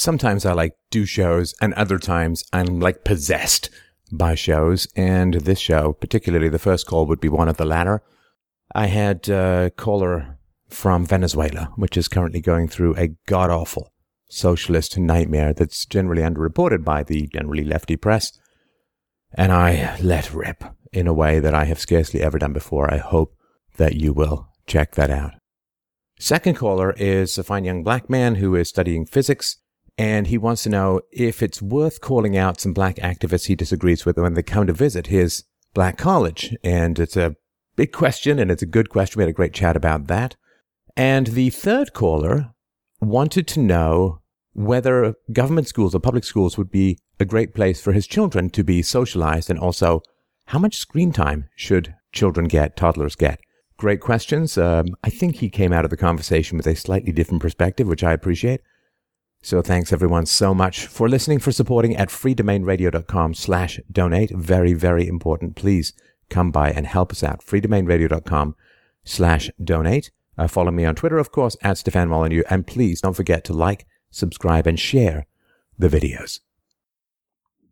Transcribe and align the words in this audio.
sometimes 0.00 0.46
I 0.46 0.52
like 0.52 0.74
do 0.90 1.04
shows 1.04 1.54
and 1.60 1.74
other 1.74 1.98
times 1.98 2.44
I'm 2.52 2.80
like 2.80 3.04
possessed 3.04 3.70
by 4.10 4.34
shows. 4.34 4.88
And 4.96 5.34
this 5.34 5.58
show, 5.58 5.92
particularly 5.92 6.48
the 6.48 6.58
first 6.58 6.86
call 6.86 7.06
would 7.06 7.20
be 7.20 7.28
one 7.28 7.48
of 7.48 7.58
the 7.58 7.64
latter. 7.64 8.02
I 8.74 8.86
had 8.86 9.28
a 9.28 9.70
caller 9.76 10.38
from 10.68 11.04
Venezuela, 11.04 11.72
which 11.76 11.96
is 11.96 12.08
currently 12.08 12.40
going 12.40 12.68
through 12.68 12.96
a 12.96 13.08
god 13.26 13.50
awful 13.50 13.92
socialist 14.28 14.96
nightmare 14.96 15.52
that's 15.52 15.84
generally 15.84 16.22
underreported 16.22 16.84
by 16.84 17.02
the 17.02 17.26
generally 17.32 17.64
lefty 17.64 17.96
press. 17.96 18.38
And 19.34 19.52
I 19.52 19.98
let 20.00 20.32
rip 20.32 20.64
in 20.92 21.06
a 21.06 21.12
way 21.12 21.40
that 21.40 21.54
I 21.54 21.64
have 21.64 21.80
scarcely 21.80 22.22
ever 22.22 22.38
done 22.38 22.52
before. 22.52 22.92
I 22.92 22.98
hope 22.98 23.34
that 23.76 23.96
you 23.96 24.12
will 24.12 24.48
check 24.66 24.94
that 24.94 25.10
out. 25.10 25.32
Second 26.18 26.54
caller 26.54 26.92
is 26.96 27.38
a 27.38 27.42
fine 27.42 27.64
young 27.64 27.82
black 27.82 28.10
man 28.10 28.36
who 28.36 28.54
is 28.54 28.68
studying 28.68 29.06
physics, 29.06 29.56
and 30.00 30.28
he 30.28 30.38
wants 30.38 30.62
to 30.62 30.70
know 30.70 31.02
if 31.12 31.42
it's 31.42 31.60
worth 31.60 32.00
calling 32.00 32.34
out 32.34 32.58
some 32.58 32.72
black 32.72 32.96
activists 32.96 33.48
he 33.48 33.54
disagrees 33.54 34.06
with 34.06 34.16
when 34.16 34.32
they 34.32 34.42
come 34.42 34.66
to 34.66 34.72
visit 34.72 35.08
his 35.08 35.44
black 35.74 35.98
college. 35.98 36.56
And 36.64 36.98
it's 36.98 37.18
a 37.18 37.36
big 37.76 37.92
question, 37.92 38.38
and 38.38 38.50
it's 38.50 38.62
a 38.62 38.66
good 38.66 38.88
question. 38.88 39.18
We 39.18 39.24
had 39.24 39.28
a 39.28 39.34
great 39.34 39.52
chat 39.52 39.76
about 39.76 40.06
that. 40.06 40.36
And 40.96 41.26
the 41.26 41.50
third 41.50 41.92
caller 41.92 42.54
wanted 43.02 43.46
to 43.48 43.60
know 43.60 44.22
whether 44.54 45.16
government 45.34 45.68
schools 45.68 45.94
or 45.94 46.00
public 46.00 46.24
schools 46.24 46.56
would 46.56 46.70
be 46.70 46.98
a 47.18 47.26
great 47.26 47.54
place 47.54 47.78
for 47.78 47.92
his 47.92 48.06
children 48.06 48.48
to 48.48 48.64
be 48.64 48.80
socialized 48.80 49.50
and 49.50 49.58
also 49.58 50.00
how 50.46 50.58
much 50.58 50.78
screen 50.78 51.12
time 51.12 51.50
should 51.56 51.94
children 52.10 52.48
get, 52.48 52.74
toddlers 52.74 53.16
get? 53.16 53.38
Great 53.76 54.00
questions. 54.00 54.56
Um, 54.56 54.86
I 55.04 55.10
think 55.10 55.36
he 55.36 55.50
came 55.50 55.74
out 55.74 55.84
of 55.84 55.90
the 55.90 55.98
conversation 55.98 56.56
with 56.56 56.66
a 56.66 56.74
slightly 56.74 57.12
different 57.12 57.42
perspective, 57.42 57.86
which 57.86 58.02
I 58.02 58.14
appreciate. 58.14 58.62
So 59.42 59.62
thanks 59.62 59.92
everyone 59.92 60.26
so 60.26 60.54
much 60.54 60.86
for 60.86 61.08
listening, 61.08 61.38
for 61.38 61.50
supporting 61.50 61.96
at 61.96 62.10
freedomainradio.com 62.10 63.34
slash 63.34 63.80
donate. 63.90 64.30
Very, 64.30 64.74
very 64.74 65.08
important. 65.08 65.56
Please 65.56 65.94
come 66.28 66.50
by 66.50 66.70
and 66.70 66.86
help 66.86 67.10
us 67.10 67.22
out. 67.22 67.40
freedomainradio.com 67.40 68.54
slash 69.02 69.50
donate. 69.62 70.10
Uh, 70.36 70.46
follow 70.46 70.70
me 70.70 70.84
on 70.84 70.94
Twitter, 70.94 71.18
of 71.18 71.32
course, 71.32 71.56
at 71.62 71.78
Stefan 71.78 72.08
Molyneux. 72.08 72.42
And 72.50 72.66
please 72.66 73.00
don't 73.00 73.16
forget 73.16 73.44
to 73.44 73.54
like, 73.54 73.86
subscribe, 74.10 74.66
and 74.66 74.78
share 74.78 75.26
the 75.78 75.88
videos. 75.88 76.40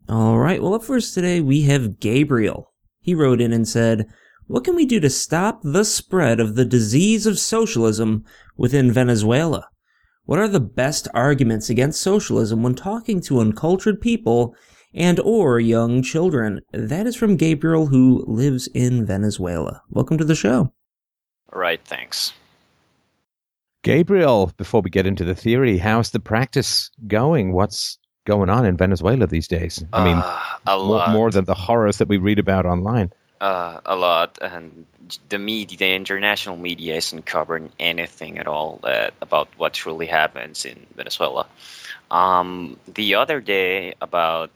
All 0.09 0.39
right. 0.39 0.63
Well, 0.63 0.75
up 0.75 0.85
first 0.85 1.13
today, 1.13 1.41
we 1.41 1.63
have 1.63 2.01
Gabriel. 2.01 2.73
He 3.01 3.15
wrote 3.15 3.43
in 3.43 3.53
and 3.53 3.69
said, 3.69 4.07
What 4.47 4.65
can 4.65 4.75
we 4.75 4.87
do 4.87 5.01
to 5.01 5.11
stop 5.11 5.61
the 5.63 5.85
spread 5.85 6.41
of 6.41 6.55
the 6.55 6.65
disease 6.65 7.27
of 7.27 7.39
socialism 7.39 8.25
within 8.57 8.91
Venezuela? 8.91 9.69
What 10.29 10.39
are 10.41 10.47
the 10.47 10.61
best 10.61 11.09
arguments 11.15 11.71
against 11.71 12.03
socialism 12.03 12.63
when 12.63 12.75
talking 12.75 13.23
to 13.23 13.41
uncultured 13.41 13.99
people 13.99 14.55
and 14.93 15.19
or 15.21 15.59
young 15.59 16.03
children? 16.03 16.61
That 16.71 17.07
is 17.07 17.17
from 17.17 17.39
Gabriel 17.39 17.87
who 17.87 18.27
lives 18.29 18.67
in 18.75 19.07
Venezuela. 19.07 19.81
Welcome 19.89 20.19
to 20.19 20.27
the 20.27 20.35
show. 20.35 20.71
All 21.51 21.59
right, 21.59 21.81
thanks. 21.83 22.35
Gabriel, 23.83 24.53
before 24.59 24.83
we 24.83 24.91
get 24.91 25.07
into 25.07 25.25
the 25.25 25.35
theory, 25.35 25.79
how's 25.79 26.11
the 26.11 26.21
practice 26.21 26.91
going? 27.07 27.55
What's 27.55 27.97
going 28.27 28.51
on 28.51 28.67
in 28.67 28.77
Venezuela 28.77 29.27
these 29.27 29.49
days? 29.49 29.83
I 29.95 30.05
mean, 30.05 30.23
uh, 30.67 30.85
more, 30.85 31.09
more, 31.09 31.31
than 31.31 31.47
the 31.47 31.55
horrors 31.55 31.97
that 31.97 32.09
we 32.09 32.19
read 32.19 32.39
about 32.39 32.67
online. 32.67 33.11
Uh, 33.41 33.81
a 33.87 33.95
lot, 33.95 34.37
and 34.43 34.85
the 35.29 35.39
media, 35.39 35.79
the 35.79 35.95
international 35.95 36.57
media, 36.57 36.97
isn't 36.97 37.25
covering 37.25 37.71
anything 37.79 38.37
at 38.39 38.49
all 38.49 38.81
that, 38.83 39.15
about 39.21 39.49
what 39.57 39.73
truly 39.75 40.07
happens 40.07 40.65
in 40.65 40.87
Venezuela. 40.97 41.47
Um, 42.11 42.77
the 42.93 43.15
other 43.15 43.41
day, 43.41 43.95
about 44.01 44.51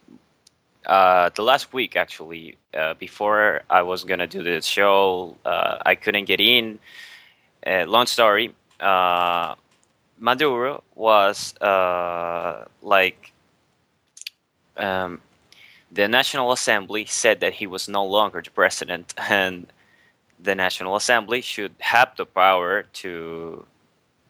uh, 0.85 1.31
the 1.35 1.43
last 1.43 1.73
week 1.73 1.95
actually, 1.95 2.57
uh, 2.75 2.95
before 2.95 3.63
I 3.71 3.83
was 3.83 4.03
gonna 4.03 4.27
do 4.27 4.43
the 4.43 4.61
show, 4.63 5.37
uh, 5.45 5.79
I 5.87 5.95
couldn't 5.95 6.25
get 6.25 6.41
in. 6.41 6.81
Uh, 7.65 7.85
long 7.87 8.07
story. 8.07 8.53
Uh, 8.81 9.55
Maduro 10.19 10.83
was 10.97 11.57
uh, 11.61 12.65
like 12.83 13.33
um, 14.77 15.21
the 15.93 16.09
National 16.09 16.53
Assembly 16.53 17.05
said 17.05 17.41
that 17.41 17.55
he 17.55 17.67
was 17.67 17.89
no 17.89 18.05
longer 18.05 18.41
the 18.43 18.51
president, 18.51 19.13
and 19.29 19.67
the 20.41 20.55
National 20.55 20.97
Assembly 20.97 21.41
should 21.41 21.75
have 21.79 22.17
the 22.17 22.27
power 22.27 22.85
to 22.95 23.67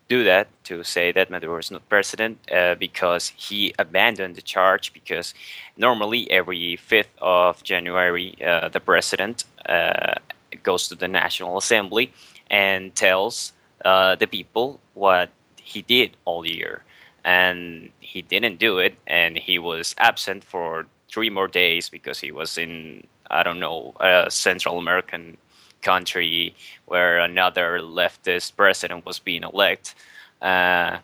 do 0.09 0.25
that, 0.25 0.49
to 0.65 0.83
say 0.83 1.13
that 1.13 1.31
Maduro 1.31 1.59
is 1.59 1.71
not 1.71 1.89
president, 1.89 2.39
uh, 2.51 2.75
because 2.75 3.33
he 3.37 3.73
abandoned 3.79 4.35
the 4.35 4.43
charge. 4.43 4.93
Because 4.93 5.33
normally, 5.77 6.31
every 6.31 6.79
5th 6.91 7.15
of 7.19 7.63
January, 7.63 8.35
uh, 8.45 8.69
the 8.69 8.81
president 8.81 9.45
uh, 9.67 10.15
goes 10.63 10.89
to 10.89 10.95
the 10.97 11.09
National 11.09 11.57
Assembly 11.57 12.13
and 12.51 12.95
tells 12.95 13.53
uh, 13.85 14.17
the 14.17 14.27
people 14.27 14.81
what 14.95 15.31
he 15.57 15.81
did 15.83 16.11
all 16.25 16.45
year. 16.45 16.83
And 17.25 17.91
he 18.01 18.21
didn't 18.21 18.59
do 18.59 18.79
it, 18.79 18.95
and 19.07 19.39
he 19.39 19.59
was 19.59 19.95
absent 19.97 20.45
for 20.45 20.87
three 21.13 21.31
more 21.31 21.49
days 21.49 21.89
because 21.89 22.19
he 22.19 22.33
was 22.33 22.57
in, 22.57 23.07
I 23.31 23.43
don't 23.43 23.61
know, 23.61 23.95
a 24.01 24.31
Central 24.31 24.79
American 24.79 25.37
country 25.83 26.55
where 26.87 27.19
another 27.19 27.79
leftist 27.81 28.57
president 28.57 29.05
was 29.05 29.19
being 29.19 29.43
elected. 29.43 29.95
Uh, 30.41 30.99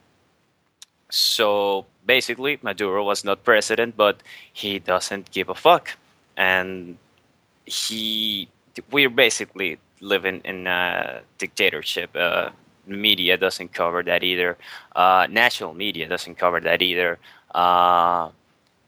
so 1.10 1.86
basically, 2.06 2.58
Maduro 2.62 3.04
was 3.04 3.24
not 3.24 3.44
president, 3.44 3.96
but 3.96 4.22
he 4.52 4.78
doesn't 4.78 5.30
give 5.30 5.48
a 5.48 5.54
fuck. 5.54 5.96
And 6.36 6.96
he, 7.66 8.48
we're 8.90 9.10
basically 9.10 9.78
living 10.00 10.40
in 10.44 10.66
a 10.66 11.20
dictatorship. 11.38 12.10
Uh, 12.16 12.50
media 12.86 13.36
doesn't 13.36 13.72
cover 13.72 14.02
that 14.02 14.25
either. 14.25 14.56
Uh, 14.96 15.26
national 15.30 15.75
media 15.75 16.08
doesn't 16.08 16.36
cover 16.36 16.60
that 16.60 16.80
either. 16.80 17.19
Uh, 17.54 18.30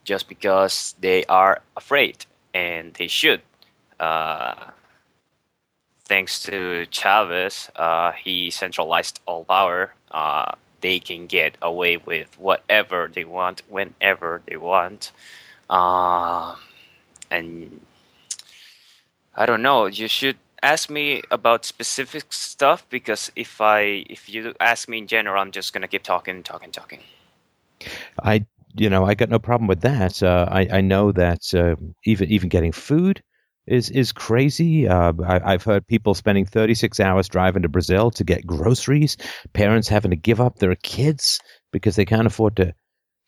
just 0.05 0.29
because 0.29 0.95
they 1.01 1.25
are 1.27 1.63
afraid, 1.77 2.27
and 2.55 2.95
they 2.95 3.09
should. 3.09 3.43
Uh, 3.99 4.71
thanks 6.05 6.43
to 6.45 6.87
Chavez, 6.91 7.71
uh, 7.77 8.13
he 8.13 8.51
centralized 8.51 9.21
all 9.27 9.45
power. 9.45 9.95
Uh, 10.11 10.53
they 10.81 10.99
can 10.99 11.27
get 11.27 11.57
away 11.63 11.97
with 11.99 12.39
whatever 12.39 13.11
they 13.13 13.25
want, 13.25 13.63
whenever 13.69 14.43
they 14.47 14.57
want. 14.57 15.13
Uh, 15.69 16.57
and 17.31 17.81
I 19.37 19.47
don't 19.47 19.63
know. 19.63 19.87
You 19.87 20.09
should 20.09 20.39
ask 20.63 20.91
me 20.91 21.23
about 21.31 21.65
specific 21.65 22.33
stuff 22.33 22.87
because 22.91 23.31
if 23.37 23.61
I 23.61 24.05
if 24.11 24.29
you 24.29 24.55
ask 24.61 24.89
me 24.89 24.99
in 24.99 25.07
general, 25.07 25.41
I'm 25.41 25.53
just 25.53 25.73
gonna 25.73 25.89
keep 25.89 26.03
talking, 26.03 26.43
talking, 26.43 26.73
talking. 26.73 27.01
I 28.23 28.45
you 28.77 28.89
know 28.91 29.05
I 29.05 29.15
got 29.15 29.29
no 29.29 29.39
problem 29.39 29.69
with 29.69 29.81
that. 29.83 30.23
Uh, 30.23 30.47
I 30.51 30.69
I 30.73 30.81
know 30.81 31.13
that 31.13 31.55
uh, 31.55 31.77
even 32.05 32.29
even 32.31 32.49
getting 32.49 32.73
food 32.73 33.23
is 33.67 33.91
is 33.91 34.13
crazy. 34.13 34.89
Uh, 34.89 35.13
I, 35.27 35.53
have 35.53 35.63
heard 35.63 35.87
people 35.87 36.15
spending 36.15 36.45
36 36.47 36.99
hours 37.01 37.29
driving 37.29 37.63
to 37.63 37.69
Brazil 37.69 38.11
to 38.13 38.25
get 38.25 38.47
groceries. 38.47 39.17
Parents 39.53 39.89
having 39.89 40.11
to 40.11 40.17
give 40.17 40.41
up 40.41 40.59
their 40.59 40.75
kids 40.77 41.41
because 41.73 41.97
they 41.97 42.05
can't 42.05 42.27
afford 42.27 42.57
to 42.57 42.75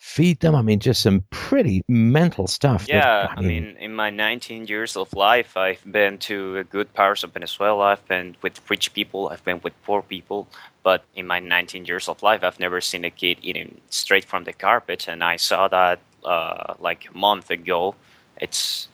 feed 0.02 0.40
them. 0.40 0.56
I 0.56 0.62
mean, 0.62 0.80
just 0.80 1.00
some 1.00 1.24
pretty 1.30 1.80
mental 1.88 2.48
stuff. 2.48 2.86
Yeah, 2.88 3.28
that, 3.28 3.38
I, 3.38 3.40
mean, 3.40 3.64
I, 3.64 3.66
mean, 3.68 3.76
in 3.76 3.94
my 3.94 4.10
19 4.10 4.66
years 4.66 4.96
of 4.96 5.14
life, 5.14 5.56
I've 5.56 5.80
been 5.90 6.18
to 6.26 6.64
good 6.64 6.92
parts 6.92 7.22
of 7.22 7.32
Venezuela. 7.32 7.92
I've 7.92 8.06
been 8.08 8.34
with 8.42 8.60
rich 8.68 8.92
people. 8.94 9.28
I've 9.28 9.44
been 9.44 9.60
with 9.62 9.80
poor 9.84 10.02
people. 10.02 10.48
But 10.82 11.04
in 11.14 11.28
my 11.28 11.38
19 11.38 11.84
years 11.84 12.08
of 12.08 12.20
life, 12.20 12.42
I've 12.42 12.58
never 12.58 12.80
seen 12.80 13.04
a 13.04 13.10
kid 13.10 13.38
eating 13.42 13.80
straight 13.90 14.24
from 14.24 14.42
the 14.42 14.52
carpet. 14.52 15.06
And 15.06 15.22
I 15.22 15.36
saw 15.36 15.68
that 15.68 16.00
uh, 16.24 16.74
like 16.80 17.08
a 17.08 17.16
month 17.16 17.50
ago. 17.50 17.94
It's 18.38 18.88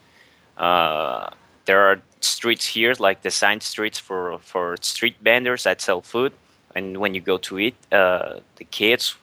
uh, 0.57 1.31
there 1.65 1.81
are 1.87 2.01
streets 2.21 2.67
here, 2.67 2.93
like 2.99 3.23
the 3.23 3.31
sign 3.31 3.61
streets 3.61 3.97
for 3.97 4.37
for 4.39 4.77
street 4.81 5.15
vendors 5.21 5.63
that 5.63 5.81
sell 5.81 6.01
food. 6.01 6.33
And 6.75 6.97
when 6.97 7.13
you 7.13 7.21
go 7.21 7.37
to 7.37 7.59
eat, 7.59 7.75
uh, 7.91 8.39
the 8.57 8.63
kids 8.65 9.15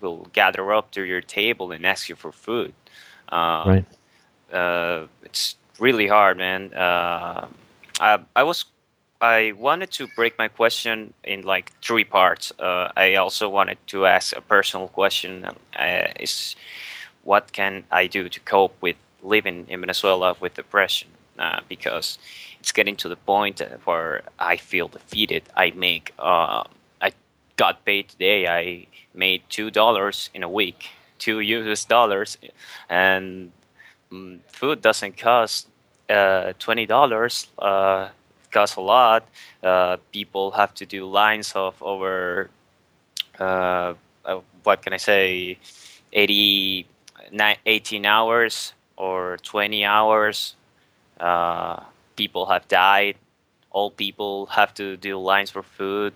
will 0.00 0.28
gather 0.32 0.72
up 0.72 0.90
to 0.92 1.02
your 1.02 1.20
table 1.20 1.72
and 1.72 1.86
ask 1.86 2.08
you 2.08 2.16
for 2.16 2.32
food. 2.32 2.72
Um, 3.28 3.68
right. 3.68 3.84
Uh, 4.52 5.06
it's 5.24 5.56
really 5.78 6.06
hard, 6.06 6.36
man. 6.36 6.72
Uh, 6.74 7.46
I, 8.00 8.18
I 8.36 8.42
was 8.42 8.64
I 9.20 9.52
wanted 9.52 9.92
to 9.92 10.08
break 10.16 10.36
my 10.36 10.48
question 10.48 11.14
in 11.22 11.42
like 11.42 11.72
three 11.80 12.04
parts. 12.04 12.52
Uh, 12.58 12.90
I 12.96 13.14
also 13.14 13.48
wanted 13.48 13.78
to 13.86 14.06
ask 14.06 14.36
a 14.36 14.40
personal 14.40 14.88
question: 14.88 15.46
uh, 15.78 16.08
Is 16.18 16.56
what 17.22 17.52
can 17.52 17.84
I 17.90 18.08
do 18.08 18.28
to 18.28 18.40
cope 18.40 18.76
with 18.80 18.96
living 19.22 19.66
in 19.68 19.80
Venezuela 19.80 20.36
with 20.40 20.54
depression? 20.54 21.08
Uh, 21.38 21.60
because 21.68 22.18
it's 22.60 22.72
getting 22.72 22.96
to 22.96 23.08
the 23.08 23.16
point 23.16 23.62
where 23.84 24.22
I 24.38 24.56
feel 24.56 24.88
defeated. 24.88 25.44
I 25.56 25.70
make 25.70 26.12
uh, 26.18 26.64
I 26.64 26.66
got 27.64 27.84
paid 27.84 28.04
today. 28.08 28.40
I 28.46 28.86
made 29.14 29.42
two 29.48 29.70
dollars 29.70 30.30
in 30.34 30.42
a 30.42 30.48
week 30.60 30.80
two 31.18 31.38
US 31.38 31.84
dollars, 31.84 32.30
and 32.88 33.52
mm, 34.10 34.40
food 34.48 34.82
doesn't 34.82 35.16
cost 35.16 35.68
uh, 36.10 36.52
twenty 36.58 36.86
dollars. 36.86 37.34
Uh, 37.58 38.08
costs 38.50 38.76
a 38.76 38.80
lot. 38.80 39.22
Uh, 39.62 39.96
people 40.12 40.50
have 40.60 40.72
to 40.74 40.84
do 40.84 41.00
lines 41.06 41.52
of 41.54 41.74
over 41.80 42.50
uh, 43.38 43.94
uh, 44.24 44.40
what 44.62 44.82
can 44.82 44.92
I 44.92 44.98
say, 44.98 45.58
80, 46.12 46.86
18 47.66 48.06
hours 48.06 48.74
or 48.96 49.38
20 49.42 49.84
hours. 49.84 50.54
Uh, 51.18 51.80
people 52.16 52.46
have 52.46 52.68
died. 52.68 53.16
Old 53.72 53.96
people 53.96 54.46
have 54.46 54.74
to 54.74 54.96
do 54.96 55.18
lines 55.18 55.50
for 55.50 55.62
food. 55.62 56.12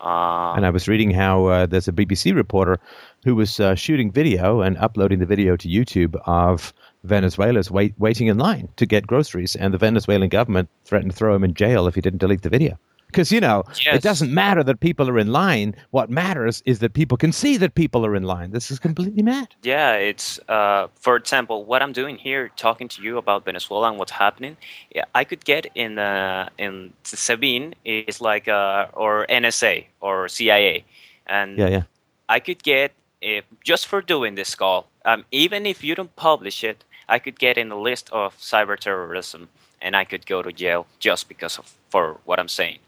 Uh, 0.00 0.54
and 0.54 0.66
I 0.66 0.70
was 0.70 0.88
reading 0.88 1.10
how 1.10 1.46
uh, 1.46 1.66
there's 1.66 1.88
a 1.88 1.92
BBC 1.92 2.34
reporter 2.34 2.78
who 3.24 3.34
was 3.34 3.60
uh, 3.60 3.74
shooting 3.74 4.10
video 4.10 4.60
and 4.60 4.76
uploading 4.78 5.18
the 5.18 5.26
video 5.26 5.56
to 5.56 5.68
YouTube 5.68 6.20
of 6.26 6.72
Venezuela's 7.04 7.70
wait, 7.70 7.94
waiting 7.98 8.26
in 8.26 8.38
line 8.38 8.68
to 8.76 8.86
get 8.86 9.06
groceries, 9.06 9.56
and 9.56 9.72
the 9.72 9.78
Venezuelan 9.78 10.28
government 10.28 10.68
threatened 10.84 11.12
to 11.12 11.16
throw 11.16 11.34
him 11.34 11.44
in 11.44 11.54
jail 11.54 11.86
if 11.86 11.94
he 11.94 12.00
didn't 12.00 12.18
delete 12.18 12.42
the 12.42 12.50
video. 12.50 12.78
Because, 13.14 13.30
you 13.30 13.40
know, 13.40 13.62
yes. 13.86 13.94
it 13.94 14.02
doesn't 14.02 14.34
matter 14.34 14.64
that 14.64 14.80
people 14.80 15.08
are 15.08 15.20
in 15.20 15.30
line. 15.30 15.76
What 15.92 16.10
matters 16.10 16.64
is 16.66 16.80
that 16.80 16.94
people 16.94 17.16
can 17.16 17.30
see 17.30 17.56
that 17.58 17.76
people 17.76 18.04
are 18.04 18.16
in 18.16 18.24
line. 18.24 18.50
This 18.50 18.72
is 18.72 18.80
completely 18.80 19.22
mad. 19.22 19.54
Yeah, 19.62 19.92
it's, 19.92 20.40
uh, 20.48 20.88
for 20.96 21.14
example, 21.14 21.64
what 21.64 21.80
I'm 21.80 21.92
doing 21.92 22.16
here, 22.18 22.50
talking 22.56 22.88
to 22.88 23.02
you 23.02 23.16
about 23.16 23.44
Venezuela 23.44 23.88
and 23.88 23.98
what's 24.00 24.10
happening, 24.10 24.56
yeah, 24.92 25.04
I 25.14 25.22
could 25.22 25.44
get 25.44 25.66
in, 25.76 26.00
uh, 26.00 26.48
in 26.58 26.92
SEBIN, 27.04 27.74
is 27.84 28.20
like, 28.20 28.48
uh, 28.48 28.88
or 28.94 29.26
NSA 29.30 29.86
or 30.00 30.26
CIA. 30.28 30.84
And 31.28 31.56
yeah, 31.56 31.68
yeah. 31.68 31.82
I 32.28 32.40
could 32.40 32.64
get, 32.64 32.90
if, 33.22 33.44
just 33.62 33.86
for 33.86 34.02
doing 34.02 34.34
this 34.34 34.56
call, 34.56 34.88
um, 35.04 35.24
even 35.30 35.66
if 35.66 35.84
you 35.84 35.94
don't 35.94 36.14
publish 36.16 36.64
it, 36.64 36.82
I 37.08 37.20
could 37.20 37.38
get 37.38 37.56
in 37.56 37.68
the 37.68 37.76
list 37.76 38.10
of 38.10 38.36
cyber 38.38 38.76
terrorism 38.76 39.50
and 39.80 39.94
I 39.94 40.04
could 40.04 40.26
go 40.26 40.42
to 40.42 40.50
jail 40.50 40.86
just 40.98 41.28
because 41.28 41.58
of 41.58 41.72
for 41.90 42.18
what 42.24 42.40
I'm 42.40 42.48
saying. 42.48 42.78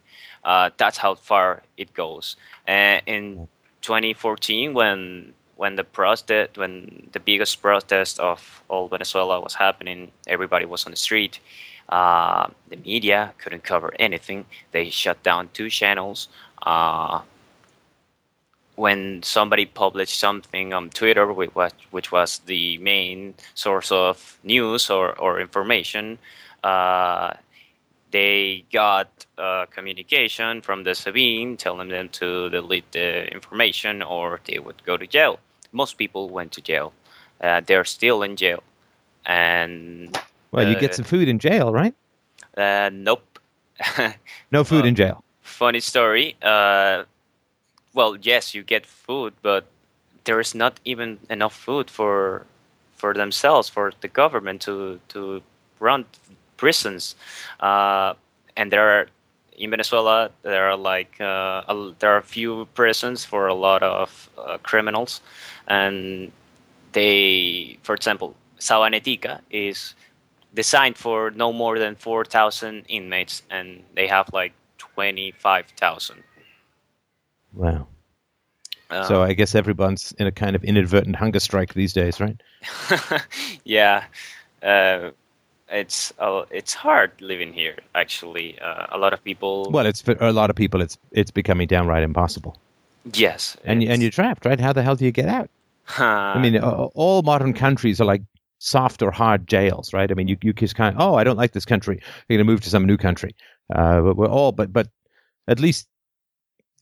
Uh, 0.46 0.70
that's 0.78 0.96
how 0.96 1.16
far 1.16 1.64
it 1.76 1.93
goes. 1.93 2.37
And 2.66 3.02
in 3.06 3.48
2014, 3.82 4.72
when 4.72 5.34
when 5.56 5.75
the 5.76 5.84
protest, 5.84 6.56
when 6.56 7.08
the 7.12 7.20
biggest 7.20 7.60
protest 7.62 8.20
of 8.20 8.62
all 8.69 8.88
Venezuela 8.88 9.40
was 9.40 9.54
happening, 9.54 10.12
everybody 10.26 10.66
was 10.66 10.84
on 10.84 10.93
the 10.93 10.96
street. 10.96 11.40
Uh, 11.88 12.48
the 12.69 12.76
media 12.76 13.32
couldn't 13.38 13.64
cover 13.64 13.93
anything. 13.98 14.44
They 14.72 14.90
shut 14.90 15.22
down 15.22 15.48
two 15.54 15.70
channels. 15.70 16.28
Uh, 16.62 17.22
when 18.75 19.22
somebody 19.22 19.64
published 19.64 20.19
something 20.19 20.75
on 20.75 20.90
Twitter, 20.90 21.32
which 21.32 22.12
was, 22.12 22.38
the 22.44 22.76
main 22.78 23.34
source 23.54 23.90
of 23.90 24.38
news 24.44 24.90
or, 24.90 25.19
or 25.19 25.40
information, 25.40 26.19
uh, 26.62 27.32
they 28.10 28.64
got 28.72 29.26
uh, 29.38 29.66
communication 29.66 30.62
from 30.62 30.84
the 30.84 30.90
SEBIN 30.90 31.58
telling 31.58 31.88
them 31.88 32.08
to 32.10 32.48
delete 32.50 32.90
the 32.92 33.26
information 33.32 34.02
or 34.02 34.40
they 34.44 34.58
would 34.58 34.82
go 34.84 34.96
to 34.96 35.06
jail. 35.06 35.38
Most 35.72 35.98
people 35.98 36.28
went 36.28 36.52
to 36.52 36.60
jail. 36.60 36.92
Uh, 37.40 37.60
they're 37.64 37.84
still 37.84 38.22
in 38.22 38.36
jail. 38.36 38.62
And 39.26 40.16
well, 40.52 40.66
you 40.66 40.76
get 40.76 40.92
uh, 40.92 40.94
some 40.94 41.04
food 41.04 41.28
in 41.28 41.38
jail, 41.38 41.72
right? 41.72 41.94
Uh, 42.56 42.90
nope. 42.92 43.38
no 44.52 44.64
food 44.64 44.86
in 44.86 44.94
jail. 44.94 45.22
Funny 45.42 45.80
story. 45.80 46.36
Uh, 46.40 47.04
well, 47.92 48.16
yes, 48.16 48.54
you 48.54 48.62
get 48.62 48.86
food, 48.86 49.34
but 49.42 49.66
there 50.24 50.40
is 50.40 50.54
not 50.54 50.80
even 50.84 51.18
enough 51.28 51.54
food 51.54 51.90
for 51.90 52.46
for 52.94 53.12
themselves, 53.12 53.68
for 53.68 53.92
the 54.00 54.08
government 54.08 54.62
to 54.62 55.00
to 55.08 55.42
run 55.80 56.04
prisons, 56.56 57.14
uh, 57.60 58.14
and 58.56 58.72
there 58.72 58.88
are 58.88 59.08
in 59.56 59.70
Venezuela 59.70 60.30
there 60.42 60.68
are 60.68 60.76
like 60.76 61.20
uh, 61.20 61.62
a, 61.68 61.92
there 61.98 62.10
are 62.14 62.18
a 62.18 62.22
few 62.22 62.66
prisons 62.74 63.24
for 63.24 63.46
a 63.46 63.54
lot 63.54 63.82
of 63.82 64.30
uh, 64.38 64.58
criminals, 64.58 65.20
and 65.66 66.30
they, 66.92 67.78
for 67.82 67.94
example, 67.94 68.34
Sabanetica 68.58 69.40
is 69.50 69.94
designed 70.54 70.96
for 70.96 71.30
no 71.30 71.52
more 71.52 71.78
than 71.78 71.94
four 71.94 72.24
thousand 72.24 72.84
inmates, 72.88 73.42
and 73.50 73.82
they 73.94 74.06
have 74.06 74.32
like 74.32 74.52
twenty 74.78 75.32
five 75.32 75.66
thousand. 75.76 76.22
Wow. 77.52 77.88
so 79.08 79.22
I 79.22 79.32
guess 79.32 79.54
everyone's 79.54 80.12
in 80.18 80.26
a 80.26 80.32
kind 80.32 80.54
of 80.54 80.62
inadvertent 80.62 81.16
hunger 81.16 81.40
strike 81.40 81.72
these 81.72 81.94
days, 81.94 82.20
right? 82.20 82.38
yeah. 83.64 84.04
Uh, 84.62 85.10
it's 85.70 86.12
uh, 86.18 86.44
it's 86.50 86.74
hard 86.74 87.12
living 87.20 87.52
here. 87.52 87.76
Actually, 87.94 88.58
uh, 88.60 88.86
a 88.90 88.98
lot 88.98 89.12
of 89.12 89.22
people. 89.22 89.70
Well, 89.70 89.86
it's 89.86 90.02
for 90.02 90.16
a 90.20 90.32
lot 90.32 90.50
of 90.50 90.56
people. 90.56 90.80
It's 90.80 90.98
it's 91.12 91.30
becoming 91.30 91.66
downright 91.66 92.02
impossible. 92.02 92.56
Yes, 93.12 93.56
and 93.64 93.82
and 93.82 94.02
you're 94.02 94.10
trapped, 94.10 94.44
right? 94.44 94.60
How 94.60 94.72
the 94.72 94.82
hell 94.82 94.96
do 94.96 95.04
you 95.04 95.12
get 95.12 95.28
out? 95.28 95.50
I 95.98 96.40
mean, 96.40 96.58
all 96.58 97.22
modern 97.22 97.52
countries 97.52 98.00
are 98.00 98.04
like 98.04 98.22
soft 98.58 99.02
or 99.02 99.10
hard 99.10 99.46
jails, 99.46 99.92
right? 99.92 100.10
I 100.10 100.14
mean, 100.14 100.28
you 100.28 100.36
you 100.42 100.52
just 100.52 100.74
kind 100.74 100.94
of, 100.96 101.00
oh, 101.00 101.14
I 101.14 101.24
don't 101.24 101.36
like 101.36 101.52
this 101.52 101.64
country. 101.64 102.00
You're 102.28 102.38
going 102.38 102.46
to 102.46 102.52
move 102.52 102.60
to 102.62 102.70
some 102.70 102.86
new 102.86 102.96
country. 102.96 103.34
Uh, 103.74 104.00
but 104.00 104.16
we're 104.16 104.28
all, 104.28 104.52
but 104.52 104.72
but 104.72 104.88
at 105.48 105.60
least 105.60 105.88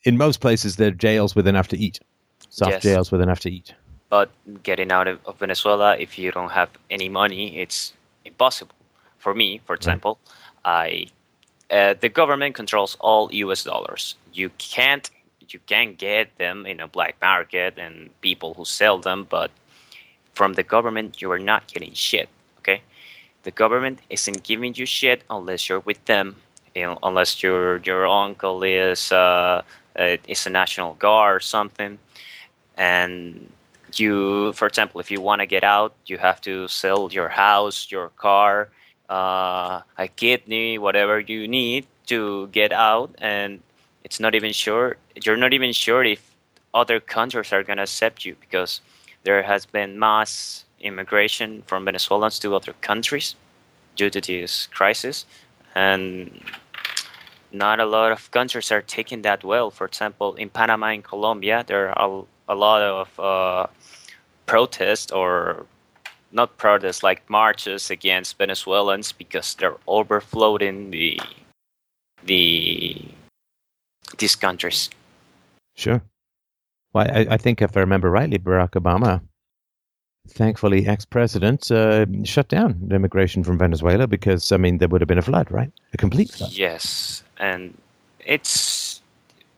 in 0.04 0.16
most 0.16 0.40
places, 0.40 0.76
they're 0.76 0.90
jails 0.90 1.34
with 1.34 1.46
enough 1.46 1.69
to 1.69 1.78
eat. 1.78 2.00
Soft 2.48 2.72
yes. 2.72 2.82
jails 2.82 3.10
with 3.10 3.20
enough 3.20 3.40
to 3.40 3.50
eat. 3.50 3.75
But 4.10 4.31
getting 4.62 4.92
out 4.92 5.08
of, 5.08 5.19
of 5.26 5.38
Venezuela, 5.38 5.96
if 5.96 6.19
you 6.19 6.31
don't 6.31 6.52
have 6.52 6.70
any 6.90 7.08
money, 7.08 7.58
it's 7.58 7.92
impossible. 8.24 8.74
For 9.18 9.34
me, 9.34 9.60
for 9.64 9.74
example, 9.74 10.18
I 10.64 11.06
uh, 11.70 11.94
the 11.98 12.08
government 12.08 12.54
controls 12.54 12.96
all 13.00 13.32
U.S. 13.32 13.64
dollars. 13.64 14.16
You 14.32 14.50
can't 14.58 15.10
you 15.48 15.60
can 15.66 15.94
get 15.94 16.36
them 16.38 16.66
in 16.66 16.80
a 16.80 16.88
black 16.88 17.16
market 17.20 17.78
and 17.78 18.10
people 18.20 18.54
who 18.54 18.64
sell 18.64 18.98
them, 18.98 19.26
but 19.28 19.50
from 20.34 20.54
the 20.54 20.62
government 20.62 21.20
you 21.22 21.30
are 21.30 21.38
not 21.38 21.66
getting 21.68 21.92
shit. 21.92 22.28
Okay, 22.58 22.82
the 23.44 23.50
government 23.50 24.00
isn't 24.10 24.42
giving 24.42 24.74
you 24.74 24.86
shit 24.86 25.22
unless 25.30 25.68
you're 25.68 25.80
with 25.80 26.04
them, 26.06 26.36
you 26.74 26.82
know, 26.82 26.98
unless 27.02 27.42
your 27.42 27.78
your 27.78 28.06
uncle 28.06 28.62
is 28.62 29.12
uh, 29.12 29.62
uh, 29.98 30.16
is 30.28 30.46
a 30.46 30.50
national 30.50 30.94
guard 30.94 31.36
or 31.36 31.40
something, 31.40 31.98
and 32.76 33.48
you, 34.00 34.52
for 34.52 34.67
example, 34.67 35.00
if 35.00 35.11
you 35.11 35.20
want 35.20 35.41
to 35.41 35.46
get 35.46 35.64
out, 35.64 35.94
you 36.06 36.19
have 36.19 36.41
to 36.43 36.69
sell 36.69 37.10
your 37.13 37.29
house, 37.29 37.91
your 37.91 38.08
car, 38.10 38.69
uh, 39.08 39.81
a 39.98 40.08
kidney, 40.08 40.79
whatever 40.79 41.20
you 41.20 41.46
need 41.48 41.86
to 42.06 42.48
get 42.48 42.72
out, 42.72 43.15
and 43.19 43.60
it's 44.05 44.20
not 44.20 44.34
even 44.34 44.53
sure. 44.53 44.96
You're 45.24 45.36
not 45.36 45.53
even 45.53 45.72
sure 45.72 46.05
if 46.05 46.34
other 46.72 47.01
countries 47.01 47.53
are 47.53 47.63
going 47.63 47.77
to 47.77 47.84
accept 47.84 48.24
you 48.24 48.36
because 48.41 48.81
there 49.22 49.43
has 49.43 49.65
been 49.67 49.98
mass 49.98 50.65
immigration 50.81 51.63
from 51.67 51.84
Venezuelans 51.84 52.39
to 52.41 52.55
other 52.55 52.74
countries 52.81 53.34
due 53.96 54.10
to 54.10 54.20
this 54.20 54.67
crisis, 54.67 55.24
and 55.74 56.43
not 57.53 57.81
a 57.81 57.86
lot 57.86 58.13
of 58.13 58.31
countries 58.31 58.70
are 58.72 58.82
taking 58.82 59.22
that 59.22 59.44
well. 59.44 59.70
For 59.70 59.86
example, 59.86 60.34
in 60.34 60.51
Panama 60.51 60.89
and 60.89 61.05
Colombia, 61.05 61.65
there 61.67 61.96
are 61.96 62.24
a, 62.48 62.55
lot 62.55 62.82
of 62.82 63.20
uh, 63.20 63.67
protests 64.46 65.10
or 65.13 65.67
not 66.32 66.56
protests 66.58 67.03
like 67.03 67.29
marches 67.31 67.91
against 67.91 68.39
Venezuelans 68.39 69.13
because 69.13 69.55
they're 69.55 69.77
overflowing 69.86 70.91
the 70.91 71.20
the 72.24 73.01
these 74.19 74.36
countries. 74.36 74.91
Sure. 75.77 76.03
Well, 76.93 77.06
I, 77.10 77.27
I 77.31 77.36
think 77.36 77.63
if 77.63 77.77
I 77.77 77.81
remember 77.81 78.10
rightly, 78.10 78.39
Barack 78.39 78.70
Obama, 78.70 79.20
thankfully 80.29 80.86
ex-president, 80.86 81.70
uh, 81.70 82.06
shut 82.24 82.48
down 82.48 82.89
immigration 82.91 83.43
from 83.43 83.58
Venezuela 83.58 84.06
because 84.06 84.53
I 84.53 84.56
mean 84.56 84.79
there 84.79 84.89
would 84.89 85.01
have 85.01 85.08
been 85.08 85.19
a 85.19 85.22
flood, 85.22 85.51
right? 85.51 85.70
A 85.93 85.96
complete 85.96 86.31
flood. 86.31 86.53
Yes, 86.53 87.22
and 87.39 87.77
it's 88.20 89.03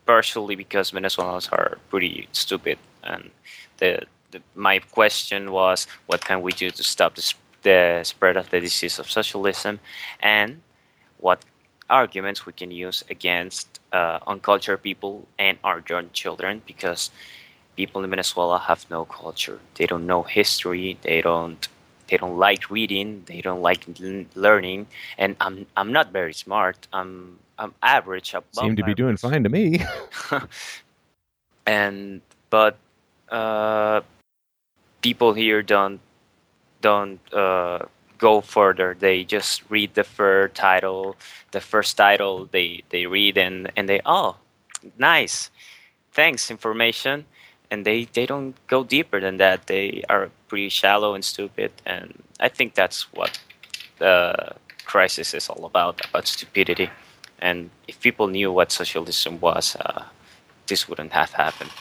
partially 0.05 0.55
because 0.55 0.91
Venezuelans 0.91 1.49
are 1.49 1.77
pretty 1.89 2.27
stupid 2.31 2.77
and 3.03 3.29
the 3.77 4.05
the, 4.37 4.59
my 4.59 4.79
question 4.79 5.51
was, 5.51 5.87
what 6.07 6.23
can 6.23 6.41
we 6.41 6.51
do 6.51 6.69
to 6.71 6.83
stop 6.83 7.15
the, 7.15 7.33
the 7.63 8.01
spread 8.03 8.37
of 8.37 8.49
the 8.49 8.59
disease 8.59 8.99
of 8.99 9.09
socialism, 9.09 9.79
and 10.19 10.61
what 11.19 11.43
arguments 11.89 12.45
we 12.45 12.53
can 12.53 12.71
use 12.71 13.03
against 13.09 13.79
uh, 13.93 14.19
uncultured 14.27 14.81
people 14.83 15.27
and 15.39 15.57
our 15.63 15.83
young 15.89 16.09
children, 16.11 16.61
because 16.65 17.11
people 17.75 18.03
in 18.03 18.09
Venezuela 18.09 18.59
have 18.59 18.85
no 18.89 19.05
culture. 19.05 19.59
They 19.75 19.85
don't 19.85 20.05
know 20.05 20.23
history. 20.23 20.97
They 21.01 21.21
don't. 21.21 21.67
They 22.09 22.15
don't 22.15 22.37
like 22.37 22.71
reading. 22.71 23.23
They 23.25 23.41
don't 23.41 23.61
like 23.61 23.85
learning. 24.35 24.87
And 25.17 25.35
I'm. 25.39 25.65
I'm 25.77 25.91
not 25.93 26.11
very 26.11 26.33
smart. 26.33 26.87
I'm. 26.91 27.39
I'm 27.59 27.73
average. 27.81 28.35
Seem 28.51 28.75
to 28.75 28.83
be 28.83 28.93
doing 28.93 29.17
fine 29.17 29.43
to 29.43 29.49
me. 29.49 29.81
and 31.65 32.21
but 32.49 32.77
uh, 33.29 34.01
people 35.01 35.33
here 35.33 35.61
don't 35.61 35.99
don't 36.81 37.19
uh, 37.33 37.79
go 38.17 38.41
further. 38.41 38.95
They 38.97 39.23
just 39.23 39.63
read 39.69 39.93
the 39.95 40.03
first 40.03 40.55
title, 40.55 41.15
the 41.51 41.61
first 41.61 41.97
title 41.97 42.47
they 42.51 42.83
they 42.89 43.05
read 43.05 43.37
and 43.37 43.71
and 43.75 43.87
they 43.89 44.01
oh 44.05 44.37
nice, 44.97 45.49
thanks 46.13 46.51
information, 46.51 47.25
and 47.71 47.85
they 47.85 48.05
they 48.05 48.25
don't 48.25 48.55
go 48.67 48.83
deeper 48.83 49.19
than 49.19 49.37
that. 49.37 49.67
They 49.67 50.03
are 50.09 50.29
pretty 50.47 50.69
shallow 50.69 51.13
and 51.13 51.23
stupid, 51.23 51.71
and 51.85 52.23
I 52.39 52.49
think 52.49 52.75
that's 52.75 53.11
what 53.13 53.39
the 53.99 54.53
crisis 54.85 55.33
is 55.33 55.49
all 55.49 55.65
about 55.65 56.05
about 56.09 56.27
stupidity. 56.27 56.89
And 57.39 57.69
if 57.87 57.99
people 58.01 58.27
knew 58.27 58.51
what 58.51 58.71
socialism 58.71 59.39
was, 59.39 59.75
uh, 59.75 60.05
this 60.67 60.89
wouldn't 60.89 61.13
have 61.13 61.33
happened. 61.33 61.71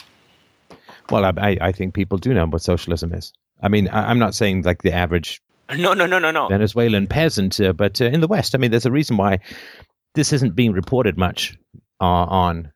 Well, 1.10 1.24
I, 1.24 1.56
I 1.60 1.72
think 1.72 1.94
people 1.94 2.18
do 2.18 2.34
know 2.34 2.46
what 2.46 2.62
socialism 2.62 3.12
is. 3.12 3.32
I 3.62 3.68
mean, 3.68 3.88
I, 3.88 4.10
am 4.10 4.18
not 4.18 4.34
saying 4.34 4.62
like 4.62 4.82
the 4.82 4.92
average 4.92 5.40
no, 5.74 5.94
no, 5.94 6.06
no, 6.06 6.18
no, 6.18 6.30
no. 6.30 6.48
Venezuelan 6.48 7.06
peasant, 7.08 7.58
uh, 7.60 7.72
but 7.72 8.00
uh, 8.00 8.04
in 8.04 8.20
the 8.20 8.28
West, 8.28 8.54
I 8.54 8.58
mean, 8.58 8.70
there's 8.70 8.86
a 8.86 8.92
reason 8.92 9.16
why 9.16 9.40
this 10.14 10.32
isn't 10.32 10.54
being 10.54 10.72
reported 10.72 11.18
much 11.18 11.58
uh, 12.00 12.04
on 12.04 12.72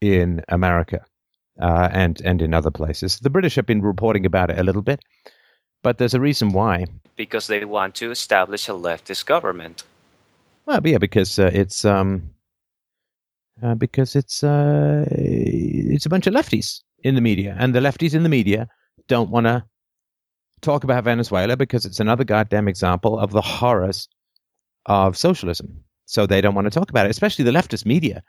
in 0.00 0.42
America 0.48 1.04
uh, 1.60 1.88
and 1.92 2.20
and 2.22 2.42
in 2.42 2.52
other 2.52 2.70
places. 2.70 3.18
The 3.20 3.30
British 3.30 3.54
have 3.54 3.66
been 3.66 3.82
reporting 3.82 4.26
about 4.26 4.50
it 4.50 4.58
a 4.58 4.64
little 4.64 4.82
bit, 4.82 5.00
but 5.82 5.98
there's 5.98 6.14
a 6.14 6.20
reason 6.20 6.52
why. 6.52 6.86
Because 7.14 7.46
they 7.46 7.64
want 7.64 7.94
to 7.96 8.10
establish 8.10 8.68
a 8.68 8.72
leftist 8.72 9.26
government. 9.26 9.84
Well, 10.66 10.80
yeah, 10.84 10.98
because 10.98 11.38
uh, 11.38 11.50
it's 11.52 11.84
um, 11.84 12.30
uh, 13.62 13.76
because 13.76 14.16
it's 14.16 14.42
uh, 14.42 15.04
it's 15.08 16.06
a 16.06 16.10
bunch 16.10 16.26
of 16.26 16.34
lefties 16.34 16.80
in 17.02 17.14
the 17.14 17.20
media, 17.20 17.56
and 17.58 17.74
the 17.74 17.80
lefties 17.80 18.14
in 18.14 18.22
the 18.22 18.28
media 18.28 18.68
don't 19.08 19.30
want 19.30 19.46
to 19.46 19.64
talk 20.60 20.84
about 20.84 21.04
Venezuela 21.04 21.56
because 21.56 21.84
it's 21.84 22.00
another 22.00 22.24
goddamn 22.24 22.68
example 22.68 23.18
of 23.18 23.32
the 23.32 23.40
horrors 23.40 24.08
of 24.86 25.16
socialism. 25.16 25.84
So 26.06 26.26
they 26.26 26.40
don't 26.40 26.54
want 26.54 26.66
to 26.66 26.70
talk 26.70 26.90
about 26.90 27.06
it, 27.06 27.10
especially 27.10 27.44
the 27.44 27.50
leftist 27.52 27.86
media. 27.86 28.22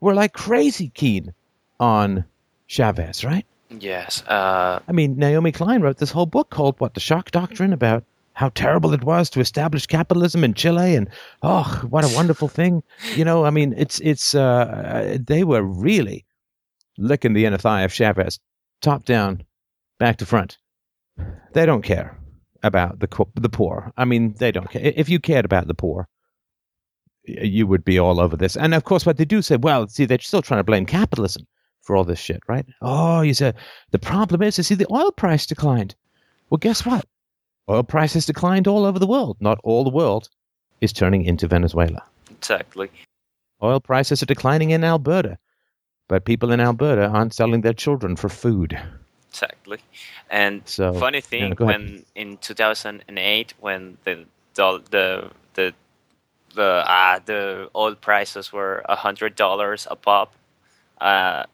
We're 0.00 0.14
like 0.14 0.32
crazy 0.32 0.90
keen 0.90 1.34
on 1.80 2.24
Chavez, 2.66 3.24
right? 3.24 3.46
Yes. 3.70 4.22
Uh... 4.26 4.80
I 4.88 4.92
mean, 4.92 5.16
Naomi 5.16 5.52
Klein 5.52 5.82
wrote 5.82 5.98
this 5.98 6.10
whole 6.10 6.26
book 6.26 6.50
called 6.50 6.80
"What 6.80 6.94
the 6.94 7.00
Shock 7.00 7.30
Doctrine" 7.30 7.72
about 7.72 8.04
how 8.32 8.50
terrible 8.50 8.94
it 8.94 9.02
was 9.02 9.28
to 9.30 9.40
establish 9.40 9.86
capitalism 9.86 10.44
in 10.44 10.54
Chile, 10.54 10.94
and 10.94 11.10
oh, 11.42 11.82
what 11.88 12.04
a 12.04 12.14
wonderful 12.14 12.48
thing! 12.48 12.82
You 13.16 13.24
know, 13.24 13.44
I 13.44 13.50
mean, 13.50 13.74
it's 13.76 14.00
it's 14.00 14.34
uh, 14.34 15.18
they 15.20 15.44
were 15.44 15.62
really 15.62 16.24
licking 16.98 17.32
the 17.32 17.46
inner 17.46 17.58
thigh 17.58 17.82
of 17.82 17.92
Chavez, 17.92 18.38
top 18.82 19.04
down, 19.04 19.44
back 19.98 20.18
to 20.18 20.26
front. 20.26 20.58
They 21.54 21.64
don't 21.64 21.82
care 21.82 22.18
about 22.62 22.98
the 23.00 23.08
the 23.34 23.48
poor. 23.48 23.92
I 23.96 24.04
mean, 24.04 24.34
they 24.38 24.52
don't 24.52 24.70
care. 24.70 24.82
If 24.84 25.08
you 25.08 25.20
cared 25.20 25.44
about 25.44 25.68
the 25.68 25.74
poor, 25.74 26.08
you 27.24 27.66
would 27.66 27.84
be 27.84 27.98
all 27.98 28.20
over 28.20 28.36
this. 28.36 28.56
And 28.56 28.74
of 28.74 28.84
course, 28.84 29.06
what 29.06 29.16
they 29.16 29.24
do 29.24 29.42
say, 29.42 29.56
well, 29.56 29.86
see, 29.88 30.04
they're 30.04 30.18
still 30.18 30.42
trying 30.42 30.60
to 30.60 30.64
blame 30.64 30.86
capitalism 30.86 31.46
for 31.82 31.96
all 31.96 32.04
this 32.04 32.18
shit, 32.18 32.42
right? 32.48 32.66
Oh, 32.82 33.22
you 33.22 33.34
said 33.34 33.54
the 33.90 33.98
problem 33.98 34.42
is, 34.42 34.58
you 34.58 34.64
see, 34.64 34.74
the 34.74 34.92
oil 34.92 35.12
price 35.12 35.46
declined. 35.46 35.94
Well, 36.50 36.58
guess 36.58 36.84
what? 36.84 37.06
Oil 37.68 37.82
prices 37.82 38.26
declined 38.26 38.66
all 38.66 38.84
over 38.84 38.98
the 38.98 39.06
world. 39.06 39.36
Not 39.40 39.60
all 39.62 39.84
the 39.84 39.90
world 39.90 40.28
is 40.80 40.92
turning 40.92 41.24
into 41.24 41.46
Venezuela. 41.46 42.02
Exactly. 42.30 42.90
Oil 43.62 43.80
prices 43.80 44.22
are 44.22 44.26
declining 44.26 44.70
in 44.70 44.84
Alberta, 44.84 45.38
but 46.08 46.24
people 46.24 46.50
in 46.50 46.60
Alberta 46.60 47.06
aren't 47.06 47.34
selling 47.34 47.60
their 47.60 47.74
children 47.74 48.16
for 48.16 48.28
food. 48.28 48.78
Exactly. 49.30 49.78
And 50.30 50.62
so, 50.64 50.94
funny 50.94 51.20
thing, 51.20 51.54
yeah, 51.58 51.66
when 51.66 52.04
in 52.14 52.38
2008, 52.38 53.54
when 53.60 53.96
the 54.04 54.24
the 54.54 54.82
the 54.90 55.30
the 55.54 55.74
the, 56.54 56.90
uh, 56.90 57.20
the 57.24 57.70
oil 57.76 57.94
prices 57.94 58.52
were 58.52 58.82
a 58.88 58.96
hundred 58.96 59.36
dollars 59.36 59.86
a 59.90 59.96
pop, 59.96 60.32
uh, 61.00 61.44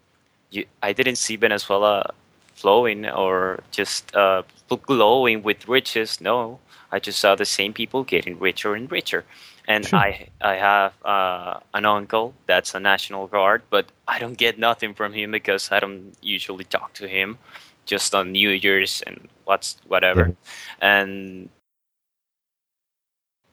you, 0.50 0.64
I 0.82 0.92
didn't 0.92 1.16
see 1.16 1.36
Venezuela 1.36 2.14
flowing 2.54 3.06
or 3.06 3.60
just 3.70 4.14
uh, 4.14 4.42
glowing 4.86 5.42
with 5.42 5.68
riches. 5.68 6.20
No, 6.20 6.60
I 6.90 7.00
just 7.00 7.18
saw 7.18 7.34
the 7.34 7.44
same 7.44 7.72
people 7.72 8.04
getting 8.04 8.38
richer 8.38 8.74
and 8.74 8.90
richer. 8.90 9.24
And 9.66 9.86
sure. 9.86 9.98
I 9.98 10.28
I 10.40 10.54
have 10.54 10.92
uh, 11.04 11.60
an 11.72 11.84
uncle 11.84 12.34
that's 12.46 12.74
a 12.74 12.80
National 12.80 13.26
Guard, 13.26 13.62
but 13.70 13.86
I 14.06 14.18
don't 14.18 14.36
get 14.36 14.58
nothing 14.58 14.94
from 14.94 15.12
him 15.12 15.30
because 15.30 15.72
I 15.72 15.80
don't 15.80 16.12
usually 16.20 16.64
talk 16.64 16.92
to 16.94 17.08
him, 17.08 17.38
just 17.86 18.14
on 18.14 18.32
New 18.32 18.50
Year's 18.50 19.02
and 19.06 19.28
what's 19.44 19.76
whatever. 19.88 20.24
Mm-hmm. 20.24 20.84
And 20.84 21.48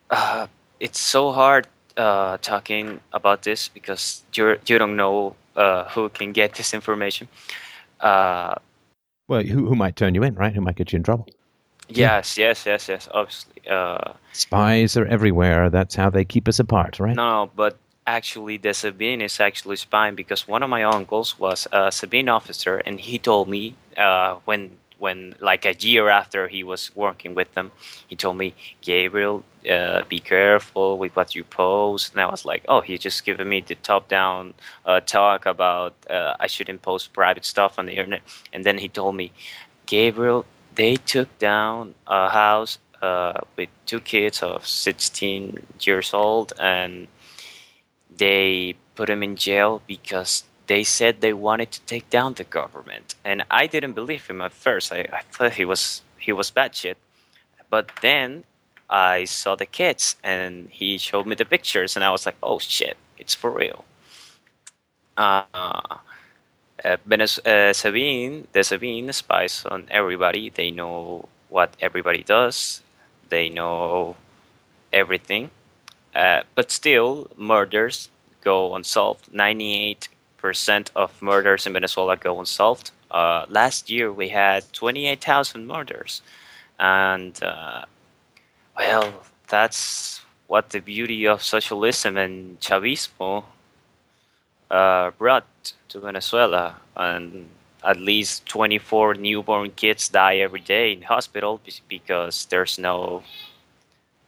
uh, 0.09 0.47
it's 0.79 0.99
so 0.99 1.31
hard 1.31 1.67
uh, 1.95 2.37
talking 2.41 2.99
about 3.13 3.43
this 3.43 3.69
because 3.69 4.23
you 4.33 4.57
you 4.67 4.77
don't 4.77 4.95
know 4.95 5.35
uh, 5.55 5.85
who 5.89 6.09
can 6.09 6.33
get 6.33 6.55
this 6.55 6.73
information. 6.73 7.27
Uh, 7.99 8.55
well, 9.27 9.43
who 9.43 9.67
who 9.67 9.75
might 9.75 9.95
turn 9.95 10.15
you 10.15 10.23
in, 10.23 10.35
right? 10.35 10.53
Who 10.53 10.61
might 10.61 10.75
get 10.75 10.91
you 10.91 10.97
in 10.97 11.03
trouble? 11.03 11.27
Yes, 11.97 12.37
yes, 12.37 12.65
yes, 12.65 12.87
yes. 12.87 13.07
Obviously, 13.11 13.67
uh, 13.69 14.13
spies 14.33 14.97
are 14.97 15.05
everywhere. 15.05 15.69
That's 15.69 15.95
how 15.95 16.09
they 16.09 16.25
keep 16.25 16.47
us 16.47 16.59
apart, 16.59 16.99
right? 16.99 17.15
No, 17.15 17.51
but 17.55 17.77
actually, 18.07 18.57
the 18.57 18.69
SEBIN 18.69 19.21
is 19.21 19.39
actually 19.39 19.75
spying 19.77 20.15
because 20.15 20.47
one 20.47 20.63
of 20.63 20.69
my 20.69 20.83
uncles 20.83 21.39
was 21.39 21.67
a 21.71 21.89
SEBIN 21.91 22.29
officer, 22.29 22.77
and 22.77 22.99
he 22.99 23.19
told 23.19 23.47
me 23.49 23.75
uh, 23.97 24.35
when 24.45 24.77
when 25.01 25.35
like 25.39 25.65
a 25.65 25.73
year 25.73 26.09
after 26.09 26.47
he 26.47 26.63
was 26.63 26.95
working 26.95 27.33
with 27.33 27.51
them, 27.55 27.71
he 28.07 28.15
told 28.15 28.37
me, 28.37 28.53
Gabriel, 28.81 29.43
uh, 29.69 30.03
be 30.07 30.19
careful 30.19 30.99
with 30.99 31.15
what 31.15 31.33
you 31.33 31.43
post. 31.43 32.13
And 32.13 32.21
I 32.21 32.27
was 32.27 32.45
like, 32.45 32.63
oh, 32.67 32.81
he's 32.81 32.99
just 32.99 33.25
giving 33.25 33.49
me 33.49 33.61
the 33.61 33.75
top 33.75 34.07
down 34.07 34.53
uh, 34.85 34.99
talk 34.99 35.47
about 35.47 35.95
uh, 36.07 36.35
I 36.39 36.45
shouldn't 36.45 36.83
post 36.83 37.13
private 37.13 37.45
stuff 37.45 37.79
on 37.79 37.87
the 37.87 37.93
internet. 37.93 38.21
And 38.53 38.63
then 38.63 38.77
he 38.77 38.87
told 38.87 39.15
me, 39.15 39.31
Gabriel, 39.87 40.45
they 40.75 40.95
took 40.97 41.37
down 41.39 41.95
a 42.07 42.29
house 42.29 42.79
uh, 43.01 43.41
with 43.57 43.69
two 43.85 43.99
kids 44.01 44.43
of 44.43 44.67
16 44.67 45.65
years 45.81 46.13
old 46.13 46.53
and 46.59 47.07
they 48.15 48.75
put 48.95 49.09
him 49.09 49.23
in 49.23 49.35
jail 49.35 49.81
because 49.87 50.43
they 50.67 50.83
said 50.83 51.21
they 51.21 51.33
wanted 51.33 51.71
to 51.71 51.81
take 51.81 52.09
down 52.09 52.35
the 52.35 52.43
government, 52.45 53.15
and 53.25 53.43
I 53.51 53.67
didn't 53.67 53.93
believe 53.93 54.27
him 54.27 54.41
at 54.41 54.53
first. 54.53 54.91
I, 54.93 55.01
I 55.13 55.21
thought 55.31 55.53
he 55.53 55.65
was 55.65 56.01
he 56.17 56.31
was 56.31 56.51
bad 56.51 56.75
shit, 56.75 56.97
but 57.69 57.91
then 58.01 58.45
I 58.89 59.25
saw 59.25 59.55
the 59.55 59.65
kids, 59.65 60.15
and 60.23 60.69
he 60.71 60.97
showed 60.97 61.27
me 61.27 61.35
the 61.35 61.45
pictures, 61.45 61.95
and 61.95 62.05
I 62.05 62.11
was 62.11 62.25
like, 62.25 62.37
oh 62.43 62.59
shit, 62.59 62.97
it's 63.17 63.35
for 63.35 63.51
real. 63.51 63.85
Uh, 65.17 65.43
uh, 66.83 66.97
uh, 67.07 67.73
SEBIN, 67.73 68.45
the 68.51 68.59
SEBIN 68.59 69.13
spies 69.13 69.65
on 69.65 69.87
everybody. 69.89 70.49
They 70.49 70.71
know 70.71 71.27
what 71.49 71.75
everybody 71.81 72.23
does. 72.23 72.81
They 73.29 73.49
know 73.49 74.15
everything. 74.91 75.51
Uh, 76.15 76.43
but 76.55 76.71
still, 76.71 77.29
murders 77.37 78.09
go 78.41 78.75
unsolved. 78.75 79.33
98 79.33 80.09
percent 80.41 80.91
of 80.95 81.21
murders 81.21 81.67
in 81.67 81.73
Venezuela 81.73 82.17
go 82.17 82.39
unsolved. 82.39 82.91
Uh, 83.11 83.45
last 83.47 83.89
year 83.89 84.11
we 84.11 84.29
had 84.29 84.63
28,000 84.73 85.67
murders, 85.67 86.21
and 86.79 87.41
uh, 87.43 87.85
well, 88.77 89.13
that's 89.47 90.21
what 90.47 90.71
the 90.71 90.79
beauty 90.79 91.27
of 91.27 91.43
socialism 91.43 92.17
and 92.17 92.59
Chavismo 92.59 93.43
uh, 94.71 95.11
brought 95.11 95.45
to 95.89 95.99
Venezuela. 95.99 96.77
And 96.95 97.47
at 97.83 97.97
least 97.97 98.45
24 98.45 99.15
newborn 99.15 99.71
kids 99.71 100.09
die 100.09 100.37
every 100.37 100.59
day 100.59 100.93
in 100.93 101.01
hospital 101.01 101.59
because 101.87 102.45
there's 102.45 102.77
no 102.77 103.23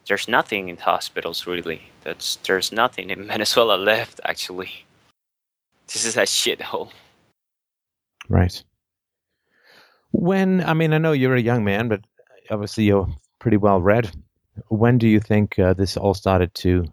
there's 0.06 0.28
nothing 0.28 0.68
in 0.68 0.76
hospitals 0.76 1.46
really. 1.46 1.82
That's 2.02 2.36
there's 2.36 2.72
nothing 2.72 3.10
in 3.10 3.26
Venezuela 3.28 3.76
left 3.76 4.20
actually. 4.24 4.84
This 5.86 6.04
is 6.04 6.16
a 6.16 6.22
shithole. 6.22 6.90
Right. 8.28 8.62
When 10.12 10.62
I 10.62 10.74
mean, 10.74 10.92
I 10.92 10.98
know 10.98 11.12
you're 11.12 11.36
a 11.36 11.40
young 11.40 11.64
man, 11.64 11.88
but 11.88 12.00
obviously 12.50 12.84
you're 12.84 13.08
pretty 13.38 13.56
well 13.56 13.80
read. 13.80 14.10
When 14.68 14.98
do 14.98 15.08
you 15.08 15.20
think 15.20 15.58
uh, 15.58 15.74
this 15.74 15.96
all 15.96 16.14
started 16.14 16.54
to 16.56 16.84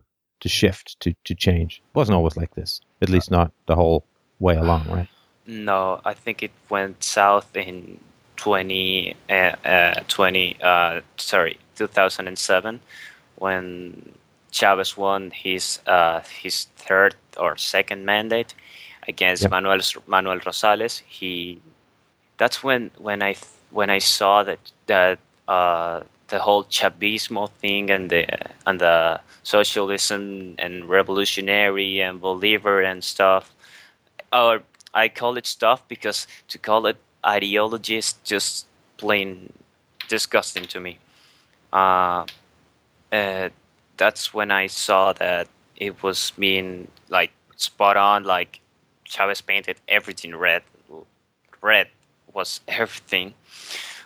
to 0.41 0.49
shift 0.49 0.99
to 1.01 1.13
to 1.25 1.35
change? 1.35 1.81
It 1.85 1.95
wasn't 1.95 2.15
always 2.15 2.37
like 2.37 2.53
this, 2.55 2.81
at 3.01 3.09
least 3.09 3.31
not 3.31 3.51
the 3.65 3.75
whole 3.75 4.03
way 4.39 4.55
along, 4.55 4.87
right? 4.89 5.07
No, 5.47 6.01
I 6.05 6.13
think 6.13 6.43
it 6.43 6.51
went 6.69 7.03
south 7.03 7.55
in 7.55 7.99
20, 8.37 9.15
uh, 9.29 9.33
uh, 9.33 9.93
20 10.07 10.57
uh, 10.61 11.01
sorry, 11.17 11.57
2007 11.75 12.79
when 13.35 14.13
Chavez 14.51 14.95
won 14.95 15.31
his 15.31 15.79
uh, 15.87 16.21
his 16.41 16.65
third 16.75 17.15
or 17.37 17.57
second 17.57 18.05
mandate 18.05 18.53
against 19.07 19.43
yep. 19.43 19.51
Manuel 19.51 19.79
Manuel 20.07 20.39
Rosales. 20.39 21.01
He 21.07 21.61
that's 22.37 22.63
when 22.63 22.91
when 22.97 23.23
I 23.23 23.35
when 23.71 23.89
I 23.89 23.99
saw 23.99 24.43
that 24.43 24.59
that 24.87 25.19
uh, 25.47 26.01
the 26.31 26.39
whole 26.39 26.63
Chavismo 26.63 27.51
thing 27.61 27.91
and 27.91 28.09
the 28.09 28.25
and 28.65 28.79
the 28.79 29.19
socialism 29.43 30.55
and 30.57 30.89
revolutionary 30.89 32.01
and 32.01 32.19
Bolivar 32.19 32.81
and 32.81 33.03
stuff, 33.03 33.53
or 34.33 34.63
I 34.93 35.09
call 35.09 35.37
it 35.37 35.45
stuff 35.45 35.87
because 35.87 36.25
to 36.47 36.57
call 36.57 36.87
it 36.87 36.97
ideology 37.25 37.97
is 37.97 38.13
just 38.23 38.65
plain 38.97 39.53
disgusting 40.07 40.65
to 40.65 40.79
me. 40.79 40.97
Uh, 41.71 42.25
uh, 43.11 43.49
that's 43.97 44.33
when 44.33 44.51
I 44.51 44.67
saw 44.67 45.13
that 45.13 45.47
it 45.75 46.01
was 46.01 46.31
being 46.39 46.87
like 47.09 47.31
spot 47.57 47.97
on. 47.97 48.23
Like 48.23 48.61
Chavez 49.03 49.41
painted 49.41 49.77
everything 49.87 50.35
red. 50.35 50.63
Red 51.61 51.87
was 52.33 52.61
everything. 52.67 53.33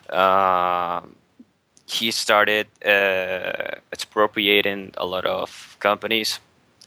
Uh, 0.10 1.02
he 1.86 2.12
started 2.12 2.68
uh, 2.86 3.80
expropriating 3.92 4.92
a 4.98 5.06
lot 5.06 5.26
of 5.26 5.78
companies, 5.80 6.40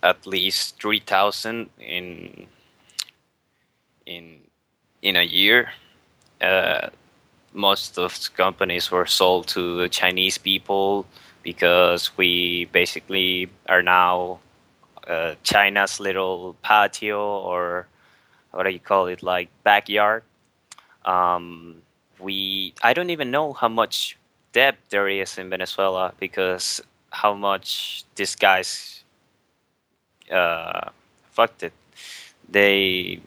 at 0.03 0.27
least 0.27 0.81
three 0.81 1.01
thousand 1.01 1.71
in 1.79 2.47
in 4.07 4.41
in 5.03 5.17
a 5.17 5.23
year. 5.23 5.71
Uh, 6.41 6.89
most 7.53 7.99
of 7.99 8.15
the 8.15 8.29
companies 8.37 8.91
were 8.91 9.07
sold 9.07 9.49
to 9.49 9.89
Chinese 9.89 10.39
people 10.39 11.07
because 11.43 12.17
we 12.17 12.67
basically 12.73 13.49
are 13.69 13.83
now 13.83 14.39
uh, 15.07 15.35
China's 15.43 15.99
little 15.99 16.55
patio 16.63 17.21
or 17.21 17.87
what 18.51 18.65
do 18.65 18.71
you 18.71 18.81
call 18.81 19.07
it, 19.07 19.23
like 19.23 19.49
backyard. 19.63 20.23
Um, 21.05 21.83
we 22.19 22.75
I 22.83 22.93
don't 22.93 23.11
even 23.11 23.31
know 23.31 23.53
how 23.53 23.69
much 23.69 24.19
debt 24.59 24.77
there 24.91 25.09
is 25.09 25.39
in 25.39 25.47
Venezuela 25.51 26.13
because 26.19 26.83
how 27.11 27.33
much 27.35 28.05
these 28.17 28.35
guys 28.35 29.05
uh, 30.31 30.91
fucked 31.31 31.63
it. 31.63 31.73
They 32.49 33.21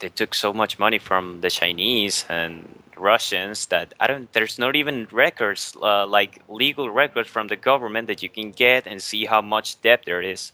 they 0.00 0.08
took 0.08 0.34
so 0.34 0.52
much 0.52 0.78
money 0.78 0.98
from 0.98 1.40
the 1.44 1.50
Chinese 1.50 2.24
and 2.28 2.52
Russians 2.96 3.66
that 3.66 3.94
I 4.00 4.06
don't. 4.10 4.26
There's 4.32 4.58
not 4.58 4.74
even 4.74 5.06
records 5.12 5.62
uh, 5.80 6.06
like 6.06 6.42
legal 6.48 6.90
records 6.90 7.28
from 7.28 7.46
the 7.48 7.56
government 7.56 8.06
that 8.08 8.20
you 8.24 8.28
can 8.28 8.50
get 8.50 8.86
and 8.86 8.98
see 9.10 9.26
how 9.26 9.42
much 9.42 9.80
debt 9.82 10.02
there 10.04 10.22
is. 10.34 10.52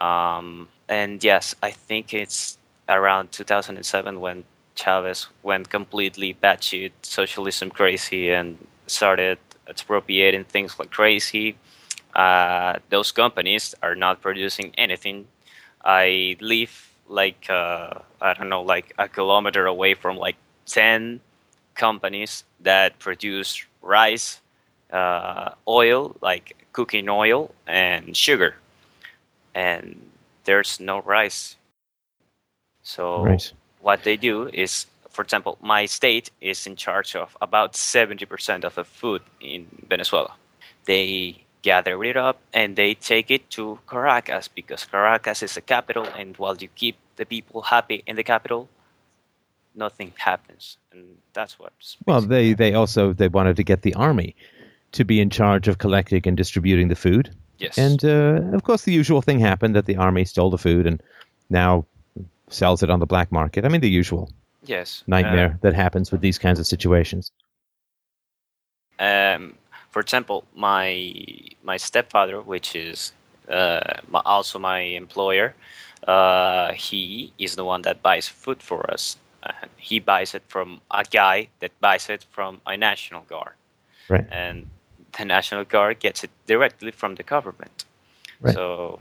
Um, 0.00 0.68
and 0.88 1.22
yes, 1.24 1.54
I 1.62 1.70
think 1.72 2.14
it's 2.14 2.58
around 2.88 3.32
2007 3.32 4.20
when 4.20 4.44
Chavez 4.74 5.28
went 5.42 5.68
completely 5.70 6.34
batshit 6.34 6.92
socialism 7.02 7.70
crazy 7.70 8.30
and 8.30 8.58
started 8.92 9.38
expropriating 9.68 10.44
things 10.44 10.78
like 10.78 10.90
crazy. 10.90 11.56
Uh, 12.14 12.78
those 12.90 13.12
companies 13.12 13.74
are 13.82 13.96
not 13.96 14.20
producing 14.22 14.72
anything. 14.78 15.26
I 15.84 16.36
live 16.40 16.90
like 17.08 17.46
uh, 17.50 18.00
I 18.20 18.34
don't 18.34 18.48
know, 18.50 18.62
like 18.62 18.94
a 18.98 19.08
kilometer 19.08 19.66
away 19.66 19.94
from 19.94 20.16
like 20.18 20.36
ten 20.66 21.20
companies 21.74 22.44
that 22.60 22.98
produce 23.00 23.64
rice, 23.82 24.40
uh, 24.92 25.52
oil, 25.68 26.16
like 26.22 26.66
cooking 26.72 27.08
oil, 27.08 27.54
and 27.66 28.16
sugar, 28.16 28.56
and 29.54 30.10
there's 30.44 30.80
no 30.80 31.00
rice. 31.02 31.56
So 32.82 33.28
Right. 33.28 33.52
what 33.80 34.04
they 34.04 34.16
do 34.16 34.48
is, 34.48 34.86
for 35.12 35.22
example, 35.22 35.58
my 35.60 35.86
state 35.86 36.30
is 36.40 36.66
in 36.66 36.76
charge 36.76 37.14
of 37.16 37.36
about 37.40 37.76
seventy 37.76 38.26
percent 38.26 38.64
of 38.64 38.74
the 38.74 38.84
food 38.84 39.22
in 39.40 39.66
Venezuela. 39.88 40.34
They 40.84 41.44
gather 41.62 42.02
it 42.04 42.16
up 42.16 42.38
and 42.52 42.76
they 42.76 42.94
take 42.94 43.30
it 43.30 43.48
to 43.50 43.78
Caracas 43.86 44.48
because 44.48 44.84
Caracas 44.84 45.42
is 45.42 45.54
the 45.54 45.60
capital, 45.60 46.04
and 46.18 46.36
while 46.36 46.56
you 46.56 46.68
keep 46.74 46.96
the 47.16 47.24
people 47.24 47.62
happy 47.62 48.02
in 48.06 48.16
the 48.16 48.24
capital, 48.24 48.68
nothing 49.74 50.12
happens, 50.16 50.78
and 50.92 51.16
that's 51.32 51.58
what's 51.58 51.96
Well, 52.06 52.20
they, 52.20 52.54
they 52.54 52.74
also 52.74 53.12
they 53.12 53.28
wanted 53.28 53.56
to 53.56 53.64
get 53.64 53.82
the 53.82 53.94
army 53.94 54.34
to 54.92 55.04
be 55.04 55.20
in 55.20 55.30
charge 55.30 55.68
of 55.68 55.78
collecting 55.78 56.22
and 56.26 56.36
distributing 56.36 56.88
the 56.88 56.96
food. 56.96 57.30
yes, 57.58 57.78
And 57.78 58.04
uh, 58.04 58.40
of 58.56 58.62
course, 58.64 58.82
the 58.82 58.92
usual 58.92 59.22
thing 59.22 59.40
happened 59.40 59.74
that 59.74 59.86
the 59.86 59.96
army 59.96 60.24
stole 60.24 60.50
the 60.50 60.58
food 60.58 60.86
and 60.86 61.02
now 61.48 61.86
sells 62.48 62.82
it 62.82 62.90
on 62.90 63.00
the 63.00 63.06
black 63.06 63.32
market. 63.32 63.64
I 63.64 63.68
mean, 63.68 63.80
the 63.80 63.88
usual 63.88 64.30
yes, 64.64 65.04
nightmare 65.06 65.58
that 65.62 65.74
happens 65.74 66.12
with 66.12 66.20
these 66.20 66.38
kinds 66.38 66.58
of 66.58 66.66
situations. 66.66 67.32
um, 68.98 69.54
for 69.90 70.00
example, 70.00 70.44
my 70.54 71.12
my 71.62 71.76
stepfather, 71.76 72.40
which 72.40 72.74
is 72.74 73.12
uh, 73.48 73.80
also 74.24 74.58
my 74.58 74.80
employer, 74.80 75.54
uh, 76.06 76.72
he 76.72 77.32
is 77.38 77.56
the 77.56 77.64
one 77.64 77.82
that 77.82 78.02
buys 78.02 78.28
food 78.28 78.62
for 78.62 78.90
us. 78.90 79.16
Uh, 79.42 79.52
he 79.76 79.98
buys 79.98 80.34
it 80.34 80.42
from 80.48 80.80
a 80.90 81.04
guy 81.04 81.48
that 81.60 81.72
buys 81.80 82.08
it 82.08 82.24
from 82.30 82.60
a 82.66 82.76
national 82.76 83.22
guard, 83.22 83.54
Right. 84.08 84.26
and 84.30 84.66
the 85.18 85.24
national 85.24 85.64
guard 85.64 85.98
gets 86.00 86.24
it 86.24 86.30
directly 86.46 86.90
from 86.92 87.16
the 87.16 87.22
government. 87.22 87.84
Right. 88.40 88.54
So 88.54 89.00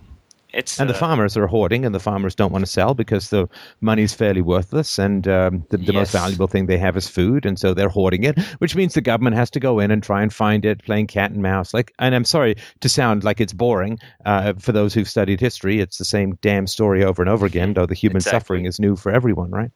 it's 0.53 0.79
And 0.79 0.89
the 0.89 0.93
uh, 0.93 0.97
farmers 0.97 1.37
are 1.37 1.47
hoarding, 1.47 1.85
and 1.85 1.95
the 1.95 1.99
farmers 1.99 2.35
don't 2.35 2.51
want 2.51 2.65
to 2.65 2.71
sell 2.71 2.93
because 2.93 3.29
the 3.29 3.47
money's 3.79 4.13
fairly 4.13 4.41
worthless, 4.41 4.99
and 4.99 5.27
um, 5.27 5.65
the, 5.69 5.77
the 5.77 5.93
most 5.93 6.11
valuable 6.11 6.47
thing 6.47 6.65
they 6.65 6.77
have 6.77 6.97
is 6.97 7.07
food, 7.07 7.45
and 7.45 7.57
so 7.57 7.73
they're 7.73 7.89
hoarding 7.89 8.23
it, 8.23 8.39
which 8.59 8.75
means 8.75 8.93
the 8.93 9.01
government 9.01 9.35
has 9.35 9.49
to 9.51 9.59
go 9.59 9.79
in 9.79 9.91
and 9.91 10.03
try 10.03 10.21
and 10.21 10.33
find 10.33 10.65
it, 10.65 10.83
playing 10.83 11.07
cat 11.07 11.31
and 11.31 11.41
mouse. 11.41 11.73
Like, 11.73 11.93
and 11.99 12.13
I'm 12.13 12.25
sorry 12.25 12.55
to 12.79 12.89
sound 12.89 13.23
like 13.23 13.39
it's 13.39 13.53
boring 13.53 13.99
uh, 14.25 14.53
for 14.53 14.71
those 14.71 14.93
who've 14.93 15.09
studied 15.09 15.39
history. 15.39 15.79
It's 15.79 15.97
the 15.97 16.05
same 16.05 16.37
damn 16.41 16.67
story 16.67 17.03
over 17.03 17.21
and 17.21 17.29
over 17.29 17.45
again, 17.45 17.73
though 17.73 17.85
the 17.85 17.95
human 17.95 18.17
Exactly. 18.17 18.39
suffering 18.39 18.65
is 18.65 18.79
new 18.79 18.95
for 18.95 19.11
everyone, 19.11 19.51
right? 19.51 19.71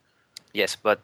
Yes, 0.54 0.76
but 0.76 1.00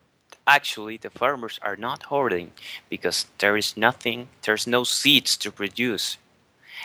actually 0.47 0.97
the 0.97 1.09
farmers 1.09 1.59
are 1.61 1.75
not 1.75 2.03
hoarding 2.03 2.51
because 2.89 3.27
there 3.37 3.57
is 3.57 3.77
nothing, 3.77 4.27
there's 4.43 4.67
no 4.67 4.83
seeds 4.83 5.37
to 5.37 5.51
produce. 5.51 6.17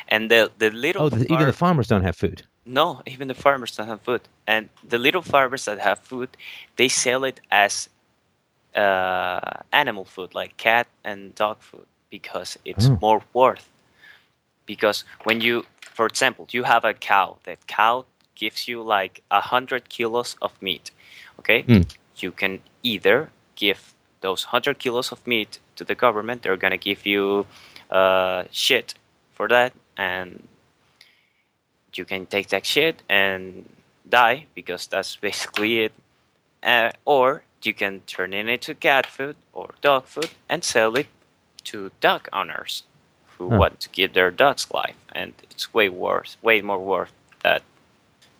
And 0.09 0.31
the, 0.31 0.51
the 0.59 0.71
little 0.71 1.05
Oh, 1.05 1.09
the, 1.09 1.33
even 1.33 1.47
the 1.47 1.53
farmers 1.53 1.89
don't 1.89 2.03
have 2.03 2.17
food. 2.17 2.43
No, 2.67 3.03
even 3.07 3.29
the 3.29 3.35
farmers 3.35 3.77
don't 3.77 3.89
have 3.89 4.03
food. 4.03 4.23
And 4.47 4.69
the 4.89 4.99
little 4.99 5.23
farmers 5.23 5.65
that 5.67 5.79
have 5.79 6.01
food, 6.01 6.31
they 6.77 6.89
sell 6.89 7.25
it 7.25 7.41
as 7.51 7.89
uh, 8.75 9.41
animal 9.73 10.05
food, 10.05 10.35
like 10.35 10.57
cat 10.57 10.87
and 11.05 11.35
dog 11.35 11.59
food, 11.61 11.87
because 12.11 12.59
it's 12.65 12.89
Oh. 12.89 12.99
more 13.01 13.23
worth. 13.33 13.69
Because 14.67 15.05
when 15.25 15.41
you, 15.41 15.65
for 15.81 16.07
example, 16.07 16.47
you 16.51 16.65
have 16.65 16.85
a 16.85 16.93
cow, 16.95 17.39
that 17.45 17.67
cow 17.67 18.05
gives 18.35 18.69
you 18.69 18.83
like 18.83 19.23
a 19.31 19.41
hundred 19.41 19.89
kilos 19.89 20.37
of 20.43 20.53
meat. 20.61 20.91
Okay, 21.39 21.63
Mm. 21.65 21.87
you 22.19 22.33
can 22.33 22.61
either 22.83 23.31
give 23.57 23.95
those 24.21 24.45
hundred 24.45 24.79
kilos 24.79 25.13
of 25.13 25.27
meat 25.27 25.61
to 25.77 25.85
the 25.85 25.95
government; 25.95 26.43
they're 26.43 26.57
gonna 26.57 26.77
give 26.79 27.07
you 27.07 27.47
uh, 27.91 28.45
shit 28.51 28.95
for 29.35 29.49
that, 29.49 29.73
and 29.97 30.49
you 31.99 32.05
can 32.05 32.27
take 32.27 32.49
that 32.49 32.67
shit 32.67 33.03
and 33.09 33.69
die 34.09 34.47
because 34.55 34.87
that's 34.87 35.17
basically 35.17 35.81
it. 35.81 35.93
Uh, 36.63 36.91
or 37.05 37.43
you 37.63 37.75
can 37.75 38.01
turn 38.07 38.33
it 38.33 38.49
into 38.49 38.75
cat 38.75 39.07
food 39.07 39.37
or 39.53 39.75
dog 39.81 40.05
food 40.05 40.31
and 40.49 40.65
sell 40.65 40.97
it 40.97 41.07
to 41.65 41.91
dog 42.01 42.29
owners 42.33 42.83
who 43.39 43.49
want 43.49 43.81
to 43.81 43.89
give 43.91 44.15
their 44.15 44.31
dogs 44.31 44.71
life, 44.73 44.97
and 45.13 45.33
it's 45.51 45.73
way 45.75 45.89
worth, 45.89 46.37
way 46.43 46.63
more 46.63 46.79
worth 46.79 47.13
that. 47.43 47.63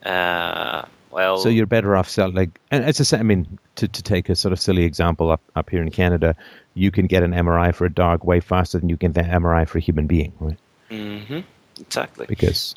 Uh, 0.05 0.87
well, 1.11 1.39
So 1.39 1.49
you're 1.49 1.67
better 1.67 1.97
off 1.97 2.09
selling 2.09 2.35
like, 2.35 2.59
and 2.71 2.85
it's 2.85 3.01
a, 3.01 3.05
sa- 3.05 3.19
I 3.19 3.23
mean, 3.23 3.59
to, 3.77 3.89
to 3.89 4.03
take 4.03 4.29
a 4.29 4.37
sort 4.37 4.53
of 4.53 4.61
silly 4.61 4.85
example 4.85 5.31
up, 5.31 5.41
up 5.55 5.71
here 5.71 5.83
in 5.83 5.91
Canada, 5.91 6.37
you 6.75 6.91
can 6.91 7.07
get 7.07 7.23
an 7.23 7.33
MRI 7.33 7.75
for 7.75 7.85
a 7.85 7.93
dog 7.93 8.25
way 8.25 8.41
faster 8.41 8.79
than 8.79 8.89
you 8.89 8.97
can 8.97 9.13
get 9.13 9.27
an 9.27 9.43
MRI 9.43 9.69
for 9.69 9.79
a 9.79 9.81
human 9.81 10.07
being, 10.07 10.33
right? 10.41 10.59
Mm-hmm. 10.91 11.41
exactly. 11.81 12.27
Because 12.29 12.75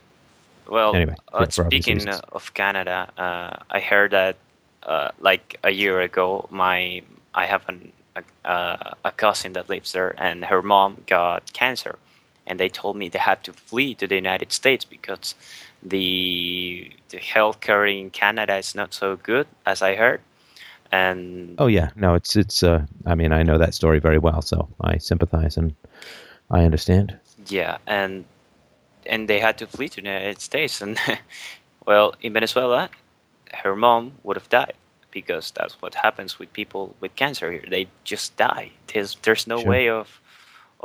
Well, 0.69 0.95
Anyway, 0.95 1.15
uh, 1.33 1.45
for- 1.45 1.51
for 1.51 1.65
obvious 1.65 1.85
speaking 1.85 2.09
of 2.31 2.53
Canada, 2.53 3.09
uh, 3.17 3.57
I 3.71 3.79
heard 3.79 4.11
that 4.11 4.35
uh, 4.83 5.09
like 5.19 5.59
a 5.63 5.71
year 5.71 5.99
ago, 6.01 6.47
my 6.49 7.01
I 7.33 7.45
have 7.45 7.63
an, 7.67 7.91
a, 8.15 8.23
uh, 8.49 8.93
a 9.03 9.11
cousin 9.11 9.53
that 9.53 9.69
lives 9.69 9.91
there, 9.91 10.15
and 10.17 10.45
her 10.45 10.61
mom 10.61 11.03
got 11.07 11.51
cancer, 11.53 11.97
and 12.47 12.59
they 12.59 12.69
told 12.69 12.95
me 12.95 13.09
they 13.09 13.19
had 13.19 13.43
to 13.43 13.53
flee 13.53 13.93
to 13.95 14.07
the 14.07 14.15
United 14.15 14.51
States 14.51 14.85
because 14.85 15.35
the 15.83 16.91
the 17.09 17.17
healthcare 17.19 17.85
in 17.87 18.09
Canada 18.09 18.57
is 18.57 18.75
not 18.75 18.93
so 18.93 19.15
good 19.15 19.47
as 19.65 19.81
I 19.81 19.95
heard, 19.95 20.21
and 20.91 21.55
oh 21.57 21.67
yeah, 21.67 21.89
no, 21.95 22.15
it's 22.15 22.35
it's. 22.35 22.63
Uh, 22.63 22.85
I 23.05 23.15
mean, 23.15 23.31
I 23.31 23.43
know 23.43 23.57
that 23.57 23.73
story 23.73 23.99
very 23.99 24.17
well, 24.17 24.41
so 24.41 24.67
I 24.81 24.97
sympathize 24.97 25.57
and 25.57 25.75
I 26.49 26.63
understand. 26.65 27.17
Yeah, 27.47 27.77
and 27.85 28.25
and 29.05 29.27
they 29.27 29.39
had 29.39 29.57
to 29.59 29.67
flee 29.67 29.89
to 29.89 30.01
the 30.01 30.07
United 30.07 30.41
States, 30.41 30.81
and 30.81 30.97
well, 31.85 32.13
in 32.21 32.33
Venezuela, 32.33 32.89
her 33.63 33.75
mom 33.75 34.13
would 34.23 34.37
have 34.37 34.49
died 34.49 34.73
because 35.11 35.51
that's 35.51 35.81
what 35.81 35.95
happens 35.95 36.39
with 36.39 36.53
people 36.53 36.95
with 37.01 37.15
cancer 37.15 37.51
here. 37.51 37.63
They 37.69 37.87
just 38.03 38.37
die. 38.37 38.71
There's 38.87 39.15
there's 39.23 39.47
no 39.47 39.59
Sure. 39.59 39.69
way 39.69 39.89
of, 39.89 40.19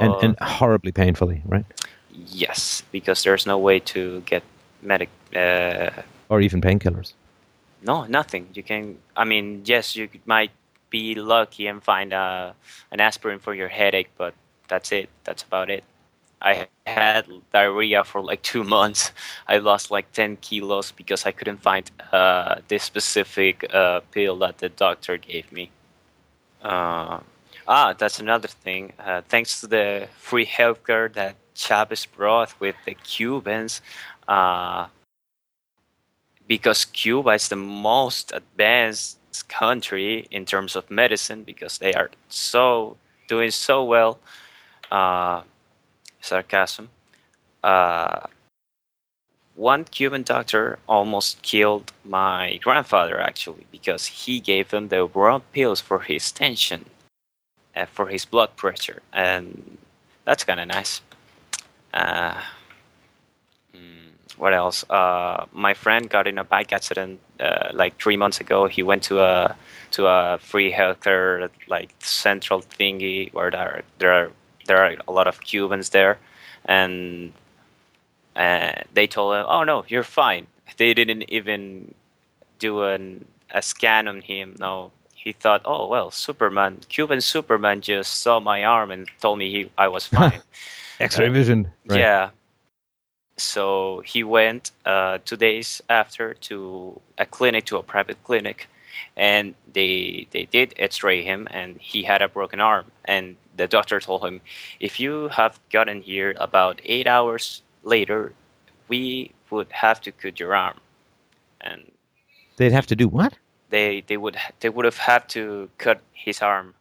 And, 0.01 0.13
of 0.15 0.23
and 0.23 0.37
horribly 0.41 0.93
painfully, 0.93 1.43
right? 1.47 1.67
yes, 2.11 2.83
because 2.93 3.23
there's 3.23 3.47
no 3.47 3.59
way 3.59 3.81
to 3.81 4.21
get 4.27 4.43
medic. 4.83 5.09
Uh, 5.35 5.91
Or 6.29 6.41
even 6.41 6.61
painkillers. 6.61 7.13
no, 7.83 8.05
nothing. 8.07 8.49
You 8.55 8.63
can. 8.63 8.99
I 9.17 9.25
mean, 9.25 9.63
yes, 9.65 9.97
you 9.97 10.09
might 10.27 10.51
be 10.91 11.15
lucky 11.15 11.67
and 11.67 11.83
find 11.83 12.13
uh, 12.13 12.53
an 12.91 13.01
aspirin 13.01 13.39
for 13.41 13.55
your 13.55 13.69
headache, 13.69 14.11
but 14.17 14.35
that's 14.69 14.93
it. 14.93 15.09
That's 15.25 15.43
about 15.43 15.71
it. 15.71 15.85
I 16.45 16.69
had 16.87 17.27
diarrhea 17.53 18.05
for 18.05 18.21
like 18.21 18.43
two 18.43 18.65
months. 18.65 19.13
I 19.49 19.59
lost 19.59 19.91
like 19.91 20.13
10 20.13 20.37
kilos 20.37 20.93
because 20.93 21.25
I 21.25 21.33
couldn't 21.33 21.63
find 21.63 21.91
uh, 22.13 22.57
this 22.69 22.83
specific 22.83 23.65
uh, 23.73 24.01
pill 24.13 24.37
that 24.37 24.59
the 24.59 24.69
doctor 24.69 25.17
gave 25.17 25.51
me. 25.51 25.71
Uh, 26.63 27.21
ah, 27.67 27.95
that's 27.97 28.21
another 28.21 28.49
thing. 28.49 28.93
Uh, 28.99 29.23
thanks 29.27 29.61
to 29.63 29.67
the 29.67 30.09
free 30.19 30.45
healthcare 30.45 31.13
that 31.15 31.37
Chavez 31.55 32.05
brought 32.05 32.61
with 32.61 32.77
the 32.85 32.95
Cubans, 32.95 33.81
uh, 34.29 34.89
because 36.47 36.85
Cuba 36.85 37.31
is 37.31 37.49
the 37.49 37.57
most 37.57 38.33
advanced 38.35 39.19
country 39.49 40.27
in 40.31 40.45
terms 40.45 40.77
of 40.77 40.91
medicine 40.91 41.43
because 41.43 41.79
they 41.79 41.95
are 41.95 42.11
so 42.29 42.99
doing 43.29 43.51
so 43.51 43.83
well. 43.83 44.19
Uh, 44.91 45.43
sarcasm. 46.25 46.89
Uh, 47.63 48.27
one 49.55 49.85
Cuban 49.85 50.23
doctor 50.23 50.79
almost 50.89 51.41
killed 51.43 51.93
my 52.05 52.59
grandfather 52.63 53.21
actually 53.21 53.67
because 53.71 54.07
he 54.07 54.41
gave 54.41 54.71
him 54.73 54.89
the 54.89 55.07
wrong 55.07 55.43
pills 55.53 55.81
for 55.81 56.01
his 56.01 56.33
tension, 56.33 56.87
uh, 57.77 57.87
for 57.87 58.09
his 58.09 58.25
blood 58.25 58.57
pressure, 58.57 59.01
and 59.13 59.79
that's 60.25 60.43
kind 60.45 60.59
of 60.59 60.67
nice. 60.67 61.01
Uh, 61.93 62.41
mm, 63.73 64.11
what 64.37 64.53
else? 64.53 64.85
Uh, 64.91 65.47
my 65.53 65.73
friend 65.73 66.11
got 66.11 66.27
in 66.27 66.39
a 66.39 66.45
bike 66.45 66.73
accident 66.73 67.21
uh, 67.39 67.69
like 67.73 67.97
three 68.03 68.17
months 68.17 68.41
ago. 68.41 68.67
He 68.67 68.83
went 68.83 69.05
to 69.05 69.21
a 69.21 69.57
to 69.93 70.07
a 70.07 70.39
free 70.39 70.73
healthcare 70.73 71.49
like 71.69 71.95
central 72.01 72.61
thingy 72.61 73.33
where 73.33 73.53
there 73.53 73.61
are, 73.61 73.83
there 73.99 74.13
are 74.13 74.33
there 74.67 74.79
are 74.79 74.97
a 75.07 75.13
lot 75.13 75.27
of 75.27 75.41
Cubans 75.41 75.91
there, 75.91 76.19
and 76.65 77.33
uh, 78.37 78.73
they 78.93 79.07
told 79.07 79.37
him, 79.37 79.47
"Oh 79.49 79.65
no, 79.65 79.85
you're 79.89 80.05
fine." 80.05 80.47
They 80.77 80.95
didn't 80.95 81.31
even 81.31 81.95
do 82.59 82.83
an, 82.83 83.25
a 83.51 83.63
scan 83.63 84.09
on 84.09 84.21
him. 84.23 84.57
No, 84.59 84.91
he 85.15 85.33
thought, 85.33 85.63
"Oh 85.65 85.89
well, 85.89 86.11
Superman, 86.11 86.81
Cuban 86.89 87.21
Superman 87.21 87.81
just 87.81 88.21
saw 88.21 88.41
my 88.41 88.65
arm 88.65 88.91
and 88.91 89.09
told 89.21 89.39
me 89.39 89.51
he 89.51 89.71
I 89.79 89.89
was 89.89 90.07
fine." 90.19 90.41
X-ray 91.01 91.29
vision. 91.29 91.71
Right. 91.87 91.99
Yeah. 92.01 92.31
So 93.37 94.03
he 94.07 94.23
went 94.23 94.71
uh, 94.85 95.19
two 95.25 95.37
days 95.37 95.83
after 95.91 96.35
to 96.35 97.01
a 97.19 97.27
clinic, 97.27 97.65
to 97.67 97.79
a 97.79 97.83
private 97.83 98.23
clinic, 98.23 98.69
and 99.17 99.55
they 99.73 100.27
they 100.31 100.45
did 100.47 100.75
X-ray 100.77 101.23
him, 101.23 101.49
and 101.51 101.77
he 101.81 102.03
had 102.03 102.23
a 102.23 102.29
broken 102.29 102.61
arm. 102.61 102.87
And 103.05 103.37
the 103.57 103.67
doctor 103.67 104.01
told 104.01 104.25
him, 104.25 104.41
if 104.81 104.99
you 104.99 105.29
have 105.29 105.59
gotten 105.71 106.03
here 106.03 106.35
about 106.39 106.81
eight 106.85 107.07
hours 107.07 107.63
later, 107.83 108.33
we 108.89 109.33
would 109.51 109.71
have 109.71 110.01
to 110.03 110.13
cut 110.13 110.41
your 110.41 110.55
arm. 110.55 110.79
And 111.61 111.91
They'd 112.57 112.73
have 112.73 112.87
to 112.87 112.97
do 112.97 113.09
what? 113.09 113.35
they 113.75 114.05
they 114.07 114.17
would 114.17 114.37
they 114.61 114.69
would 114.69 114.85
have 114.85 114.99
had 114.99 115.29
to 115.37 115.69
cut 115.79 116.01
his 116.13 116.41
arm. 116.43 116.75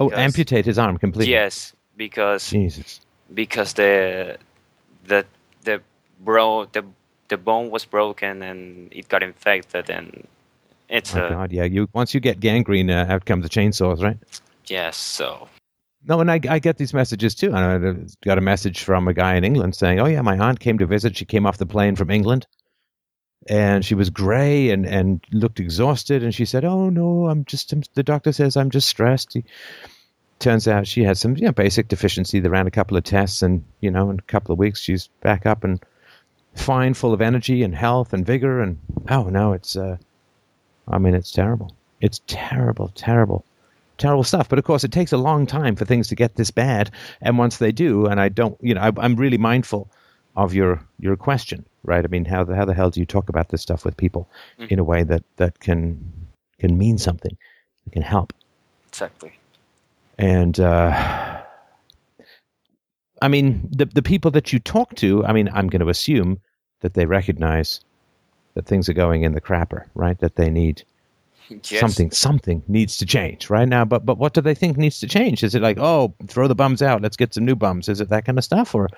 oh, 0.00 0.10
amputate 0.10 0.64
his 0.66 0.78
arm 0.78 0.98
completely. 0.98 1.32
Yes, 1.32 1.72
because 1.96 2.50
Jesus. 2.50 3.00
because 3.32 3.74
the 3.74 4.38
the 5.06 5.24
the 5.62 5.80
bro 6.20 6.66
the 6.72 6.84
the 7.28 7.36
bone 7.36 7.70
was 7.70 7.84
broken 7.84 8.42
and 8.42 8.92
it 8.92 9.08
got 9.08 9.22
infected 9.22 9.88
and 9.88 10.26
it's 10.92 11.16
Oh 11.16 11.26
a 11.26 11.30
God, 11.30 11.52
yeah. 11.52 11.64
You 11.64 11.88
once 11.92 12.14
you 12.14 12.20
get 12.20 12.38
gangrene, 12.38 12.90
uh, 12.90 13.06
out 13.08 13.24
come 13.24 13.40
the 13.40 13.48
chainsaws, 13.48 14.02
right? 14.02 14.18
yes 14.66 14.96
so 14.96 15.48
No, 16.06 16.20
and 16.20 16.30
I, 16.30 16.38
I 16.48 16.58
get 16.60 16.78
these 16.78 16.94
messages 16.94 17.34
too. 17.34 17.52
I 17.52 17.78
got 18.24 18.38
a 18.38 18.40
message 18.40 18.84
from 18.84 19.08
a 19.08 19.14
guy 19.14 19.34
in 19.34 19.44
England 19.44 19.74
saying, 19.74 19.98
"Oh 19.98 20.06
yeah, 20.06 20.22
my 20.22 20.38
aunt 20.38 20.60
came 20.60 20.78
to 20.78 20.86
visit. 20.86 21.16
She 21.16 21.24
came 21.24 21.46
off 21.46 21.58
the 21.58 21.66
plane 21.66 21.96
from 21.96 22.10
England, 22.10 22.46
and 23.48 23.84
she 23.84 23.94
was 23.94 24.10
grey 24.10 24.70
and 24.70 24.86
and 24.86 25.24
looked 25.32 25.60
exhausted. 25.60 26.22
And 26.22 26.34
she 26.34 26.44
said, 26.44 26.64
"Oh 26.64 26.90
no, 26.90 27.26
I'm 27.28 27.44
just. 27.44 27.74
The 27.94 28.02
doctor 28.02 28.32
says 28.32 28.56
I'm 28.56 28.70
just 28.70 28.88
stressed." 28.88 29.34
He, 29.34 29.44
turns 30.42 30.66
out 30.66 30.88
she 30.88 31.04
had 31.04 31.16
some 31.16 31.36
you 31.36 31.46
know, 31.46 31.52
basic 31.52 31.86
deficiency. 31.88 32.40
They 32.40 32.48
ran 32.48 32.66
a 32.66 32.70
couple 32.72 32.96
of 32.96 33.04
tests, 33.04 33.42
and 33.42 33.64
you 33.80 33.90
know, 33.90 34.10
in 34.10 34.18
a 34.18 34.22
couple 34.22 34.52
of 34.52 34.58
weeks, 34.58 34.80
she's 34.80 35.08
back 35.20 35.46
up 35.46 35.64
and 35.64 35.80
fine, 36.54 36.94
full 36.94 37.14
of 37.14 37.22
energy 37.22 37.62
and 37.62 37.74
health 37.74 38.12
and 38.12 38.26
vigor. 38.26 38.60
And 38.60 38.78
oh 39.08 39.24
no, 39.24 39.52
it's. 39.52 39.76
Uh, 39.76 39.96
I 40.88 40.98
mean, 40.98 41.14
it's 41.14 41.32
terrible. 41.32 41.74
It's 42.00 42.20
terrible, 42.26 42.88
terrible 42.94 43.44
terrible 43.98 44.24
stuff. 44.24 44.48
But 44.48 44.58
of 44.58 44.64
course, 44.64 44.84
it 44.84 44.92
takes 44.92 45.12
a 45.12 45.16
long 45.16 45.46
time 45.46 45.76
for 45.76 45.84
things 45.84 46.08
to 46.08 46.14
get 46.14 46.34
this 46.34 46.50
bad. 46.50 46.90
And 47.20 47.38
once 47.38 47.58
they 47.58 47.72
do, 47.72 48.06
and 48.06 48.20
I 48.20 48.28
don't, 48.28 48.56
you 48.60 48.74
know, 48.74 48.80
I, 48.80 48.90
I'm 48.98 49.16
really 49.16 49.38
mindful 49.38 49.88
of 50.34 50.54
your 50.54 50.82
your 50.98 51.16
question, 51.16 51.64
right? 51.84 52.04
I 52.04 52.08
mean, 52.08 52.24
how 52.24 52.44
the 52.44 52.56
how 52.56 52.64
the 52.64 52.74
hell 52.74 52.90
do 52.90 53.00
you 53.00 53.06
talk 53.06 53.28
about 53.28 53.48
this 53.50 53.62
stuff 53.62 53.84
with 53.84 53.96
people 53.96 54.28
in 54.58 54.78
a 54.78 54.84
way 54.84 55.02
that 55.04 55.22
that 55.36 55.60
can 55.60 56.12
can 56.58 56.76
mean 56.76 56.98
something, 56.98 57.36
that 57.84 57.92
can 57.92 58.02
help? 58.02 58.32
exactly 58.88 59.32
And 60.18 60.58
uh, 60.58 61.42
I 63.20 63.28
mean, 63.28 63.68
the 63.70 63.86
the 63.86 64.02
people 64.02 64.30
that 64.32 64.52
you 64.52 64.58
talk 64.58 64.94
to, 64.96 65.24
I 65.24 65.32
mean, 65.32 65.48
I'm 65.52 65.68
going 65.68 65.80
to 65.80 65.88
assume 65.88 66.40
that 66.80 66.94
they 66.94 67.06
recognize 67.06 67.80
that 68.54 68.66
things 68.66 68.88
are 68.88 68.94
going 68.94 69.22
in 69.22 69.32
the 69.32 69.40
crapper, 69.40 69.86
right? 69.94 70.18
That 70.18 70.36
they 70.36 70.50
need 70.50 70.84
yes. 71.48 71.80
something 71.80 72.10
something 72.10 72.62
needs 72.68 72.96
to 72.98 73.06
change 73.06 73.50
right? 73.50 73.68
Now 73.68 73.84
but 73.84 74.04
but 74.04 74.18
what 74.18 74.34
do 74.34 74.40
they 74.40 74.54
think 74.54 74.76
needs 74.76 75.00
to 75.00 75.06
change? 75.06 75.42
Is 75.42 75.54
it 75.54 75.62
like 75.62 75.78
oh 75.78 76.14
throw 76.28 76.48
the 76.48 76.54
bums 76.54 76.82
out 76.82 77.02
let's 77.02 77.16
get 77.16 77.34
some 77.34 77.44
new 77.44 77.56
bums? 77.56 77.88
Is 77.88 78.00
it 78.00 78.08
that 78.08 78.24
kind 78.24 78.38
of 78.38 78.44
stuff 78.44 78.74
or 78.74 78.88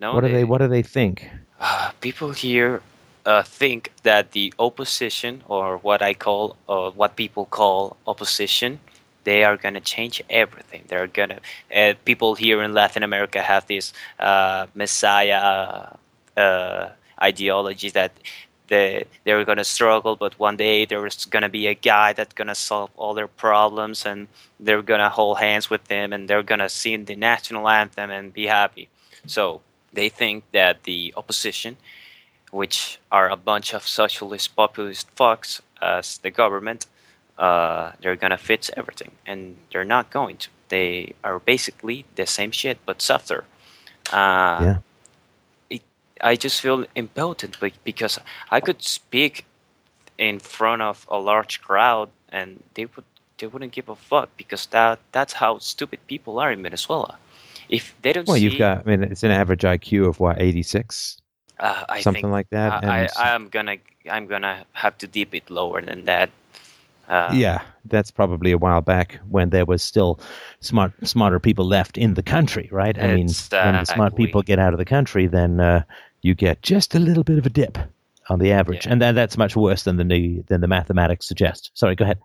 no 0.00 0.14
what 0.14 0.22
do 0.22 0.28
they 0.32 0.44
what 0.44 0.58
do 0.58 0.68
they 0.68 0.82
think? 0.82 1.28
Uh, 1.60 1.90
people 2.00 2.32
here 2.32 2.82
uh, 3.26 3.42
think 3.42 3.92
that 4.04 4.32
the 4.32 4.52
opposition 4.58 5.42
or 5.48 5.78
what 5.78 6.00
I 6.02 6.14
call 6.14 6.56
uh, 6.68 6.90
what 6.90 7.16
people 7.16 7.46
call 7.46 7.96
opposition 8.06 8.80
they 9.24 9.44
are 9.44 9.58
going 9.58 9.74
to 9.74 9.80
change 9.80 10.22
everything. 10.30 10.84
They're 10.88 11.06
going 11.06 11.30
to 11.30 11.40
uh, 11.76 11.94
people 12.06 12.34
here 12.34 12.62
in 12.62 12.72
Latin 12.72 13.02
America 13.02 13.42
have 13.42 13.66
this 13.66 13.92
uh, 14.18 14.66
messiah 14.74 15.88
uh, 16.36 16.88
ideology 17.20 17.90
that 17.90 18.12
they 18.68 19.04
they're 19.24 19.44
gonna 19.44 19.64
struggle, 19.64 20.16
but 20.16 20.38
one 20.38 20.56
day 20.56 20.84
there's 20.84 21.24
gonna 21.24 21.48
be 21.48 21.66
a 21.66 21.74
guy 21.74 22.12
that's 22.12 22.34
gonna 22.34 22.54
solve 22.54 22.90
all 22.96 23.14
their 23.14 23.28
problems, 23.28 24.06
and 24.06 24.28
they're 24.60 24.82
gonna 24.82 25.10
hold 25.10 25.38
hands 25.38 25.68
with 25.70 25.84
them, 25.84 26.12
and 26.12 26.28
they're 26.28 26.42
gonna 26.42 26.68
sing 26.68 27.04
the 27.04 27.16
national 27.16 27.68
anthem 27.68 28.10
and 28.10 28.32
be 28.32 28.46
happy. 28.46 28.88
So 29.26 29.60
they 29.92 30.08
think 30.08 30.44
that 30.52 30.84
the 30.84 31.12
opposition, 31.16 31.76
which 32.50 32.98
are 33.10 33.28
a 33.28 33.36
bunch 33.36 33.74
of 33.74 33.86
socialist 33.86 34.54
populist 34.54 35.14
fucks 35.16 35.60
as 35.80 36.18
the 36.18 36.30
government, 36.30 36.86
uh, 37.38 37.92
they're 38.00 38.16
gonna 38.16 38.38
fix 38.38 38.70
everything, 38.76 39.12
and 39.26 39.56
they're 39.72 39.84
not 39.84 40.10
going 40.10 40.36
to. 40.38 40.48
They 40.68 41.14
are 41.24 41.38
basically 41.38 42.04
the 42.16 42.26
same 42.26 42.50
shit 42.50 42.78
but 42.84 43.00
softer. 43.00 43.44
Uh, 44.12 44.58
Yeah. 44.62 44.78
I 46.20 46.36
just 46.36 46.60
feel 46.60 46.84
impotent 46.94 47.60
be- 47.60 47.72
because 47.84 48.18
I 48.50 48.60
could 48.60 48.82
speak 48.82 49.44
in 50.18 50.38
front 50.40 50.82
of 50.82 51.06
a 51.08 51.18
large 51.18 51.60
crowd 51.62 52.10
and 52.30 52.62
they 52.74 52.86
would 52.86 53.04
they 53.38 53.46
wouldn't 53.46 53.72
give 53.72 53.88
a 53.88 53.96
fuck 53.96 54.30
because 54.36 54.66
that 54.66 54.98
that's 55.12 55.34
how 55.34 55.58
stupid 55.58 56.00
people 56.06 56.38
are 56.40 56.50
in 56.52 56.62
Venezuela. 56.62 57.18
If 57.68 57.94
they 58.02 58.12
don't 58.12 58.26
well 58.26 58.36
see, 58.36 58.44
you've 58.44 58.58
got 58.58 58.78
i 58.78 58.90
mean 58.90 59.02
it's 59.02 59.22
an 59.22 59.30
average 59.30 59.62
iq 59.62 60.06
of 60.06 60.18
what 60.20 60.40
86 60.40 61.20
uh, 61.60 62.00
something 62.00 62.22
think 62.22 62.32
like 62.32 62.48
that 62.50 62.84
I, 62.84 63.04
I, 63.04 63.34
I'm 63.34 63.48
gonna 63.48 63.76
I'm 64.10 64.26
gonna 64.26 64.64
have 64.72 64.96
to 64.98 65.06
dip 65.06 65.34
it 65.34 65.50
lower 65.50 65.82
than 65.82 66.04
that. 66.06 66.30
Uh, 67.08 67.32
yeah 67.34 67.62
that's 67.86 68.10
probably 68.10 68.52
a 68.52 68.58
while 68.58 68.82
back 68.82 69.18
when 69.30 69.48
there 69.48 69.64
was 69.64 69.82
still 69.82 70.20
smart 70.60 70.92
smarter 71.04 71.40
people 71.40 71.64
left 71.64 71.96
in 71.96 72.14
the 72.14 72.22
country 72.22 72.68
right 72.70 72.98
i 72.98 73.06
mean 73.06 73.28
when 73.50 73.74
the 73.78 73.84
smart 73.86 74.14
people 74.14 74.42
get 74.42 74.58
out 74.58 74.74
of 74.74 74.78
the 74.78 74.84
country 74.84 75.26
then 75.26 75.58
uh, 75.58 75.82
you 76.22 76.34
get 76.34 76.62
just 76.62 76.94
a 76.94 76.98
little 76.98 77.24
bit 77.24 77.38
of 77.38 77.46
a 77.46 77.50
dip 77.50 77.78
on 78.28 78.38
the 78.38 78.52
average 78.52 78.84
Yeah. 78.86 78.92
and 78.92 79.02
that, 79.02 79.12
that's 79.14 79.36
much 79.38 79.56
worse 79.56 79.82
than 79.84 79.96
the 79.96 80.42
than 80.48 80.60
the 80.60 80.68
mathematics 80.68 81.26
suggest 81.26 81.70
sorry 81.74 81.94
go 81.96 82.04
ahead 82.04 82.18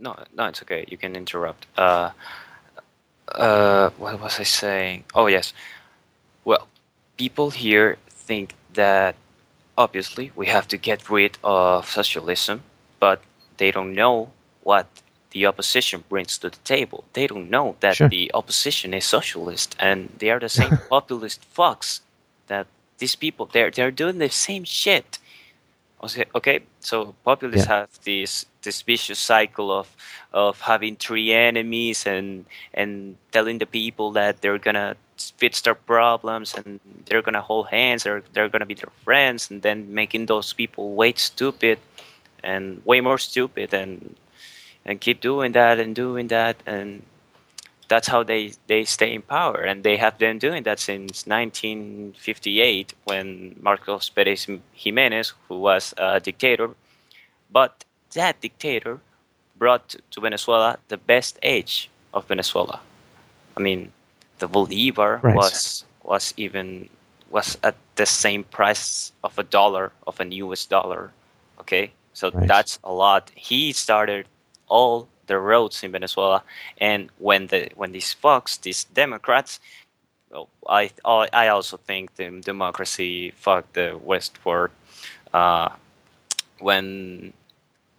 No, 0.00 0.14
no, 0.36 0.46
it's 0.50 0.60
okay. 0.62 0.84
You 0.88 0.98
can 0.98 1.14
interrupt. 1.16 1.66
Uh, 1.78 2.10
uh, 3.28 3.90
what 3.98 4.20
was 4.20 4.40
I 4.40 4.42
saying? 4.44 5.04
Oh, 5.14 5.26
yes. 5.28 5.52
Well, 6.44 6.66
people 7.16 7.50
here 7.50 7.96
think 8.28 8.54
that 8.74 9.14
obviously 9.76 10.30
we 10.34 10.46
have 10.46 10.66
to 10.68 10.76
get 10.76 11.08
rid 11.10 11.38
of 11.42 11.88
socialism, 11.88 12.62
but 13.00 13.18
they 13.56 13.70
don't 13.70 13.94
know 13.94 14.30
what 14.62 14.86
the 15.30 15.46
opposition 15.46 16.04
brings 16.08 16.38
to 16.38 16.50
the 16.50 16.58
table. 16.64 17.04
They 17.12 17.26
don't 17.26 17.48
know 17.50 17.76
that 17.80 17.96
Sure. 17.96 18.08
the 18.08 18.30
opposition 18.34 18.94
is 18.94 19.04
socialist 19.04 19.76
and 19.78 20.08
they 20.18 20.30
are 20.30 20.40
the 20.40 20.48
same 20.48 20.78
populist 20.90 21.40
fucks 21.56 22.00
that 22.48 22.66
these 22.98 23.16
people 23.16 23.46
they're 23.46 23.70
they're 23.70 23.90
doing 23.90 24.18
the 24.18 24.30
same 24.30 24.64
shit. 24.64 25.18
Okay, 26.02 26.24
okay? 26.34 26.60
so 26.80 27.14
populists 27.24 27.66
Yeah. 27.66 27.68
have 27.68 27.88
this 28.04 28.44
this 28.62 28.82
vicious 28.82 29.18
cycle 29.18 29.72
of 29.72 29.88
of 30.32 30.60
having 30.62 30.96
three 30.96 31.32
enemies 31.32 32.06
and 32.06 32.44
and 32.74 33.16
telling 33.32 33.58
the 33.58 33.66
people 33.66 34.12
that 34.12 34.42
they're 34.42 34.58
gonna 34.58 34.96
fix 35.38 35.62
their 35.62 35.74
problems 35.74 36.54
and 36.54 36.80
they're 37.06 37.22
gonna 37.22 37.40
hold 37.40 37.68
hands 37.68 38.06
or 38.06 38.22
they're 38.34 38.48
gonna 38.50 38.66
be 38.66 38.74
their 38.74 38.92
friends 39.04 39.50
and 39.50 39.62
then 39.62 39.94
making 39.94 40.26
those 40.26 40.52
people 40.52 40.94
way 40.94 41.12
stupid 41.16 41.78
and 42.42 42.82
way 42.84 43.00
more 43.00 43.18
stupid 43.18 43.72
and 43.74 44.16
and 44.84 45.00
keep 45.00 45.20
doing 45.20 45.52
that 45.52 45.78
and 45.80 45.94
doing 45.94 46.28
that 46.28 46.56
and 46.66 47.02
that's 47.88 48.08
how 48.08 48.22
they, 48.22 48.52
they 48.66 48.84
stay 48.84 49.14
in 49.14 49.22
power. 49.22 49.60
And 49.60 49.82
they 49.84 49.96
have 49.96 50.18
been 50.18 50.38
doing 50.38 50.62
that 50.64 50.78
since 50.80 51.26
1958 51.26 52.94
when 53.04 53.56
Marcos 53.60 54.08
Perez 54.10 54.46
Jimenez 54.72 55.34
who 55.48 55.58
was 55.58 55.94
a 55.98 56.20
dictator. 56.20 56.70
But 57.50 57.84
that 58.14 58.40
dictator 58.40 59.00
brought 59.56 59.96
to 60.10 60.20
Venezuela 60.20 60.78
the 60.88 60.96
best 60.96 61.38
age 61.42 61.90
of 62.12 62.26
Venezuela. 62.26 62.80
I 63.56 63.60
mean 63.60 63.92
the 64.38 64.48
Bolivar 64.48 65.22
Right. 65.22 65.34
was 65.34 65.84
was 66.02 66.34
even 66.36 66.88
was 67.30 67.58
at 67.62 67.76
the 67.96 68.06
same 68.06 68.44
price 68.44 69.12
of 69.24 69.38
a 69.38 69.42
dollar 69.44 69.92
of 70.06 70.20
an 70.20 70.32
US 70.32 70.64
dollar 70.66 71.12
okay? 71.60 71.92
So 72.12 72.32
Right. 72.32 72.46
that's 72.46 72.78
a 72.84 72.92
lot. 72.92 73.30
He 73.34 73.72
started 73.72 74.26
all 74.68 75.08
the 75.26 75.38
roads 75.38 75.82
in 75.82 75.92
Venezuela 75.92 76.42
and 76.78 77.10
when 77.18 77.46
the 77.48 77.68
when 77.74 77.92
these 77.92 78.14
fucks 78.22 78.60
these 78.60 78.84
Democrats 78.84 79.60
well, 80.30 80.48
I 80.68 80.90
I 81.32 81.48
also 81.48 81.76
think 81.76 82.16
the 82.16 82.40
democracy 82.40 83.32
fucked 83.36 83.74
the 83.74 83.98
West 84.02 84.36
for 84.38 84.70
uh, 85.32 85.70
when 86.58 87.32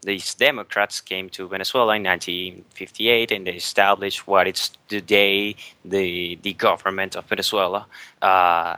these 0.05 0.35
Democrats 0.35 1.01
came 1.01 1.29
to 1.29 1.47
Venezuela 1.47 1.95
in 1.95 2.03
1958 2.03 3.31
and 3.31 3.47
they 3.47 3.53
established 3.53 4.27
what 4.27 4.47
it's 4.47 4.71
today 4.87 5.55
the 5.83 6.37
the 6.41 6.53
government 6.53 7.15
of 7.15 7.25
Venezuela. 7.25 7.87
Uh, 8.21 8.75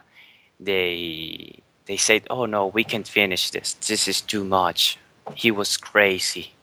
they 0.60 1.60
they 1.86 1.98
said, 1.98 2.28
"Oh 2.30 2.46
no, 2.46 2.68
we 2.68 2.84
can't 2.84 3.08
finish 3.08 3.52
this. 3.52 3.74
This 3.74 4.08
is 4.08 4.22
too 4.22 4.44
much." 4.44 4.98
He 5.36 5.52
was 5.52 5.76
crazy, 5.78 6.54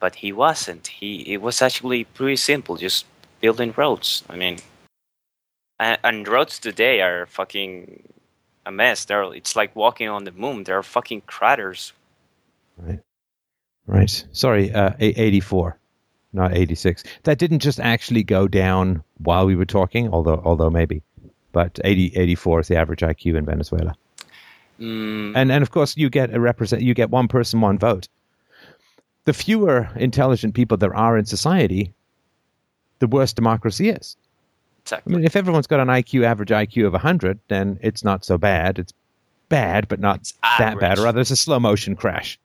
but 0.00 0.16
he 0.16 0.32
wasn't. 0.32 0.86
He 0.88 1.32
it 1.32 1.40
was 1.40 1.62
actually 1.62 2.04
pretty 2.04 2.36
simple, 2.36 2.76
just 2.76 3.06
building 3.40 3.72
roads. 3.76 4.24
I 4.28 4.36
mean, 4.36 4.58
and, 5.78 5.98
and 6.02 6.26
roads 6.28 6.58
today 6.58 7.00
are 7.02 7.26
fucking 7.26 8.02
a 8.66 8.72
mess. 8.72 9.04
They're 9.04 9.32
it's 9.34 9.54
like 9.54 9.76
walking 9.76 10.08
on 10.08 10.24
the 10.24 10.32
moon. 10.32 10.64
There 10.64 10.78
are 10.78 10.82
fucking 10.82 11.22
craters. 11.22 11.92
Right. 12.76 13.00
Right. 13.86 14.24
Sorry, 14.32 14.72
uh, 14.72 14.92
84, 15.00 15.76
not 16.32 16.56
86. 16.56 17.02
That 17.24 17.38
didn't 17.38 17.58
just 17.58 17.80
actually 17.80 18.22
go 18.22 18.46
down 18.46 19.02
while 19.18 19.46
we 19.46 19.56
were 19.56 19.66
talking, 19.66 20.12
although 20.12 20.40
although 20.44 20.70
maybe. 20.70 21.02
But 21.52 21.80
80, 21.82 22.12
84 22.16 22.60
is 22.60 22.68
the 22.68 22.76
average 22.76 23.00
IQ 23.00 23.36
in 23.36 23.44
Venezuela. 23.44 23.94
Mm, 24.78 25.32
And 25.34 25.52
and 25.52 25.62
of 25.62 25.70
course 25.72 25.96
you 25.96 26.08
get 26.08 26.32
a 26.32 26.40
represent 26.40 26.82
you 26.82 26.94
get 26.94 27.10
one 27.10 27.28
person 27.28 27.60
one 27.60 27.78
vote. 27.78 28.08
The 29.30 29.34
fewer 29.34 29.88
intelligent 29.94 30.54
people 30.54 30.76
there 30.76 30.92
are 30.92 31.16
in 31.16 31.24
society, 31.24 31.94
the 32.98 33.06
worse 33.06 33.32
democracy 33.32 33.88
is. 33.88 34.16
Exactly. 34.82 35.14
I 35.14 35.16
mean, 35.16 35.24
if 35.24 35.36
everyone's 35.36 35.68
got 35.68 35.78
an 35.78 35.86
IQ 35.86 36.24
average 36.24 36.48
IQ 36.48 36.88
of 36.88 36.94
100, 36.94 37.38
then 37.46 37.78
it's 37.80 38.02
not 38.02 38.24
so 38.24 38.36
bad. 38.38 38.80
It's 38.80 38.92
bad, 39.48 39.86
but 39.86 40.00
not 40.00 40.18
It's 40.18 40.34
that 40.58 40.80
bad. 40.80 40.98
Or 40.98 41.04
rather, 41.04 41.20
it's 41.20 41.30
a 41.30 41.36
slow 41.36 41.60
motion 41.60 41.94
crash. 41.94 42.40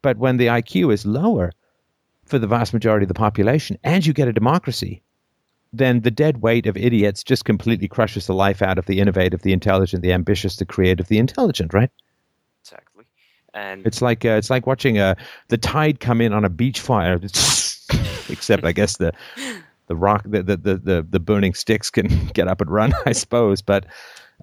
But 0.00 0.16
when 0.16 0.36
the 0.36 0.46
IQ 0.46 0.94
is 0.94 1.04
lower 1.04 1.50
for 2.24 2.38
the 2.38 2.46
vast 2.46 2.72
majority 2.72 3.02
of 3.02 3.08
the 3.08 3.14
population 3.14 3.76
and 3.82 4.06
you 4.06 4.12
get 4.12 4.28
a 4.28 4.32
democracy, 4.32 5.02
then 5.72 6.02
the 6.02 6.12
dead 6.12 6.40
weight 6.40 6.68
of 6.68 6.76
idiots 6.76 7.24
just 7.24 7.44
completely 7.44 7.88
crushes 7.88 8.28
the 8.28 8.34
life 8.34 8.62
out 8.62 8.78
of 8.78 8.86
the 8.86 9.00
innovative, 9.00 9.42
the 9.42 9.52
intelligent, 9.52 10.04
the 10.04 10.12
ambitious, 10.12 10.54
the 10.54 10.66
creative, 10.66 11.08
the 11.08 11.18
intelligent, 11.18 11.74
right? 11.74 11.90
And 13.54 13.86
It's 13.86 14.00
like 14.00 14.24
uh, 14.24 14.30
it's 14.30 14.50
like 14.50 14.66
watching 14.66 14.98
uh, 14.98 15.14
the 15.48 15.58
tide 15.58 16.00
come 16.00 16.20
in 16.20 16.32
on 16.32 16.44
a 16.44 16.48
beach 16.48 16.80
fire, 16.80 17.16
except 18.28 18.64
I 18.64 18.72
guess 18.74 18.96
the 18.96 19.12
the 19.88 19.96
rock 19.96 20.22
the, 20.24 20.42
the 20.42 20.56
the 20.56 20.76
the 20.76 21.06
the 21.08 21.20
burning 21.20 21.54
sticks 21.54 21.90
can 21.90 22.26
get 22.34 22.48
up 22.48 22.60
and 22.60 22.70
run, 22.70 22.94
I 23.04 23.12
suppose. 23.12 23.60
But 23.60 23.86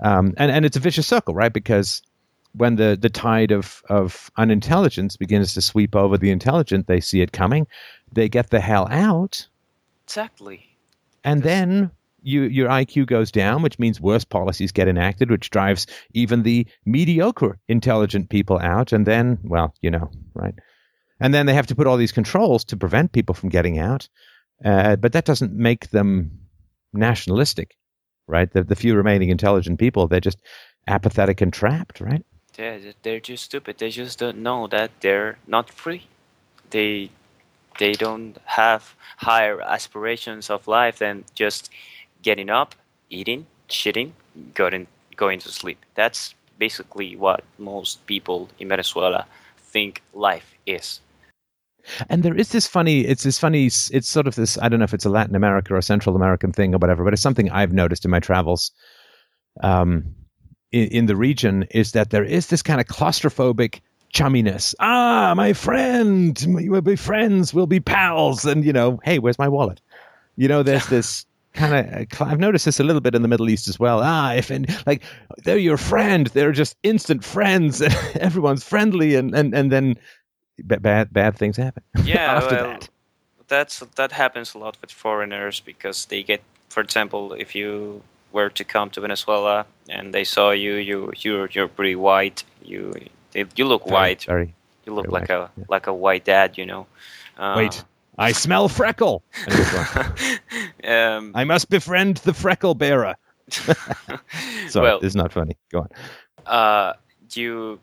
um, 0.03 0.33
and 0.37 0.51
and 0.51 0.65
it's 0.65 0.77
a 0.77 0.79
vicious 0.79 1.07
circle, 1.07 1.33
right? 1.33 1.51
Because 1.51 2.01
when 2.53 2.75
the 2.75 2.97
the 2.99 3.09
tide 3.09 3.51
of 3.51 3.81
of 3.89 4.29
unintelligence 4.37 5.17
begins 5.17 5.53
to 5.55 5.61
sweep 5.61 5.95
over 5.95 6.17
the 6.17 6.29
intelligent, 6.29 6.87
they 6.87 6.99
see 6.99 7.21
it 7.21 7.31
coming, 7.31 7.65
they 8.11 8.29
get 8.29 8.51
the 8.51 8.59
hell 8.59 8.87
out, 8.91 9.47
exactly. 10.05 10.75
and 11.23 11.41
then 11.43 11.91
you, 12.29 12.43
your 12.43 12.69
IQ 12.69 13.07
goes 13.07 13.31
down, 13.31 13.61
which 13.61 13.79
means 13.79 13.99
worse 13.99 14.23
policies 14.23 14.71
get 14.71 14.87
enacted, 14.87 15.29
which 15.29 15.49
drives 15.49 15.87
even 16.13 16.43
the 16.43 16.67
mediocre 16.85 17.59
intelligent 17.67 18.29
people 18.29 18.59
out. 18.59 18.93
And 18.93 19.05
then, 19.05 19.39
well, 19.43 19.73
you 19.81 19.91
know, 19.91 20.09
right? 20.33 20.53
And 21.19 21.33
then 21.33 21.45
they 21.45 21.53
have 21.53 21.67
to 21.67 21.75
put 21.75 21.87
all 21.87 21.97
these 21.97 22.11
controls 22.11 22.63
to 22.65 22.77
prevent 22.77 23.11
people 23.11 23.35
from 23.35 23.49
getting 23.49 23.79
out. 23.79 24.07
Uh, 24.63 24.95
but 24.95 25.13
that 25.13 25.25
doesn't 25.25 25.53
make 25.53 25.89
them 25.89 26.31
nationalistic, 26.93 27.75
right? 28.27 28.51
The, 28.51 28.63
the 28.63 28.75
few 28.75 28.95
remaining 28.95 29.29
intelligent 29.29 29.79
people, 29.79 30.07
they're 30.07 30.19
just 30.19 30.41
apathetic 30.87 31.41
and 31.41 31.51
trapped, 31.51 32.01
right? 32.01 32.25
Yeah, 32.57 32.77
they're 33.03 33.21
just 33.21 33.45
stupid. 33.45 33.77
They 33.77 33.89
just 33.89 34.19
don't 34.19 34.39
know 34.39 34.67
that 34.67 34.91
they're 34.99 35.37
not 35.47 35.69
free. 35.69 36.07
They 36.71 37.09
they 37.79 37.93
don't 37.93 38.37
have 38.43 38.93
higher 39.17 39.61
aspirations 39.61 40.49
of 40.49 40.67
life 40.67 40.99
than 40.99 41.23
just 41.33 41.69
getting 42.21 42.49
up, 42.49 42.75
eating, 43.09 43.45
shitting, 43.69 44.11
going 44.53 44.87
going 45.15 45.39
to 45.39 45.49
sleep. 45.49 45.85
That's 45.95 46.33
basically 46.57 47.15
what 47.15 47.43
most 47.57 48.05
people 48.05 48.49
in 48.59 48.67
Venezuela 48.69 49.25
think 49.57 50.01
life 50.13 50.53
is. 50.65 51.01
And 52.09 52.23
there 52.23 52.35
is 52.35 52.49
this 52.49 52.67
funny, 52.67 53.01
it's 53.01 53.23
this 53.23 53.39
funny, 53.39 53.65
it's 53.65 54.07
sort 54.07 54.27
of 54.27 54.35
this, 54.35 54.57
I 54.61 54.69
don't 54.69 54.79
know 54.79 54.83
if 54.83 54.93
it's 54.93 55.05
a 55.05 55.09
Latin 55.09 55.35
America 55.35 55.73
or 55.73 55.81
Central 55.81 56.15
American 56.15 56.51
thing 56.51 56.73
or 56.75 56.77
whatever, 56.77 57.03
but 57.03 57.13
it's 57.13 57.21
something 57.21 57.49
I've 57.49 57.73
noticed 57.73 58.05
in 58.05 58.11
my 58.11 58.19
travels 58.19 58.71
um, 59.61 60.13
in, 60.71 60.87
in 60.89 61.05
the 61.07 61.15
region 61.15 61.65
is 61.71 61.93
that 61.93 62.11
there 62.11 62.23
is 62.23 62.47
this 62.47 62.61
kind 62.61 62.79
of 62.79 62.87
claustrophobic 62.87 63.79
chumminess. 64.13 64.75
Ah, 64.79 65.33
my 65.35 65.53
friend, 65.53 66.45
we'll 66.47 66.81
be 66.81 66.95
friends, 66.95 67.53
we'll 67.53 67.67
be 67.67 67.79
pals. 67.79 68.45
And, 68.45 68.63
you 68.65 68.73
know, 68.73 68.99
hey, 69.03 69.19
where's 69.19 69.39
my 69.39 69.47
wallet? 69.47 69.81
You 70.35 70.47
know, 70.47 70.63
there's 70.63 70.87
this 70.87 71.25
kind 71.53 71.73
of, 72.11 72.21
I've 72.21 72.39
noticed 72.39 72.65
this 72.65 72.79
a 72.79 72.83
little 72.83 73.01
bit 73.01 73.15
in 73.15 73.21
the 73.21 73.27
Middle 73.27 73.49
East 73.49 73.67
as 73.67 73.79
well. 73.79 74.01
Ah, 74.03 74.33
if, 74.33 74.49
and 74.49 74.67
like, 74.85 75.03
they're 75.43 75.57
your 75.57 75.77
friend, 75.77 76.27
they're 76.27 76.51
just 76.51 76.75
instant 76.83 77.23
friends, 77.23 77.81
and 77.81 77.93
everyone's 78.19 78.63
friendly, 78.63 79.15
and, 79.15 79.33
and, 79.35 79.53
and 79.53 79.71
then 79.71 79.97
ba- 80.63 80.79
bad, 80.79 81.11
bad 81.13 81.35
things 81.37 81.57
happen 81.57 81.83
Yeah, 82.03 82.33
after 82.37 82.55
well, 82.55 82.67
that. 82.71 82.89
that's 83.47 83.79
that 83.95 84.11
happens 84.11 84.53
a 84.55 84.57
lot 84.57 84.77
with 84.81 84.91
foreigners 84.91 85.59
because 85.59 86.05
they 86.05 86.23
get, 86.23 86.41
for 86.69 86.81
example, 86.81 87.33
if 87.33 87.55
you 87.55 88.01
were 88.31 88.49
to 88.49 88.63
come 88.63 88.89
to 88.91 89.01
Venezuela 89.01 89.65
and 89.89 90.13
they 90.13 90.23
saw 90.23 90.51
you, 90.51 90.75
you 90.75 91.11
you're 91.17 91.49
you're 91.51 91.67
pretty 91.67 91.95
white. 91.95 92.43
You 92.63 92.93
they, 93.31 93.45
you 93.55 93.65
look 93.65 93.83
Very- 93.85 93.93
white. 93.93 94.23
Very, 94.25 94.53
You 94.85 94.93
look 94.95 95.07
like 95.11 95.29
white, 95.29 95.31
a 95.31 95.49
yeah. 95.57 95.65
like 95.69 95.87
a 95.87 95.93
white 95.93 96.25
dad, 96.25 96.57
you 96.57 96.65
know. 96.65 96.85
Uh, 97.37 97.55
Wait, 97.57 97.83
I 98.19 98.33
smell 98.33 98.67
freckle. 98.67 99.23
And 99.45 99.53
he 99.53 99.63
goes 99.63 99.95
on, 99.95 100.91
um, 100.91 101.31
I 101.35 101.43
must 101.45 101.69
befriend 101.69 102.17
the 102.17 102.33
freckle 102.33 102.75
bearer. 102.75 103.15
Sorry, 103.49 103.69
well, 104.73 104.99
this 104.99 105.07
is 105.07 105.15
not 105.15 105.31
funny. 105.31 105.57
Go 105.71 105.79
on. 105.79 105.89
uh, 106.45 106.93
you 107.33 107.79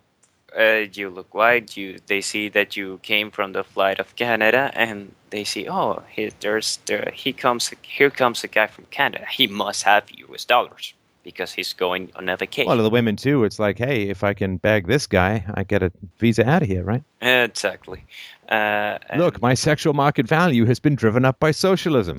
uh, 0.57 0.85
you 0.93 1.11
look 1.11 1.35
white. 1.35 1.77
You 1.77 1.99
they 2.07 2.21
see 2.21 2.49
that 2.51 2.77
you 2.77 3.01
came 3.03 3.31
from 3.31 3.53
the 3.53 3.65
flight 3.65 3.99
of 3.99 4.15
Canada, 4.17 4.71
and 4.75 5.13
they 5.31 5.45
see, 5.45 5.69
oh, 5.69 6.03
he, 6.09 6.31
there's 6.41 6.79
there 6.87 7.11
he 7.13 7.33
comes 7.33 7.73
here 7.83 8.11
comes 8.11 8.45
a 8.45 8.49
guy 8.49 8.67
from 8.67 8.85
Canada. 8.91 9.27
He 9.31 9.47
must 9.47 9.83
have 9.85 10.05
U.S. 10.11 10.45
dollars 10.45 10.95
because 11.27 11.53
he's 11.53 11.73
going 11.73 12.09
on 12.15 12.29
a 12.29 12.37
vacation. 12.37 12.69
Well, 12.69 12.81
the 12.81 12.89
women 12.89 13.17
too. 13.17 13.43
It's 13.43 13.59
like, 13.59 13.79
hey, 13.79 14.09
if 14.09 14.23
I 14.23 14.33
can 14.33 14.59
bag 14.59 14.87
this 14.87 15.09
guy, 15.09 15.45
I 15.55 15.65
get 15.65 15.83
a 15.83 15.91
visa 16.19 16.49
out 16.49 16.63
of 16.63 16.69
here, 16.69 16.85
right? 16.85 17.03
exactly. 17.21 18.05
Uh, 18.49 18.99
Look, 19.17 19.43
my 19.43 19.55
sexual 19.55 19.93
market 19.93 20.29
value 20.29 20.65
has 20.67 20.79
been 20.79 20.95
driven 20.95 21.25
up 21.25 21.41
by 21.41 21.51
socialism. 21.51 22.17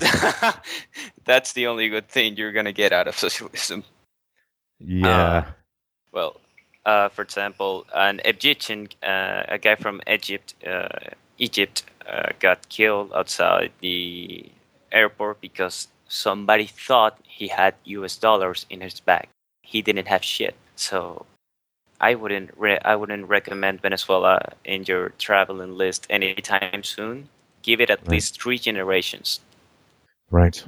that's 1.24 1.54
the 1.54 1.66
only 1.66 1.88
good 1.88 2.06
thing 2.08 2.36
you're 2.36 2.52
gonna 2.52 2.72
get 2.72 2.92
out 2.92 3.08
of 3.08 3.16
socialism. 3.18 3.82
yeah. 4.78 5.46
Well, 6.12 6.36
uh, 6.84 7.08
for 7.08 7.22
example, 7.22 7.86
an 7.94 8.20
Egyptian, 8.26 8.88
uh, 9.02 9.44
a 9.48 9.58
guy 9.58 9.76
from 9.76 10.02
Egypt, 10.06 10.54
uh, 10.66 10.88
Egypt 11.38 11.82
uh, 12.06 12.32
got 12.40 12.68
killed 12.68 13.10
outside 13.14 13.72
the 13.80 14.44
airport 14.92 15.40
because 15.40 15.88
somebody 16.08 16.66
thought 16.66 17.18
he 17.24 17.48
had 17.48 17.74
U.S. 17.84 18.16
dollars 18.16 18.66
in 18.70 18.80
his 18.80 19.00
bag. 19.00 19.28
He 19.62 19.82
didn't 19.82 20.08
have 20.08 20.24
shit. 20.24 20.54
So 20.76 21.26
I 22.00 22.14
wouldn't 22.14 22.50
re- 22.56 22.80
I 22.84 22.96
wouldn't 22.96 23.28
recommend 23.28 23.82
Venezuela 23.82 24.52
in 24.64 24.84
your 24.84 25.10
traveling 25.18 25.76
list 25.76 26.06
anytime 26.10 26.82
soon. 26.82 27.28
Give 27.62 27.80
it 27.80 27.90
at 27.90 28.00
Right. 28.00 28.10
least 28.12 28.40
three 28.40 28.58
generations. 28.58 29.40
Right. 30.30 30.62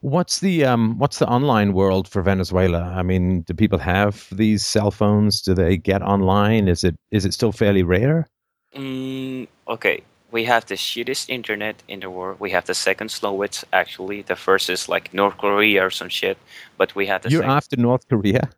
What's 0.00 0.40
the 0.40 0.64
um 0.64 0.98
what's 0.98 1.18
the 1.18 1.28
online 1.28 1.72
world 1.72 2.08
for 2.08 2.22
Venezuela? 2.22 2.82
I 2.82 3.02
mean, 3.02 3.42
do 3.42 3.54
people 3.54 3.78
have 3.78 4.26
these 4.32 4.66
cell 4.66 4.90
phones? 4.90 5.40
Do 5.40 5.54
they 5.54 5.76
get 5.76 6.02
online? 6.02 6.68
Is 6.68 6.84
it 6.84 6.96
is 7.10 7.24
it 7.24 7.32
still 7.32 7.52
fairly 7.52 7.82
rare? 7.82 8.26
Mm, 8.74 9.48
okay, 9.68 10.02
we 10.30 10.44
have 10.44 10.66
the 10.66 10.74
shittiest 10.74 11.28
internet 11.30 11.82
in 11.88 12.00
the 12.00 12.10
world. 12.10 12.38
We 12.40 12.50
have 12.50 12.66
the 12.66 12.74
second 12.74 13.10
slowest, 13.10 13.64
actually. 13.72 14.22
The 14.22 14.36
first 14.36 14.68
is 14.70 14.88
like 14.88 15.12
North 15.14 15.38
Korea 15.38 15.86
or 15.86 15.90
some 15.90 16.08
shit, 16.08 16.36
but 16.76 16.94
we 16.94 17.06
have 17.06 17.22
the 17.22 17.30
You're 17.30 17.42
sec- 17.42 17.50
after 17.50 17.76
North 17.76 18.08
Korea. 18.08 18.50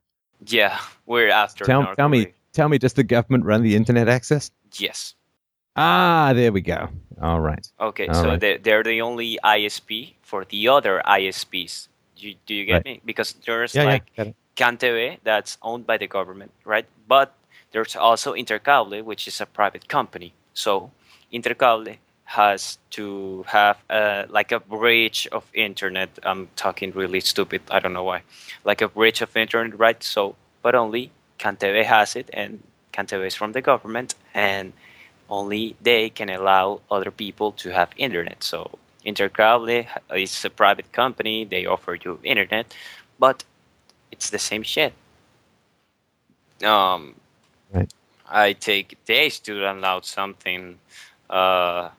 yeah, 0.47 0.79
we're 1.07 1.31
after 1.31 1.65
Tell, 1.65 1.83
North 1.83 1.97
tell 1.97 2.09
me, 2.09 2.35
tell 2.53 2.69
me, 2.69 2.79
does 2.79 2.95
the 2.95 3.05
government 3.05 3.45
run 3.45 3.63
the 3.63 3.77
internet 3.77 4.09
access? 4.09 4.51
Yes. 4.79 5.15
Ah, 5.77 6.33
there 6.35 6.53
we 6.53 6.61
go. 6.61 6.89
All 7.23 7.41
right. 7.41 7.65
Okay, 7.81 8.09
All 8.09 8.15
so 8.15 8.29
right. 8.31 8.41
they 8.41 8.57
they're 8.59 8.83
the 8.83 9.01
only 9.03 9.39
ISP 9.45 10.15
for 10.23 10.45
the 10.45 10.69
other 10.69 11.03
ISPs. 11.07 11.89
You, 12.17 12.35
do 12.47 12.55
you 12.55 12.65
get 12.67 12.75
Right. 12.75 12.85
me? 12.85 13.01
Because 13.05 13.35
there's 13.47 13.75
Yeah, 13.75 13.85
like 13.85 14.11
yeah. 14.19 14.33
CanTV 14.57 15.19
that's 15.23 15.57
owned 15.63 15.87
by 15.87 15.97
the 15.97 16.07
government, 16.09 16.51
right? 16.65 16.87
But 17.09 17.33
there's 17.73 17.95
also 17.97 18.35
Intercable, 18.35 19.03
which 19.05 19.29
is 19.29 19.41
a 19.41 19.47
private 19.47 19.89
company. 19.89 20.33
So 20.53 20.91
Intercable 21.33 21.97
has 22.25 22.79
to 22.91 23.45
have 23.49 23.79
uh, 23.91 24.25
like 24.29 24.53
a 24.53 24.61
bridge 24.61 25.27
of 25.33 25.45
internet. 25.55 26.11
I'm 26.23 26.49
talking 26.57 26.93
really 26.93 27.21
stupid. 27.21 27.63
I 27.71 27.81
don't 27.81 27.93
know 27.93 28.05
why. 28.05 28.23
Like 28.65 28.81
a 28.83 28.89
bridge 28.89 29.21
of 29.21 29.37
internet, 29.37 29.79
right? 29.79 30.03
So, 30.03 30.37
but 30.63 30.75
only 30.75 31.11
CanTV 31.39 31.85
has 31.85 32.17
it, 32.17 32.31
and 32.33 32.63
CanTV 32.93 33.27
is 33.27 33.35
from 33.35 33.53
the 33.53 33.63
government, 33.63 34.15
and 34.35 34.73
only 35.29 35.77
they 35.83 36.11
can 36.11 36.31
allow 36.31 36.81
other 36.91 37.11
people 37.11 37.53
to 37.53 37.71
have 37.71 37.91
internet. 37.97 38.45
So 38.45 38.79
Intercable 39.05 39.87
is 40.15 40.45
a 40.45 40.51
private 40.51 40.93
company. 40.93 41.45
They 41.45 41.67
offer 41.67 41.97
you 42.05 42.19
internet, 42.23 42.75
but 43.19 43.45
it's 44.13 44.31
the 44.31 44.39
same 44.39 44.63
shit. 44.63 44.93
Um, 46.65 47.15
Right. 47.73 47.93
I 48.29 48.53
take 48.53 49.05
days 49.05 49.39
to 49.41 49.53
download 49.53 50.05
something. 50.05 50.79
Uh, 51.31 51.91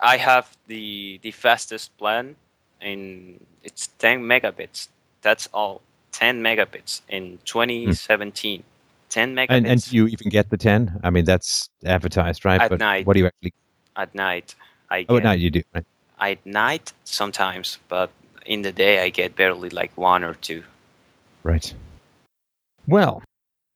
I 0.00 0.16
have 0.18 0.56
the 0.66 1.18
the 1.22 1.30
fastest 1.32 1.96
plan, 1.98 2.36
in 2.80 3.40
it's 3.64 3.88
10 3.98 4.22
megabits. 4.22 4.88
That's 5.22 5.48
all, 5.52 5.82
10 6.12 6.42
megabits 6.42 7.02
in 7.08 7.38
2017. 7.44 8.62
10 9.08 9.34
megabits 9.34 9.46
And 9.50 9.66
and 9.66 9.92
you 9.92 10.06
even 10.06 10.28
get 10.30 10.50
the 10.50 10.56
ten? 10.56 11.00
I 11.02 11.10
mean, 11.10 11.24
that's 11.24 11.68
advertised, 11.84 12.44
right? 12.44 12.60
At 12.60 12.70
but 12.70 12.78
night. 12.78 13.06
what 13.06 13.14
do 13.14 13.20
you 13.20 13.26
actually? 13.26 13.52
at 13.96 14.14
night. 14.14 14.54
I 14.90 15.04
Oh, 15.08 15.16
get, 15.16 15.24
no, 15.24 15.32
you 15.32 15.50
do. 15.50 15.62
Right? 15.74 15.84
at 16.20 16.44
night 16.46 16.92
sometimes, 17.04 17.78
but 17.88 18.10
in 18.46 18.62
the 18.62 18.72
day 18.72 19.02
I 19.02 19.08
get 19.10 19.34
barely 19.36 19.70
like 19.70 19.90
one 19.96 20.22
or 20.22 20.34
two. 20.34 20.62
Right. 21.42 21.72
Well, 22.86 23.22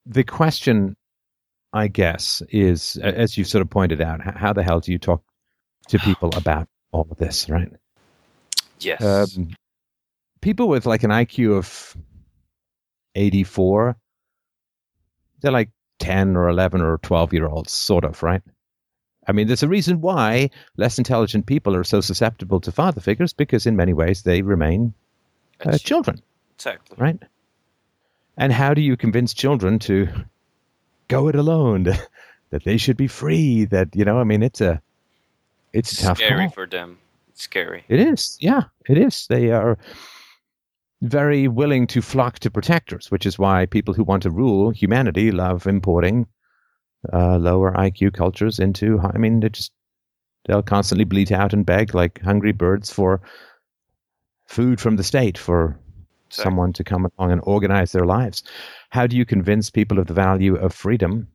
the 0.05 0.23
question, 0.23 0.95
I 1.75 1.89
guess, 1.89 2.41
is 2.49 2.97
as 3.03 3.37
you 3.37 3.43
sort 3.43 3.61
of 3.61 3.69
pointed 3.69 4.01
out, 4.01 4.21
how 4.21 4.53
the 4.53 4.63
hell 4.63 4.79
do 4.79 4.93
you 4.93 4.97
talk 4.97 5.21
to 5.89 5.99
people 6.09 6.29
about 6.35 6.69
all 6.93 7.05
of 7.11 7.17
this, 7.17 7.49
right? 7.49 7.69
Yes. 8.79 9.03
Um, 9.03 9.49
people 10.39 10.69
with 10.69 10.85
like 10.85 11.03
an 11.03 11.11
IQ 11.11 11.57
of 11.57 11.97
84, 13.15 13.97
they're 15.41 15.51
like 15.51 15.69
10 15.99 16.37
or 16.37 16.47
11 16.47 16.81
or 16.81 16.97
12 16.99 17.33
year 17.33 17.45
olds, 17.45 17.73
sort 17.73 18.05
of, 18.05 18.23
right? 18.23 18.41
I 19.27 19.33
mean, 19.33 19.47
there's 19.47 19.63
a 19.63 19.67
reason 19.67 19.99
why 19.99 20.51
less 20.77 20.97
intelligent 20.97 21.45
people 21.45 21.75
are 21.75 21.83
so 21.83 21.99
susceptible 21.99 22.61
to 22.61 22.71
father 22.71 23.01
figures 23.01 23.33
because, 23.33 23.65
in 23.65 23.75
many 23.75 23.91
ways, 23.91 24.21
they 24.21 24.43
remain 24.43 24.93
uh, 25.65 25.77
children, 25.77 26.21
exactly. 26.55 26.95
right? 26.97 27.19
And 28.37 28.53
how 28.53 28.73
do 28.73 28.81
you 28.81 28.95
convince 28.95 29.33
children 29.33 29.79
to 29.79 30.07
go 31.07 31.27
it 31.27 31.35
alone, 31.35 31.83
that 32.49 32.63
they 32.63 32.77
should 32.77 32.97
be 32.97 33.07
free? 33.07 33.65
That 33.65 33.95
you 33.95 34.05
know, 34.05 34.19
I 34.19 34.23
mean, 34.23 34.43
it's 34.43 34.61
a 34.61 34.81
it's 35.73 35.93
a 35.99 36.03
tough 36.03 36.17
scary 36.17 36.49
for 36.49 36.65
them. 36.65 36.97
It's 37.29 37.43
scary. 37.43 37.83
It 37.89 37.99
is, 37.99 38.37
yeah, 38.39 38.63
it 38.87 38.97
is. 38.97 39.27
They 39.27 39.51
are 39.51 39.77
very 41.01 41.47
willing 41.47 41.87
to 41.87 42.01
flock 42.01 42.39
to 42.39 42.49
protectors, 42.49 43.11
which 43.11 43.25
is 43.25 43.37
why 43.37 43.65
people 43.65 43.93
who 43.93 44.03
want 44.03 44.23
to 44.23 44.31
rule 44.31 44.71
humanity 44.71 45.31
love 45.31 45.67
importing 45.67 46.27
uh, 47.11 47.37
lower 47.37 47.73
IQ 47.73 48.13
cultures 48.13 48.59
into. 48.59 48.99
I 48.99 49.17
mean, 49.17 49.41
they 49.41 49.49
just 49.49 49.71
they'll 50.45 50.63
constantly 50.63 51.05
bleat 51.05 51.31
out 51.31 51.53
and 51.53 51.65
beg 51.65 51.93
like 51.93 52.21
hungry 52.21 52.53
birds 52.53 52.91
for 52.91 53.21
food 54.47 54.79
from 54.79 54.95
the 54.95 55.03
state 55.03 55.37
for 55.37 55.77
Exactly. 56.27 56.43
someone 56.51 56.73
to 56.73 56.83
come 56.83 57.07
along 57.17 57.31
and 57.31 57.41
organize 57.43 57.91
their 57.91 58.05
lives. 58.05 58.43
How 58.95 59.05
do 59.07 59.17
you 59.17 59.25
convince 59.25 59.69
people 59.69 59.99
of 59.99 60.07
the 60.07 60.13
value 60.13 60.55
of 60.55 60.73
freedom? 60.73 61.27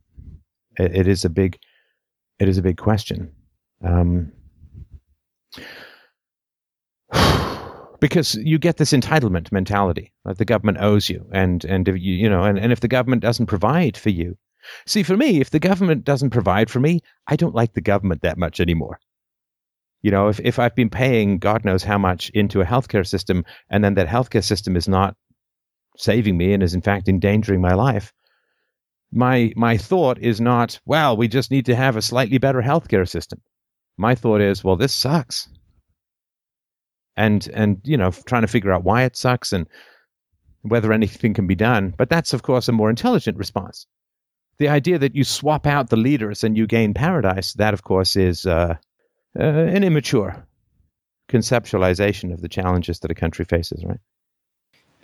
It, 0.79 0.97
it 0.97 1.07
is 1.07 1.27
a 1.27 1.29
big, 1.29 1.59
it 2.39 2.49
is 2.49 2.57
a 2.57 2.63
big 2.63 2.79
question. 2.79 3.31
Um, 3.85 4.33
because 8.01 8.35
you 8.37 8.59
get 8.59 8.79
this 8.79 8.95
entitlement 8.95 9.53
mentality, 9.53 10.11
like 10.25 10.39
the 10.39 10.47
government 10.47 10.79
owes 10.81 11.11
you, 11.11 11.27
and 11.33 11.63
and 11.67 11.87
if 11.87 11.97
you 11.99 12.15
you 12.15 12.31
know, 12.31 12.45
and, 12.45 12.59
and 12.59 12.73
if 12.73 12.81
the 12.81 12.89
government 12.89 13.21
doesn't 13.21 13.45
provide 13.45 13.95
for 13.95 14.09
you, 14.09 14.39
see, 14.87 15.03
for 15.03 15.19
me, 15.19 15.43
if 15.43 15.51
the 15.51 15.61
government 15.61 16.03
doesn't 16.03 16.31
provide 16.31 16.71
for 16.71 16.81
me, 16.81 17.01
I 17.27 17.37
don't 17.37 17.55
like 17.55 17.75
the 17.75 17.83
government 17.83 18.23
that 18.23 18.39
much 18.39 18.59
anymore. 18.59 18.99
You 20.01 20.11
know, 20.11 20.29
if, 20.29 20.41
if 20.41 20.59
I've 20.59 20.75
been 20.75 20.89
paying 20.89 21.37
God 21.37 21.67
knows 21.67 21.83
how 21.83 21.99
much 21.99 22.31
into 22.31 22.63
a 22.63 22.65
healthcare 22.65 23.07
system 23.07 23.45
and 23.69 23.85
then 23.85 23.97
that 23.97 24.09
healthcare 24.09 24.43
system 24.43 24.77
is 24.77 24.89
not 24.89 25.15
saving 26.01 26.37
me 26.37 26.53
and 26.53 26.63
is 26.63 26.75
in 26.75 26.81
fact 26.81 27.09
endangering 27.09 27.61
my 27.61 27.75
life, 27.75 28.13
my 29.13 29.53
my 29.57 29.77
thought 29.77 30.19
is 30.19 30.41
not, 30.41 30.81
well, 30.87 31.17
we 31.17 31.29
just 31.29 31.51
need 31.51 31.67
to 31.67 31.77
have 31.77 31.97
a 31.97 32.03
slightly 32.03 32.39
better 32.39 32.63
healthcare 32.63 33.09
system. 33.09 33.41
My 33.97 34.15
thought 34.15 34.41
is, 34.41 34.65
well, 34.65 34.77
this 34.77 34.95
sucks. 34.95 35.49
And 37.17 37.49
and 37.53 37.81
you 37.85 37.97
know, 37.97 38.11
trying 38.11 38.43
to 38.43 38.49
figure 38.49 38.73
out 38.73 38.85
why 38.85 39.03
it 39.03 39.17
sucks 39.17 39.53
and 39.53 39.67
whether 40.63 40.93
anything 40.93 41.35
can 41.35 41.47
be 41.47 41.55
done. 41.55 41.95
But 41.97 42.09
that's 42.09 42.33
of 42.33 42.43
course 42.43 42.69
a 42.69 42.73
more 42.73 42.91
intelligent 42.91 43.37
response. 43.37 43.87
The 44.59 44.69
idea 44.69 44.99
that 44.99 45.15
you 45.15 45.25
swap 45.25 45.67
out 45.67 45.89
the 45.89 45.97
leaders 45.97 46.45
and 46.45 46.57
you 46.57 46.67
gain 46.67 46.95
paradise, 46.95 47.55
that 47.55 47.75
of 47.75 47.83
course 47.83 48.15
is 48.15 48.47
uh, 48.47 48.77
uh, 49.39 49.43
an 49.43 49.85
immature 49.85 50.47
conceptualization 51.29 52.33
of 52.33 52.43
the 52.43 52.49
challenges 52.49 53.01
that 53.01 53.11
a 53.11 53.15
country 53.15 53.45
faces, 53.45 53.85
right? 53.85 54.01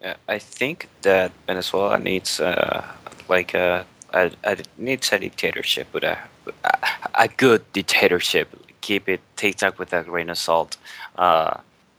Uh, 0.04 0.14
I 0.28 0.38
think 0.38 0.88
that 1.02 1.32
Venezuela 1.46 1.98
needs 1.98 2.40
uh, 2.40 2.85
like 3.28 3.54
a, 3.54 3.87
a, 4.12 4.30
a 4.44 4.56
needs 4.76 5.12
a 5.12 5.18
dictatorship, 5.18 5.88
but 5.92 6.04
a, 6.04 6.18
a 6.64 7.24
a 7.24 7.28
good 7.28 7.62
dictatorship. 7.72 8.48
Keep 8.80 9.09
it 9.09 9.20
take 9.37 9.56
that 9.59 9.78
with 9.78 9.92
a 9.92 10.02
grain 10.02 10.30
of 10.30 10.38
salt. 10.38 10.76
Uh, 11.16 11.59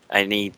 I 0.09 0.25
need, 0.25 0.53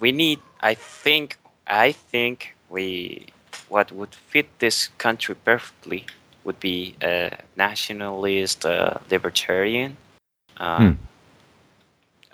we 0.00 0.12
need. 0.12 0.38
I 0.60 0.74
think. 0.74 1.36
I 1.66 1.92
think 1.92 2.54
we 2.70 3.26
what 3.68 3.92
would 3.92 4.14
fit 4.14 4.46
this 4.58 4.88
country 4.98 5.34
perfectly 5.34 6.06
would 6.44 6.58
be 6.60 6.94
a 7.02 7.36
nationalist, 7.56 8.64
uh, 8.64 8.94
libertarian. 9.10 9.96
Uh, 10.56 10.78
Hmm. 10.78 10.92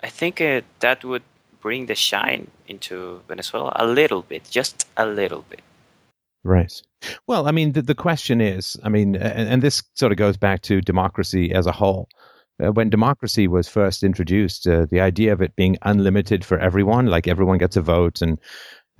I 0.01 0.09
think 0.09 0.39
uh, 0.39 0.61
that 0.79 1.03
would 1.03 1.23
bring 1.65 1.87
the 1.87 1.95
shine 1.95 2.45
into 2.67 3.19
Venezuela 3.27 3.73
a 3.75 3.87
little 3.87 4.21
bit, 4.21 4.47
just 4.51 4.87
a 4.97 5.05
little 5.07 5.43
bit. 5.49 5.61
Right. 6.43 6.71
Well, 7.25 7.47
I 7.47 7.51
mean, 7.51 7.71
the, 7.71 7.81
the 7.81 7.95
question 7.95 8.39
is, 8.39 8.77
I 8.83 8.89
mean, 8.89 9.15
and, 9.15 9.49
and 9.49 9.63
this 9.63 9.81
sort 9.95 10.11
of 10.11 10.19
goes 10.19 10.37
back 10.37 10.61
to 10.61 10.79
democracy 10.79 11.51
as 11.51 11.65
a 11.65 11.71
whole. 11.71 12.07
Uh, 12.63 12.71
when 12.71 12.91
democracy 12.91 13.47
was 13.47 13.67
first 13.67 14.03
introduced, 14.03 14.67
uh, 14.67 14.85
the 14.91 14.99
idea 14.99 15.33
of 15.33 15.41
it 15.41 15.55
being 15.55 15.75
unlimited 15.81 16.45
for 16.45 16.59
everyone, 16.59 17.07
like 17.07 17.27
everyone 17.27 17.57
gets 17.57 17.75
a 17.75 17.81
vote 17.81 18.21
and 18.21 18.39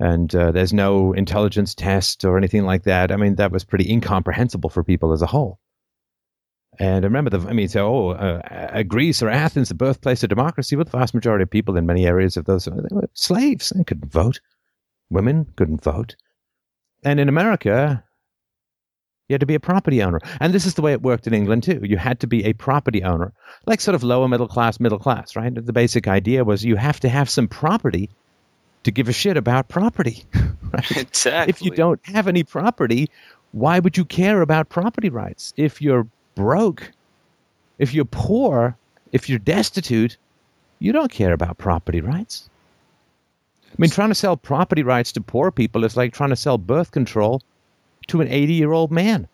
and 0.00 0.34
uh, 0.34 0.50
there's 0.50 0.72
no 0.72 1.12
intelligence 1.12 1.72
test 1.72 2.24
or 2.24 2.36
anything 2.36 2.64
like 2.64 2.82
that. 2.82 3.12
I 3.12 3.16
mean, 3.16 3.36
that 3.36 3.52
was 3.52 3.64
pretty 3.64 3.88
incomprehensible 3.88 4.70
for 4.70 4.82
people 4.82 5.12
as 5.12 5.22
a 5.22 5.26
whole. 5.26 5.60
And 6.78 7.04
I 7.04 7.08
remember 7.08 7.30
the, 7.30 7.48
I 7.48 7.52
mean, 7.52 7.68
so, 7.68 7.86
oh, 7.86 8.10
uh, 8.10 8.40
uh, 8.72 8.82
Greece 8.82 9.22
or 9.22 9.28
Athens, 9.30 9.68
the 9.68 9.74
birthplace 9.74 10.22
of 10.22 10.28
democracy, 10.28 10.76
with 10.76 10.90
the 10.90 10.98
vast 10.98 11.14
majority 11.14 11.42
of 11.44 11.50
people 11.50 11.76
in 11.76 11.86
many 11.86 12.06
areas 12.06 12.36
of 12.36 12.44
those, 12.44 12.66
they 12.66 12.72
were 12.90 13.08
slaves. 13.14 13.72
and 13.72 13.86
couldn't 13.86 14.12
vote. 14.12 14.40
Women 15.10 15.46
couldn't 15.56 15.82
vote. 15.82 16.16
And 17.04 17.20
in 17.20 17.28
America, 17.28 18.02
You 19.28 19.34
had 19.34 19.40
to 19.40 19.46
be 19.46 19.54
a 19.56 19.60
property 19.60 20.02
owner. 20.02 20.20
And 20.40 20.52
this 20.54 20.66
is 20.66 20.74
the 20.74 20.82
way 20.82 20.92
it 20.92 21.02
worked 21.02 21.26
in 21.26 21.34
England 21.34 21.62
too. 21.64 21.80
You 21.82 21.96
had 21.96 22.20
to 22.20 22.26
be 22.26 22.44
a 22.44 22.52
property 22.52 23.02
owner, 23.02 23.32
like 23.66 23.80
sort 23.80 23.94
of 23.94 24.02
lower 24.04 24.28
middle 24.28 24.46
class, 24.48 24.78
middle 24.78 24.98
class, 24.98 25.34
right? 25.36 25.52
The 25.54 25.72
basic 25.72 26.06
idea 26.08 26.44
was 26.44 26.64
you 26.64 26.76
have 26.76 27.00
to 27.00 27.08
have 27.08 27.28
some 27.30 27.48
property 27.48 28.08
to 28.84 28.90
give 28.92 29.08
a 29.08 29.12
shit 29.12 29.36
about 29.36 29.68
property. 29.68 30.24
Right? 30.72 30.96
Exactly. 30.96 31.50
If 31.50 31.62
you 31.62 31.70
don't 31.70 32.04
have 32.06 32.26
any 32.26 32.42
property, 32.42 33.08
why 33.52 33.78
would 33.78 33.96
you 33.96 34.04
care 34.04 34.42
about 34.42 34.68
property 34.68 35.10
rights? 35.10 35.54
If 35.56 35.80
you're 35.80 36.08
broke, 36.36 36.92
if 37.78 37.92
you're 37.92 38.04
poor, 38.04 38.76
if 39.10 39.28
you're 39.28 39.40
destitute, 39.40 40.16
you 40.78 40.92
don't 40.92 41.10
care 41.10 41.32
about 41.32 41.58
property 41.58 42.00
rights. 42.00 42.48
I 43.72 43.74
mean, 43.78 43.90
trying 43.90 44.10
to 44.10 44.14
sell 44.14 44.36
property 44.36 44.84
rights 44.84 45.10
to 45.12 45.20
poor 45.20 45.50
people 45.50 45.84
is 45.84 45.96
like 45.96 46.14
trying 46.14 46.30
to 46.30 46.36
sell 46.36 46.56
birth 46.56 46.92
control 46.92 47.42
to 48.06 48.20
an 48.20 48.28
80 48.28 48.54
year 48.54 48.72
old 48.72 48.92
man. 48.92 49.26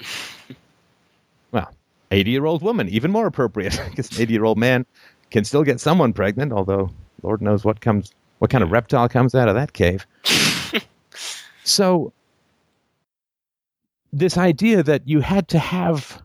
well, 1.52 1.74
80 2.10 2.30
year 2.30 2.46
old 2.46 2.62
woman, 2.62 2.88
even 2.88 3.10
more 3.10 3.26
appropriate, 3.26 3.80
because 3.90 4.10
an 4.16 4.22
80 4.22 4.32
year 4.32 4.44
old 4.44 4.58
man 4.58 4.86
can 5.30 5.44
still 5.44 5.64
get 5.64 5.80
someone 5.80 6.12
pregnant, 6.12 6.52
although 6.52 6.90
Lord 7.22 7.42
knows 7.42 7.64
what 7.64 7.80
comes, 7.80 8.12
what 8.38 8.50
kind 8.50 8.62
of 8.62 8.70
reptile 8.70 9.08
comes 9.08 9.34
out 9.34 9.48
of 9.48 9.54
that 9.54 9.72
cave. 9.72 10.06
so, 11.64 12.12
this 14.12 14.36
idea 14.36 14.82
that 14.82 15.08
you 15.08 15.20
had 15.20 15.48
to 15.48 15.58
have 15.58 16.22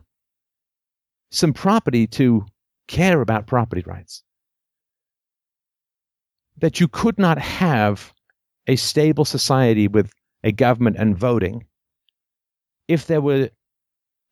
some 1.30 1.52
property 1.52 2.06
to 2.06 2.44
care 2.86 3.20
about 3.20 3.46
property 3.46 3.82
rights, 3.86 4.22
that 6.56 6.80
you 6.80 6.88
could 6.88 7.18
not 7.18 7.38
have 7.38 8.12
a 8.66 8.76
stable 8.76 9.24
society 9.24 9.88
with 9.88 10.12
a 10.44 10.52
government 10.52 10.96
and 10.98 11.16
voting 11.16 11.64
if 12.86 13.06
there 13.06 13.20
were 13.20 13.50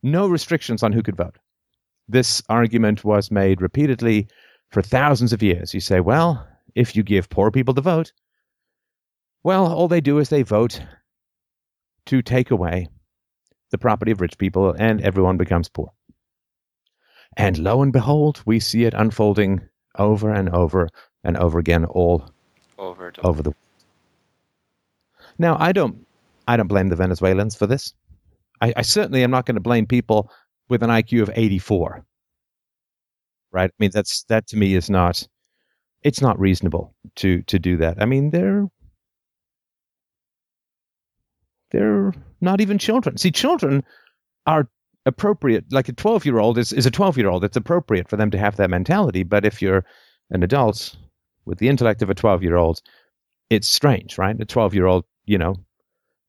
no 0.02 0.26
restrictions 0.26 0.82
on 0.82 0.92
who 0.92 1.02
could 1.02 1.16
vote. 1.16 1.38
This 2.08 2.42
argument 2.48 3.04
was 3.04 3.30
made 3.30 3.60
repeatedly 3.60 4.28
for 4.70 4.82
thousands 4.82 5.32
of 5.32 5.42
years. 5.42 5.74
You 5.74 5.80
say, 5.80 6.00
well, 6.00 6.46
if 6.74 6.94
you 6.94 7.02
give 7.02 7.28
poor 7.28 7.50
people 7.50 7.74
the 7.74 7.80
vote, 7.80 8.12
well, 9.42 9.72
all 9.72 9.88
they 9.88 10.00
do 10.00 10.18
is 10.18 10.28
they 10.28 10.42
vote 10.42 10.80
to 12.06 12.22
take 12.22 12.50
away 12.50 12.88
the 13.70 13.78
property 13.78 14.12
of 14.12 14.20
rich 14.20 14.38
people 14.38 14.74
and 14.78 15.00
everyone 15.00 15.36
becomes 15.36 15.68
poor. 15.68 15.92
And 17.36 17.58
lo 17.58 17.82
and 17.82 17.92
behold, 17.92 18.42
we 18.46 18.60
see 18.60 18.84
it 18.84 18.94
unfolding 18.94 19.60
over 19.98 20.32
and 20.32 20.48
over 20.50 20.88
and 21.24 21.36
over 21.36 21.58
again 21.58 21.84
all 21.84 22.30
over, 22.78 23.12
over 23.22 23.42
the 23.42 23.52
Now, 25.38 25.56
I 25.58 25.72
don't 25.72 26.06
I 26.48 26.56
don't 26.56 26.68
blame 26.68 26.88
the 26.88 26.96
Venezuelans 26.96 27.56
for 27.56 27.66
this. 27.66 27.92
I, 28.60 28.72
I 28.76 28.82
certainly 28.82 29.22
am 29.22 29.30
not 29.30 29.44
going 29.46 29.56
to 29.56 29.60
blame 29.60 29.86
people 29.86 30.30
with 30.68 30.82
an 30.82 30.90
IQ 30.90 31.22
of 31.22 31.30
84. 31.34 32.04
Right? 33.52 33.70
I 33.70 33.74
mean, 33.78 33.90
that's 33.92 34.24
that 34.24 34.46
to 34.48 34.56
me 34.56 34.74
is 34.74 34.88
not 34.88 35.26
it's 36.02 36.20
not 36.20 36.38
reasonable 36.38 36.94
to 37.16 37.42
to 37.42 37.58
do 37.58 37.76
that. 37.78 38.00
I 38.00 38.06
mean, 38.06 38.30
they're 38.30 38.66
they're 41.70 42.12
not 42.40 42.60
even 42.60 42.78
children. 42.78 43.16
See, 43.18 43.30
children 43.30 43.84
are 44.46 44.68
appropriate. 45.06 45.64
Like 45.70 45.88
a 45.88 45.92
12 45.92 46.26
year 46.26 46.38
old 46.38 46.58
is, 46.58 46.72
is 46.72 46.86
a 46.86 46.90
12 46.90 47.16
year 47.16 47.28
old. 47.28 47.44
It's 47.44 47.56
appropriate 47.56 48.08
for 48.08 48.16
them 48.16 48.30
to 48.32 48.38
have 48.38 48.56
that 48.56 48.70
mentality. 48.70 49.22
But 49.22 49.44
if 49.44 49.62
you're 49.62 49.84
an 50.30 50.42
adult 50.42 50.96
with 51.46 51.58
the 51.58 51.68
intellect 51.68 52.02
of 52.02 52.10
a 52.10 52.14
12 52.14 52.42
year 52.42 52.56
old, 52.56 52.82
it's 53.48 53.68
strange, 53.68 54.18
right? 54.18 54.38
A 54.38 54.44
12 54.44 54.74
year 54.74 54.86
old, 54.86 55.04
you 55.24 55.38
know, 55.38 55.56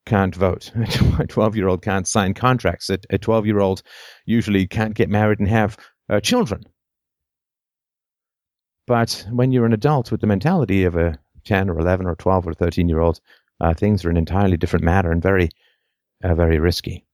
can't 0.06 0.36
vote. 0.36 0.72
A 1.20 1.28
12 1.28 1.56
year 1.58 1.68
old 1.68 1.82
can't 1.82 2.08
sign 2.08 2.34
contracts. 2.34 2.90
A 2.90 3.18
12 3.18 3.46
year 3.46 3.60
old 3.60 3.84
usually 4.26 4.66
can't 4.66 4.94
get 4.94 5.10
married 5.10 5.40
and 5.40 5.50
have 5.50 5.78
uh, 6.10 6.22
children. 6.22 6.64
But 8.86 9.28
when 9.32 9.52
you're 9.52 9.66
an 9.66 9.74
adult 9.74 10.12
with 10.12 10.22
the 10.22 10.28
mentality 10.28 10.86
of 10.86 10.96
a 10.96 11.20
10 11.44 11.70
or 11.70 11.80
11 11.80 12.06
or 12.06 12.16
12 12.16 12.48
or 12.48 12.54
13 12.54 12.88
year 12.88 13.02
old, 13.02 13.20
uh, 13.60 13.74
things 13.74 14.06
are 14.06 14.10
an 14.10 14.18
entirely 14.18 14.56
different 14.56 14.86
matter 14.86 15.12
and 15.12 15.22
very, 15.22 15.50
uh, 16.24 16.36
very 16.36 16.60
risky. 16.60 17.07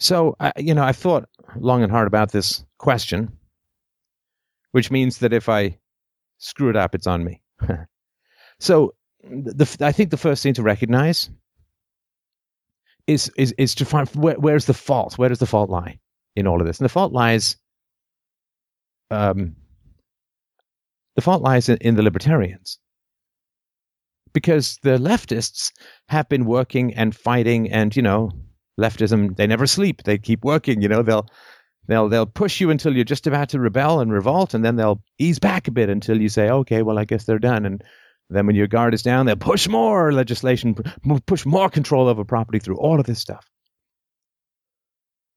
So, 0.00 0.34
I, 0.40 0.52
you 0.56 0.74
know, 0.74 0.82
I've 0.82 0.96
thought 0.96 1.28
long 1.56 1.82
and 1.82 1.92
hard 1.92 2.06
about 2.06 2.32
this 2.32 2.64
question, 2.78 3.30
which 4.72 4.90
means 4.90 5.18
that 5.18 5.34
if 5.34 5.48
I 5.48 5.78
screw 6.38 6.70
it 6.70 6.76
up, 6.76 6.94
it's 6.94 7.06
on 7.06 7.22
me. 7.22 7.42
so, 8.58 8.94
the, 9.22 9.76
I 9.80 9.92
think 9.92 10.10
the 10.10 10.16
first 10.16 10.42
thing 10.42 10.54
to 10.54 10.62
recognize 10.62 11.28
is 13.06 13.30
is 13.36 13.52
is 13.58 13.74
to 13.74 13.84
find 13.84 14.08
where, 14.10 14.36
where's 14.36 14.64
the 14.64 14.74
fault? 14.74 15.18
Where 15.18 15.28
does 15.28 15.38
the 15.38 15.46
fault 15.46 15.68
lie 15.68 15.98
in 16.34 16.46
all 16.46 16.60
of 16.60 16.66
this? 16.66 16.78
And 16.78 16.86
the 16.86 16.92
fault 16.92 17.12
lies, 17.12 17.56
um, 19.10 19.54
the 21.16 21.22
fault 21.22 21.42
lies 21.42 21.68
in, 21.68 21.76
in 21.78 21.96
the 21.96 22.02
libertarians, 22.02 22.78
because 24.32 24.78
the 24.82 24.96
leftists 24.96 25.72
have 26.08 26.26
been 26.30 26.46
working 26.46 26.94
and 26.94 27.14
fighting, 27.14 27.70
and 27.70 27.94
you 27.94 28.00
know, 28.02 28.30
leftism 28.80 29.36
they 29.36 29.46
never 29.46 29.66
sleep. 29.66 30.02
They 30.04 30.18
keep 30.18 30.44
working. 30.44 30.80
You 30.80 30.88
know, 30.88 31.02
they'll 31.02 31.28
they'll 31.86 32.08
they'll 32.08 32.26
push 32.26 32.60
you 32.60 32.70
until 32.70 32.94
you're 32.94 33.04
just 33.04 33.26
about 33.26 33.48
to 33.50 33.60
rebel 33.60 34.00
and 34.00 34.12
revolt, 34.12 34.54
and 34.54 34.64
then 34.64 34.76
they'll 34.76 35.02
ease 35.18 35.38
back 35.38 35.68
a 35.68 35.70
bit 35.70 35.88
until 35.88 36.20
you 36.20 36.28
say, 36.28 36.48
okay, 36.50 36.82
well, 36.82 36.98
I 36.98 37.04
guess 37.04 37.24
they're 37.24 37.38
done, 37.38 37.66
and 37.66 37.84
then 38.30 38.46
when 38.46 38.56
your 38.56 38.68
guard 38.68 38.94
is 38.94 39.02
down, 39.02 39.26
they'll 39.26 39.36
push 39.36 39.68
more 39.68 40.12
legislation, 40.12 40.76
push 41.26 41.44
more 41.44 41.68
control 41.68 42.08
over 42.08 42.24
property 42.24 42.60
through 42.60 42.76
all 42.76 43.00
of 43.00 43.06
this 43.06 43.18
stuff. 43.18 43.44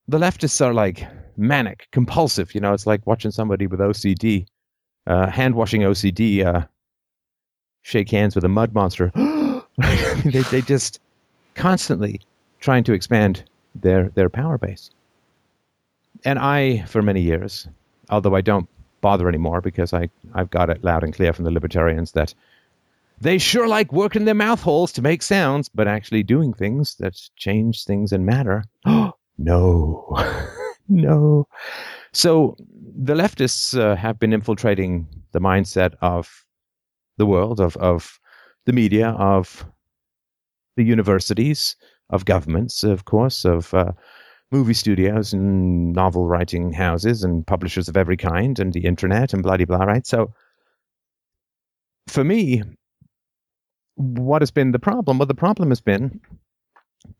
The 0.07 0.19
leftists 0.19 0.63
are 0.63 0.73
like 0.73 1.07
manic, 1.35 1.87
compulsive. 1.91 2.53
You 2.53 2.61
know, 2.61 2.73
it's 2.73 2.85
like 2.85 3.05
watching 3.07 3.31
somebody 3.31 3.67
with 3.67 3.79
OCD, 3.79 4.45
uh, 5.07 5.29
hand 5.29 5.55
washing 5.55 5.81
OCD, 5.81 6.45
uh, 6.45 6.67
shake 7.81 8.11
hands 8.11 8.35
with 8.35 8.43
a 8.43 8.49
mud 8.49 8.73
monster. 8.73 9.11
they, 10.25 10.41
they 10.51 10.61
just 10.61 10.99
constantly 11.55 12.21
trying 12.63 12.83
to 12.85 12.93
expand 12.93 13.43
their, 13.75 14.09
their 14.15 14.29
power 14.29 14.57
base. 14.57 14.89
And 16.23 16.39
I, 16.39 16.83
for 16.85 17.01
many 17.01 17.21
years, 17.21 17.67
although 18.09 18.35
I 18.35 18.41
don't 18.41 18.69
bother 19.01 19.27
anymore 19.27 19.59
because 19.59 19.93
I, 19.93 20.09
I've 20.33 20.49
got 20.49 20.69
it 20.69 20.81
loud 20.81 21.03
and 21.03 21.13
clear 21.13 21.33
from 21.33 21.43
the 21.43 21.51
libertarians 21.51 22.13
that 22.13 22.33
they 23.19 23.37
sure 23.37 23.67
like 23.67 23.91
working 23.91 24.23
their 24.23 24.33
mouth 24.33 24.61
holes 24.61 24.93
to 24.93 25.01
make 25.01 25.21
sounds, 25.21 25.67
but 25.67 25.89
actually 25.89 26.23
doing 26.23 26.53
things 26.53 26.95
that 26.95 27.19
change 27.35 27.83
things 27.83 28.13
and 28.13 28.25
matter. 28.25 28.63
no, 29.37 30.17
no. 30.87 31.47
So 32.13 32.55
the 32.95 33.13
leftists 33.13 33.77
uh, 33.77 33.97
have 33.97 34.19
been 34.19 34.31
infiltrating 34.31 35.07
the 35.33 35.41
mindset 35.41 35.95
of 36.01 36.45
the 37.17 37.25
world, 37.25 37.59
of, 37.59 37.75
of 37.77 38.19
the 38.65 38.73
media, 38.73 39.09
of 39.09 39.65
the 40.77 40.83
universities, 40.83 41.75
of 42.09 42.25
governments, 42.25 42.83
of 42.83 43.05
course, 43.05 43.45
of 43.45 43.73
uh, 43.73 43.91
movie 44.51 44.73
studios 44.73 45.33
and 45.33 45.93
novel 45.93 46.27
writing 46.27 46.71
houses 46.71 47.23
and 47.23 47.47
publishers 47.47 47.87
of 47.87 47.97
every 47.97 48.17
kind 48.17 48.59
and 48.59 48.73
the 48.73 48.85
internet 48.85 49.33
and 49.33 49.43
blah, 49.43 49.57
blah, 49.57 49.65
blah, 49.65 49.83
right? 49.83 50.05
So 50.05 50.33
for 52.07 52.23
me, 52.23 52.61
what 53.95 54.41
has 54.41 54.51
been 54.51 54.71
the 54.71 54.79
problem? 54.79 55.17
Well, 55.17 55.25
the 55.25 55.33
problem 55.33 55.69
has 55.69 55.81
been 55.81 56.21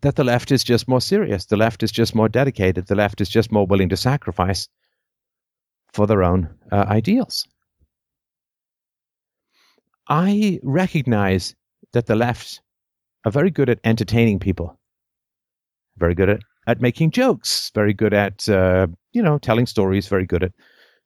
that 0.02 0.16
the 0.16 0.24
left 0.24 0.52
is 0.52 0.64
just 0.64 0.88
more 0.88 1.02
serious. 1.02 1.46
The 1.46 1.58
left 1.58 1.84
is 1.84 1.92
just 1.92 2.16
more 2.16 2.30
dedicated. 2.30 2.88
The 2.88 2.96
left 2.96 3.22
is 3.22 3.30
just 3.30 3.52
more 3.52 3.66
willing 3.66 3.90
to 3.90 3.98
sacrifice 3.98 4.68
for 5.92 6.08
their 6.08 6.24
own 6.24 6.50
uh, 6.72 6.86
ideals. 6.88 7.48
I 10.08 10.60
recognize 10.64 11.56
that 11.94 12.08
the 12.08 12.16
left 12.16 12.62
are 13.26 13.32
very 13.32 13.50
good 13.50 13.70
at 13.70 13.80
entertaining 13.84 14.40
people, 14.40 14.80
very 15.98 16.16
good 16.16 16.30
at, 16.30 16.40
at 16.68 16.82
making 16.82 17.12
jokes, 17.12 17.72
very 17.74 17.94
good 17.94 18.14
at, 18.14 18.48
uh, 18.50 18.88
you 19.12 19.22
know, 19.22 19.38
telling 19.38 19.66
stories, 19.66 20.08
very 20.08 20.26
good 20.26 20.44
at, 20.44 20.52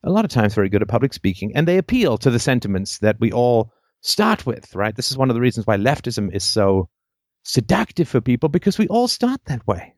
a 0.04 0.12
lot 0.12 0.26
of 0.26 0.32
times, 0.32 0.54
very 0.54 0.70
good 0.70 0.82
at 0.82 0.88
public 0.88 1.14
speaking, 1.14 1.52
and 1.56 1.68
they 1.68 1.78
appeal 1.78 2.18
to 2.18 2.30
the 2.30 2.40
sentiments 2.40 3.00
that 3.00 3.20
we 3.20 3.32
all 3.32 3.72
start 4.02 4.46
with, 4.46 4.74
right? 4.76 4.96
This 4.96 5.12
is 5.12 5.18
one 5.18 5.30
of 5.30 5.34
the 5.34 5.42
reasons 5.42 5.68
why 5.68 5.78
leftism 5.78 6.34
is 6.34 6.44
so 6.44 6.90
seductive 7.44 8.08
for 8.08 8.22
people 8.22 8.50
because 8.50 8.78
we 8.78 8.88
all 8.88 9.08
start 9.08 9.42
that 9.46 9.66
way. 9.66 9.96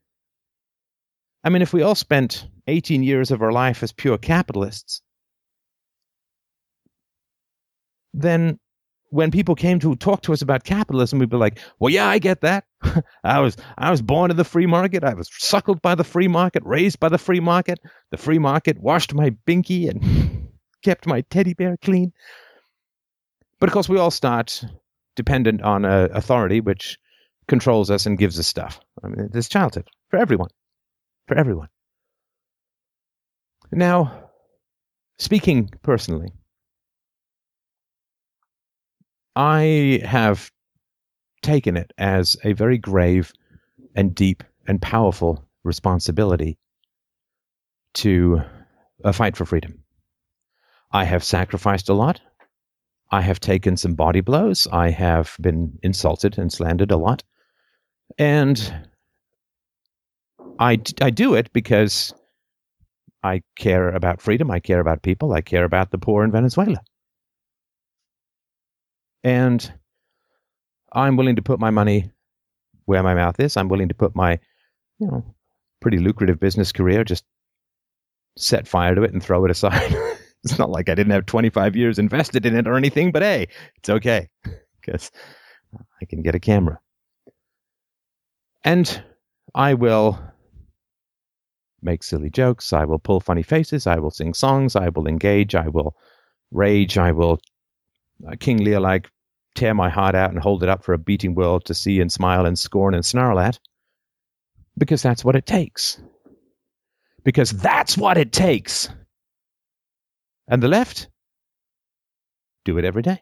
I 1.44 1.50
mean, 1.50 1.62
if 1.62 1.74
we 1.74 1.82
all 1.82 1.96
spent 1.96 2.48
18 2.68 3.04
years 3.04 3.32
of 3.32 3.42
our 3.42 3.52
life 3.52 3.82
as 3.82 3.92
pure 3.92 4.18
capitalists, 4.18 5.02
then 8.14 8.60
when 9.10 9.32
people 9.32 9.56
came 9.56 9.80
to 9.80 9.96
talk 9.96 10.22
to 10.24 10.34
us 10.34 10.42
about 10.42 10.64
capitalism, 10.64 11.20
we'd 11.20 11.30
be 11.30 11.38
like, 11.38 11.60
"Well, 11.80 11.92
yeah, 11.92 12.08
I 12.08 12.20
get 12.20 12.42
that. 12.42 12.66
I 13.24 13.40
was 13.40 13.58
I 13.78 13.92
was 13.92 14.02
born 14.02 14.32
in 14.32 14.38
the 14.38 14.44
free 14.44 14.66
market. 14.66 15.04
I 15.04 15.14
was 15.14 15.30
suckled 15.32 15.82
by 15.82 15.96
the 15.96 16.04
free 16.04 16.28
market, 16.28 16.64
raised 16.66 17.00
by 17.00 17.10
the 17.10 17.18
free 17.18 17.40
market. 17.40 17.80
The 18.12 18.18
free 18.18 18.40
market 18.40 18.80
washed 18.80 19.14
my 19.14 19.32
binky 19.48 19.90
and 19.90 20.50
kept 20.84 21.08
my 21.08 21.22
teddy 21.22 21.54
bear 21.54 21.78
clean. 21.78 22.14
But 23.60 23.68
of 23.68 23.74
course, 23.74 23.90
we 23.90 23.98
all 23.98 24.12
start 24.12 24.64
dependent 25.16 25.62
on 25.62 25.86
a 25.86 26.06
authority, 26.14 26.62
which 26.62 26.98
controls 27.48 27.92
us 27.92 28.06
and 28.06 28.18
gives 28.18 28.40
us 28.40 28.48
stuff. 28.48 28.80
I 29.04 29.08
mean, 29.08 29.30
it's 29.34 29.50
childhood 29.50 29.88
for 30.10 30.18
everyone, 30.18 30.50
for 31.28 31.38
everyone. 31.38 31.68
Now, 33.72 34.30
speaking 35.18 35.70
personally, 35.82 36.32
I 39.40 40.02
have 40.04 40.52
taken 41.42 41.78
it 41.78 41.94
as 41.98 42.36
a 42.44 42.52
very 42.52 42.78
grave 42.78 43.32
and 43.96 44.14
deep 44.14 44.44
and 44.68 44.82
powerful 44.82 45.48
responsibility 45.64 46.58
to 47.94 48.42
a 49.06 49.14
fight 49.14 49.38
for 49.38 49.46
freedom. 49.46 49.82
I 50.92 51.06
have 51.06 51.24
sacrificed 51.24 51.88
a 51.88 51.94
lot. 51.94 52.20
I 53.12 53.22
have 53.22 53.40
taken 53.40 53.78
some 53.78 53.94
body 53.94 54.20
blows. 54.20 54.68
I 54.74 54.90
have 54.90 55.38
been 55.40 55.80
insulted 55.84 56.38
and 56.38 56.52
slandered 56.52 56.92
a 56.92 56.98
lot. 56.98 57.24
And 58.18 58.90
I, 60.60 60.82
I 61.00 61.12
do 61.12 61.36
it 61.36 61.54
because 61.54 62.14
I 63.24 63.44
care 63.56 63.88
about 63.88 64.20
freedom. 64.20 64.52
I 64.52 64.60
care 64.60 64.82
about 64.82 65.02
people. 65.02 65.32
I 65.32 65.40
care 65.40 65.64
about 65.64 65.92
the 65.92 65.98
poor 65.98 66.26
in 66.26 66.32
Venezuela. 66.34 66.82
And 69.24 69.72
I'm 70.92 71.18
willing 71.18 71.36
to 71.36 71.42
put 71.42 71.60
my 71.60 71.70
money 71.70 72.12
where 72.86 73.04
my 73.04 73.14
mouth 73.14 73.40
is. 73.40 73.58
I'm 73.58 73.68
willing 73.68 73.90
to 73.90 73.96
put 73.96 74.16
my, 74.16 74.40
you 75.00 75.08
know, 75.08 75.36
pretty 75.82 76.00
lucrative 76.00 76.40
business 76.40 76.72
career, 76.72 77.04
just 77.04 77.26
set 78.38 78.68
fire 78.68 78.96
to 78.96 79.04
it 79.04 79.14
and 79.14 79.22
throw 79.22 79.46
it 79.46 79.52
aside. 79.52 79.96
it's 80.44 80.58
not 80.58 80.70
like 80.70 80.90
I 80.90 80.96
didn't 80.96 81.12
have 81.12 81.26
25 81.26 81.76
years 81.76 82.00
invested 82.00 82.46
in 82.46 82.56
it 82.56 82.68
or 82.68 82.76
anything, 82.76 83.12
but 83.12 83.22
hey, 83.22 83.48
it's 83.78 83.90
okay 83.90 84.30
because 84.82 85.12
I 86.02 86.06
can 86.06 86.22
get 86.22 86.36
a 86.36 86.40
camera. 86.40 86.80
And 88.64 89.04
I 89.54 89.74
will 89.74 90.20
make 91.82 92.04
silly 92.04 92.30
jokes. 92.30 92.74
I 92.74 92.86
will 92.86 93.00
pull 93.00 93.20
funny 93.20 93.44
faces. 93.44 93.88
I 93.88 93.98
will 93.98 94.12
sing 94.12 94.34
songs. 94.34 94.76
I 94.76 94.90
will 94.90 95.08
engage. 95.08 95.56
I 95.56 95.68
will 95.68 95.96
rage. 96.52 96.98
I 96.98 97.12
will 97.12 97.40
Uh, 98.28 98.36
King 98.40 98.58
Lear 98.58 98.80
like 98.80 99.10
tear 99.56 99.74
my 99.74 99.90
heart 99.90 100.16
out 100.16 100.32
and 100.32 100.40
hold 100.40 100.64
it 100.64 100.70
up 100.70 100.84
for 100.84 100.94
a 100.94 100.98
beating 100.98 101.36
world 101.36 101.66
to 101.66 101.74
see 101.74 102.00
and 102.00 102.12
smile 102.12 102.46
and 102.46 102.58
scorn 102.58 102.94
and 102.94 103.06
snarl 103.06 103.40
at. 103.40 103.60
Because 104.78 105.02
that's 105.02 105.26
what 105.26 105.36
it 105.36 105.46
takes. 105.46 106.02
Because 107.24 107.52
that's 107.52 107.98
what 107.98 108.18
it 108.18 108.32
takes. 108.32 108.90
And 110.48 110.64
the 110.64 110.68
left 110.68 111.10
do 112.66 112.78
it 112.78 112.86
every 112.86 113.02
day. 113.02 113.22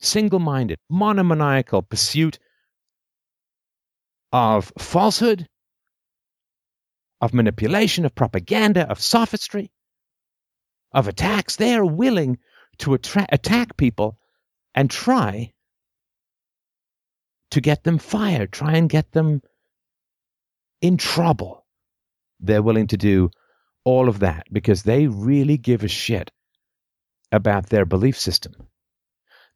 Single 0.00 0.38
minded, 0.38 0.78
monomaniacal 0.88 1.82
pursuit 1.82 2.38
of 4.32 4.72
falsehood, 4.78 5.46
of 7.20 7.34
manipulation, 7.34 8.04
of 8.04 8.14
propaganda, 8.14 8.88
of 8.88 9.00
sophistry, 9.00 9.70
of 10.92 11.08
attacks. 11.08 11.56
They 11.56 11.74
are 11.74 11.84
willing 11.84 12.38
to 12.78 12.94
attra- 12.94 13.26
attack 13.30 13.76
people 13.76 14.18
and 14.74 14.90
try 14.90 15.52
to 17.50 17.60
get 17.60 17.84
them 17.84 17.98
fired, 17.98 18.52
try 18.52 18.76
and 18.76 18.88
get 18.88 19.10
them 19.12 19.42
in 20.80 20.96
trouble. 20.96 21.66
They're 22.38 22.62
willing 22.62 22.86
to 22.88 22.96
do 22.96 23.30
all 23.84 24.08
of 24.08 24.20
that 24.20 24.46
because 24.52 24.82
they 24.82 25.06
really 25.06 25.56
give 25.56 25.82
a 25.82 25.88
shit 25.88 26.30
about 27.32 27.68
their 27.68 27.84
belief 27.84 28.18
system. 28.18 28.54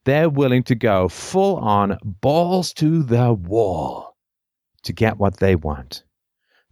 They're 0.04 0.28
willing 0.28 0.64
to 0.64 0.74
go 0.74 1.08
full 1.08 1.56
on 1.56 1.98
balls 2.02 2.72
to 2.74 3.02
the 3.02 3.32
wall 3.32 4.16
to 4.82 4.92
get 4.92 5.18
what 5.18 5.38
they 5.38 5.56
want. 5.56 6.04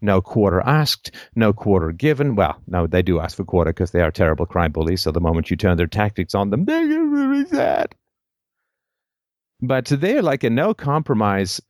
No 0.03 0.21
quarter 0.21 0.61
asked, 0.61 1.13
no 1.35 1.53
quarter 1.53 1.93
given. 1.93 2.35
Well, 2.35 2.61
no, 2.67 2.87
they 2.87 3.03
do 3.03 3.21
ask 3.21 3.37
for 3.37 3.45
quarter 3.45 3.73
because 3.73 3.93
they 3.93 4.01
are 4.01 4.11
terrible 4.11 4.47
cry 4.47 4.69
bullies. 4.69 5.03
So 5.03 5.13
the 5.13 5.21
moment 5.21 5.51
you 5.51 5.57
turn 5.57 5.77
their 5.77 5.87
tactics 5.87 6.35
on 6.35 6.51
them, 6.51 6.65
they 6.65 6.89
get 6.89 6.97
really 6.97 7.47
sad. 7.47 7.95
But 9.63 9.87
they're 9.87 10.23
like 10.23 10.43
a 10.43 10.51
no 10.51 10.75
compromise 10.75 11.61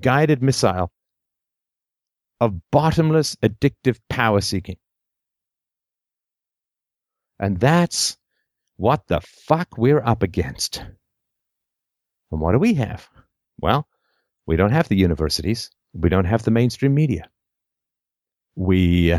guided 0.00 0.42
missile 0.42 0.90
of 2.40 2.54
bottomless 2.72 3.36
addictive 3.36 3.98
power 4.08 4.40
seeking. 4.40 4.78
And 7.38 7.60
that's 7.60 8.16
what 8.76 9.06
the 9.06 9.20
fuck 9.20 9.76
we're 9.76 10.02
up 10.02 10.22
against. 10.22 10.78
And 12.32 12.40
what 12.40 12.52
do 12.52 12.58
we 12.58 12.74
have? 12.74 13.08
Well, 13.60 13.86
we 14.46 14.56
don't 14.56 14.72
have 14.72 14.88
the 14.88 14.96
universities. 14.96 15.70
We 15.92 16.08
don't 16.08 16.24
have 16.24 16.42
the 16.42 16.50
mainstream 16.50 16.94
media. 16.94 17.28
We 18.54 19.14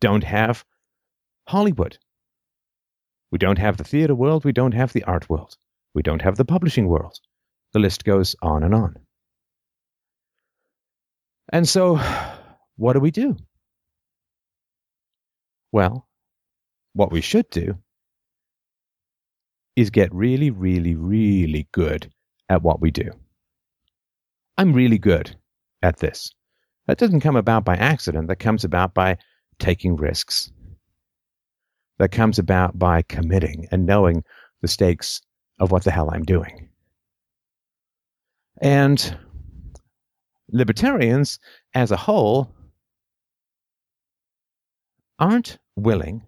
don't 0.00 0.24
have 0.24 0.64
Hollywood. 1.46 1.98
We 3.30 3.38
don't 3.38 3.58
have 3.58 3.76
the 3.76 3.84
theater 3.84 4.14
world. 4.14 4.44
We 4.44 4.52
don't 4.52 4.74
have 4.74 4.92
the 4.92 5.04
art 5.04 5.30
world. 5.30 5.56
We 5.94 6.02
don't 6.02 6.22
have 6.22 6.36
the 6.36 6.44
publishing 6.44 6.88
world. 6.88 7.18
The 7.72 7.78
list 7.78 8.04
goes 8.04 8.36
on 8.42 8.62
and 8.62 8.74
on. 8.74 8.96
And 11.52 11.68
so, 11.68 12.00
what 12.76 12.94
do 12.94 13.00
we 13.00 13.10
do? 13.10 13.36
Well, 15.72 16.08
what 16.94 17.12
we 17.12 17.20
should 17.20 17.48
do 17.50 17.78
is 19.76 19.90
get 19.90 20.14
really, 20.14 20.50
really, 20.50 20.94
really 20.94 21.68
good 21.72 22.10
at 22.48 22.62
what 22.62 22.80
we 22.80 22.90
do. 22.90 23.10
I'm 24.56 24.72
really 24.72 24.98
good 24.98 25.36
at 25.82 25.98
this. 25.98 26.30
That 26.86 26.98
doesn't 26.98 27.20
come 27.20 27.36
about 27.36 27.64
by 27.64 27.74
accident. 27.76 28.28
That 28.28 28.36
comes 28.36 28.64
about 28.64 28.94
by 28.94 29.18
taking 29.58 29.96
risks. 29.96 30.52
That 31.98 32.12
comes 32.12 32.38
about 32.38 32.78
by 32.78 33.02
committing 33.02 33.66
and 33.70 33.86
knowing 33.86 34.22
the 34.62 34.68
stakes 34.68 35.20
of 35.58 35.70
what 35.70 35.84
the 35.84 35.90
hell 35.90 36.10
I'm 36.12 36.24
doing. 36.24 36.68
And 38.60 39.18
libertarians 40.50 41.38
as 41.74 41.90
a 41.90 41.96
whole 41.96 42.54
aren't 45.18 45.58
willing 45.76 46.22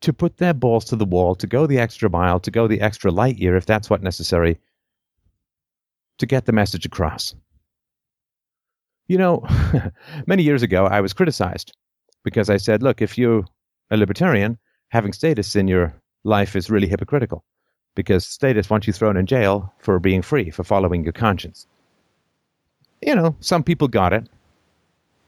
to 0.00 0.12
put 0.12 0.36
their 0.36 0.54
balls 0.54 0.84
to 0.86 0.96
the 0.96 1.04
wall, 1.04 1.34
to 1.36 1.46
go 1.46 1.66
the 1.66 1.78
extra 1.78 2.10
mile, 2.10 2.40
to 2.40 2.50
go 2.50 2.66
the 2.66 2.80
extra 2.80 3.10
light 3.10 3.38
year, 3.38 3.56
if 3.56 3.66
that's 3.66 3.88
what 3.88 4.02
necessary, 4.02 4.58
to 6.18 6.26
get 6.26 6.44
the 6.44 6.52
message 6.52 6.84
across. 6.84 7.34
You 9.06 9.18
know, 9.18 9.46
many 10.26 10.42
years 10.42 10.62
ago, 10.62 10.86
I 10.86 11.00
was 11.00 11.12
criticized 11.12 11.72
because 12.24 12.50
I 12.50 12.56
said, 12.56 12.82
look, 12.82 13.00
if 13.00 13.16
you're 13.16 13.44
a 13.90 13.96
libertarian, 13.96 14.58
having 14.90 15.12
status 15.12 15.54
in 15.54 15.68
your 15.68 16.01
life 16.24 16.56
is 16.56 16.70
really 16.70 16.88
hypocritical 16.88 17.44
because 17.94 18.26
status 18.26 18.70
wants 18.70 18.86
you 18.86 18.92
thrown 18.92 19.16
in 19.16 19.26
jail 19.26 19.72
for 19.78 19.98
being 19.98 20.22
free, 20.22 20.50
for 20.50 20.64
following 20.64 21.02
your 21.02 21.12
conscience. 21.12 21.66
You 23.00 23.14
know, 23.14 23.36
some 23.40 23.62
people 23.62 23.88
got 23.88 24.12
it, 24.12 24.28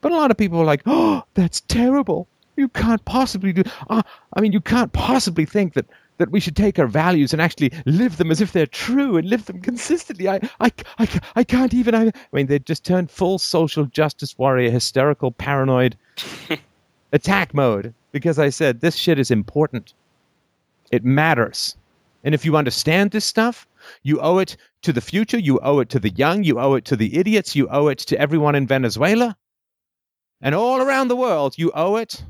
but 0.01 0.11
a 0.11 0.15
lot 0.15 0.31
of 0.31 0.37
people 0.37 0.59
were 0.59 0.65
like, 0.65 0.81
oh, 0.85 1.23
that's 1.33 1.61
terrible. 1.61 2.27
You 2.55 2.69
can't 2.69 3.03
possibly 3.05 3.51
do. 3.51 3.63
Uh, 3.89 4.01
I 4.33 4.41
mean, 4.41 4.53
you 4.53 4.61
can't 4.61 4.93
possibly 4.93 5.45
think 5.45 5.73
that 5.73 5.85
that 6.17 6.31
we 6.31 6.39
should 6.39 6.55
take 6.55 6.79
our 6.79 6.87
values 6.87 7.33
and 7.33 7.41
actually 7.41 7.73
live 7.85 8.17
them 8.17 8.31
as 8.31 8.39
if 8.39 8.53
they're 8.53 8.65
true 8.65 9.17
and 9.17 9.29
live 9.29 9.45
them 9.45 9.61
consistently. 9.61 10.29
I, 10.29 10.39
I, 10.61 10.71
I, 10.97 11.21
I 11.35 11.43
can't 11.43 11.73
even. 11.73 11.93
I, 11.93 12.07
I 12.07 12.13
mean, 12.31 12.47
they 12.47 12.59
just 12.59 12.85
turned 12.85 13.11
full 13.11 13.37
social 13.37 13.85
justice 13.85 14.37
warrior, 14.37 14.71
hysterical, 14.71 15.31
paranoid 15.31 15.97
attack 17.11 17.53
mode 17.53 17.93
because 18.11 18.39
I 18.39 18.49
said 18.49 18.79
this 18.79 18.95
shit 18.95 19.19
is 19.19 19.31
important. 19.31 19.93
It 20.91 21.03
matters. 21.03 21.75
And 22.23 22.33
if 22.33 22.43
you 22.45 22.57
understand 22.57 23.11
this 23.11 23.25
stuff, 23.25 23.67
you 24.03 24.19
owe 24.19 24.39
it 24.39 24.57
to 24.81 24.91
the 24.91 25.01
future, 25.01 25.37
you 25.37 25.59
owe 25.59 25.79
it 25.79 25.89
to 25.89 25.99
the 25.99 26.09
young, 26.09 26.43
you 26.43 26.59
owe 26.59 26.73
it 26.73 26.85
to 26.85 26.95
the 26.95 27.17
idiots, 27.17 27.55
you 27.55 27.67
owe 27.69 27.87
it 27.87 27.99
to 27.99 28.19
everyone 28.19 28.55
in 28.55 28.67
Venezuela. 28.67 29.37
And 30.41 30.55
all 30.55 30.81
around 30.81 31.07
the 31.07 31.15
world, 31.15 31.57
you 31.57 31.71
owe 31.73 31.95
it 31.97 32.23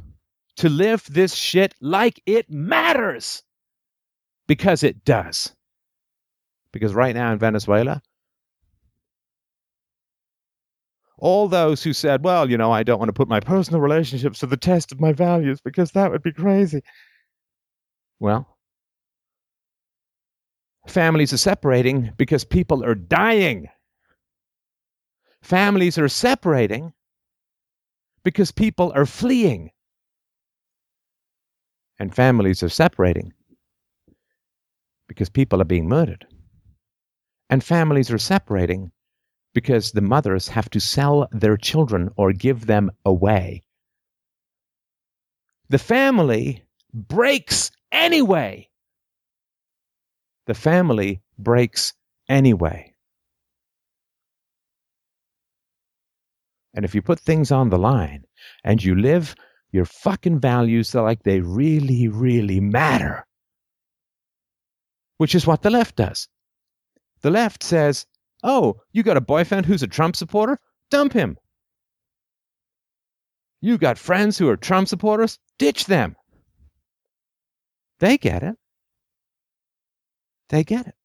to 0.58 0.70
live 0.70 1.06
this 1.10 1.34
shit 1.34 1.74
like 1.82 2.22
it 2.26 2.50
matters. 2.50 3.44
Because 4.48 4.84
it 4.84 5.04
does. 5.06 5.54
Because 6.72 6.94
right 6.94 7.16
now 7.16 7.32
in 7.32 7.40
Venezuela, 7.40 8.02
all 11.18 11.48
those 11.48 11.82
who 11.82 11.94
said, 11.94 12.24
well, 12.24 12.50
you 12.50 12.58
know, 12.58 12.72
I 12.72 12.84
don't 12.84 13.00
want 13.00 13.10
to 13.10 13.14
put 13.14 13.28
my 13.28 13.40
personal 13.40 13.80
relationships 13.80 14.40
to 14.40 14.48
the 14.48 14.58
test 14.58 14.92
of 14.92 15.00
my 15.00 15.14
values 15.14 15.62
because 15.62 15.92
that 15.92 16.12
would 16.12 16.22
be 16.22 16.34
crazy. 16.34 16.82
Well, 18.20 18.48
families 20.88 21.34
are 21.34 21.38
separating 21.38 22.12
because 22.18 22.46
people 22.46 22.84
are 22.86 22.96
dying. 22.96 23.68
Families 25.44 25.98
are 25.98 26.10
separating 26.10 26.94
because 28.24 28.52
people 28.52 28.92
are 28.96 29.06
fleeing. 29.06 29.72
And 32.00 32.16
families 32.16 32.64
are 32.64 32.70
separating 32.70 33.34
because 35.08 35.30
people 35.30 35.62
are 35.62 35.66
being 35.66 35.88
murdered. 35.90 36.26
and 37.50 37.64
families 37.64 38.12
are 38.12 38.20
separating 38.20 38.92
because 39.56 39.94
the 39.94 40.02
mothers 40.02 40.50
have 40.50 40.70
to 40.72 40.82
sell 40.82 41.28
their 41.32 41.58
children 41.58 42.10
or 42.18 42.34
give 42.34 42.68
them 42.68 42.92
away. 43.06 43.64
The 45.70 45.80
family 45.80 46.64
breaks 46.94 47.72
anyway. 47.96 48.70
The 50.46 50.54
family 50.54 51.22
breaks 51.40 51.94
anyway. 52.30 52.94
And 56.76 56.84
if 56.84 56.94
you 56.94 57.02
put 57.02 57.20
things 57.20 57.52
on 57.52 57.70
the 57.70 57.80
line 57.80 58.26
and 58.64 58.84
you 58.84 58.96
live 58.96 59.34
your 59.72 59.86
fucking 59.86 60.40
values 60.40 60.94
like 60.94 61.24
they 61.24 61.40
really, 61.40 62.08
really 62.08 62.60
matter, 62.60 63.26
which 65.18 65.34
is 65.34 65.48
what 65.48 65.62
the 65.64 65.70
left 65.70 65.96
does. 65.96 66.28
The 67.22 67.32
left 67.32 67.64
says, 67.64 68.06
oh, 68.44 68.82
you 68.92 69.04
got 69.04 69.18
a 69.18 69.22
boyfriend 69.22 69.66
who's 69.66 69.84
a 69.84 69.88
Trump 69.88 70.16
supporter? 70.16 70.60
Dump 70.92 71.14
him. 71.14 71.38
You 73.62 73.78
got 73.78 73.98
friends 73.98 74.38
who 74.38 74.48
are 74.50 74.58
Trump 74.58 74.88
supporters? 74.88 75.40
Ditch 75.58 75.86
them. 75.86 76.16
They 78.00 78.18
get 78.18 78.44
it. 78.44 78.56
They 80.50 80.64
get 80.64 80.88
it. 80.88 80.96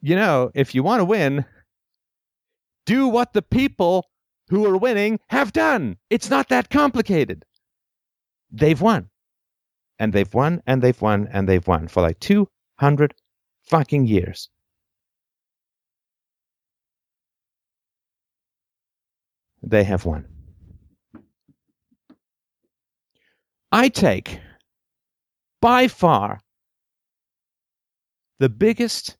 You 0.00 0.16
know, 0.16 0.50
if 0.54 0.74
you 0.74 0.82
want 0.82 1.00
to 1.00 1.04
win, 1.04 1.44
do 2.84 3.08
what 3.08 3.32
the 3.32 3.42
people 3.42 4.06
who 4.48 4.64
are 4.66 4.76
winning 4.76 5.18
have 5.28 5.52
done. 5.52 5.96
It's 6.10 6.30
not 6.30 6.48
that 6.48 6.70
complicated. 6.70 7.44
They've 8.50 8.80
won. 8.80 9.10
And 9.98 10.12
they've 10.12 10.32
won 10.32 10.62
and 10.66 10.82
they've 10.82 11.00
won 11.00 11.28
and 11.32 11.48
they've 11.48 11.66
won 11.66 11.88
for 11.88 12.02
like 12.02 12.20
200 12.20 13.14
fucking 13.64 14.06
years. 14.06 14.48
They 19.62 19.84
have 19.84 20.04
won. 20.04 20.26
I 23.72 23.88
take 23.88 24.38
by 25.66 25.88
far 25.88 26.38
the 28.38 28.48
biggest 28.48 29.16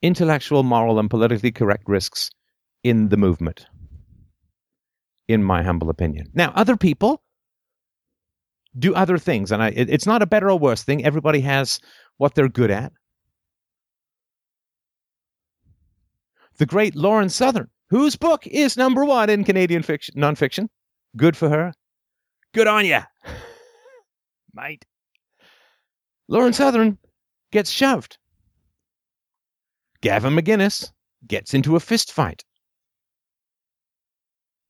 intellectual, 0.00 0.62
moral, 0.62 1.00
and 1.00 1.10
politically 1.10 1.50
correct 1.50 1.82
risks 1.88 2.30
in 2.84 3.08
the 3.08 3.16
movement, 3.16 3.66
in 5.26 5.42
my 5.42 5.64
humble 5.64 5.90
opinion. 5.90 6.30
Now, 6.34 6.52
other 6.54 6.76
people 6.76 7.24
do 8.78 8.94
other 8.94 9.18
things, 9.18 9.50
and 9.50 9.60
I, 9.60 9.70
it, 9.70 9.90
it's 9.90 10.06
not 10.06 10.22
a 10.22 10.26
better 10.26 10.48
or 10.48 10.56
worse 10.56 10.84
thing. 10.84 11.04
Everybody 11.04 11.40
has 11.40 11.80
what 12.18 12.36
they're 12.36 12.48
good 12.48 12.70
at. 12.70 12.92
The 16.58 16.66
great 16.66 16.94
Lauren 16.94 17.28
Southern, 17.28 17.68
whose 17.88 18.14
book 18.14 18.46
is 18.46 18.76
number 18.76 19.04
one 19.04 19.28
in 19.28 19.42
Canadian 19.42 19.82
fiction, 19.82 20.14
nonfiction. 20.16 20.68
Good 21.16 21.36
for 21.36 21.48
her. 21.48 21.72
Good 22.54 22.68
on 22.68 22.86
ya, 22.86 23.02
mate. 24.54 24.84
Lauren 26.30 26.52
Southern 26.52 26.96
gets 27.50 27.70
shoved. 27.70 28.16
Gavin 30.00 30.32
McInnes 30.32 30.92
gets 31.26 31.54
into 31.54 31.74
a 31.74 31.80
fist 31.80 32.12
fight. 32.12 32.44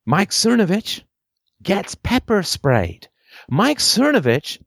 Mike 0.06 0.30
Cernovich 0.30 1.02
gets 1.62 1.94
pepper 1.94 2.42
sprayed. 2.42 3.08
Mike 3.50 3.78
Cernovich 3.78 4.58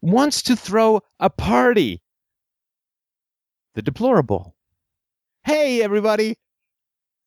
wants 0.00 0.42
to 0.42 0.54
throw 0.54 1.00
a 1.18 1.28
party. 1.28 2.00
The 3.74 3.82
deplorable. 3.82 4.54
Hey, 5.42 5.82
everybody. 5.82 6.36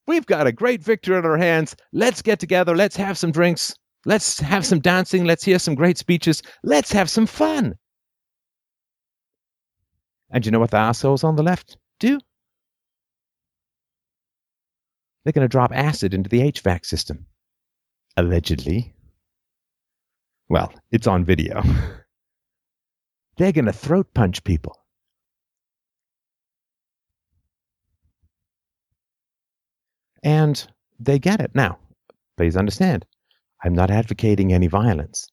We've 0.07 0.25
got 0.25 0.47
a 0.47 0.53
great 0.53 0.81
victory 0.81 1.17
in 1.17 1.25
our 1.25 1.37
hands. 1.37 1.75
Let's 1.91 2.21
get 2.21 2.39
together. 2.39 2.77
Let's 2.77 2.95
have 2.95 3.17
some 3.17 3.33
drinks. 3.33 3.75
Let's 4.05 4.39
have 4.39 4.65
some 4.65 4.79
dancing. 4.79 5.25
Let's 5.25 5.43
hear 5.43 5.59
some 5.59 5.75
great 5.75 5.97
speeches. 5.97 6.41
Let's 6.63 6.93
have 6.93 7.09
some 7.09 7.25
fun. 7.25 7.75
And 10.31 10.45
you 10.45 10.51
know 10.51 10.59
what 10.59 10.71
the 10.71 10.77
assholes 10.77 11.23
on 11.23 11.35
the 11.35 11.43
left 11.43 11.77
do? 11.99 12.19
They're 15.23 15.33
going 15.33 15.45
to 15.45 15.51
drop 15.51 15.71
acid 15.73 16.13
into 16.13 16.29
the 16.29 16.51
HVAC 16.51 16.85
system 16.85 17.27
allegedly. 18.17 18.93
Well, 20.49 20.73
it's 20.91 21.07
on 21.07 21.25
video. 21.25 21.61
They're 23.37 23.51
going 23.51 23.65
to 23.65 23.73
throat 23.73 24.07
punch 24.13 24.43
people. 24.43 24.77
And 30.23 30.65
they 30.99 31.19
get 31.19 31.39
it. 31.41 31.51
Now, 31.55 31.79
please 32.37 32.55
understand, 32.55 33.05
I'm 33.63 33.73
not 33.73 33.89
advocating 33.89 34.53
any 34.53 34.67
violence. 34.67 35.27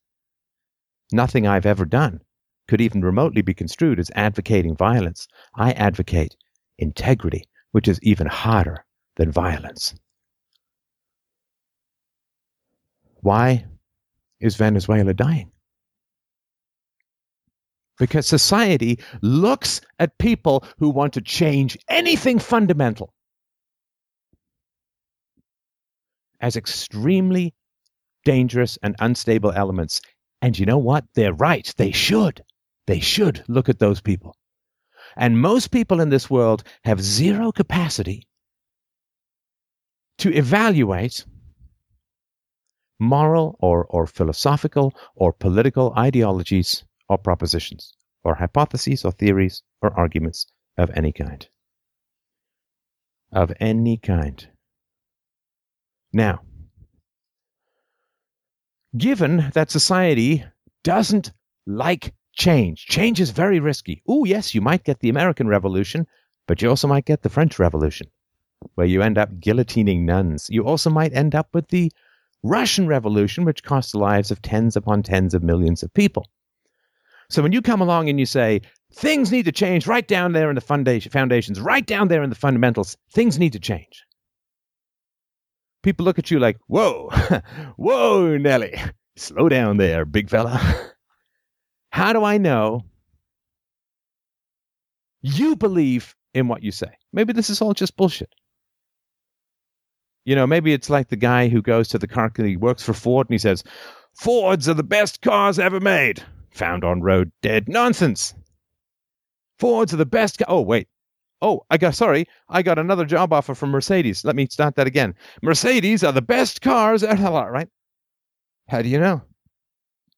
Nothing 1.11 1.47
I've 1.47 1.65
ever 1.65 1.85
done 1.85 2.21
could 2.69 2.79
even 2.79 3.01
remotely 3.01 3.41
be 3.41 3.53
construed 3.53 3.99
as 3.99 4.11
advocating 4.13 4.75
violence. 4.75 5.27
I 5.55 5.71
advocate 5.71 6.35
integrity, 6.77 7.45
which 7.71 7.87
is 7.87 7.99
even 8.03 8.27
harder 8.27 8.85
than 9.17 9.31
violence. 9.31 9.95
Why 13.21 13.65
is 14.39 14.55
Venezuela 14.55 15.15
dying? 15.15 15.51
Because 17.97 18.27
society 18.27 18.99
looks 19.23 19.81
at 19.97 20.19
people 20.19 20.63
who 20.77 20.91
want 20.91 21.13
to 21.13 21.21
change 21.21 21.75
anything 21.89 22.37
fundamental 22.37 23.13
as 26.39 26.55
extremely 26.55 27.55
dangerous 28.23 28.77
and 28.83 28.95
unstable 28.99 29.51
elements. 29.51 30.01
And 30.41 30.57
you 30.57 30.67
know 30.67 30.77
what? 30.77 31.05
They're 31.15 31.33
right. 31.33 31.73
They 31.75 31.91
should. 31.91 32.43
They 32.89 32.99
should 32.99 33.43
look 33.47 33.69
at 33.69 33.77
those 33.77 34.01
people. 34.01 34.35
And 35.15 35.39
most 35.39 35.67
people 35.67 36.01
in 36.01 36.09
this 36.09 36.27
world 36.27 36.63
have 36.85 36.99
zero 36.99 37.51
capacity 37.51 38.27
to 40.17 40.33
evaluate 40.33 41.23
moral 42.99 43.57
or, 43.59 43.85
or 43.85 44.07
philosophical 44.07 44.95
or 45.13 45.31
political 45.31 45.93
ideologies 45.95 46.83
or 47.07 47.19
propositions, 47.19 47.93
or 48.23 48.33
hypotheses 48.33 49.05
or 49.05 49.11
theories 49.11 49.61
or 49.83 49.93
arguments 49.93 50.47
of 50.75 50.89
any 50.95 51.11
kind. 51.11 51.47
Of 53.31 53.53
any 53.59 53.97
kind. 53.97 54.47
Now, 56.11 56.41
given 58.97 59.51
that 59.53 59.69
society 59.69 60.43
doesn't 60.83 61.33
like 61.67 62.15
change, 62.39 62.85
change 62.85 63.19
is 63.19 63.29
very 63.29 63.59
risky. 63.59 64.01
Oh, 64.07 64.23
yes, 64.23 64.55
you 64.55 64.61
might 64.61 64.85
get 64.85 65.01
the 65.01 65.09
American 65.09 65.47
Revolution, 65.47 66.07
but 66.47 66.61
you 66.61 66.69
also 66.69 66.87
might 66.87 67.05
get 67.05 67.21
the 67.21 67.29
French 67.29 67.59
Revolution, 67.59 68.07
where 68.73 68.87
you 68.87 69.03
end 69.03 69.17
up 69.17 69.29
guillotining 69.39 70.05
nuns. 70.05 70.49
You 70.49 70.65
also 70.65 70.89
might 70.89 71.13
end 71.13 71.35
up 71.35 71.49
with 71.53 71.67
the 71.67 71.91
Russian 72.41 72.87
Revolution, 72.87 73.43
which 73.43 73.63
cost 73.63 73.91
the 73.91 73.99
lives 73.99 74.31
of 74.31 74.41
tens 74.41 74.75
upon 74.75 75.03
tens 75.03 75.33
of 75.33 75.43
millions 75.43 75.83
of 75.83 75.93
people. 75.93 76.25
So 77.29 77.43
when 77.43 77.51
you 77.51 77.61
come 77.61 77.81
along 77.81 78.09
and 78.09 78.19
you 78.19 78.25
say, 78.25 78.61
things 78.93 79.31
need 79.31 79.45
to 79.45 79.51
change 79.51 79.85
right 79.85 80.07
down 80.07 80.31
there 80.31 80.49
in 80.49 80.55
the 80.55 80.61
foundation, 80.61 81.11
foundations, 81.11 81.59
right 81.59 81.85
down 81.85 82.07
there 82.07 82.23
in 82.23 82.29
the 82.29 82.35
fundamentals, 82.35 82.97
things 83.11 83.37
need 83.37 83.53
to 83.53 83.59
change. 83.59 84.05
People 85.83 86.05
look 86.05 86.17
at 86.17 86.31
you 86.31 86.39
like, 86.39 86.57
whoa, 86.67 87.09
whoa, 87.75 88.37
Nelly, 88.37 88.73
slow 89.17 89.49
down 89.49 89.77
there, 89.77 90.05
big 90.05 90.29
fella. 90.29 90.59
How 91.91 92.13
do 92.13 92.23
I 92.23 92.37
know 92.37 92.85
you 95.21 95.55
believe 95.55 96.15
in 96.33 96.47
what 96.47 96.63
you 96.63 96.71
say? 96.71 96.91
Maybe 97.11 97.33
this 97.33 97.49
is 97.49 97.61
all 97.61 97.73
just 97.73 97.97
bullshit. 97.97 98.33
You 100.25 100.35
know, 100.35 100.45
maybe 100.45 100.73
it's 100.73 100.89
like 100.89 101.09
the 101.09 101.15
guy 101.15 101.47
who 101.47 101.61
goes 101.61 101.87
to 101.89 101.97
the 101.97 102.07
car, 102.07 102.31
he 102.35 102.57
works 102.57 102.83
for 102.83 102.93
Ford 102.93 103.27
and 103.27 103.33
he 103.33 103.39
says, 103.39 103.63
Fords 104.13 104.67
are 104.67 104.73
the 104.73 104.83
best 104.83 105.21
cars 105.21 105.57
ever 105.59 105.79
made. 105.79 106.21
Found 106.51 106.83
on 106.83 107.01
road 107.01 107.31
dead. 107.41 107.69
Nonsense. 107.69 108.33
Fords 109.57 109.93
are 109.93 109.97
the 109.97 110.05
best. 110.05 110.41
Oh, 110.47 110.61
wait. 110.61 110.87
Oh, 111.41 111.65
I 111.69 111.77
got, 111.77 111.95
sorry, 111.95 112.27
I 112.49 112.61
got 112.61 112.77
another 112.77 113.05
job 113.05 113.31
offer 113.31 113.55
from 113.55 113.71
Mercedes. 113.71 114.25
Let 114.25 114.35
me 114.35 114.47
start 114.49 114.75
that 114.75 114.87
again. 114.87 115.15
Mercedes 115.41 116.03
are 116.03 116.11
the 116.11 116.21
best 116.21 116.61
cars 116.61 117.01
ever, 117.01 117.49
right? 117.49 117.69
How 118.67 118.81
do 118.81 118.89
you 118.89 118.99
know? 118.99 119.21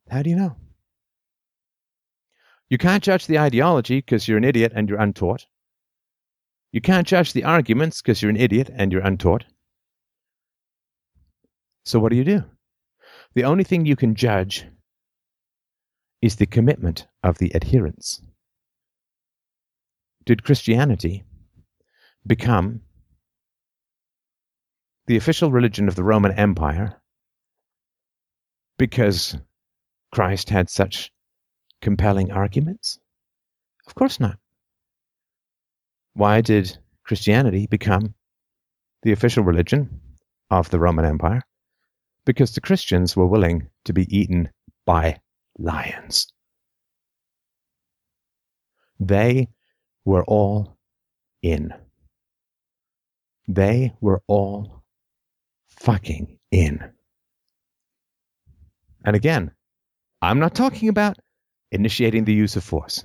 How 0.10 0.24
do 0.24 0.30
you 0.30 0.36
know? 0.36 0.56
You 2.72 2.78
can't 2.78 3.04
judge 3.04 3.28
the 3.28 3.38
ideology 3.38 3.98
because 3.98 4.30
you're 4.30 4.38
an 4.38 4.46
idiot 4.46 4.72
and 4.74 4.88
you're 4.88 5.02
untaught. 5.02 5.46
You 6.72 6.80
can't 6.80 7.06
judge 7.06 7.34
the 7.34 7.44
arguments 7.44 8.02
because 8.02 8.22
you're 8.22 8.30
an 8.30 8.38
idiot 8.38 8.70
and 8.74 8.94
you're 8.94 9.06
untaught. 9.06 9.44
So 11.84 12.00
what 12.00 12.12
do 12.12 12.16
you 12.16 12.24
do? 12.24 12.46
The 13.34 13.44
only 13.44 13.66
thing 13.66 13.86
you 13.86 13.98
can 13.98 14.16
judge 14.16 14.66
is 16.22 16.38
the 16.38 16.46
commitment 16.46 17.08
of 17.22 17.40
the 17.40 17.54
adherents. 17.54 18.22
did 20.24 20.46
Christianity 20.46 21.26
become 22.26 22.84
the 25.08 25.18
official 25.18 25.52
religion 25.52 25.90
of 25.90 25.96
the 25.96 26.06
Roman 26.06 26.32
Empire 26.32 27.02
because 28.78 29.36
Christ 30.14 30.50
had 30.50 30.70
such 30.70 31.12
compelling 31.82 32.32
arguments? 32.32 33.00
Of 33.88 33.96
course 33.96 34.20
not. 34.20 34.38
Why 36.14 36.42
did 36.42 36.78
Christianity 37.04 37.68
become 37.68 38.14
the 39.04 39.12
official 39.12 39.44
religion 39.44 40.02
of 40.50 40.70
the 40.70 40.80
Roman 40.80 41.06
Empire? 41.06 41.42
Because 42.26 42.54
the 42.54 42.62
Christians 42.62 43.16
were 43.16 43.28
willing 43.28 43.68
to 43.86 43.94
be 43.94 44.06
eaten 44.16 44.50
by 44.86 45.20
lions. 45.58 46.32
They 49.00 49.48
were 50.06 50.24
all 50.26 50.78
in. 51.42 51.74
They 53.48 53.94
were 54.00 54.22
all 54.28 54.84
fucking 55.68 56.38
in. 56.52 56.92
And 59.04 59.16
again, 59.16 59.52
I'm 60.22 60.40
not 60.40 60.54
talking 60.54 60.90
about 60.90 61.18
initiating 61.72 62.26
the 62.26 62.34
use 62.34 62.56
of 62.56 62.64
force. 62.64 63.04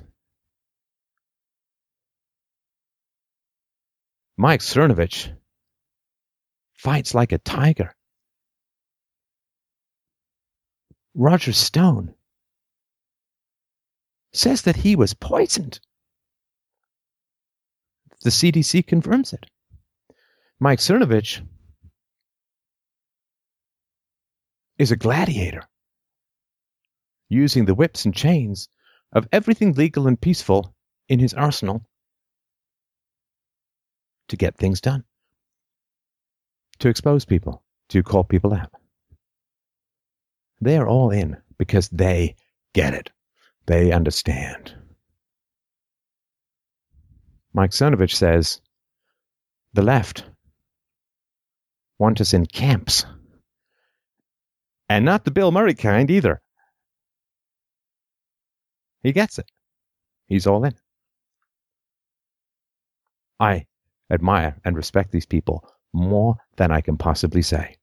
Mike 4.36 4.60
Cernovich 4.60 5.32
fights 6.74 7.14
like 7.14 7.32
a 7.32 7.38
tiger. 7.38 7.94
Roger 11.14 11.52
Stone 11.52 12.14
says 14.34 14.62
that 14.62 14.76
he 14.76 14.94
was 14.94 15.14
poisoned. 15.14 15.80
The 18.22 18.30
CDC 18.30 18.86
confirms 18.86 19.32
it. 19.32 19.46
Mike 20.60 20.80
Cernovich 20.80 21.40
is 24.78 24.90
a 24.90 24.96
gladiator, 24.96 25.62
using 27.28 27.64
the 27.64 27.74
whips 27.74 28.04
and 28.04 28.14
chains 28.14 28.68
of 29.12 29.28
everything 29.32 29.72
legal 29.72 30.06
and 30.06 30.20
peaceful 30.20 30.74
in 31.08 31.18
his 31.18 31.34
arsenal 31.34 31.82
to 34.28 34.36
get 34.36 34.56
things 34.56 34.80
done, 34.80 35.04
to 36.78 36.88
expose 36.88 37.24
people, 37.24 37.62
to 37.88 38.02
call 38.02 38.24
people 38.24 38.52
out. 38.52 38.72
They 40.60 40.76
are 40.76 40.88
all 40.88 41.10
in 41.10 41.36
because 41.58 41.88
they 41.88 42.36
get 42.74 42.94
it. 42.94 43.10
They 43.66 43.92
understand. 43.92 44.74
Mike 47.52 47.70
Cernovich 47.70 48.14
says 48.14 48.60
the 49.72 49.82
left 49.82 50.24
want 51.98 52.20
us 52.20 52.34
in 52.34 52.46
camps. 52.46 53.06
And 54.88 55.04
not 55.04 55.24
the 55.24 55.30
Bill 55.30 55.50
Murray 55.50 55.74
kind 55.74 56.10
either. 56.10 56.40
He 59.06 59.12
gets 59.12 59.38
it. 59.38 59.52
He's 60.26 60.48
all 60.48 60.64
in. 60.64 60.74
I 63.38 63.66
admire 64.10 64.56
and 64.64 64.76
respect 64.76 65.12
these 65.12 65.26
people 65.26 65.64
more 65.92 66.38
than 66.56 66.72
I 66.72 66.80
can 66.80 66.96
possibly 66.96 67.42
say. 67.42 67.76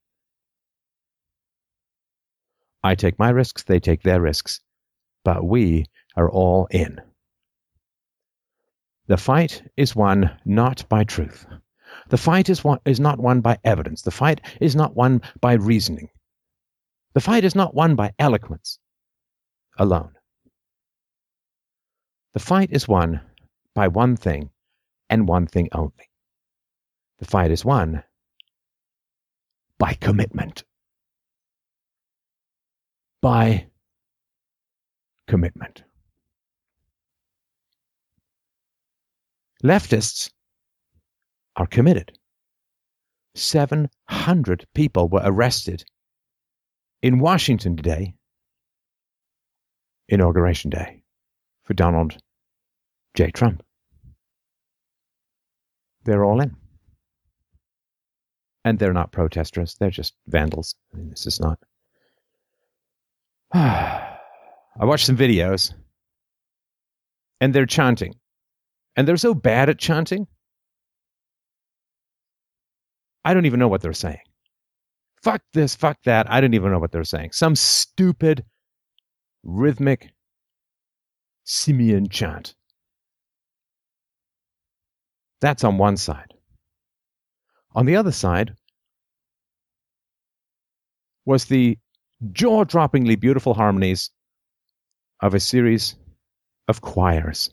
I 2.84 2.96
take 2.96 3.18
my 3.18 3.30
risks, 3.30 3.64
they 3.64 3.80
take 3.80 4.04
their 4.04 4.20
risks, 4.20 4.60
but 5.24 5.46
we 5.46 5.86
are 6.18 6.30
all 6.30 6.68
in. 6.72 7.00
The 9.08 9.16
fight 9.16 9.64
is 9.78 9.96
won 9.96 10.30
not 10.44 10.84
by 10.90 11.06
truth. 11.06 11.46
The 12.10 12.18
fight 12.18 12.50
is, 12.50 12.66
won, 12.66 12.80
is 12.84 13.00
not 13.00 13.18
won 13.18 13.40
by 13.40 13.60
evidence. 13.64 14.02
The 14.02 14.12
fight 14.12 14.42
is 14.60 14.76
not 14.76 14.94
won 14.94 15.22
by 15.40 15.54
reasoning. 15.54 16.10
The 17.14 17.22
fight 17.22 17.46
is 17.46 17.56
not 17.56 17.74
won 17.74 17.96
by 17.96 18.12
eloquence 18.20 18.78
alone. 19.78 20.16
The 22.34 22.40
fight 22.40 22.70
is 22.72 22.88
won 22.88 23.22
by 23.76 23.88
one 23.88 24.16
thing 24.16 24.50
and 25.10 25.28
one 25.28 25.46
thing 25.46 25.70
only. 25.72 26.10
The 27.20 27.26
fight 27.26 27.52
is 27.52 27.64
won 27.64 28.04
by 29.78 29.94
commitment. 29.94 30.64
By 33.22 33.68
commitment. 35.28 35.84
Leftists 39.64 40.32
are 41.56 41.68
committed. 41.68 42.18
700 43.36 44.66
people 44.74 45.08
were 45.08 45.22
arrested 45.24 45.86
in 47.02 47.20
Washington 47.20 47.76
today, 47.78 48.16
Inauguration 50.08 50.70
Day, 50.70 51.03
for 51.64 51.74
Donald 51.74 52.18
J. 53.16 53.32
Trump. 53.32 53.64
They're 56.04 56.26
all 56.26 56.42
in. 56.42 56.56
And 58.66 58.80
they're 58.80 58.94
not 58.94 59.12
protesters, 59.12 59.76
they're 59.80 59.90
just 59.90 60.16
vandals. 60.28 60.76
I 60.94 60.98
mean, 60.98 61.10
this 61.10 61.28
is 61.28 61.40
not. 61.40 61.60
I 63.54 64.86
watched 64.86 65.06
some 65.06 65.18
videos, 65.18 65.74
and 67.42 67.54
they're 67.54 67.66
chanting. 67.66 68.16
And 68.96 69.08
they're 69.08 69.18
so 69.18 69.34
bad 69.34 69.70
at 69.70 69.80
chanting, 69.80 70.28
I 73.26 73.34
don't 73.34 73.46
even 73.46 73.60
know 73.60 73.68
what 73.68 73.82
they're 73.82 73.94
saying. 73.94 74.20
Fuck 75.22 75.42
this, 75.54 75.76
fuck 75.76 75.98
that. 76.04 76.30
I 76.30 76.42
don't 76.42 76.54
even 76.54 76.72
know 76.72 76.80
what 76.80 76.92
they're 76.92 77.06
saying. 77.06 77.32
Some 77.32 77.56
stupid, 77.56 78.44
rhythmic 79.44 80.12
simian 81.44 82.10
chant. 82.10 82.56
That's 85.42 85.64
on 85.64 85.78
one 85.78 85.98
side. 85.98 86.34
On 87.76 87.86
the 87.86 87.96
other 87.96 88.12
side 88.12 88.56
was 91.26 91.46
the 91.46 91.78
jaw 92.32 92.64
droppingly 92.64 93.20
beautiful 93.20 93.54
harmonies 93.54 94.12
of 95.22 95.34
a 95.34 95.40
series 95.40 95.96
of 96.68 96.82
choirs. 96.82 97.50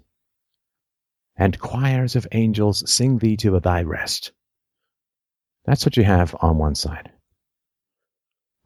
And 1.36 1.58
choirs 1.58 2.16
of 2.16 2.26
angels 2.32 2.88
sing 2.90 3.18
thee 3.18 3.36
to 3.38 3.58
thy 3.60 3.82
rest. 3.82 4.32
That's 5.64 5.86
what 5.86 5.96
you 5.96 6.04
have 6.04 6.34
on 6.40 6.58
one 6.58 6.74
side. 6.74 7.10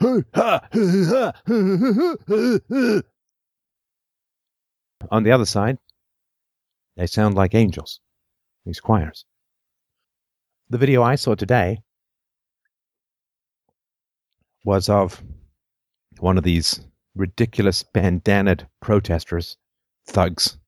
on 5.10 5.22
the 5.22 5.32
other 5.32 5.44
side, 5.44 5.78
they 6.96 7.06
sound 7.06 7.34
like 7.34 7.54
angels, 7.54 8.00
these 8.64 8.80
choirs. 8.80 9.24
The 10.70 10.78
video 10.78 11.02
I 11.02 11.16
saw 11.16 11.34
today 11.34 11.78
was 14.64 14.88
of 14.88 15.22
one 16.18 16.38
of 16.38 16.44
these 16.44 16.80
ridiculous 17.14 17.82
bandanaed 17.82 18.66
protesters, 18.80 19.56
thugs, 20.06 20.58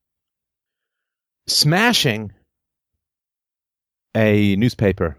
smashing 1.47 2.33
a 4.15 4.57
newspaper 4.57 5.19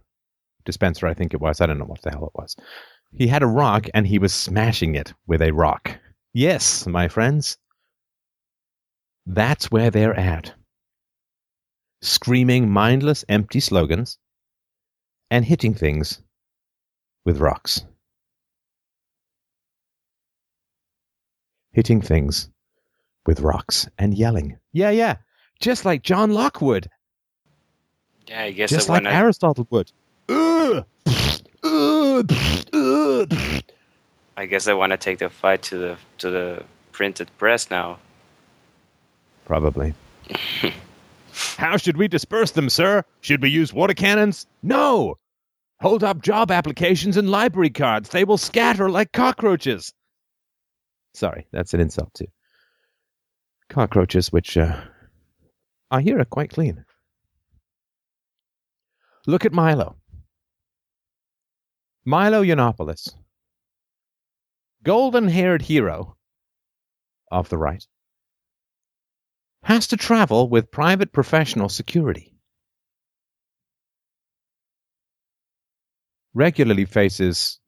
dispenser, 0.66 1.08
I 1.08 1.14
think 1.14 1.34
it 1.34 1.42
was. 1.42 1.62
I 1.62 1.66
don't 1.66 1.78
know 1.78 1.86
what 1.86 2.02
the 2.02 2.12
hell 2.12 2.26
it 2.26 2.40
was. 2.40 2.56
He 3.14 3.28
had 3.28 3.44
a 3.44 3.48
rock 3.48 3.88
and 3.94 4.06
he 4.06 4.20
was 4.20 4.34
smashing 4.34 4.96
it 4.96 5.14
with 5.28 5.42
a 5.42 5.52
rock. 5.52 5.98
Yes, 6.34 6.86
my 6.86 7.08
friends. 7.08 7.58
That's 9.28 9.70
where 9.70 9.92
they're 9.92 10.18
at. 10.18 10.54
Screaming 12.02 12.70
mindless, 12.70 13.26
empty 13.28 13.60
slogans 13.60 14.18
and 15.30 15.44
hitting 15.44 15.74
things 15.74 16.22
with 17.26 17.40
rocks. 17.40 17.84
Hitting 21.74 22.02
things 22.02 22.50
with 23.26 23.42
rocks 23.42 23.90
and 23.98 24.14
yelling. 24.14 24.58
Yeah, 24.72 24.92
yeah. 24.92 25.18
Just 25.60 25.84
like 25.84 26.04
John 26.04 26.32
Locke 26.32 26.62
would. 26.62 26.88
Yeah, 28.28 28.44
I 28.44 28.52
guess 28.52 28.70
Just 28.70 28.88
like 28.88 29.04
Aristotle 29.06 29.68
would. 29.72 29.92
I 30.30 30.86
guess 34.48 34.70
I 34.70 34.74
want 34.74 34.92
to 34.92 34.98
take 34.98 35.20
the 35.20 35.30
fight 35.30 35.64
to 35.64 35.78
the 35.78 35.98
to 36.20 36.30
the 36.30 36.64
printed 36.94 37.30
press 37.38 37.70
now. 37.70 38.00
Probably. 39.48 39.94
How 41.58 41.78
should 41.78 41.96
we 41.96 42.10
disperse 42.10 42.52
them, 42.52 42.70
sir? 42.70 43.04
Should 43.22 43.42
we 43.42 43.50
use 43.50 43.74
water 43.74 43.94
cannons? 43.94 44.46
No! 44.62 45.16
Hold 45.80 46.04
up 46.04 46.22
job 46.22 46.52
applications 46.52 47.16
and 47.16 47.32
library 47.32 47.70
cards. 47.70 48.10
They 48.10 48.26
will 48.26 48.38
scatter 48.38 48.90
like 48.90 49.14
cockroaches. 49.14 49.94
Sorry, 51.14 51.48
that's 51.54 51.74
an 51.74 51.80
insult 51.80 52.14
too. 52.14 52.28
Cockroaches, 53.70 54.34
which 54.34 54.58
uh, 54.58 54.82
I 55.92 56.02
hear 56.02 56.20
are 56.20 56.26
quite 56.26 56.50
clean. 56.50 56.84
Look 59.28 59.46
at 59.46 59.54
Milo. 59.54 59.96
Milo 62.04 62.44
Yiannopoulos, 62.44 63.14
golden 64.84 65.28
haired 65.30 65.62
hero 65.62 66.18
of 67.32 67.50
the 67.50 67.58
right, 67.58 67.86
has 69.68 69.88
to 69.88 69.98
travel 69.98 70.48
with 70.48 70.72
private 70.72 71.12
professional 71.12 71.68
security. 71.68 72.34
Regularly 76.34 76.86
faces 76.86 77.60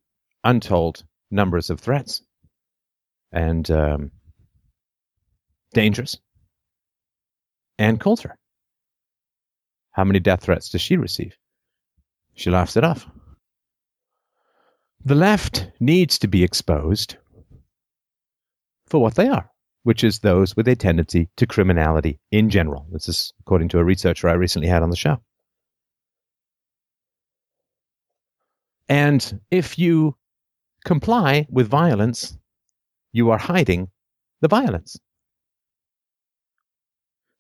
untold 0.45 1.03
numbers 1.29 1.69
of 1.69 1.81
threats 1.81 2.21
and 3.33 3.69
um, 3.69 4.11
dangers 5.73 6.17
and 7.77 7.99
Coulter. 7.99 8.37
How 9.91 10.05
many 10.05 10.21
death 10.21 10.43
threats 10.43 10.69
does 10.69 10.79
she 10.79 10.95
receive? 10.95 11.35
She 12.33 12.49
laughs 12.49 12.77
it 12.77 12.85
off. 12.85 13.05
The 15.03 15.15
left 15.15 15.67
needs 15.81 16.17
to 16.19 16.29
be 16.29 16.45
exposed 16.45 17.17
for 18.87 19.01
what 19.01 19.15
they 19.15 19.27
are, 19.27 19.48
which 19.84 20.03
is 20.03 20.19
those 20.19 20.55
with 20.55 20.67
a 20.67 20.75
tendency 20.75 21.30
to 21.38 21.47
criminality 21.47 22.19
in 22.32 22.49
general. 22.49 22.86
This 22.91 23.07
is 23.07 23.34
according 23.39 23.69
to 23.69 23.80
a 23.80 23.84
researcher 23.84 24.30
I 24.30 24.34
recently 24.34 24.67
had 24.67 24.84
on 24.84 24.89
the 24.89 24.95
show. 24.95 25.21
And 28.88 29.39
if 29.51 29.77
you 29.77 30.15
comply 30.84 31.45
with 31.49 31.67
violence, 31.67 32.38
you 33.11 33.30
are 33.30 33.38
hiding 33.38 33.89
the 34.41 34.47
violence. 34.47 34.99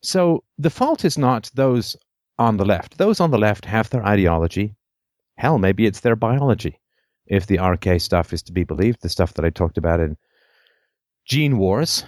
So 0.01 0.43
the 0.57 0.69
fault 0.69 1.03
is 1.03 1.17
not 1.17 1.49
those 1.55 1.95
on 2.37 2.57
the 2.57 2.65
left. 2.65 2.97
Those 2.97 3.19
on 3.19 3.31
the 3.31 3.37
left 3.37 3.65
have 3.65 3.89
their 3.89 4.05
ideology. 4.05 4.75
Hell, 5.37 5.57
maybe 5.57 5.85
it's 5.85 5.99
their 6.01 6.15
biology. 6.15 6.79
If 7.25 7.47
the 7.47 7.59
RK 7.59 7.99
stuff 7.99 8.31
is 8.31 8.41
to 8.43 8.53
be 8.53 8.63
believed, 8.63 9.01
the 9.01 9.09
stuff 9.09 9.33
that 9.33 9.45
I 9.45 9.49
talked 9.49 9.77
about 9.77 9.99
in 9.99 10.17
Gene 11.25 11.57
Wars, 11.57 12.05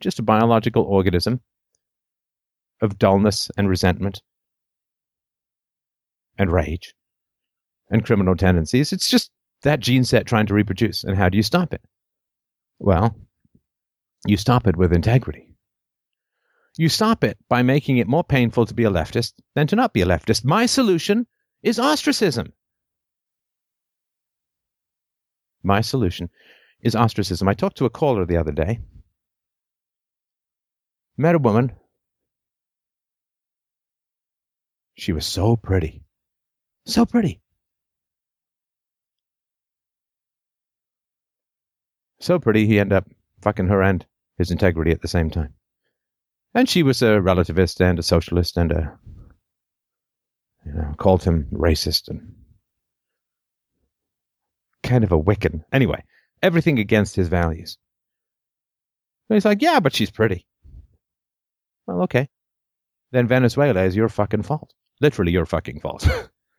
just 0.00 0.18
a 0.18 0.22
biological 0.22 0.84
organism 0.84 1.40
of 2.80 2.98
dullness 2.98 3.50
and 3.56 3.68
resentment 3.68 4.22
and 6.38 6.52
rage 6.52 6.94
and 7.90 8.04
criminal 8.04 8.36
tendencies. 8.36 8.92
It's 8.92 9.08
just 9.08 9.30
that 9.62 9.80
gene 9.80 10.04
set 10.04 10.26
trying 10.26 10.46
to 10.46 10.54
reproduce. 10.54 11.04
And 11.04 11.16
how 11.16 11.28
do 11.28 11.36
you 11.36 11.42
stop 11.42 11.74
it? 11.74 11.82
Well, 12.78 13.14
you 14.26 14.36
stop 14.36 14.66
it 14.66 14.76
with 14.76 14.92
integrity. 14.92 15.54
You 16.78 16.88
stop 16.88 17.24
it 17.24 17.36
by 17.48 17.62
making 17.62 17.98
it 17.98 18.08
more 18.08 18.24
painful 18.24 18.66
to 18.66 18.74
be 18.74 18.84
a 18.84 18.90
leftist 18.90 19.34
than 19.54 19.66
to 19.66 19.76
not 19.76 19.92
be 19.92 20.02
a 20.02 20.06
leftist. 20.06 20.44
My 20.44 20.66
solution 20.66 21.26
is 21.62 21.78
ostracism. 21.78 22.52
My 25.62 25.82
solution 25.82 26.30
is 26.80 26.96
ostracism. 26.96 27.48
I 27.48 27.54
talked 27.54 27.76
to 27.78 27.84
a 27.84 27.90
caller 27.90 28.24
the 28.24 28.38
other 28.38 28.52
day. 28.52 28.80
Met 31.20 31.34
a 31.34 31.38
woman. 31.38 31.72
She 34.94 35.12
was 35.12 35.26
so 35.26 35.54
pretty. 35.54 36.02
So 36.86 37.04
pretty. 37.04 37.42
So 42.20 42.38
pretty, 42.38 42.66
he 42.66 42.80
ended 42.80 42.96
up 42.96 43.06
fucking 43.42 43.66
her 43.66 43.82
and 43.82 44.06
his 44.38 44.50
integrity 44.50 44.92
at 44.92 45.02
the 45.02 45.08
same 45.08 45.28
time. 45.28 45.52
And 46.54 46.66
she 46.66 46.82
was 46.82 47.02
a 47.02 47.20
relativist 47.20 47.82
and 47.82 47.98
a 47.98 48.02
socialist 48.02 48.56
and 48.56 48.72
a, 48.72 48.98
you 50.64 50.72
know, 50.72 50.94
called 50.96 51.22
him 51.22 51.48
racist 51.52 52.08
and 52.08 52.32
kind 54.82 55.04
of 55.04 55.12
a 55.12 55.20
Wiccan. 55.20 55.64
Anyway, 55.70 56.02
everything 56.42 56.78
against 56.78 57.14
his 57.14 57.28
values. 57.28 57.76
And 59.28 59.36
he's 59.36 59.44
like, 59.44 59.60
yeah, 59.60 59.80
but 59.80 59.94
she's 59.94 60.10
pretty. 60.10 60.46
Well, 61.90 62.02
okay. 62.02 62.28
Then 63.10 63.26
Venezuela 63.26 63.82
is 63.82 63.96
your 63.96 64.08
fucking 64.08 64.42
fault. 64.42 64.72
Literally 65.00 65.32
your 65.32 65.46
fucking 65.46 65.80
fault. 65.80 66.08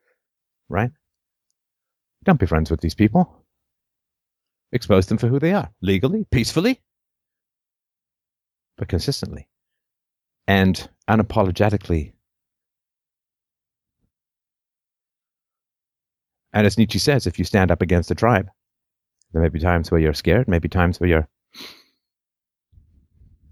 right? 0.69 0.91
Don't 2.25 2.39
be 2.39 2.45
friends 2.45 2.69
with 2.69 2.81
these 2.81 2.95
people. 2.95 3.45
Expose 4.73 5.05
them 5.05 5.17
for 5.17 5.27
who 5.27 5.39
they 5.39 5.53
are, 5.53 5.71
legally, 5.81 6.25
peacefully, 6.31 6.81
but 8.77 8.89
consistently 8.89 9.47
and 10.47 10.89
unapologetically. 11.09 12.13
And 16.53 16.67
as 16.67 16.77
Nietzsche 16.77 16.99
says, 16.99 17.25
if 17.25 17.39
you 17.39 17.45
stand 17.45 17.71
up 17.71 17.81
against 17.81 18.11
a 18.11 18.15
tribe, 18.15 18.49
there 19.31 19.41
may 19.41 19.49
be 19.49 19.59
times 19.59 19.91
where 19.91 20.01
you're 20.01 20.13
scared, 20.13 20.49
maybe 20.49 20.67
times 20.67 20.99
where 20.99 21.09
you're 21.09 21.29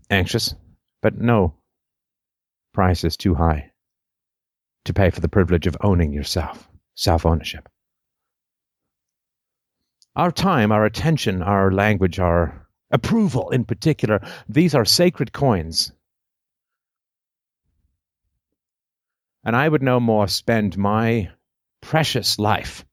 anxious, 0.09 0.55
but 1.01 1.17
no 1.17 1.58
price 2.73 3.03
is 3.03 3.17
too 3.17 3.35
high 3.35 3.71
to 4.85 4.93
pay 4.93 5.09
for 5.09 5.21
the 5.21 5.29
privilege 5.29 5.67
of 5.67 5.77
owning 5.81 6.13
yourself, 6.13 6.69
self 6.95 7.25
ownership. 7.25 7.69
Our 10.15 10.31
time, 10.31 10.71
our 10.71 10.85
attention, 10.85 11.41
our 11.41 11.71
language, 11.71 12.19
our 12.19 12.67
approval 12.91 13.49
in 13.51 13.65
particular, 13.65 14.21
these 14.47 14.75
are 14.75 14.85
sacred 14.85 15.31
coins 15.31 15.91
And 19.43 19.55
I 19.55 19.67
would 19.67 19.81
no 19.81 19.99
more 19.99 20.27
spend 20.27 20.77
my 20.77 21.31
precious 21.81 22.37
life 22.37 22.85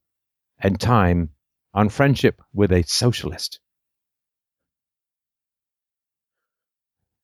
and 0.58 0.80
time 0.80 1.30
on 1.74 1.88
friendship 1.88 2.40
with 2.54 2.72
a 2.72 2.82
socialist 2.82 3.60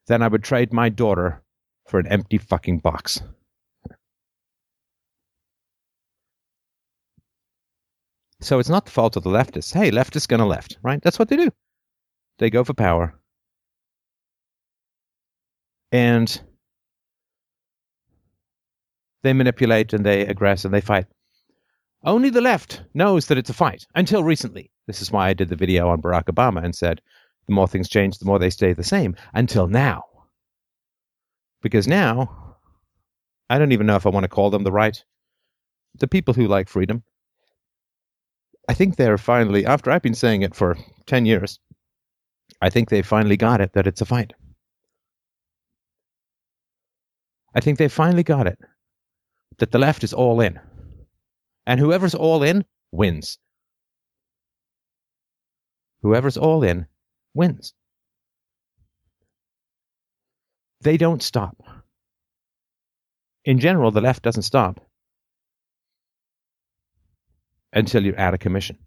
than 0.08 0.22
I 0.22 0.28
would 0.28 0.42
trade 0.42 0.72
my 0.72 0.88
daughter 0.88 1.41
for 1.92 1.98
an 1.98 2.06
empty 2.06 2.38
fucking 2.38 2.78
box. 2.78 3.20
So 8.40 8.58
it's 8.58 8.70
not 8.70 8.86
the 8.86 8.90
fault 8.90 9.18
of 9.18 9.24
the 9.24 9.28
leftists. 9.28 9.74
Hey, 9.74 9.90
leftists 9.90 10.26
gonna 10.26 10.46
left, 10.46 10.78
right? 10.82 11.02
That's 11.02 11.18
what 11.18 11.28
they 11.28 11.36
do. 11.36 11.50
They 12.38 12.48
go 12.48 12.64
for 12.64 12.72
power. 12.72 13.14
And 15.92 16.40
they 19.22 19.34
manipulate 19.34 19.92
and 19.92 20.06
they 20.06 20.24
aggress 20.24 20.64
and 20.64 20.72
they 20.72 20.80
fight. 20.80 21.04
Only 22.02 22.30
the 22.30 22.40
left 22.40 22.82
knows 22.94 23.26
that 23.26 23.36
it's 23.36 23.50
a 23.50 23.54
fight 23.54 23.86
until 23.94 24.24
recently. 24.24 24.70
This 24.86 25.02
is 25.02 25.12
why 25.12 25.28
I 25.28 25.34
did 25.34 25.50
the 25.50 25.56
video 25.56 25.90
on 25.90 26.00
Barack 26.00 26.24
Obama 26.24 26.64
and 26.64 26.74
said 26.74 27.02
the 27.46 27.54
more 27.54 27.68
things 27.68 27.90
change, 27.90 28.18
the 28.18 28.24
more 28.24 28.38
they 28.38 28.48
stay 28.48 28.72
the 28.72 28.82
same 28.82 29.14
until 29.34 29.66
now. 29.66 30.04
Because 31.62 31.88
now, 31.88 32.56
I 33.48 33.58
don't 33.58 33.72
even 33.72 33.86
know 33.86 33.96
if 33.96 34.06
I 34.06 34.10
want 34.10 34.24
to 34.24 34.28
call 34.28 34.50
them 34.50 34.64
the 34.64 34.72
right. 34.72 35.02
The 35.98 36.08
people 36.08 36.34
who 36.34 36.46
like 36.48 36.68
freedom. 36.68 37.02
I 38.68 38.74
think 38.74 38.96
they're 38.96 39.18
finally, 39.18 39.64
after 39.64 39.90
I've 39.90 40.02
been 40.02 40.14
saying 40.14 40.42
it 40.42 40.54
for 40.54 40.76
10 41.06 41.26
years, 41.26 41.58
I 42.60 42.70
think 42.70 42.88
they 42.88 43.02
finally 43.02 43.36
got 43.36 43.60
it 43.60 43.72
that 43.74 43.86
it's 43.86 44.00
a 44.00 44.06
fight. 44.06 44.32
I 47.54 47.60
think 47.60 47.78
they 47.78 47.88
finally 47.88 48.22
got 48.22 48.46
it 48.46 48.58
that 49.58 49.70
the 49.70 49.78
left 49.78 50.04
is 50.04 50.12
all 50.12 50.40
in. 50.40 50.58
And 51.66 51.78
whoever's 51.78 52.14
all 52.14 52.42
in 52.42 52.64
wins. 52.90 53.38
Whoever's 56.02 56.36
all 56.36 56.62
in 56.64 56.86
wins. 57.34 57.74
They 60.82 60.96
don't 60.96 61.22
stop. 61.22 61.56
In 63.44 63.60
general, 63.60 63.92
the 63.92 64.00
left 64.00 64.22
doesn't 64.22 64.42
stop 64.42 64.80
until 67.72 68.04
you're 68.04 68.18
out 68.18 68.34
of 68.34 68.40
commission. 68.40 68.78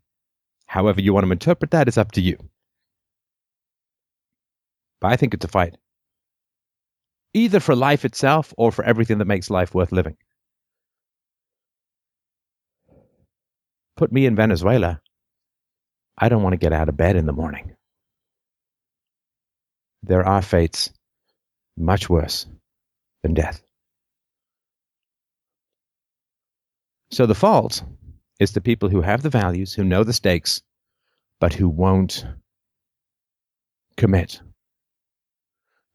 However, 0.65 1.01
you 1.01 1.13
want 1.13 1.25
to 1.25 1.31
interpret 1.31 1.71
that 1.71 1.87
is 1.87 1.97
up 1.97 2.11
to 2.13 2.21
you. 2.21 2.37
But 4.99 5.13
I 5.13 5.15
think 5.15 5.33
it's 5.33 5.45
a 5.45 5.47
fight. 5.47 5.77
Either 7.33 7.61
for 7.61 7.75
life 7.75 8.03
itself 8.03 8.53
or 8.57 8.73
for 8.73 8.83
everything 8.83 9.19
that 9.19 9.25
makes 9.25 9.49
life 9.49 9.73
worth 9.73 9.93
living. 9.93 10.17
Put 13.95 14.11
me 14.11 14.25
in 14.25 14.35
Venezuela. 14.35 14.99
I 16.17 16.27
don't 16.27 16.43
want 16.43 16.53
to 16.53 16.57
get 16.57 16.73
out 16.73 16.89
of 16.89 16.97
bed 16.97 17.15
in 17.15 17.25
the 17.25 17.31
morning. 17.31 17.75
There 20.03 20.27
are 20.27 20.41
fates 20.41 20.91
much 21.77 22.09
worse 22.09 22.45
than 23.23 23.33
death. 23.33 23.61
So 27.11 27.25
the 27.25 27.35
fault 27.35 27.83
is 28.39 28.51
the 28.51 28.61
people 28.61 28.89
who 28.89 29.01
have 29.01 29.21
the 29.21 29.29
values, 29.29 29.73
who 29.73 29.83
know 29.83 30.03
the 30.03 30.13
stakes, 30.13 30.61
but 31.39 31.53
who 31.53 31.69
won't 31.69 32.25
commit, 33.97 34.41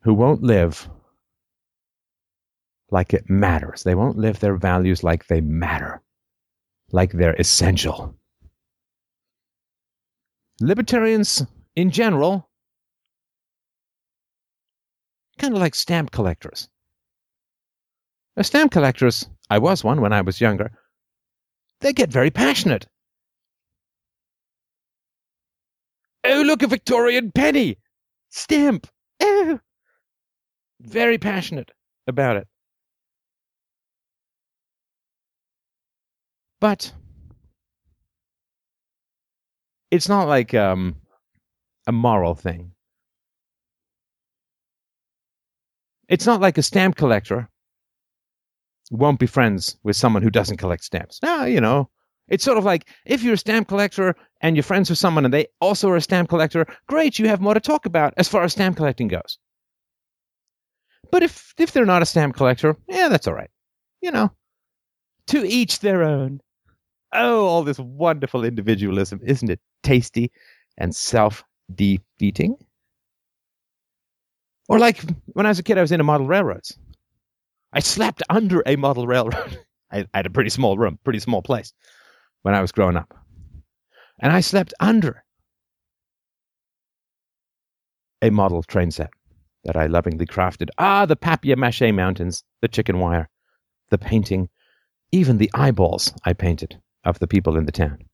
who 0.03 0.15
won't 0.15 0.43
live 0.43 0.89
like 2.91 3.15
it 3.15 3.31
matters. 3.31 3.83
They 3.83 3.95
won't 3.95 4.19
live 4.19 4.41
their 4.41 4.57
values 4.57 5.05
like 5.05 5.27
they 5.27 5.41
matter, 5.41 6.03
like 6.93 7.13
they're 7.13 7.35
essential. 7.35 8.17
Libertarians 10.61 11.45
in 11.77 11.91
general, 11.91 12.50
kind 15.41 15.55
of 15.55 15.61
like 15.61 15.75
stamp 15.75 16.11
collectors. 16.11 16.69
A 18.37 18.45
stamp 18.45 18.73
collectors, 18.73 19.29
I 19.49 19.59
was 19.59 19.83
one 19.83 20.01
when 20.01 20.13
I 20.13 20.21
was 20.21 20.41
younger, 20.41 20.71
they 21.81 21.93
get 21.93 22.13
very 22.13 22.31
passionate. 22.31 22.87
Oh, 26.25 26.43
look, 26.43 26.63
a 26.63 26.67
Victorian 26.67 27.33
penny! 27.33 27.79
Stamp! 28.29 28.87
Oh! 29.21 29.59
Very 30.81 31.17
passionate 31.17 31.73
about 32.07 32.37
it. 32.37 32.47
But 36.61 36.93
it's 39.91 40.09
not 40.09 40.29
like 40.29 40.53
um, 40.53 40.97
a 41.87 41.93
moral 41.93 42.35
thing. 42.35 42.73
It's 46.11 46.27
not 46.27 46.41
like 46.41 46.59
a 46.59 46.63
stamp 46.63 46.97
collector 46.97 47.49
won't 48.91 49.21
be 49.21 49.27
friends 49.27 49.79
with 49.85 49.97
someone 49.97 50.23
who 50.23 50.31
doesn't 50.31 50.57
collect 50.57 50.83
stamps. 50.83 51.21
Now, 51.23 51.45
you 51.45 51.61
know, 51.61 51.89
it's 52.27 52.43
sort 52.43 52.59
of 52.59 52.65
like 52.65 52.89
if 53.07 53.23
you're 53.23 53.35
a 53.35 53.39
stamp 53.39 53.69
collector 53.69 54.17
and 54.41 54.57
you're 54.57 54.65
friends 54.65 54.91
with 54.91 54.99
someone 54.99 55.25
and 55.25 55.33
they 55.33 55.47
also 55.61 55.89
are 55.89 55.97
a 55.97 56.01
stamp 56.01 56.29
collector, 56.29 56.67
great, 56.89 57.21
you 57.21 57.29
have 57.29 57.41
more 57.41 57.55
to 57.55 57.61
talk 57.61 57.87
about 57.87 58.13
as 58.17 58.29
far 58.29 58.43
as 58.43 58.53
stamp 58.53 58.77
collecting 58.77 59.07
goes. 59.07 59.39
But 61.13 61.23
if 61.23 61.55
if 61.59 61.71
they're 61.71 61.87
not 61.87 62.03
a 62.03 62.07
stamp 62.07 62.35
collector, 62.35 62.77
yeah, 62.89 63.09
that's 63.09 63.29
all 63.29 63.35
right. 63.35 63.51
You 64.03 64.11
know, 64.11 64.33
to 65.29 65.45
each 65.47 65.79
their 65.79 66.03
own. 66.03 66.41
Oh, 67.13 67.47
all 67.47 67.63
this 67.63 67.79
wonderful 67.79 68.45
individualism, 68.45 69.21
isn't 69.25 69.51
it 69.51 69.61
tasty 69.85 70.33
and 70.77 70.95
self-defeating? 70.95 72.57
Or 74.71 74.79
like 74.79 75.03
when 75.27 75.47
I 75.47 75.49
was 75.49 75.59
a 75.59 75.65
kid, 75.65 75.79
I 75.79 75.81
was 75.81 75.91
into 75.91 76.05
model 76.05 76.29
railroads. 76.29 76.79
I 77.73 77.81
slept 77.81 78.23
under 78.31 78.63
a 78.65 78.77
model 78.77 79.05
railroad. 79.05 79.59
I 79.93 80.07
had 80.15 80.27
a 80.27 80.31
pretty 80.31 80.51
small 80.51 80.79
room, 80.79 81.01
pretty 81.03 81.19
small 81.19 81.43
place 81.43 81.73
when 82.43 82.55
I 82.55 82.61
was 82.61 82.71
growing 82.71 82.97
up. 82.97 83.13
And 84.21 84.33
I 84.33 84.39
slept 84.39 84.73
under 84.79 85.25
a 88.23 88.31
model 88.31 88.63
train 88.63 88.93
set 88.93 89.11
that 89.65 89.77
I 89.77 89.87
lovingly 89.87 90.25
crafted. 90.25 90.69
Ah, 90.79 91.05
the 91.05 91.17
papier 91.17 91.57
mache 91.57 91.93
mountains, 91.93 92.45
the 92.63 92.69
chicken 92.69 93.01
wire, 93.01 93.29
the 93.91 93.99
painting, 93.99 94.51
even 95.11 95.39
the 95.39 95.51
eyeballs 95.53 96.15
I 96.25 96.33
painted 96.33 96.81
of 97.03 97.19
the 97.19 97.27
people 97.27 97.57
in 97.57 97.67
the 97.67 97.73
town. 97.73 98.05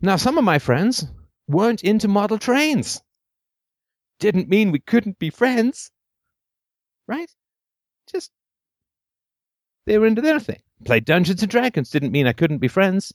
Now, 0.00 0.16
some 0.16 0.36
of 0.36 0.42
my 0.42 0.58
friends 0.58 1.06
weren't 1.46 1.84
into 1.84 2.08
model 2.08 2.38
trains. 2.38 3.00
Didn't 4.20 4.48
mean 4.48 4.70
we 4.70 4.78
couldn't 4.78 5.18
be 5.18 5.30
friends, 5.30 5.90
right? 7.08 7.30
Just 8.12 8.30
they 9.86 9.98
were 9.98 10.06
into 10.06 10.22
their 10.22 10.38
thing. 10.38 10.62
Played 10.84 11.06
Dungeons 11.06 11.42
and 11.42 11.50
Dragons 11.50 11.90
didn't 11.90 12.12
mean 12.12 12.28
I 12.28 12.32
couldn't 12.32 12.58
be 12.58 12.68
friends 12.68 13.12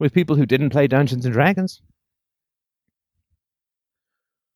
with 0.00 0.12
people 0.12 0.34
who 0.34 0.46
didn't 0.46 0.70
play 0.70 0.88
Dungeons 0.88 1.24
and 1.24 1.32
Dragons. 1.32 1.80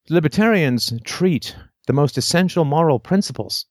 Libertarians 0.08 0.92
treat 1.04 1.54
the 1.86 1.92
most 1.92 2.18
essential 2.18 2.64
moral 2.64 2.98
principles 2.98 3.66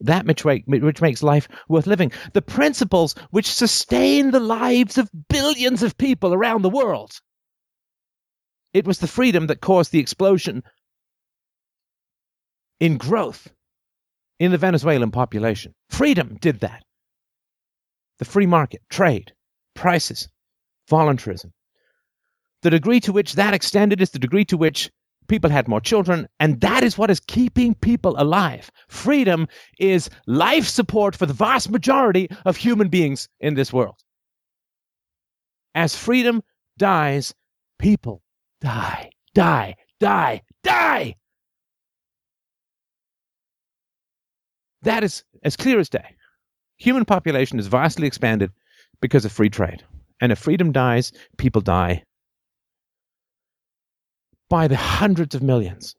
that 0.00 0.26
which, 0.26 0.44
which 0.44 1.02
makes 1.02 1.22
life 1.22 1.48
worth 1.68 1.86
living, 1.86 2.12
the 2.32 2.42
principles 2.42 3.14
which 3.30 3.52
sustain 3.52 4.30
the 4.30 4.40
lives 4.40 4.98
of 4.98 5.10
billions 5.28 5.82
of 5.82 5.98
people 5.98 6.32
around 6.32 6.62
the 6.62 6.70
world. 6.70 7.20
It 8.72 8.86
was 8.86 8.98
the 8.98 9.08
freedom 9.08 9.48
that 9.48 9.60
caused 9.60 9.92
the 9.92 9.98
explosion 9.98 10.62
in 12.78 12.96
growth 12.96 13.48
in 14.38 14.52
the 14.52 14.58
Venezuelan 14.58 15.10
population. 15.10 15.74
Freedom 15.90 16.36
did 16.40 16.60
that. 16.60 16.82
The 18.18 18.24
free 18.24 18.46
market, 18.46 18.82
trade, 18.88 19.32
prices, 19.74 20.28
voluntarism. 20.88 21.52
The 22.62 22.70
degree 22.70 23.00
to 23.00 23.12
which 23.12 23.34
that 23.34 23.54
extended 23.54 24.00
is 24.00 24.10
the 24.10 24.18
degree 24.18 24.44
to 24.46 24.56
which 24.56 24.90
people 25.28 25.50
had 25.50 25.68
more 25.68 25.80
children, 25.80 26.28
and 26.40 26.60
that 26.60 26.82
is 26.82 26.98
what 26.98 27.10
is 27.10 27.20
keeping 27.20 27.74
people 27.74 28.14
alive. 28.18 28.70
Freedom 28.88 29.46
is 29.78 30.10
life 30.26 30.66
support 30.66 31.16
for 31.16 31.24
the 31.26 31.32
vast 31.32 31.70
majority 31.70 32.28
of 32.44 32.56
human 32.56 32.88
beings 32.88 33.28
in 33.40 33.54
this 33.54 33.72
world. 33.72 33.96
As 35.74 35.94
freedom 35.96 36.42
dies, 36.78 37.32
people 37.78 38.22
die, 38.60 39.10
die, 39.34 39.76
die, 40.00 40.42
die. 40.62 41.16
That 44.82 45.04
is 45.04 45.24
as 45.44 45.56
clear 45.56 45.78
as 45.78 45.88
day. 45.88 46.16
Human 46.78 47.04
population 47.04 47.58
is 47.58 47.66
vastly 47.66 48.06
expanded 48.06 48.50
because 49.00 49.24
of 49.24 49.32
free 49.32 49.50
trade. 49.50 49.84
And 50.20 50.32
if 50.32 50.38
freedom 50.38 50.72
dies, 50.72 51.12
people 51.36 51.60
die 51.60 52.04
by 54.48 54.68
the 54.68 54.76
hundreds 54.76 55.34
of 55.34 55.42
millions. 55.42 55.94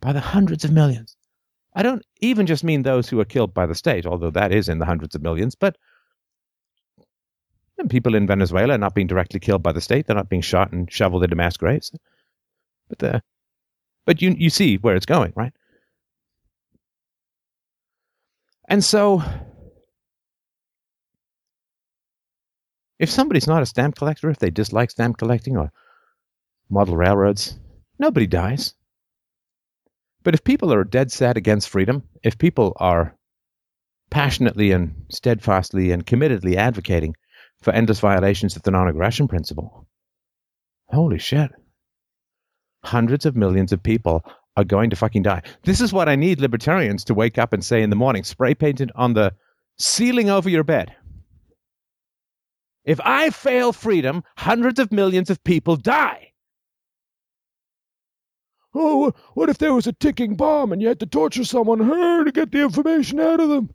By 0.00 0.12
the 0.12 0.20
hundreds 0.20 0.64
of 0.64 0.72
millions. 0.72 1.16
I 1.74 1.82
don't 1.82 2.04
even 2.20 2.46
just 2.46 2.64
mean 2.64 2.82
those 2.82 3.08
who 3.08 3.20
are 3.20 3.24
killed 3.24 3.54
by 3.54 3.66
the 3.66 3.74
state, 3.74 4.06
although 4.06 4.30
that 4.30 4.52
is 4.52 4.68
in 4.68 4.78
the 4.78 4.86
hundreds 4.86 5.14
of 5.14 5.22
millions, 5.22 5.54
but 5.54 5.76
people 7.88 8.14
in 8.14 8.26
Venezuela 8.26 8.74
are 8.74 8.78
not 8.78 8.94
being 8.94 9.06
directly 9.06 9.40
killed 9.40 9.62
by 9.62 9.72
the 9.72 9.80
state. 9.80 10.06
They're 10.06 10.16
not 10.16 10.28
being 10.28 10.42
shot 10.42 10.72
and 10.72 10.90
shoveled 10.90 11.24
into 11.24 11.36
mass 11.36 11.56
graves. 11.56 11.92
But 12.88 12.98
the, 12.98 13.22
but 14.06 14.20
you 14.20 14.34
you 14.36 14.50
see 14.50 14.76
where 14.76 14.96
it's 14.96 15.06
going, 15.06 15.32
right? 15.36 15.52
And 18.68 18.84
so, 18.84 19.22
if 22.98 23.10
somebody's 23.10 23.46
not 23.46 23.62
a 23.62 23.66
stamp 23.66 23.96
collector, 23.96 24.30
if 24.30 24.38
they 24.38 24.50
dislike 24.50 24.90
stamp 24.90 25.18
collecting 25.18 25.56
or 25.56 25.72
model 26.68 26.96
railroads, 26.96 27.58
nobody 27.98 28.26
dies. 28.26 28.74
But 30.22 30.34
if 30.34 30.44
people 30.44 30.72
are 30.72 30.84
dead 30.84 31.10
set 31.10 31.36
against 31.36 31.68
freedom, 31.68 32.02
if 32.22 32.38
people 32.38 32.76
are 32.76 33.16
passionately 34.10 34.72
and 34.72 35.06
steadfastly 35.08 35.92
and 35.92 36.06
committedly 36.06 36.56
advocating 36.56 37.14
for 37.62 37.72
endless 37.72 38.00
violations 38.00 38.56
of 38.56 38.62
the 38.62 38.70
non 38.70 38.88
aggression 38.88 39.28
principle, 39.28 39.86
holy 40.88 41.18
shit. 41.18 41.50
Hundreds 42.84 43.26
of 43.26 43.36
millions 43.36 43.72
of 43.72 43.82
people 43.82 44.24
are 44.56 44.64
going 44.64 44.90
to 44.90 44.96
fucking 44.96 45.22
die. 45.22 45.42
This 45.64 45.80
is 45.80 45.92
what 45.92 46.08
I 46.08 46.16
need 46.16 46.40
libertarians 46.40 47.04
to 47.04 47.14
wake 47.14 47.38
up 47.38 47.52
and 47.52 47.64
say 47.64 47.82
in 47.82 47.90
the 47.90 47.96
morning, 47.96 48.24
spray 48.24 48.54
painted 48.54 48.90
on 48.94 49.14
the 49.14 49.34
ceiling 49.78 50.30
over 50.30 50.48
your 50.48 50.64
bed. 50.64 50.94
If 52.84 53.00
I 53.04 53.30
fail 53.30 53.72
freedom, 53.72 54.24
hundreds 54.36 54.80
of 54.80 54.90
millions 54.90 55.30
of 55.30 55.44
people 55.44 55.76
die. 55.76 56.32
Oh, 58.74 59.12
what 59.34 59.50
if 59.50 59.58
there 59.58 59.74
was 59.74 59.86
a 59.86 59.92
ticking 59.92 60.36
bomb 60.36 60.72
and 60.72 60.80
you 60.80 60.88
had 60.88 61.00
to 61.00 61.06
torture 61.06 61.44
someone 61.44 61.80
her 61.80 62.24
to 62.24 62.32
get 62.32 62.52
the 62.52 62.62
information 62.62 63.20
out 63.20 63.40
of 63.40 63.48
them? 63.48 63.70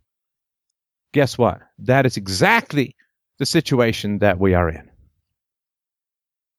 Guess 1.13 1.37
what? 1.37 1.61
That 1.79 2.05
is 2.05 2.17
exactly 2.17 2.95
the 3.39 3.45
situation 3.45 4.19
that 4.19 4.39
we 4.39 4.53
are 4.53 4.69
in. 4.69 4.89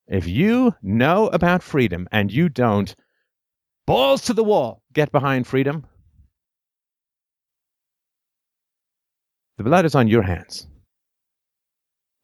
If 0.08 0.26
you 0.28 0.74
know 0.82 1.28
about 1.28 1.62
freedom 1.62 2.08
and 2.12 2.30
you 2.32 2.48
don't, 2.48 2.94
Balls 3.86 4.22
to 4.22 4.34
the 4.34 4.44
wall. 4.44 4.82
Get 4.92 5.12
behind 5.12 5.46
freedom. 5.46 5.86
The 9.58 9.64
blood 9.64 9.84
is 9.84 9.94
on 9.94 10.08
your 10.08 10.22
hands. 10.22 10.66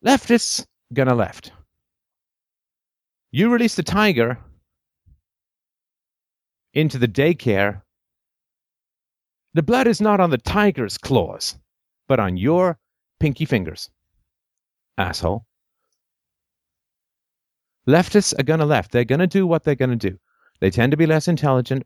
Leftists 0.05 0.67
gonna 0.93 1.15
left. 1.15 1.53
You 3.31 3.51
release 3.51 3.77
the 3.77 3.85
tiger 3.85 4.39
into 6.75 6.99
the 6.99 7.09
daycare. 7.09 7.83
The 9.55 9.63
blood 9.63 9.87
is 9.87 10.01
not 10.01 10.21
on 10.21 10.31
the 10.31 10.39
tiger's 10.39 10.99
claws, 10.99 11.57
but 12.09 12.19
on 12.19 12.37
your 12.37 12.79
pinky 13.21 13.45
fingers. 13.45 13.89
Asshole. 14.99 15.47
Leftists 17.89 18.39
are 18.39 18.45
gonna 18.45 18.67
left. 18.67 18.93
They're 18.93 19.05
gonna 19.05 19.27
do 19.27 19.47
what 19.47 19.65
they're 19.65 19.75
gonna 19.75 19.97
do. 19.97 20.19
They 20.61 20.71
tend 20.71 20.93
to 20.93 20.97
be 20.97 21.07
less 21.07 21.29
intelligent. 21.29 21.85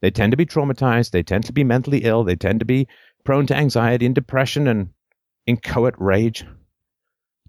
They 0.00 0.10
tend 0.10 0.30
to 0.30 0.36
be 0.36 0.46
traumatized. 0.46 1.10
They 1.10 1.22
tend 1.22 1.44
to 1.46 1.52
be 1.52 1.64
mentally 1.64 2.04
ill. 2.04 2.24
They 2.24 2.36
tend 2.36 2.60
to 2.60 2.64
be 2.64 2.88
prone 3.24 3.46
to 3.46 3.56
anxiety 3.56 4.06
and 4.06 4.14
depression 4.14 4.66
and 4.66 4.90
inchoate 5.46 5.94
rage. 5.98 6.44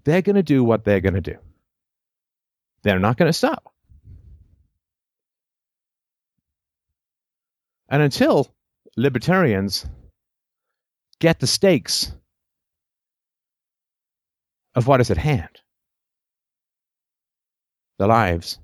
They're 0.04 0.22
going 0.22 0.36
to 0.36 0.42
do 0.42 0.64
what 0.64 0.84
they're 0.84 1.00
going 1.00 1.14
to 1.14 1.20
do. 1.20 1.36
They're 2.82 2.98
not 2.98 3.16
going 3.16 3.28
to 3.28 3.32
stop. 3.32 3.72
And 7.88 8.02
until 8.02 8.52
libertarians 8.96 9.86
get 11.20 11.38
the 11.38 11.46
stakes 11.46 12.12
of 14.74 14.86
what 14.86 15.00
is 15.00 15.10
at 15.10 15.18
hand 15.18 15.60
the 17.98 18.06
lives 18.06 18.58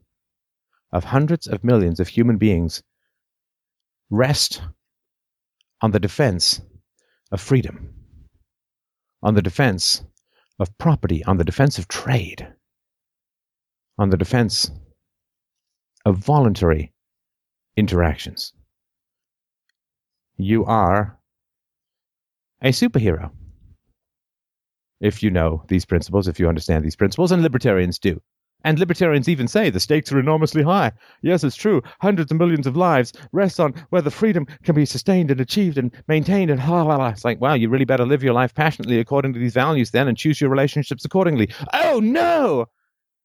of 0.92 1.04
hundreds 1.04 1.46
of 1.46 1.62
millions 1.62 2.00
of 2.00 2.08
human 2.08 2.38
beings 2.38 2.82
rest 4.10 4.62
on 5.80 5.90
the 5.92 6.00
defense 6.00 6.60
of 7.30 7.40
freedom, 7.40 7.94
on 9.22 9.34
the 9.34 9.42
defense 9.42 10.02
of 10.58 10.76
property, 10.78 11.22
on 11.24 11.36
the 11.36 11.44
defense 11.44 11.78
of 11.78 11.86
trade, 11.86 12.52
on 13.96 14.10
the 14.10 14.16
defense 14.16 14.70
of 16.04 16.16
voluntary 16.16 16.92
interactions. 17.76 18.52
You 20.36 20.64
are 20.64 21.18
a 22.62 22.70
superhero. 22.70 23.30
If 25.00 25.22
you 25.22 25.30
know 25.30 25.62
these 25.68 25.84
principles, 25.84 26.28
if 26.28 26.40
you 26.40 26.48
understand 26.48 26.84
these 26.84 26.96
principles, 26.96 27.32
and 27.32 27.42
libertarians 27.42 27.98
do. 27.98 28.20
And 28.64 28.78
libertarians 28.78 29.28
even 29.28 29.46
say 29.46 29.70
the 29.70 29.78
stakes 29.78 30.10
are 30.10 30.18
enormously 30.18 30.64
high. 30.64 30.90
Yes, 31.22 31.44
it's 31.44 31.54
true. 31.54 31.80
Hundreds 32.00 32.32
of 32.32 32.38
millions 32.38 32.66
of 32.66 32.76
lives 32.76 33.12
rest 33.30 33.60
on 33.60 33.72
whether 33.90 34.10
freedom 34.10 34.46
can 34.64 34.74
be 34.74 34.84
sustained 34.84 35.30
and 35.30 35.40
achieved 35.40 35.78
and 35.78 35.92
maintained 36.08 36.50
and 36.50 36.60
blah, 36.60 36.82
blah, 36.82 36.96
blah. 36.96 37.08
It's 37.10 37.24
like, 37.24 37.40
wow, 37.40 37.54
you 37.54 37.68
really 37.68 37.84
better 37.84 38.04
live 38.04 38.24
your 38.24 38.34
life 38.34 38.54
passionately 38.54 38.98
according 38.98 39.32
to 39.34 39.38
these 39.38 39.54
values 39.54 39.92
then 39.92 40.08
and 40.08 40.18
choose 40.18 40.40
your 40.40 40.50
relationships 40.50 41.04
accordingly. 41.04 41.50
Oh, 41.72 42.00
no! 42.00 42.66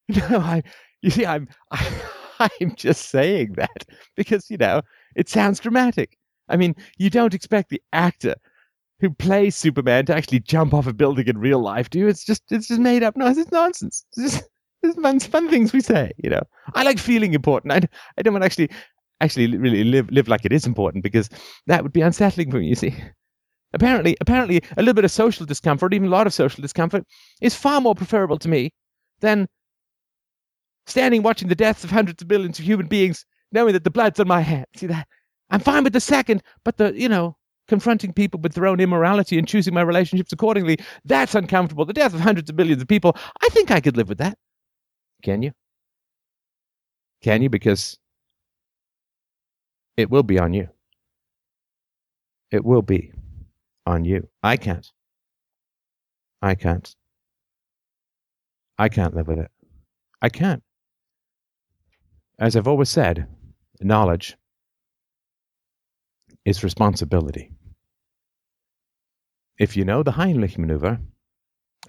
No, 0.09 0.39
I, 0.39 0.63
you 1.01 1.09
see, 1.09 1.25
I'm, 1.25 1.47
I, 1.71 2.01
I'm 2.61 2.75
just 2.75 3.09
saying 3.09 3.53
that 3.53 3.85
because, 4.17 4.51
you 4.51 4.57
know, 4.57 4.81
it 5.15 5.29
sounds 5.29 5.61
dramatic. 5.61 6.17
I 6.49 6.57
mean, 6.57 6.75
you 6.97 7.09
don't 7.09 7.33
expect 7.33 7.69
the 7.69 7.81
actor 7.93 8.35
who 9.03 9.09
plays 9.09 9.53
Superman 9.53 10.05
to 10.05 10.15
actually 10.15 10.39
jump 10.39 10.73
off 10.73 10.87
a 10.87 10.93
building 10.93 11.27
in 11.27 11.37
real 11.37 11.59
life, 11.59 11.89
do 11.89 11.99
you? 11.99 12.07
It's 12.07 12.23
just, 12.23 12.41
it's 12.51 12.69
just 12.69 12.79
made 12.79 13.03
up 13.03 13.17
noise. 13.17 13.37
It's 13.37 13.51
nonsense. 13.51 14.05
It's 14.15 14.35
just, 14.35 14.49
it's 14.81 14.97
fun, 14.97 15.19
fun 15.19 15.49
things 15.49 15.73
we 15.73 15.81
say, 15.81 16.13
you 16.23 16.29
know. 16.29 16.41
I 16.73 16.83
like 16.83 16.97
feeling 16.97 17.33
important. 17.33 17.73
I, 17.73 17.81
I 18.17 18.21
don't 18.21 18.33
want 18.33 18.43
to 18.43 18.45
actually 18.45 18.69
actually 19.19 19.57
really 19.57 19.83
live 19.83 20.09
live 20.09 20.29
like 20.29 20.45
it 20.45 20.53
is 20.53 20.65
important 20.65 21.03
because 21.03 21.29
that 21.67 21.83
would 21.83 21.91
be 21.91 21.99
unsettling 21.99 22.49
for 22.49 22.59
me. 22.59 22.67
You 22.67 22.75
see, 22.75 22.95
apparently, 23.73 24.15
apparently, 24.21 24.61
a 24.77 24.81
little 24.81 24.93
bit 24.93 25.03
of 25.03 25.11
social 25.11 25.45
discomfort, 25.45 25.93
even 25.93 26.07
a 26.07 26.11
lot 26.11 26.25
of 26.25 26.33
social 26.33 26.61
discomfort, 26.61 27.05
is 27.41 27.53
far 27.53 27.81
more 27.81 27.95
preferable 27.95 28.39
to 28.39 28.47
me 28.47 28.71
than 29.19 29.49
standing 30.87 31.23
watching 31.23 31.49
the 31.49 31.55
deaths 31.55 31.83
of 31.83 31.91
hundreds 31.91 32.21
of 32.21 32.29
millions 32.29 32.57
of 32.57 32.63
human 32.63 32.87
beings, 32.87 33.25
knowing 33.51 33.73
that 33.73 33.83
the 33.83 33.91
blood's 33.91 34.21
on 34.21 34.29
my 34.29 34.39
hands. 34.39 34.67
See 34.77 34.87
that? 34.87 35.09
I'm 35.49 35.59
fine 35.59 35.83
with 35.83 35.91
the 35.91 35.99
second, 35.99 36.41
but 36.63 36.77
the 36.77 36.97
you 36.97 37.09
know 37.09 37.35
confronting 37.67 38.13
people 38.13 38.39
with 38.39 38.53
their 38.53 38.67
own 38.67 38.79
immorality 38.79 39.37
and 39.37 39.47
choosing 39.47 39.73
my 39.73 39.81
relationships 39.81 40.33
accordingly, 40.33 40.77
that's 41.05 41.35
uncomfortable. 41.35 41.85
The 41.85 41.93
death 41.93 42.13
of 42.13 42.19
hundreds 42.19 42.49
of 42.49 42.55
millions 42.55 42.81
of 42.81 42.87
people, 42.87 43.15
I 43.41 43.49
think 43.49 43.71
I 43.71 43.79
could 43.79 43.97
live 43.97 44.09
with 44.09 44.17
that. 44.19 44.37
Can 45.23 45.41
you? 45.41 45.51
Can 47.21 47.41
you? 47.41 47.49
Because 47.49 47.97
it 49.95 50.09
will 50.09 50.23
be 50.23 50.39
on 50.39 50.53
you. 50.53 50.67
It 52.51 52.65
will 52.65 52.81
be 52.81 53.11
on 53.85 54.05
you. 54.05 54.27
I 54.43 54.57
can't. 54.57 54.91
I 56.41 56.55
can't. 56.55 56.93
I 58.77 58.89
can't 58.89 59.15
live 59.15 59.27
with 59.27 59.39
it. 59.39 59.51
I 60.21 60.29
can't. 60.29 60.61
As 62.39 62.55
I've 62.55 62.67
always 62.67 62.89
said, 62.89 63.27
knowledge 63.79 64.35
is 66.45 66.63
responsibility. 66.63 67.52
If 69.59 69.77
you 69.77 69.85
know 69.85 70.03
the 70.03 70.11
Heimlich 70.11 70.57
maneuver 70.57 70.99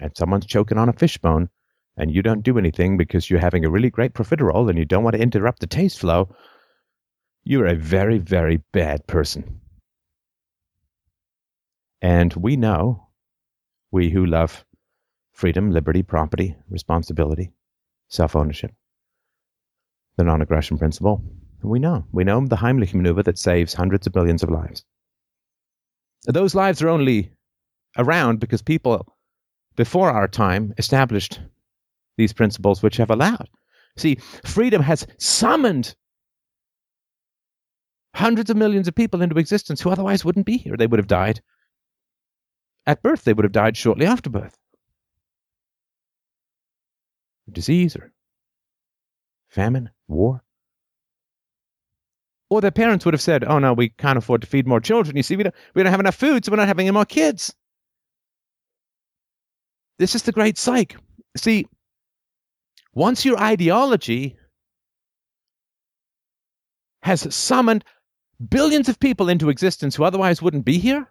and 0.01 0.17
someone's 0.17 0.47
choking 0.47 0.79
on 0.79 0.89
a 0.89 0.93
fishbone, 0.93 1.49
and 1.97 2.13
you 2.13 2.23
don't 2.23 2.43
do 2.43 2.59
anything 2.59 2.97
because 2.97 3.31
you're 3.31 3.41
having 3.41 3.65
a 3.65 3.71
really 3.71 3.91
great 3.91 4.15
profiterole 4.15 4.69
and 4.69 4.79
you 4.79 4.85
don't 4.85 5.05
want 5.05 5.15
to 5.15 5.23
interrupt 5.23 5.61
the 5.61 5.67
taste 5.67 6.01
flow, 6.01 6.35
you're 7.45 7.67
a 7.67 7.75
very, 7.75 8.19
very 8.19 8.59
bad 8.73 9.07
person. 9.07 9.61
And 12.03 12.35
we 12.35 12.57
know, 12.57 13.09
we 13.91 14.11
who 14.11 14.27
love 14.27 14.65
freedom, 15.33 15.71
liberty, 15.71 16.03
property, 16.03 16.57
responsibility, 16.69 17.53
self 18.09 18.37
ownership, 18.37 18.73
the 20.17 20.25
non 20.25 20.43
aggression 20.43 20.79
principle, 20.79 21.23
we 21.63 21.79
know. 21.79 22.05
We 22.13 22.25
know 22.25 22.47
the 22.47 22.57
Heimlich 22.57 22.93
maneuver 22.93 23.23
that 23.23 23.39
saves 23.39 23.73
hundreds 23.73 24.07
of 24.07 24.15
millions 24.15 24.43
of 24.43 24.51
lives. 24.51 24.85
Those 26.27 26.55
lives 26.55 26.83
are 26.83 26.91
only 26.91 27.33
around 27.97 28.41
because 28.41 28.63
people 28.63 29.07
before 29.77 30.11
our 30.11 30.29
time 30.29 30.73
established 30.79 31.41
these 32.17 32.33
principles 32.33 32.83
which 32.83 32.97
have 32.97 33.11
allowed. 33.11 33.49
See, 33.97 34.17
freedom 34.45 34.83
has 34.83 35.07
summoned 35.19 35.95
hundreds 38.15 38.51
of 38.51 38.57
millions 38.57 38.89
of 38.89 38.95
people 38.95 39.23
into 39.23 39.39
existence 39.39 39.81
who 39.81 39.91
otherwise 39.91 40.25
wouldn't 40.25 40.47
be 40.47 40.57
here. 40.57 40.77
They 40.77 40.87
would 40.87 40.99
have 40.99 41.07
died 41.07 41.41
at 42.87 43.03
birth, 43.03 43.25
they 43.25 43.33
would 43.33 43.45
have 43.45 43.53
died 43.53 43.77
shortly 43.77 44.07
after 44.07 44.31
birth. 44.31 44.59
Disease 47.51 47.97
or 47.97 48.13
famine, 49.49 49.91
war. 50.09 50.43
Or 52.51 52.61
their 52.61 52.71
parents 52.71 53.05
would 53.05 53.15
have 53.15 53.23
said, 53.23 53.45
Oh 53.45 53.59
no, 53.59 53.73
we 53.73 53.89
can't 53.91 54.19
afford 54.19 54.43
to 54.43 54.47
feed 54.47 54.67
more 54.67 54.81
children. 54.81 55.17
You 55.17 55.23
see, 55.23 55.37
we 55.37 55.45
don't, 55.45 55.55
we 55.75 55.83
don't 55.83 55.91
have 55.91 56.01
enough 56.01 56.15
food, 56.15 56.45
so 56.45 56.53
we're 56.53 56.57
not 56.57 56.69
having 56.69 56.87
any 56.87 56.95
more 56.95 57.05
kids. 57.05 57.55
This 59.99 60.15
is 60.15 60.23
the 60.23 60.33
great 60.33 60.59
psych. 60.59 60.97
See, 61.37 61.67
once 62.95 63.25
your 63.25 63.39
ideology 63.39 64.37
has 67.03 67.33
summoned 67.35 67.85
billions 68.49 68.89
of 68.89 68.99
people 68.99 69.29
into 69.29 69.51
existence 69.51 69.95
who 69.95 70.05
otherwise 70.05 70.43
wouldn't 70.43 70.65
be 70.65 70.79
here, 70.79 71.11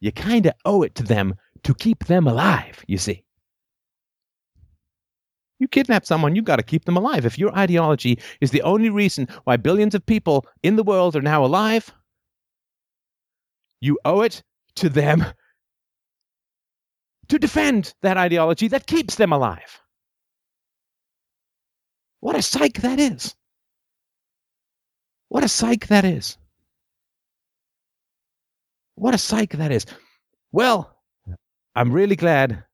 you 0.00 0.12
kind 0.12 0.46
of 0.46 0.54
owe 0.64 0.82
it 0.82 0.94
to 0.96 1.02
them 1.02 1.34
to 1.62 1.74
keep 1.74 2.04
them 2.06 2.26
alive, 2.26 2.84
you 2.86 2.98
see. 2.98 3.22
You 5.60 5.68
kidnap 5.68 6.04
someone, 6.04 6.34
you've 6.34 6.44
got 6.44 6.56
to 6.56 6.64
keep 6.64 6.84
them 6.86 6.96
alive. 6.96 7.24
If 7.24 7.38
your 7.38 7.56
ideology 7.56 8.18
is 8.40 8.50
the 8.50 8.62
only 8.62 8.90
reason 8.90 9.28
why 9.44 9.56
billions 9.56 9.94
of 9.94 10.04
people 10.04 10.44
in 10.64 10.74
the 10.74 10.82
world 10.82 11.14
are 11.14 11.22
now 11.22 11.44
alive, 11.44 11.92
you 13.80 13.96
owe 14.04 14.22
it 14.22 14.42
to 14.74 14.88
them 14.88 15.24
to 17.32 17.38
defend 17.38 17.94
that 18.02 18.18
ideology 18.18 18.68
that 18.68 18.86
keeps 18.86 19.14
them 19.14 19.32
alive. 19.32 19.80
What 22.20 22.36
a 22.36 22.42
psych 22.42 22.82
that 22.82 23.00
is. 23.00 23.34
What 25.28 25.42
a 25.42 25.48
psych 25.48 25.86
that 25.86 26.04
is. 26.04 26.36
What 28.96 29.14
a 29.14 29.18
psych 29.18 29.52
that 29.52 29.72
is. 29.72 29.86
Well, 30.52 30.94
I'm 31.74 31.90
really 31.90 32.16
glad 32.16 32.64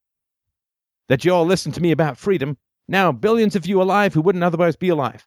that 1.08 1.24
you 1.24 1.32
all 1.32 1.46
listened 1.46 1.76
to 1.76 1.80
me 1.80 1.92
about 1.92 2.18
freedom. 2.18 2.58
Now, 2.88 3.12
billions 3.12 3.54
of 3.54 3.64
you 3.64 3.80
alive 3.80 4.12
who 4.12 4.22
wouldn't 4.22 4.42
otherwise 4.42 4.74
be 4.74 4.88
alive. 4.88 5.24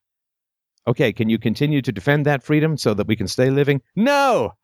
Okay, 0.85 1.13
can 1.13 1.29
you 1.29 1.39
continue 1.39 1.81
to 1.83 1.93
defend 1.93 2.25
that 2.25 2.43
freedom 2.43 2.75
so 2.75 2.93
that 2.95 3.07
we 3.07 3.15
can 3.15 3.29
stay 3.29 3.49
living? 3.49 3.81
No! 3.95 4.55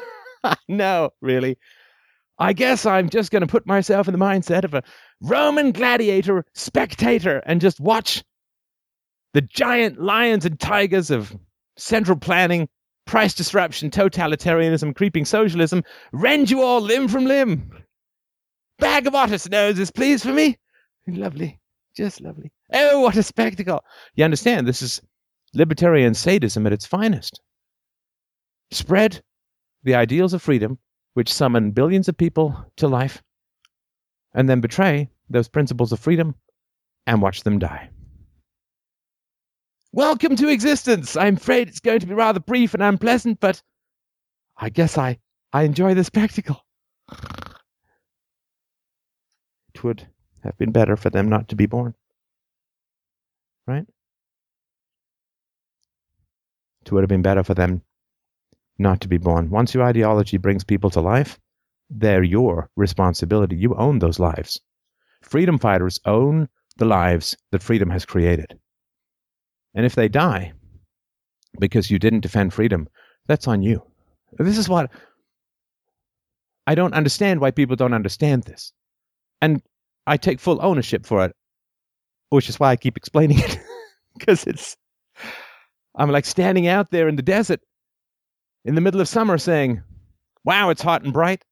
no, 0.68 1.10
really. 1.20 1.58
I 2.38 2.52
guess 2.52 2.84
I'm 2.84 3.08
just 3.08 3.30
going 3.30 3.40
to 3.40 3.46
put 3.46 3.66
myself 3.66 4.08
in 4.08 4.12
the 4.12 4.24
mindset 4.24 4.64
of 4.64 4.74
a 4.74 4.82
Roman 5.22 5.72
gladiator 5.72 6.44
spectator 6.54 7.38
and 7.46 7.60
just 7.60 7.80
watch 7.80 8.22
the 9.32 9.40
giant 9.40 10.00
lions 10.00 10.44
and 10.44 10.58
tigers 10.58 11.10
of 11.10 11.34
central 11.76 12.18
planning, 12.18 12.68
price 13.06 13.34
disruption, 13.34 13.90
totalitarianism, 13.90 14.94
creeping 14.94 15.24
socialism 15.24 15.82
rend 16.12 16.50
you 16.50 16.62
all 16.62 16.80
limb 16.80 17.08
from 17.08 17.24
limb. 17.24 17.70
Bag 18.78 19.06
of 19.06 19.14
otters' 19.14 19.48
noses, 19.48 19.90
please, 19.90 20.22
for 20.22 20.32
me. 20.32 20.58
Lovely. 21.06 21.58
Just 21.96 22.20
lovely. 22.20 22.52
Oh, 22.72 23.00
what 23.00 23.16
a 23.16 23.22
spectacle. 23.22 23.82
You 24.14 24.24
understand, 24.24 24.66
this 24.66 24.82
is 24.82 25.00
libertarian 25.54 26.12
sadism 26.12 26.66
at 26.66 26.72
its 26.72 26.84
finest. 26.84 27.40
Spread 28.70 29.22
the 29.84 29.94
ideals 29.94 30.34
of 30.34 30.42
freedom, 30.42 30.78
which 31.16 31.32
summon 31.32 31.70
billions 31.70 32.08
of 32.08 32.18
people 32.18 32.54
to 32.76 32.86
life, 32.86 33.22
and 34.34 34.50
then 34.50 34.60
betray 34.60 35.08
those 35.30 35.48
principles 35.48 35.90
of 35.90 35.98
freedom 35.98 36.34
and 37.06 37.22
watch 37.22 37.42
them 37.42 37.58
die. 37.58 37.88
Welcome 39.92 40.36
to 40.36 40.48
existence. 40.50 41.16
I'm 41.16 41.36
afraid 41.36 41.68
it's 41.68 41.80
going 41.80 42.00
to 42.00 42.06
be 42.06 42.12
rather 42.12 42.38
brief 42.38 42.74
and 42.74 42.82
unpleasant, 42.82 43.40
but 43.40 43.62
I 44.58 44.68
guess 44.68 44.98
I, 44.98 45.18
I 45.54 45.62
enjoy 45.62 45.94
the 45.94 46.04
spectacle. 46.04 46.62
It 49.74 49.82
would 49.82 50.06
have 50.44 50.58
been 50.58 50.70
better 50.70 50.98
for 50.98 51.08
them 51.08 51.30
not 51.30 51.48
to 51.48 51.56
be 51.56 51.64
born. 51.64 51.94
Right? 53.66 53.86
It 56.84 56.92
would 56.92 57.04
have 57.04 57.08
been 57.08 57.22
better 57.22 57.42
for 57.42 57.54
them 57.54 57.80
not 58.78 59.00
to 59.00 59.08
be 59.08 59.18
born. 59.18 59.50
Once 59.50 59.74
your 59.74 59.84
ideology 59.84 60.36
brings 60.36 60.64
people 60.64 60.90
to 60.90 61.00
life, 61.00 61.38
they're 61.90 62.22
your 62.22 62.70
responsibility. 62.76 63.56
You 63.56 63.74
own 63.76 63.98
those 63.98 64.18
lives. 64.18 64.60
Freedom 65.22 65.58
fighters 65.58 66.00
own 66.04 66.48
the 66.76 66.84
lives 66.84 67.36
that 67.52 67.62
freedom 67.62 67.90
has 67.90 68.04
created. 68.04 68.58
And 69.74 69.86
if 69.86 69.94
they 69.94 70.08
die 70.08 70.52
because 71.58 71.90
you 71.90 71.98
didn't 71.98 72.20
defend 72.20 72.52
freedom, 72.52 72.88
that's 73.26 73.48
on 73.48 73.62
you. 73.62 73.82
This 74.38 74.58
is 74.58 74.68
what 74.68 74.90
I 76.66 76.74
don't 76.74 76.94
understand 76.94 77.40
why 77.40 77.50
people 77.50 77.76
don't 77.76 77.94
understand 77.94 78.44
this. 78.44 78.72
And 79.40 79.62
I 80.06 80.16
take 80.16 80.40
full 80.40 80.58
ownership 80.62 81.06
for 81.06 81.24
it, 81.24 81.32
which 82.30 82.48
is 82.48 82.58
why 82.58 82.70
I 82.70 82.76
keep 82.76 82.96
explaining 82.96 83.38
it. 83.38 83.58
Because 84.18 84.44
it's, 84.44 84.78
I'm 85.94 86.10
like 86.10 86.24
standing 86.24 86.66
out 86.68 86.90
there 86.90 87.06
in 87.06 87.16
the 87.16 87.22
desert 87.22 87.60
in 88.66 88.74
the 88.74 88.80
middle 88.80 89.00
of 89.00 89.08
summer 89.08 89.38
saying, 89.38 89.82
wow, 90.44 90.70
it's 90.70 90.82
hot 90.82 91.04
and 91.04 91.12
bright. 91.12 91.44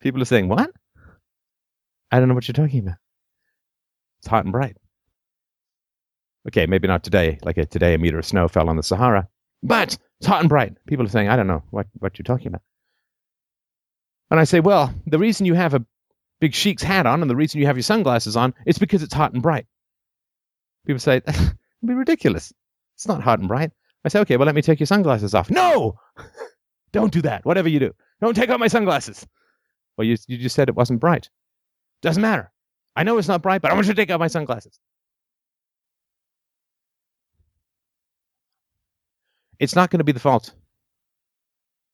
People 0.00 0.22
are 0.22 0.26
saying, 0.26 0.48
what? 0.48 0.70
I 2.10 2.18
don't 2.18 2.28
know 2.28 2.34
what 2.34 2.48
you're 2.48 2.54
talking 2.54 2.80
about. 2.80 2.96
It's 4.18 4.28
hot 4.28 4.44
and 4.44 4.52
bright. 4.52 4.76
Okay, 6.48 6.64
maybe 6.66 6.88
not 6.88 7.04
today. 7.04 7.38
Like 7.42 7.58
a, 7.58 7.66
today, 7.66 7.92
a 7.92 7.98
meter 7.98 8.18
of 8.18 8.24
snow 8.24 8.48
fell 8.48 8.70
on 8.70 8.76
the 8.76 8.82
Sahara, 8.82 9.28
but 9.62 9.98
it's 10.18 10.26
hot 10.26 10.40
and 10.40 10.48
bright. 10.48 10.74
People 10.86 11.04
are 11.04 11.10
saying, 11.10 11.28
I 11.28 11.36
don't 11.36 11.46
know 11.46 11.62
what, 11.70 11.86
what 11.98 12.18
you're 12.18 12.24
talking 12.24 12.48
about. 12.48 12.62
And 14.30 14.40
I 14.40 14.44
say, 14.44 14.60
well, 14.60 14.94
the 15.06 15.18
reason 15.18 15.44
you 15.44 15.54
have 15.54 15.74
a 15.74 15.84
big 16.40 16.54
sheik's 16.54 16.82
hat 16.82 17.04
on 17.04 17.20
and 17.20 17.30
the 17.30 17.36
reason 17.36 17.60
you 17.60 17.66
have 17.66 17.76
your 17.76 17.82
sunglasses 17.82 18.36
on 18.36 18.54
is 18.64 18.78
because 18.78 19.02
it's 19.02 19.12
hot 19.12 19.34
and 19.34 19.42
bright. 19.42 19.66
People 20.86 21.00
say, 21.00 21.16
it'd 21.26 21.56
be 21.86 21.92
ridiculous. 21.92 22.50
It's 22.96 23.06
not 23.06 23.22
hot 23.22 23.40
and 23.40 23.48
bright. 23.48 23.72
I 24.04 24.08
say, 24.08 24.20
okay, 24.20 24.36
well, 24.36 24.46
let 24.46 24.54
me 24.54 24.62
take 24.62 24.80
your 24.80 24.86
sunglasses 24.86 25.34
off. 25.34 25.50
No! 25.50 25.98
Don't 26.92 27.12
do 27.12 27.22
that. 27.22 27.44
Whatever 27.44 27.68
you 27.68 27.78
do. 27.78 27.92
Don't 28.20 28.34
take 28.34 28.50
off 28.50 28.58
my 28.58 28.68
sunglasses. 28.68 29.26
Well, 29.96 30.06
you, 30.06 30.16
you 30.26 30.38
just 30.38 30.56
said 30.56 30.68
it 30.68 30.74
wasn't 30.74 31.00
bright. 31.00 31.28
Doesn't 32.02 32.22
matter. 32.22 32.50
I 32.96 33.02
know 33.02 33.18
it's 33.18 33.28
not 33.28 33.42
bright, 33.42 33.62
but 33.62 33.70
I 33.70 33.74
want 33.74 33.86
you 33.86 33.92
to 33.92 33.96
take 33.96 34.10
off 34.10 34.18
my 34.18 34.26
sunglasses. 34.28 34.78
It's 39.58 39.76
not 39.76 39.90
going 39.90 39.98
to 39.98 40.04
be 40.04 40.12
the 40.12 40.20
fault 40.20 40.54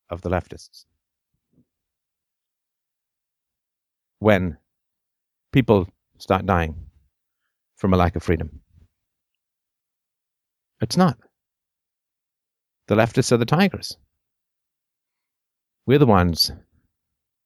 of 0.08 0.22
the 0.22 0.30
leftists. 0.30 0.84
When 4.20 4.56
people 5.52 5.88
start 6.18 6.46
dying 6.46 6.76
from 7.76 7.92
a 7.92 7.96
lack 7.96 8.16
of 8.16 8.22
freedom. 8.22 8.60
It's 10.80 10.96
not. 10.96 11.18
The 12.88 12.94
leftists 12.94 13.32
are 13.32 13.36
the 13.36 13.44
tigers. 13.44 13.96
We're 15.86 15.98
the 15.98 16.06
ones 16.06 16.52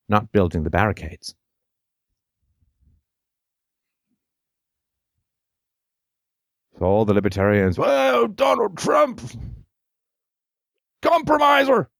not 0.09 0.33
building 0.33 0.65
the 0.65 0.71
barricades. 0.71 1.35
So 6.79 6.85
all 6.85 7.05
the 7.05 7.15
libertarians, 7.15 7.79
well, 7.79 8.27
Donald 8.27 8.77
Trump, 8.79 9.21
compromiser. 11.03 11.91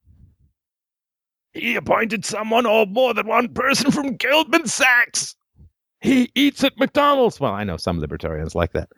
He 1.53 1.77
appointed 1.77 2.25
someone 2.25 2.65
or 2.65 2.87
more 2.87 3.13
than 3.13 3.27
one 3.27 3.49
person 3.49 3.91
from 3.91 4.17
Goldman 4.17 4.67
Sachs. 4.67 5.35
He 6.01 6.31
eats 6.35 6.65
at 6.65 6.79
McDonald's. 6.79 7.41
Well, 7.41 7.53
I 7.53 7.65
know 7.65 7.77
some 7.77 8.01
libertarians 8.01 8.55
like 8.55 8.73
that. 8.73 8.89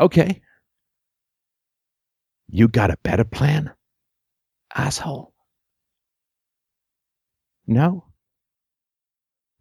Okay. 0.00 0.42
You 2.54 2.68
got 2.68 2.90
a 2.90 2.98
better 3.02 3.24
plan? 3.24 3.72
Asshole. 4.74 5.32
No? 7.66 8.04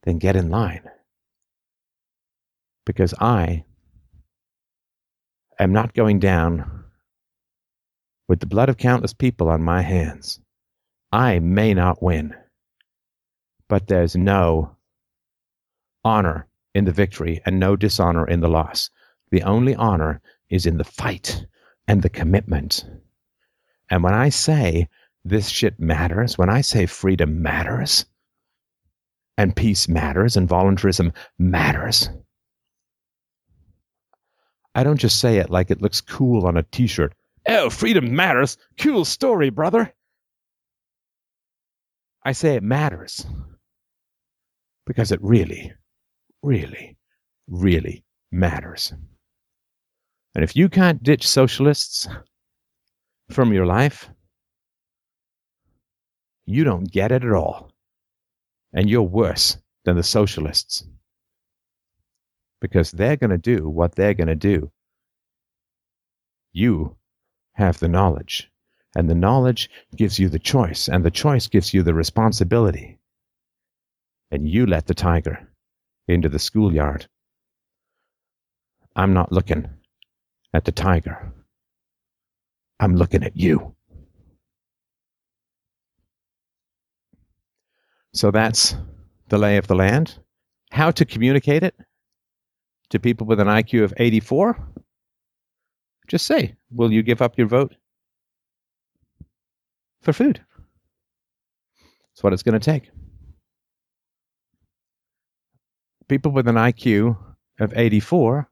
Then 0.03 0.17
get 0.17 0.35
in 0.35 0.49
line. 0.49 0.83
Because 2.85 3.13
I 3.17 3.63
am 5.57 5.71
not 5.71 5.93
going 5.93 6.19
down 6.19 6.83
with 8.27 8.41
the 8.41 8.45
blood 8.45 8.67
of 8.67 8.75
countless 8.77 9.13
people 9.13 9.47
on 9.47 9.63
my 9.63 9.81
hands. 9.81 10.41
I 11.13 11.39
may 11.39 11.73
not 11.73 12.03
win, 12.03 12.35
but 13.69 13.87
there's 13.87 14.17
no 14.17 14.75
honor 16.03 16.45
in 16.75 16.83
the 16.83 16.91
victory 16.91 17.41
and 17.45 17.57
no 17.57 17.77
dishonor 17.77 18.27
in 18.27 18.41
the 18.41 18.49
loss. 18.49 18.89
The 19.29 19.43
only 19.43 19.75
honor 19.75 20.21
is 20.49 20.65
in 20.65 20.77
the 20.77 20.83
fight 20.83 21.45
and 21.91 22.03
the 22.03 22.09
commitment. 22.09 22.85
And 23.89 24.01
when 24.01 24.13
I 24.13 24.29
say 24.29 24.87
this 25.25 25.49
shit 25.49 25.77
matters, 25.77 26.37
when 26.37 26.49
I 26.49 26.61
say 26.61 26.85
freedom 26.85 27.41
matters, 27.41 28.05
and 29.37 29.53
peace 29.53 29.89
matters, 29.89 30.37
and 30.37 30.47
voluntarism 30.47 31.11
matters, 31.37 32.09
I 34.73 34.85
don't 34.85 35.01
just 35.01 35.19
say 35.19 35.39
it 35.39 35.49
like 35.49 35.69
it 35.69 35.81
looks 35.81 35.99
cool 35.99 36.47
on 36.47 36.55
a 36.55 36.63
t 36.63 36.87
shirt. 36.87 37.13
Oh, 37.45 37.69
freedom 37.69 38.15
matters. 38.15 38.57
Cool 38.79 39.03
story, 39.03 39.49
brother. 39.49 39.93
I 42.23 42.31
say 42.31 42.55
it 42.55 42.63
matters 42.63 43.25
because 44.87 45.11
it 45.11 45.21
really, 45.21 45.73
really, 46.41 46.95
really 47.49 48.05
matters. 48.31 48.93
And 50.33 50.43
if 50.43 50.55
you 50.55 50.69
can't 50.69 51.03
ditch 51.03 51.27
socialists 51.27 52.07
from 53.29 53.51
your 53.51 53.65
life, 53.65 54.09
you 56.45 56.63
don't 56.63 56.89
get 56.89 57.11
it 57.11 57.23
at 57.23 57.31
all. 57.31 57.71
And 58.73 58.89
you're 58.89 59.01
worse 59.01 59.57
than 59.83 59.97
the 59.97 60.03
socialists. 60.03 60.85
Because 62.61 62.91
they're 62.91 63.17
going 63.17 63.31
to 63.31 63.37
do 63.37 63.67
what 63.67 63.95
they're 63.95 64.13
going 64.13 64.27
to 64.27 64.35
do. 64.35 64.71
You 66.53 66.95
have 67.53 67.79
the 67.79 67.89
knowledge. 67.89 68.49
And 68.95 69.09
the 69.09 69.15
knowledge 69.15 69.69
gives 69.95 70.19
you 70.19 70.29
the 70.29 70.39
choice. 70.39 70.87
And 70.87 71.03
the 71.03 71.11
choice 71.11 71.47
gives 71.47 71.73
you 71.73 71.83
the 71.83 71.93
responsibility. 71.93 72.99
And 74.31 74.47
you 74.47 74.65
let 74.65 74.87
the 74.87 74.93
tiger 74.93 75.49
into 76.07 76.29
the 76.29 76.39
schoolyard. 76.39 77.07
I'm 78.95 79.13
not 79.13 79.31
looking 79.31 79.69
at 80.53 80.65
the 80.65 80.71
tiger. 80.71 81.31
I'm 82.79 82.95
looking 82.95 83.23
at 83.23 83.37
you. 83.37 83.75
So 88.13 88.31
that's 88.31 88.75
the 89.29 89.37
lay 89.37 89.57
of 89.57 89.67
the 89.67 89.75
land. 89.75 90.19
How 90.71 90.91
to 90.91 91.05
communicate 91.05 91.63
it 91.63 91.75
to 92.89 92.99
people 92.99 93.25
with 93.27 93.39
an 93.39 93.47
IQ 93.47 93.83
of 93.83 93.93
84? 93.97 94.57
Just 96.07 96.25
say, 96.25 96.55
will 96.71 96.91
you 96.91 97.03
give 97.03 97.21
up 97.21 97.37
your 97.37 97.47
vote 97.47 97.75
for 100.01 100.11
food? 100.11 100.41
That's 102.09 102.23
what 102.23 102.33
it's 102.33 102.43
going 102.43 102.59
to 102.59 102.65
take. 102.65 102.89
People 106.09 106.33
with 106.33 106.49
an 106.49 106.55
IQ 106.55 107.17
of 107.59 107.71
84 107.73 108.50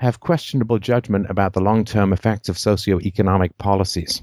have 0.00 0.20
questionable 0.20 0.78
judgment 0.78 1.26
about 1.28 1.52
the 1.52 1.60
long 1.60 1.84
term 1.84 2.12
effects 2.12 2.48
of 2.48 2.58
socio-economic 2.58 3.56
policies. 3.58 4.22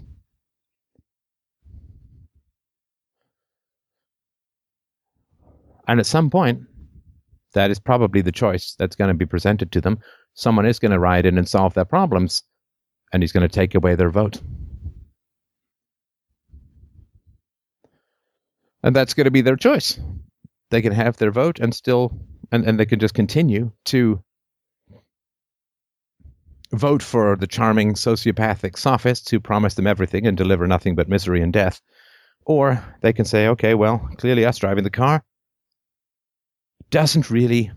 And 5.88 6.00
at 6.00 6.08
some 6.08 6.32
point, 6.32 6.62
that 7.54 7.70
is 7.70 7.80
probably 7.80 8.22
the 8.22 8.32
choice 8.32 8.76
that's 8.78 8.96
going 8.96 9.10
to 9.10 9.14
be 9.14 9.26
presented 9.26 9.72
to 9.72 9.80
them. 9.80 10.00
Someone 10.34 10.66
is 10.66 10.80
going 10.80 10.92
to 10.92 11.00
ride 11.00 11.28
in 11.28 11.38
and 11.38 11.48
solve 11.48 11.76
their 11.76 11.86
problems, 11.86 12.44
and 13.14 13.22
he's 13.22 13.32
going 13.32 13.48
to 13.48 13.56
take 13.56 13.76
away 13.76 13.94
their 13.94 14.10
vote. 14.10 14.42
And 18.82 18.96
that's 18.96 19.14
going 19.14 19.26
to 19.26 19.32
be 19.32 19.42
their 19.42 19.56
choice. 19.56 20.00
They 20.72 20.82
can 20.82 20.92
have 20.92 21.18
their 21.18 21.32
vote 21.32 21.60
and 21.60 21.74
still, 21.74 22.20
and, 22.52 22.66
and 22.66 22.80
they 22.80 22.86
can 22.86 23.00
just 23.00 23.14
continue 23.14 23.72
to 23.86 24.24
vote 26.78 27.04
for 27.04 27.36
the 27.36 27.48
charming 27.48 27.94
sociopathic 27.94 28.78
sophists 28.78 29.30
who 29.30 29.40
promise 29.40 29.74
them 29.74 29.88
everything 29.88 30.26
and 30.26 30.38
deliver 30.38 30.68
nothing 30.68 30.96
but 30.96 31.10
misery 31.10 31.42
and 31.42 31.54
death. 31.54 31.82
Or 32.46 32.84
they 33.02 33.14
can 33.14 33.26
say, 33.26 33.48
okay, 33.50 33.74
well, 33.74 34.08
clearly 34.18 34.46
us 34.46 34.58
driving 34.58 34.84
the 34.84 34.90
car 34.90 35.24
doesn't 36.90 37.30
really 37.30 37.72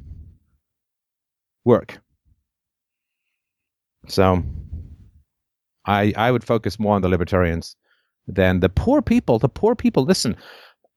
work. 1.65 1.99
So 4.09 4.43
I 5.87 6.13
I 6.17 6.31
would 6.31 6.45
focus 6.45 6.79
more 6.79 6.95
on 6.95 7.03
the 7.03 7.09
libertarians 7.09 7.77
than 8.27 8.61
the 8.61 8.69
poor 8.69 9.03
people. 9.03 9.39
The 9.39 9.49
poor 9.49 9.75
people, 9.75 10.05
listen, 10.05 10.37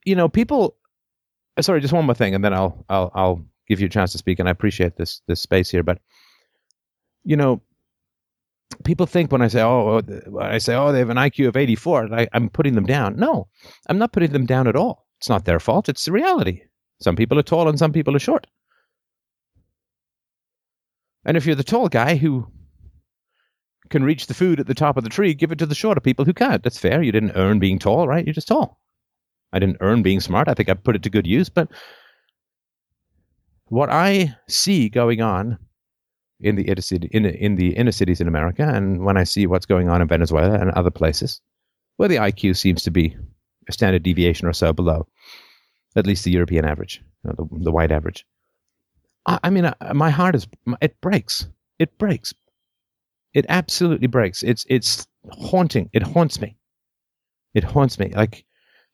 you 0.06 0.16
know, 0.16 0.30
people 0.30 0.78
uh, 1.58 1.62
sorry, 1.62 1.82
just 1.82 1.94
one 1.94 2.06
more 2.06 2.16
thing 2.16 2.36
and 2.36 2.44
then 2.44 2.54
I'll 2.54 2.86
I'll 2.90 3.12
I'll 3.14 3.46
give 3.68 3.80
you 3.80 3.88
a 3.88 3.90
chance 3.90 4.12
to 4.12 4.18
speak 4.18 4.40
and 4.40 4.48
I 4.48 4.52
appreciate 4.52 4.98
this 4.98 5.22
this 5.28 5.42
space 5.42 5.70
here, 5.70 5.84
but 5.84 6.00
you 7.24 7.38
know, 7.38 7.62
people 8.84 9.06
think 9.06 9.32
when 9.32 9.42
I 9.42 9.48
say, 9.48 9.62
oh, 9.62 10.02
oh 10.02 10.40
I 10.40 10.58
say, 10.58 10.76
oh, 10.76 10.92
they 10.92 11.00
have 11.00 11.10
an 11.10 11.18
IQ 11.18 11.48
of 11.48 11.58
84, 11.58 12.14
I, 12.14 12.28
I'm 12.34 12.50
putting 12.50 12.76
them 12.76 12.86
down. 12.86 13.16
No, 13.16 13.48
I'm 13.88 13.98
not 13.98 14.14
putting 14.14 14.32
them 14.32 14.46
down 14.46 14.68
at 14.68 14.76
all. 14.76 15.06
It's 15.20 15.30
not 15.30 15.46
their 15.46 15.60
fault. 15.60 15.90
It's 15.90 16.06
the 16.06 16.12
reality. 16.12 16.62
Some 17.02 17.16
people 17.16 17.40
are 17.40 17.44
tall 17.44 17.68
and 17.68 17.80
some 17.80 17.92
people 17.92 18.16
are 18.16 18.20
short. 18.20 18.48
And 21.26 21.38
if 21.38 21.46
you're 21.46 21.56
the 21.56 21.64
tall 21.64 21.90
guy 21.90 22.16
who 22.16 22.48
can 23.90 24.04
reach 24.04 24.28
the 24.28 24.34
food 24.34 24.60
at 24.60 24.68
the 24.68 24.74
top 24.74 24.98
of 24.98 25.04
the 25.04 25.10
tree, 25.10 25.34
give 25.34 25.52
it 25.52 25.60
to 25.60 25.66
the 25.66 25.76
shorter 25.76 26.02
people 26.02 26.26
who 26.26 26.34
can't. 26.34 26.64
That's 26.64 26.80
fair. 26.80 27.02
You 27.02 27.12
didn't 27.12 27.34
earn 27.36 27.60
being 27.60 27.80
tall, 27.80 28.08
right? 28.08 28.26
You're 28.26 28.34
just 28.34 28.48
tall. 28.48 28.80
I 29.54 29.60
didn't 29.60 29.78
earn 29.82 30.02
being 30.02 30.20
smart. 30.20 30.48
I 30.48 30.54
think 30.54 30.70
I 30.70 30.74
put 30.74 30.96
it 30.96 31.04
to 31.04 31.10
good 31.10 31.28
use. 31.28 31.48
But 31.50 31.70
what 33.68 33.90
I 33.90 34.36
see 34.48 34.90
going 34.90 35.22
on 35.22 35.58
in 36.44 36.56
the 36.56 36.64
inner 36.64 36.82
city, 36.82 37.10
in, 37.12 37.26
in 37.26 37.56
the 37.56 37.76
inner 37.76 37.92
cities 37.92 38.22
in 38.22 38.28
America, 38.28 38.64
and 38.64 39.04
when 39.04 39.18
I 39.18 39.24
see 39.24 39.48
what's 39.48 39.66
going 39.66 39.90
on 39.90 40.02
in 40.02 40.08
Venezuela 40.08 40.60
and 40.60 40.72
other 40.72 40.92
places, 40.92 41.42
where 41.98 42.10
the 42.10 42.18
IQ 42.18 42.58
seems 42.58 42.84
to 42.84 42.92
be 42.92 43.16
a 43.68 43.72
standard 43.72 44.04
deviation 44.04 44.48
or 44.48 44.54
so 44.54 44.74
below, 44.74 45.08
at 45.96 46.08
least 46.08 46.24
the 46.24 46.32
European 46.32 46.66
average, 46.66 47.02
you 47.24 47.30
know, 47.30 47.36
the, 47.38 47.64
the 47.66 47.72
white 47.72 47.92
average. 47.92 48.26
I, 49.26 49.40
I 49.44 49.50
mean, 49.50 49.66
uh, 49.66 49.76
my 49.94 50.10
heart 50.10 50.36
is 50.36 50.48
it 50.82 51.00
breaks. 51.02 51.48
It 51.80 51.98
breaks. 51.98 52.34
It 53.34 53.46
absolutely 53.50 54.08
breaks. 54.08 54.44
It's 54.44 54.66
it's 54.70 55.08
haunting. 55.32 55.90
It 55.94 56.04
haunts 56.04 56.40
me. 56.40 56.58
It 57.54 57.64
haunts 57.64 57.98
me. 57.98 58.12
Like 58.16 58.46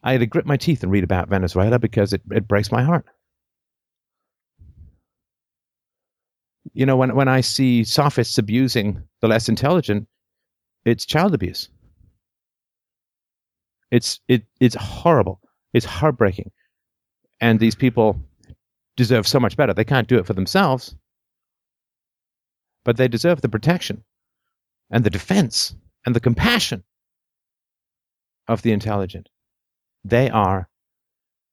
I 0.04 0.14
had 0.14 0.22
to 0.22 0.28
grit 0.28 0.46
my 0.46 0.58
teeth 0.58 0.84
and 0.84 0.92
read 0.92 1.04
about 1.04 1.30
Venezuela 1.30 1.80
because 1.80 2.14
it, 2.14 2.22
it 2.32 2.48
breaks 2.48 2.72
my 2.72 2.84
heart. 2.84 3.06
You 6.73 6.86
know, 6.86 6.98
when 6.98 7.15
when 7.15 7.27
I 7.27 7.41
see 7.41 7.84
sophists 7.84 8.38
abusing 8.38 9.03
the 9.22 9.27
less 9.27 9.49
intelligent, 9.49 10.07
it's 10.86 11.06
child 11.06 11.34
abuse. 11.34 11.69
It's 13.91 14.19
it 14.27 14.44
it's 14.60 14.76
horrible. 14.76 15.41
It's 15.73 15.86
heartbreaking. 15.86 16.52
And 17.41 17.60
these 17.60 17.76
people 17.76 18.22
deserve 18.98 19.27
so 19.27 19.40
much 19.40 19.56
better. 19.56 19.73
They 19.73 19.86
can't 19.86 20.07
do 20.07 20.18
it 20.18 20.26
for 20.26 20.34
themselves, 20.34 20.95
but 22.84 22.98
they 22.98 23.07
deserve 23.07 23.41
the 23.41 23.49
protection 23.49 24.03
and 24.91 25.03
the 25.03 25.10
defense 25.10 25.76
and 26.06 26.15
the 26.15 26.19
compassion 26.19 26.84
of 28.48 28.61
the 28.61 28.72
intelligent. 28.72 29.30
They 30.03 30.30
are 30.30 30.69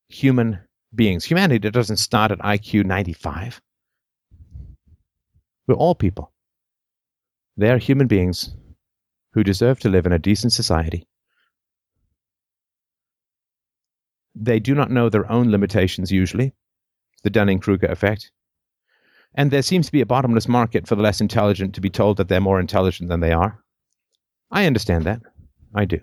human 0.09 0.59
beings. 0.93 1.25
Humanity 1.25 1.69
doesn't 1.69 1.97
start 1.97 2.31
at 2.31 2.39
IQ 2.39 2.85
95. 2.85 3.61
We're 5.67 5.75
all 5.75 5.95
people. 5.95 6.31
They 7.57 7.69
are 7.69 7.77
human 7.77 8.07
beings 8.07 8.55
who 9.33 9.43
deserve 9.43 9.79
to 9.81 9.89
live 9.89 10.05
in 10.05 10.13
a 10.13 10.19
decent 10.19 10.53
society. 10.53 11.07
They 14.33 14.59
do 14.59 14.75
not 14.75 14.91
know 14.91 15.09
their 15.09 15.29
own 15.31 15.51
limitations 15.51 16.11
usually, 16.11 16.53
the 17.23 17.29
Dunning 17.29 17.59
Kruger 17.59 17.87
effect. 17.87 18.31
And 19.33 19.51
there 19.51 19.61
seems 19.61 19.87
to 19.87 19.91
be 19.91 20.01
a 20.01 20.05
bottomless 20.05 20.47
market 20.47 20.87
for 20.87 20.95
the 20.95 21.01
less 21.01 21.19
intelligent 21.19 21.75
to 21.75 21.81
be 21.81 21.89
told 21.89 22.17
that 22.17 22.27
they're 22.27 22.39
more 22.39 22.59
intelligent 22.59 23.09
than 23.09 23.19
they 23.19 23.31
are. 23.31 23.63
I 24.51 24.65
understand 24.65 25.03
that. 25.05 25.21
I 25.75 25.85
do. 25.85 25.99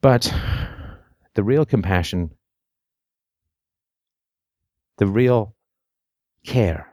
But 0.00 0.32
the 1.34 1.44
real 1.44 1.64
compassion, 1.64 2.30
the 4.96 5.06
real 5.06 5.54
care, 6.44 6.89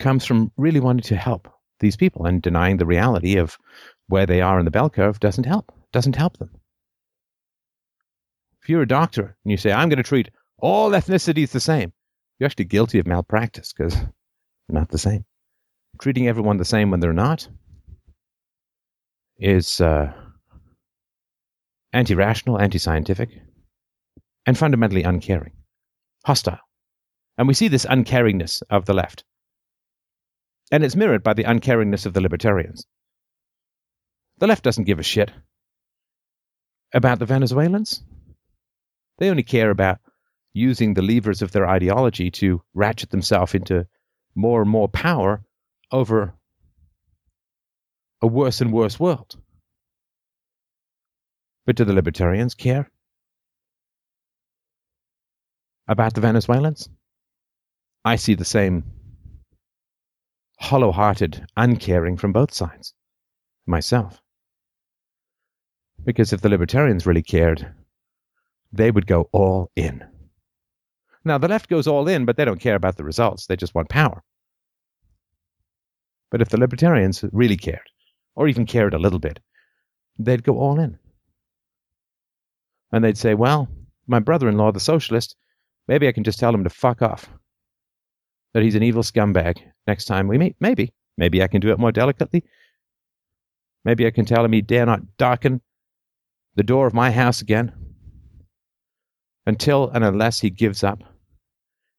comes 0.00 0.26
from 0.26 0.50
really 0.56 0.80
wanting 0.80 1.02
to 1.04 1.16
help 1.16 1.48
these 1.78 1.96
people 1.96 2.26
and 2.26 2.42
denying 2.42 2.78
the 2.78 2.86
reality 2.86 3.36
of 3.36 3.56
where 4.08 4.26
they 4.26 4.40
are 4.40 4.58
in 4.58 4.64
the 4.64 4.70
bell 4.70 4.90
curve 4.90 5.20
doesn't 5.20 5.46
help, 5.46 5.72
doesn't 5.92 6.16
help 6.16 6.38
them. 6.38 6.50
If 8.62 8.68
you're 8.68 8.82
a 8.82 8.88
doctor 8.88 9.36
and 9.44 9.50
you 9.50 9.56
say, 9.56 9.72
I'm 9.72 9.88
going 9.88 9.98
to 9.98 10.02
treat 10.02 10.30
all 10.58 10.90
ethnicities 10.90 11.50
the 11.50 11.60
same, 11.60 11.92
you're 12.38 12.46
actually 12.46 12.66
guilty 12.66 12.98
of 12.98 13.06
malpractice 13.06 13.72
because 13.72 13.94
they're 13.94 14.10
not 14.68 14.90
the 14.90 14.98
same. 14.98 15.24
Treating 16.00 16.28
everyone 16.28 16.56
the 16.56 16.64
same 16.64 16.90
when 16.90 17.00
they're 17.00 17.12
not 17.12 17.48
is 19.38 19.80
uh, 19.80 20.12
anti 21.92 22.14
rational, 22.14 22.60
anti 22.60 22.78
scientific, 22.78 23.30
and 24.46 24.56
fundamentally 24.56 25.02
uncaring, 25.02 25.52
hostile. 26.24 26.58
And 27.38 27.48
we 27.48 27.54
see 27.54 27.68
this 27.68 27.86
uncaringness 27.86 28.62
of 28.70 28.84
the 28.84 28.94
left. 28.94 29.24
And 30.70 30.84
it's 30.84 30.96
mirrored 30.96 31.22
by 31.22 31.34
the 31.34 31.44
uncaringness 31.44 32.06
of 32.06 32.12
the 32.12 32.20
libertarians. 32.20 32.86
The 34.38 34.46
left 34.46 34.64
doesn't 34.64 34.84
give 34.84 34.98
a 34.98 35.02
shit 35.04 35.30
about 36.94 37.18
the 37.18 37.26
Venezuelans. 37.26 38.02
They 39.18 39.30
only 39.30 39.42
care 39.42 39.70
about 39.70 39.98
using 40.52 40.94
the 40.94 41.02
levers 41.02 41.42
of 41.42 41.52
their 41.52 41.68
ideology 41.68 42.30
to 42.30 42.62
ratchet 42.74 43.10
themselves 43.10 43.54
into 43.54 43.86
more 44.34 44.62
and 44.62 44.70
more 44.70 44.88
power 44.88 45.42
over 45.92 46.34
a 48.22 48.26
worse 48.26 48.60
and 48.60 48.72
worse 48.72 48.98
world. 48.98 49.36
But 51.66 51.76
do 51.76 51.84
the 51.84 51.92
libertarians 51.92 52.54
care 52.54 52.90
about 55.86 56.14
the 56.14 56.20
Venezuelans? 56.20 56.88
I 58.04 58.16
see 58.16 58.34
the 58.34 58.44
same 58.44 58.84
hollow 60.60 60.92
hearted 60.92 61.46
uncaring 61.56 62.16
from 62.16 62.32
both 62.32 62.52
sides, 62.52 62.94
myself. 63.66 64.20
Because 66.04 66.32
if 66.32 66.42
the 66.42 66.48
libertarians 66.48 67.06
really 67.06 67.22
cared, 67.22 67.74
they 68.72 68.90
would 68.90 69.06
go 69.06 69.28
all 69.32 69.70
in. 69.74 70.04
Now, 71.24 71.38
the 71.38 71.48
left 71.48 71.68
goes 71.68 71.86
all 71.86 72.08
in, 72.08 72.24
but 72.24 72.36
they 72.36 72.44
don't 72.44 72.60
care 72.60 72.76
about 72.76 72.96
the 72.96 73.04
results. 73.04 73.46
They 73.46 73.56
just 73.56 73.74
want 73.74 73.88
power. 73.88 74.22
But 76.30 76.40
if 76.40 76.48
the 76.48 76.60
libertarians 76.60 77.24
really 77.32 77.56
cared, 77.56 77.90
or 78.36 78.48
even 78.48 78.64
cared 78.64 78.94
a 78.94 78.98
little 78.98 79.18
bit, 79.18 79.40
they'd 80.18 80.44
go 80.44 80.58
all 80.58 80.78
in. 80.78 80.98
And 82.92 83.04
they'd 83.04 83.18
say, 83.18 83.34
well, 83.34 83.68
my 84.06 84.20
brother 84.20 84.48
in 84.48 84.56
law, 84.56 84.72
the 84.72 84.80
socialist, 84.80 85.36
maybe 85.88 86.06
I 86.06 86.12
can 86.12 86.24
just 86.24 86.38
tell 86.38 86.54
him 86.54 86.64
to 86.64 86.70
fuck 86.70 87.02
off. 87.02 87.28
That 88.54 88.62
he's 88.62 88.74
an 88.74 88.82
evil 88.82 89.02
scumbag 89.02 89.58
next 89.86 90.06
time 90.06 90.28
we 90.28 90.38
meet. 90.38 90.56
Maybe. 90.60 90.92
Maybe 91.16 91.42
I 91.42 91.46
can 91.46 91.60
do 91.60 91.70
it 91.70 91.78
more 91.78 91.92
delicately. 91.92 92.44
Maybe 93.84 94.06
I 94.06 94.10
can 94.10 94.24
tell 94.24 94.44
him 94.44 94.52
he 94.52 94.60
dare 94.60 94.86
not 94.86 95.16
darken 95.16 95.60
the 96.56 96.62
door 96.62 96.86
of 96.86 96.94
my 96.94 97.10
house 97.10 97.40
again 97.40 97.72
until 99.46 99.88
and 99.90 100.04
unless 100.04 100.40
he 100.40 100.50
gives 100.50 100.84
up 100.84 101.02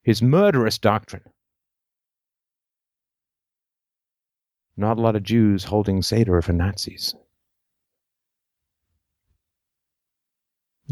his 0.04 0.22
murderous 0.22 0.78
doctrine. 0.78 1.24
Not 4.78 4.98
a 4.98 5.02
lot 5.02 5.16
of 5.16 5.24
Jews 5.24 5.64
holding 5.64 6.02
Seder 6.02 6.42
for 6.42 6.54
Nazis. 6.54 7.14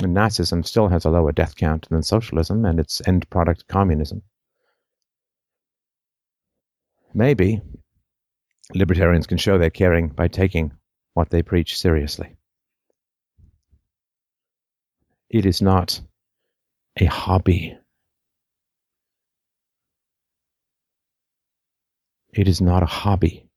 And 0.02 0.16
Nazism 0.16 0.66
still 0.66 0.88
has 0.88 1.06
a 1.06 1.10
lower 1.10 1.32
death 1.32 1.56
count 1.56 1.90
than 1.90 2.04
socialism 2.04 2.66
and 2.66 2.80
its 2.80 3.02
end 3.08 3.30
product 3.30 3.68
communism. 3.68 4.22
Maybe 7.14 7.62
libertarians 8.74 9.28
can 9.28 9.38
show 9.38 9.58
their 9.58 9.70
caring 9.70 10.10
by 10.10 10.28
taking 10.28 10.72
what 11.14 11.30
they 11.30 11.42
preach 11.42 11.78
seriously. 11.78 12.36
It 15.30 15.46
is 15.46 15.62
not 15.62 16.00
a 17.00 17.06
hobby. 17.06 17.78
It 22.32 22.48
is 22.48 22.62
not 22.62 22.84
a 22.84 22.88
hobby 22.88 23.48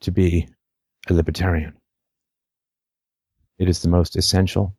to 0.00 0.10
be 0.10 0.48
a 1.08 1.14
libertarian. 1.14 1.74
It 3.58 3.68
is 3.68 3.80
the 3.80 3.88
most 3.88 4.16
essential 4.16 4.76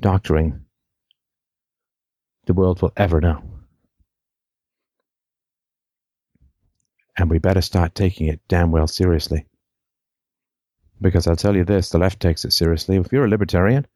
doctrine 0.00 0.64
the 2.46 2.54
world 2.54 2.80
will 2.80 2.92
ever 2.96 3.20
know. 3.20 3.55
And 7.16 7.30
we 7.30 7.38
better 7.38 7.62
start 7.62 7.94
taking 7.94 8.28
it 8.28 8.40
damn 8.48 8.70
well 8.70 8.86
seriously. 8.86 9.46
Because 11.00 11.26
I'll 11.26 11.36
tell 11.36 11.56
you 11.56 11.64
this 11.64 11.90
the 11.90 11.98
left 11.98 12.20
takes 12.20 12.44
it 12.44 12.52
seriously. 12.52 12.96
If 12.96 13.12
you're 13.12 13.24
a 13.24 13.28
libertarian, 13.28 13.86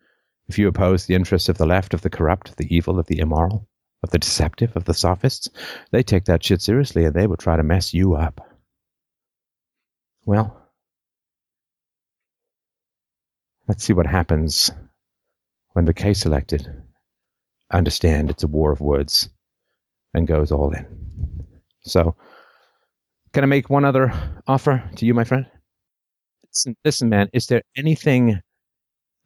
if 0.49 0.59
you 0.59 0.69
oppose 0.69 1.07
the 1.07 1.15
interests 1.15 1.49
of 1.49 1.59
the 1.59 1.67
left, 1.67 1.95
of 1.95 2.03
the 2.03 2.11
corrupt, 2.11 2.49
of 2.51 2.57
the 2.57 2.75
evil, 2.75 2.99
of 2.99 3.07
the 3.07 3.21
immoral, 3.21 3.69
of 4.03 4.11
the 4.11 4.19
deceptive, 4.19 4.77
of 4.77 4.85
the 4.85 4.95
sophists, 4.95 5.49
they 5.91 6.03
take 6.03 6.25
that 6.25 6.43
shit 6.43 6.63
seriously 6.63 7.05
and 7.05 7.15
they 7.15 7.27
will 7.27 7.37
try 7.37 7.57
to 7.57 7.63
mess 7.63 7.95
you 7.95 8.15
up. 8.15 8.41
Well, 10.25 10.57
let's 13.69 13.85
see 13.85 13.93
what 13.93 14.07
happens 14.07 14.71
when 15.73 15.85
the 15.85 15.95
case 15.95 16.27
elected 16.27 16.69
understand 17.71 18.31
it's 18.31 18.43
a 18.43 18.49
war 18.49 18.73
of 18.73 18.81
words 18.81 19.29
and 20.13 20.27
goes 20.27 20.51
all 20.51 20.73
in. 20.73 20.87
So, 21.83 22.17
Can 23.33 23.45
I 23.45 23.47
make 23.47 23.71
one 23.71 23.85
other 23.85 24.13
offer 24.47 24.83
to 24.97 25.07
you, 25.07 25.15
my 25.15 25.25
friend? 25.25 25.47
Listen, 26.49 26.77
listen, 26.85 27.09
man, 27.09 27.29
is 27.33 27.47
there 27.47 27.63
anything 27.77 28.41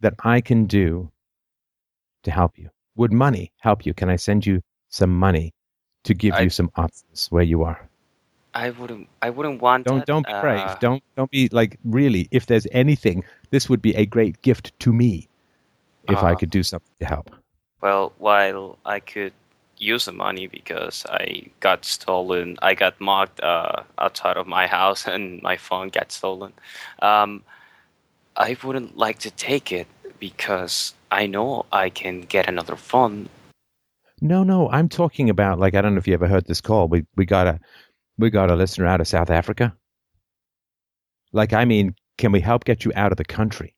that 0.00 0.14
I 0.22 0.40
can 0.42 0.66
do 0.66 1.10
to 2.24 2.30
help 2.30 2.58
you? 2.58 2.68
Would 2.96 3.12
money 3.12 3.52
help 3.60 3.86
you? 3.86 3.94
Can 3.94 4.10
I 4.10 4.16
send 4.16 4.44
you 4.44 4.60
some 4.90 5.10
money 5.18 5.52
to 6.04 6.14
give 6.14 6.34
I- 6.34 6.42
you 6.42 6.50
some 6.50 6.70
options 6.76 7.28
where 7.30 7.42
you 7.42 7.62
are? 7.62 7.88
I 8.56 8.70
wouldn't. 8.70 9.08
I 9.20 9.30
wouldn't 9.30 9.60
want. 9.60 9.84
Don't 9.84 9.98
that, 9.98 10.06
don't 10.06 10.24
be 10.24 10.32
uh, 10.32 10.40
brave. 10.40 10.78
Don't 10.78 11.02
don't 11.16 11.30
be 11.30 11.48
like 11.50 11.76
really. 11.82 12.28
If 12.30 12.46
there's 12.46 12.68
anything, 12.70 13.24
this 13.50 13.68
would 13.68 13.82
be 13.82 13.96
a 13.96 14.06
great 14.06 14.40
gift 14.42 14.78
to 14.78 14.92
me 14.92 15.28
if 16.04 16.22
I 16.22 16.32
Uh, 16.32 16.36
could 16.36 16.50
do 16.50 16.62
something 16.62 16.94
to 17.00 17.04
help. 17.04 17.30
Well, 17.80 18.12
while 18.18 18.78
I 18.86 19.00
could 19.00 19.32
use 19.78 20.04
the 20.04 20.12
money 20.12 20.46
because 20.46 21.04
I 21.08 21.50
got 21.60 21.84
stolen, 21.84 22.56
I 22.62 22.74
got 22.74 23.00
mocked 23.00 23.40
uh, 23.40 23.82
outside 23.98 24.36
of 24.36 24.46
my 24.46 24.66
house 24.66 25.06
and 25.14 25.42
my 25.42 25.56
phone 25.56 25.88
got 25.88 26.12
stolen. 26.12 26.52
Um, 27.00 27.42
I 28.36 28.56
wouldn't 28.62 28.96
like 28.96 29.18
to 29.20 29.30
take 29.30 29.72
it 29.72 29.86
because 30.18 30.94
I 31.10 31.26
know 31.26 31.66
I 31.70 31.90
can 31.90 32.22
get 32.22 32.48
another 32.48 32.76
phone. 32.76 33.28
No, 34.20 34.42
no, 34.42 34.70
I'm 34.70 34.88
talking 34.88 35.30
about 35.30 35.58
like 35.58 35.74
I 35.74 35.82
don't 35.82 35.94
know 35.94 35.98
if 35.98 36.08
you 36.08 36.14
ever 36.14 36.26
heard 36.26 36.46
this 36.46 36.60
call. 36.60 36.88
We 36.88 37.04
we 37.16 37.26
got 37.26 37.46
a 37.46 37.60
we 38.18 38.30
got 38.30 38.50
a 38.50 38.56
listener 38.56 38.86
out 38.86 39.00
of 39.00 39.08
South 39.08 39.30
Africa. 39.30 39.74
Like 41.32 41.52
I 41.52 41.64
mean, 41.64 41.94
can 42.16 42.32
we 42.32 42.40
help 42.40 42.64
get 42.64 42.84
you 42.84 42.92
out 42.96 43.12
of 43.12 43.18
the 43.18 43.24
country? 43.24 43.74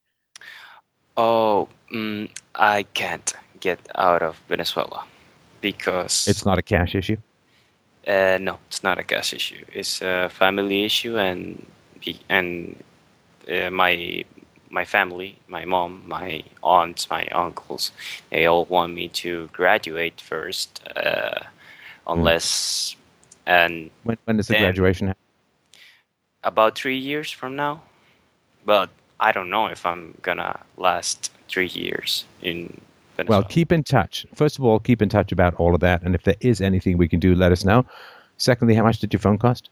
Oh, 1.16 1.68
mm, 1.92 2.30
I 2.54 2.84
can't 2.94 3.32
get 3.60 3.80
out 3.96 4.22
of 4.22 4.40
Venezuela 4.48 5.04
because 5.60 6.26
It's 6.28 6.44
not 6.44 6.58
a 6.58 6.62
cash 6.62 6.94
issue. 6.94 7.16
Uh, 8.06 8.38
no, 8.40 8.58
it's 8.68 8.82
not 8.82 8.98
a 8.98 9.02
cash 9.04 9.32
issue. 9.34 9.64
It's 9.72 10.00
a 10.00 10.28
family 10.28 10.84
issue, 10.84 11.18
and 11.18 11.66
and 12.28 12.76
uh, 13.50 13.70
my 13.70 14.24
my 14.70 14.84
family, 14.84 15.38
my 15.48 15.64
mom, 15.64 16.02
my 16.06 16.42
aunts, 16.62 17.10
my 17.10 17.26
uncles, 17.26 17.92
they 18.30 18.46
all 18.46 18.64
want 18.66 18.94
me 18.94 19.08
to 19.08 19.48
graduate 19.52 20.20
first, 20.20 20.82
uh, 20.96 21.40
unless 22.06 22.96
and 23.46 23.90
When 24.04 24.16
when 24.24 24.36
does 24.36 24.48
the 24.48 24.54
graduation 24.54 25.08
happen? 25.08 25.22
about 26.44 26.76
three 26.78 26.96
years 26.98 27.30
from 27.30 27.56
now. 27.56 27.82
But 28.64 28.90
I 29.18 29.32
don't 29.32 29.50
know 29.50 29.66
if 29.66 29.84
I'm 29.84 30.14
gonna 30.22 30.60
last 30.76 31.32
three 31.48 31.68
years 31.68 32.24
in 32.42 32.80
Venezuela. 33.16 33.40
Well, 33.42 33.48
keep 33.48 33.72
in 33.72 33.82
touch. 33.82 34.26
First 34.34 34.58
of 34.58 34.64
all, 34.64 34.78
keep 34.78 35.00
in 35.02 35.08
touch 35.08 35.32
about 35.32 35.54
all 35.54 35.74
of 35.74 35.80
that, 35.80 36.02
and 36.02 36.14
if 36.14 36.22
there 36.24 36.36
is 36.40 36.60
anything 36.60 36.98
we 36.98 37.08
can 37.08 37.20
do, 37.20 37.34
let 37.34 37.52
us 37.52 37.64
know. 37.64 37.84
Secondly, 38.36 38.74
how 38.74 38.82
much 38.84 38.98
did 38.98 39.12
your 39.12 39.20
phone 39.20 39.38
cost? 39.38 39.70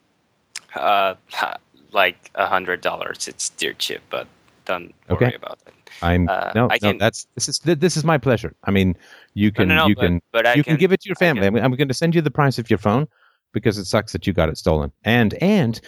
uh, 0.76 1.14
like 1.92 2.30
a 2.34 2.46
hundred 2.46 2.80
dollars. 2.80 3.28
It's 3.28 3.50
dear 3.50 3.74
cheap, 3.74 4.00
but 4.10 4.26
don't 4.64 4.92
Okay. 5.10 5.26
worry 5.26 5.34
about 5.36 5.58
it. 5.66 5.74
I'm 6.02 6.28
Uh, 6.28 6.50
no, 6.54 6.64
I 6.70 6.78
no. 6.82 6.90
can- 6.90 6.98
That's 6.98 7.26
this 7.34 7.48
is 7.48 7.58
this 7.60 7.96
is 7.96 8.02
my 8.04 8.18
pleasure. 8.18 8.54
I 8.64 8.70
mean, 8.72 8.96
you 9.34 9.52
can 9.52 9.68
no, 9.68 9.74
no, 9.76 9.86
you 9.86 9.94
but- 9.94 10.02
can 10.02 10.20
but 10.32 10.44
you 10.56 10.64
can, 10.64 10.72
can- 10.72 10.76
give 10.80 10.92
it 10.92 11.00
to 11.02 11.08
your 11.08 11.14
family. 11.16 11.46
I'm, 11.46 11.54
I'm 11.56 11.72
going 11.72 11.88
to 11.88 11.94
send 11.94 12.14
you 12.14 12.20
the 12.22 12.30
price 12.32 12.58
of 12.58 12.68
your 12.68 12.78
phone 12.78 13.06
because 13.52 13.78
it 13.78 13.84
sucks 13.84 14.10
that 14.12 14.26
you 14.26 14.32
got 14.32 14.48
it 14.48 14.58
stolen. 14.58 14.90
And 15.04 15.34
and 15.34 15.80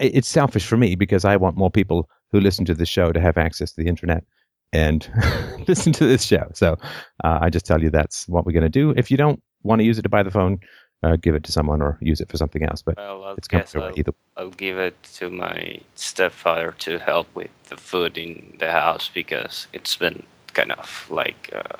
it's 0.00 0.26
selfish 0.28 0.66
for 0.66 0.76
me 0.76 0.96
because 0.96 1.24
I 1.24 1.36
want 1.36 1.56
more 1.56 1.70
people 1.70 2.08
who 2.32 2.40
listen 2.40 2.64
to 2.64 2.74
the 2.74 2.86
show 2.86 3.12
to 3.12 3.20
have 3.20 3.38
access 3.38 3.70
to 3.72 3.82
the 3.82 3.88
internet 3.88 4.24
and 4.72 5.08
listen 5.68 5.92
to 5.94 6.06
this 6.06 6.24
show. 6.24 6.50
So 6.54 6.76
uh, 7.24 7.38
I 7.40 7.50
just 7.50 7.66
tell 7.66 7.82
you 7.82 7.90
that's 7.90 8.28
what 8.28 8.46
we're 8.46 8.52
going 8.52 8.62
to 8.64 8.68
do. 8.68 8.92
If 8.96 9.10
you 9.10 9.16
don't 9.16 9.42
want 9.62 9.80
to 9.80 9.84
use 9.84 9.98
it 9.98 10.02
to 10.02 10.08
buy 10.08 10.22
the 10.22 10.30
phone, 10.30 10.60
uh, 11.02 11.16
give 11.16 11.34
it 11.34 11.44
to 11.44 11.52
someone 11.52 11.82
or 11.82 11.98
use 12.00 12.20
it 12.20 12.30
for 12.30 12.36
something 12.36 12.62
else. 12.62 12.82
But 12.82 12.98
Well, 12.98 13.24
I 13.24 13.36
it's 13.36 13.48
guess 13.48 13.76
I'll, 13.76 13.96
either. 13.96 14.12
I'll 14.36 14.50
give 14.50 14.78
it 14.78 14.96
to 15.14 15.30
my 15.30 15.80
stepfather 15.94 16.72
to 16.80 16.98
help 16.98 17.28
with 17.34 17.50
the 17.68 17.76
food 17.76 18.16
in 18.18 18.56
the 18.58 18.70
house 18.72 19.10
because 19.12 19.66
it's 19.72 19.96
been 19.96 20.24
kind 20.54 20.72
of 20.72 21.06
like 21.10 21.50
uh, 21.54 21.76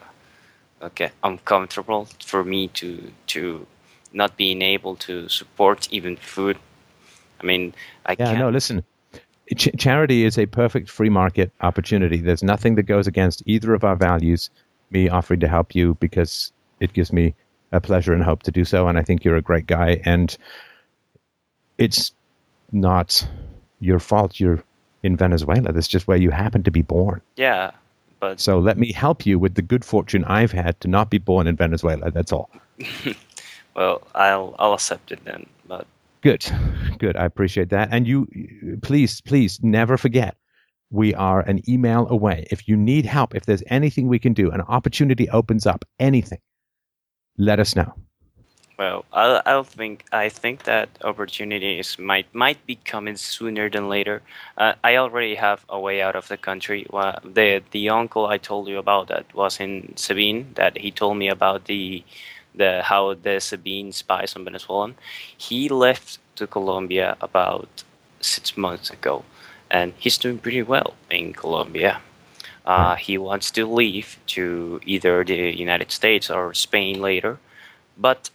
okay 0.87 1.11
uncomfortable 1.25 2.09
for 2.25 2.45
me 2.45 2.69
to 2.69 3.13
to 3.29 3.67
not 4.13 4.37
being 4.37 4.63
able 4.63 4.97
to 4.97 5.29
support 5.29 5.89
even 5.93 6.17
food. 6.17 6.59
I 7.41 7.45
mean, 7.47 7.75
I 8.07 8.17
Yeah, 8.19 8.35
can't. 8.35 8.37
no, 8.37 8.51
listen. 8.51 8.85
Ch- 9.57 9.77
charity 9.79 10.25
is 10.25 10.39
a 10.39 10.47
perfect 10.47 10.91
free 10.91 11.11
market 11.11 11.53
opportunity. 11.61 12.19
There's 12.19 12.43
nothing 12.43 12.77
that 12.77 12.85
goes 12.85 13.07
against 13.07 13.43
either 13.47 13.75
of 13.75 13.85
our 13.85 13.97
values. 13.97 14.51
Me 14.91 15.09
offering 15.09 15.41
to 15.41 15.49
help 15.49 15.75
you 15.75 15.95
because 16.01 16.53
it 16.81 16.93
gives 16.93 17.13
me 17.13 17.35
a 17.73 17.81
pleasure 17.81 18.13
and 18.13 18.23
hope 18.23 18.43
to 18.43 18.51
do 18.51 18.65
so. 18.65 18.89
And 18.89 18.99
I 18.99 19.03
think 19.03 19.25
you're 19.25 19.37
a 19.37 19.43
great 19.43 19.67
guy. 19.67 20.01
And 20.05 20.37
it's 21.79 22.13
not 22.73 23.27
your 23.81 23.99
fault. 23.99 24.39
You're 24.39 24.63
in 25.03 25.17
Venezuela. 25.17 25.73
That's 25.73 25.89
just 25.89 26.07
where 26.07 26.19
you 26.19 26.31
happen 26.31 26.63
to 26.65 26.71
be 26.71 26.83
born. 26.83 27.23
Yeah, 27.37 27.73
but 28.23 28.39
So 28.39 28.61
let 28.61 28.79
me 28.79 28.93
help 28.93 29.27
you 29.27 29.37
with 29.37 29.57
the 29.57 29.63
good 29.63 29.85
fortune 29.85 30.23
I've 30.27 30.53
had 30.53 30.81
to 30.83 30.89
not 30.89 31.11
be 31.11 31.19
born 31.19 31.49
in 31.49 31.57
Venezuela. 31.57 32.13
That's 32.13 32.33
all. 32.33 32.51
well, 33.75 34.07
I'll 34.15 34.55
I'll 34.61 34.75
accept 34.75 35.11
it 35.11 35.25
then. 35.25 35.47
But 35.67 35.89
Good, 36.23 36.47
good. 36.99 37.17
I 37.17 37.25
appreciate 37.25 37.71
that. 37.71 37.89
And 37.91 38.07
you, 38.07 38.29
please, 38.83 39.21
please 39.21 39.59
never 39.63 39.97
forget, 39.97 40.37
we 40.91 41.15
are 41.15 41.41
an 41.41 41.69
email 41.69 42.07
away. 42.09 42.47
If 42.51 42.69
you 42.69 42.77
need 42.77 43.07
help, 43.07 43.35
if 43.35 43.45
there's 43.47 43.63
anything 43.67 44.07
we 44.07 44.21
can 44.21 44.33
do, 44.33 44.51
an 44.51 44.61
opportunity 44.63 45.29
opens 45.31 45.67
up, 45.67 45.85
anything, 45.99 46.39
let 47.39 47.59
us 47.59 47.75
know. 47.75 47.93
Well, 48.79 49.05
I 49.13 49.41
I 49.45 49.63
think 49.63 50.05
I 50.13 50.29
think 50.29 50.65
that 50.65 50.89
opportunities 51.05 51.99
might 51.99 52.27
might 52.35 52.65
be 52.67 52.77
coming 52.77 53.17
sooner 53.17 53.69
than 53.71 53.89
later. 53.89 54.23
Uh, 54.57 54.73
I 54.83 54.97
already 54.97 55.35
have 55.35 55.65
a 55.69 55.79
way 55.79 56.03
out 56.03 56.17
of 56.17 56.29
the 56.29 56.37
country. 56.37 56.87
Well, 56.91 57.19
the 57.23 57.63
the 57.71 57.91
uncle 57.91 58.27
I 58.27 58.39
told 58.39 58.69
you 58.69 58.79
about 58.79 59.09
that 59.09 59.27
was 59.35 59.61
in 59.61 59.93
SEBIN. 59.97 60.55
That 60.55 60.79
he 60.79 60.91
told 60.91 61.17
me 61.19 61.29
about 61.29 61.67
the 61.67 62.03
the 62.55 62.83
how 62.83 63.15
the 63.15 63.41
SEBIN 63.41 63.93
spies 63.93 64.37
on 64.37 64.45
Venezuelan. 64.45 64.95
He 65.37 65.69
left 65.69 66.19
to 66.37 66.47
Colombia 66.47 67.17
about 67.21 67.85
six 68.21 68.57
months 68.57 68.91
ago, 68.91 69.25
and 69.71 69.95
he's 69.99 70.19
doing 70.19 70.39
pretty 70.39 70.63
well 70.63 70.95
in 71.11 71.33
Colombia. 71.33 72.01
Uh, 72.65 72.95
he 72.95 73.19
wants 73.19 73.51
to 73.51 73.67
leave 73.67 74.19
to 74.27 74.81
either 74.87 75.25
the 75.25 75.57
United 75.57 75.91
States 75.91 76.31
or 76.31 76.55
Spain 76.55 77.01
later, 77.01 77.39
but 77.99 78.31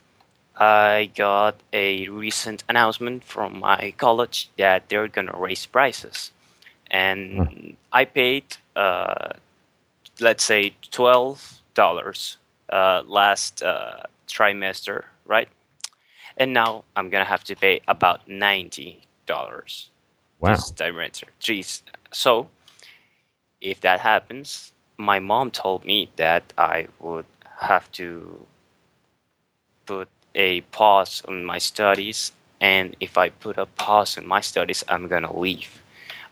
I 0.58 1.12
got 1.16 1.56
a 1.72 2.08
recent 2.10 2.64
announcement 2.68 3.24
from 3.24 3.60
my 3.60 3.94
college 3.98 4.50
that 4.58 4.90
they're 4.90 5.08
gonna 5.08 5.38
raise 5.38 5.66
prices, 5.66 6.32
and 6.92 7.78
I 7.92 8.06
paid, 8.06 8.58
uh, 8.76 9.30
let's 10.20 10.44
say, 10.44 10.74
twelve 10.92 11.62
dollars 11.74 12.38
uh, 12.72 13.04
last 13.06 13.64
uh, 13.64 14.04
trimester, 14.28 15.06
right? 15.26 15.50
And 16.38 16.54
now 16.54 16.84
I'm 16.96 17.10
gonna 17.10 17.26
have 17.26 17.44
to 17.46 17.56
pay 17.56 17.82
about 17.88 18.28
ninety 18.28 19.04
dollars 19.26 19.90
Wow. 20.40 20.56
this 20.56 20.72
trimester. 20.72 21.26
Jeez. 21.42 21.82
So, 22.12 22.50
if 23.62 23.80
that 23.82 24.00
happens, 24.02 24.74
my 24.98 25.20
mom 25.20 25.52
told 25.52 25.86
me 25.86 26.10
that 26.18 26.54
I 26.58 26.88
would 27.00 27.26
have 27.60 27.92
to 27.94 28.46
put 29.86 30.10
a 30.36 30.62
pause 30.62 31.22
on 31.28 31.44
my 31.46 31.58
studies, 31.58 32.32
and 32.60 32.96
if 33.00 33.18
I 33.18 33.30
put 33.30 33.58
a 33.58 33.66
pause 33.66 34.18
on 34.18 34.28
my 34.28 34.42
studies, 34.42 34.84
I'm 34.88 35.08
gonna 35.08 35.36
leave. 35.38 35.82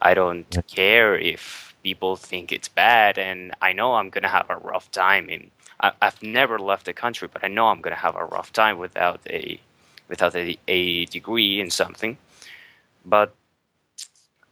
I 0.02 0.14
don't 0.14 0.56
Yeah. 0.56 0.62
care 0.68 1.18
if 1.18 1.76
people 1.84 2.16
think 2.16 2.52
it's 2.52 2.68
bad, 2.70 3.18
and 3.18 3.54
I 3.62 3.74
know 3.74 3.96
I'm 3.96 4.10
gonna 4.10 4.30
have 4.30 4.50
a 4.50 4.58
rough 4.58 4.92
time. 4.92 5.30
In 5.30 5.52
I, 5.82 5.92
I've 6.02 6.22
never 6.22 6.60
left 6.60 6.86
the 6.86 6.94
country, 6.94 7.28
but 7.32 7.44
I 7.44 7.48
know 7.48 7.68
I'm 7.68 7.82
gonna 7.82 7.96
have 7.96 8.16
a 8.16 8.26
rough 8.26 8.52
time 8.54 8.78
without 8.78 9.20
a 9.30 9.60
without 10.08 10.36
a, 10.36 10.58
a 10.68 11.06
degree 11.06 11.60
in 11.60 11.70
something. 11.70 12.18
But 13.06 13.34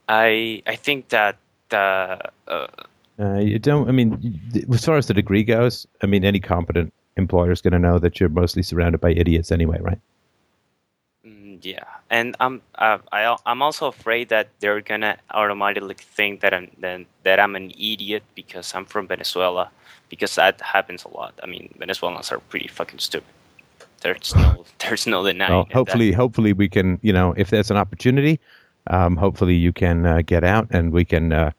I 0.08 0.62
I 0.68 0.76
think 0.76 1.10
that 1.10 1.38
uh, 1.72 2.18
uh, 2.48 2.68
Uh, 3.20 3.38
you 3.38 3.60
don't, 3.60 3.88
I 3.88 3.92
mean, 3.92 4.40
as 4.72 4.86
far 4.86 4.98
as 4.98 5.08
the 5.08 5.14
degree 5.14 5.44
goes, 5.44 5.88
I 6.02 6.08
mean, 6.08 6.26
any 6.26 6.40
competent 6.40 6.92
employer 7.16 7.52
is 7.52 7.62
going 7.62 7.74
to 7.74 7.80
know 7.80 8.00
that 8.00 8.20
you're 8.20 8.30
mostly 8.30 8.64
surrounded 8.64 9.02
by 9.02 9.12
idiots 9.12 9.52
anyway, 9.52 9.80
right? 9.82 10.00
Yeah, 11.64 11.86
and 12.10 12.36
I'm 12.40 12.62
uh, 12.76 12.98
I, 13.12 13.36
I'm 13.46 13.62
also 13.62 13.88
afraid 13.88 14.30
that 14.30 14.50
they're 14.60 14.82
gonna 14.82 15.18
automatically 15.32 15.96
think 15.96 16.42
that 16.42 16.54
I'm 16.54 16.70
that, 16.80 17.06
that 17.24 17.40
I'm 17.40 17.56
an 17.56 17.72
idiot 17.72 18.24
because 18.36 18.76
I'm 18.76 18.86
from 18.86 19.08
Venezuela, 19.08 19.72
because 20.10 20.36
that 20.36 20.60
happens 20.62 21.06
a 21.06 21.10
lot. 21.10 21.34
I 21.42 21.48
mean, 21.48 21.74
Venezuelans 21.80 22.32
are 22.32 22.40
pretty 22.40 22.68
fucking 22.68 23.00
stupid. 23.00 23.30
There's 24.02 24.36
no 24.36 24.66
there's 24.80 25.08
no 25.08 25.24
denying. 25.24 25.52
Well, 25.52 25.62
it. 25.62 25.68
That- 25.70 25.74
hopefully, 25.74 26.12
hopefully 26.12 26.54
we 26.54 26.68
can, 26.68 27.00
you 27.02 27.14
know, 27.14 27.34
if 27.38 27.50
there's 27.50 27.72
an 27.72 27.78
opportunity, 27.78 28.40
um, 28.88 29.16
hopefully 29.16 29.56
you 29.56 29.72
can 29.72 30.06
uh, 30.06 30.22
get 30.26 30.44
out 30.44 30.68
and 30.70 30.92
we 30.92 31.06
can 31.06 31.32
uh, 31.32 31.52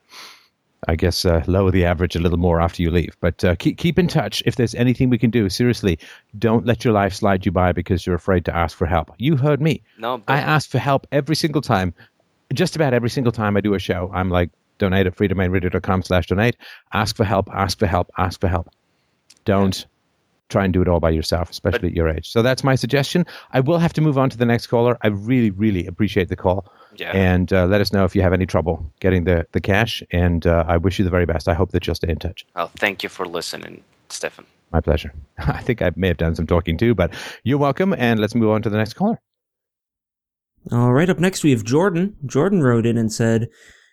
I 0.89 0.97
guess 0.97 1.25
uh, 1.25 1.43
lower 1.47 1.71
the 1.71 1.85
average 1.85 2.17
a 2.17 2.21
little 2.21 2.39
more 2.39 2.61
after 2.61 2.83
you 2.83 2.91
leave. 2.91 3.17
But 3.21 3.45
uh, 3.45 3.55
keep 3.57 3.79
keep 3.79 3.99
in 3.99 4.09
touch. 4.09 4.43
If 4.47 4.57
there's 4.57 4.75
anything 4.75 5.11
we 5.11 5.19
can 5.19 5.31
do, 5.31 5.49
seriously, 5.49 5.99
don't 6.39 6.67
let 6.67 6.85
your 6.85 6.93
life 6.93 7.15
slide 7.15 7.47
you 7.47 7.53
by 7.53 7.73
because 7.73 8.07
you're 8.07 8.17
afraid 8.17 8.45
to 8.47 8.57
ask 8.57 8.77
for 8.77 8.87
help. 8.87 9.11
You 9.19 9.37
heard 9.37 9.61
me. 9.61 9.83
No, 9.99 10.19
but 10.19 10.33
I 10.33 10.39
ask 10.39 10.69
for 10.71 10.79
help 10.79 11.07
every 11.13 11.37
single 11.37 11.63
time. 11.63 11.95
Just 12.53 12.77
about 12.77 12.95
every 12.95 13.11
single 13.11 13.33
time 13.33 13.57
I 13.57 13.61
do 13.61 13.75
a 13.75 13.79
show, 13.79 14.11
I'm 14.15 14.31
like, 14.31 14.51
donate 14.79 15.07
at 15.07 15.17
freedomainradio.com 15.17 16.03
slash 16.03 16.27
donate. 16.27 16.57
Ask 16.93 17.17
for 17.17 17.25
help, 17.25 17.49
ask 17.53 17.79
for 17.79 17.87
help, 17.87 18.11
ask 18.19 18.41
for 18.41 18.49
help. 18.49 18.69
Don't 19.45 19.87
try 20.51 20.65
and 20.65 20.73
do 20.73 20.83
it 20.83 20.89
all 20.89 21.01
by 21.01 21.11
yourself, 21.11 21.51
especially 21.51 21.79
But- 21.81 21.91
at 21.91 21.97
your 21.97 22.09
age. 22.09 22.31
So 22.31 22.43
that's 22.43 22.63
my 22.63 22.75
suggestion. 22.75 23.25
I 23.53 23.61
will 23.61 23.79
have 23.79 23.93
to 23.95 24.01
move 24.01 24.19
on 24.19 24.31
to 24.31 24.37
the 24.37 24.47
next 24.47 24.67
caller. 24.69 24.99
I 25.03 25.09
really, 25.09 25.51
really 25.51 25.87
appreciate 25.87 26.29
the 26.29 26.37
call. 26.37 26.67
Yeah. 26.97 27.11
And 27.13 27.53
uh, 27.53 27.67
let 27.67 27.81
us 27.81 27.93
know 27.93 28.05
if 28.05 28.15
you 28.15 28.23
have 28.23 28.33
any 28.33 28.47
trouble 28.47 28.93
getting 29.01 29.25
the, 29.25 29.47
the 29.53 29.61
cash. 29.61 30.03
And 30.13 30.47
uh, 30.47 30.65
I 30.69 30.77
wish 30.77 30.99
you 30.99 31.05
the 31.05 31.11
very 31.11 31.27
best. 31.27 31.49
I 31.49 31.55
hope 31.55 31.73
that 31.73 31.87
you'll 31.87 31.97
stay 31.97 32.09
in 32.11 32.19
touch. 32.19 32.47
well, 32.55 32.71
thank 32.77 33.03
you 33.03 33.09
for 33.09 33.27
listening, 33.27 33.83
Stefan. 34.11 34.47
My 34.73 34.81
pleasure. 34.81 35.13
I 35.39 35.61
think 35.63 35.83
I 35.83 35.91
may 35.97 36.09
have 36.09 36.19
done 36.19 36.35
some 36.35 36.47
talking 36.47 36.77
too, 36.77 36.95
but 36.95 37.13
you're 37.43 37.59
welcome. 37.59 37.95
And 37.97 38.21
let's 38.21 38.35
move 38.35 38.51
on 38.51 38.63
to 38.63 38.71
the 38.71 38.77
next 38.77 38.95
caller. 38.95 39.19
All 40.73 40.93
right, 40.93 41.11
up 41.11 41.19
next 41.19 41.45
we 41.45 41.51
have 41.51 41.65
Jordan. 41.65 42.17
Jordan 42.27 42.63
wrote 42.63 42.87
in 42.87 42.97
and 42.97 43.13
said, 43.13 43.49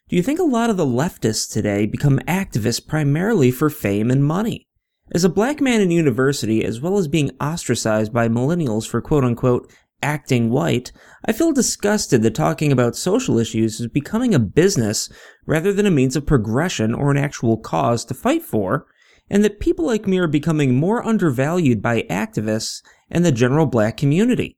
Do 0.10 0.16
you 0.16 0.24
think 0.24 0.40
a 0.40 0.44
lot 0.44 0.70
of 0.70 0.78
the 0.78 0.86
leftists 0.86 1.52
today 1.52 1.86
become 1.86 2.20
activists 2.28 2.86
primarily 2.86 3.52
for 3.52 3.70
fame 3.70 4.10
and 4.10 4.24
money? 4.24 4.68
As 5.14 5.26
a 5.26 5.30
black 5.30 5.60
man 5.60 5.82
in 5.82 5.92
university, 5.92 6.64
as 6.64 6.80
well 6.80 6.98
as 6.98 7.10
being 7.10 7.32
ostracized 7.42 8.14
by 8.14 8.30
millennials 8.30 8.88
for 8.88 9.02
quote 9.02 9.26
unquote 9.26 9.70
acting 10.02 10.50
white, 10.50 10.94
I 11.26 11.34
feel 11.34 11.52
disgusted 11.52 12.22
that 12.22 12.34
talking 12.34 12.72
about 12.72 12.96
social 12.96 13.38
issues 13.38 13.82
is 13.82 13.88
becoming 13.88 14.34
a 14.34 14.40
business 14.40 15.10
rather 15.46 15.74
than 15.74 15.86
a 15.86 15.92
means 15.92 16.16
of 16.16 16.26
progression 16.26 16.94
or 16.94 17.12
an 17.12 17.18
actual 17.18 17.58
cause 17.58 18.06
to 18.06 18.14
fight 18.14 18.42
for, 18.42 18.88
and 19.30 19.44
that 19.44 19.60
people 19.60 19.86
like 19.86 20.08
me 20.08 20.18
are 20.18 20.28
becoming 20.28 20.76
more 20.76 21.06
undervalued 21.06 21.82
by 21.82 22.04
activists 22.04 22.82
and 23.10 23.26
the 23.26 23.34
general 23.34 23.66
black 23.66 23.98
community. 23.98 24.58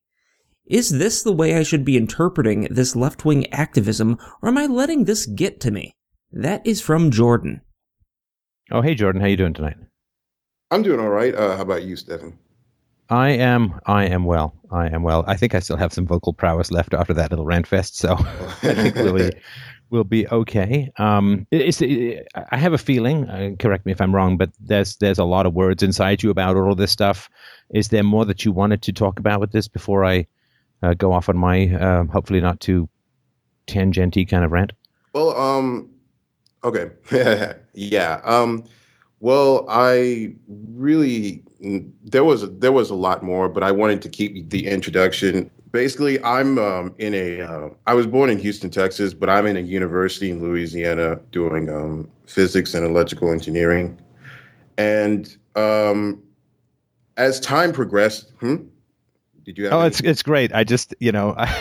Is 0.66 0.92
this 0.92 1.24
the 1.24 1.34
way 1.34 1.56
I 1.56 1.64
should 1.64 1.84
be 1.84 1.98
interpreting 1.98 2.68
this 2.70 2.96
left 2.96 3.26
wing 3.26 3.52
activism, 3.52 4.18
or 4.42 4.50
am 4.50 4.58
I 4.60 4.68
letting 4.68 5.06
this 5.06 5.26
get 5.26 5.60
to 5.62 5.72
me? 5.72 5.96
That 6.32 6.66
is 6.66 6.80
from 6.80 7.12
Jordan. 7.12 7.62
Oh, 8.72 8.82
hey, 8.82 8.96
Jordan. 8.96 9.20
How 9.20 9.28
you 9.28 9.38
doing 9.38 9.54
tonight? 9.54 9.78
I'm 10.74 10.82
doing 10.82 11.00
all 11.00 11.10
right. 11.10 11.36
Uh, 11.36 11.56
how 11.56 11.62
about 11.62 11.84
you, 11.84 11.95
Stefan? 11.95 12.36
I 13.12 13.30
am. 13.30 13.80
I 13.86 14.06
am 14.06 14.26
well. 14.26 14.56
I 14.72 14.88
am 14.88 15.04
well. 15.04 15.24
I 15.28 15.38
think 15.38 15.54
I 15.54 15.60
still 15.60 15.78
have 15.78 15.94
some 15.94 16.08
vocal 16.08 16.34
prowess 16.34 16.72
left 16.72 16.95
after 16.95 17.14
that 17.14 17.30
little 17.30 17.45
rant 17.45 17.68
fest, 17.68 17.95
so 17.95 18.14
I 18.64 18.74
think 18.74 18.95
we'll 18.95 19.14
be, 19.14 19.32
we'll 19.91 20.04
be 20.04 20.28
okay. 20.30 20.91
Um, 20.98 21.45
it's, 21.52 21.80
it, 21.80 22.28
I 22.52 22.58
have 22.58 22.74
a 22.74 22.80
feeling. 22.80 23.30
Uh, 23.30 23.52
correct 23.60 23.86
me 23.86 23.91
if 23.91 24.02
I'm 24.02 24.16
wrong, 24.16 24.36
but 24.36 24.50
there's 24.60 24.95
there's 24.95 25.20
a 25.20 25.26
lot 25.26 25.45
of 25.45 25.54
words 25.54 25.84
inside 25.84 26.24
you 26.24 26.32
about 26.32 26.58
all 26.58 26.74
this 26.74 26.91
stuff. 26.91 27.30
Is 27.70 27.90
there 27.90 28.02
more 28.02 28.26
that 28.26 28.44
you 28.44 28.52
wanted 28.52 28.82
to 28.82 28.91
talk 28.91 29.20
about 29.20 29.40
with 29.40 29.52
this 29.52 29.68
before 29.68 30.04
I 30.04 30.26
uh, 30.82 30.95
go 30.95 31.14
off 31.14 31.30
on 31.30 31.38
my 31.38 31.72
uh, 31.72 32.06
hopefully 32.06 32.41
not 32.41 32.60
too 32.62 32.90
tangenty 33.68 34.28
kind 34.28 34.44
of 34.44 34.52
rant? 34.52 34.74
Well, 35.14 35.40
um, 35.40 35.91
okay, 36.64 36.90
yeah. 37.76 38.22
Um, 38.24 38.64
well, 39.24 39.66
I 39.70 40.36
really 40.76 41.41
there 42.04 42.26
was 42.26 42.52
there 42.60 42.74
was 42.74 42.90
a 42.90 42.95
lot 42.95 43.24
more, 43.24 43.48
but 43.48 43.64
I 43.64 43.72
wanted 43.72 44.02
to 44.02 44.10
keep 44.10 44.50
the 44.50 44.68
introduction. 44.68 45.50
Basically, 45.72 46.22
I'm 46.26 46.60
um, 46.60 46.94
in 46.98 47.14
a. 47.14 47.40
Uh, 47.40 47.70
I 47.88 47.94
was 47.94 48.06
born 48.06 48.30
in 48.30 48.38
Houston, 48.38 48.70
Texas, 48.70 49.14
but 49.14 49.30
I'm 49.30 49.48
in 49.48 49.56
a 49.56 49.62
university 49.62 50.30
in 50.30 50.44
Louisiana 50.44 51.22
doing 51.32 51.70
um, 51.70 52.12
physics 52.28 52.74
and 52.74 52.86
electrical 52.86 53.32
engineering. 53.32 53.98
And 54.78 55.34
um, 55.56 56.22
as 57.16 57.40
time 57.40 57.72
progressed, 57.72 58.34
hmm? 58.41 58.58
did 59.45 59.58
you 59.58 59.64
have? 59.64 59.74
Oh, 59.74 59.80
any- 59.80 59.88
it's 59.88 60.02
it's 60.02 60.22
great. 60.22 60.54
I 60.54 60.66
just 60.66 60.94
you 61.00 61.14
know 61.14 61.34
I, 61.38 61.58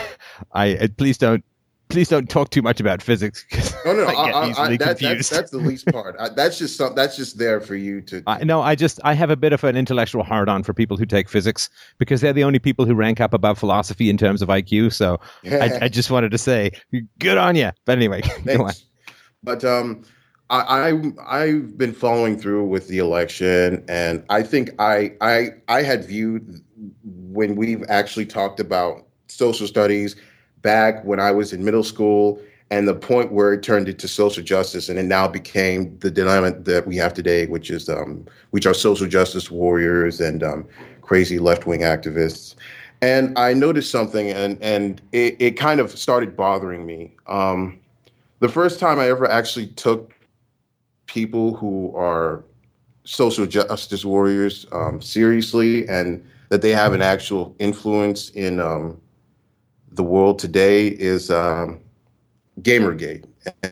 I 0.53 0.89
please 0.97 1.17
don't 1.17 1.45
please 1.93 2.09
don't 2.09 2.27
talk 2.27 2.49
too 2.49 2.63
much 2.63 2.79
about 2.79 3.03
physics. 3.03 3.45
No, 3.85 3.93
no, 3.93 4.07
I 4.07 4.25
get 4.25 4.35
I, 4.35 4.63
I, 4.63 4.77
that, 4.77 4.99
that's 4.99 5.29
that's 5.29 5.51
the 5.51 5.59
least 5.59 5.85
part. 5.87 6.15
I, 6.19 6.29
that's 6.29 6.57
just 6.57 6.75
some, 6.75 6.95
that's 6.95 7.15
just 7.15 7.37
there 7.37 7.61
for 7.61 7.75
you 7.75 8.01
to. 8.01 8.23
I, 8.25 8.43
no, 8.43 8.61
I 8.61 8.73
just 8.73 8.99
I 9.03 9.13
have 9.13 9.29
a 9.29 9.35
bit 9.35 9.53
of 9.53 9.63
an 9.63 9.77
intellectual 9.77 10.23
hard 10.23 10.49
on 10.49 10.63
for 10.63 10.73
people 10.73 10.97
who 10.97 11.05
take 11.05 11.29
physics 11.29 11.69
because 11.99 12.19
they're 12.21 12.33
the 12.33 12.43
only 12.43 12.57
people 12.57 12.85
who 12.85 12.95
rank 12.95 13.21
up 13.21 13.31
above 13.31 13.59
philosophy 13.59 14.09
in 14.09 14.17
terms 14.17 14.41
of 14.41 14.49
IQ. 14.49 14.91
So 14.91 15.19
I, 15.45 15.79
I 15.83 15.87
just 15.87 16.09
wanted 16.09 16.31
to 16.31 16.37
say 16.39 16.71
good 17.19 17.37
on 17.37 17.55
you. 17.55 17.69
But 17.85 17.97
anyway, 17.97 18.23
go 18.45 18.65
on. 18.65 18.73
But 19.43 19.63
um, 19.63 20.01
I, 20.49 20.89
I 20.89 21.43
I've 21.43 21.77
been 21.77 21.93
following 21.93 22.39
through 22.39 22.65
with 22.65 22.87
the 22.87 22.97
election, 22.97 23.85
and 23.87 24.25
I 24.29 24.41
think 24.41 24.71
I 24.79 25.13
I 25.21 25.49
I 25.67 25.83
had 25.83 26.05
viewed 26.05 26.59
when 27.03 27.55
we've 27.55 27.83
actually 27.87 28.25
talked 28.25 28.59
about 28.59 29.05
social 29.27 29.67
studies 29.67 30.15
back 30.63 31.03
when 31.05 31.19
I 31.19 31.29
was 31.31 31.53
in 31.53 31.63
middle 31.63 31.83
school, 31.83 32.41
and 32.71 32.87
the 32.87 32.95
point 32.95 33.31
where 33.31 33.53
it 33.53 33.61
turned 33.61 33.87
into 33.87 34.07
social 34.07 34.43
justice, 34.43 34.89
and 34.89 34.97
it 34.97 35.03
now 35.03 35.27
became 35.27 35.95
the 35.99 36.09
dilemma 36.09 36.51
that 36.51 36.87
we 36.87 36.95
have 36.97 37.13
today, 37.13 37.45
which 37.45 37.69
is 37.69 37.87
um, 37.87 38.25
which 38.49 38.65
are 38.65 38.73
social 38.73 39.07
justice 39.07 39.51
warriors 39.51 40.19
and 40.19 40.41
um, 40.41 40.65
crazy 41.01 41.37
left 41.37 41.67
wing 41.67 41.81
activists. 41.81 42.55
And 43.03 43.37
I 43.37 43.53
noticed 43.53 43.91
something, 43.91 44.31
and 44.31 44.57
and 44.63 44.99
it, 45.11 45.35
it 45.39 45.51
kind 45.51 45.79
of 45.79 45.91
started 45.91 46.35
bothering 46.35 46.85
me. 46.87 47.15
Um, 47.27 47.79
the 48.39 48.49
first 48.49 48.79
time 48.79 48.99
I 48.99 49.07
ever 49.07 49.29
actually 49.29 49.67
took 49.67 50.13
people 51.05 51.55
who 51.55 51.95
are 51.95 52.43
social 53.03 53.45
justice 53.45 54.03
warriors 54.03 54.65
um, 54.71 55.01
seriously 55.01 55.87
and 55.87 56.25
that 56.49 56.61
they 56.61 56.71
have 56.71 56.93
an 56.93 57.01
actual 57.01 57.55
influence 57.59 58.29
in 58.31 58.59
um, 58.59 58.99
the 59.95 60.03
world 60.03 60.39
today 60.39 60.87
is 60.87 61.29
um, 61.31 61.79
Gamergate. 62.61 63.25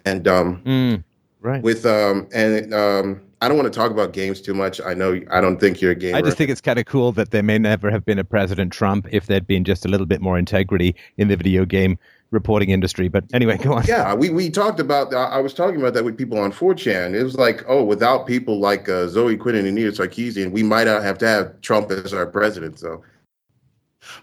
And 0.06 0.27
um, 0.27 0.61
Mm, 0.65 1.03
right. 1.41 1.61
with 1.64 1.85
um, 1.85 2.27
and 2.34 2.73
um, 2.73 3.22
I 3.41 3.48
don't 3.48 3.57
want 3.57 3.72
to 3.72 3.77
talk 3.77 3.89
about 3.89 4.11
games 4.14 4.41
too 4.41 4.53
much. 4.53 4.81
I 4.81 4.93
know 4.93 5.19
I 5.31 5.39
don't 5.39 5.60
think 5.60 5.81
you're 5.81 5.91
a 5.91 5.95
gamer. 5.95 6.18
I 6.18 6.22
just 6.22 6.38
think 6.38 6.49
it's 6.49 6.61
kind 6.61 6.77
of 6.77 6.85
cool 6.85 7.11
that 7.14 7.31
there 7.31 7.41
may 7.41 7.57
never 7.57 7.89
have 7.89 8.06
been 8.06 8.19
a 8.19 8.23
President 8.23 8.73
Trump 8.73 9.07
if 9.11 9.27
there'd 9.27 9.48
been 9.48 9.64
just 9.64 9.85
a 9.85 9.88
little 9.88 10.06
bit 10.06 10.22
more 10.22 10.38
integrity 10.38 10.95
in 11.18 11.30
the 11.30 11.38
video 11.38 11.65
game 11.65 11.98
reporting 12.31 12.69
industry. 12.69 13.07
But 13.07 13.26
anyway, 13.34 13.57
go 13.57 13.73
on. 13.73 13.84
Yeah, 13.85 14.14
we, 14.14 14.30
we 14.30 14.49
talked 14.49 14.80
about. 14.80 15.14
I 15.14 15.39
was 15.39 15.53
talking 15.53 15.80
about 15.80 15.93
that 15.93 16.03
with 16.03 16.18
people 16.18 16.38
on 16.39 16.52
4chan. 16.52 17.14
It 17.14 17.23
was 17.23 17.35
like, 17.35 17.64
oh, 17.68 17.84
without 17.84 18.27
people 18.27 18.60
like 18.60 18.89
uh, 18.89 19.07
Zoe 19.07 19.38
Quinn 19.38 19.56
and 19.56 19.68
Anita 19.68 19.91
Sarkeesian, 19.91 20.52
we 20.52 20.64
might 20.64 20.85
not 20.85 21.03
have 21.03 21.18
to 21.19 21.27
have 21.27 21.61
Trump 21.61 21.91
as 21.91 22.14
our 22.14 22.26
president. 22.26 22.80
So, 22.80 23.03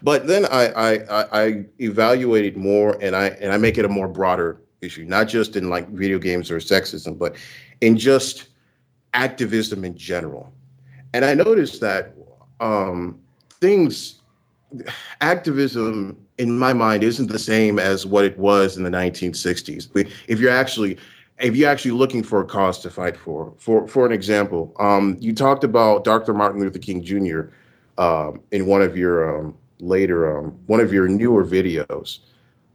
but 0.01 0.27
then 0.27 0.45
I, 0.45 0.67
I 0.67 1.45
I 1.47 1.65
more, 2.55 2.97
and 3.01 3.15
I 3.15 3.27
and 3.41 3.51
I 3.53 3.57
make 3.57 3.77
it 3.77 3.85
a 3.85 3.89
more 3.89 4.07
broader 4.07 4.61
issue, 4.81 5.05
not 5.05 5.27
just 5.27 5.55
in 5.55 5.69
like 5.69 5.89
video 5.89 6.19
games 6.19 6.51
or 6.51 6.57
sexism, 6.57 7.17
but 7.17 7.35
in 7.81 7.97
just 7.97 8.49
activism 9.13 9.83
in 9.85 9.95
general. 9.97 10.51
And 11.13 11.25
I 11.25 11.33
noticed 11.33 11.81
that 11.81 12.13
um, 12.59 13.19
things, 13.59 14.21
activism 15.21 16.17
in 16.37 16.57
my 16.57 16.73
mind 16.73 17.03
isn't 17.03 17.27
the 17.27 17.39
same 17.39 17.79
as 17.79 18.05
what 18.05 18.23
it 18.25 18.37
was 18.37 18.77
in 18.77 18.83
the 18.83 18.89
1960s. 18.89 19.93
We- 19.93 20.11
If 20.27 20.39
you're 20.39 20.51
actually 20.51 20.97
if 21.39 21.55
you're 21.55 21.69
actually 21.69 21.91
looking 21.91 22.21
for 22.21 22.41
a 22.41 22.45
cause 22.45 22.79
to 22.79 22.89
fight 22.89 23.15
for, 23.15 23.53
for 23.57 23.87
for 23.87 24.05
an 24.05 24.11
example, 24.11 24.73
um, 24.79 25.15
you 25.21 25.33
talked 25.33 25.63
about 25.63 26.03
Dr. 26.03 26.33
Martin 26.33 26.59
Luther 26.61 26.79
King 26.79 27.01
Jr. 27.01 27.43
Um, 27.97 28.41
in 28.51 28.65
one 28.65 28.81
of 28.81 28.97
your 28.97 29.39
um, 29.39 29.55
later 29.79 30.37
um, 30.37 30.57
one 30.67 30.79
of 30.79 30.91
your 30.93 31.07
newer 31.07 31.45
videos. 31.45 32.19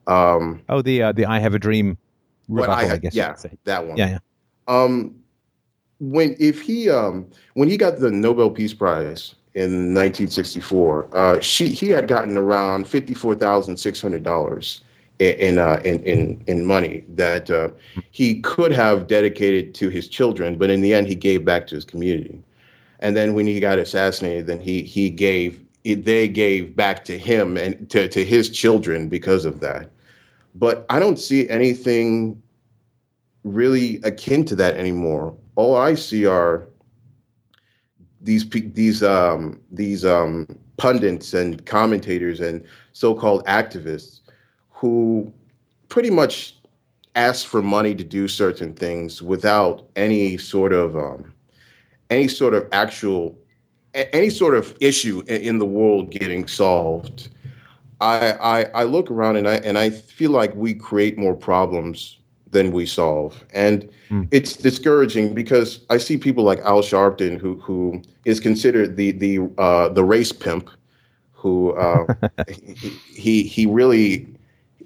Um, 0.07 0.63
Oh, 0.69 0.83
the 0.83 1.03
uh, 1.03 1.13
the 1.13 1.25
I 1.27 1.39
have 1.39 1.55
a 1.55 1.59
dream 1.59 1.97
What 2.47 2.63
rebuttal, 2.69 2.91
I 2.91 2.95
I, 2.95 2.97
guess. 2.99 3.15
yeah. 3.15 3.35
say. 3.35 3.53
that 3.65 3.87
one. 3.87 3.97
Yeah, 3.97 4.11
yeah. 4.11 4.19
Um, 4.69 5.15
when 6.01 6.37
if 6.39 6.61
he 6.61 6.91
um 6.91 7.27
when 7.55 7.69
he 7.69 7.77
got 7.77 7.99
the 7.99 8.11
Nobel 8.11 8.51
Peace 8.51 8.75
Prize 8.75 9.35
in 9.55 9.95
1964, 9.95 11.09
uh, 11.17 11.41
she 11.41 11.69
he 11.69 11.89
had 11.89 12.09
gotten 12.09 12.37
around 12.37 12.87
fifty 12.89 13.15
four 13.15 13.35
thousand 13.35 13.77
six 13.77 14.01
hundred 14.03 14.23
dollars 14.23 14.83
in 15.21 15.35
in, 15.37 15.59
uh, 15.59 15.81
in 15.85 16.03
in 16.03 16.43
in 16.47 16.65
money 16.67 17.05
that 17.15 17.49
uh, 17.51 17.69
he 18.11 18.41
could 18.41 18.73
have 18.73 19.07
dedicated 19.07 19.75
to 19.77 19.89
his 19.89 20.09
children, 20.09 20.59
but 20.59 20.69
in 20.71 20.81
the 20.81 20.93
end 20.93 21.07
he 21.07 21.15
gave 21.15 21.45
back 21.45 21.67
to 21.69 21.75
his 21.77 21.85
community. 21.85 22.43
And 23.01 23.17
then 23.17 23.35
when 23.35 23.47
he 23.47 23.61
got 23.61 23.79
assassinated, 23.79 24.47
then 24.47 24.61
he 24.61 24.83
he 24.83 25.09
gave 25.11 25.64
they 25.85 26.29
gave 26.29 26.75
back 26.75 27.05
to 27.05 27.19
him 27.19 27.57
and 27.57 27.89
to 27.91 28.09
to 28.09 28.25
his 28.25 28.49
children 28.49 29.09
because 29.09 29.45
of 29.45 29.61
that. 29.61 29.91
But 30.55 30.87
I 30.89 30.99
don't 30.99 31.19
see 31.19 31.49
anything 31.49 32.43
really 33.43 34.01
akin 34.03 34.45
to 34.47 34.57
that 34.57 34.77
anymore. 34.77 35.37
All 35.57 35.77
I 35.77 35.95
see 35.95 36.25
are 36.25 36.67
these 38.23 38.49
these 38.49 39.03
um, 39.03 39.61
these 39.71 40.05
um, 40.05 40.47
pundits 40.79 41.35
and 41.35 41.65
commentators 41.67 42.41
and 42.41 42.65
so-called 42.93 43.45
activists 43.45 44.21
who 44.71 45.33
pretty 45.89 46.11
much 46.11 46.57
ask 47.15 47.47
for 47.47 47.63
money 47.63 47.95
to 47.95 48.03
do 48.03 48.27
certain 48.27 48.75
things 48.75 49.23
without 49.23 49.87
any 49.95 50.37
sort 50.37 50.73
of 50.73 50.97
um, 50.97 51.33
any 52.11 52.27
sort 52.27 52.55
of 52.55 52.67
actual 52.73 53.39
any 53.95 54.31
sort 54.31 54.55
of 54.55 54.77
issue 54.81 55.23
in 55.27 55.59
the 55.59 55.67
world 55.67 56.11
getting 56.11 56.47
solved. 56.47 57.29
I, 58.01 58.33
I, 58.33 58.63
I 58.75 58.83
look 58.85 59.11
around 59.11 59.37
and 59.37 59.49
I 59.49 59.57
and 59.57 59.79
I 59.79 59.91
feel 59.91 60.31
like 60.31 60.55
we 60.55 60.75
create 60.75 61.17
more 61.17 61.35
problems 61.35 62.19
than 62.51 62.71
we 62.71 62.87
solve, 62.87 63.45
and 63.53 63.89
mm. 64.11 64.29
it's 64.31 64.57
discouraging 64.57 65.35
because 65.35 65.81
I 65.91 65.99
see 65.99 66.17
people 66.17 66.45
like 66.45 66.61
Al 66.61 66.83
Sharpton, 66.83 67.39
who 67.39 67.55
who 67.61 68.03
is 68.25 68.41
considered 68.41 68.97
the 68.97 69.13
the 69.13 69.49
uh, 69.59 69.89
the 69.89 70.05
race 70.05 70.33
pimp, 70.33 70.71
who 71.33 71.73
uh, 71.73 72.07
he, 72.49 72.91
he 73.15 73.43
he 73.45 73.67
really 73.67 74.27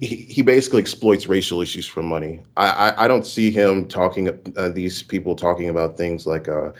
he, 0.00 0.16
he 0.16 0.42
basically 0.42 0.80
exploits 0.80 1.26
racial 1.26 1.60
issues 1.60 1.86
for 1.86 2.02
money. 2.02 2.40
I, 2.56 2.68
I, 2.68 3.04
I 3.04 3.08
don't 3.08 3.26
see 3.26 3.50
him 3.50 3.86
talking 3.88 4.28
uh, 4.56 4.68
these 4.68 5.02
people 5.02 5.34
talking 5.34 5.68
about 5.68 5.96
things 5.96 6.26
like 6.26 6.48
uh, 6.48 6.70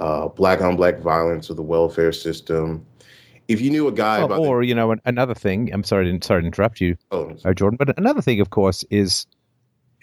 uh, 0.00 0.28
black 0.28 0.60
on 0.60 0.76
black 0.76 0.98
violence 0.98 1.50
or 1.50 1.54
the 1.54 1.62
welfare 1.62 2.12
system. 2.12 2.84
If 3.48 3.60
you 3.60 3.70
knew 3.70 3.88
a 3.88 3.92
guy, 3.92 4.24
well, 4.24 4.44
or 4.44 4.60
the, 4.60 4.68
you 4.68 4.74
know, 4.74 4.94
another 5.04 5.34
thing. 5.34 5.72
I'm 5.72 5.84
sorry, 5.84 6.18
to, 6.18 6.26
sorry 6.26 6.42
to 6.42 6.46
interrupt 6.46 6.80
you, 6.80 6.96
oh, 7.10 7.36
uh, 7.44 7.52
Jordan. 7.52 7.76
But 7.76 7.98
another 7.98 8.22
thing, 8.22 8.40
of 8.40 8.50
course, 8.50 8.84
is 8.90 9.26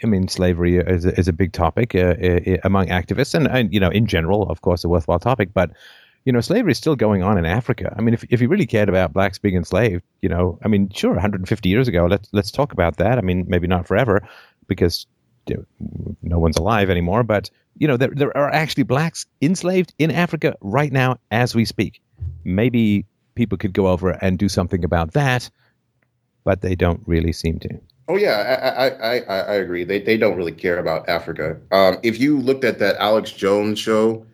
I 0.03 0.07
mean, 0.07 0.28
slavery 0.28 0.78
is 0.78 1.06
a, 1.06 1.19
is 1.19 1.28
a 1.28 1.34
big 1.34 1.53
topic 1.53 1.95
uh, 1.95 2.15
uh, 2.22 2.57
among 2.64 2.88
activists, 2.88 3.34
and, 3.34 3.48
and 3.48 3.74
you 3.74 3.80
know, 3.80 3.90
in 3.90 4.06
general, 4.06 4.44
of 4.49 4.61
course, 4.61 4.84
a 4.84 4.90
worthwhile 4.90 5.19
topic. 5.19 5.53
But 5.53 5.72
you 6.26 6.34
know, 6.34 6.41
slavery 6.41 6.74
is 6.74 6.78
still 6.78 6.95
going 6.95 7.24
on 7.24 7.38
in 7.38 7.45
Africa. 7.45 7.95
I 7.98 8.02
mean, 8.02 8.14
if 8.14 8.24
if 8.30 8.41
you 8.41 8.49
really 8.49 8.68
cared 8.68 8.90
about 8.90 9.14
blacks 9.14 9.40
being 9.40 9.56
enslaved, 9.56 10.03
you 10.22 10.30
know, 10.30 10.60
I 10.64 10.68
mean, 10.68 10.90
sure, 10.90 11.14
150 11.14 11.69
years 11.69 11.88
ago, 11.88 12.06
let's 12.06 12.30
let's 12.34 12.52
talk 12.52 12.74
about 12.74 12.98
that. 12.98 13.18
I 13.18 13.22
mean, 13.22 13.45
maybe 13.48 13.65
not 13.65 13.88
forever, 13.88 14.28
because 14.68 15.07
no 16.22 16.40
one's 16.40 16.57
alive 16.57 16.90
anymore. 16.90 17.24
But 17.24 17.49
you 17.78 17.88
know, 17.88 17.98
there 17.98 18.11
there 18.14 18.36
are 18.36 18.49
actually 18.53 18.84
blacks 18.84 19.26
enslaved 19.41 19.94
in 19.99 20.11
Africa 20.11 20.56
right 20.61 20.91
now 20.91 21.18
as 21.32 21.56
we 21.56 21.65
speak. 21.65 22.02
Maybe 22.44 23.06
people 23.36 23.57
could 23.57 23.74
go 23.74 23.88
over 23.88 24.11
and 24.22 24.38
do 24.38 24.49
something 24.49 24.84
about 24.84 25.14
that, 25.14 25.49
but 26.44 26.61
they 26.61 26.76
don't 26.76 27.02
really 27.06 27.32
seem 27.32 27.60
to. 27.60 27.69
Oh 28.07 28.15
yeah, 28.15 28.61
I 28.64 28.88
I, 28.88 29.18
I, 29.19 29.40
I 29.40 29.53
agree. 29.56 29.84
They 29.84 29.99
they 29.99 30.18
don't 30.18 30.38
really 30.38 30.53
care 30.53 30.80
about 30.80 31.07
Africa. 31.10 31.57
Um, 31.72 31.98
if 32.03 32.19
you 32.19 32.40
looked 32.40 32.64
at 32.64 32.80
that 32.80 32.95
Alex 32.98 33.32
Jones 33.32 33.80
show 33.80 34.26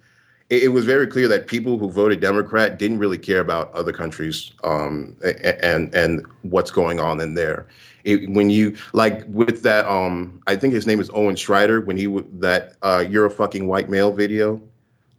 it, 0.49 0.63
it, 0.63 0.67
was 0.69 0.85
very 0.85 1.07
clear 1.07 1.27
that 1.27 1.47
people 1.47 1.77
who 1.77 1.89
voted 1.89 2.19
Democrat 2.19 2.77
didn't 2.77 2.99
really 2.99 3.17
care 3.17 3.39
about 3.39 3.73
other 3.73 3.91
countries 3.91 4.51
um, 4.63 5.15
and 5.61 5.93
and 5.95 6.25
what's 6.43 6.71
going 6.71 6.99
on 6.99 7.19
in 7.19 7.33
there. 7.33 7.65
It, 8.03 8.29
when 8.29 8.49
you 8.49 8.75
like 8.93 9.23
with 9.27 9.63
that, 9.63 9.85
um, 9.85 10.41
I 10.47 10.55
think 10.55 10.73
his 10.73 10.85
name 10.85 10.99
is 10.99 11.09
Owen 11.13 11.35
Schroyer. 11.35 11.85
When 11.85 11.97
he 11.97 12.07
would 12.07 12.41
that 12.41 12.75
uh, 12.81 13.05
"You're 13.09 13.25
a 13.25 13.31
fucking 13.31 13.67
white 13.67 13.89
male" 13.89 14.11
video. 14.11 14.61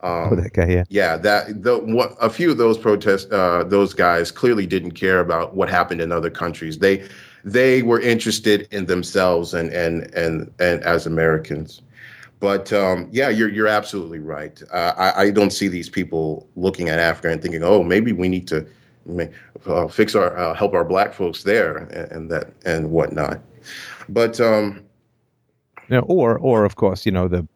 Um, 0.00 0.28
oh, 0.32 0.36
that 0.36 0.52
guy, 0.52 0.66
yeah, 0.66 0.84
yeah. 0.90 1.16
That 1.16 1.62
the 1.62 1.78
what 1.78 2.14
a 2.20 2.28
few 2.28 2.50
of 2.50 2.58
those 2.58 2.76
protests, 2.76 3.30
uh, 3.32 3.64
those 3.66 3.94
guys 3.94 4.30
clearly 4.30 4.66
didn't 4.66 4.92
care 4.92 5.20
about 5.20 5.56
what 5.56 5.70
happened 5.70 6.02
in 6.02 6.12
other 6.12 6.28
countries. 6.28 6.78
They 6.78 7.08
they 7.42 7.82
were 7.82 8.00
interested 8.00 8.68
in 8.70 8.84
themselves 8.84 9.54
and 9.54 9.72
and 9.72 10.12
and 10.14 10.52
and 10.60 10.82
as 10.82 11.06
Americans. 11.06 11.80
But 12.38 12.70
um, 12.74 13.08
yeah, 13.10 13.30
you're 13.30 13.48
you're 13.48 13.68
absolutely 13.68 14.18
right. 14.18 14.62
Uh, 14.70 14.92
I, 14.96 15.22
I 15.22 15.30
don't 15.30 15.52
see 15.52 15.68
these 15.68 15.88
people 15.88 16.46
looking 16.56 16.90
at 16.90 16.98
Africa 16.98 17.30
and 17.30 17.40
thinking, 17.40 17.62
oh, 17.62 17.82
maybe 17.82 18.12
we 18.12 18.28
need 18.28 18.46
to 18.48 18.66
uh, 19.66 19.88
fix 19.88 20.14
our 20.14 20.36
uh, 20.36 20.54
help 20.54 20.74
our 20.74 20.84
black 20.84 21.12
folks 21.12 21.42
there 21.42 21.76
and, 21.76 22.12
and 22.12 22.30
that 22.30 22.52
and 22.64 22.90
whatnot. 22.90 23.40
But 24.08 24.40
um, 24.40 24.84
you 25.88 25.96
know, 25.96 26.02
or 26.02 26.38
or 26.38 26.64
of 26.64 26.76
course, 26.76 27.06
you 27.06 27.12
know 27.12 27.28
the 27.28 27.46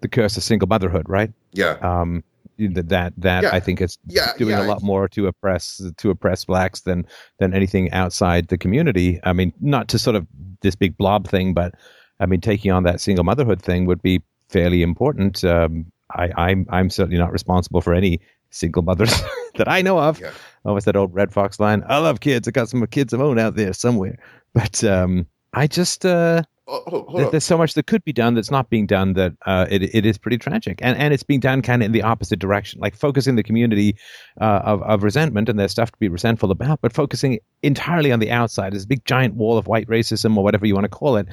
the 0.00 0.08
curse 0.08 0.36
of 0.36 0.42
single 0.42 0.68
motherhood, 0.68 1.08
right? 1.08 1.32
Yeah. 1.52 1.78
Um, 1.80 2.22
that 2.58 3.12
that 3.16 3.42
yeah. 3.42 3.50
I 3.52 3.60
think 3.60 3.80
is 3.80 3.98
yeah, 4.06 4.32
doing 4.38 4.56
yeah. 4.56 4.64
a 4.64 4.66
lot 4.66 4.82
more 4.82 5.08
to 5.08 5.26
oppress 5.26 5.82
to 5.96 6.10
oppress 6.10 6.44
blacks 6.44 6.80
than 6.80 7.06
than 7.38 7.52
anything 7.52 7.90
outside 7.92 8.48
the 8.48 8.58
community. 8.58 9.20
I 9.24 9.32
mean, 9.32 9.52
not 9.60 9.88
to 9.88 9.98
sort 9.98 10.16
of 10.16 10.26
this 10.62 10.74
big 10.74 10.96
blob 10.96 11.28
thing, 11.28 11.52
but 11.52 11.74
I 12.18 12.26
mean, 12.26 12.40
taking 12.40 12.72
on 12.72 12.82
that 12.84 13.00
single 13.00 13.24
motherhood 13.24 13.60
thing 13.60 13.84
would 13.86 14.00
be 14.00 14.22
fairly 14.48 14.82
important. 14.82 15.44
Um, 15.44 15.86
I, 16.12 16.30
I'm 16.36 16.66
I'm 16.70 16.88
certainly 16.88 17.18
not 17.18 17.32
responsible 17.32 17.80
for 17.80 17.92
any 17.92 18.20
single 18.50 18.82
mothers 18.82 19.12
that 19.56 19.68
I 19.68 19.82
know 19.82 19.98
of. 19.98 20.20
Yeah. 20.20 20.32
What's 20.72 20.86
that 20.86 20.96
old 20.96 21.14
Redd 21.14 21.32
Foxx 21.32 21.60
line? 21.60 21.84
I 21.88 21.98
love 21.98 22.20
kids. 22.20 22.48
I 22.48 22.50
got 22.50 22.68
some 22.68 22.86
kids 22.86 23.12
of 23.12 23.20
my 23.20 23.26
own 23.26 23.38
out 23.38 23.56
there 23.56 23.72
somewhere. 23.72 24.18
But 24.54 24.82
um, 24.84 25.26
I 25.52 25.66
just 25.66 26.06
uh, 26.06 26.42
oh, 26.66 27.06
th- 27.14 27.30
there's 27.30 27.44
so 27.44 27.58
much 27.58 27.74
that 27.74 27.86
could 27.86 28.02
be 28.04 28.12
done 28.12 28.34
that's 28.34 28.50
not 28.50 28.70
being 28.70 28.86
done 28.86 29.12
that 29.12 29.34
uh, 29.44 29.66
it 29.70 29.82
it 29.94 30.06
is 30.06 30.16
pretty 30.16 30.38
tragic, 30.38 30.78
and 30.80 30.96
and 30.98 31.12
it's 31.12 31.22
being 31.22 31.40
done 31.40 31.60
kind 31.60 31.82
of 31.82 31.86
in 31.86 31.92
the 31.92 32.02
opposite 32.02 32.38
direction, 32.38 32.80
like 32.80 32.94
focusing 32.94 33.36
the 33.36 33.42
community 33.42 33.96
uh, 34.40 34.62
of 34.64 34.82
of 34.82 35.02
resentment, 35.02 35.50
and 35.50 35.58
there's 35.58 35.72
stuff 35.72 35.92
to 35.92 35.98
be 35.98 36.08
resentful 36.08 36.50
about, 36.50 36.80
but 36.80 36.92
focusing 36.92 37.38
entirely 37.62 38.12
on 38.12 38.18
the 38.18 38.30
outside, 38.30 38.72
this 38.72 38.86
big 38.86 39.04
giant 39.04 39.34
wall 39.34 39.58
of 39.58 39.66
white 39.66 39.86
racism 39.88 40.36
or 40.36 40.44
whatever 40.44 40.66
you 40.66 40.74
want 40.74 40.84
to 40.84 40.88
call 40.88 41.16
it, 41.16 41.26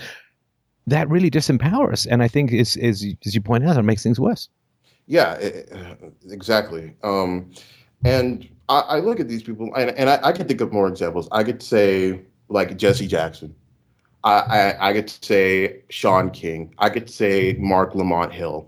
that 0.87 1.09
really 1.09 1.31
disempowers, 1.31 2.05
and 2.09 2.21
I 2.21 2.27
think 2.27 2.51
is 2.51 2.75
is 2.75 3.05
as 3.25 3.35
you 3.35 3.41
point 3.41 3.65
out, 3.65 3.77
it 3.77 3.83
makes 3.83 4.03
things 4.03 4.19
worse. 4.19 4.49
Yeah, 5.07 5.33
exactly. 6.29 6.95
Um, 7.03 7.51
and 8.05 8.47
I, 8.73 8.95
I, 8.95 8.99
look 8.99 9.19
at 9.19 9.27
these 9.27 9.43
people, 9.43 9.71
and, 9.75 9.91
and 9.91 10.09
I, 10.09 10.19
I, 10.23 10.31
can 10.31 10.47
think 10.47 10.61
of 10.61 10.73
more 10.73 10.87
examples. 10.87 11.27
I 11.31 11.43
could 11.43 11.61
say 11.61 12.21
like 12.49 12.75
Jesse 12.77 13.07
Jackson. 13.07 13.53
I, 14.23 14.31
I, 14.31 14.89
I 14.89 14.93
could 14.93 15.09
say 15.09 15.81
Shaun 15.89 16.31
King. 16.31 16.73
I 16.79 16.89
could 16.89 17.09
say 17.09 17.55
Marc 17.59 17.93
Lamont 17.93 18.33
Hill. 18.33 18.67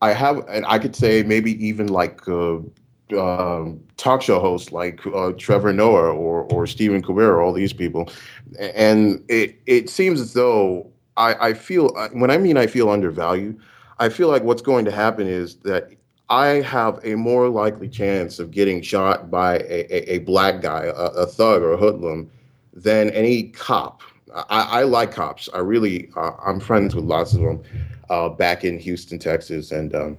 I 0.00 0.12
have, 0.12 0.44
and 0.48 0.64
I 0.66 0.78
could 0.78 0.96
say 0.96 1.22
maybe 1.22 1.64
even 1.64 1.88
like 1.88 2.26
uh, 2.26 2.58
uh, 3.16 3.66
talk 3.98 4.22
show 4.22 4.40
hosts 4.40 4.72
like 4.72 5.00
uh, 5.06 5.32
Trevor 5.32 5.72
Noah 5.72 6.12
or 6.12 6.44
or 6.52 6.66
Stephen 6.66 7.02
Colbert, 7.02 7.40
all 7.40 7.52
these 7.52 7.72
people, 7.72 8.10
and 8.58 9.22
it 9.28 9.60
it 9.66 9.90
seems 9.90 10.20
as 10.20 10.32
though 10.32 10.90
I, 11.16 11.48
I 11.48 11.54
feel 11.54 11.92
uh, 11.96 12.08
when 12.12 12.30
I 12.30 12.38
mean 12.38 12.56
I 12.56 12.66
feel 12.66 12.88
undervalued, 12.88 13.60
I 13.98 14.08
feel 14.08 14.28
like 14.28 14.42
what's 14.42 14.62
going 14.62 14.84
to 14.86 14.90
happen 14.90 15.26
is 15.26 15.56
that 15.56 15.92
I 16.32 16.62
have 16.62 16.98
a 17.04 17.14
more 17.14 17.50
likely 17.50 17.90
chance 17.90 18.38
of 18.38 18.50
getting 18.50 18.80
shot 18.80 19.30
by 19.30 19.58
a, 19.58 19.84
a, 19.90 20.14
a 20.14 20.18
black 20.20 20.62
guy, 20.62 20.84
a, 20.84 20.92
a, 20.92 21.26
thug 21.26 21.60
or 21.60 21.74
a 21.74 21.76
hoodlum, 21.76 22.30
than 22.72 23.10
any 23.10 23.50
cop. 23.50 24.00
I, 24.34 24.80
I 24.80 24.82
like 24.84 25.12
cops. 25.12 25.50
I 25.52 25.58
really, 25.58 26.08
uh, 26.16 26.30
I'm 26.42 26.58
friends 26.58 26.94
with 26.94 27.04
lots 27.04 27.34
of 27.34 27.42
them 27.42 27.62
uh, 28.08 28.30
back 28.30 28.64
in 28.64 28.78
Houston, 28.78 29.18
Texas, 29.18 29.72
and 29.72 29.94
um, 29.94 30.16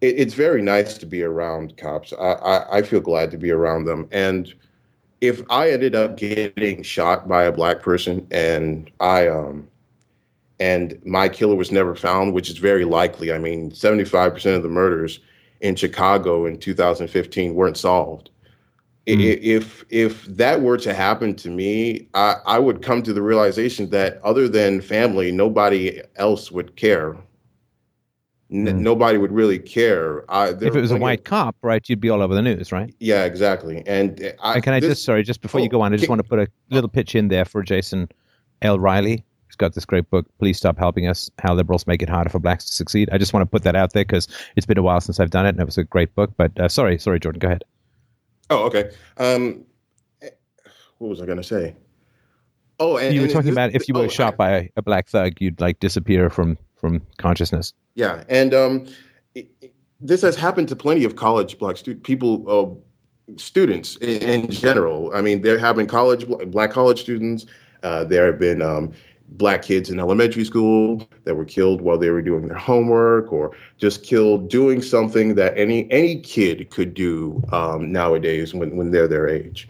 it, 0.00 0.20
it's 0.20 0.34
very 0.34 0.62
nice 0.62 0.96
to 0.98 1.04
be 1.04 1.24
around 1.24 1.76
cops. 1.76 2.12
I, 2.12 2.32
I, 2.32 2.76
I 2.78 2.82
feel 2.82 3.00
glad 3.00 3.32
to 3.32 3.36
be 3.36 3.50
around 3.50 3.86
them, 3.86 4.06
and 4.12 4.54
if 5.20 5.42
I 5.50 5.72
ended 5.72 5.96
up 5.96 6.16
getting 6.16 6.84
shot 6.84 7.26
by 7.26 7.42
a 7.42 7.52
black 7.52 7.82
person 7.82 8.26
and 8.30 8.88
I 9.00 9.26
um 9.26 9.68
and 10.60 10.98
my 11.04 11.28
killer 11.28 11.56
was 11.56 11.72
never 11.72 11.94
found, 11.94 12.34
which 12.34 12.48
is 12.48 12.58
very 12.58 12.84
likely. 12.84 13.32
I 13.32 13.38
mean, 13.38 13.70
75% 13.70 14.56
of 14.56 14.62
the 14.62 14.68
murders 14.68 15.20
in 15.60 15.76
Chicago 15.76 16.46
in 16.46 16.58
2015 16.58 17.54
weren't 17.54 17.76
solved. 17.76 18.30
Mm. 19.06 19.40
If 19.42 19.84
if 19.88 20.24
that 20.26 20.62
were 20.62 20.76
to 20.78 20.94
happen 20.94 21.34
to 21.36 21.50
me, 21.50 22.08
I, 22.14 22.36
I 22.46 22.58
would 22.58 22.82
come 22.82 23.02
to 23.02 23.12
the 23.12 23.22
realization 23.22 23.90
that 23.90 24.20
other 24.22 24.48
than 24.48 24.80
family, 24.80 25.32
nobody 25.32 26.00
else 26.16 26.52
would 26.52 26.76
care. 26.76 27.16
Mm. 28.52 28.78
nobody 28.78 29.16
would 29.16 29.30
really 29.30 29.60
care. 29.60 30.24
I, 30.28 30.48
if 30.48 30.62
it 30.62 30.72
was 30.72 30.90
a 30.90 30.96
white 30.96 31.20
of, 31.20 31.24
cop, 31.24 31.56
right, 31.62 31.88
you'd 31.88 32.00
be 32.00 32.10
all 32.10 32.20
over 32.20 32.34
the 32.34 32.42
news, 32.42 32.72
right? 32.72 32.92
Yeah, 32.98 33.24
exactly. 33.24 33.84
And, 33.86 34.34
I, 34.42 34.54
and 34.54 34.62
can 34.64 34.72
I 34.72 34.80
this, 34.80 34.90
just 34.90 35.04
sorry, 35.04 35.22
just 35.22 35.40
before 35.40 35.60
oh, 35.60 35.64
you 35.64 35.70
go 35.70 35.80
on, 35.82 35.92
I 35.92 35.96
just 35.96 36.06
can, 36.06 36.10
want 36.10 36.22
to 36.24 36.28
put 36.28 36.40
a 36.40 36.48
little 36.68 36.90
pitch 36.90 37.14
in 37.14 37.28
there 37.28 37.44
for 37.44 37.62
Jason 37.62 38.08
L. 38.62 38.80
Riley 38.80 39.24
He's 39.50 39.56
got 39.56 39.74
this 39.74 39.84
great 39.84 40.08
book, 40.10 40.26
Please 40.38 40.58
Stop 40.58 40.78
Helping 40.78 41.08
Us 41.08 41.28
How 41.40 41.54
Liberals 41.54 41.84
Make 41.84 42.02
It 42.02 42.08
Harder 42.08 42.30
for 42.30 42.38
Blacks 42.38 42.66
to 42.66 42.72
Succeed. 42.72 43.08
I 43.10 43.18
just 43.18 43.32
want 43.32 43.42
to 43.42 43.50
put 43.50 43.64
that 43.64 43.74
out 43.74 43.94
there 43.94 44.04
because 44.04 44.28
it's 44.54 44.64
been 44.64 44.78
a 44.78 44.82
while 44.82 45.00
since 45.00 45.18
I've 45.18 45.30
done 45.30 45.44
it 45.44 45.48
and 45.48 45.60
it 45.60 45.64
was 45.64 45.76
a 45.76 45.82
great 45.82 46.14
book. 46.14 46.30
But 46.36 46.58
uh, 46.60 46.68
sorry, 46.68 46.98
sorry, 46.98 47.18
Jordan, 47.18 47.40
go 47.40 47.48
ahead. 47.48 47.64
Oh, 48.48 48.66
okay. 48.66 48.92
Um, 49.16 49.64
what 50.98 51.08
was 51.08 51.20
I 51.20 51.26
going 51.26 51.38
to 51.38 51.42
say? 51.42 51.74
Oh, 52.78 52.96
and, 52.96 53.12
you 53.12 53.22
were 53.22 53.26
talking 53.26 53.46
this, 53.46 53.52
about 53.54 53.74
if 53.74 53.88
you 53.88 53.94
were 53.94 54.04
oh, 54.04 54.08
shot 54.08 54.36
by 54.36 54.50
a, 54.50 54.70
a, 54.76 54.82
black 54.82 55.08
thug, 55.08 55.32
you'd 55.40 55.60
like 55.60 55.80
disappear 55.80 56.30
from 56.30 56.56
from 56.76 57.02
consciousness. 57.18 57.74
Yeah, 57.96 58.22
and 58.28 58.54
um, 58.54 58.86
it, 59.34 59.50
it, 59.60 59.74
this 60.00 60.22
has 60.22 60.36
happened 60.36 60.68
to 60.68 60.76
plenty 60.76 61.04
of 61.04 61.16
college 61.16 61.58
black 61.58 61.76
stu- 61.76 61.96
people, 61.96 62.44
uh, 62.48 63.34
students 63.36 63.96
in, 63.96 64.22
in, 64.22 64.50
general. 64.50 65.10
I 65.14 65.20
mean, 65.20 65.42
there 65.42 65.58
have 65.58 65.76
been 65.76 65.88
college 65.88 66.26
black 66.50 66.70
college 66.70 67.00
students. 67.00 67.46
Uh, 67.82 68.04
there 68.04 68.26
have 68.26 68.38
been 68.38 68.62
um, 68.62 68.92
black 69.30 69.62
kids 69.62 69.90
in 69.90 70.00
elementary 70.00 70.44
school 70.44 71.08
that 71.24 71.34
were 71.34 71.44
killed 71.44 71.80
while 71.80 71.96
they 71.96 72.10
were 72.10 72.22
doing 72.22 72.46
their 72.48 72.56
homework 72.56 73.32
or 73.32 73.56
just 73.78 74.02
killed 74.02 74.48
doing 74.50 74.82
something 74.82 75.34
that 75.34 75.56
any 75.56 75.90
any 75.90 76.20
kid 76.20 76.68
could 76.70 76.94
do 76.94 77.42
um, 77.52 77.92
nowadays 77.92 78.52
when, 78.54 78.76
when 78.76 78.90
they're 78.90 79.08
their 79.08 79.28
age 79.28 79.68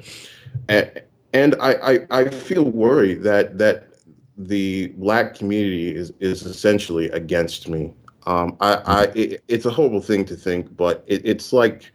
and, 0.69 1.03
and 1.33 1.55
I, 1.61 1.75
I, 1.75 2.07
I 2.11 2.29
feel 2.31 2.65
worried 2.65 3.23
that 3.23 3.59
that 3.59 3.89
the 4.37 4.89
black 4.97 5.35
community 5.35 5.95
is 5.95 6.13
is 6.21 6.43
essentially 6.43 7.11
against 7.11 7.69
me. 7.69 7.93
Um, 8.27 8.57
I, 8.61 8.75
I 8.75 9.03
it, 9.15 9.45
it's 9.49 9.67
a 9.67 9.71
horrible 9.71 10.01
thing 10.01 10.25
to 10.27 10.37
think, 10.37 10.77
but 10.77 11.05
it, 11.07 11.23
it's 11.25 11.53
like 11.53 11.93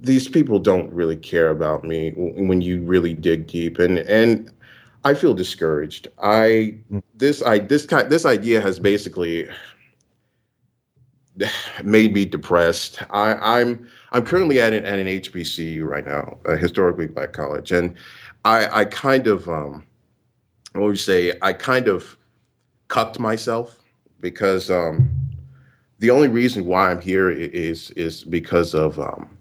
these 0.00 0.28
people 0.28 0.58
don't 0.58 0.92
really 0.92 1.16
care 1.16 1.50
about 1.50 1.84
me 1.84 2.12
when 2.16 2.60
you 2.60 2.82
really 2.82 3.14
dig 3.14 3.46
deep, 3.46 3.78
and 3.78 3.98
and 3.98 4.50
I 5.06 5.14
feel 5.14 5.34
discouraged. 5.34 6.08
I 6.20 6.78
this 7.14 7.40
I 7.40 7.60
this 7.60 7.86
kind 7.86 8.10
this 8.10 8.26
idea 8.26 8.60
has 8.60 8.80
basically 8.80 9.48
made 11.84 12.12
me 12.12 12.24
depressed. 12.24 13.00
I, 13.10 13.60
I'm 13.60 13.88
I'm 14.10 14.24
currently 14.24 14.60
at 14.60 14.72
an, 14.72 14.84
at 14.84 14.98
an 14.98 15.06
HBCU 15.06 15.84
right 15.86 16.04
now, 16.04 16.38
a 16.44 16.56
historically 16.56 17.06
black 17.06 17.32
college, 17.32 17.70
and 17.70 17.94
I 18.44 18.80
I 18.80 18.84
kind 18.86 19.28
of 19.28 19.48
um, 19.48 19.86
what 20.72 20.86
would 20.86 20.90
you 20.90 20.96
say? 20.96 21.34
I 21.40 21.52
kind 21.52 21.86
of 21.86 22.16
cucked 22.88 23.20
myself 23.20 23.78
because 24.18 24.72
um, 24.72 25.08
the 26.00 26.10
only 26.10 26.26
reason 26.26 26.66
why 26.66 26.90
I'm 26.90 27.00
here 27.00 27.30
is 27.30 27.92
is 27.92 28.24
because 28.24 28.74
of 28.74 28.98
um, 28.98 29.38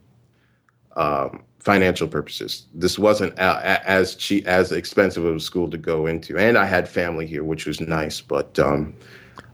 um, 0.96 1.44
financial 1.66 2.08
purposes. 2.08 2.68
This 2.76 3.00
wasn't 3.00 3.38
as 3.40 4.16
cheap 4.16 4.48
as 4.48 4.72
expensive 4.72 5.26
of 5.26 5.36
a 5.36 5.40
school 5.40 5.70
to 5.72 5.78
go 5.78 6.06
into, 6.06 6.38
and 6.38 6.58
I 6.58 6.66
had 6.66 6.88
family 6.88 7.26
here, 7.26 7.44
which 7.44 7.66
was 7.66 7.82
nice. 7.82 8.22
But 8.22 8.58
um, 8.60 8.94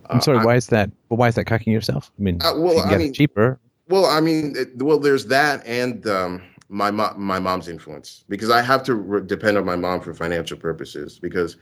I'm 0.10 0.20
sorry, 0.20 0.40
uh, 0.40 0.44
why 0.44 0.56
is 0.56 0.68
that? 0.68 0.92
Well, 1.10 1.18
why 1.18 1.30
is 1.30 1.36
that 1.36 1.46
cucking 1.46 1.72
yourself? 1.72 2.12
I 2.20 2.22
mean, 2.22 2.42
uh, 2.42 2.54
well, 2.58 2.80
I 2.82 2.98
mean, 2.98 3.14
cheaper. 3.14 3.60
Well, 3.88 4.06
I 4.06 4.20
mean, 4.20 4.56
it, 4.58 4.78
well, 4.78 5.00
there's 5.00 5.26
that, 5.28 5.66
and 5.66 6.06
um, 6.06 6.44
my 6.68 6.92
mom, 6.92 7.20
my 7.20 7.40
mom's 7.40 7.70
influence 7.70 8.26
because 8.28 8.50
I 8.50 8.62
have 8.62 8.84
to 8.84 8.96
re- 8.96 9.26
depend 9.26 9.58
on 9.58 9.66
my 9.66 9.78
mom 9.78 10.02
for 10.02 10.14
financial 10.14 10.58
purposes 10.58 11.18
because 11.18 11.56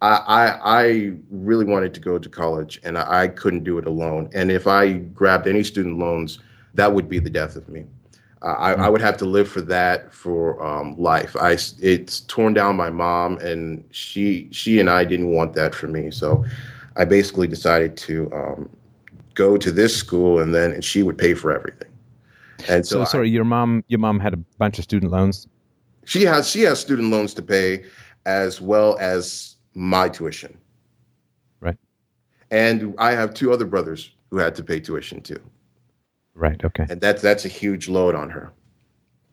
I, 0.00 0.16
I, 0.26 0.82
I 0.82 1.12
really 1.30 1.66
wanted 1.66 1.92
to 1.94 2.00
go 2.00 2.18
to 2.18 2.28
college 2.28 2.80
and 2.82 2.96
I 2.98 3.28
couldn't 3.28 3.64
do 3.64 3.78
it 3.78 3.86
alone. 3.86 4.30
And 4.34 4.50
if 4.50 4.66
I 4.66 4.94
grabbed 4.94 5.46
any 5.46 5.62
student 5.62 5.98
loans, 5.98 6.38
that 6.74 6.92
would 6.92 7.08
be 7.08 7.18
the 7.18 7.30
death 7.30 7.56
of 7.56 7.68
me. 7.68 7.84
I, 8.42 8.72
I, 8.72 8.88
would 8.88 9.00
have 9.00 9.16
to 9.18 9.24
live 9.24 9.48
for 9.48 9.60
that 9.62 10.12
for 10.12 10.60
um, 10.62 10.96
life. 10.98 11.36
I 11.36 11.52
it's 11.80 12.20
torn 12.22 12.54
down 12.54 12.76
my 12.76 12.90
mom, 12.90 13.38
and 13.38 13.84
she 13.92 14.48
she 14.50 14.80
and 14.80 14.90
I 14.90 15.04
didn't 15.04 15.30
want 15.30 15.54
that 15.54 15.74
for 15.74 15.86
me. 15.86 16.10
So 16.10 16.44
I 16.96 17.04
basically 17.04 17.46
decided 17.46 17.96
to 17.98 18.32
um, 18.32 18.68
go 19.34 19.56
to 19.56 19.70
this 19.70 19.96
school, 19.96 20.40
and 20.40 20.54
then 20.54 20.72
and 20.72 20.84
she 20.84 21.02
would 21.02 21.18
pay 21.18 21.34
for 21.34 21.54
everything. 21.54 21.88
And 22.68 22.86
so, 22.86 23.04
so 23.04 23.10
sorry, 23.10 23.28
I, 23.28 23.30
your 23.30 23.44
mom 23.44 23.84
your 23.88 24.00
mom 24.00 24.18
had 24.18 24.34
a 24.34 24.38
bunch 24.58 24.78
of 24.78 24.84
student 24.84 25.12
loans. 25.12 25.46
She 26.04 26.22
has 26.22 26.50
she 26.50 26.62
has 26.62 26.80
student 26.80 27.10
loans 27.10 27.34
to 27.34 27.42
pay, 27.42 27.84
as 28.26 28.60
well 28.60 28.96
as 28.98 29.56
my 29.74 30.08
tuition. 30.08 30.58
Right. 31.60 31.76
And 32.50 32.94
I 32.98 33.12
have 33.12 33.34
two 33.34 33.52
other 33.52 33.66
brothers 33.66 34.10
who 34.30 34.38
had 34.38 34.54
to 34.56 34.64
pay 34.64 34.80
tuition 34.80 35.20
too. 35.20 35.40
Right. 36.34 36.62
Okay. 36.64 36.86
And 36.88 37.00
that's 37.00 37.22
that's 37.22 37.44
a 37.44 37.48
huge 37.48 37.88
load 37.88 38.14
on 38.14 38.30
her. 38.30 38.52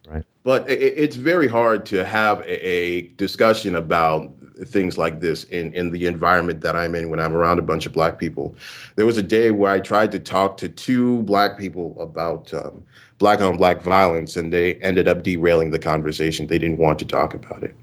Right. 0.08 0.26
But 0.44 0.70
it, 0.70 0.80
it's 0.82 1.16
very 1.16 1.48
hard 1.48 1.86
to 1.88 2.04
have 2.04 2.40
a, 2.42 2.68
a, 2.68 3.02
discussion 3.10 3.76
about 3.76 4.34
things 4.66 4.98
like 4.98 5.20
this 5.20 5.44
in 5.46 5.74
in 5.74 5.92
the 5.92 6.08
environment 6.08 6.62
that 6.62 6.76
I'm 6.76 6.96
in 6.96 7.10
when 7.10 7.20
I'm 7.20 7.34
around 7.34 7.60
a 7.60 7.62
bunch 7.62 7.86
of 7.86 7.94
black 7.94 8.20
people. 8.20 8.56
There 8.96 9.06
was 9.06 9.18
a 9.18 9.24
day 9.24 9.52
where 9.52 9.72
I 9.72 9.80
tried 9.80 10.12
to 10.12 10.20
talk 10.20 10.58
to 10.58 10.70
two 10.70 11.22
black 11.24 11.58
people 11.58 11.96
about 12.00 12.54
um, 12.54 12.84
black 13.20 13.40
on 13.40 13.58
black 13.58 13.82
violence, 13.82 14.36
and 14.36 14.52
they 14.52 14.76
ended 14.76 15.08
up 15.08 15.24
derailing 15.24 15.72
the 15.72 15.80
conversation. 15.80 16.48
They 16.48 16.60
didn't 16.60 16.80
want 16.80 17.00
to 17.00 17.06
talk 17.06 17.34
about 17.34 17.64
it. 17.64 17.76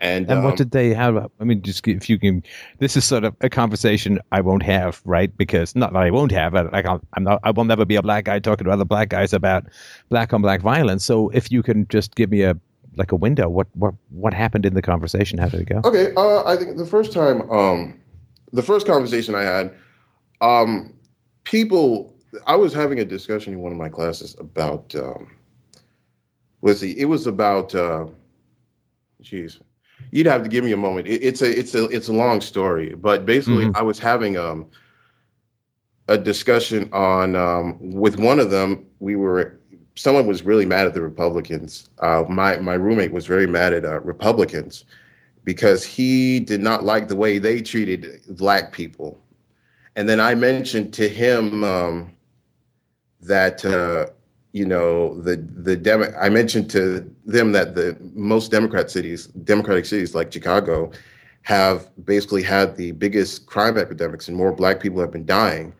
And, 0.00 0.30
and 0.30 0.38
um, 0.38 0.44
what 0.44 0.56
did 0.56 0.70
they 0.70 0.94
have? 0.94 1.30
I 1.40 1.44
mean, 1.44 1.60
just 1.60 1.86
if 1.86 2.08
you 2.08 2.18
can, 2.18 2.42
this 2.78 2.96
is 2.96 3.04
sort 3.04 3.24
of 3.24 3.36
a 3.42 3.50
conversation 3.50 4.18
I 4.32 4.40
won't 4.40 4.62
have, 4.62 5.02
right? 5.04 5.36
Because 5.36 5.76
not 5.76 5.92
that 5.92 6.02
I 6.02 6.10
won't 6.10 6.32
have, 6.32 6.52
but 6.52 6.72
like 6.72 6.86
I'll, 6.86 7.02
I'm 7.14 7.24
not, 7.24 7.40
I 7.42 7.50
will 7.50 7.64
never 7.64 7.84
be 7.84 7.96
a 7.96 8.02
black 8.02 8.24
guy 8.24 8.38
talking 8.38 8.64
to 8.64 8.70
other 8.70 8.86
black 8.86 9.10
guys 9.10 9.34
about 9.34 9.66
black 10.08 10.32
on 10.32 10.40
black 10.40 10.62
violence. 10.62 11.04
So 11.04 11.28
if 11.30 11.52
you 11.52 11.62
can 11.62 11.86
just 11.88 12.14
give 12.14 12.30
me 12.30 12.42
a 12.42 12.56
like 12.96 13.12
a 13.12 13.16
window, 13.16 13.48
what 13.48 13.68
what 13.74 13.94
what 14.08 14.34
happened 14.34 14.66
in 14.66 14.74
the 14.74 14.82
conversation? 14.82 15.38
How 15.38 15.48
did 15.48 15.60
it 15.60 15.68
go? 15.68 15.80
Okay, 15.84 16.12
uh, 16.16 16.44
I 16.44 16.56
think 16.56 16.76
the 16.76 16.86
first 16.86 17.12
time, 17.12 17.48
um, 17.50 18.00
the 18.52 18.62
first 18.62 18.86
conversation 18.86 19.34
I 19.34 19.42
had, 19.42 19.74
um, 20.40 20.92
people, 21.44 22.14
I 22.46 22.56
was 22.56 22.72
having 22.72 22.98
a 23.00 23.04
discussion 23.04 23.52
in 23.52 23.60
one 23.60 23.72
of 23.72 23.78
my 23.78 23.88
classes 23.88 24.34
about, 24.38 24.94
um, 24.94 25.30
let's 26.62 26.80
see, 26.80 26.98
it 26.98 27.04
was 27.04 27.26
about, 27.26 27.74
uh, 27.74 28.06
geez, 29.20 29.60
you'd 30.10 30.26
have 30.26 30.42
to 30.42 30.48
give 30.48 30.64
me 30.64 30.72
a 30.72 30.76
moment. 30.76 31.06
It, 31.06 31.22
it's 31.22 31.42
a 31.42 31.58
it's 31.58 31.74
a 31.74 31.84
it's 31.86 32.08
a 32.08 32.12
long 32.12 32.40
story, 32.40 32.94
but 32.94 33.26
basically, 33.26 33.66
mm-hmm. 33.66 33.76
I 33.76 33.82
was 33.82 33.98
having 33.98 34.36
um 34.36 34.66
a 36.08 36.18
discussion 36.18 36.90
on 36.92 37.36
um, 37.36 37.78
with 37.80 38.18
one 38.18 38.40
of 38.40 38.50
them. 38.50 38.84
We 38.98 39.16
were 39.16 39.58
someone 39.94 40.26
was 40.26 40.42
really 40.42 40.66
mad 40.66 40.86
at 40.86 40.94
the 40.94 41.02
Republicans. 41.02 41.88
Uh, 42.00 42.24
my 42.28 42.56
my 42.58 42.74
roommate 42.74 43.12
was 43.12 43.26
very 43.26 43.46
mad 43.46 43.72
at 43.72 43.84
uh, 43.84 44.00
Republicans 44.00 44.84
because 45.44 45.84
he 45.84 46.40
did 46.40 46.60
not 46.60 46.84
like 46.84 47.08
the 47.08 47.16
way 47.16 47.38
they 47.38 47.62
treated 47.62 48.20
black 48.28 48.72
people. 48.72 49.20
And 49.96 50.08
then 50.08 50.20
I 50.20 50.34
mentioned 50.34 50.92
to 50.94 51.08
him 51.08 51.64
um, 51.64 52.12
that 53.22 53.64
uh, 53.64 54.06
you 54.52 54.64
know 54.64 55.20
the 55.20 55.36
the 55.36 55.76
Demo- 55.76 56.12
I 56.18 56.28
mentioned 56.28 56.70
to 56.70 57.08
them 57.24 57.52
that 57.52 57.74
the 57.74 57.96
most 58.14 58.50
Democrat 58.50 58.90
cities, 58.90 59.26
Democratic 59.26 59.86
cities 59.86 60.14
like 60.14 60.32
Chicago, 60.32 60.90
have 61.42 61.88
basically 62.04 62.42
had 62.42 62.76
the 62.76 62.92
biggest 62.92 63.46
crime 63.46 63.78
epidemics 63.78 64.28
and 64.28 64.36
more 64.36 64.52
black 64.52 64.80
people 64.80 65.00
have 65.00 65.12
been 65.12 65.26
dying. 65.26 65.72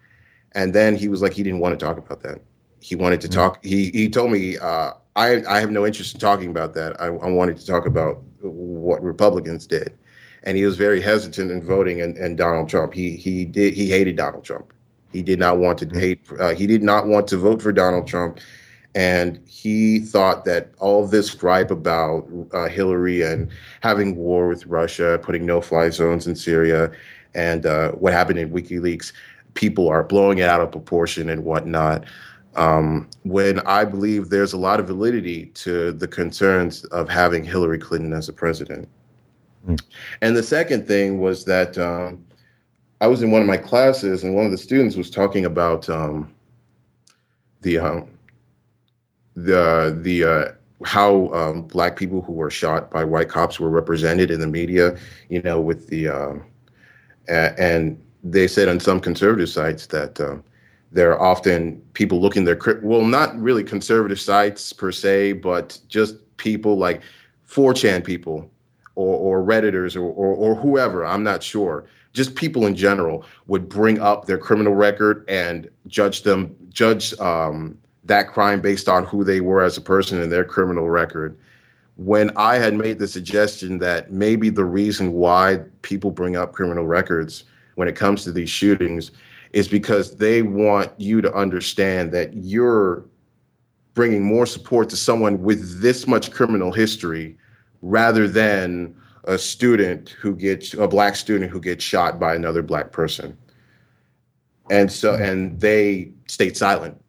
And 0.52 0.72
then 0.72 0.97
he 0.97 1.09
was 1.09 1.22
like, 1.22 1.32
he 1.32 1.42
didn't 1.42 1.60
want 1.60 1.78
to 1.78 1.84
talk 1.84 1.98
about 1.98 2.22
that. 2.22 2.40
He 2.80 2.97
wanted 2.97 3.20
to 3.22 3.28
mm-hmm. 3.28 3.40
talk. 3.40 3.64
He 3.64 3.90
he 3.90 4.09
told 4.09 4.30
me, 4.30 4.56
uh, 4.59 4.92
I 5.16 5.42
I 5.48 5.60
have 5.60 5.70
no 5.70 5.84
interest 5.86 6.14
in 6.14 6.20
talking 6.20 6.51
about 6.51 6.74
that. 6.74 7.01
I, 7.01 7.06
I 7.06 7.30
wanted 7.30 7.59
to 7.59 7.66
talk 7.66 7.86
about 7.86 8.22
what 8.40 9.02
Republicans 9.02 9.66
did, 9.66 9.98
and 10.44 10.56
he 10.56 10.64
was 10.64 10.76
very 10.76 11.01
hesitant 11.01 11.51
in 11.51 11.62
voting 11.62 12.01
and, 12.01 12.16
and 12.16 12.38
Donald 12.38 12.68
Trump. 12.68 12.94
He 12.94 13.16
he 13.16 13.44
did 13.44 13.74
he 13.74 13.90
hated 13.90 14.16
Donald 14.16 14.44
Trump. 14.44 14.72
He 15.12 15.22
did 15.22 15.38
not 15.38 15.59
want 15.59 15.78
to 15.80 15.86
mm-hmm. 15.86 15.98
hate. 15.98 16.20
Uh, 16.38 16.55
he 16.55 16.66
did 16.66 16.82
not 16.82 17.06
want 17.06 17.26
to 17.28 17.36
vote 17.36 17.60
for 17.60 17.72
Donald 17.72 18.06
Trump 18.06 18.40
and 18.94 19.40
he 19.46 20.00
thought 20.00 20.44
that 20.44 20.72
all 20.78 21.06
this 21.06 21.30
gripe 21.30 21.70
about 21.70 22.26
uh, 22.52 22.66
Hillary 22.66 23.22
and 23.22 23.48
having 23.80 24.16
war 24.16 24.48
with 24.48 24.66
Russia, 24.66 25.20
putting 25.22 25.46
no-fly 25.46 25.90
zones 25.90 26.26
in 26.26 26.34
Syria, 26.34 26.90
and 27.34 27.66
uh, 27.66 27.92
what 27.92 28.12
happened 28.12 28.38
in 28.38 28.50
WikiLeaks, 28.50 29.12
people 29.54 29.88
are 29.88 30.02
blowing 30.02 30.38
it 30.38 30.48
out 30.48 30.60
of 30.60 30.72
proportion 30.72 31.30
and 31.30 31.44
whatnot. 31.44 32.04
Um, 32.56 33.08
when 33.22 33.60
I 33.60 33.84
believe 33.84 34.30
there's 34.30 34.52
a 34.52 34.58
lot 34.58 34.80
of 34.80 34.88
validity 34.88 35.46
to 35.46 35.92
the 35.92 36.08
concerns 36.08 36.84
of 36.86 37.08
having 37.08 37.44
Hillary 37.44 37.78
Clinton 37.78 38.12
as 38.12 38.28
a 38.28 38.32
president. 38.32 38.88
Mm. 39.68 39.80
And 40.20 40.36
the 40.36 40.42
second 40.42 40.88
thing 40.88 41.20
was 41.20 41.44
that 41.44 41.78
um, 41.78 42.24
I 43.00 43.06
was 43.06 43.22
in 43.22 43.30
one 43.30 43.40
of 43.40 43.46
my 43.46 43.56
classes, 43.56 44.24
and 44.24 44.34
one 44.34 44.46
of 44.46 44.50
the 44.50 44.58
students 44.58 44.96
was 44.96 45.10
talking 45.10 45.44
about 45.44 45.88
um, 45.88 46.34
the 47.62 47.78
um, 47.78 48.08
the 49.44 49.98
the 50.00 50.24
uh, 50.24 50.52
how 50.84 51.28
um, 51.32 51.62
black 51.62 51.96
people 51.96 52.22
who 52.22 52.32
were 52.32 52.50
shot 52.50 52.90
by 52.90 53.04
white 53.04 53.28
cops 53.28 53.60
were 53.60 53.70
represented 53.70 54.30
in 54.30 54.40
the 54.40 54.46
media, 54.46 54.96
you 55.28 55.42
know, 55.42 55.60
with 55.60 55.88
the 55.88 56.08
um, 56.08 56.44
and 57.28 58.00
they 58.24 58.46
said 58.46 58.68
on 58.68 58.80
some 58.80 59.00
conservative 59.00 59.48
sites 59.48 59.86
that 59.86 60.20
um, 60.20 60.42
there 60.92 61.12
are 61.12 61.20
often 61.20 61.80
people 61.92 62.20
looking 62.20 62.44
their 62.44 62.58
well, 62.82 63.04
not 63.04 63.38
really 63.38 63.64
conservative 63.64 64.20
sites 64.20 64.72
per 64.72 64.90
se, 64.90 65.34
but 65.34 65.78
just 65.88 66.16
people 66.36 66.76
like 66.76 67.02
4chan 67.48 68.04
people 68.04 68.50
or, 68.94 69.40
or 69.40 69.44
redditors 69.44 69.96
or, 69.96 70.02
or, 70.02 70.34
or 70.34 70.54
whoever. 70.54 71.04
I'm 71.04 71.22
not 71.22 71.42
sure. 71.42 71.86
Just 72.12 72.34
people 72.34 72.66
in 72.66 72.74
general 72.74 73.24
would 73.46 73.68
bring 73.68 74.00
up 74.00 74.26
their 74.26 74.38
criminal 74.38 74.74
record 74.74 75.24
and 75.28 75.68
judge 75.86 76.22
them, 76.22 76.56
judge 76.70 77.18
um, 77.20 77.78
that 78.10 78.26
crime 78.26 78.60
based 78.60 78.88
on 78.88 79.04
who 79.04 79.22
they 79.22 79.40
were 79.40 79.62
as 79.62 79.76
a 79.76 79.80
person 79.80 80.20
and 80.20 80.32
their 80.32 80.44
criminal 80.44 80.90
record. 80.90 81.38
When 81.96 82.30
I 82.36 82.56
had 82.56 82.74
made 82.74 82.98
the 82.98 83.06
suggestion 83.06 83.78
that 83.78 84.10
maybe 84.10 84.50
the 84.50 84.64
reason 84.64 85.12
why 85.12 85.60
people 85.82 86.10
bring 86.10 86.36
up 86.36 86.52
criminal 86.52 86.86
records 86.86 87.44
when 87.76 87.86
it 87.86 87.94
comes 87.94 88.24
to 88.24 88.32
these 88.32 88.50
shootings 88.50 89.12
is 89.52 89.68
because 89.68 90.16
they 90.16 90.42
want 90.42 90.90
you 90.98 91.20
to 91.20 91.32
understand 91.34 92.10
that 92.12 92.34
you're 92.34 93.04
bringing 93.94 94.24
more 94.24 94.46
support 94.46 94.88
to 94.88 94.96
someone 94.96 95.40
with 95.42 95.80
this 95.80 96.08
much 96.08 96.32
criminal 96.32 96.72
history 96.72 97.36
rather 97.80 98.26
than 98.26 98.94
a 99.24 99.38
student 99.38 100.10
who 100.10 100.34
gets 100.34 100.74
a 100.74 100.88
black 100.88 101.14
student 101.14 101.50
who 101.50 101.60
gets 101.60 101.84
shot 101.84 102.18
by 102.18 102.34
another 102.34 102.62
black 102.62 102.90
person 102.92 103.36
and 104.70 104.90
so 104.90 105.14
and 105.14 105.60
they 105.60 106.10
stayed 106.26 106.56
silent 106.56 107.00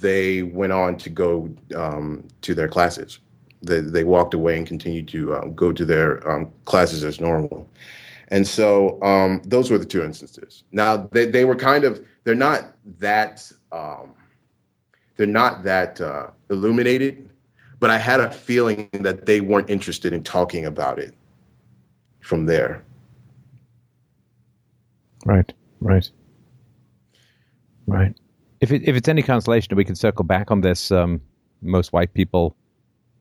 they 0.00 0.42
went 0.42 0.72
on 0.72 0.96
to 0.98 1.10
go 1.10 1.48
um, 1.74 2.26
to 2.42 2.54
their 2.54 2.68
classes. 2.68 3.20
They, 3.62 3.80
they 3.80 4.04
walked 4.04 4.34
away 4.34 4.56
and 4.56 4.66
continued 4.66 5.08
to 5.08 5.34
um, 5.34 5.54
go 5.54 5.72
to 5.72 5.84
their 5.84 6.28
um, 6.30 6.52
classes 6.64 7.04
as 7.04 7.20
normal. 7.20 7.68
And 8.28 8.46
so 8.46 9.02
um, 9.02 9.40
those 9.44 9.70
were 9.70 9.78
the 9.78 9.86
two 9.86 10.04
instances. 10.04 10.64
Now 10.70 11.08
they, 11.12 11.26
they 11.26 11.44
were 11.44 11.56
kind 11.56 11.84
of 11.84 12.04
they're 12.24 12.34
not 12.34 12.74
that 12.98 13.50
um, 13.72 14.14
they're 15.16 15.26
not 15.26 15.64
that 15.64 16.00
uh, 16.00 16.28
illuminated, 16.50 17.28
but 17.80 17.90
I 17.90 17.98
had 17.98 18.20
a 18.20 18.30
feeling 18.30 18.88
that 18.92 19.26
they 19.26 19.40
weren't 19.40 19.70
interested 19.70 20.12
in 20.12 20.22
talking 20.22 20.66
about 20.66 20.98
it 20.98 21.14
from 22.20 22.46
there. 22.46 22.84
Right, 25.24 25.52
right, 25.80 26.08
right. 27.86 28.14
If 28.60 28.72
it, 28.72 28.82
if 28.88 28.96
it's 28.96 29.08
any 29.08 29.22
consolation, 29.22 29.76
we 29.76 29.84
can 29.84 29.94
circle 29.94 30.24
back 30.24 30.50
on 30.50 30.60
this. 30.60 30.90
Um, 30.90 31.20
most 31.62 31.92
white 31.92 32.12
people 32.14 32.56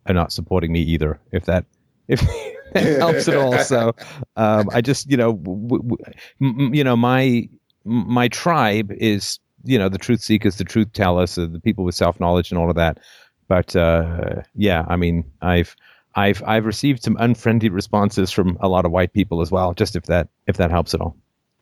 are 0.08 0.14
not 0.14 0.32
supporting 0.32 0.72
me 0.72 0.82
either. 0.82 1.20
If 1.32 1.46
that 1.46 1.66
if 2.08 2.22
that 2.74 2.98
helps 3.00 3.28
at 3.28 3.36
all. 3.36 3.58
So 3.60 3.94
um, 4.36 4.70
I 4.74 4.82
just 4.82 5.10
you 5.10 5.18
know 5.18 5.34
w- 5.34 5.82
w- 5.84 5.98
m- 6.42 6.74
you 6.74 6.84
know 6.84 6.96
my 6.96 7.48
my 7.84 8.28
tribe 8.28 8.92
is 8.94 9.40
you 9.64 9.78
know 9.78 9.90
the 9.90 9.98
truth 9.98 10.22
seekers, 10.22 10.58
the 10.58 10.64
truth 10.64 10.92
tellers, 10.94 11.38
uh, 11.38 11.48
the 11.52 11.60
people 11.60 11.84
with 11.84 11.96
self 11.96 12.20
knowledge 12.20 12.52
and 12.52 12.60
all 12.60 12.70
of 12.70 12.76
that. 12.76 13.00
But 13.48 13.76
uh, 13.76 14.42
yeah, 14.56 14.86
I 14.88 14.96
mean, 14.96 15.24
I've 15.42 15.76
I've 16.16 16.44
I've 16.46 16.66
received 16.66 17.04
some 17.04 17.16
unfriendly 17.20 17.70
responses 17.70 18.32
from 18.32 18.58
a 18.60 18.68
lot 18.68 18.86
of 18.86 18.92
white 18.92 19.14
people 19.14 19.42
as 19.42 19.52
well. 19.52 19.74
Just 19.74 19.96
if 19.96 20.04
that 20.04 20.28
if 20.48 20.58
that 20.58 20.72
helps 20.72 20.94
at 20.94 21.02
all. 21.02 21.16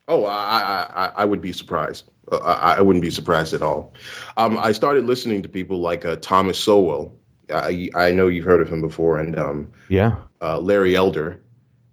Oh, 0.08 0.26
I 0.26 0.88
I, 0.94 1.12
I 1.18 1.26
would 1.26 1.42
be 1.42 1.52
surprised. 1.52 2.10
I, 2.32 2.76
I 2.78 2.82
wouldn't 2.82 3.04
be 3.04 3.12
surprised 3.12 3.54
at 3.54 3.62
all. 3.62 3.94
Um, 4.38 4.58
I 4.58 4.72
started 4.72 5.06
listening 5.06 5.42
to 5.44 5.50
people 5.50 5.80
like 5.80 6.06
uh, 6.06 6.16
Thomas 6.18 6.58
Sowell. 6.58 7.16
I 7.54 7.90
I 7.96 8.12
know 8.12 8.28
you've 8.28 8.46
heard 8.46 8.62
of 8.62 8.70
him 8.70 8.82
before, 8.82 9.20
and 9.20 9.38
um, 9.38 9.72
yeah, 9.90 10.16
uh, 10.42 10.60
Larry 10.60 10.96
Elder, 10.96 11.40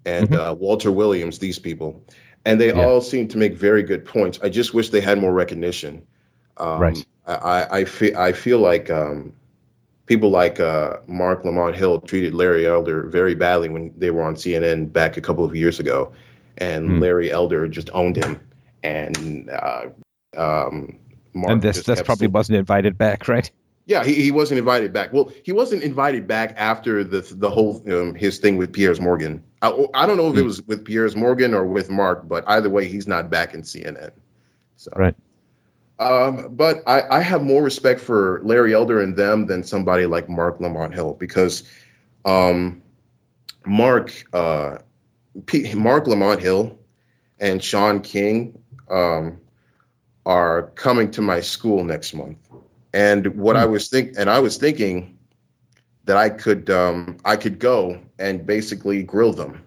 and 0.07 0.29
Mhm. 0.31 0.51
uh, 0.51 0.55
Walter 0.55 0.91
Williams. 0.91 1.39
These 1.39 1.59
people, 1.59 2.03
and 2.47 2.59
they 2.61 2.69
Yeah. 2.69 2.85
all 2.85 3.01
seem 3.03 3.29
to 3.29 3.39
make 3.39 3.55
very 3.55 3.83
good 3.83 4.05
points. 4.05 4.39
I 4.43 4.49
just 4.49 4.73
wish 4.75 4.89
they 4.91 5.01
had 5.03 5.19
more 5.19 5.33
recognition. 5.33 6.03
Um, 6.57 6.81
Right. 6.81 7.07
I 7.27 7.35
I, 7.35 7.79
I 7.81 7.85
feel 7.85 8.17
I 8.17 8.33
feel 8.33 8.59
like 8.59 8.91
um, 8.91 9.33
people 10.07 10.31
like 10.31 10.59
uh, 10.61 10.97
Marc 11.07 11.45
Lamont 11.45 11.77
Hill 11.77 12.01
treated 12.01 12.35
Larry 12.35 12.67
Elder 12.67 13.05
very 13.05 13.35
badly 13.35 13.69
when 13.69 13.93
they 13.99 14.11
were 14.11 14.23
on 14.23 14.35
CNN 14.37 14.87
back 14.93 15.17
a 15.17 15.21
couple 15.21 15.45
of 15.45 15.55
years 15.55 15.79
ago, 15.79 16.13
and 16.59 16.87
Hmm. 16.87 16.99
Larry 17.01 17.31
Elder 17.31 17.69
just 17.69 17.91
owned 17.93 18.17
him, 18.17 18.41
and 18.83 19.51
uh, 19.51 19.83
um, 20.37 20.99
Mark 21.35 21.53
and 21.53 21.63
this 21.63 21.83
this 21.83 22.03
probably 22.03 22.29
wasn't 22.29 22.59
invited 22.59 22.97
back, 22.99 23.29
right? 23.29 23.51
yeah, 23.87 24.05
he, 24.05 24.15
he 24.15 24.31
wasn't 24.31 24.59
invited 24.59 24.93
back. 24.93 25.13
Well, 25.13 25.33
he 25.45 25.53
wasn't 25.53 25.83
invited 25.83 26.27
back 26.27 26.55
after 26.57 27.03
the 27.05 27.21
the 27.39 27.51
whole 27.51 27.83
um, 27.93 28.15
his 28.15 28.39
thing 28.39 28.57
with 28.57 28.73
Piers 28.73 29.01
Morgan. 29.01 29.43
I, 29.63 29.87
I 29.95 30.07
don't 30.07 30.17
know 30.17 30.29
if 30.31 30.37
it 30.37 30.41
Hmm. 30.41 30.47
was 30.47 30.63
with 30.63 30.85
Piers 30.85 31.17
Morgan 31.17 31.55
or 31.55 31.67
with 31.67 31.91
Mark, 31.91 32.29
but 32.29 32.45
either 32.49 32.69
way, 32.71 32.87
he's 32.87 33.07
not 33.07 33.31
back 33.31 33.55
in 33.55 33.63
CNN. 33.63 34.11
So, 34.77 34.91
Right. 34.97 35.15
um, 35.99 36.49
but 36.55 36.83
I, 36.87 37.03
I 37.19 37.21
have 37.21 37.43
more 37.43 37.63
respect 37.63 38.01
for 38.01 38.41
Larry 38.45 38.75
Elder 38.75 39.01
and 39.01 39.17
them 39.17 39.47
than 39.47 39.63
somebody 39.63 40.07
like 40.07 40.29
Marc 40.29 40.61
Lamont 40.61 40.93
Hill 40.95 41.15
because 41.19 41.63
um, 42.25 42.83
Mark 43.67 44.13
uh, 44.33 44.79
P- 45.47 45.73
Marc 45.75 46.07
Lamont 46.07 46.41
Hill 46.41 46.79
and 47.41 47.63
Shaun 47.63 48.01
King 48.01 48.59
um, 48.91 49.39
are 50.25 50.63
coming 50.75 51.11
to 51.13 51.23
my 51.23 51.41
school 51.41 51.85
next 51.85 52.15
month, 52.15 52.39
and 52.93 53.27
what 53.37 53.57
I 53.57 53.65
was 53.65 53.89
think 53.89 54.15
and 54.17 54.31
I 54.31 54.41
was 54.41 54.57
thinking 54.57 55.19
that 56.05 56.17
I 56.17 56.31
could 56.31 56.71
um, 56.71 57.19
I 57.25 57.37
could 57.37 57.59
go 57.59 58.01
and 58.19 58.47
basically 58.47 59.03
grill 59.03 59.33
them. 59.33 59.65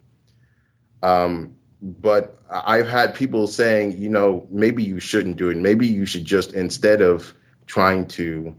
Um, 1.03 1.55
but 1.81 2.39
I've 2.49 2.87
had 2.87 3.13
people 3.13 3.47
saying, 3.47 3.97
you 3.97 4.09
know, 4.09 4.47
maybe 4.49 4.83
you 4.83 4.99
shouldn't 4.99 5.37
do 5.37 5.49
it. 5.49 5.57
Maybe 5.57 5.87
you 5.87 6.05
should 6.05 6.25
just 6.25 6.53
instead 6.53 7.01
of 7.01 7.33
trying 7.67 8.07
to 8.07 8.55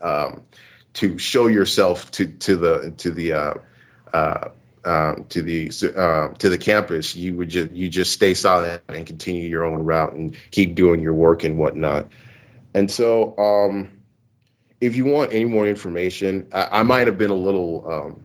um, 0.00 0.42
to 0.94 1.18
show 1.18 1.46
yourself 1.46 2.10
to 2.12 2.26
to 2.26 2.56
the 2.56 2.94
to 2.98 3.10
the 3.10 3.32
uh, 3.32 3.54
uh, 4.12 4.48
um, 4.88 5.24
to 5.28 5.42
the 5.42 5.70
uh, 5.96 6.28
to 6.38 6.48
the 6.48 6.58
campus, 6.58 7.14
you 7.14 7.36
would 7.36 7.50
just 7.50 7.70
you 7.72 7.88
just 7.88 8.12
stay 8.12 8.34
silent 8.34 8.82
and 8.88 9.06
continue 9.06 9.48
your 9.48 9.64
own 9.64 9.84
route 9.84 10.14
and 10.14 10.36
keep 10.50 10.74
doing 10.74 11.00
your 11.00 11.14
work 11.14 11.44
and 11.44 11.58
whatnot. 11.58 12.08
And 12.74 12.90
so, 12.90 13.36
um, 13.38 13.90
if 14.80 14.96
you 14.96 15.04
want 15.04 15.32
any 15.32 15.44
more 15.44 15.66
information, 15.66 16.48
I, 16.52 16.80
I 16.80 16.82
might 16.82 17.06
have 17.06 17.18
been 17.18 17.30
a 17.30 17.34
little 17.34 17.90
um, 17.90 18.24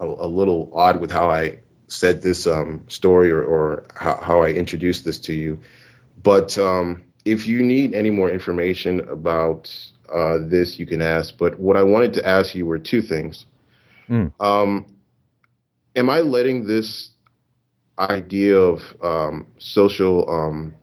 a, 0.00 0.06
a 0.06 0.28
little 0.28 0.70
odd 0.74 1.00
with 1.00 1.10
how 1.10 1.30
I 1.30 1.58
said 1.88 2.22
this 2.22 2.46
um, 2.46 2.84
story 2.88 3.30
or, 3.30 3.42
or 3.42 3.84
how, 3.94 4.16
how 4.22 4.42
I 4.42 4.48
introduced 4.48 5.04
this 5.04 5.18
to 5.20 5.34
you. 5.34 5.60
But 6.22 6.56
um, 6.58 7.02
if 7.24 7.46
you 7.46 7.62
need 7.62 7.94
any 7.94 8.10
more 8.10 8.30
information 8.30 9.00
about 9.08 9.74
uh, 10.12 10.38
this, 10.40 10.78
you 10.78 10.86
can 10.86 11.02
ask. 11.02 11.36
But 11.36 11.58
what 11.58 11.76
I 11.76 11.82
wanted 11.82 12.14
to 12.14 12.26
ask 12.26 12.54
you 12.54 12.66
were 12.66 12.78
two 12.78 13.02
things. 13.02 13.46
Mm. 14.08 14.32
Um, 14.40 14.86
am 15.96 16.10
I 16.10 16.20
letting 16.20 16.66
this 16.66 17.10
idea 17.98 18.56
of 18.56 18.80
um, 19.02 19.46
social 19.58 20.28
um, 20.30 20.74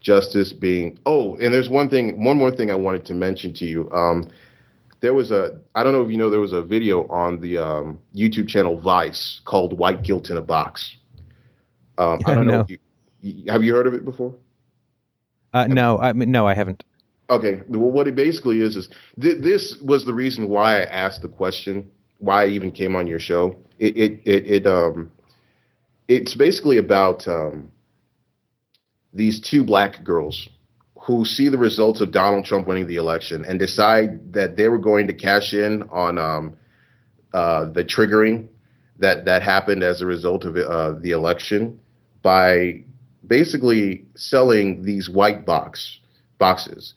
justice 0.00 0.52
being? 0.52 0.98
Oh, 1.06 1.36
and 1.36 1.52
there's 1.52 1.68
one 1.68 1.88
thing, 1.88 2.22
one 2.22 2.36
more 2.36 2.50
thing 2.50 2.70
I 2.70 2.74
wanted 2.74 3.04
to 3.06 3.14
mention 3.14 3.52
to 3.54 3.64
you. 3.64 3.90
Um, 3.92 4.28
there 5.00 5.14
was 5.14 5.30
a, 5.30 5.60
I 5.74 5.82
don't 5.84 5.92
know 5.92 6.02
if 6.02 6.10
you 6.10 6.16
know, 6.16 6.30
there 6.30 6.40
was 6.40 6.52
a 6.52 6.62
video 6.62 7.06
on 7.08 7.40
the 7.40 7.58
um, 7.58 7.98
YouTube 8.14 8.48
channel 8.48 8.80
Vice 8.80 9.40
called 9.44 9.78
"White 9.78 10.02
Guilt 10.02 10.30
in 10.30 10.36
a 10.36 10.42
Box." 10.42 10.96
Um, 11.98 12.20
I 12.26 12.34
don't 12.34 12.46
know. 12.46 12.58
no. 12.58 12.66
You, 12.68 12.78
you- 13.20 13.52
have 13.52 13.62
you 13.64 13.74
heard 13.74 13.86
of 13.86 13.94
it 13.94 14.04
before? 14.04 14.34
Uh, 15.52 15.66
no, 15.66 15.98
I 15.98 16.12
mean, 16.12 16.30
no, 16.30 16.46
I 16.46 16.54
haven't. 16.54 16.84
Okay. 17.30 17.62
Well, 17.68 17.90
what 17.90 18.06
it 18.06 18.14
basically 18.14 18.60
is 18.60 18.76
is 18.76 18.88
th- 19.20 19.42
this 19.42 19.76
was 19.82 20.04
the 20.04 20.14
reason 20.14 20.48
why 20.48 20.80
I 20.80 20.84
asked 20.84 21.22
the 21.22 21.28
question, 21.28 21.90
why 22.18 22.44
I 22.44 22.48
even 22.48 22.70
came 22.70 22.94
on 22.94 23.06
your 23.06 23.18
show. 23.18 23.56
It 23.78 23.96
it 23.96 24.20
it, 24.24 24.46
it 24.46 24.66
um, 24.66 25.10
it's 26.08 26.34
basically 26.34 26.78
about 26.78 27.26
um, 27.26 27.70
these 29.12 29.40
two 29.40 29.64
black 29.64 30.04
girls 30.04 30.48
who 31.00 31.24
see 31.24 31.48
the 31.48 31.58
results 31.58 32.00
of 32.00 32.10
Donald 32.10 32.44
Trump 32.44 32.66
winning 32.66 32.86
the 32.86 32.96
election 32.96 33.44
and 33.44 33.58
decide 33.58 34.32
that 34.32 34.56
they 34.56 34.68
were 34.68 34.78
going 34.78 35.06
to 35.06 35.12
cash 35.12 35.54
in 35.54 35.82
on 35.84 36.18
um, 36.18 36.56
uh, 37.32 37.66
the 37.66 37.84
triggering 37.84 38.48
that 38.98 39.24
that 39.24 39.42
happened 39.42 39.82
as 39.82 40.00
a 40.00 40.06
result 40.06 40.44
of 40.44 40.56
uh, 40.56 40.92
the 41.00 41.10
election 41.10 41.78
by 42.22 42.82
basically 43.26 44.04
selling 44.14 44.82
these 44.82 45.08
white 45.08 45.44
box 45.44 45.98
boxes, 46.38 46.94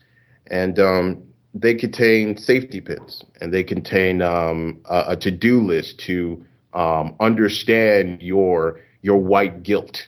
and 0.47 0.80
um, 0.80 1.23
they 1.53 1.73
contain 1.73 2.38
safety 2.38 2.81
pins 2.81 3.23
and 3.41 3.53
they 3.53 3.64
contain 3.64 4.22
um, 4.22 4.80
a, 4.85 5.06
a 5.10 5.15
to-do 5.15 5.61
list 5.61 5.99
to 5.99 6.43
um, 6.73 7.15
understand 7.19 8.21
your 8.21 8.79
your 9.01 9.17
white 9.17 9.63
guilt 9.63 10.07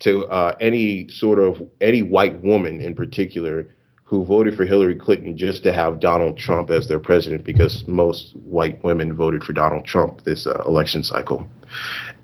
to 0.00 0.26
uh, 0.26 0.56
any 0.60 1.08
sort 1.08 1.38
of 1.38 1.62
any 1.80 2.02
white 2.02 2.40
woman 2.42 2.80
in 2.80 2.94
particular 2.94 3.74
who 4.04 4.24
voted 4.24 4.56
for 4.56 4.64
Hillary 4.64 4.96
Clinton 4.96 5.36
just 5.36 5.62
to 5.62 5.72
have 5.72 6.00
Donald 6.00 6.36
Trump 6.36 6.70
as 6.70 6.88
their 6.88 6.98
president 6.98 7.44
because 7.44 7.86
most 7.86 8.34
white 8.38 8.82
women 8.82 9.14
voted 9.14 9.44
for 9.44 9.52
Donald 9.52 9.84
Trump 9.84 10.24
this 10.24 10.46
uh, 10.46 10.62
election 10.66 11.04
cycle, 11.04 11.46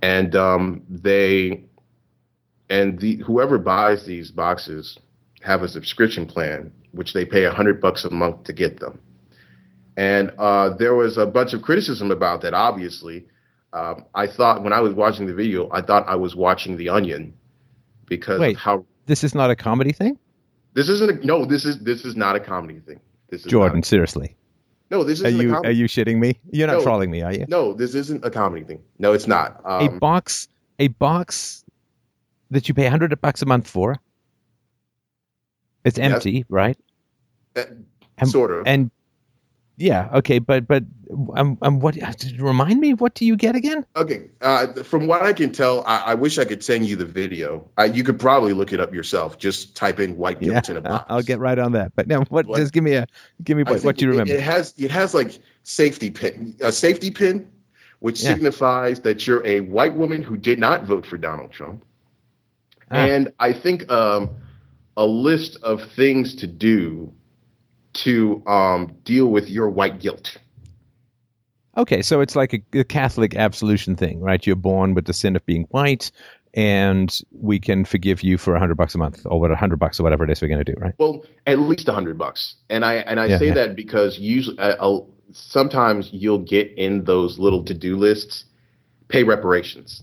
and 0.02 0.34
um, 0.34 0.82
they 0.88 1.62
and 2.68 2.98
the 2.98 3.16
whoever 3.18 3.58
buys 3.58 4.04
these 4.04 4.30
boxes 4.30 4.98
have 5.42 5.62
a 5.62 5.68
subscription 5.68 6.26
plan 6.26 6.72
which 6.96 7.12
they 7.12 7.24
pay 7.24 7.44
a 7.44 7.52
hundred 7.52 7.80
bucks 7.80 8.04
a 8.04 8.10
month 8.10 8.42
to 8.44 8.52
get 8.52 8.80
them. 8.80 8.98
And 9.96 10.32
uh, 10.38 10.70
there 10.76 10.94
was 10.94 11.16
a 11.16 11.26
bunch 11.26 11.52
of 11.52 11.62
criticism 11.62 12.10
about 12.10 12.42
that. 12.42 12.54
Obviously, 12.54 13.26
um, 13.76 14.04
I 14.14 14.26
thought 14.26 14.62
when 14.64 14.72
I 14.72 14.80
was 14.80 14.92
watching 14.94 15.26
the 15.26 15.34
video, 15.34 15.68
I 15.72 15.80
thought 15.82 16.08
I 16.08 16.16
was 16.16 16.34
watching 16.34 16.76
The 16.76 16.88
Onion 16.88 17.34
because 18.06 18.40
Wait. 18.40 18.56
how 18.56 18.84
This 19.06 19.22
is 19.24 19.34
not 19.34 19.50
a 19.50 19.56
comedy 19.56 19.92
thing, 19.92 20.18
this 20.74 20.88
isn't. 20.88 21.10
A, 21.22 21.26
no, 21.26 21.44
this 21.44 21.64
is 21.64 21.78
this 21.80 22.04
is 22.04 22.16
not 22.16 22.36
a 22.36 22.40
comedy 22.40 22.80
thing. 22.80 23.00
This 23.30 23.44
is 23.44 23.50
Jordan. 23.50 23.78
Not, 23.78 23.86
Seriously, 23.86 24.36
no, 24.90 25.04
this 25.04 25.20
isn't 25.20 25.40
a 25.40 25.42
you 25.42 25.54
are 25.56 25.70
you 25.70 25.86
shitting 25.86 26.18
me? 26.18 26.38
You're 26.50 26.68
not 26.68 26.78
No. 26.78 26.82
trolling 26.84 27.10
me, 27.10 27.22
are 27.22 27.32
you? 27.32 27.44
no, 27.48 27.72
this 27.74 27.94
isn't 27.94 28.24
a 28.24 28.30
comedy 28.30 28.64
thing. 28.64 28.80
No, 28.98 29.12
it's 29.12 29.26
not. 29.26 29.60
a 29.64 29.84
Um, 29.90 29.98
box, 29.98 30.48
a 30.78 30.88
box 30.88 31.64
that 32.50 32.68
you 32.68 32.74
pay 32.74 32.86
hundred 32.86 33.18
bucks 33.20 33.42
a 33.42 33.46
month 33.46 33.68
for. 33.68 33.96
It's 35.84 35.98
Yes. 35.98 36.12
empty, 36.12 36.44
right? 36.48 36.76
uh, 37.56 37.62
and- 38.18 38.28
sort 38.28 38.50
of. 38.50 38.66
And 38.66 38.90
yeah, 39.76 40.08
okay, 40.14 40.38
but 40.38 40.66
but 40.66 40.84
um, 41.34 41.58
um 41.62 41.80
what? 41.80 41.96
Remind 42.38 42.80
me, 42.80 42.94
what 42.94 43.14
do 43.14 43.24
you 43.26 43.36
get 43.36 43.54
again? 43.54 43.84
Okay, 43.96 44.30
uh, 44.40 44.68
from 44.82 45.06
what 45.06 45.22
I 45.22 45.32
can 45.32 45.52
tell, 45.52 45.84
I, 45.86 45.98
I 45.98 46.14
wish 46.14 46.38
I 46.38 46.44
could 46.44 46.64
send 46.64 46.86
you 46.86 46.96
the 46.96 47.04
video. 47.04 47.68
Uh, 47.78 47.84
you 47.84 48.02
could 48.02 48.18
probably 48.18 48.52
look 48.54 48.72
it 48.72 48.80
up 48.80 48.94
yourself. 48.94 49.38
Just 49.38 49.76
type 49.76 50.00
in 50.00 50.16
"white 50.16 50.40
Yeah, 50.40 50.52
guilt 50.54 50.68
in 50.70 50.76
a 50.78 50.80
box." 50.80 51.04
I'll 51.08 51.22
get 51.22 51.38
right 51.38 51.58
on 51.58 51.72
that. 51.72 51.92
But 51.94 52.06
now, 52.08 52.22
what? 52.30 52.46
What? 52.46 52.56
Just 52.58 52.72
give 52.72 52.84
me 52.84 52.94
a 52.94 53.06
give 53.44 53.56
me 53.56 53.64
what, 53.64 53.82
what 53.84 54.00
you 54.00 54.08
it- 54.08 54.10
remember. 54.12 54.34
It, 54.34 54.40
has 54.40 54.72
it 54.78 54.90
has 54.90 55.12
like 55.14 55.38
safety 55.64 56.10
pin, 56.10 56.56
a 56.60 56.72
safety 56.72 57.10
pin, 57.10 57.46
which 58.00 58.22
Yeah. 58.22 58.32
signifies 58.32 59.00
that 59.00 59.26
you're 59.26 59.46
a 59.46 59.60
white 59.60 59.94
woman 59.94 60.22
who 60.22 60.36
did 60.36 60.58
not 60.58 60.84
vote 60.84 61.04
for 61.04 61.18
Donald 61.18 61.52
Trump. 61.52 61.84
Ah. 62.90 62.94
And 62.96 63.32
I 63.40 63.52
think 63.52 63.90
um, 63.92 64.30
a 64.96 65.04
list 65.04 65.58
of 65.62 65.82
things 65.92 66.34
to 66.36 66.46
do 66.46 67.12
to 67.96 68.42
um, 68.46 68.96
deal 69.04 69.26
with 69.26 69.48
your 69.48 69.68
white 69.70 70.00
guilt. 70.00 70.36
Okay, 71.76 72.00
so 72.02 72.20
it's 72.20 72.34
like 72.36 72.54
a, 72.54 72.62
a 72.78 72.84
Catholic 72.84 73.36
absolution 73.36 73.96
thing, 73.96 74.20
right? 74.20 74.44
You're 74.46 74.56
born 74.56 74.94
with 74.94 75.04
the 75.04 75.12
sin 75.12 75.36
of 75.36 75.44
being 75.44 75.64
white, 75.64 76.10
and 76.54 77.14
we 77.32 77.60
can 77.60 77.84
forgive 77.84 78.22
you 78.22 78.38
for 78.38 78.54
a 78.54 78.58
hundred 78.58 78.76
bucks 78.76 78.94
a 78.94 78.98
month, 78.98 79.26
or 79.26 79.38
what 79.40 79.50
a 79.50 79.56
hundred 79.56 79.78
bucks 79.78 80.00
or 80.00 80.02
whatever 80.02 80.24
it 80.24 80.30
is 80.30 80.40
we're 80.40 80.48
going 80.48 80.64
to 80.64 80.72
do, 80.72 80.78
right? 80.80 80.94
Well, 80.98 81.24
at 81.46 81.58
least 81.58 81.88
a 81.88 81.92
hundred 81.92 82.16
bucks, 82.16 82.54
and 82.70 82.84
I 82.84 82.94
and 82.96 83.20
I 83.20 83.26
Yeah, 83.26 83.38
say 83.38 83.46
yeah. 83.48 83.54
that 83.54 83.76
because 83.76 84.18
usually, 84.18 84.58
uh, 84.58 84.76
I'll, 84.80 85.10
sometimes 85.32 86.08
you'll 86.12 86.38
get 86.38 86.72
in 86.78 87.04
those 87.04 87.38
little 87.38 87.62
to 87.64 87.74
do 87.74 87.96
lists, 87.98 88.44
pay 89.08 89.22
reparations. 89.22 90.02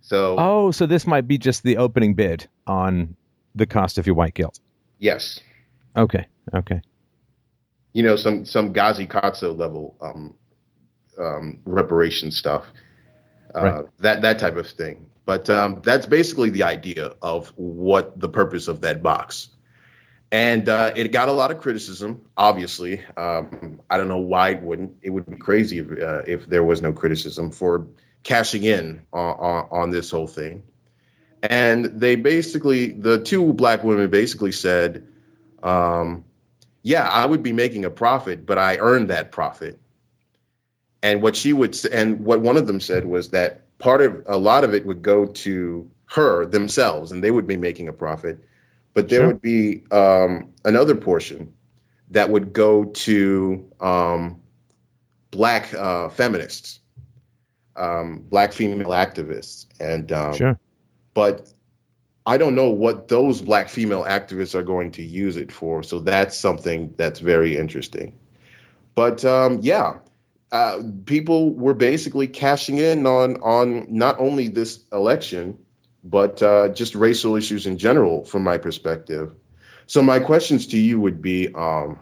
So 0.00 0.36
Oh, 0.38 0.70
so 0.72 0.86
this 0.86 1.06
might 1.06 1.28
be 1.28 1.38
just 1.38 1.62
the 1.62 1.76
opening 1.76 2.14
bid 2.14 2.48
on 2.66 3.16
the 3.54 3.66
cost 3.66 3.96
of 3.98 4.06
your 4.06 4.16
white 4.16 4.34
guilt. 4.34 4.58
yes, 4.98 5.38
Okay, 5.96 6.26
okay. 6.54 6.80
you 7.92 8.02
know 8.02 8.16
some 8.16 8.44
some 8.44 8.72
Ta-Nehisi 8.72 9.08
Coates 9.08 9.42
level 9.42 9.96
um, 10.00 10.34
um, 11.18 11.58
reparation 11.64 12.30
stuff, 12.30 12.66
uh, 13.54 13.60
Right. 13.62 13.84
that 13.98 14.22
that 14.22 14.38
type 14.38 14.56
of 14.56 14.68
thing. 14.68 15.06
But 15.24 15.48
um, 15.48 15.80
that's 15.84 16.06
basically 16.06 16.50
the 16.50 16.64
idea 16.64 17.12
of 17.22 17.52
what 17.56 18.18
the 18.18 18.28
purpose 18.28 18.66
of 18.66 18.80
that 18.80 19.02
box. 19.02 19.50
And 20.32 20.68
uh, 20.68 20.92
it 20.96 21.12
got 21.12 21.28
a 21.28 21.32
lot 21.32 21.50
of 21.50 21.60
criticism. 21.60 22.22
Obviously, 22.38 23.02
um, 23.18 23.80
I 23.90 23.98
don't 23.98 24.08
know 24.08 24.18
why 24.18 24.50
it 24.50 24.62
wouldn't. 24.62 24.92
It 25.02 25.10
would 25.10 25.26
be 25.26 25.36
crazy 25.36 25.78
if, 25.78 25.90
uh, 25.92 26.22
if 26.26 26.46
there 26.46 26.64
was 26.64 26.80
no 26.80 26.92
criticism 26.92 27.50
for 27.50 27.86
cashing 28.22 28.64
in 28.64 29.02
on, 29.12 29.36
on, 29.38 29.68
on 29.70 29.90
this 29.90 30.10
whole 30.10 30.26
thing. 30.26 30.62
And 31.42 31.84
they 31.84 32.16
basically, 32.16 32.92
the 32.92 33.22
two 33.22 33.52
black 33.52 33.84
women 33.84 34.08
basically 34.08 34.52
said, 34.52 35.06
um, 35.62 36.24
yeah, 36.82 37.08
I 37.08 37.26
would 37.26 37.42
be 37.42 37.52
making 37.52 37.84
a 37.84 37.90
profit, 37.90 38.44
but 38.46 38.58
I 38.58 38.76
earned 38.78 39.08
that 39.10 39.30
profit. 39.32 39.78
And 41.02 41.22
what 41.22 41.34
she 41.36 41.52
would, 41.52 41.76
and 41.86 42.20
what 42.24 42.40
one 42.40 42.56
of 42.56 42.66
them 42.66 42.80
said 42.80 43.06
was 43.06 43.30
that 43.30 43.76
part 43.78 44.00
of 44.02 44.22
a 44.26 44.36
lot 44.36 44.64
of 44.64 44.74
it 44.74 44.86
would 44.86 45.02
go 45.02 45.26
to 45.26 45.90
her 46.06 46.46
themselves, 46.46 47.10
and 47.10 47.22
they 47.22 47.30
would 47.30 47.46
be 47.46 47.56
making 47.56 47.88
a 47.88 47.92
profit. 47.92 48.38
But 48.94 49.08
there 49.08 49.20
Sure. 49.20 49.26
would 49.28 49.42
be 49.42 49.82
um, 49.90 50.52
another 50.64 50.94
portion 50.94 51.52
that 52.10 52.28
would 52.30 52.52
go 52.52 52.84
to 52.84 53.66
um, 53.80 54.40
black 55.30 55.72
uh, 55.74 56.08
feminists, 56.10 56.80
um, 57.76 58.22
black 58.28 58.52
female 58.52 58.90
activists, 58.90 59.66
and 59.80 60.12
um, 60.12 60.34
Sure. 60.34 60.58
but 61.14 61.52
I 62.26 62.36
don't 62.38 62.54
know 62.54 62.70
what 62.70 63.08
those 63.08 63.42
black 63.42 63.68
female 63.68 64.04
activists 64.04 64.54
are 64.54 64.62
going 64.62 64.92
to 64.92 65.02
use 65.02 65.36
it 65.36 65.50
for. 65.50 65.82
So 65.82 65.98
that's 65.98 66.36
something 66.38 66.94
that's 66.96 67.20
very 67.20 67.56
interesting. 67.56 68.12
But 68.94 69.24
um, 69.24 69.58
yeah, 69.60 69.94
uh, 70.52 70.82
people 71.06 71.54
were 71.54 71.74
basically 71.74 72.28
cashing 72.28 72.78
in 72.78 73.06
on 73.06 73.36
on 73.42 73.86
not 73.88 74.20
only 74.20 74.48
this 74.48 74.84
election, 74.92 75.58
but 76.04 76.42
uh, 76.42 76.68
just 76.68 76.94
racial 76.94 77.34
issues 77.36 77.66
in 77.66 77.78
general, 77.78 78.24
from 78.24 78.44
my 78.44 78.58
perspective. 78.58 79.34
So 79.86 80.02
my 80.02 80.18
questions 80.20 80.66
to 80.68 80.78
you 80.78 81.00
would 81.00 81.22
be: 81.22 81.48
um, 81.54 81.98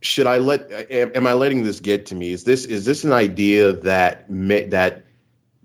Should 0.00 0.28
I 0.28 0.38
let? 0.38 0.70
Am, 0.90 1.26
I 1.26 1.32
letting 1.32 1.64
this 1.64 1.80
get 1.80 2.06
to 2.06 2.14
me? 2.14 2.32
Is 2.32 2.44
this 2.44 2.64
is 2.64 2.84
this 2.84 3.04
an 3.04 3.12
idea 3.12 3.72
that 3.72 4.24
that 4.28 5.03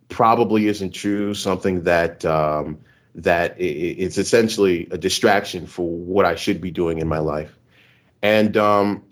probably 0.09 0.67
isn't 0.67 0.91
true? 0.91 1.33
Something 1.33 1.83
that 1.83 2.25
um, 2.25 2.79
that 3.15 3.55
it's 3.59 4.17
essentially 4.17 4.87
a 4.91 4.97
distraction 4.97 5.65
for 5.65 5.89
what 5.89 6.25
I 6.25 6.35
should 6.35 6.61
be 6.61 6.71
doing 6.71 6.99
in 6.99 7.07
my 7.07 7.19
life. 7.19 7.57
And 8.21 8.57
um, 8.57 9.03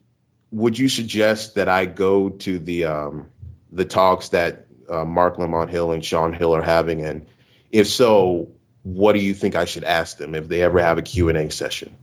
would 0.51 0.77
you 0.77 0.89
suggest 0.89 1.55
that 1.55 1.69
I 1.69 1.85
go 1.85 2.29
to 2.29 2.59
the 2.59 2.85
um, 2.85 3.27
the 3.71 3.85
talks 3.85 4.29
that 4.29 4.65
uh, 4.89 5.05
Marc 5.05 5.37
Lamont 5.37 5.69
Hill 5.69 5.91
and 5.91 6.03
Sean 6.03 6.33
Hill 6.33 6.55
are 6.55 6.61
having? 6.61 7.03
And 7.05 7.25
if 7.71 7.87
so, 7.87 8.49
what 8.83 9.13
do 9.13 9.19
you 9.19 9.33
think 9.33 9.55
I 9.55 9.65
should 9.65 9.83
ask 9.83 10.17
them 10.17 10.35
if 10.35 10.47
they 10.47 10.61
ever 10.61 10.79
have 10.79 10.97
a 10.97 11.01
Q 11.01 11.29
and 11.29 11.37
A 11.37 11.49
session? 11.51 11.95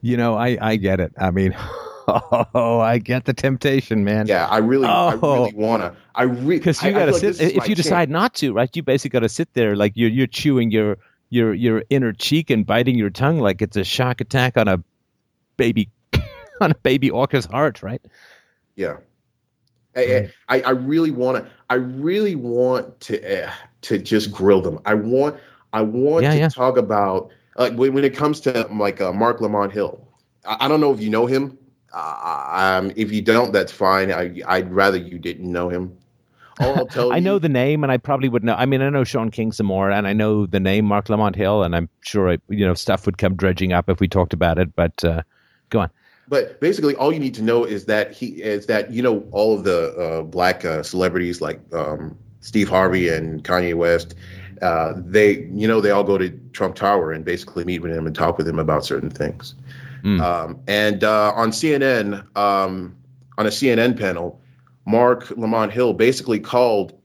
You 0.00 0.16
know, 0.16 0.34
I 0.34 0.58
I 0.60 0.76
get 0.76 1.00
it. 1.00 1.12
I 1.18 1.30
mean, 1.30 1.56
oh, 2.08 2.80
I 2.80 2.98
get 2.98 3.24
the 3.24 3.32
temptation, 3.34 4.04
man. 4.04 4.26
Yeah, 4.26 4.46
I 4.46 4.58
really, 4.58 4.86
I 4.86 5.14
Oh. 5.22 5.40
really 5.44 5.52
wanna. 5.54 5.94
I 6.14 6.24
really 6.24 6.58
because 6.58 6.82
you 6.82 6.92
got 6.92 7.06
to 7.06 7.12
sit. 7.14 7.40
If 7.40 7.68
you 7.68 7.74
decide 7.74 8.10
not 8.10 8.34
to, 8.36 8.52
right, 8.52 8.74
you 8.74 8.82
basically 8.82 9.10
got 9.10 9.20
to 9.20 9.28
sit 9.28 9.52
there 9.54 9.76
like 9.76 9.92
you're 9.94 10.10
you're 10.10 10.26
chewing 10.26 10.70
your 10.70 10.98
your 11.30 11.54
your 11.54 11.82
inner 11.90 12.12
cheek 12.12 12.50
and 12.50 12.66
biting 12.66 12.96
your 12.96 13.10
tongue 13.10 13.38
like 13.38 13.62
it's 13.62 13.76
a 13.76 13.84
shock 13.84 14.20
attack 14.20 14.56
on 14.56 14.68
a 14.68 14.82
baby 15.56 15.88
on 16.60 16.70
a 16.72 16.74
baby 16.82 17.10
orca's 17.10 17.46
heart, 17.46 17.82
right? 17.82 18.02
Yeah. 18.76 18.98
I, 19.94 20.30
I, 20.48 20.60
I 20.62 20.70
really 20.70 21.10
want 21.10 21.44
to. 21.44 21.50
I 21.68 21.74
really 21.74 22.34
want 22.34 22.98
to 23.00 23.44
uh, 23.46 23.52
to 23.82 23.98
just 23.98 24.32
grill 24.32 24.62
them. 24.62 24.78
I 24.86 24.94
want. 24.94 25.36
I 25.74 25.82
want 25.82 26.22
Yeah, 26.24 26.32
to 26.32 26.38
yeah. 26.38 26.48
talk 26.48 26.76
about 26.78 27.30
like 27.56 27.74
when, 27.74 27.92
when 27.94 28.04
it 28.04 28.14
comes 28.16 28.40
to 28.40 28.66
like 28.72 29.00
uh, 29.00 29.12
Marc 29.12 29.40
Lamont 29.42 29.72
Hill. 29.72 30.06
I, 30.46 30.56
I 30.60 30.68
don't 30.68 30.80
know 30.80 30.92
if 30.94 31.00
you 31.00 31.10
know 31.10 31.26
him. 31.26 31.58
Um, 31.94 32.92
if 32.96 33.12
you 33.12 33.22
don't, 33.22 33.52
that's 33.52 33.72
fine. 33.72 34.12
I 34.12 34.40
I'd 34.46 34.72
rather 34.72 34.96
you 34.96 35.18
didn't 35.18 35.50
know 35.50 35.68
him. 35.68 35.96
All 36.60 36.78
I'll 36.78 36.86
tell 36.88 37.12
I 37.12 37.16
you, 37.16 37.22
know 37.22 37.38
the 37.38 37.48
name, 37.48 37.82
and 37.82 37.92
I 37.92 37.96
probably 37.96 38.28
would 38.28 38.44
know. 38.44 38.54
I 38.54 38.66
mean, 38.66 38.82
I 38.82 38.88
know 38.90 39.04
Shaun 39.04 39.30
King 39.30 39.52
some 39.52 39.66
more, 39.66 39.90
and 39.90 40.06
I 40.06 40.12
know 40.12 40.46
the 40.46 40.60
name 40.60 40.86
Marc 40.86 41.08
Lamont 41.08 41.36
Hill, 41.36 41.62
and 41.62 41.76
I'm 41.76 41.88
sure 42.00 42.30
I, 42.30 42.38
you 42.48 42.66
know 42.66 42.74
stuff 42.74 43.06
would 43.06 43.18
come 43.18 43.34
dredging 43.34 43.72
up 43.72 43.88
if 43.88 44.00
we 44.00 44.08
talked 44.08 44.32
about 44.32 44.58
it. 44.58 44.74
But 44.74 45.04
uh, 45.04 45.22
go 45.70 45.80
on. 45.80 45.90
But 46.28 46.60
basically, 46.60 46.94
all 46.96 47.12
you 47.12 47.20
need 47.20 47.34
to 47.34 47.42
know 47.42 47.64
is 47.64 47.84
that 47.86 48.12
he 48.12 48.42
is 48.42 48.66
that 48.66 48.90
you 48.90 49.02
know 49.02 49.26
all 49.32 49.54
of 49.54 49.64
the 49.64 49.94
uh, 49.96 50.22
black 50.22 50.64
uh, 50.64 50.82
celebrities 50.82 51.40
like 51.40 51.60
um, 51.74 52.16
Steve 52.40 52.68
Harvey 52.68 53.08
and 53.08 53.44
Kanye 53.44 53.74
West. 53.74 54.14
Uh, 54.62 54.94
they 54.96 55.42
you 55.52 55.66
know 55.66 55.80
they 55.80 55.90
all 55.90 56.04
go 56.04 56.16
to 56.16 56.30
Trump 56.52 56.74
Tower 56.76 57.12
and 57.12 57.24
basically 57.24 57.64
meet 57.64 57.80
with 57.80 57.92
him 57.92 58.06
and 58.06 58.14
talk 58.14 58.38
with 58.38 58.48
him 58.48 58.58
about 58.58 58.84
certain 58.84 59.10
things. 59.10 59.54
Mm. 60.04 60.20
Um, 60.20 60.60
and 60.66 61.04
uh, 61.04 61.32
on 61.34 61.50
CNN, 61.50 62.24
um, 62.36 62.96
on 63.38 63.46
a 63.46 63.50
CNN 63.50 63.98
panel, 63.98 64.40
Marc 64.84 65.30
Lamont 65.36 65.72
Hill 65.72 65.92
basically 65.92 66.40
called 66.40 66.98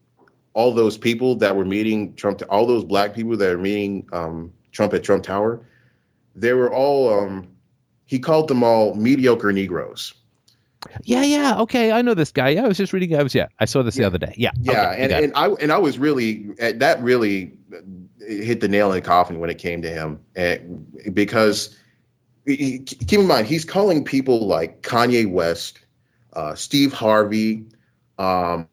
all 0.53 0.74
those 0.74 0.98
people 0.98 1.36
that 1.36 1.56
were 1.56 1.65
meeting 1.65 2.15
Trump, 2.15 2.41
all 2.49 2.65
those 2.65 2.84
black 2.84 3.14
people 3.14 3.38
that 3.38 3.49
are 3.52 3.57
meeting 3.57 4.07
um, 4.11 4.52
Trump 4.72 4.94
at 4.94 5.03
Trump 5.03 5.24
Tower. 5.24 5.61
They 6.36 6.53
were 6.53 6.74
all. 6.74 7.14
Um, 7.14 7.48
he 8.06 8.19
called 8.19 8.48
them 8.48 8.64
all 8.64 8.95
mediocre 8.95 9.52
Negroes. 9.52 10.14
Yeah, 11.03 11.24
yeah, 11.24 11.60
okay, 11.60 11.91
I 11.91 12.02
know 12.02 12.14
this 12.14 12.32
guy. 12.32 12.49
Yeah, 12.49 12.65
I 12.65 12.68
was 12.68 12.78
just 12.78 12.94
reading. 12.94 13.15
I 13.15 13.24
was 13.24 13.36
yeah, 13.36 13.48
I 13.60 13.65
saw 13.65 13.84
this 13.84 13.95
the 13.95 14.03
other 14.03 14.18
day. 14.18 14.34
Yeah, 14.38 14.52
Yeah, 14.61 14.91
okay, 14.91 15.03
and, 15.03 15.11
and 15.11 15.34
I 15.36 15.49
and 15.49 15.72
I 15.72 15.78
was 15.78 15.99
really 15.99 16.48
uh, 16.61 16.74
that 16.78 17.02
really 17.02 17.53
hit 18.19 18.61
the 18.61 18.68
nail 18.68 18.91
in 18.91 18.95
the 18.95 19.02
coffin 19.02 19.40
when 19.40 19.49
it 19.49 19.57
came 19.57 19.82
to 19.82 19.90
him, 19.90 20.19
and 20.36 20.86
because 21.14 21.76
keep 22.48 23.14
in 23.14 23.28
mind 23.28 23.48
he's 23.48 23.65
calling 23.65 24.03
people 24.03 24.48
like 24.48 24.82
Kanye 24.82 25.30
West, 25.30 25.80
uh, 26.34 26.56
Steve 26.56 26.94
Harvey, 26.94 27.65
um, 28.18 28.68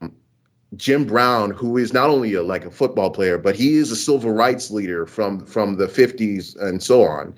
Jim 0.76 1.04
Brown, 1.04 1.50
who 1.50 1.76
is 1.76 1.92
not 1.92 2.08
only 2.08 2.34
a, 2.34 2.42
like 2.42 2.64
a 2.64 2.70
football 2.70 3.10
player, 3.10 3.38
but 3.38 3.56
he 3.56 3.74
is 3.74 3.90
a 3.90 3.96
civil 3.96 4.32
rights 4.32 4.70
leader 4.70 5.06
from 5.06 5.44
from 5.46 5.76
the 5.76 5.86
'50s 5.86 6.60
and 6.60 6.82
so 6.82 7.02
on. 7.02 7.34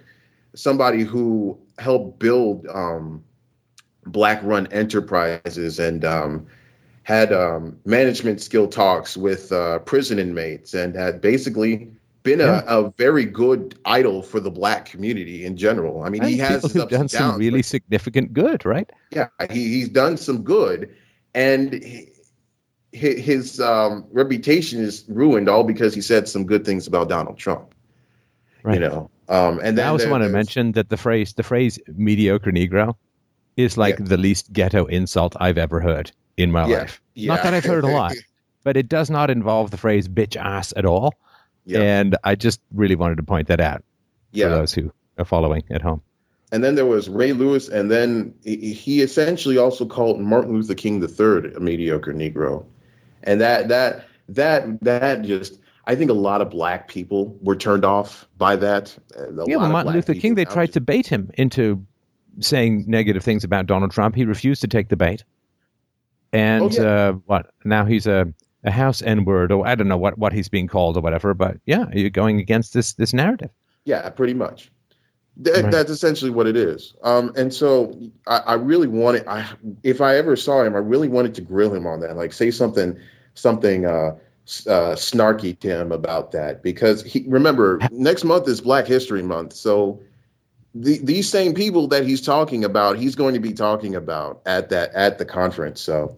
Somebody 0.55 1.03
who 1.03 1.59
helped 1.79 2.19
build 2.19 2.67
um, 2.69 3.23
black-run 4.07 4.67
enterprises 4.69 5.79
and 5.79 6.05
um, 6.05 6.47
had 7.03 7.33
um, 7.33 7.79
management 7.85 8.41
skill 8.41 8.67
talks 8.67 9.17
with 9.17 9.53
uh, 9.53 9.79
prison 9.81 10.19
inmates 10.19 10.75
and 10.75 10.95
had 10.95 11.21
basically 11.21 11.91
been 12.27 12.41
Yeah. 12.41 12.63
a, 12.67 12.81
a 12.85 12.91
very 12.99 13.25
good 13.25 13.79
idol 13.87 14.21
for 14.23 14.41
the 14.41 14.51
black 14.51 14.85
community 14.85 15.45
in 15.47 15.57
general. 15.57 16.03
I 16.03 16.11
mean, 16.11 16.23
And 16.23 16.31
he 16.31 16.37
has 16.39 16.63
done 16.75 16.93
and 16.93 17.11
some 17.11 17.39
really 17.39 17.61
but 17.61 17.65
significant 17.65 18.33
good, 18.35 18.67
right? 18.67 18.91
yeah, 19.11 19.29
he, 19.51 19.69
he's 19.69 19.89
done 19.89 20.19
some 20.19 20.43
good, 20.43 20.95
and 21.35 21.73
he, 21.73 22.11
his 22.93 23.61
um, 23.61 24.05
reputation 24.13 24.81
is 24.81 25.05
ruined 25.09 25.49
all 25.49 25.65
because 25.65 25.95
he 25.95 26.01
said 26.03 26.29
some 26.29 26.45
good 26.45 26.65
things 26.65 26.87
about 26.87 27.09
Donald 27.09 27.39
Trump. 27.39 27.75
Right. 28.63 28.75
You 28.75 28.81
know, 28.81 29.11
um, 29.29 29.61
and 29.63 29.79
then 29.79 29.87
I 29.87 29.91
also 29.91 30.11
want 30.11 30.25
to 30.25 30.29
mention 30.29 30.73
that 30.73 30.89
the 30.91 30.97
phrase 30.97 31.33
the 31.35 31.43
phrase 31.43 31.79
mediocre 31.95 32.51
Negro 32.53 32.97
is 33.57 33.77
like 33.77 33.99
Yeah. 33.99 34.07
the 34.07 34.17
least 34.17 34.53
ghetto 34.53 34.87
insult 34.87 35.37
I've 35.41 35.59
ever 35.59 35.81
heard 35.81 36.11
in 36.37 36.51
my 36.51 36.67
Yeah, 36.69 36.79
life. 36.79 37.01
Not 37.17 37.43
that 37.43 37.55
I've 37.55 37.65
heard 37.65 37.85
a 37.85 37.89
lot, 38.01 38.15
but 38.65 38.77
it 38.77 38.89
does 38.89 39.09
not 39.11 39.31
involve 39.31 39.71
the 39.71 39.77
phrase 39.77 40.09
bitch 40.09 40.37
ass 40.37 40.73
at 40.77 40.85
all. 40.85 41.15
Yeah. 41.67 41.81
And 41.81 42.17
I 42.25 42.37
just 42.37 42.61
really 42.73 42.95
wanted 42.95 43.17
to 43.17 43.23
point 43.23 43.49
that 43.49 43.61
out 43.61 43.85
yeah, 44.33 44.47
for 44.47 44.55
those 44.55 44.73
who 44.73 44.93
are 45.19 45.25
following 45.25 45.65
at 45.71 45.83
home. 45.83 46.01
and 46.53 46.63
then 46.63 46.77
there 46.77 46.87
was 46.87 47.09
Ray 47.09 47.33
Lewis, 47.33 47.69
and 47.69 47.91
then 47.91 48.33
he, 48.45 49.03
essentially 49.03 49.59
also 49.59 49.85
called 49.85 50.21
Martin 50.21 50.55
Luther 50.55 50.75
King 50.75 51.03
III 51.03 51.53
a 51.55 51.61
mediocre 51.61 52.15
Negro, 52.15 52.65
and 53.25 53.41
that 53.41 53.69
that 53.69 54.07
that 54.29 54.81
that 54.81 55.23
just 55.23 55.59
I 55.87 55.97
think 55.97 56.11
a 56.11 56.15
lot 56.15 56.41
of 56.41 56.51
black 56.51 56.89
people 56.89 57.37
were 57.43 57.57
turned 57.57 57.85
off 57.85 58.29
by 58.39 58.57
that. 58.57 58.97
yeah, 59.47 59.57
well, 59.57 59.71
Martin 59.71 59.93
Luther 59.93 60.15
King, 60.15 60.35
they 60.35 60.45
tried 60.45 60.73
to 60.73 60.81
bait 60.81 61.07
him 61.07 61.31
into 61.35 61.85
saying 62.41 62.85
negative 62.87 63.25
things 63.25 63.43
about 63.43 63.67
Donald 63.67 63.91
Trump. 63.91 64.15
He 64.15 64.25
refused 64.25 64.61
to 64.61 64.69
take 64.69 64.89
the 64.89 64.97
bait, 64.97 65.25
and 66.33 66.63
oh, 66.63 66.71
yeah. 66.71 66.83
uh, 66.83 67.13
what 67.27 67.51
now 67.65 67.85
he's 67.85 68.07
a 68.07 68.33
a 68.67 68.71
house 68.71 69.01
N 69.01 69.25
word, 69.25 69.51
or 69.51 69.67
I 69.67 69.75
don't 69.75 69.89
know 69.89 69.97
what 69.97 70.19
what 70.19 70.35
he's 70.35 70.51
being 70.51 70.69
called 70.69 70.99
or 70.99 71.01
whatever. 71.01 71.33
But 71.33 71.57
yeah, 71.65 71.87
you're 71.95 72.11
going 72.11 72.41
against 72.41 72.75
this 72.75 72.93
this 72.93 73.15
narrative. 73.15 73.51
Yeah, 73.87 74.11
pretty 74.11 74.35
much. 74.35 74.71
Th- 75.45 75.63
right. 75.63 75.71
That's 75.71 75.91
essentially 75.91 76.31
what 76.31 76.47
it 76.47 76.57
is. 76.57 76.95
Um, 77.03 77.33
and 77.37 77.53
so 77.53 77.95
I, 78.27 78.39
I 78.39 78.55
really 78.55 78.89
wanted, 78.89 79.27
I, 79.29 79.47
if 79.83 80.01
I 80.01 80.17
ever 80.17 80.35
saw 80.35 80.63
him, 80.63 80.75
I 80.75 80.79
really 80.79 81.09
wanted 81.09 81.35
to 81.35 81.43
grill 81.43 81.75
him 81.75 81.87
on 81.87 82.01
that, 82.01 82.17
like 82.17 82.33
say 82.33 82.51
something, 82.51 82.99
something 83.35 83.85
uh, 83.85 84.17
uh, 84.67 84.97
snarky 84.97 85.59
to 85.61 85.69
him 85.69 85.93
about 85.93 86.33
that, 86.33 86.63
because 86.63 87.03
he 87.03 87.25
remember 87.29 87.79
next 87.91 88.25
month 88.25 88.49
is 88.49 88.63
Black 88.63 88.87
History 88.87 89.23
Month, 89.23 89.53
so 89.53 90.01
the, 90.75 91.01
these 91.03 91.29
same 91.29 91.53
people 91.53 91.87
that 91.89 92.05
he's 92.05 92.23
talking 92.23 92.65
about, 92.65 92.97
he's 92.97 93.15
going 93.15 93.35
to 93.35 93.41
be 93.41 93.53
talking 93.53 93.95
about 93.95 94.41
at 94.47 94.71
that 94.71 94.91
at 94.95 95.19
the 95.19 95.25
conference. 95.25 95.83
So 95.83 96.17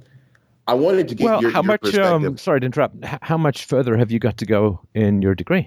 I 0.69 0.75
wanted 0.75 1.09
to 1.09 1.15
get 1.15 1.25
well, 1.25 1.41
your, 1.41 1.51
how 1.51 1.63
your 1.63 1.79
much? 1.83 1.95
Um, 1.97 2.37
sorry 2.37 2.61
to 2.61 2.67
interrupt. 2.67 3.03
How 3.23 3.39
much 3.39 3.65
further 3.65 3.97
have 3.97 4.11
you 4.11 4.19
got 4.19 4.37
to 4.37 4.47
go 4.47 4.81
in 4.95 5.23
your 5.23 5.35
degree? 5.35 5.67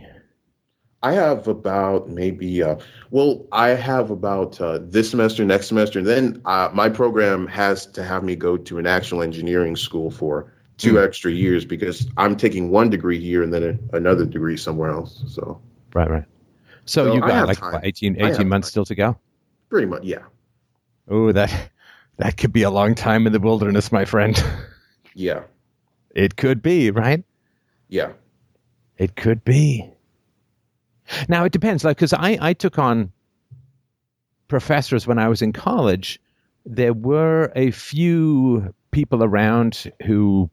I 1.04 1.14
have 1.14 1.48
about 1.48 2.10
maybe, 2.10 2.62
uh, 2.62 2.76
well, 3.10 3.44
I 3.52 3.70
have 3.70 4.12
about 4.12 4.62
uh, 4.62 4.78
this 4.84 5.10
semester, 5.10 5.44
next 5.44 5.68
semester, 5.68 5.98
and 5.98 6.08
then 6.08 6.40
uh, 6.46 6.70
my 6.72 6.90
program 6.90 7.48
has 7.48 7.88
to 7.88 8.04
have 8.04 8.24
me 8.24 8.36
go 8.36 8.56
to 8.56 8.78
an 8.78 8.86
actual 8.86 9.24
engineering 9.24 9.76
school 9.76 10.12
for 10.12 10.54
two 10.78 10.94
mm. 10.94 11.04
extra 11.04 11.32
years 11.32 11.66
because 11.66 12.08
I'm 12.18 12.38
taking 12.38 12.70
one 12.70 12.92
degree 12.92 13.20
here 13.20 13.42
and 13.42 13.52
then 13.52 13.64
a, 13.92 13.98
another 13.98 14.28
degree 14.28 14.58
somewhere 14.58 14.92
else. 14.92 15.24
So 15.28 15.60
right, 15.96 16.10
right. 16.10 16.26
So, 16.86 17.06
so 17.06 17.14
you 17.16 17.22
got 17.22 17.48
like 17.48 17.60
what, 17.60 17.84
18, 17.84 18.22
18 18.22 18.48
months 18.48 18.68
time. 18.68 18.72
still 18.72 18.86
to 18.86 18.94
go. 18.94 19.18
Pretty 19.70 19.88
much, 19.88 20.04
yeah. 20.04 20.26
Oh, 21.10 21.32
that 21.32 21.72
that 22.18 22.38
could 22.38 22.54
be 22.54 22.62
a 22.62 22.70
long 22.70 22.94
time 22.94 23.26
in 23.26 23.34
the 23.34 23.40
wilderness, 23.40 23.92
my 23.92 24.06
friend. 24.06 24.40
Yeah. 25.14 25.44
It 26.14 26.36
could 26.36 26.62
be, 26.62 26.92
right? 26.92 27.24
Yeah. 27.90 28.12
It 28.98 29.16
could 29.16 29.44
be. 29.44 29.90
Now 31.28 31.44
it 31.44 31.52
depends, 31.52 31.84
like 31.84 31.98
because 31.98 32.14
I 32.14 32.38
I 32.40 32.54
took 32.54 32.80
on 32.80 33.12
professors 34.48 35.08
when 35.08 35.18
I 35.18 35.28
was 35.28 35.42
in 35.42 35.54
college. 35.54 36.20
There 36.66 36.94
were 36.94 37.52
a 37.56 37.72
few 37.72 38.74
people 38.92 39.24
around 39.24 39.92
who 40.06 40.50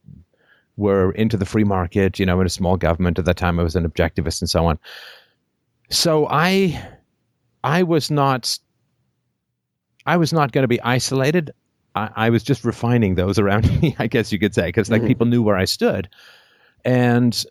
were 0.77 1.11
into 1.13 1.37
the 1.37 1.45
free 1.45 1.65
market, 1.65 2.19
you 2.19 2.25
know, 2.25 2.41
in 2.41 2.47
a 2.47 2.51
small 2.51 2.77
government. 2.77 3.19
At 3.19 3.25
that 3.27 3.37
time, 3.37 3.59
I 3.59 3.63
was 3.63 3.77
an 3.77 3.87
objectivist 3.87 4.41
and 4.41 4.49
so 4.49 4.65
on. 4.65 4.79
So 5.91 6.27
I, 6.31 6.81
I 7.65 7.83
was 7.83 8.11
not, 8.11 8.59
I 10.07 10.17
was 10.17 10.33
not 10.33 10.53
going 10.53 10.63
to 10.63 10.69
be 10.69 10.81
isolated. 10.81 11.51
I, 11.99 12.27
I, 12.27 12.31
was 12.31 12.43
just 12.43 12.65
refining 12.65 13.15
those 13.15 13.39
around 13.39 13.69
me, 13.83 13.97
I 13.99 14.07
guess 14.07 14.33
you 14.33 14.39
could 14.39 14.55
say, 14.55 14.67
because 14.67 14.91
like 14.91 15.01
mm-hmm. 15.01 15.09
people 15.09 15.27
knew 15.27 15.43
where 15.43 15.57
I 15.57 15.65
stood, 15.65 16.09
and 16.85 17.45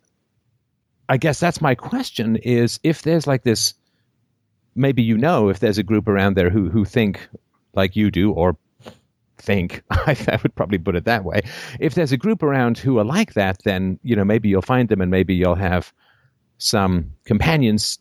I 1.09 1.17
guess 1.17 1.39
that's 1.39 1.61
my 1.61 1.75
question 1.75 2.35
is 2.37 2.79
if 2.83 3.03
there's 3.03 3.27
like 3.27 3.43
this 3.43 3.73
maybe 4.75 5.01
you 5.01 5.17
know 5.17 5.49
if 5.49 5.59
there's 5.59 5.77
a 5.77 5.83
group 5.83 6.07
around 6.07 6.35
there 6.35 6.49
who 6.49 6.69
who 6.69 6.85
think 6.85 7.27
like 7.73 7.95
you 7.95 8.11
do 8.11 8.31
or 8.31 8.57
think 9.37 9.83
I 9.91 10.39
would 10.43 10.55
probably 10.55 10.77
put 10.77 10.95
it 10.95 11.05
that 11.05 11.23
way. 11.23 11.41
If 11.79 11.95
there's 11.95 12.11
a 12.11 12.17
group 12.17 12.43
around 12.43 12.77
who 12.77 12.99
are 12.99 13.05
like 13.05 13.33
that 13.33 13.63
then 13.63 13.99
you 14.03 14.15
know 14.15 14.25
maybe 14.25 14.49
you'll 14.49 14.61
find 14.61 14.89
them 14.89 15.01
and 15.01 15.11
maybe 15.11 15.33
you'll 15.35 15.55
have 15.55 15.93
some 16.57 17.11
companions 17.25 17.99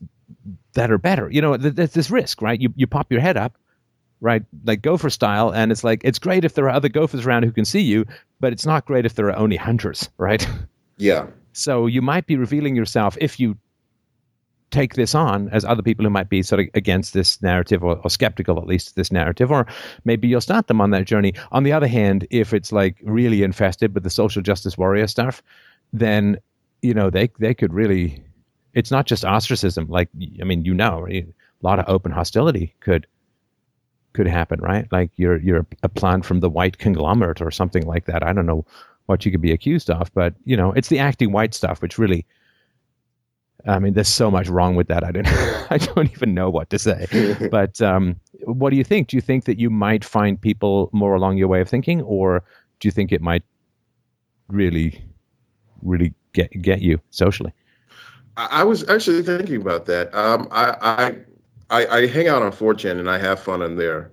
that 0.74 0.90
are 0.90 0.98
better. 0.98 1.30
You 1.30 1.40
know 1.40 1.56
there's 1.56 1.92
this 1.92 2.10
risk 2.10 2.42
right? 2.42 2.60
You 2.60 2.72
you 2.76 2.86
pop 2.86 3.10
your 3.10 3.20
head 3.20 3.36
up 3.36 3.56
right? 4.20 4.42
Like 4.64 4.82
gopher 4.82 5.10
style. 5.10 5.50
And 5.50 5.70
it's 5.70 5.84
like 5.84 6.00
it's 6.04 6.18
great 6.18 6.44
if 6.44 6.54
there 6.54 6.66
are 6.66 6.70
other 6.70 6.88
gophers 6.88 7.26
around 7.26 7.44
who 7.44 7.52
can 7.52 7.64
see 7.64 7.80
you 7.80 8.06
but 8.40 8.52
it's 8.52 8.66
not 8.66 8.84
great 8.86 9.06
if 9.06 9.14
there 9.14 9.26
are 9.26 9.36
only 9.36 9.56
hunters 9.56 10.10
right? 10.18 10.46
Yeah. 10.98 11.26
So 11.52 11.86
you 11.86 12.02
might 12.02 12.26
be 12.26 12.36
revealing 12.36 12.76
yourself 12.76 13.16
if 13.20 13.40
you 13.40 13.56
take 14.70 14.94
this 14.94 15.14
on 15.14 15.48
as 15.50 15.64
other 15.64 15.82
people 15.82 16.04
who 16.04 16.10
might 16.10 16.28
be 16.28 16.42
sort 16.42 16.60
of 16.60 16.66
against 16.74 17.14
this 17.14 17.40
narrative 17.40 17.84
or, 17.84 17.98
or, 18.02 18.10
skeptical 18.10 18.58
at 18.58 18.66
least 18.66 18.88
of 18.88 18.94
this 18.96 19.12
narrative 19.12 19.52
or 19.52 19.64
maybe 20.04 20.26
you'll 20.26 20.40
start 20.40 20.66
them 20.66 20.80
on 20.80 20.90
that 20.90 21.04
journey. 21.06 21.32
On 21.52 21.62
the 21.62 21.72
other 21.72 21.86
hand 21.86 22.26
if 22.30 22.52
it's 22.52 22.72
like 22.72 22.96
really 23.02 23.42
infested 23.42 23.94
with 23.94 24.02
the 24.02 24.10
social 24.10 24.42
justice 24.42 24.76
warrior 24.76 25.06
stuff 25.06 25.42
then 25.92 26.38
you 26.82 26.92
know 26.92 27.10
they 27.10 27.30
they 27.38 27.54
could 27.54 27.72
really 27.72 28.22
it's 28.74 28.90
not 28.90 29.06
just 29.06 29.24
ostracism. 29.24 29.86
Like 29.88 30.08
i 30.40 30.44
mean 30.44 30.64
you 30.64 30.74
know 30.74 31.06
a 31.08 31.24
lot 31.62 31.78
of 31.78 31.88
open 31.88 32.12
hostility 32.12 32.74
could 32.80 33.06
could 34.16 34.26
happen 34.26 34.58
right 34.60 34.90
like 34.90 35.10
you're 35.16 35.38
you're 35.38 35.64
a 35.82 35.88
plant 35.88 36.24
from 36.24 36.40
the 36.40 36.50
white 36.50 36.78
conglomerate 36.78 37.40
or 37.40 37.50
something 37.50 37.86
like 37.86 38.06
that 38.06 38.26
i 38.26 38.32
don't 38.32 38.46
know 38.46 38.64
what 39.06 39.24
you 39.24 39.30
could 39.30 39.40
be 39.40 39.52
accused 39.52 39.88
of. 39.88 40.12
But 40.14 40.34
you 40.44 40.56
know, 40.56 40.72
it's 40.72 40.88
the 40.88 40.98
acting 40.98 41.32
white 41.32 41.54
stuff, 41.54 41.80
which 41.80 41.98
really, 41.98 42.26
I 43.66 43.78
mean, 43.78 43.94
there's 43.94 44.08
so 44.08 44.30
much 44.30 44.48
wrong 44.48 44.76
with 44.76 44.88
that. 44.88 45.02
I 45.02 45.12
don't, 45.12 45.26
I 45.70 45.78
don't 45.78 46.10
even 46.12 46.34
know 46.34 46.50
what 46.50 46.70
to 46.70 46.78
say. 46.78 47.06
but 47.50 47.80
um, 47.80 48.16
what 48.44 48.70
do 48.70 48.76
you 48.76 48.84
think? 48.84 49.08
Do 49.08 49.16
you 49.16 49.20
think 49.20 49.44
that 49.44 49.58
you 49.58 49.70
might 49.70 50.04
find 50.04 50.40
people 50.40 50.90
more 50.92 51.14
along 51.14 51.38
your 51.38 51.48
way 51.48 51.60
of 51.60 51.68
thinking, 51.68 52.02
or 52.02 52.44
do 52.80 52.88
you 52.88 52.92
think 52.92 53.12
it 53.12 53.22
might 53.22 53.42
really, 54.48 55.02
really 55.82 56.12
get 56.32 56.50
get 56.60 56.82
you 56.82 57.00
socially? 57.10 57.52
I 58.38 58.64
was 58.64 58.86
actually 58.90 59.22
thinking 59.22 59.62
about 59.62 59.86
that. 59.86 60.14
Um, 60.14 60.46
I, 60.50 60.76
I, 60.82 61.16
I, 61.70 61.86
I 61.86 62.06
hang 62.06 62.28
out 62.28 62.42
on 62.42 62.52
4chan 62.52 62.98
and 62.98 63.10
I 63.10 63.18
have 63.18 63.40
fun 63.40 63.62
in 63.62 63.76
there. 63.76 64.10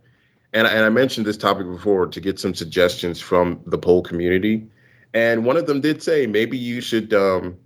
And, 0.53 0.67
and 0.67 0.85
I 0.85 0.89
mentioned 0.89 1.25
this 1.25 1.37
topic 1.37 1.65
before 1.67 2.07
to 2.07 2.21
get 2.21 2.39
some 2.39 2.53
suggestions 2.53 3.19
from 3.19 3.61
the 3.65 3.77
pol 3.77 4.03
community. 4.03 4.67
And 5.13 5.45
one 5.45 5.57
of 5.57 5.67
them 5.67 5.81
did 5.81 6.01
say 6.01 6.27
maybe 6.27 6.57
you 6.57 6.81
should 6.81 7.13
um, 7.13 7.57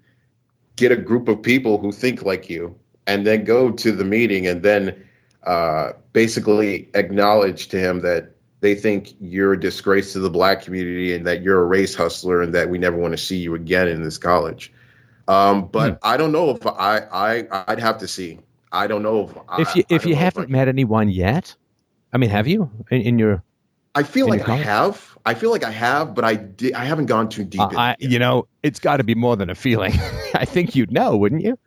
get 0.75 0.91
a 0.91 0.97
group 0.97 1.27
of 1.27 1.41
people 1.41 1.77
who 1.77 1.91
think 1.91 2.23
like 2.23 2.49
you 2.49 2.77
and 3.05 3.25
then 3.25 3.43
go 3.43 3.71
to 3.71 3.91
the 3.91 4.03
meeting 4.03 4.47
and 4.47 4.63
then 4.63 5.07
uh, 5.43 5.93
basically 6.13 6.89
acknowledge 6.93 7.67
to 7.69 7.79
him 7.79 8.01
that 8.01 8.31
they 8.59 8.75
think 8.75 9.13
you're 9.19 9.53
a 9.53 9.59
disgrace 9.59 10.13
to 10.13 10.19
the 10.19 10.29
black 10.29 10.61
community 10.61 11.13
and 11.13 11.25
that 11.27 11.41
you're 11.41 11.61
a 11.61 11.65
race 11.65 11.95
hustler 11.95 12.41
and 12.41 12.53
that 12.53 12.69
we 12.69 12.77
never 12.77 12.97
want 12.97 13.11
to 13.13 13.17
see 13.17 13.37
you 13.37 13.55
again 13.55 13.87
in 13.87 14.03
this 14.03 14.17
college. 14.17 14.73
Um, 15.27 15.67
but 15.67 15.91
hmm. 15.91 15.97
I 16.03 16.17
don't 16.17 16.31
know 16.31 16.49
if 16.49 16.65
I, 16.65 16.99
I 17.11 17.63
I'd 17.67 17.79
have 17.79 17.97
to 17.99 18.07
see. 18.07 18.39
I 18.71 18.87
don't 18.87 19.03
know 19.03 19.45
if 19.57 19.69
if 19.69 19.75
you 19.75 19.83
if 19.89 20.05
you 20.05 20.15
haven't 20.15 20.49
met 20.49 20.67
anyone 20.67 21.09
yet. 21.09 21.55
I 22.13 22.17
mean, 22.17 22.29
have 22.29 22.47
you 22.47 22.69
in, 22.91 23.01
in 23.01 23.19
your 23.19 23.43
I 23.97 24.03
feel 24.03 24.27
like 24.27 24.47
I 24.47 24.57
have. 24.57 25.17
I 25.25 25.33
feel 25.33 25.49
like 25.49 25.63
I 25.63 25.71
have, 25.71 26.13
but 26.13 26.23
I 26.23 26.35
di- 26.35 26.73
I 26.73 26.85
haven't 26.85 27.07
gone 27.07 27.29
too 27.29 27.43
deep. 27.43 27.61
Uh, 27.61 27.69
I, 27.75 27.95
you 27.99 28.19
know, 28.19 28.47
it's 28.61 28.79
got 28.79 28.97
to 28.97 29.03
be 29.03 29.15
more 29.15 29.35
than 29.35 29.49
a 29.49 29.55
feeling. 29.55 29.91
I 30.35 30.45
think 30.45 30.75
you'd 30.75 30.91
know, 30.91 31.17
wouldn't 31.17 31.41
you? 31.41 31.57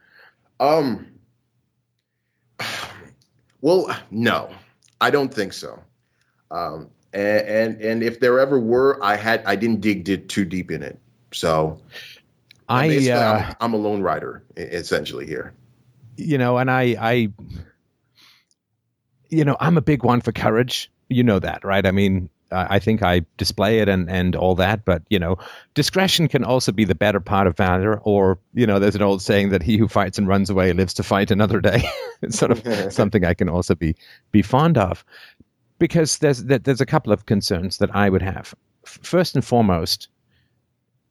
Um. 0.61 1.07
Well, 3.63 3.95
no, 4.11 4.49
I 5.01 5.11
don't 5.11 5.35
think 5.35 5.53
so. 5.53 5.79
Um, 6.51 6.89
and, 7.13 7.47
and 7.47 7.81
and 7.81 8.03
if 8.03 8.21
there 8.21 8.39
ever 8.39 8.61
were, 8.61 9.03
I 9.03 9.17
had 9.17 9.43
I 9.45 9.57
didn't 9.57 9.81
dig 9.81 10.29
too 10.29 10.45
deep 10.45 10.71
in 10.71 10.83
it. 10.83 10.99
So, 11.33 11.81
I 12.69 13.11
uh, 13.11 13.45
I'm, 13.49 13.57
I'm 13.61 13.75
a 13.75 13.77
lone 13.77 14.03
rider 14.03 14.45
essentially 14.57 15.27
here. 15.27 15.53
You 16.21 16.39
know, 16.39 16.59
and 16.59 16.71
I 16.71 16.97
I 17.01 17.29
you 19.29 19.45
know 19.45 19.57
I'm 19.61 19.77
a 19.77 19.83
big 19.83 20.05
one 20.05 20.21
for 20.21 20.33
courage 20.33 20.91
you 21.11 21.25
know 21.25 21.41
that, 21.41 21.63
right? 21.65 21.85
I 21.85 21.91
mean, 21.91 22.31
I 22.53 22.79
think 22.79 23.03
I 23.03 23.23
display 23.37 23.79
it 23.79 23.89
and, 23.89 24.09
and 24.11 24.35
all 24.35 24.55
that, 24.57 24.85
but 24.85 25.03
you 25.11 25.19
know, 25.19 25.37
discretion 25.75 26.27
can 26.27 26.43
also 26.43 26.73
be 26.73 26.85
the 26.85 26.95
better 26.95 27.21
part 27.21 27.47
of 27.47 27.57
valor. 27.57 28.01
Or 28.01 28.39
you 28.55 28.67
know, 28.67 28.79
there's 28.79 28.95
an 28.95 29.03
old 29.03 29.21
saying 29.21 29.51
that 29.51 29.63
he 29.63 29.77
who 29.77 29.87
fights 29.87 30.19
and 30.19 30.27
runs 30.27 30.51
away 30.51 30.73
lives 30.73 30.95
to 30.95 31.03
fight 31.03 31.31
another 31.31 31.61
day. 31.61 31.83
it's 32.23 32.39
sort 32.39 32.53
of 32.53 32.93
something 32.93 33.25
I 33.25 33.35
can 33.35 33.49
also 33.49 33.75
be 33.75 33.95
be 34.33 34.43
fond 34.43 34.79
of, 34.79 35.05
because 35.79 36.19
there's 36.19 36.45
there's 36.45 36.81
a 36.81 36.87
couple 36.87 37.13
of 37.13 37.27
concerns 37.27 37.79
that 37.79 37.95
I 37.95 38.09
would 38.09 38.23
have. 38.23 38.55
First 38.85 39.35
and 39.35 39.45
foremost, 39.45 40.09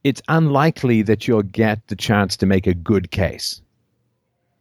it's 0.04 0.22
unlikely 0.28 1.04
that 1.04 1.28
you'll 1.28 1.44
get 1.44 1.86
the 1.88 1.96
chance 1.96 2.36
to 2.38 2.46
make 2.46 2.68
a 2.68 2.74
good 2.74 3.12
case 3.12 3.62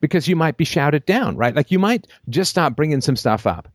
because 0.00 0.28
you 0.28 0.36
might 0.36 0.56
be 0.56 0.64
shouted 0.64 1.04
down, 1.06 1.36
right? 1.36 1.54
Like 1.54 1.70
you 1.70 1.78
might 1.78 2.06
just 2.28 2.50
start 2.50 2.76
bringing 2.76 3.00
some 3.00 3.16
stuff 3.16 3.46
up 3.46 3.68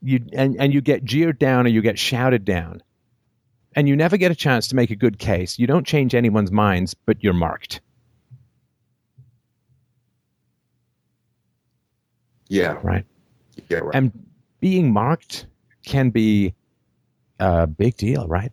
you 0.00 0.20
and, 0.32 0.56
and 0.60 0.72
you 0.72 0.80
get 0.80 1.04
jeered 1.04 1.38
down 1.38 1.66
or 1.66 1.70
you 1.70 1.82
get 1.82 1.98
shouted 1.98 2.44
down 2.44 2.80
and 3.74 3.88
you 3.88 3.96
never 3.96 4.16
get 4.16 4.30
a 4.30 4.34
chance 4.34 4.68
to 4.68 4.76
make 4.76 4.90
a 4.90 4.94
good 4.94 5.18
case 5.18 5.58
you 5.58 5.66
don't 5.66 5.84
change 5.84 6.14
anyone's 6.14 6.52
minds 6.52 6.94
but 6.94 7.16
you're 7.20 7.32
marked 7.32 7.80
yeah 12.46 12.78
right 12.84 13.04
yeah 13.68 13.78
right. 13.78 13.94
and 13.94 14.12
being 14.60 14.92
marked 14.92 15.46
can 15.84 16.10
be 16.10 16.54
a 17.38 17.66
big 17.66 17.96
deal, 17.96 18.26
right? 18.26 18.52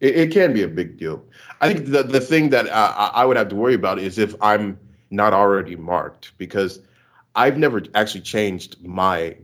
It, 0.00 0.16
it 0.16 0.30
can 0.30 0.52
be 0.52 0.62
a 0.62 0.68
big 0.68 0.98
deal. 0.98 1.24
I 1.60 1.72
think 1.72 1.86
the 1.86 2.02
the 2.02 2.20
thing 2.20 2.50
that 2.50 2.72
I, 2.72 3.10
I 3.14 3.24
would 3.24 3.36
have 3.36 3.48
to 3.48 3.56
worry 3.56 3.74
about 3.74 3.98
is 3.98 4.18
if 4.18 4.34
I'm 4.40 4.78
not 5.10 5.32
already 5.32 5.76
marked 5.76 6.32
because 6.38 6.80
I've 7.34 7.58
never 7.58 7.82
actually 7.94 8.22
changed 8.22 8.76
my 8.84 9.36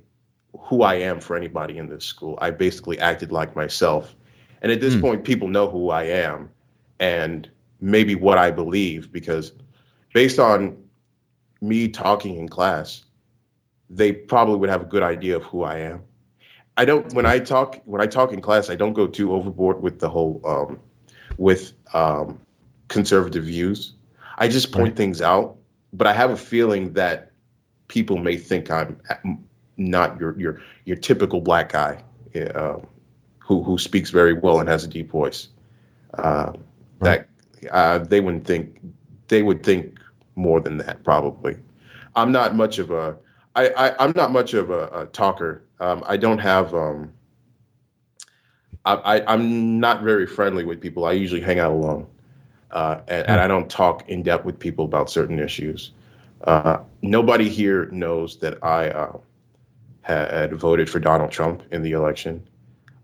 who 0.58 0.82
I 0.82 0.94
am 0.94 1.20
for 1.20 1.36
anybody 1.36 1.78
in 1.78 1.88
this 1.88 2.04
school. 2.04 2.38
I 2.40 2.50
basically 2.50 2.98
acted 2.98 3.32
like 3.32 3.56
myself. 3.56 4.14
And 4.60 4.70
at 4.70 4.80
this 4.80 4.94
mm. 4.94 5.00
point, 5.00 5.24
people 5.24 5.48
know 5.48 5.68
who 5.68 5.90
I 5.90 6.04
am 6.04 6.50
and 7.00 7.50
maybe 7.80 8.14
what 8.14 8.38
I 8.38 8.50
believe 8.50 9.12
because 9.12 9.52
based 10.14 10.38
on 10.38 10.76
me 11.60 11.88
talking 11.88 12.36
in 12.36 12.48
class, 12.48 13.04
they 13.90 14.12
probably 14.12 14.56
would 14.56 14.70
have 14.70 14.82
a 14.82 14.86
good 14.86 15.02
idea 15.02 15.36
of 15.36 15.42
who 15.44 15.62
I 15.62 15.78
am. 15.78 16.02
I 16.76 16.84
don't 16.84 17.12
when 17.14 17.26
I 17.26 17.38
talk 17.38 17.80
when 17.84 18.00
I 18.00 18.06
talk 18.06 18.32
in 18.32 18.40
class, 18.40 18.70
I 18.70 18.74
don't 18.76 18.94
go 18.94 19.06
too 19.06 19.34
overboard 19.34 19.82
with 19.82 19.98
the 19.98 20.08
whole 20.08 20.40
um, 20.44 20.80
with 21.36 21.72
um, 21.92 22.40
conservative 22.88 23.44
views. 23.44 23.94
I 24.38 24.48
just 24.48 24.72
point 24.72 24.88
right. 24.88 24.96
things 24.96 25.20
out, 25.20 25.56
but 25.92 26.06
I 26.06 26.12
have 26.14 26.30
a 26.30 26.36
feeling 26.36 26.94
that 26.94 27.30
people 27.88 28.16
may 28.16 28.36
think 28.36 28.70
I'm 28.70 28.98
not 29.76 30.18
your 30.18 30.38
your 30.38 30.62
your 30.84 30.96
typical 30.96 31.40
black 31.40 31.72
guy 31.72 32.02
uh, 32.54 32.78
who 33.38 33.62
who 33.62 33.76
speaks 33.76 34.10
very 34.10 34.32
well 34.32 34.60
and 34.60 34.68
has 34.68 34.84
a 34.84 34.88
deep 34.88 35.10
voice. 35.10 35.48
Uh, 36.14 36.52
right. 37.00 37.26
That 37.60 37.74
uh, 37.74 37.98
they 37.98 38.20
wouldn't 38.20 38.46
think 38.46 38.80
they 39.28 39.42
would 39.42 39.62
think 39.62 39.98
more 40.36 40.60
than 40.60 40.78
that 40.78 41.04
probably. 41.04 41.56
I'm 42.16 42.32
not 42.32 42.56
much 42.56 42.78
of 42.78 42.90
a 42.90 43.16
I, 43.54 43.68
I 43.68 44.04
am 44.04 44.12
not 44.16 44.32
much 44.32 44.54
of 44.54 44.70
a, 44.70 44.88
a 44.88 45.06
talker. 45.06 45.62
Um, 45.80 46.02
I 46.06 46.16
don't 46.16 46.38
have 46.38 46.74
um, 46.74 47.12
I, 48.84 48.94
I 48.94 49.32
I'm 49.32 49.78
not 49.80 50.02
very 50.02 50.26
friendly 50.26 50.64
with 50.64 50.80
people. 50.80 51.04
I 51.04 51.12
usually 51.12 51.40
hang 51.40 51.58
out 51.58 51.72
alone, 51.72 52.06
uh, 52.70 53.00
and, 53.08 53.28
and 53.28 53.40
I 53.40 53.46
don't 53.46 53.70
talk 53.70 54.08
in 54.08 54.22
depth 54.22 54.44
with 54.44 54.58
people 54.58 54.84
about 54.84 55.10
certain 55.10 55.38
issues. 55.38 55.92
Uh, 56.44 56.78
nobody 57.02 57.48
here 57.48 57.86
knows 57.86 58.38
that 58.38 58.62
I 58.64 58.88
uh, 58.88 59.18
had 60.02 60.52
voted 60.54 60.90
for 60.90 60.98
Donald 60.98 61.30
Trump 61.30 61.62
in 61.70 61.82
the 61.82 61.92
election. 61.92 62.42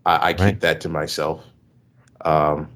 I, 0.05 0.29
I 0.29 0.33
keep 0.33 0.41
right. 0.41 0.59
that 0.61 0.81
to 0.81 0.89
myself. 0.89 1.45
Um, 2.21 2.69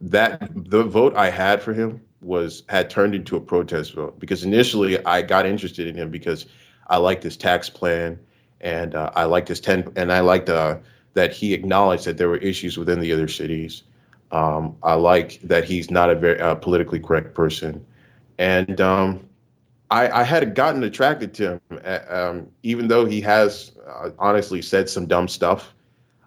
that 0.00 0.48
the 0.54 0.84
vote 0.84 1.16
I 1.16 1.30
had 1.30 1.60
for 1.60 1.72
him 1.72 2.00
was 2.20 2.62
had 2.68 2.90
turned 2.90 3.14
into 3.14 3.36
a 3.36 3.40
protest 3.40 3.94
vote 3.94 4.18
because 4.20 4.44
initially 4.44 5.04
I 5.04 5.22
got 5.22 5.46
interested 5.46 5.86
in 5.86 5.96
him 5.96 6.10
because 6.10 6.46
I 6.88 6.96
liked 6.96 7.22
his 7.22 7.36
tax 7.36 7.68
plan 7.68 8.18
and 8.60 8.94
uh, 8.94 9.10
I 9.14 9.24
liked 9.24 9.48
his 9.48 9.60
ten 9.60 9.90
and 9.96 10.12
I 10.12 10.20
liked 10.20 10.48
uh, 10.48 10.78
that 11.14 11.32
he 11.32 11.54
acknowledged 11.54 12.04
that 12.04 12.18
there 12.18 12.28
were 12.28 12.38
issues 12.38 12.76
within 12.78 13.00
the 13.00 13.12
other 13.12 13.28
cities. 13.28 13.82
Um, 14.30 14.76
I 14.82 14.94
like 14.94 15.40
that 15.42 15.64
he's 15.64 15.90
not 15.90 16.10
a 16.10 16.14
very 16.14 16.40
uh, 16.40 16.54
politically 16.56 17.00
correct 17.00 17.34
person, 17.34 17.84
and 18.38 18.80
um, 18.80 19.26
I, 19.90 20.20
I 20.20 20.22
had 20.22 20.54
gotten 20.54 20.82
attracted 20.84 21.32
to 21.34 21.52
him, 21.52 21.60
uh, 21.84 21.98
um, 22.08 22.48
even 22.62 22.88
though 22.88 23.06
he 23.06 23.22
has 23.22 23.72
uh, 23.88 24.10
honestly 24.18 24.60
said 24.60 24.88
some 24.88 25.06
dumb 25.06 25.28
stuff. 25.28 25.74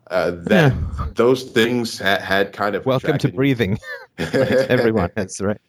Uh, 0.09 0.31
that 0.31 0.73
yeah. 0.73 1.07
those 1.13 1.43
things 1.43 1.97
ha- 1.97 2.19
had 2.19 2.51
kind 2.51 2.75
of 2.75 2.85
welcome 2.85 3.17
to 3.17 3.31
breathing. 3.31 3.77
Everyone, 4.17 5.09
that's 5.15 5.39
right. 5.39 5.61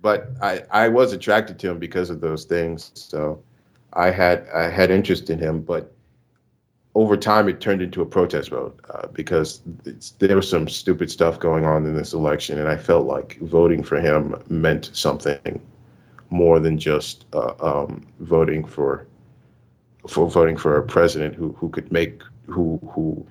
But 0.00 0.30
I, 0.40 0.62
I 0.70 0.88
was 0.88 1.12
attracted 1.12 1.58
to 1.58 1.70
him 1.70 1.80
because 1.80 2.08
of 2.08 2.20
those 2.20 2.44
things. 2.44 2.92
So 2.94 3.42
I 3.94 4.10
had 4.10 4.46
I 4.54 4.68
had 4.68 4.90
interest 4.90 5.30
in 5.30 5.38
him, 5.38 5.62
but 5.62 5.92
over 6.94 7.16
time 7.16 7.48
it 7.48 7.60
turned 7.60 7.82
into 7.82 8.02
a 8.02 8.06
protest 8.06 8.50
vote 8.50 8.78
uh, 8.92 9.06
because 9.08 9.62
there 10.18 10.36
was 10.36 10.48
some 10.48 10.68
stupid 10.68 11.10
stuff 11.10 11.38
going 11.38 11.64
on 11.64 11.86
in 11.86 11.94
this 11.94 12.12
election, 12.12 12.58
and 12.58 12.68
I 12.68 12.76
felt 12.76 13.06
like 13.06 13.38
voting 13.40 13.82
for 13.82 14.00
him 14.00 14.34
meant 14.48 14.90
something 14.92 15.60
more 16.30 16.60
than 16.60 16.78
just 16.78 17.26
uh, 17.32 17.54
um, 17.60 18.06
voting 18.20 18.64
for 18.64 19.06
for 20.08 20.28
voting 20.28 20.56
for 20.56 20.76
a 20.76 20.82
president 20.82 21.34
who 21.34 21.52
who 21.52 21.68
could 21.68 21.90
make 21.92 22.22
who 22.46 22.78
who 22.92 23.26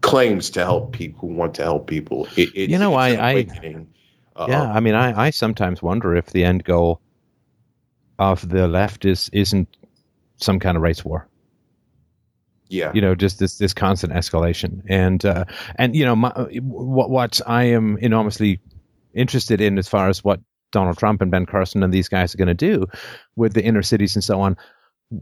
claims 0.00 0.50
to 0.50 0.60
help 0.60 0.92
people 0.92 1.28
who 1.28 1.34
want 1.34 1.54
to 1.54 1.62
help 1.62 1.86
people. 1.86 2.26
It, 2.36 2.50
it, 2.54 2.70
you 2.70 2.78
know, 2.78 2.94
I, 2.94 3.32
I 3.32 3.46
uh, 4.36 4.46
yeah, 4.48 4.72
I 4.72 4.80
mean, 4.80 4.94
I, 4.94 5.26
I 5.26 5.30
sometimes 5.30 5.82
wonder 5.82 6.16
if 6.16 6.26
the 6.26 6.44
end 6.44 6.64
goal 6.64 7.01
of 8.18 8.48
the 8.48 8.68
left 8.68 9.04
is 9.04 9.28
isn't 9.32 9.68
some 10.36 10.58
kind 10.58 10.76
of 10.76 10.82
race 10.82 11.04
war. 11.04 11.28
Yeah, 12.68 12.92
you 12.94 13.00
know, 13.00 13.14
just 13.14 13.38
this 13.38 13.58
this 13.58 13.74
constant 13.74 14.12
escalation, 14.12 14.82
and 14.88 15.24
uh, 15.24 15.44
and 15.76 15.94
you 15.94 16.04
know, 16.04 16.16
my, 16.16 16.30
what 16.62 17.10
what 17.10 17.40
I 17.46 17.64
am 17.64 17.98
enormously 17.98 18.60
interested 19.14 19.60
in 19.60 19.78
as 19.78 19.88
far 19.88 20.08
as 20.08 20.24
what 20.24 20.40
Donald 20.72 20.98
Trump 20.98 21.20
and 21.20 21.30
Ben 21.30 21.46
Carson 21.46 21.82
and 21.82 21.92
these 21.92 22.08
guys 22.08 22.34
are 22.34 22.38
going 22.38 22.48
to 22.48 22.54
do 22.54 22.86
with 23.36 23.52
the 23.52 23.62
inner 23.62 23.82
cities 23.82 24.16
and 24.16 24.24
so 24.24 24.40
on. 24.40 24.56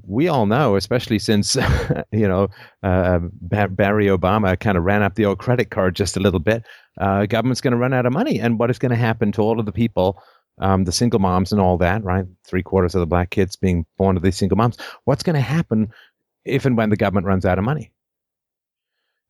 We 0.07 0.29
all 0.29 0.47
know, 0.47 0.77
especially 0.77 1.19
since 1.19 1.57
you 2.13 2.29
know 2.29 2.49
uh, 2.85 3.19
Barry 3.19 4.07
Obama 4.07 4.59
kind 4.59 4.79
of 4.79 4.85
ran 4.85 5.03
up 5.03 5.17
the 5.17 5.27
old 5.27 5.41
credit 5.41 5.71
card 5.71 5.97
just 5.97 6.17
a 6.17 6.21
little 6.21 6.39
bit. 6.39 6.65
Uh, 7.01 7.27
government's 7.27 7.61
going 7.61 7.73
to 7.73 7.79
run 7.79 7.93
out 7.93 8.07
of 8.07 8.13
money, 8.13 8.39
and 8.39 8.59
what 8.61 8.71
is 8.71 8.79
going 8.79 8.91
to 8.91 8.97
happen 8.97 9.33
to 9.33 9.43
all 9.43 9.59
of 9.59 9.67
the 9.67 9.73
people, 9.73 10.23
um, 10.61 10.85
the 10.85 10.93
single 10.93 11.19
moms 11.19 11.53
and 11.53 11.61
all 11.61 11.79
that? 11.79 12.05
Right, 12.05 12.27
three 12.45 12.63
quarters 12.63 12.95
of 12.95 13.01
the 13.01 13.07
black 13.07 13.31
kids 13.31 13.57
being 13.57 13.87
born 13.99 14.15
to 14.15 14.21
these 14.21 14.37
single 14.37 14.57
moms. 14.57 14.77
What's 15.05 15.23
going 15.23 15.35
to 15.35 15.41
happen 15.41 15.93
if 16.45 16.65
and 16.65 16.77
when 16.77 16.91
the 16.91 16.97
government 16.97 17.27
runs 17.27 17.45
out 17.45 17.59
of 17.59 17.65
money? 17.65 17.91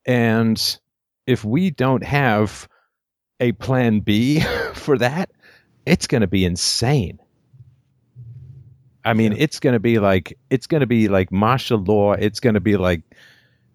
And 0.05 0.79
if 1.27 1.45
we 1.45 1.71
don't 1.71 2.05
have 2.05 2.69
a 3.39 3.53
plan 3.53 4.01
B 4.01 4.41
for 4.75 4.99
that, 4.99 5.31
it's 5.87 6.07
going 6.07 6.21
to 6.21 6.27
be 6.27 6.45
insane. 6.45 7.19
I 9.05 9.15
mean, 9.15 9.33
yeah. 9.33 9.39
it's 9.41 9.61
going 9.61 9.73
to 9.73 9.81
be 9.81 9.99
like 9.99 10.37
it's 10.51 10.67
going 10.67 10.83
to 10.83 10.87
be 10.87 11.09
like 11.09 11.33
martial 11.33 11.79
law. 11.79 12.13
It's 12.13 12.41
going 12.41 12.55
to 12.55 12.61
be 12.61 12.77
like 12.77 13.03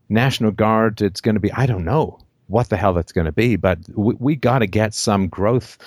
National 0.08 0.52
Guard. 0.52 1.02
It's 1.02 1.22
going 1.22 1.36
to 1.36 1.42
be 1.42 1.52
I 1.52 1.66
don't 1.66 1.86
know 1.86 2.20
what 2.48 2.70
the 2.70 2.78
hell 2.78 2.94
that's 2.94 3.12
going 3.12 3.26
to 3.26 3.32
be, 3.32 3.56
but 3.56 3.80
we, 3.96 4.14
we 4.20 4.36
got 4.36 4.60
to 4.60 4.68
get 4.68 4.94
some 4.94 5.28
growth 5.28 5.80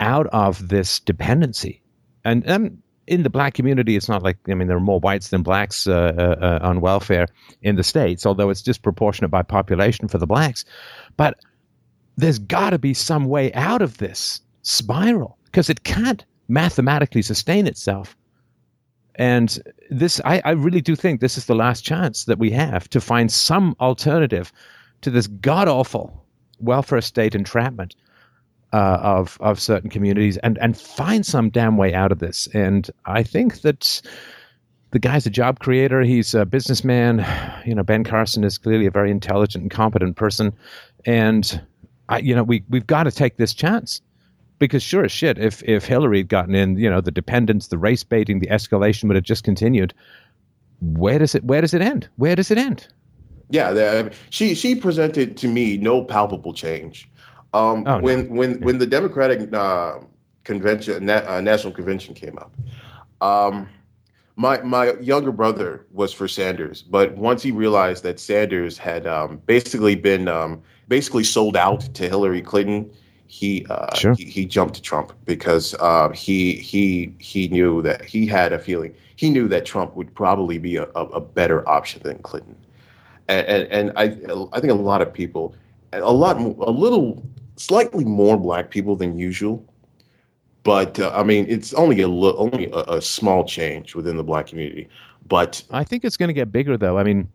out 0.00 0.26
of 0.28 0.68
this 0.68 1.00
dependency. 1.00 1.82
And 2.24 2.48
um, 2.50 2.82
in 3.06 3.22
the 3.22 3.30
black 3.30 3.54
community, 3.54 3.96
it's 3.96 4.08
not 4.08 4.22
like 4.22 4.36
I 4.48 4.54
mean 4.54 4.68
there 4.68 4.76
are 4.76 4.80
more 4.80 5.00
whites 5.00 5.28
than 5.28 5.42
blacks 5.42 5.86
uh, 5.86 6.12
uh, 6.16 6.44
uh 6.44 6.58
on 6.62 6.80
welfare 6.80 7.26
in 7.62 7.76
the 7.76 7.84
states, 7.84 8.26
although 8.26 8.50
it's 8.50 8.62
disproportionate 8.62 9.30
by 9.30 9.42
population 9.42 10.08
for 10.08 10.18
the 10.18 10.26
blacks. 10.26 10.64
But 11.16 11.38
there's 12.16 12.38
got 12.38 12.70
to 12.70 12.78
be 12.78 12.94
some 12.94 13.26
way 13.26 13.52
out 13.52 13.82
of 13.82 13.98
this 13.98 14.40
spiral 14.62 15.38
because 15.44 15.70
it 15.70 15.84
can't 15.84 16.24
mathematically 16.48 17.22
sustain 17.22 17.66
itself. 17.66 18.16
And 19.16 19.58
this, 19.90 20.20
I, 20.24 20.42
I 20.44 20.50
really 20.50 20.82
do 20.82 20.94
think 20.94 21.20
this 21.20 21.38
is 21.38 21.46
the 21.46 21.54
last 21.54 21.82
chance 21.84 22.24
that 22.24 22.38
we 22.38 22.50
have 22.50 22.88
to 22.90 23.00
find 23.00 23.32
some 23.32 23.74
alternative 23.80 24.52
to 25.02 25.10
this 25.10 25.26
god 25.26 25.68
awful 25.68 26.24
welfare 26.58 27.00
state 27.00 27.34
entrapment 27.34 27.94
uh, 28.72 28.98
of 29.02 29.38
of 29.40 29.60
certain 29.60 29.90
communities, 29.90 30.36
and 30.38 30.58
and 30.58 30.78
find 30.78 31.24
some 31.24 31.50
damn 31.50 31.76
way 31.76 31.94
out 31.94 32.12
of 32.12 32.18
this. 32.18 32.48
And 32.54 32.90
I 33.06 33.22
think 33.22 33.62
that 33.62 34.02
the 34.90 34.98
guy's 34.98 35.26
a 35.26 35.30
job 35.30 35.58
creator. 35.58 36.02
He's 36.02 36.34
a 36.34 36.46
businessman. 36.46 37.26
You 37.64 37.74
know, 37.74 37.82
Ben 37.82 38.04
Carson 38.04 38.44
is 38.44 38.58
clearly 38.58 38.86
a 38.86 38.90
very 38.90 39.10
intelligent 39.10 39.62
and 39.62 39.70
competent 39.70 40.16
person, 40.16 40.52
and 41.04 41.60
I, 42.08 42.18
you 42.18 42.34
know, 42.34 42.42
we 42.42 42.64
we've 42.68 42.86
got 42.86 43.04
to 43.04 43.10
take 43.10 43.36
this 43.36 43.54
chance 43.54 44.00
because 44.58 44.82
sure 44.82 45.04
as 45.04 45.12
shit, 45.12 45.38
if 45.38 45.62
if 45.64 45.84
Hillary 45.84 46.18
had 46.18 46.28
gotten 46.28 46.54
in, 46.54 46.76
you 46.76 46.88
know, 46.88 47.00
the 47.00 47.10
dependence, 47.10 47.68
the 47.68 47.78
race 47.78 48.04
baiting, 48.04 48.38
the 48.38 48.46
escalation 48.48 49.04
would 49.04 49.16
have 49.16 49.24
just 49.24 49.44
continued. 49.44 49.92
Where 50.80 51.18
does 51.18 51.34
it 51.34 51.44
Where 51.44 51.60
does 51.60 51.74
it 51.74 51.82
end? 51.82 52.08
Where 52.16 52.36
does 52.36 52.50
it 52.50 52.58
end? 52.58 52.86
Yeah, 53.50 53.72
the, 53.72 54.12
she 54.30 54.54
she 54.54 54.74
presented 54.74 55.36
to 55.38 55.48
me 55.48 55.76
no 55.76 56.02
palpable 56.02 56.52
change. 56.52 57.08
Um, 57.52 57.84
oh, 57.86 58.00
when 58.00 58.28
no. 58.28 58.34
when 58.34 58.60
when 58.60 58.78
the 58.78 58.86
Democratic 58.86 59.52
uh, 59.52 59.98
convention 60.44 61.06
na- 61.06 61.24
uh, 61.26 61.40
national 61.40 61.72
convention 61.72 62.14
came 62.14 62.38
up, 62.38 62.52
um, 63.20 63.68
my 64.36 64.60
my 64.62 64.92
younger 64.94 65.32
brother 65.32 65.86
was 65.92 66.12
for 66.12 66.28
Sanders, 66.28 66.82
but 66.82 67.16
once 67.16 67.42
he 67.42 67.50
realized 67.50 68.02
that 68.02 68.20
Sanders 68.20 68.76
had 68.76 69.06
um, 69.06 69.40
basically 69.46 69.94
been 69.94 70.28
um, 70.28 70.62
basically 70.88 71.24
sold 71.24 71.56
out 71.56 71.80
to 71.94 72.08
Hillary 72.08 72.42
Clinton 72.42 72.90
he, 73.28 73.66
uh, 73.68 73.94
sure. 73.94 74.14
he, 74.14 74.24
he 74.24 74.44
jumped 74.46 74.74
to 74.74 74.82
Trump 74.82 75.12
because 75.24 75.74
uh, 75.80 76.10
he 76.10 76.54
he 76.54 77.14
he 77.18 77.48
knew 77.48 77.82
that 77.82 78.04
he 78.04 78.26
had 78.26 78.52
a 78.52 78.58
feeling 78.58 78.94
he 79.16 79.30
knew 79.30 79.48
that 79.48 79.66
Trump 79.66 79.96
would 79.96 80.14
probably 80.14 80.58
be 80.58 80.76
a, 80.76 80.84
a, 80.94 81.04
a 81.06 81.20
better 81.20 81.68
option 81.68 82.02
than 82.04 82.18
Clinton, 82.18 82.56
and, 83.28 83.46
and, 83.46 83.72
and 83.72 83.92
I 83.96 84.04
I 84.52 84.60
think 84.60 84.72
a 84.72 84.76
lot 84.76 85.02
of 85.02 85.12
people 85.12 85.54
a 86.02 86.10
lot 86.10 86.36
a 86.36 86.70
little 86.70 87.26
slightly 87.56 88.04
more 88.04 88.36
black 88.36 88.70
people 88.70 88.96
than 88.96 89.18
usual, 89.18 89.64
but 90.62 90.98
uh, 90.98 91.12
I 91.14 91.22
mean 91.22 91.46
it's 91.48 91.72
only 91.74 92.00
a 92.00 92.08
only 92.08 92.70
a, 92.70 92.96
a 92.96 93.02
small 93.02 93.44
change 93.44 93.94
within 93.94 94.16
the 94.16 94.24
black 94.24 94.46
community, 94.46 94.88
But 95.26 95.62
I 95.70 95.84
think 95.84 96.04
it's 96.04 96.16
going 96.16 96.28
to 96.28 96.34
get 96.34 96.52
bigger, 96.52 96.76
though. 96.76 96.98
I 96.98 97.02
mean, 97.02 97.28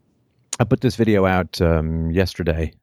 I 0.59 0.63
put 0.63 0.81
this 0.81 0.95
video 0.95 1.25
out 1.25 1.61
um, 1.61 2.11
yesterday 2.11 2.73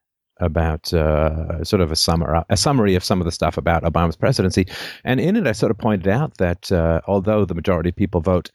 about 0.41 0.93
uh, 0.95 1.65
sort 1.65 1.81
of 1.81 1.91
a 1.91 1.97
summer 1.97 2.45
a 2.49 2.57
summary 2.57 2.95
of 2.95 3.05
some 3.05 3.21
of 3.21 3.25
the 3.25 3.33
stuff 3.33 3.57
about 3.57 3.83
Obama's 3.83 4.17
presidency, 4.17 4.67
and 5.05 5.21
in 5.21 5.37
it 5.37 5.47
I 5.47 5.53
sort 5.53 5.71
of 5.71 5.79
pointed 5.79 6.09
out 6.09 6.37
that 6.39 6.71
uh, 6.71 7.01
although 7.07 7.45
the 7.45 7.55
majority 7.55 7.89
of 7.91 7.97
people 7.97 8.21
vote 8.21 8.51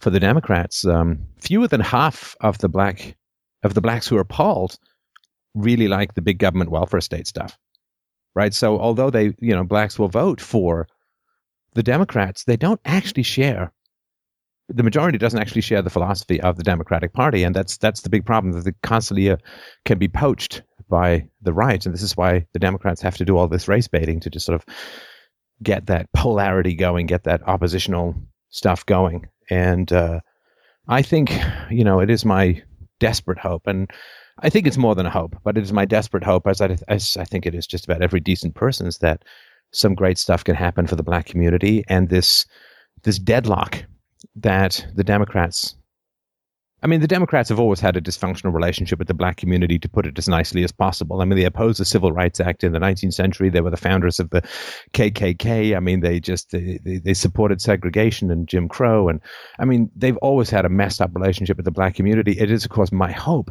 for 0.00 0.10
the 0.10 0.20
Democrats, 0.20 0.84
um, 0.84 1.18
fewer 1.40 1.68
than 1.68 1.80
half 1.80 2.36
of 2.40 2.58
the 2.58 2.68
black 2.68 3.16
of 3.62 3.74
the 3.74 3.80
blacks 3.80 4.06
who 4.06 4.16
are 4.16 4.24
polled 4.24 4.78
really 5.54 5.88
like 5.88 6.14
the 6.14 6.22
big 6.22 6.38
government 6.38 6.70
welfare 6.70 7.00
state 7.00 7.26
stuff, 7.26 7.58
right? 8.34 8.54
So 8.54 8.78
although 8.78 9.10
they 9.10 9.34
you 9.40 9.54
know 9.54 9.64
blacks 9.64 9.98
will 9.98 10.08
vote 10.08 10.40
for 10.40 10.86
the 11.74 11.82
Democrats, 11.82 12.44
they 12.44 12.56
don't 12.56 12.80
actually 12.84 13.24
share 13.24 13.72
the 14.68 14.82
majority 14.82 15.18
doesn't 15.18 15.40
actually 15.40 15.60
share 15.60 15.82
the 15.82 15.90
philosophy 15.90 16.40
of 16.40 16.56
the 16.56 16.62
Democratic 16.62 17.12
Party, 17.12 17.42
and 17.42 17.54
that's 17.54 17.76
that's 17.76 18.00
the 18.00 18.08
big 18.08 18.24
problem 18.24 18.52
that 18.52 18.64
they 18.64 18.72
constantly 18.82 19.30
uh, 19.30 19.36
can 19.84 19.98
be 19.98 20.08
poached 20.08 20.62
by 20.88 21.28
the 21.42 21.52
right, 21.52 21.84
and 21.84 21.94
this 21.94 22.02
is 22.02 22.16
why 22.16 22.46
the 22.52 22.58
Democrats 22.58 23.02
have 23.02 23.16
to 23.16 23.24
do 23.24 23.36
all 23.36 23.48
this 23.48 23.68
race 23.68 23.88
baiting 23.88 24.20
to 24.20 24.30
just 24.30 24.46
sort 24.46 24.60
of 24.60 24.74
get 25.62 25.86
that 25.86 26.12
polarity 26.12 26.74
going, 26.74 27.06
get 27.06 27.24
that 27.24 27.46
oppositional 27.46 28.14
stuff 28.50 28.86
going, 28.86 29.28
and 29.50 29.92
uh, 29.92 30.20
I 30.88 31.02
think 31.02 31.32
you 31.70 31.84
know 31.84 32.00
it 32.00 32.10
is 32.10 32.24
my 32.24 32.62
desperate 33.00 33.38
hope, 33.38 33.66
and 33.66 33.90
I 34.40 34.50
think 34.50 34.66
it's 34.66 34.76
more 34.76 34.94
than 34.94 35.06
a 35.06 35.10
hope, 35.10 35.36
but 35.44 35.56
it 35.56 35.62
is 35.62 35.72
my 35.72 35.84
desperate 35.84 36.24
hope, 36.24 36.46
as 36.46 36.60
I 36.60 36.76
as 36.88 37.16
I 37.16 37.24
think 37.24 37.46
it 37.46 37.54
is 37.54 37.66
just 37.66 37.84
about 37.84 38.02
every 38.02 38.20
decent 38.20 38.54
person's 38.54 38.98
that 38.98 39.24
some 39.72 39.94
great 39.94 40.18
stuff 40.18 40.44
can 40.44 40.54
happen 40.54 40.86
for 40.86 40.96
the 40.96 41.02
black 41.02 41.26
community, 41.26 41.84
and 41.88 42.08
this 42.08 42.46
this 43.02 43.18
deadlock 43.18 43.84
that 44.36 44.86
the 44.94 45.04
Democrats 45.04 45.76
I 46.84 46.86
mean, 46.86 47.00
the 47.00 47.08
Democrats 47.08 47.48
have 47.48 47.58
always 47.58 47.80
had 47.80 47.96
a 47.96 48.00
dysfunctional 48.00 48.52
relationship 48.52 48.98
with 48.98 49.08
the 49.08 49.14
black 49.14 49.38
community, 49.38 49.78
to 49.78 49.88
put 49.88 50.06
it 50.06 50.18
as 50.18 50.28
nicely 50.28 50.64
as 50.64 50.70
possible. 50.70 51.22
I 51.22 51.24
mean, 51.24 51.38
they 51.38 51.46
opposed 51.46 51.80
the 51.80 51.86
Civil 51.86 52.12
Rights 52.12 52.40
Act 52.40 52.62
in 52.62 52.72
the 52.72 52.78
19th 52.78 53.14
century. 53.14 53.48
They 53.48 53.62
were 53.62 53.70
the 53.70 53.78
founders 53.78 54.20
of 54.20 54.28
the 54.28 54.42
KKK. 54.92 55.74
I 55.74 55.80
mean, 55.80 56.00
they 56.00 56.20
just 56.20 56.50
they, 56.50 56.78
they 56.84 57.14
supported 57.14 57.62
segregation 57.62 58.30
and 58.30 58.46
Jim 58.46 58.68
Crow, 58.68 59.08
and 59.08 59.20
I 59.58 59.64
mean, 59.64 59.90
they've 59.96 60.18
always 60.18 60.50
had 60.50 60.66
a 60.66 60.68
messed 60.68 61.00
up 61.00 61.10
relationship 61.14 61.56
with 61.56 61.64
the 61.64 61.70
black 61.70 61.94
community. 61.94 62.32
It 62.32 62.50
is, 62.50 62.66
of 62.66 62.70
course, 62.70 62.92
my 62.92 63.10
hope 63.10 63.50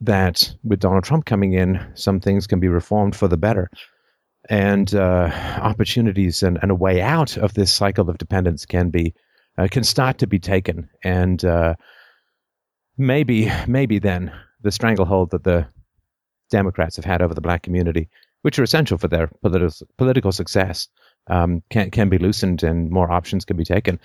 that 0.00 0.54
with 0.62 0.80
Donald 0.80 1.04
Trump 1.04 1.24
coming 1.24 1.54
in, 1.54 1.80
some 1.94 2.20
things 2.20 2.46
can 2.46 2.60
be 2.60 2.68
reformed 2.68 3.16
for 3.16 3.28
the 3.28 3.36
better, 3.36 3.70
and 4.48 4.94
uh, 4.94 5.30
opportunities 5.60 6.42
and, 6.42 6.58
and 6.62 6.70
a 6.70 6.74
way 6.74 7.00
out 7.00 7.36
of 7.36 7.54
this 7.54 7.72
cycle 7.72 8.08
of 8.08 8.18
dependence 8.18 8.64
can 8.64 8.90
be 8.90 9.14
uh, 9.58 9.68
can 9.70 9.84
start 9.84 10.18
to 10.18 10.26
be 10.26 10.38
taken, 10.38 10.88
and 11.02 11.44
uh, 11.44 11.74
maybe 12.96 13.50
maybe 13.66 13.98
then 13.98 14.32
the 14.62 14.72
stranglehold 14.72 15.30
that 15.30 15.44
the 15.44 15.66
Democrats 16.50 16.96
have 16.96 17.04
had 17.04 17.22
over 17.22 17.34
the 17.34 17.40
black 17.40 17.62
community, 17.62 18.08
which 18.42 18.58
are 18.58 18.62
essential 18.62 18.98
for 18.98 19.08
their 19.08 19.28
political 19.42 19.86
political 19.96 20.32
success, 20.32 20.88
um, 21.28 21.62
can 21.70 21.90
can 21.90 22.08
be 22.08 22.18
loosened 22.18 22.62
and 22.62 22.90
more 22.90 23.10
options 23.10 23.44
can 23.44 23.56
be 23.56 23.64
taken. 23.64 23.98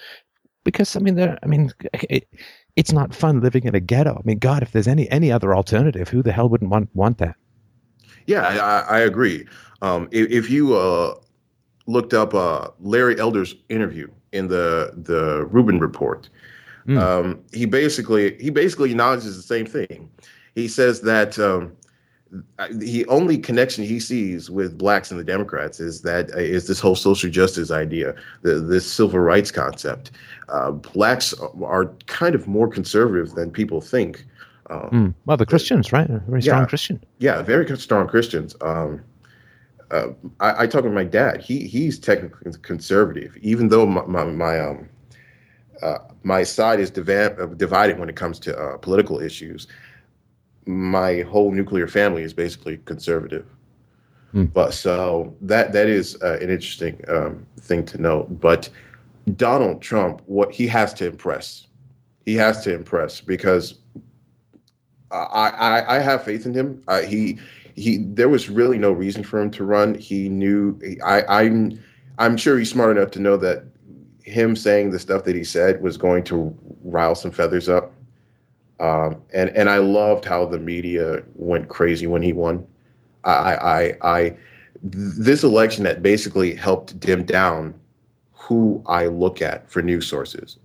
Because 0.63 0.95
I 0.95 0.99
mean, 0.99 1.19
I 1.19 1.45
mean, 1.45 1.71
it, 1.93 2.27
it's 2.75 2.91
not 2.91 3.13
fun 3.13 3.41
living 3.41 3.65
in 3.65 3.75
a 3.75 3.79
ghetto. 3.79 4.15
I 4.15 4.21
mean, 4.25 4.39
God, 4.39 4.63
if 4.63 4.71
there's 4.71 4.87
any 4.87 5.09
any 5.11 5.31
other 5.31 5.55
alternative, 5.55 6.09
who 6.09 6.23
the 6.23 6.31
hell 6.31 6.49
wouldn't 6.49 6.71
want 6.71 6.89
want 6.93 7.17
that? 7.19 7.35
Yeah, 8.25 8.41
I, 8.41 8.97
I 8.97 8.99
agree. 8.99 9.45
Um, 9.81 10.07
if, 10.11 10.31
if, 10.31 10.49
you 10.49 10.77
uh, 10.77 11.15
looked 11.87 12.13
up 12.13 12.33
uh, 12.33 12.69
Larry 12.79 13.19
Elder's 13.19 13.53
interview 13.69 14.07
in 14.31 14.47
the 14.47 14.93
the 14.95 15.45
Rubin 15.45 15.79
report. 15.79 16.29
Mm. 16.87 16.99
Um, 16.99 17.43
he 17.53 17.65
basically 17.65 18.35
he 18.41 18.49
basically 18.49 18.91
acknowledges 18.91 19.35
the 19.35 19.43
same 19.43 19.65
thing. 19.65 20.09
He 20.55 20.67
says 20.67 21.01
that 21.01 21.39
um, 21.39 21.73
the 22.71 23.05
only 23.07 23.37
connection 23.37 23.83
he 23.83 23.99
sees 23.99 24.49
with 24.49 24.77
blacks 24.77 25.11
and 25.11 25.19
the 25.19 25.23
Democrats 25.23 25.79
is 25.79 26.01
that 26.01 26.31
uh, 26.33 26.39
is 26.39 26.67
this 26.67 26.79
whole 26.79 26.95
social 26.95 27.29
justice 27.29 27.69
idea, 27.71 28.15
the, 28.41 28.55
this 28.55 28.91
civil 28.91 29.19
rights 29.19 29.51
concept. 29.51 30.11
Uh, 30.49 30.71
blacks 30.71 31.33
are 31.63 31.85
kind 32.07 32.35
of 32.35 32.47
more 32.47 32.67
conservative 32.67 33.35
than 33.35 33.51
people 33.51 33.81
think. 33.81 34.25
Um, 34.69 34.89
mm. 34.91 35.13
Well, 35.25 35.37
the 35.37 35.45
Christians, 35.45 35.91
right? 35.91 36.07
Very 36.07 36.41
strong 36.41 36.61
yeah, 36.61 36.67
Christian. 36.67 37.03
Yeah, 37.19 37.41
very 37.41 37.77
strong 37.77 38.07
Christians. 38.07 38.55
Um, 38.61 39.01
uh, 39.91 40.07
I, 40.39 40.63
I 40.63 40.67
talk 40.67 40.83
with 40.83 40.93
my 40.93 41.03
dad. 41.03 41.41
He 41.41 41.67
he's 41.67 41.99
technically 41.99 42.51
conservative, 42.61 43.37
even 43.41 43.69
though 43.69 43.85
my 43.85 44.05
my, 44.05 44.23
my 44.23 44.59
um 44.59 44.89
uh, 45.83 45.99
my 46.23 46.43
side 46.43 46.79
is 46.79 46.89
divided 46.89 47.99
when 47.99 48.09
it 48.09 48.15
comes 48.15 48.39
to 48.39 48.57
uh, 48.57 48.77
political 48.77 49.19
issues. 49.19 49.67
My 50.65 51.21
whole 51.21 51.51
nuclear 51.51 51.87
family 51.87 52.23
is 52.23 52.33
basically 52.33 52.77
conservative, 52.85 53.45
mm. 54.33 54.51
but 54.53 54.73
so 54.73 55.35
that 55.41 55.73
that 55.73 55.87
is 55.87 56.21
uh, 56.21 56.37
an 56.41 56.49
interesting 56.49 57.01
um, 57.07 57.45
thing 57.59 57.85
to 57.87 58.01
note. 58.01 58.39
But 58.39 58.69
Donald 59.35 59.81
Trump, 59.81 60.21
what 60.25 60.51
he 60.51 60.67
has 60.67 60.93
to 60.95 61.07
impress, 61.07 61.67
he 62.25 62.35
has 62.35 62.63
to 62.63 62.73
impress 62.73 63.21
because 63.21 63.79
I 65.11 65.49
I, 65.49 65.95
I 65.97 65.99
have 65.99 66.23
faith 66.23 66.45
in 66.45 66.53
him. 66.53 66.83
he 67.07 67.39
he 67.75 67.97
there 67.97 68.29
was 68.29 68.49
really 68.49 68.77
no 68.77 68.91
reason 68.91 69.23
for 69.23 69.41
him 69.41 69.51
to 69.51 69.63
run. 69.63 69.95
He 69.95 70.29
knew 70.29 70.79
I, 71.03 71.23
I'm 71.23 71.79
I'm 72.19 72.37
sure 72.37 72.57
he's 72.57 72.71
smart 72.71 72.97
enough 72.97 73.11
to 73.11 73.19
know 73.19 73.37
that 73.37 73.65
him 74.23 74.55
saying 74.55 74.91
the 74.91 74.99
stuff 74.99 75.23
that 75.25 75.35
he 75.35 75.43
said 75.43 75.81
was 75.81 75.97
going 75.97 76.23
to 76.25 76.55
rile 76.83 77.15
some 77.15 77.31
feathers 77.31 77.67
up. 77.69 77.91
Um, 78.79 79.21
and 79.33 79.49
and 79.51 79.69
I 79.69 79.77
loved 79.77 80.25
how 80.25 80.45
the 80.45 80.59
media 80.59 81.23
went 81.35 81.69
crazy 81.69 82.07
when 82.07 82.21
he 82.21 82.33
won. 82.33 82.65
I 83.23 83.55
I 83.55 83.97
I 84.01 84.37
this 84.81 85.43
election 85.43 85.83
that 85.85 86.01
basically 86.01 86.53
helped 86.53 86.99
dim 86.99 87.23
down 87.23 87.73
who 88.33 88.83
I 88.85 89.07
look 89.07 89.41
at 89.41 89.69
for 89.69 89.81
news 89.81 90.05
sources, 90.07 90.57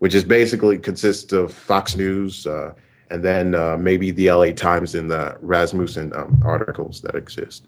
which 0.00 0.14
is 0.14 0.24
basically 0.24 0.78
consists 0.78 1.32
of 1.32 1.54
Fox 1.54 1.96
News, 1.96 2.46
uh, 2.46 2.74
and 3.10 3.24
then 3.24 3.54
uh, 3.54 3.76
maybe 3.78 4.10
the 4.10 4.32
LA 4.32 4.50
Times 4.50 4.94
and 4.94 5.10
the 5.10 5.36
Rasmussen 5.40 6.12
um, 6.16 6.40
articles 6.44 7.00
that 7.02 7.14
exist. 7.14 7.66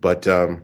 But 0.00 0.26
um, 0.26 0.62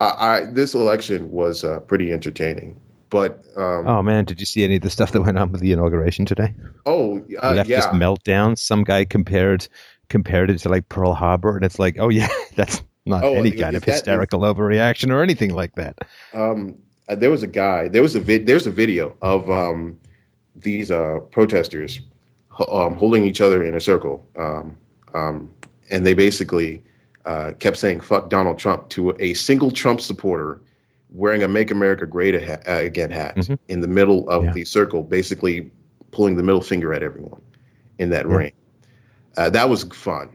I, 0.00 0.06
I, 0.06 0.44
this 0.52 0.74
election 0.74 1.30
was 1.30 1.64
uh, 1.64 1.80
pretty 1.80 2.12
entertaining. 2.12 2.80
But 3.14 3.44
um, 3.56 3.86
oh 3.86 4.02
man, 4.02 4.24
did 4.24 4.40
you 4.40 4.46
see 4.46 4.64
any 4.64 4.74
of 4.74 4.82
the 4.82 4.90
stuff 4.90 5.12
that 5.12 5.22
went 5.22 5.38
on 5.38 5.52
with 5.52 5.60
the 5.60 5.70
inauguration 5.70 6.26
today? 6.26 6.52
Oh 6.84 7.18
uh, 7.40 7.52
Leftist 7.52 7.68
yeah, 7.68 7.92
meltdown. 7.92 8.58
Some 8.58 8.82
guy 8.82 9.04
compared 9.04 9.68
compared 10.08 10.50
it 10.50 10.58
to 10.58 10.68
like 10.68 10.88
Pearl 10.88 11.14
Harbor, 11.14 11.54
and 11.54 11.64
it's 11.64 11.78
like, 11.78 11.96
oh 12.00 12.08
yeah, 12.08 12.26
that's 12.56 12.82
not 13.06 13.22
oh, 13.22 13.34
any 13.34 13.52
kind 13.52 13.76
of 13.76 13.84
hysterical 13.84 14.40
that, 14.40 14.56
overreaction 14.56 15.12
or 15.12 15.22
anything 15.22 15.54
like 15.54 15.76
that. 15.76 15.96
Um, 16.32 16.74
uh, 17.08 17.14
there 17.14 17.30
was 17.30 17.44
a 17.44 17.46
guy. 17.46 17.86
There 17.86 18.02
was 18.02 18.16
a 18.16 18.20
vid. 18.20 18.48
There's 18.48 18.66
a 18.66 18.72
video 18.72 19.16
of 19.22 19.48
um, 19.48 19.96
these 20.56 20.90
uh, 20.90 21.20
protesters 21.30 22.00
um, 22.68 22.96
holding 22.96 23.24
each 23.24 23.40
other 23.40 23.62
in 23.62 23.76
a 23.76 23.80
circle, 23.80 24.26
um, 24.36 24.76
um, 25.14 25.48
and 25.88 26.04
they 26.04 26.14
basically 26.14 26.82
uh, 27.26 27.52
kept 27.60 27.76
saying 27.76 28.00
"fuck 28.00 28.28
Donald 28.28 28.58
Trump" 28.58 28.88
to 28.88 29.14
a 29.20 29.34
single 29.34 29.70
Trump 29.70 30.00
supporter 30.00 30.60
wearing 31.14 31.42
a 31.42 31.48
"Make 31.48 31.70
America 31.70 32.06
Great 32.06 32.34
Again" 32.34 33.10
hat 33.10 33.36
mm-hmm. 33.36 33.54
in 33.68 33.80
the 33.80 33.88
middle 33.88 34.28
of 34.28 34.44
yeah. 34.44 34.52
the 34.52 34.64
circle, 34.64 35.02
basically 35.02 35.70
pulling 36.10 36.36
the 36.36 36.42
middle 36.42 36.60
finger 36.60 36.92
at 36.92 37.02
everyone 37.02 37.40
in 37.98 38.10
that 38.10 38.28
yeah. 38.28 38.34
ring. 38.34 38.52
Uh, 39.36 39.48
that 39.50 39.68
was 39.68 39.84
fun. 39.84 40.28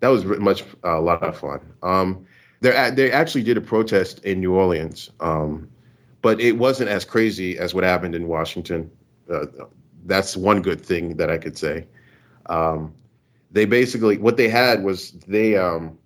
That 0.00 0.08
was 0.08 0.24
much 0.24 0.62
uh, 0.84 0.98
a 0.98 1.00
lot 1.00 1.22
of 1.22 1.38
fun. 1.38 1.60
Um, 1.82 2.26
they 2.60 2.90
they 2.90 3.10
actually 3.10 3.44
did 3.44 3.56
a 3.56 3.60
protest 3.60 4.18
in 4.24 4.40
New 4.40 4.54
Orleans, 4.54 5.10
um, 5.20 5.68
but 6.22 6.40
it 6.40 6.58
wasn't 6.58 6.90
as 6.90 7.04
crazy 7.04 7.58
as 7.58 7.74
what 7.74 7.84
happened 7.84 8.14
in 8.14 8.28
Washington. 8.28 8.90
Uh, 9.32 9.46
that's 10.04 10.36
one 10.36 10.62
good 10.62 10.80
thing 10.80 11.16
that 11.16 11.30
I 11.30 11.38
could 11.38 11.58
say. 11.58 11.86
Um, 12.46 12.94
they 13.50 13.64
basically 13.64 14.18
what 14.18 14.36
they 14.36 14.48
had 14.48 14.84
was 14.84 15.12
they 15.26 15.56
um, 15.56 15.98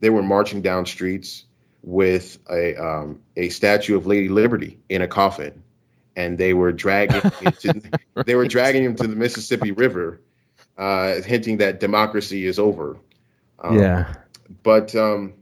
they 0.00 0.10
were 0.10 0.22
marching 0.22 0.62
down 0.62 0.86
streets 0.86 1.44
with 1.82 2.38
a 2.50 2.76
um, 2.76 3.20
a 3.36 3.48
statue 3.48 3.96
of 3.96 4.06
Lady 4.06 4.28
Liberty 4.28 4.78
in 4.88 5.02
a 5.02 5.08
coffin, 5.08 5.62
and 6.16 6.38
they 6.38 6.54
were 6.54 6.72
dragging 6.72 7.20
to, 7.20 7.82
right. 8.14 8.26
they 8.26 8.34
were 8.34 8.46
dragging 8.46 8.84
him 8.84 8.96
to 8.96 9.06
the 9.06 9.16
Mississippi 9.16 9.72
River, 9.72 10.20
uh, 10.78 11.22
hinting 11.22 11.58
that 11.58 11.80
democracy 11.80 12.46
is 12.46 12.58
over. 12.58 12.96
Um, 13.58 13.78
yeah, 13.78 14.14
but 14.62 14.94
um, 14.94 15.34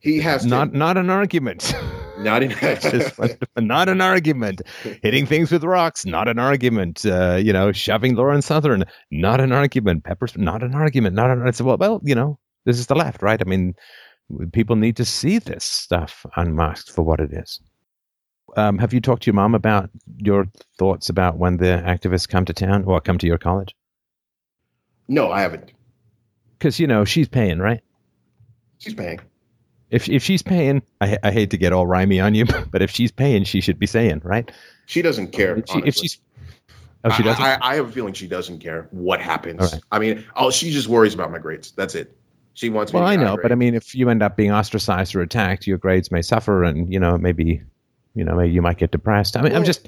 he 0.00 0.18
has 0.20 0.44
not 0.44 0.72
to, 0.72 0.78
not 0.78 0.96
an 0.96 1.10
argument. 1.10 1.74
Not 2.18 2.42
in 2.42 2.50
not 3.56 3.88
an 3.88 4.00
argument. 4.00 4.62
Hitting 5.04 5.24
things 5.26 5.52
with 5.52 5.62
rocks, 5.62 6.04
not 6.04 6.26
an 6.26 6.40
argument. 6.40 7.06
Uh, 7.06 7.36
you 7.36 7.52
know, 7.52 7.70
shoving 7.70 8.16
Lauren 8.16 8.42
Southern, 8.42 8.86
not 9.12 9.40
an 9.40 9.52
argument. 9.52 10.02
Peppers, 10.02 10.36
not 10.36 10.64
an 10.64 10.74
argument. 10.74 11.14
Not 11.14 11.30
an. 11.30 11.46
It's 11.46 11.60
well, 11.60 11.76
well, 11.76 12.00
you 12.02 12.16
know, 12.16 12.40
this 12.64 12.80
is 12.80 12.88
the 12.88 12.96
left, 12.96 13.22
right? 13.22 13.40
I 13.40 13.48
mean, 13.48 13.74
people 14.52 14.76
need 14.76 14.96
to 14.96 15.04
see 15.04 15.38
this 15.38 15.64
stuff 15.64 16.24
unmasked 16.36 16.90
for 16.90 17.02
what 17.02 17.20
it 17.20 17.32
is. 17.32 17.60
um, 18.56 18.78
have 18.78 18.92
you 18.92 19.00
talked 19.00 19.22
to 19.24 19.26
your 19.26 19.34
mom 19.34 19.54
about 19.54 19.90
your 20.18 20.46
thoughts 20.78 21.08
about 21.08 21.38
when 21.38 21.58
the 21.58 21.82
activists 21.86 22.28
come 22.28 22.44
to 22.44 22.52
town 22.52 22.84
or 22.84 23.00
come 23.00 23.18
to 23.18 23.26
your 23.26 23.38
college? 23.38 23.74
No, 25.08 25.30
I 25.30 25.40
haven't. 25.40 25.72
Because 26.58 26.78
you 26.78 26.86
know 26.86 27.04
she's 27.04 27.28
paying, 27.28 27.58
right? 27.58 27.80
She's 28.78 28.94
paying. 28.94 29.20
If 29.90 30.08
if 30.08 30.22
she's 30.22 30.42
paying, 30.42 30.82
I, 31.00 31.16
I 31.22 31.30
hate 31.30 31.50
to 31.50 31.56
get 31.56 31.72
all 31.72 31.86
rhymy 31.86 32.20
on 32.20 32.34
you, 32.34 32.44
but 32.70 32.82
if 32.82 32.90
she's 32.90 33.10
paying, 33.10 33.44
she 33.44 33.60
should 33.60 33.78
be 33.78 33.86
saying, 33.86 34.20
right? 34.24 34.50
She 34.86 35.02
doesn't 35.02 35.28
care. 35.32 35.56
If, 35.56 35.68
she, 35.68 35.78
if 35.84 35.94
she's 35.94 36.18
oh, 37.04 37.10
she 37.10 37.22
doesn't. 37.22 37.42
I, 37.42 37.54
I, 37.54 37.58
I 37.62 37.74
have 37.76 37.88
a 37.88 37.92
feeling 37.92 38.12
she 38.12 38.26
doesn't 38.26 38.58
care 38.58 38.88
what 38.90 39.20
happens. 39.20 39.60
Right. 39.60 39.82
I 39.92 39.98
mean, 39.98 40.24
oh, 40.36 40.50
she 40.50 40.70
just 40.70 40.88
worries 40.88 41.14
about 41.14 41.30
my 41.30 41.38
grades. 41.38 41.70
That's 41.72 41.94
it. 41.94 42.17
She 42.58 42.70
wants 42.70 42.92
me. 42.92 42.98
well, 42.98 43.06
to 43.06 43.12
I 43.12 43.16
know, 43.16 43.38
but 43.40 43.52
I 43.52 43.54
mean, 43.54 43.76
if 43.76 43.94
you 43.94 44.10
end 44.10 44.20
up 44.20 44.36
being 44.36 44.50
ostracized 44.50 45.14
or 45.14 45.20
attacked, 45.20 45.68
your 45.68 45.78
grades 45.78 46.10
may 46.10 46.22
suffer, 46.22 46.64
and 46.64 46.92
you 46.92 46.98
know 46.98 47.16
maybe, 47.16 47.62
you 48.16 48.24
know, 48.24 48.34
maybe 48.34 48.52
you 48.52 48.60
might 48.60 48.78
get 48.78 48.90
depressed. 48.90 49.36
I 49.36 49.42
mean, 49.42 49.54
I'm 49.54 49.62
just. 49.62 49.86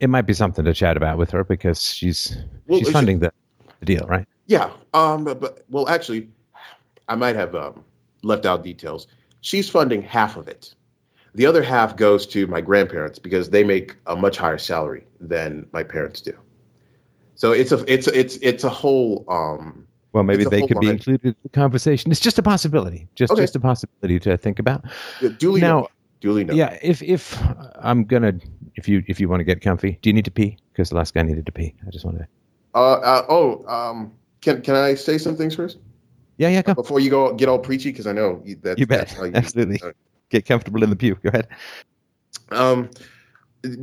It 0.00 0.08
might 0.08 0.22
be 0.22 0.32
something 0.32 0.64
to 0.64 0.72
chat 0.72 0.96
about 0.96 1.18
with 1.18 1.30
her 1.32 1.44
because 1.44 1.82
she's 1.82 2.34
Well, 2.66 2.78
she's 2.78 2.90
funding 2.90 3.18
the, 3.18 3.30
the 3.80 3.84
deal, 3.84 4.06
right? 4.08 4.26
Yeah. 4.46 4.70
Um. 4.94 5.24
But, 5.24 5.40
but 5.42 5.66
well, 5.68 5.86
actually, 5.86 6.30
I 7.08 7.14
might 7.14 7.36
have 7.36 7.54
um, 7.54 7.84
left 8.22 8.46
out 8.46 8.64
details. 8.64 9.06
She's 9.42 9.68
funding 9.68 10.00
half 10.00 10.38
of 10.38 10.48
it. 10.48 10.74
The 11.34 11.44
other 11.44 11.62
half 11.62 11.94
goes 11.96 12.26
to 12.28 12.46
my 12.46 12.62
grandparents 12.62 13.18
because 13.18 13.50
they 13.50 13.64
make 13.64 13.96
a 14.06 14.16
much 14.16 14.38
higher 14.38 14.56
salary 14.56 15.04
than 15.20 15.66
my 15.72 15.82
parents 15.82 16.22
do. 16.22 16.34
So 17.34 17.52
it's 17.52 17.70
a 17.70 17.84
it's 17.86 18.06
a- 18.06 18.18
it's 18.18 18.36
it's 18.36 18.64
a 18.64 18.70
whole 18.70 19.26
um 19.28 19.86
Well, 20.12 20.24
maybe 20.24 20.44
they 20.44 20.66
could 20.66 20.78
be 20.80 20.88
included 20.90 21.24
in 21.28 21.34
the 21.42 21.48
conversation. 21.48 22.10
It's 22.10 22.20
just 22.20 22.38
a 22.38 22.42
possibility, 22.42 23.08
just 23.14 23.32
Okay. 23.32 23.42
just 23.42 23.56
a 23.56 23.60
possibility 23.60 24.20
to 24.20 24.36
think 24.36 24.58
about. 24.58 24.84
duly 25.38 25.60
Now- 25.60 25.88
duly 26.20 26.44
noted. 26.44 26.56
Yeah, 26.58 26.78
if 26.82 27.02
if 27.02 27.36
I'm 27.80 28.04
gonna, 28.04 28.34
if 28.76 28.88
you 28.88 29.02
if 29.08 29.18
you 29.20 29.28
want 29.28 29.40
to 29.40 29.44
get 29.44 29.60
comfy, 29.60 29.98
do 30.02 30.08
you 30.10 30.14
need 30.14 30.24
to 30.26 30.30
pee? 30.30 30.56
Because 30.72 30.90
the 30.90 30.96
last 30.96 31.14
guy 31.14 31.22
needed 31.22 31.46
to 31.46 31.52
pee. 31.52 31.74
I 31.86 31.90
just 31.90 32.04
want 32.04 32.18
to. 32.18 32.26
Uh, 32.74 32.78
uh 32.78 33.24
oh 33.28 33.64
um 33.66 34.12
can 34.40 34.60
can 34.62 34.74
I 34.74 34.94
say 34.94 35.18
some 35.18 35.36
things 35.36 35.54
first 35.54 35.78
Yeah, 36.38 36.48
yeah, 36.48 36.62
go. 36.62 36.74
before 36.74 37.00
you 37.00 37.10
go 37.10 37.32
get 37.34 37.48
all 37.48 37.58
preachy 37.58 37.90
because 37.90 38.06
I 38.06 38.12
know 38.12 38.40
you, 38.44 38.56
that 38.62 38.78
You 38.78 38.86
bet. 38.86 39.08
that's 39.08 39.12
how 39.14 39.24
you 39.24 39.32
Absolutely. 39.34 39.80
Get 40.30 40.46
comfortable 40.46 40.82
in 40.82 40.88
the 40.90 40.96
pew. 40.96 41.16
Go 41.22 41.28
ahead. 41.28 41.48
Um, 42.50 42.88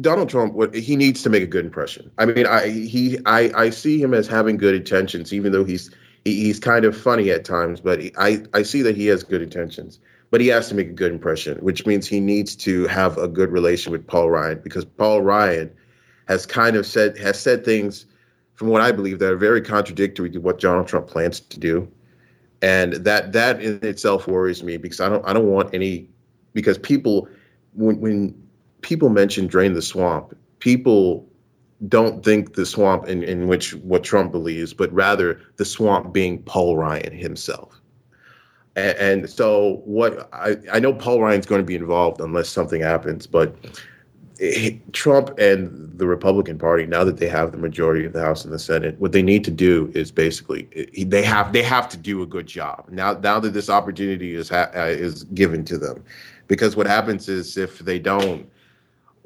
Donald 0.01 0.29
Trump, 0.29 0.53
what 0.53 0.73
he 0.75 0.95
needs 0.95 1.21
to 1.23 1.29
make 1.29 1.41
a 1.43 1.47
good 1.47 1.63
impression. 1.65 2.11
I 2.17 2.25
mean, 2.25 2.45
I 2.45 2.69
he 2.69 3.17
I 3.25 3.51
I 3.55 3.69
see 3.69 4.01
him 4.01 4.13
as 4.13 4.27
having 4.27 4.57
good 4.57 4.75
intentions, 4.75 5.31
even 5.33 5.51
though 5.51 5.63
he's 5.63 5.89
he, 6.29 6.43
he's 6.43 6.59
kind 6.59 6.85
of 6.85 6.95
funny 6.95 7.29
at 7.31 7.45
times. 7.45 7.81
But 7.81 8.01
he, 8.01 8.11
I 8.17 8.43
I 8.53 8.63
see 8.63 8.81
that 8.83 8.95
he 8.95 9.07
has 9.07 9.23
good 9.23 9.41
intentions. 9.41 9.99
But 10.31 10.41
he 10.41 10.47
has 10.47 10.69
to 10.69 10.75
make 10.75 10.89
a 10.89 10.93
good 10.93 11.11
impression, 11.11 11.57
which 11.57 11.87
means 11.87 12.07
he 12.07 12.19
needs 12.19 12.55
to 12.57 12.85
have 12.85 13.17
a 13.17 13.27
good 13.27 13.51
relation 13.51 13.91
with 13.91 14.05
Paul 14.05 14.29
Ryan 14.29 14.61
because 14.63 14.85
Paul 14.85 15.23
Ryan 15.23 15.71
has 16.27 16.45
kind 16.45 16.75
of 16.75 16.85
said 16.85 17.17
has 17.17 17.39
said 17.39 17.65
things 17.65 18.05
from 18.53 18.67
what 18.67 18.81
I 18.81 18.91
believe 18.91 19.19
that 19.19 19.31
are 19.31 19.37
very 19.37 19.61
contradictory 19.61 20.29
to 20.31 20.39
what 20.39 20.59
Donald 20.59 20.87
Trump 20.87 21.07
plans 21.07 21.39
to 21.39 21.59
do, 21.59 21.87
and 22.61 22.93
that 22.93 23.33
that 23.33 23.61
in 23.61 23.79
itself 23.83 24.27
worries 24.27 24.63
me 24.63 24.77
because 24.77 24.99
I 24.99 25.09
don't 25.09 25.27
I 25.27 25.33
don't 25.33 25.47
want 25.47 25.73
any 25.73 26.09
because 26.53 26.77
people 26.77 27.27
when 27.73 27.99
when 27.99 28.47
people 28.81 29.09
mention 29.09 29.47
drain 29.47 29.73
the 29.73 29.81
swamp, 29.81 30.35
people 30.59 31.28
don't 31.87 32.25
think 32.25 32.55
the 32.55 32.65
swamp 32.65 33.07
in, 33.07 33.23
in 33.23 33.47
which 33.47 33.73
what 33.75 34.03
Trump 34.03 34.31
believes, 34.31 34.73
but 34.73 34.91
rather 34.91 35.39
the 35.55 35.65
swamp 35.65 36.13
being 36.13 36.43
Paul 36.43 36.77
Ryan 36.77 37.15
himself. 37.15 37.79
And, 38.75 38.97
and 38.97 39.29
so 39.29 39.81
what 39.85 40.29
I, 40.33 40.57
I 40.71 40.79
know 40.79 40.93
Paul 40.93 41.21
Ryan's 41.21 41.45
going 41.45 41.61
to 41.61 41.65
be 41.65 41.75
involved 41.75 42.19
unless 42.19 42.49
something 42.49 42.81
happens, 42.81 43.27
but 43.27 43.55
he- 44.39 44.81
Trump 44.93 45.37
and 45.37 45.97
the 45.97 46.07
Republican 46.07 46.57
Party, 46.57 46.85
now 46.85 47.03
that 47.03 47.17
they 47.17 47.27
have 47.27 47.51
the 47.51 47.57
majority 47.57 48.05
of 48.05 48.13
the 48.13 48.21
House 48.21 48.45
and 48.45 48.53
the 48.53 48.59
Senate, 48.59 48.99
what 48.99 49.11
they 49.11 49.21
need 49.21 49.43
to 49.45 49.51
do 49.51 49.91
is 49.93 50.11
basically 50.11 50.63
they 50.97 51.23
have 51.23 51.51
they 51.53 51.63
have 51.63 51.89
to 51.89 51.97
do 51.97 52.21
a 52.21 52.25
good 52.25 52.47
job 52.47 52.85
now. 52.89 53.13
Now 53.13 53.39
that 53.39 53.53
this 53.53 53.69
opportunity 53.69 54.35
is 54.35 54.49
ha- 54.49 54.71
uh, 54.75 54.85
is 54.85 55.23
given 55.25 55.65
to 55.65 55.77
them, 55.77 56.03
because 56.47 56.75
what 56.75 56.87
happens 56.87 57.27
is 57.27 57.57
if 57.57 57.79
they 57.79 57.99
don't, 57.99 58.49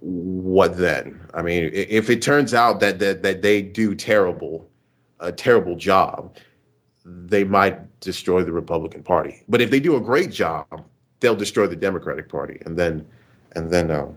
what 0.03 0.77
then? 0.77 1.19
I 1.33 1.41
mean, 1.41 1.69
if 1.73 2.09
it 2.09 2.21
turns 2.21 2.53
out 2.53 2.81
that 2.81 2.99
that 2.99 3.23
that 3.23 3.41
they 3.41 3.61
do 3.61 3.95
terrible, 3.95 4.69
a 5.21 5.31
terrible 5.31 5.75
job, 5.77 6.35
they 7.05 7.45
might 7.45 7.99
destroy 8.01 8.43
the 8.43 8.51
Republican 8.51 9.01
Party. 9.01 9.43
But 9.47 9.61
if 9.61 9.71
they 9.71 9.79
do 9.79 9.95
a 9.95 10.01
great 10.01 10.31
job, 10.31 10.67
they'll 11.21 11.35
destroy 11.35 11.67
the 11.67 11.77
Democratic 11.77 12.27
Party, 12.27 12.61
and 12.65 12.77
then 12.77 13.05
and 13.53 13.71
then 13.71 13.91
um, 13.91 14.15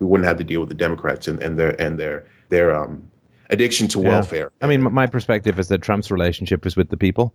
we 0.00 0.06
wouldn't 0.06 0.26
have 0.28 0.36
to 0.36 0.44
deal 0.44 0.60
with 0.60 0.68
the 0.68 0.74
Democrats 0.74 1.26
and, 1.28 1.42
and 1.42 1.58
their 1.58 1.80
and 1.80 1.98
their 1.98 2.26
their 2.50 2.76
um, 2.76 3.02
addiction 3.48 3.88
to 3.88 4.00
Yeah. 4.00 4.08
welfare. 4.10 4.52
I 4.60 4.66
mean, 4.66 4.82
my 4.92 5.06
perspective 5.06 5.58
is 5.58 5.68
that 5.68 5.80
Trump's 5.80 6.10
relationship 6.10 6.66
is 6.66 6.76
with 6.76 6.90
the 6.90 6.96
people. 6.98 7.32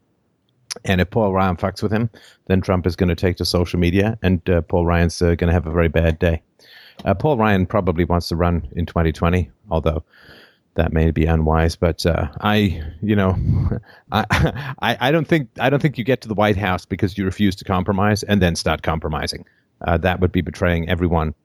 And 0.85 1.01
if 1.01 1.09
Paul 1.09 1.33
Ryan 1.33 1.57
fucks 1.57 1.81
with 1.81 1.91
him, 1.91 2.11
then 2.45 2.61
Trump 2.61 2.85
is 2.85 2.95
going 2.95 3.09
to 3.09 3.15
take 3.15 3.37
to 3.37 3.45
social 3.45 3.79
media, 3.79 4.19
and 4.21 4.47
uh, 4.47 4.61
Paul 4.61 4.85
Ryan's 4.85 5.19
uh, 5.19 5.33
going 5.33 5.47
to 5.47 5.53
have 5.53 5.65
a 5.65 5.71
very 5.71 5.87
bad 5.87 6.19
day. 6.19 6.43
Uh, 7.05 7.13
Paul 7.13 7.37
Ryan 7.37 7.65
probably 7.65 8.05
wants 8.05 8.29
to 8.29 8.35
run 8.35 8.67
in 8.75 8.85
2020, 8.85 9.49
although 9.69 10.03
that 10.75 10.93
may 10.93 11.11
be 11.11 11.25
unwise. 11.25 11.75
But 11.75 12.05
uh, 12.05 12.27
I, 12.41 12.81
you 13.01 13.15
know, 13.15 13.35
I, 14.11 14.25
I, 14.81 14.97
I 14.99 15.11
don't 15.11 15.27
think 15.27 15.49
I 15.59 15.69
don't 15.69 15.81
think 15.81 15.97
you 15.97 16.03
get 16.03 16.21
to 16.21 16.27
the 16.27 16.33
White 16.33 16.57
House 16.57 16.85
because 16.85 17.17
you 17.17 17.25
refuse 17.25 17.55
to 17.57 17.65
compromise 17.65 18.23
and 18.23 18.41
then 18.41 18.55
start 18.55 18.83
compromising. 18.83 19.45
Uh, 19.81 19.97
that 19.97 20.19
would 20.19 20.31
be 20.31 20.41
betraying 20.41 20.89
everyone. 20.89 21.35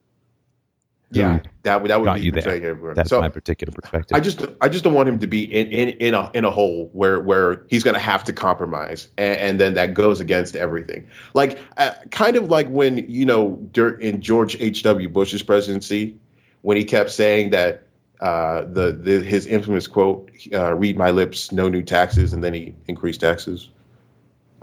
Yeah, 1.13 1.41
that 1.63 1.83
would 1.83 1.91
that 1.91 2.01
would 2.01 2.15
be 2.15 2.21
you 2.21 2.33
there. 2.33 2.75
That's 2.95 3.11
So- 3.11 3.21
my 3.21 3.29
particular 3.29 3.73
perspective. 3.73 4.17
I 4.17 4.21
just 4.21 4.45
I 4.61 4.69
just 4.69 4.85
don't 4.85 4.95
want 4.95 5.09
him 5.09 5.19
to 5.19 5.27
be 5.27 5.45
in 5.45 5.67
in, 5.69 5.89
in 5.91 6.15
a 6.15 6.31
in 6.35 6.45
a 6.45 6.51
hole 6.51 6.91
where 6.93 7.21
where 7.21 7.65
he's 7.69 7.83
going 7.83 7.95
to 7.95 8.01
have 8.01 8.25
to 8.25 8.33
compromise 8.33 9.09
and, 9.19 9.39
and 9.39 9.61
then 9.61 9.75
that 9.75 9.95
goes 9.95 10.21
against 10.21 10.57
everything. 10.57 11.07
Like 11.35 11.59
uh, 11.77 11.93
kind 12.11 12.37
of 12.37 12.49
like 12.49 12.69
when 12.69 12.99
you 13.11 13.27
know 13.27 13.59
in 14.01 14.21
George 14.21 14.57
H 14.61 14.83
W 14.83 15.09
Bush's 15.09 15.43
presidency 15.43 16.17
when 16.63 16.77
he 16.77 16.85
kept 16.85 17.11
saying 17.11 17.51
that 17.51 17.87
uh, 18.21 18.65
the, 18.65 18.93
the 18.93 19.21
his 19.21 19.47
infamous 19.47 19.87
quote 19.87 20.31
uh, 20.53 20.75
"read 20.75 20.97
my 20.97 21.11
lips, 21.11 21.53
no 21.53 21.69
new 21.69 21.83
taxes," 21.83 22.33
and 22.33 22.43
then 22.43 22.55
he 22.55 22.75
increased 22.87 23.21
taxes. 23.21 23.69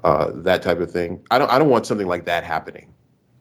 Uh, 0.03 0.31
that 0.33 0.61
type 0.61 0.79
of 0.79 0.89
thing. 0.89 1.21
I 1.29 1.37
don't 1.37 1.51
I 1.51 1.59
don't 1.59 1.69
want 1.69 1.85
something 1.85 2.07
like 2.07 2.25
that 2.25 2.43
happening 2.43 2.93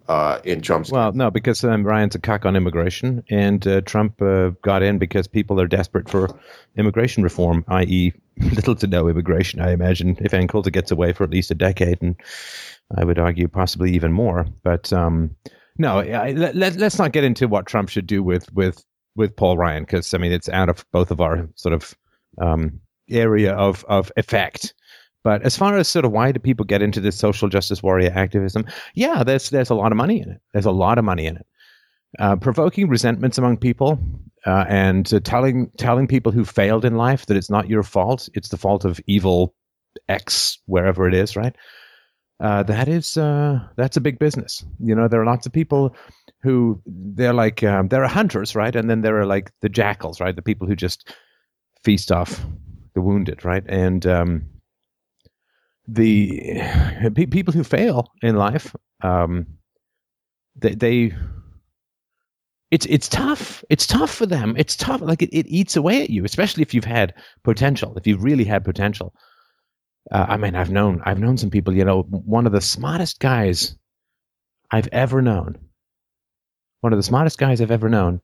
uh, 0.09 0.41
in 0.45 0.61
Trump's. 0.61 0.91
Well, 0.91 1.13
no, 1.13 1.31
because 1.31 1.63
um, 1.65 1.85
Ryan's 1.85 2.15
a 2.15 2.19
cock 2.19 2.47
on 2.47 2.57
immigration, 2.57 3.23
and 3.31 3.67
uh, 3.67 3.81
Trump 3.83 4.21
uh, 4.23 4.51
got 4.63 4.83
in 4.83 4.99
because 4.99 5.27
people 5.27 5.61
are 5.61 5.67
desperate 5.67 6.09
for 6.09 6.29
immigration 6.77 7.23
reform, 7.23 7.65
i.e., 7.69 8.13
little 8.39 8.75
to 8.77 8.87
no 8.87 9.09
immigration. 9.09 9.61
I 9.61 9.73
imagine 9.73 10.17
if 10.21 10.33
Ann 10.33 10.49
Coulter 10.49 10.71
gets 10.71 10.91
away 10.91 11.13
for 11.13 11.25
at 11.25 11.31
least 11.31 11.51
a 11.51 11.55
decade, 11.55 12.01
and 12.01 12.17
I 12.97 13.05
would 13.05 13.19
argue 13.19 13.49
possibly 13.49 13.93
even 13.93 14.13
more. 14.13 14.47
But 14.63 14.93
um, 14.93 15.37
no, 15.77 15.99
I, 15.99 16.33
let, 16.33 16.57
let, 16.57 16.77
let's 16.77 16.99
not 16.99 17.13
get 17.13 17.25
into 17.25 17.49
what 17.49 17.67
Trump 17.67 17.89
should 17.89 18.07
do 18.07 18.23
with 18.23 18.51
with 18.53 18.83
with 19.15 19.37
Paul 19.37 19.59
Ryan, 19.59 19.83
because 19.83 20.15
I 20.15 20.19
mean 20.19 20.33
it's 20.33 20.49
out 20.49 20.69
of 20.69 20.87
both 20.93 21.11
of 21.11 21.21
our 21.21 21.49
sort 21.57 21.75
of 21.75 21.95
um, 22.41 22.81
area 23.11 23.53
of 23.53 23.85
of 23.89 24.11
effect. 24.17 24.73
But 25.29 25.43
as 25.43 25.59
far 25.59 25.77
as 25.77 25.89
sort 25.89 26.07
of 26.07 26.13
why 26.13 26.33
do 26.33 26.41
people 26.41 26.65
get 26.65 26.81
into 26.81 27.03
this 27.03 27.15
social 27.15 27.51
justice 27.51 27.83
warrior 27.83 28.11
activism? 28.15 28.65
Yeah, 28.95 29.25
there's 29.25 29.51
there's 29.51 29.69
a 29.69 29.75
lot 29.75 29.93
of 29.93 29.99
money 29.99 30.23
in 30.23 30.31
it. 30.31 30.41
There's 30.55 30.65
a 30.65 30.71
lot 30.71 30.97
of 30.97 31.05
money 31.05 31.27
in 31.27 31.37
it. 31.37 31.47
Uh, 32.19 32.37
provoking 32.37 32.89
resentments 32.89 33.37
among 33.37 33.59
people 33.59 33.99
uh, 34.47 34.65
and 34.71 35.13
uh, 35.13 35.21
telling 35.21 35.71
telling 35.77 36.07
people 36.07 36.33
who 36.33 36.47
failed 36.47 36.87
in 36.87 36.97
life 36.97 37.27
that 37.27 37.37
it's 37.37 37.51
not 37.51 37.69
your 37.69 37.83
fault, 37.83 38.31
it's 38.33 38.49
the 38.49 38.57
fault 38.57 38.87
of 38.87 38.99
evil 39.07 39.55
X 40.09 40.61
wherever 40.65 41.07
it 41.07 41.13
is, 41.13 41.37
right? 41.37 41.55
Uh, 42.41 42.63
that 42.63 42.89
is 42.89 43.19
uh, 43.19 43.61
that's 43.77 43.99
a 43.99 44.01
big 44.01 44.19
business. 44.19 44.65
You 44.81 44.95
know, 44.95 45.09
there 45.09 45.21
are 45.21 45.27
lots 45.27 45.45
of 45.45 45.53
people 45.53 45.95
who 46.43 46.81
they're 46.87 47.35
like 47.35 47.63
um, 47.63 47.89
there 47.89 48.03
are 48.03 48.09
hunters, 48.09 48.57
right? 48.57 48.75
And 48.75 48.89
then 48.89 49.03
there 49.03 49.21
are 49.21 49.27
like 49.27 49.53
the 49.61 49.69
jackals, 49.69 50.23
right? 50.23 50.35
The 50.35 50.41
people 50.41 50.67
who 50.67 50.75
just 50.75 51.15
feast 51.85 52.11
off 52.11 52.43
the 52.95 53.03
wounded, 53.03 53.45
right? 53.45 53.65
And 53.69 54.07
um, 54.07 54.49
the 55.89 56.61
pe- 57.15 57.27
people 57.27 57.53
who 57.53 57.65
fail 57.65 58.13
in 58.23 58.37
life, 58.37 58.75
um, 59.03 59.47
they, 60.57 60.75
they 60.75 61.15
it's 62.71 62.87
it's 62.87 63.09
tough. 63.09 63.65
It's 63.71 63.87
tough 63.87 64.13
for 64.13 64.27
them. 64.27 64.55
It's 64.59 64.77
tough. 64.77 65.01
Like 65.01 65.23
it, 65.23 65.31
it 65.33 65.47
eats 65.49 65.77
away 65.77 66.03
at 66.03 66.11
you, 66.11 66.25
especially 66.25 66.63
if 66.63 66.75
you've 66.75 66.85
had 66.85 67.15
potential. 67.43 67.97
If 67.97 68.07
you've 68.07 68.23
really 68.23 68.45
had 68.45 68.65
potential. 68.65 69.15
Uh, 70.11 70.27
I 70.29 70.37
mean, 70.37 70.55
I've 70.55 70.71
known 70.71 71.03
I've 71.05 71.19
known 71.19 71.39
some 71.39 71.51
people. 71.51 71.75
You 71.75 71.85
know, 71.85 72.03
one 72.03 72.47
of 72.47 72.53
the 72.53 72.61
smartest 72.61 73.21
guys 73.21 73.77
I've 74.71 74.89
ever 74.93 75.23
known. 75.23 75.59
One 76.81 76.93
of 76.93 76.99
the 76.99 77.03
smartest 77.03 77.39
guys 77.39 77.61
I've 77.61 77.71
ever 77.71 77.89
known 77.89 78.21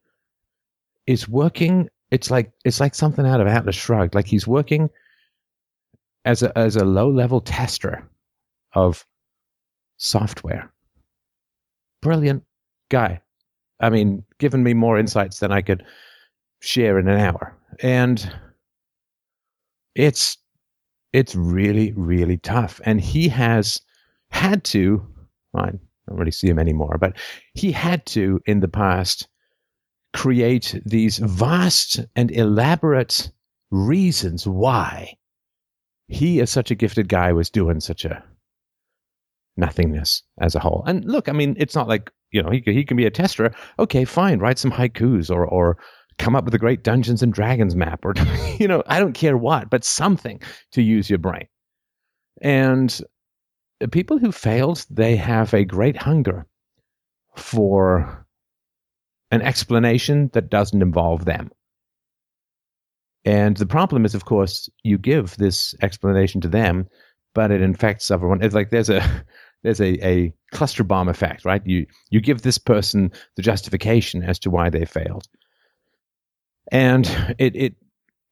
is 1.06 1.26
working. 1.28 1.88
It's 2.10 2.30
like 2.30 2.52
it's 2.64 2.80
like 2.80 2.94
something 2.94 3.26
out 3.26 3.40
of 3.40 3.46
Atlas 3.46 3.76
Shrugged. 3.76 4.14
Like 4.14 4.26
he's 4.26 4.46
working 4.46 4.90
as 6.24 6.42
a 6.42 6.56
as 6.56 6.76
a 6.76 6.84
low 6.84 7.10
level 7.10 7.40
tester 7.40 8.08
of 8.72 9.06
software. 9.96 10.72
Brilliant 12.02 12.44
guy, 12.90 13.22
I 13.80 13.90
mean, 13.90 14.24
given 14.38 14.62
me 14.62 14.74
more 14.74 14.98
insights 14.98 15.38
than 15.38 15.52
I 15.52 15.62
could 15.62 15.84
share 16.60 16.98
in 16.98 17.08
an 17.08 17.20
hour. 17.20 17.56
And 17.80 18.32
it's 19.94 20.38
it's 21.12 21.34
really, 21.34 21.92
really 21.92 22.38
tough. 22.38 22.80
And 22.84 23.00
he 23.00 23.28
has 23.28 23.80
had 24.30 24.64
to, 24.64 25.06
I 25.54 25.66
don't 25.66 25.80
really 26.08 26.32
see 26.32 26.48
him 26.48 26.58
anymore, 26.58 26.98
but 26.98 27.16
he 27.54 27.70
had 27.70 28.04
to 28.06 28.40
in 28.46 28.60
the 28.60 28.68
past 28.68 29.28
create 30.12 30.80
these 30.84 31.18
vast 31.18 32.00
and 32.16 32.30
elaborate 32.30 33.30
reasons 33.70 34.46
why 34.46 35.16
he, 36.08 36.40
as 36.40 36.50
such 36.50 36.70
a 36.70 36.74
gifted 36.74 37.08
guy, 37.08 37.32
was 37.32 37.50
doing 37.50 37.80
such 37.80 38.04
a 38.04 38.22
nothingness 39.56 40.22
as 40.40 40.54
a 40.54 40.60
whole. 40.60 40.84
And 40.86 41.04
look, 41.04 41.28
I 41.28 41.32
mean, 41.32 41.54
it's 41.58 41.74
not 41.74 41.88
like 41.88 42.10
you 42.30 42.42
know 42.42 42.50
he 42.50 42.62
he 42.64 42.84
can 42.84 42.96
be 42.96 43.06
a 43.06 43.10
tester. 43.10 43.52
Okay, 43.78 44.04
fine, 44.04 44.38
write 44.38 44.58
some 44.58 44.72
haikus 44.72 45.30
or 45.30 45.46
or 45.46 45.78
come 46.18 46.36
up 46.36 46.44
with 46.44 46.54
a 46.54 46.58
great 46.58 46.84
Dungeons 46.84 47.22
and 47.22 47.32
Dragons 47.32 47.74
map 47.74 48.04
or 48.04 48.14
you 48.58 48.68
know 48.68 48.82
I 48.86 49.00
don't 49.00 49.14
care 49.14 49.36
what, 49.36 49.70
but 49.70 49.84
something 49.84 50.40
to 50.72 50.82
use 50.82 51.08
your 51.08 51.18
brain. 51.18 51.46
And 52.40 53.00
people 53.90 54.18
who 54.18 54.32
failed, 54.32 54.84
they 54.90 55.16
have 55.16 55.54
a 55.54 55.64
great 55.64 55.96
hunger 55.96 56.46
for 57.36 58.26
an 59.30 59.42
explanation 59.42 60.30
that 60.32 60.50
doesn't 60.50 60.82
involve 60.82 61.24
them. 61.24 61.50
And 63.24 63.56
the 63.56 63.66
problem 63.66 64.04
is, 64.04 64.14
of 64.14 64.24
course, 64.24 64.68
you 64.82 64.98
give 64.98 65.36
this 65.36 65.74
explanation 65.80 66.40
to 66.42 66.48
them, 66.48 66.88
but 67.34 67.50
it 67.50 67.62
infects 67.62 68.10
everyone. 68.10 68.42
It's 68.42 68.54
like 68.54 68.70
there's 68.70 68.90
a 68.90 69.02
there's 69.62 69.80
a, 69.80 70.06
a 70.06 70.32
cluster 70.52 70.84
bomb 70.84 71.08
effect, 71.08 71.44
right? 71.44 71.62
You 71.64 71.86
you 72.10 72.20
give 72.20 72.42
this 72.42 72.58
person 72.58 73.12
the 73.36 73.42
justification 73.42 74.22
as 74.22 74.38
to 74.40 74.50
why 74.50 74.70
they 74.70 74.84
failed, 74.84 75.26
and 76.70 77.06
it 77.38 77.56
it 77.56 77.74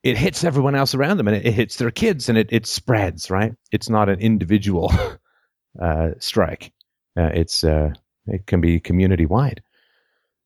it 0.03 0.19
hits 0.19 0.45
everyone 0.45 0.75
else 0.75 0.95
around 0.95 1.17
them, 1.17 1.29
and 1.29 1.37
it, 1.37 1.47
it 1.47 1.55
hits 1.55 1.77
their 1.77 1.91
kids, 1.91 2.29
and 2.29 2.37
it 2.37 2.49
it 2.53 2.67
spreads, 2.67 3.31
right? 3.31 3.55
It's 3.71 3.89
not 3.89 4.11
an 4.11 4.21
individual 4.21 4.93
uh, 5.81 6.11
strike. 6.19 6.73
Uh, 7.17 7.31
it's 7.35 7.65
uh, 7.65 7.95
it 8.27 8.47
can 8.47 8.61
be 8.61 8.79
community 8.81 9.25
wide. 9.27 9.63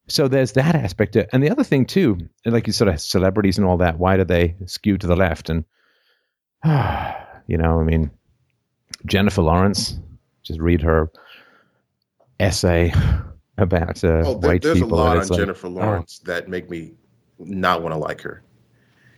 So 0.09 0.29
there's 0.29 0.53
that 0.53 0.75
aspect, 0.75 1.17
and 1.17 1.43
the 1.43 1.51
other 1.51 1.65
thing 1.65 1.85
too, 1.85 2.19
like 2.45 2.67
you 2.67 2.73
sort 2.73 2.89
of 2.89 3.01
celebrities 3.01 3.59
and 3.59 3.67
all 3.67 3.79
that. 3.79 3.99
Why 3.99 4.17
do 4.17 4.25
they 4.25 4.55
skew 4.67 4.99
to 4.99 5.07
the 5.07 5.17
left? 5.17 5.51
And 5.51 5.65
you 7.47 7.59
know, 7.59 7.81
I 7.81 7.85
mean, 7.85 8.11
Jennifer 9.05 9.43
Lawrence 9.43 9.99
just 10.43 10.61
read 10.61 10.83
her 10.83 11.11
essay 12.39 12.93
about 13.59 14.03
uh, 14.05 14.23
oh, 14.25 14.39
there, 14.39 14.51
white 14.51 14.63
there's 14.63 14.79
people. 14.79 14.99
There's 14.99 15.01
a 15.01 15.05
lot 15.05 15.17
on 15.17 15.29
like, 15.29 15.39
Jennifer 15.39 15.67
oh. 15.67 15.71
Lawrence 15.71 16.21
oh. 16.23 16.33
that 16.33 16.49
make 16.49 16.71
me 16.71 16.93
not 17.39 17.83
want 17.83 17.95
to 17.95 17.99
like 17.99 18.21
her. 18.23 18.43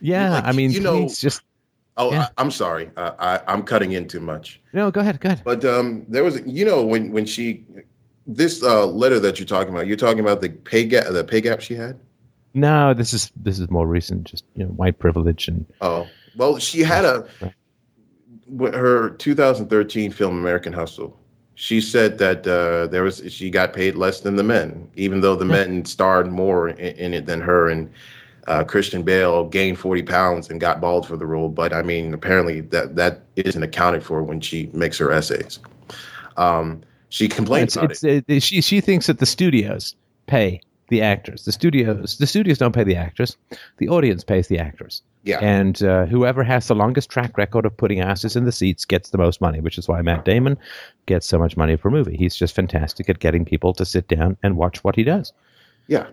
Yeah, 0.01 0.31
like, 0.31 0.43
I 0.45 0.51
mean, 0.51 0.71
you 0.71 0.79
know, 0.79 1.07
just. 1.07 1.41
Oh, 1.97 2.11
yeah. 2.11 2.29
I, 2.37 2.41
am 2.41 2.49
sorry. 2.49 2.89
Uh, 2.95 3.11
I, 3.19 3.41
I'm 3.51 3.63
cutting 3.63 3.91
in 3.91 4.07
too 4.07 4.21
much. 4.21 4.61
No, 4.71 4.89
go 4.89 5.01
ahead. 5.01 5.19
Go 5.19 5.27
ahead. 5.27 5.41
But 5.43 5.65
um, 5.65 6.05
there 6.07 6.23
was, 6.23 6.39
you 6.45 6.63
know, 6.63 6.85
when 6.85 7.11
when 7.11 7.25
she, 7.25 7.65
this 8.35 8.63
uh, 8.63 8.85
letter 8.85 9.19
that 9.19 9.39
you're 9.39 9.45
talking 9.45 9.73
about, 9.73 9.87
you're 9.87 9.97
talking 9.97 10.19
about 10.21 10.41
the 10.41 10.49
pay 10.49 10.85
gap, 10.85 11.07
the 11.07 11.23
pay 11.23 11.41
gap 11.41 11.61
she 11.61 11.75
had. 11.75 11.99
No, 12.53 12.93
this 12.93 13.13
is 13.13 13.31
this 13.35 13.59
is 13.59 13.69
more 13.69 13.87
recent. 13.87 14.23
Just 14.23 14.45
you 14.55 14.65
know, 14.65 14.71
white 14.71 14.99
privilege 14.99 15.47
and. 15.47 15.65
Oh 15.81 16.07
well, 16.37 16.57
she 16.57 16.81
had 16.81 17.05
a 17.05 17.27
her 18.71 19.11
2013 19.11 20.11
film 20.11 20.37
American 20.37 20.73
Hustle 20.73 21.19
she 21.59 21.81
said 21.81 22.19
that 22.19 22.47
uh, 22.47 22.87
there 22.87 23.03
was 23.03 23.21
she 23.27 23.49
got 23.49 23.73
paid 23.73 23.95
less 23.95 24.21
than 24.21 24.37
the 24.37 24.43
men, 24.43 24.89
even 24.95 25.19
though 25.19 25.35
the 25.35 25.43
hmm. 25.43 25.51
men 25.51 25.85
starred 25.85 26.31
more 26.31 26.69
in, 26.69 26.95
in, 26.95 27.13
it 27.13 27.25
than 27.25 27.41
her. 27.41 27.67
And 27.67 27.91
uh, 28.47 28.63
Christian 28.63 29.03
Bale 29.03 29.43
gained 29.45 29.77
forty 29.77 30.01
pounds 30.01 30.49
and 30.49 30.61
got 30.61 30.79
bald 30.79 31.05
for 31.05 31.17
the 31.17 31.25
role. 31.25 31.49
But 31.49 31.73
I 31.73 31.81
mean, 31.81 32.13
apparently 32.13 32.61
that 32.61 32.95
that 32.95 33.23
isn't 33.35 33.61
accounted 33.61 34.03
for 34.03 34.23
when 34.23 34.39
she 34.39 34.69
makes 34.73 34.97
her 34.99 35.11
essays. 35.11 35.59
Um, 36.37 36.81
she 37.09 37.27
complains 37.27 37.75
it's, 37.75 38.03
it's, 38.03 38.25
it. 38.27 38.43
She 38.43 38.61
she 38.61 38.81
thinks 38.81 39.07
that 39.07 39.19
the 39.19 39.25
studios 39.25 39.95
pay 40.27 40.61
the 40.89 41.01
actors. 41.01 41.45
The 41.45 41.51
studios 41.51 42.17
the 42.17 42.27
studios 42.27 42.57
don't 42.57 42.73
pay 42.73 42.83
the 42.83 42.95
actors. 42.95 43.37
The 43.77 43.89
audience 43.89 44.23
pays 44.23 44.47
the 44.47 44.59
actors. 44.59 45.01
Yeah. 45.23 45.39
And 45.39 45.81
uh, 45.83 46.05
whoever 46.05 46.43
has 46.43 46.67
the 46.67 46.75
longest 46.75 47.09
track 47.09 47.37
record 47.37 47.65
of 47.65 47.75
putting 47.75 47.99
asses 47.99 48.35
in 48.35 48.45
the 48.45 48.51
seats 48.51 48.85
gets 48.85 49.09
the 49.09 49.17
most 49.17 49.41
money, 49.41 49.59
which 49.59 49.77
is 49.77 49.87
why 49.87 50.01
Matt 50.01 50.23
Damon 50.23 50.57
gets 51.07 51.27
so 51.27 51.37
much 51.37 51.57
money 51.57 51.75
per 51.75 51.89
movie. 51.89 52.15
He's 52.15 52.35
just 52.35 52.55
fantastic 52.55 53.09
at 53.09 53.19
getting 53.19 53.43
people 53.43 53.73
to 53.73 53.85
sit 53.85 54.07
down 54.07 54.37
and 54.43 54.55
watch 54.55 54.83
what 54.83 54.95
he 54.95 55.03
does. 55.03 55.33
Yeah. 55.87 56.07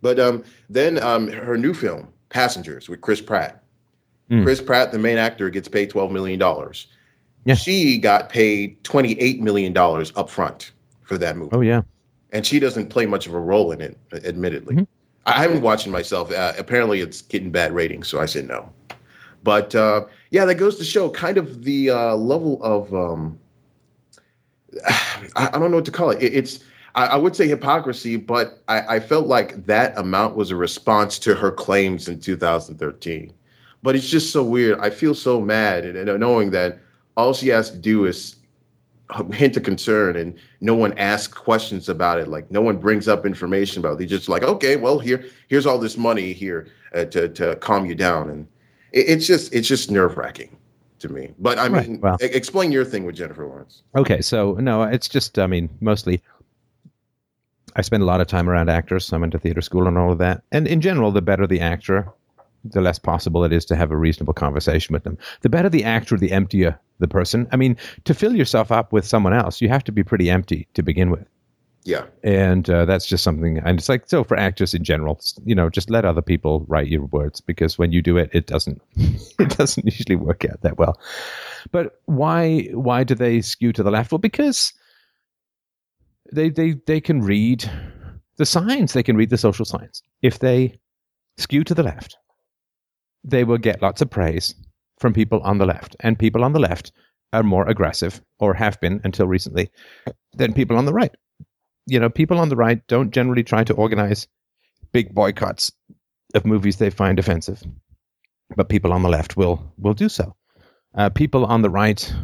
But 0.00 0.18
um, 0.18 0.44
then 0.70 0.98
um, 1.02 1.28
her 1.28 1.58
new 1.58 1.74
film, 1.74 2.08
Passengers, 2.30 2.88
with 2.88 3.00
Chris 3.00 3.20
Pratt. 3.20 3.62
Mm. 4.30 4.42
Chris 4.42 4.60
Pratt, 4.60 4.90
the 4.90 4.98
main 4.98 5.18
actor, 5.18 5.50
gets 5.50 5.68
paid 5.68 5.90
$12 5.90 6.10
million. 6.10 6.40
Yeah. 7.44 7.54
She 7.54 7.98
got 7.98 8.28
paid 8.28 8.82
$28 8.84 9.40
million 9.40 9.76
up 9.76 10.30
front 10.30 10.72
for 11.02 11.18
that 11.18 11.36
movie. 11.36 11.50
Oh, 11.52 11.60
yeah. 11.60 11.82
And 12.32 12.44
she 12.44 12.58
doesn't 12.58 12.88
play 12.88 13.06
much 13.06 13.26
of 13.26 13.34
a 13.34 13.40
role 13.40 13.70
in 13.70 13.80
it, 13.80 13.98
admittedly. 14.12 14.76
Mm-hmm. 14.76 14.84
I 15.26 15.42
haven't 15.42 15.62
watched 15.62 15.86
it 15.86 15.90
myself. 15.90 16.30
Uh, 16.32 16.52
apparently, 16.58 17.00
it's 17.00 17.22
getting 17.22 17.50
bad 17.50 17.72
ratings, 17.72 18.08
so 18.08 18.20
I 18.20 18.26
said 18.26 18.46
no. 18.46 18.70
But 19.42 19.74
uh, 19.74 20.06
yeah, 20.30 20.44
that 20.44 20.56
goes 20.56 20.76
to 20.78 20.84
show 20.84 21.10
kind 21.10 21.38
of 21.38 21.64
the 21.64 21.90
uh, 21.90 22.14
level 22.16 22.62
of 22.62 22.92
um, 22.94 23.38
I, 24.88 25.48
I, 25.48 25.58
don't 25.58 25.70
know 25.70 25.76
what 25.76 25.84
to 25.84 25.92
call 25.92 26.10
it. 26.10 26.22
it 26.22 26.34
it's 26.34 26.60
I, 26.94 27.06
I, 27.06 27.16
would 27.16 27.36
say 27.36 27.46
hypocrisy, 27.48 28.16
but 28.16 28.62
I, 28.68 28.96
I, 28.96 29.00
felt 29.00 29.26
like 29.26 29.66
that 29.66 29.96
amount 29.98 30.36
was 30.36 30.50
a 30.50 30.56
response 30.56 31.18
to 31.20 31.34
her 31.34 31.50
claims 31.50 32.08
in 32.08 32.20
2013. 32.20 33.32
But 33.82 33.96
it's 33.96 34.08
just 34.08 34.32
so 34.32 34.42
weird. 34.42 34.78
I 34.80 34.90
feel 34.90 35.14
so 35.14 35.40
mad 35.40 35.84
and, 35.84 35.96
and 35.96 36.20
knowing 36.20 36.50
that 36.52 36.78
all 37.16 37.32
she 37.32 37.48
has 37.48 37.70
to 37.70 37.78
do 37.78 38.06
is 38.06 38.36
hint 39.32 39.56
a 39.56 39.60
concern 39.60 40.16
and 40.16 40.34
no 40.60 40.74
one 40.74 40.96
asks 40.98 41.32
questions 41.32 41.88
about 41.88 42.18
it. 42.18 42.28
Like 42.28 42.50
no 42.50 42.62
one 42.62 42.78
brings 42.78 43.06
up 43.06 43.26
information 43.26 43.80
about 43.80 43.92
it. 43.92 43.98
They 43.98 44.06
just 44.06 44.28
like 44.28 44.42
okay 44.42 44.76
well 44.76 44.98
here 44.98 45.24
here's 45.48 45.66
all 45.66 45.78
this 45.78 45.96
money 45.96 46.32
here 46.32 46.68
uh, 46.94 47.04
to 47.06 47.28
to 47.30 47.56
calm 47.56 47.86
you 47.86 47.94
down. 47.94 48.30
And 48.30 48.48
it, 48.92 49.08
it's 49.08 49.26
just 49.26 49.54
it's 49.54 49.68
just 49.68 49.90
nerve-wracking 49.90 50.56
to 51.00 51.08
me. 51.08 51.34
But 51.38 51.58
i 51.58 51.68
mean 51.68 52.00
right, 52.00 52.00
well, 52.00 52.16
explain 52.20 52.72
your 52.72 52.84
thing 52.84 53.04
with 53.04 53.16
jennifer 53.16 53.46
lawrence. 53.46 53.82
Okay 53.94 54.20
so 54.20 54.54
no 54.54 54.82
it's 54.82 55.08
just 55.08 55.38
i 55.38 55.46
mean 55.46 55.68
mostly 55.80 56.22
i 57.76 57.82
spend 57.82 58.02
a 58.02 58.06
lot 58.06 58.20
of 58.20 58.26
time 58.26 58.48
around 58.48 58.70
actors 58.70 59.12
i'm 59.12 59.22
into 59.22 59.38
theater 59.38 59.60
school 59.60 59.86
and 59.86 59.98
all 59.98 60.12
of 60.12 60.18
that. 60.18 60.42
And 60.50 60.66
in 60.66 60.80
general 60.80 61.12
the 61.12 61.22
better 61.22 61.46
the 61.46 61.60
actor 61.60 62.08
the 62.64 62.80
less 62.80 62.98
possible 62.98 63.44
it 63.44 63.52
is 63.52 63.64
to 63.66 63.76
have 63.76 63.90
a 63.90 63.96
reasonable 63.96 64.34
conversation 64.34 64.92
with 64.92 65.04
them. 65.04 65.18
The 65.42 65.48
better 65.48 65.68
the 65.68 65.84
actor, 65.84 66.16
the 66.16 66.32
emptier 66.32 66.78
the 66.98 67.08
person. 67.08 67.46
I 67.52 67.56
mean, 67.56 67.76
to 68.04 68.14
fill 68.14 68.34
yourself 68.34 68.72
up 68.72 68.92
with 68.92 69.06
someone 69.06 69.34
else, 69.34 69.60
you 69.60 69.68
have 69.68 69.84
to 69.84 69.92
be 69.92 70.02
pretty 70.02 70.30
empty 70.30 70.68
to 70.74 70.82
begin 70.82 71.10
with. 71.10 71.26
Yeah. 71.84 72.06
And 72.22 72.68
uh, 72.70 72.86
that's 72.86 73.04
just 73.06 73.22
something, 73.22 73.58
and 73.58 73.78
it's 73.78 73.90
like, 73.90 74.08
so 74.08 74.24
for 74.24 74.38
actors 74.38 74.72
in 74.72 74.84
general, 74.84 75.20
you 75.44 75.54
know, 75.54 75.68
just 75.68 75.90
let 75.90 76.06
other 76.06 76.22
people 76.22 76.64
write 76.66 76.88
your 76.88 77.04
words 77.06 77.42
because 77.42 77.76
when 77.76 77.92
you 77.92 78.00
do 78.00 78.16
it, 78.16 78.30
it 78.32 78.46
doesn't, 78.46 78.80
it 78.96 79.50
doesn't 79.50 79.84
usually 79.84 80.16
work 80.16 80.46
out 80.46 80.62
that 80.62 80.78
well. 80.78 80.98
But 81.72 82.00
why, 82.06 82.70
why 82.72 83.04
do 83.04 83.14
they 83.14 83.42
skew 83.42 83.72
to 83.74 83.82
the 83.82 83.90
left? 83.90 84.12
Well, 84.12 84.18
because 84.18 84.72
they, 86.32 86.48
they, 86.48 86.76
they 86.86 87.02
can 87.02 87.20
read 87.20 87.70
the 88.36 88.46
signs, 88.46 88.94
they 88.94 89.02
can 89.02 89.16
read 89.16 89.30
the 89.30 89.38
social 89.38 89.66
signs. 89.66 90.02
If 90.22 90.38
they 90.38 90.80
skew 91.36 91.64
to 91.64 91.74
the 91.74 91.82
left, 91.82 92.16
they 93.24 93.42
will 93.42 93.58
get 93.58 93.82
lots 93.82 94.02
of 94.02 94.10
praise 94.10 94.54
from 94.98 95.12
people 95.12 95.40
on 95.40 95.58
the 95.58 95.66
left. 95.66 95.96
And 96.00 96.18
people 96.18 96.44
on 96.44 96.52
the 96.52 96.60
left 96.60 96.92
are 97.32 97.42
more 97.42 97.68
aggressive, 97.68 98.20
or 98.38 98.54
have 98.54 98.80
been 98.80 99.00
until 99.02 99.26
recently, 99.26 99.70
than 100.34 100.52
people 100.52 100.76
on 100.76 100.84
the 100.84 100.92
right. 100.92 101.14
You 101.86 101.98
know, 101.98 102.08
people 102.08 102.38
on 102.38 102.48
the 102.48 102.56
right 102.56 102.86
don't 102.86 103.10
generally 103.10 103.42
try 103.42 103.64
to 103.64 103.74
organize 103.74 104.28
big 104.92 105.12
boycotts 105.14 105.72
of 106.34 106.46
movies 106.46 106.76
they 106.76 106.90
find 106.90 107.18
offensive, 107.18 107.62
but 108.56 108.68
people 108.68 108.92
on 108.92 109.02
the 109.02 109.08
left 109.08 109.36
will 109.36 109.72
will 109.78 109.94
do 109.94 110.08
so. 110.08 110.36
Uh, 110.96 111.10
people 111.10 111.44
on 111.44 111.62
the 111.62 111.70
right, 111.70 112.14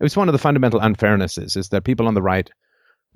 it 0.00 0.02
was 0.02 0.16
one 0.16 0.28
of 0.28 0.32
the 0.32 0.38
fundamental 0.38 0.80
unfairnesses 0.80 1.56
is 1.56 1.70
that 1.70 1.84
people 1.84 2.06
on 2.06 2.14
the 2.14 2.22
right 2.22 2.50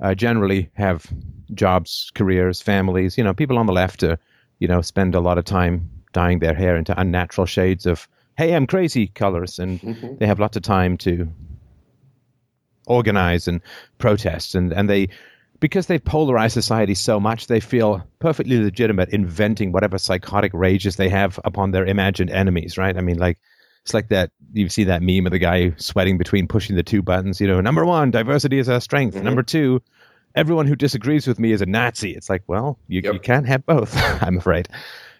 uh, 0.02 0.14
generally 0.14 0.70
have 0.74 1.06
jobs, 1.54 2.10
careers, 2.14 2.62
families. 2.62 3.18
You 3.18 3.24
know, 3.24 3.34
people 3.34 3.58
on 3.58 3.66
the 3.66 3.72
left, 3.72 4.02
uh, 4.02 4.16
you 4.58 4.68
know, 4.68 4.80
spend 4.80 5.14
a 5.14 5.20
lot 5.20 5.38
of 5.38 5.44
time 5.44 5.90
dyeing 6.12 6.38
their 6.38 6.54
hair 6.54 6.76
into 6.76 6.98
unnatural 6.98 7.46
shades 7.46 7.86
of 7.86 8.08
"Hey, 8.36 8.54
I'm 8.54 8.66
crazy" 8.66 9.08
colors, 9.08 9.58
and 9.58 9.80
mm-hmm. 9.80 10.16
they 10.18 10.26
have 10.26 10.40
lots 10.40 10.56
of 10.56 10.62
time 10.62 10.96
to 10.98 11.28
organize 12.86 13.48
and 13.48 13.60
protest, 13.98 14.54
and 14.54 14.72
and 14.72 14.88
they 14.88 15.08
because 15.60 15.86
they've 15.86 16.04
polarized 16.04 16.54
society 16.54 16.94
so 16.94 17.18
much, 17.18 17.48
they 17.48 17.58
feel 17.60 18.06
perfectly 18.20 18.62
legitimate 18.62 19.08
inventing 19.08 19.72
whatever 19.72 19.98
psychotic 19.98 20.52
rages 20.54 20.96
they 20.96 21.08
have 21.08 21.40
upon 21.44 21.72
their 21.72 21.84
imagined 21.84 22.30
enemies. 22.30 22.78
Right? 22.78 22.96
I 22.96 23.00
mean, 23.00 23.18
like 23.18 23.38
it's 23.88 23.94
like 23.94 24.08
that 24.08 24.30
you 24.52 24.68
see 24.68 24.84
that 24.84 25.02
meme 25.02 25.26
of 25.26 25.32
the 25.32 25.38
guy 25.38 25.72
sweating 25.76 26.18
between 26.18 26.46
pushing 26.46 26.76
the 26.76 26.82
two 26.82 27.02
buttons. 27.02 27.40
You 27.40 27.46
know, 27.46 27.60
number 27.60 27.84
one, 27.84 28.10
diversity 28.10 28.58
is 28.58 28.68
our 28.68 28.80
strength. 28.80 29.14
Mm-hmm. 29.14 29.24
Number 29.24 29.42
two, 29.42 29.82
everyone 30.34 30.66
who 30.66 30.76
disagrees 30.76 31.26
with 31.26 31.38
me 31.38 31.52
is 31.52 31.62
a 31.62 31.66
Nazi. 31.66 32.14
It's 32.14 32.28
like, 32.28 32.42
well, 32.46 32.78
you, 32.88 33.00
Yep. 33.02 33.14
you 33.14 33.20
can't 33.20 33.46
have 33.46 33.64
both, 33.64 33.96
I'm 34.22 34.38
afraid. 34.38 34.68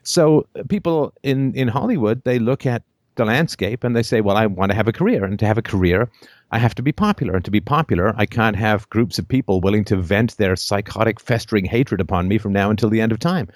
So 0.09 0.47
uh, 0.59 0.63
people 0.69 1.13
in, 1.23 1.55
in 1.55 1.69
Hollywood, 1.69 2.25
they 2.25 2.39
look 2.39 2.65
at 2.65 2.83
the 3.17 3.27
landscape 3.27 3.85
and 3.85 3.95
they 3.95 4.03
say, 4.03 4.23
well, 4.23 4.39
I 4.39 4.47
want 4.47 4.71
to 4.71 4.77
have 4.77 4.89
a 4.89 4.93
career. 4.93 5.23
And 5.23 5.39
to 5.39 5.47
have 5.47 5.59
a 5.59 5.63
career, 5.63 6.09
I 6.51 6.59
have 6.59 6.75
to 6.77 6.83
be 6.83 6.93
popular. 6.93 7.35
And 7.37 7.45
to 7.45 7.51
be 7.51 7.61
popular, 7.61 8.15
I 8.17 8.25
can't 8.25 8.57
have 8.57 8.89
groups 8.89 9.19
of 9.19 9.29
people 9.29 9.61
willing 9.61 9.85
to 9.85 9.97
vent 9.97 10.39
their 10.39 10.57
psychotic, 10.57 11.21
festering 11.21 11.67
hatred 11.67 12.01
upon 12.01 12.27
me 12.27 12.39
from 12.39 12.55
now 12.55 12.71
until 12.71 12.89
the 12.89 13.03
end 13.03 13.13
of 13.13 13.19
time. 13.19 13.49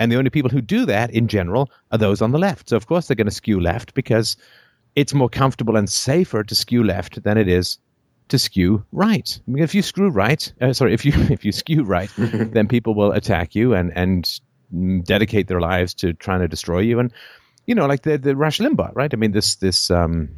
And 0.00 0.10
the 0.10 0.16
only 0.16 0.30
people 0.30 0.50
who 0.50 0.60
do 0.60 0.84
that 0.86 1.10
in 1.12 1.28
general 1.28 1.70
are 1.92 1.98
those 1.98 2.20
on 2.20 2.32
the 2.32 2.38
left. 2.38 2.70
So, 2.70 2.76
of 2.76 2.88
course, 2.88 3.06
they're 3.06 3.14
going 3.14 3.26
to 3.28 3.30
skew 3.30 3.60
left 3.60 3.94
because 3.94 4.36
it's 4.96 5.14
more 5.14 5.28
comfortable 5.28 5.76
and 5.76 5.88
safer 5.88 6.42
to 6.42 6.54
skew 6.56 6.82
left 6.82 7.22
than 7.22 7.38
it 7.38 7.46
is 7.46 7.78
to 8.28 8.40
skew 8.40 8.84
right. 8.90 9.38
I 9.46 9.50
mean, 9.50 9.62
if 9.62 9.72
you 9.72 9.82
screw 9.82 10.08
right, 10.08 10.52
uh, 10.60 10.72
sorry, 10.72 10.94
if 10.94 11.04
you 11.04 11.12
if 11.30 11.44
you 11.44 11.52
skew 11.52 11.84
right, 11.84 12.10
then 12.16 12.66
people 12.66 12.94
will 12.96 13.12
attack 13.12 13.54
you 13.54 13.72
and 13.74 13.92
and 13.94 14.40
dedicate 15.02 15.48
their 15.48 15.60
lives 15.60 15.94
to 15.94 16.12
trying 16.12 16.40
to 16.40 16.48
destroy 16.48 16.80
you. 16.80 16.98
And 16.98 17.12
you 17.66 17.74
know, 17.74 17.86
like 17.86 18.02
the 18.02 18.18
the 18.18 18.36
Rush 18.36 18.58
Limbaugh, 18.58 18.92
right? 18.94 19.12
I 19.12 19.16
mean, 19.16 19.32
this 19.32 19.56
this 19.56 19.90
um, 19.90 20.28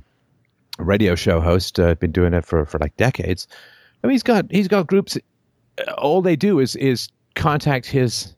radio 0.78 1.14
show 1.14 1.40
host 1.40 1.78
uh, 1.80 1.94
been 1.94 2.12
doing 2.12 2.34
it 2.34 2.44
for 2.44 2.66
for 2.66 2.78
like 2.78 2.96
decades. 2.96 3.46
I 4.02 4.06
mean, 4.06 4.12
he's 4.12 4.22
got 4.22 4.46
he's 4.50 4.68
got 4.68 4.86
groups. 4.86 5.16
All 5.98 6.22
they 6.22 6.36
do 6.36 6.60
is 6.60 6.76
is 6.76 7.08
contact 7.34 7.86
his 7.86 8.34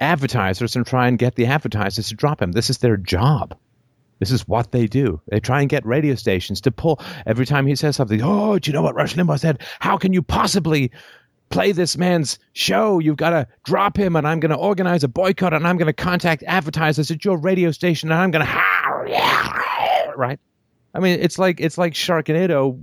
advertisers 0.00 0.76
and 0.76 0.86
try 0.86 1.08
and 1.08 1.18
get 1.18 1.34
the 1.34 1.46
advertisers 1.46 2.08
to 2.08 2.14
drop 2.14 2.40
him. 2.40 2.52
This 2.52 2.70
is 2.70 2.78
their 2.78 2.96
job. 2.96 3.56
This 4.18 4.30
is 4.30 4.48
what 4.48 4.72
they 4.72 4.86
do. 4.86 5.20
They 5.28 5.40
try 5.40 5.60
and 5.60 5.68
get 5.68 5.84
radio 5.84 6.14
stations 6.14 6.60
to 6.62 6.70
pull 6.70 7.00
every 7.26 7.44
time 7.44 7.66
he 7.66 7.74
says 7.76 7.96
something. 7.96 8.20
Oh, 8.22 8.58
do 8.58 8.70
you 8.70 8.72
know 8.72 8.82
what 8.82 8.94
Rush 8.94 9.14
Limbaugh 9.14 9.38
said? 9.38 9.62
How 9.78 9.98
can 9.98 10.12
you 10.12 10.22
possibly 10.22 10.90
play 11.50 11.72
this 11.72 11.96
man's 11.96 12.38
show? 12.52 12.98
You've 12.98 13.16
got 13.16 13.30
to 13.30 13.46
drop 13.64 13.96
him, 13.96 14.16
and 14.16 14.26
I'm 14.26 14.40
going 14.40 14.50
to 14.50 14.56
organize 14.56 15.04
a 15.04 15.08
boycott, 15.08 15.52
and 15.52 15.66
I'm 15.66 15.76
going 15.76 15.86
to 15.86 15.92
contact 15.92 16.42
advertisers 16.46 17.10
at 17.10 17.24
your 17.24 17.38
radio 17.38 17.70
station, 17.70 18.10
and 18.10 18.20
I'm 18.20 18.30
going 18.30 18.46
to 18.46 20.12
right. 20.16 20.38
I 20.94 21.00
mean, 21.00 21.18
it's 21.20 21.38
like 21.38 21.60
it's 21.60 21.78
like 21.78 21.92
Sharknado 21.92 22.82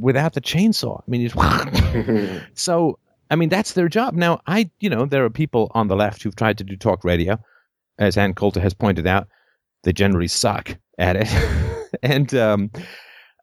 without 0.00 0.34
the 0.34 0.40
chainsaw. 0.40 1.00
I 1.00 1.10
mean, 1.10 1.30
it's 1.30 2.42
so. 2.60 2.98
I 3.30 3.34
mean, 3.34 3.48
that's 3.48 3.72
their 3.72 3.88
job. 3.88 4.12
Now, 4.12 4.42
I, 4.46 4.70
you 4.80 4.90
know, 4.90 5.06
there 5.06 5.24
are 5.24 5.30
people 5.30 5.72
on 5.74 5.88
the 5.88 5.96
left 5.96 6.22
who've 6.22 6.36
tried 6.36 6.58
to 6.58 6.64
do 6.64 6.76
talk 6.76 7.02
radio, 7.02 7.38
as 7.98 8.18
Ann 8.18 8.34
Coulter 8.34 8.60
has 8.60 8.74
pointed 8.74 9.06
out 9.06 9.26
they 9.82 9.92
generally 9.92 10.28
suck 10.28 10.76
at 10.98 11.16
it. 11.16 11.28
and 12.02 12.34
um, 12.34 12.70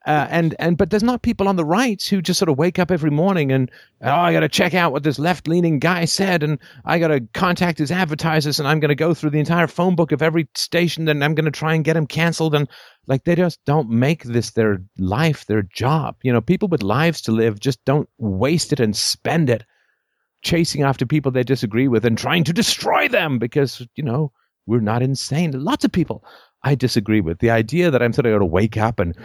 uh, 0.09 0.27
and 0.31 0.55
and 0.57 0.75
but 0.75 0.89
there's 0.89 1.03
not 1.03 1.21
people 1.21 1.47
on 1.47 1.55
the 1.55 1.63
right 1.63 2.01
who 2.01 2.19
just 2.19 2.39
sort 2.39 2.49
of 2.49 2.57
wake 2.57 2.79
up 2.79 2.89
every 2.89 3.11
morning 3.11 3.51
and 3.51 3.69
oh 4.01 4.09
I 4.09 4.33
got 4.33 4.39
to 4.39 4.49
check 4.49 4.73
out 4.73 4.91
what 4.91 5.03
this 5.03 5.19
left 5.19 5.47
leaning 5.47 5.77
guy 5.77 6.05
said 6.05 6.41
and 6.41 6.57
I 6.83 6.97
got 6.97 7.09
to 7.09 7.21
contact 7.35 7.77
his 7.77 7.91
advertisers 7.91 8.57
and 8.57 8.67
I'm 8.67 8.79
going 8.79 8.89
to 8.89 8.95
go 8.95 9.13
through 9.13 9.29
the 9.29 9.39
entire 9.39 9.67
phone 9.67 9.95
book 9.95 10.11
of 10.11 10.23
every 10.23 10.49
station 10.55 11.07
and 11.07 11.23
I'm 11.23 11.35
going 11.35 11.45
to 11.45 11.51
try 11.51 11.75
and 11.75 11.85
get 11.85 11.95
him 11.95 12.07
canceled 12.07 12.55
and 12.55 12.67
like 13.05 13.25
they 13.25 13.35
just 13.35 13.63
don't 13.65 13.89
make 13.91 14.23
this 14.23 14.51
their 14.51 14.81
life 14.97 15.45
their 15.45 15.61
job 15.61 16.15
you 16.23 16.33
know 16.33 16.41
people 16.41 16.69
with 16.69 16.81
lives 16.81 17.21
to 17.21 17.31
live 17.31 17.59
just 17.59 17.85
don't 17.85 18.09
waste 18.17 18.73
it 18.73 18.79
and 18.79 18.95
spend 18.95 19.47
it 19.47 19.63
chasing 20.41 20.81
after 20.81 21.05
people 21.05 21.31
they 21.31 21.43
disagree 21.43 21.87
with 21.87 22.03
and 22.03 22.17
trying 22.17 22.43
to 22.45 22.53
destroy 22.53 23.07
them 23.07 23.37
because 23.37 23.85
you 23.93 24.03
know 24.03 24.31
we're 24.69 24.79
not 24.79 25.01
insane. 25.01 25.51
Lots 25.51 25.83
of 25.83 25.91
people 25.91 26.23
I 26.63 26.75
disagree 26.75 27.21
with. 27.21 27.39
The 27.39 27.49
idea 27.49 27.89
that 27.89 28.03
I'm 28.03 28.13
sort 28.13 28.27
of 28.27 28.31
going 28.31 28.39
to 28.41 28.45
wake 28.45 28.77
up 28.77 28.99
and 28.99 29.15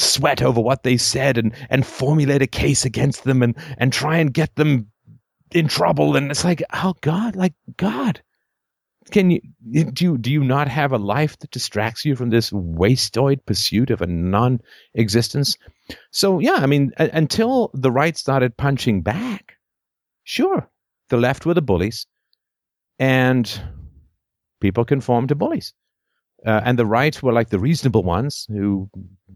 sweat 0.00 0.42
over 0.42 0.60
what 0.60 0.82
they 0.82 0.96
said 0.96 1.38
and, 1.38 1.52
and 1.68 1.86
formulate 1.86 2.42
a 2.42 2.46
case 2.46 2.84
against 2.84 3.24
them 3.24 3.42
and, 3.42 3.56
and 3.78 3.92
try 3.92 4.16
and 4.16 4.32
get 4.34 4.54
them 4.56 4.90
in 5.52 5.68
trouble. 5.68 6.16
And 6.16 6.30
it's 6.30 6.44
like, 6.44 6.62
oh 6.72 6.94
God, 7.00 7.36
like 7.36 7.54
God, 7.76 8.22
can 9.10 9.30
you, 9.30 9.40
do 9.92 10.04
you, 10.04 10.18
do 10.18 10.30
you 10.30 10.44
not 10.44 10.68
have 10.68 10.92
a 10.92 10.98
life 10.98 11.38
that 11.38 11.50
distracts 11.50 12.04
you 12.04 12.16
from 12.16 12.30
this 12.30 12.50
wastoid 12.50 13.44
pursuit 13.46 13.90
of 13.90 14.00
a 14.00 14.06
non-existence? 14.06 15.56
So 16.12 16.38
yeah, 16.38 16.54
I 16.56 16.66
mean, 16.66 16.92
a- 16.98 17.10
until 17.12 17.70
the 17.74 17.90
right 17.90 18.16
started 18.16 18.56
punching 18.56 19.02
back, 19.02 19.56
sure, 20.24 20.68
the 21.08 21.16
left 21.16 21.44
were 21.44 21.54
the 21.54 21.62
bullies 21.62 22.06
and 22.98 23.60
people 24.60 24.84
conform 24.84 25.26
to 25.26 25.34
bullies. 25.34 25.74
Uh, 26.46 26.60
and 26.64 26.78
the 26.78 26.86
right 26.86 27.22
were 27.22 27.32
like 27.32 27.50
the 27.50 27.58
reasonable 27.58 28.02
ones 28.02 28.46
who 28.48 28.88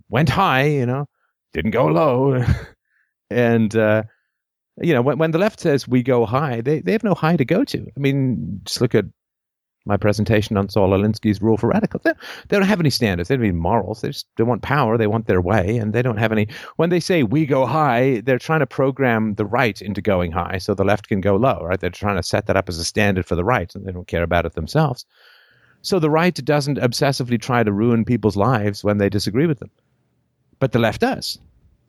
went 0.08 0.28
high, 0.28 0.64
you 0.64 0.86
know, 0.86 1.06
didn't 1.52 1.72
go 1.72 1.86
low. 1.86 2.44
and, 3.30 3.76
uh, 3.76 4.02
you 4.80 4.92
know, 4.92 5.02
when, 5.02 5.18
when 5.18 5.30
the 5.30 5.38
left 5.38 5.60
says 5.60 5.86
we 5.86 6.02
go 6.02 6.24
high, 6.26 6.60
they, 6.60 6.80
they 6.80 6.92
have 6.92 7.04
no 7.04 7.14
high 7.14 7.36
to 7.36 7.44
go 7.44 7.64
to. 7.64 7.80
I 7.80 8.00
mean, 8.00 8.60
just 8.64 8.80
look 8.80 8.94
at 8.94 9.04
my 9.86 9.96
presentation 9.96 10.56
on 10.56 10.68
Saul 10.68 10.90
Alinsky's 10.90 11.42
rule 11.42 11.56
for 11.56 11.68
radicals. 11.68 12.02
They, 12.04 12.12
they 12.48 12.56
don't 12.56 12.66
have 12.66 12.80
any 12.80 12.90
standards. 12.90 13.28
They 13.28 13.36
don't 13.36 13.44
any 13.44 13.52
morals. 13.52 14.00
They 14.00 14.08
just 14.08 14.26
they 14.36 14.44
want 14.44 14.62
power. 14.62 14.96
They 14.96 15.06
want 15.06 15.26
their 15.26 15.40
way, 15.40 15.76
and 15.76 15.92
they 15.92 16.02
don't 16.02 16.16
have 16.16 16.32
any. 16.32 16.48
When 16.76 16.90
they 16.90 17.00
say 17.00 17.22
we 17.22 17.44
go 17.44 17.66
high, 17.66 18.22
they're 18.24 18.38
trying 18.38 18.60
to 18.60 18.66
program 18.66 19.34
the 19.34 19.44
right 19.44 19.80
into 19.82 20.00
going 20.00 20.32
high, 20.32 20.58
so 20.58 20.74
the 20.74 20.84
left 20.84 21.08
can 21.08 21.20
go 21.20 21.36
low. 21.36 21.60
Right? 21.62 21.78
They're 21.78 21.90
trying 21.90 22.16
to 22.16 22.22
set 22.22 22.46
that 22.46 22.56
up 22.56 22.68
as 22.68 22.78
a 22.78 22.84
standard 22.84 23.26
for 23.26 23.34
the 23.34 23.44
right, 23.44 23.74
and 23.74 23.86
they 23.86 23.92
don't 23.92 24.08
care 24.08 24.22
about 24.22 24.46
it 24.46 24.54
themselves. 24.54 25.04
So 25.84 25.98
the 25.98 26.08
right 26.08 26.34
doesn't 26.34 26.78
obsessively 26.78 27.38
try 27.38 27.62
to 27.62 27.70
ruin 27.70 28.06
people's 28.06 28.36
lives 28.36 28.82
when 28.82 28.96
they 28.96 29.10
disagree 29.10 29.46
with 29.46 29.58
them, 29.58 29.70
but 30.58 30.72
the 30.72 30.78
left 30.78 31.02
does. 31.02 31.38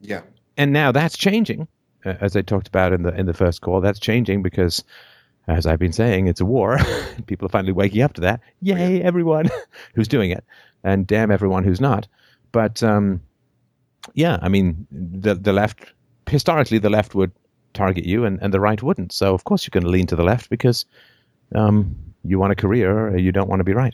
yeah. 0.02 0.22
And 0.58 0.74
now 0.74 0.92
that's 0.92 1.18
changing, 1.18 1.68
uh, 2.06 2.16
as 2.20 2.36
I 2.36 2.42
talked 2.42 2.68
about 2.68 2.92
in 2.94 3.04
the 3.04 3.14
in 3.14 3.26
the 3.26 3.34
first 3.34 3.62
call. 3.62 3.82
That's 3.82 4.00
changing 4.00 4.42
because 4.42 4.84
as 5.48 5.66
I've 5.66 5.80
been 5.80 5.94
saying, 5.94 6.28
it's 6.28 6.42
a 6.42 6.46
war. 6.46 6.78
People 7.26 7.46
are 7.46 7.50
finally 7.50 7.74
waking 7.74 8.02
up 8.02 8.14
to 8.14 8.22
that. 8.22 8.42
Yay, 8.62 9.02
everyone 9.02 9.50
who's 9.96 10.08
doing 10.08 10.32
it, 10.32 10.44
and 10.84 11.08
damn 11.08 11.32
everyone 11.32 11.64
who's 11.64 11.82
not. 11.82 12.08
But 12.52 12.84
um, 12.84 13.22
yeah, 14.14 14.40
I 14.42 14.50
mean, 14.50 14.88
the 14.92 15.36
the 15.36 15.54
left 15.54 15.94
historically 16.30 16.80
the 16.80 16.90
left 16.90 17.16
would 17.16 17.32
target 17.74 18.06
you, 18.06 18.26
and, 18.26 18.40
and 18.42 18.54
the 18.54 18.60
right 18.60 18.82
wouldn't. 18.84 19.14
So 19.14 19.34
of 19.34 19.46
course 19.46 19.66
you're 19.66 19.80
going 19.80 19.86
to 19.86 19.90
lean 19.90 20.08
to 20.08 20.16
the 20.16 20.24
left 20.24 20.50
because 20.50 20.86
um, 21.54 21.96
you 22.26 22.40
want 22.40 22.52
a 22.52 22.56
career, 22.56 23.10
or 23.10 23.18
you 23.18 23.32
don't 23.32 23.50
want 23.50 23.60
to 23.60 23.64
be 23.64 23.74
right. 23.74 23.94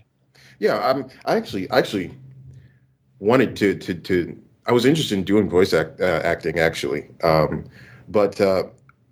Yeah, 0.60 0.80
I'm, 0.80 1.08
I 1.26 1.35
actually 1.35 1.69
actually 1.72 2.11
wanted 3.19 3.56
to 3.58 3.76
to 3.76 3.93
to. 3.93 4.38
I 4.68 4.72
was 4.72 4.85
interested 4.85 5.18
in 5.18 5.24
doing 5.24 5.50
voice 5.50 5.74
act, 5.74 6.00
uh, 6.00 6.22
acting 6.24 6.60
actually, 6.60 7.08
um, 7.24 7.66
but 8.10 8.40
uh, 8.40 8.64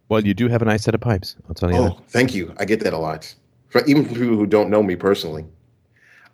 Well, 0.10 0.26
you 0.26 0.34
do 0.34 0.48
have 0.48 0.62
a 0.62 0.66
nice 0.66 0.84
set 0.84 0.94
of 0.94 1.02
pipes. 1.02 1.36
I'll 1.48 1.56
tell 1.56 1.72
you 1.72 1.78
oh, 1.78 1.90
that. 1.90 2.10
thank 2.10 2.36
you. 2.36 2.54
I 2.60 2.66
get 2.66 2.82
that 2.82 2.94
a 2.94 2.98
lot, 2.98 3.34
For, 3.70 3.84
even 3.86 4.06
from 4.06 4.14
people 4.14 4.36
who 4.36 4.46
don't 4.46 4.70
know 4.70 4.84
me 4.84 4.96
personally. 4.96 5.46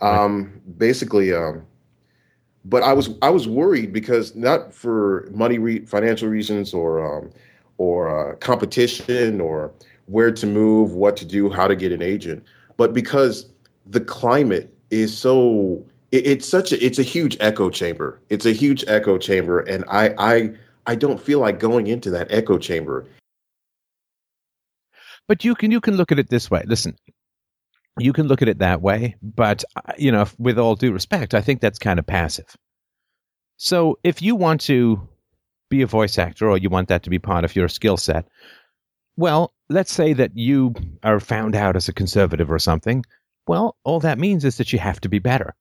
Um, 0.01 0.61
Basically, 0.77 1.33
um, 1.33 1.65
but 2.65 2.83
I 2.83 2.91
was 2.91 3.09
I 3.21 3.29
was 3.29 3.47
worried 3.47 3.93
because 3.93 4.35
not 4.35 4.73
for 4.73 5.29
money, 5.31 5.57
re- 5.59 5.85
financial 5.85 6.27
reasons, 6.27 6.73
or 6.73 6.99
um, 7.05 7.31
or 7.77 8.33
uh, 8.33 8.35
competition, 8.35 9.39
or 9.39 9.71
where 10.07 10.31
to 10.31 10.45
move, 10.45 10.91
what 10.91 11.15
to 11.17 11.25
do, 11.25 11.49
how 11.49 11.67
to 11.67 11.75
get 11.75 11.91
an 11.91 12.01
agent, 12.01 12.43
but 12.77 12.93
because 12.93 13.47
the 13.85 14.01
climate 14.01 14.73
is 14.89 15.15
so 15.15 15.83
it, 16.11 16.27
it's 16.27 16.47
such 16.47 16.71
a 16.71 16.85
it's 16.85 16.99
a 16.99 17.03
huge 17.03 17.37
echo 17.39 17.69
chamber. 17.69 18.19
It's 18.29 18.45
a 18.45 18.51
huge 18.51 18.83
echo 18.87 19.17
chamber, 19.17 19.59
and 19.61 19.83
I 19.87 20.15
I 20.17 20.51
I 20.87 20.95
don't 20.95 21.21
feel 21.21 21.39
like 21.39 21.59
going 21.59 21.87
into 21.87 22.09
that 22.11 22.31
echo 22.31 22.57
chamber. 22.57 23.05
But 25.27 25.43
you 25.43 25.55
can 25.55 25.71
you 25.71 25.81
can 25.81 25.97
look 25.97 26.11
at 26.11 26.19
it 26.19 26.29
this 26.29 26.51
way. 26.51 26.63
Listen, 26.67 26.95
you 27.99 28.13
can 28.13 28.27
look 28.27 28.41
at 28.41 28.47
it 28.47 28.59
that 28.59 28.81
way, 28.81 29.15
but 29.21 29.63
uh, 29.75 29.93
you 29.97 30.11
know, 30.11 30.27
with 30.37 30.59
all 30.59 30.75
due 30.75 30.91
respect, 30.91 31.33
I 31.33 31.41
think 31.41 31.61
that's 31.61 31.79
kind 31.79 31.99
of 31.99 32.05
passive. 32.05 32.55
So 33.57 33.97
if 34.03 34.21
you 34.21 34.35
want 34.35 34.61
to 34.61 35.07
be 35.69 35.81
a 35.81 35.87
voice 35.87 36.17
actor 36.17 36.49
or 36.49 36.57
you 36.57 36.69
want 36.69 36.89
that 36.89 37.03
to 37.03 37.09
be 37.09 37.19
part 37.19 37.45
of 37.45 37.55
your 37.55 37.69
skill 37.69 37.97
set, 37.97 38.27
well, 39.17 39.53
let's 39.69 39.93
say 39.93 40.13
that 40.13 40.35
you 40.35 40.73
are 41.03 41.19
found 41.19 41.55
out 41.55 41.75
as 41.75 41.87
a 41.87 41.93
conservative 41.93 42.51
or 42.51 42.59
something. 42.59 43.03
Well, 43.47 43.75
all 43.83 43.99
that 44.01 44.19
means 44.19 44.45
is 44.45 44.57
that 44.57 44.73
you 44.73 44.79
have 44.79 44.99
to 45.01 45.09
be 45.09 45.19
better. 45.19 45.55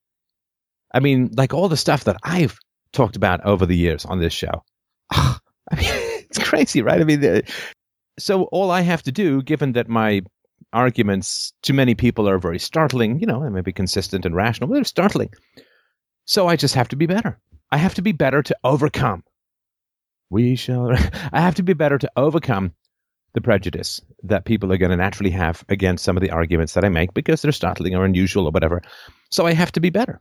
I 0.92 1.00
mean, 1.00 1.30
like 1.36 1.52
all 1.52 1.68
the 1.68 1.76
stuff 1.76 2.04
that 2.04 2.16
I've 2.22 2.58
talked 2.92 3.16
about 3.16 3.44
over 3.44 3.66
the 3.66 3.76
years 3.76 4.04
on 4.04 4.20
this 4.20 4.32
show. 4.32 4.62
I 5.10 5.38
mean, 5.72 5.84
it's 6.30 6.38
crazy, 6.38 6.82
right? 6.82 7.00
I 7.00 7.04
mean, 7.04 7.42
so 8.18 8.44
all 8.44 8.70
I 8.70 8.82
have 8.82 9.02
to 9.04 9.12
do, 9.12 9.42
given 9.42 9.72
that 9.72 9.88
my 9.88 10.22
arguments 10.72 11.52
to 11.62 11.72
many 11.72 11.94
people 11.94 12.28
are 12.28 12.38
very 12.38 12.58
startling, 12.58 13.20
you 13.20 13.26
know, 13.26 13.42
they 13.42 13.48
may 13.48 13.60
be 13.60 13.72
consistent 13.72 14.24
and 14.24 14.34
rational, 14.34 14.68
but 14.68 14.74
they're 14.74 14.84
startling. 14.84 15.30
So 16.26 16.48
I 16.48 16.56
just 16.56 16.74
have 16.74 16.88
to 16.88 16.96
be 16.96 17.06
better. 17.06 17.38
I 17.70 17.76
have 17.76 17.94
to 17.94 18.02
be 18.02 18.12
better 18.12 18.42
to 18.42 18.56
overcome. 18.64 19.24
We 20.30 20.56
shall. 20.56 20.90
I 21.32 21.40
have 21.40 21.56
to 21.56 21.62
be 21.62 21.74
better 21.74 21.98
to 21.98 22.10
overcome 22.16 22.72
the 23.34 23.40
prejudice 23.40 24.00
that 24.22 24.46
people 24.46 24.72
are 24.72 24.78
going 24.78 24.90
to 24.90 24.96
naturally 24.96 25.30
have 25.30 25.64
against 25.68 26.04
some 26.04 26.16
of 26.16 26.22
the 26.22 26.30
arguments 26.30 26.74
that 26.74 26.84
I 26.84 26.88
make 26.88 27.12
because 27.14 27.42
they're 27.42 27.52
startling 27.52 27.94
or 27.94 28.04
unusual 28.04 28.46
or 28.46 28.50
whatever. 28.50 28.80
So 29.30 29.46
I 29.46 29.52
have 29.52 29.72
to 29.72 29.80
be 29.80 29.90
better. 29.90 30.18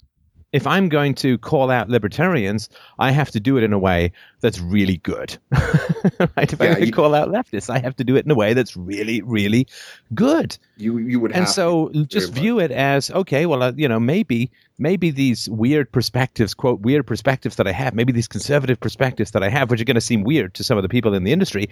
If 0.54 0.68
I'm 0.68 0.88
going 0.88 1.16
to 1.16 1.38
call 1.40 1.72
out 1.72 1.90
libertarians, 1.90 2.70
I 3.00 3.10
have 3.12 3.32
to 3.32 3.40
do 3.40 3.58
it 3.58 3.64
in 3.64 3.74
a 3.74 3.80
way 3.80 4.12
that's 4.40 4.60
really 4.60 4.98
good. 4.98 5.36
right? 5.52 6.54
If 6.54 6.60
Yeah, 6.60 6.66
I'm 6.68 6.74
going 6.74 6.76
to 6.76 6.86
you- 6.86 6.92
call 6.92 7.16
out 7.16 7.30
leftists, 7.30 7.70
I 7.72 7.80
have 7.80 7.96
to 7.98 8.04
do 8.04 8.16
it 8.16 8.24
in 8.24 8.32
a 8.32 8.36
way 8.36 8.54
that's 8.54 8.78
really, 8.78 9.22
really 9.24 9.68
good. 10.14 10.58
You 10.78 11.00
you 11.00 11.20
would 11.20 11.32
And 11.32 11.50
so 11.50 11.90
just 12.08 12.32
view 12.34 12.60
it 12.60 12.72
as 12.72 13.10
okay. 13.12 13.46
Well, 13.48 13.64
uh, 13.64 13.74
you 13.76 13.88
know, 13.88 14.00
maybe 14.00 14.52
maybe 14.78 15.10
these 15.10 15.50
weird 15.50 15.92
perspectives, 15.92 16.54
quote 16.54 16.82
weird 16.82 17.08
perspectives 17.08 17.56
that 17.56 17.68
I 17.68 17.72
have, 17.72 17.96
maybe 17.96 18.12
these 18.14 18.28
conservative 18.28 18.80
perspectives 18.80 19.32
that 19.32 19.44
I 19.44 19.50
have, 19.50 19.72
which 19.72 19.82
are 19.82 19.86
going 19.86 19.96
to 19.96 20.02
seem 20.02 20.24
weird 20.24 20.54
to 20.56 20.64
some 20.64 20.78
of 20.78 20.84
the 20.84 20.90
people 20.90 21.14
in 21.16 21.24
the 21.24 21.32
industry, 21.32 21.68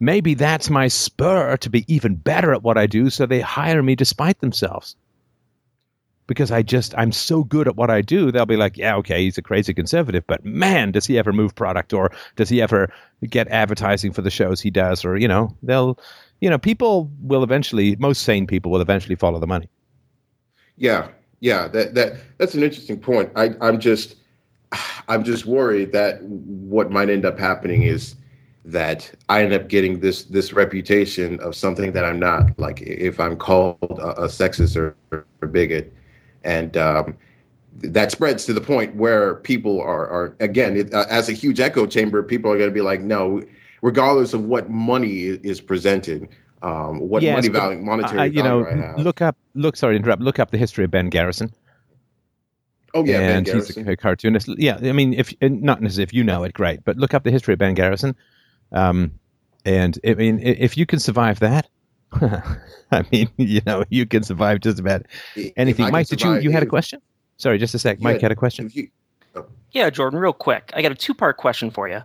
maybe 0.00 0.34
that's 0.34 0.68
my 0.70 0.88
spur 0.88 1.56
to 1.58 1.70
be 1.70 1.84
even 1.92 2.14
better 2.16 2.52
at 2.52 2.62
what 2.62 2.76
I 2.76 2.86
do. 2.86 3.08
So 3.10 3.24
they 3.26 3.40
hire 3.40 3.82
me 3.82 3.94
despite 3.94 4.40
themselves 4.40 4.96
because 6.28 6.52
I 6.52 6.62
just 6.62 6.94
I'm 6.96 7.10
so 7.10 7.42
good 7.42 7.66
at 7.66 7.74
what 7.74 7.90
I 7.90 8.00
do. 8.02 8.30
They'll 8.30 8.46
be 8.46 8.56
like, 8.56 8.76
yeah, 8.76 8.94
okay, 8.96 9.24
he's 9.24 9.36
a 9.36 9.42
crazy 9.42 9.74
conservative, 9.74 10.24
but 10.28 10.44
man, 10.44 10.92
does 10.92 11.06
he 11.06 11.18
ever 11.18 11.32
move 11.32 11.56
product 11.56 11.92
or 11.92 12.12
does 12.36 12.48
he 12.48 12.62
ever 12.62 12.92
get 13.28 13.48
advertising 13.48 14.12
for 14.12 14.22
the 14.22 14.30
shows 14.30 14.60
he 14.60 14.70
does 14.70 15.04
or 15.04 15.16
you 15.16 15.26
know 15.26 15.56
they'll 15.64 15.98
you 16.40 16.48
know 16.48 16.58
people 16.58 17.10
will 17.20 17.42
eventually 17.42 17.96
most 17.96 18.22
sane 18.22 18.46
people 18.46 18.70
will 18.70 18.80
eventually 18.80 19.16
follow 19.16 19.40
the 19.40 19.46
money. 19.46 19.68
Yeah, 20.76 21.08
yeah, 21.40 21.66
that 21.68 21.94
that 21.94 22.12
that's 22.36 22.54
an 22.54 22.62
interesting 22.62 23.00
point. 23.00 23.32
I 23.34 23.54
I'm 23.60 23.80
just 23.80 24.16
I'm 25.08 25.24
just 25.24 25.46
worried 25.46 25.92
that 25.92 26.22
what 26.22 26.92
might 26.92 27.08
end 27.08 27.24
up 27.24 27.38
happening 27.38 27.82
is 27.82 28.14
that 28.66 29.10
I 29.30 29.42
end 29.42 29.54
up 29.54 29.68
getting 29.68 30.00
this 30.00 30.24
this 30.24 30.52
reputation 30.52 31.40
of 31.40 31.56
something 31.56 31.92
that 31.92 32.04
I'm 32.04 32.18
not. 32.18 32.58
Like 32.58 32.82
if 32.82 33.18
I'm 33.18 33.36
called 33.36 33.78
a, 33.98 34.24
a 34.24 34.26
sexist 34.26 34.76
or, 34.76 34.94
or 35.10 35.48
bigot, 35.48 35.94
and 36.48 36.76
um, 36.76 37.16
that 37.76 38.10
spreads 38.10 38.46
to 38.46 38.52
the 38.52 38.60
point 38.60 38.96
where 38.96 39.36
people 39.36 39.80
are 39.80 40.08
are 40.08 40.36
again 40.40 40.76
it, 40.76 40.94
uh, 40.94 41.04
as 41.10 41.28
a 41.28 41.32
huge 41.32 41.60
echo 41.60 41.86
chamber. 41.86 42.22
People 42.22 42.50
are 42.50 42.56
going 42.56 42.70
to 42.70 42.74
be 42.74 42.80
like, 42.80 43.00
no, 43.00 43.42
regardless 43.82 44.32
of 44.32 44.44
what 44.44 44.70
money 44.70 45.20
is 45.20 45.60
presented, 45.60 46.28
um, 46.62 47.00
what 47.00 47.22
Yes, 47.22 47.34
money 47.34 47.48
value, 47.48 47.78
monetary 47.78 48.20
Uh, 48.20 48.24
you 48.24 48.42
know, 48.42 48.64
I 48.64 49.00
look 49.00 49.20
up 49.20 49.36
look 49.54 49.76
sorry 49.76 49.94
to 49.94 49.98
interrupt. 49.98 50.22
Look 50.22 50.38
up 50.38 50.50
the 50.50 50.58
history 50.58 50.84
of 50.84 50.90
Ben 50.90 51.10
Garrison. 51.10 51.52
oh 52.94 53.04
yeah, 53.04 53.20
and 53.20 53.46
he's 53.46 53.54
Garrison. 53.54 53.88
a, 53.88 53.92
a 53.92 53.96
cartoonist. 53.96 54.48
Yeah, 54.56 54.78
I 54.82 54.92
mean, 54.92 55.12
if 55.12 55.34
not 55.40 55.84
as 55.84 55.98
if 55.98 56.12
you 56.12 56.24
know 56.24 56.44
it, 56.44 56.54
great, 56.54 56.84
but 56.84 56.96
look 56.96 57.14
up 57.14 57.24
the 57.24 57.30
history 57.30 57.52
of 57.52 57.58
Ben 57.58 57.74
Garrison. 57.74 58.16
Um, 58.72 59.12
and 59.64 59.98
I 60.06 60.14
mean, 60.14 60.40
if 60.40 60.76
you 60.76 60.86
can 60.86 60.98
survive 60.98 61.40
that, 61.40 61.68
I 62.90 63.04
mean, 63.12 63.28
you 63.36 63.60
know, 63.66 63.84
you 63.90 64.06
can 64.06 64.22
survive 64.22 64.60
just 64.60 64.78
about 64.78 65.02
anything. 65.56 65.84
I 65.84 65.88
can 65.88 65.92
Mike, 65.92 66.08
did 66.08 66.22
you 66.22 66.38
you 66.40 66.50
had 66.50 66.62
a 66.62 66.66
question? 66.66 67.00
Sorry, 67.36 67.58
just 67.58 67.74
a 67.74 67.78
sec. 67.78 68.00
Mike 68.00 68.16
Yeah, 68.16 68.22
had 68.22 68.32
a 68.32 68.36
question. 68.36 68.66
if 68.66 68.76
you- 68.76 68.90
Yeah, 69.72 69.90
Jordan, 69.90 70.18
real 70.18 70.32
quick. 70.32 70.70
I 70.74 70.82
got 70.82 70.92
a 70.92 70.94
two 70.96 71.14
part 71.14 71.36
question 71.36 71.70
for 71.70 71.88
you 71.88 72.02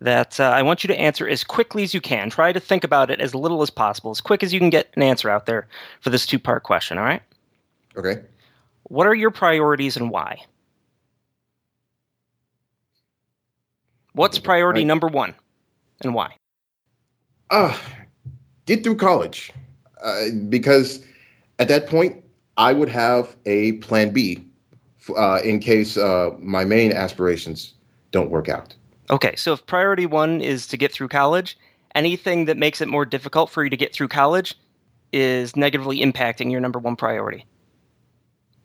that 0.00 0.38
uh, 0.40 0.44
I 0.44 0.62
want 0.62 0.84
you 0.84 0.88
to 0.88 0.98
answer 0.98 1.26
as 1.28 1.42
quickly 1.44 1.82
as 1.82 1.94
you 1.94 2.00
can. 2.00 2.28
Try 2.28 2.52
to 2.52 2.60
think 2.60 2.84
about 2.84 3.10
it 3.10 3.20
as 3.20 3.34
little 3.34 3.62
as 3.62 3.70
possible, 3.70 4.10
as 4.10 4.20
quick 4.20 4.42
as 4.42 4.52
you 4.52 4.60
can 4.60 4.68
get 4.68 4.88
an 4.96 5.02
answer 5.02 5.30
out 5.30 5.46
there 5.46 5.68
for 6.00 6.10
this 6.10 6.26
two 6.26 6.38
part 6.38 6.64
question, 6.64 6.98
all 6.98 7.04
right? 7.04 7.22
Okay. 7.96 8.20
What 8.84 9.06
are 9.06 9.14
your 9.14 9.30
priorities 9.30 9.96
and 9.96 10.10
why? 10.10 10.42
What's 14.12 14.38
priority 14.38 14.84
number 14.84 15.06
one 15.08 15.34
and 16.02 16.14
why? 16.14 16.36
Uh, 17.50 17.76
get 18.66 18.84
through 18.84 18.96
college. 18.96 19.52
Uh, 20.02 20.26
because 20.48 21.04
at 21.58 21.68
that 21.68 21.86
point, 21.88 22.22
I 22.56 22.72
would 22.72 22.88
have 22.88 23.34
a 23.46 23.72
plan 23.72 24.10
B 24.10 24.44
f- 25.00 25.16
uh, 25.16 25.40
in 25.42 25.58
case 25.58 25.96
uh, 25.96 26.30
my 26.38 26.64
main 26.64 26.92
aspirations 26.92 27.74
don't 28.10 28.30
work 28.30 28.48
out. 28.48 28.74
Okay, 29.10 29.34
so 29.36 29.52
if 29.52 29.64
priority 29.66 30.06
one 30.06 30.40
is 30.40 30.66
to 30.66 30.76
get 30.76 30.92
through 30.92 31.08
college, 31.08 31.56
anything 31.94 32.44
that 32.46 32.56
makes 32.56 32.80
it 32.80 32.88
more 32.88 33.04
difficult 33.06 33.50
for 33.50 33.64
you 33.64 33.70
to 33.70 33.76
get 33.76 33.92
through 33.92 34.08
college 34.08 34.54
is 35.12 35.56
negatively 35.56 36.00
impacting 36.00 36.50
your 36.50 36.60
number 36.60 36.78
one 36.78 36.96
priority. 36.96 37.46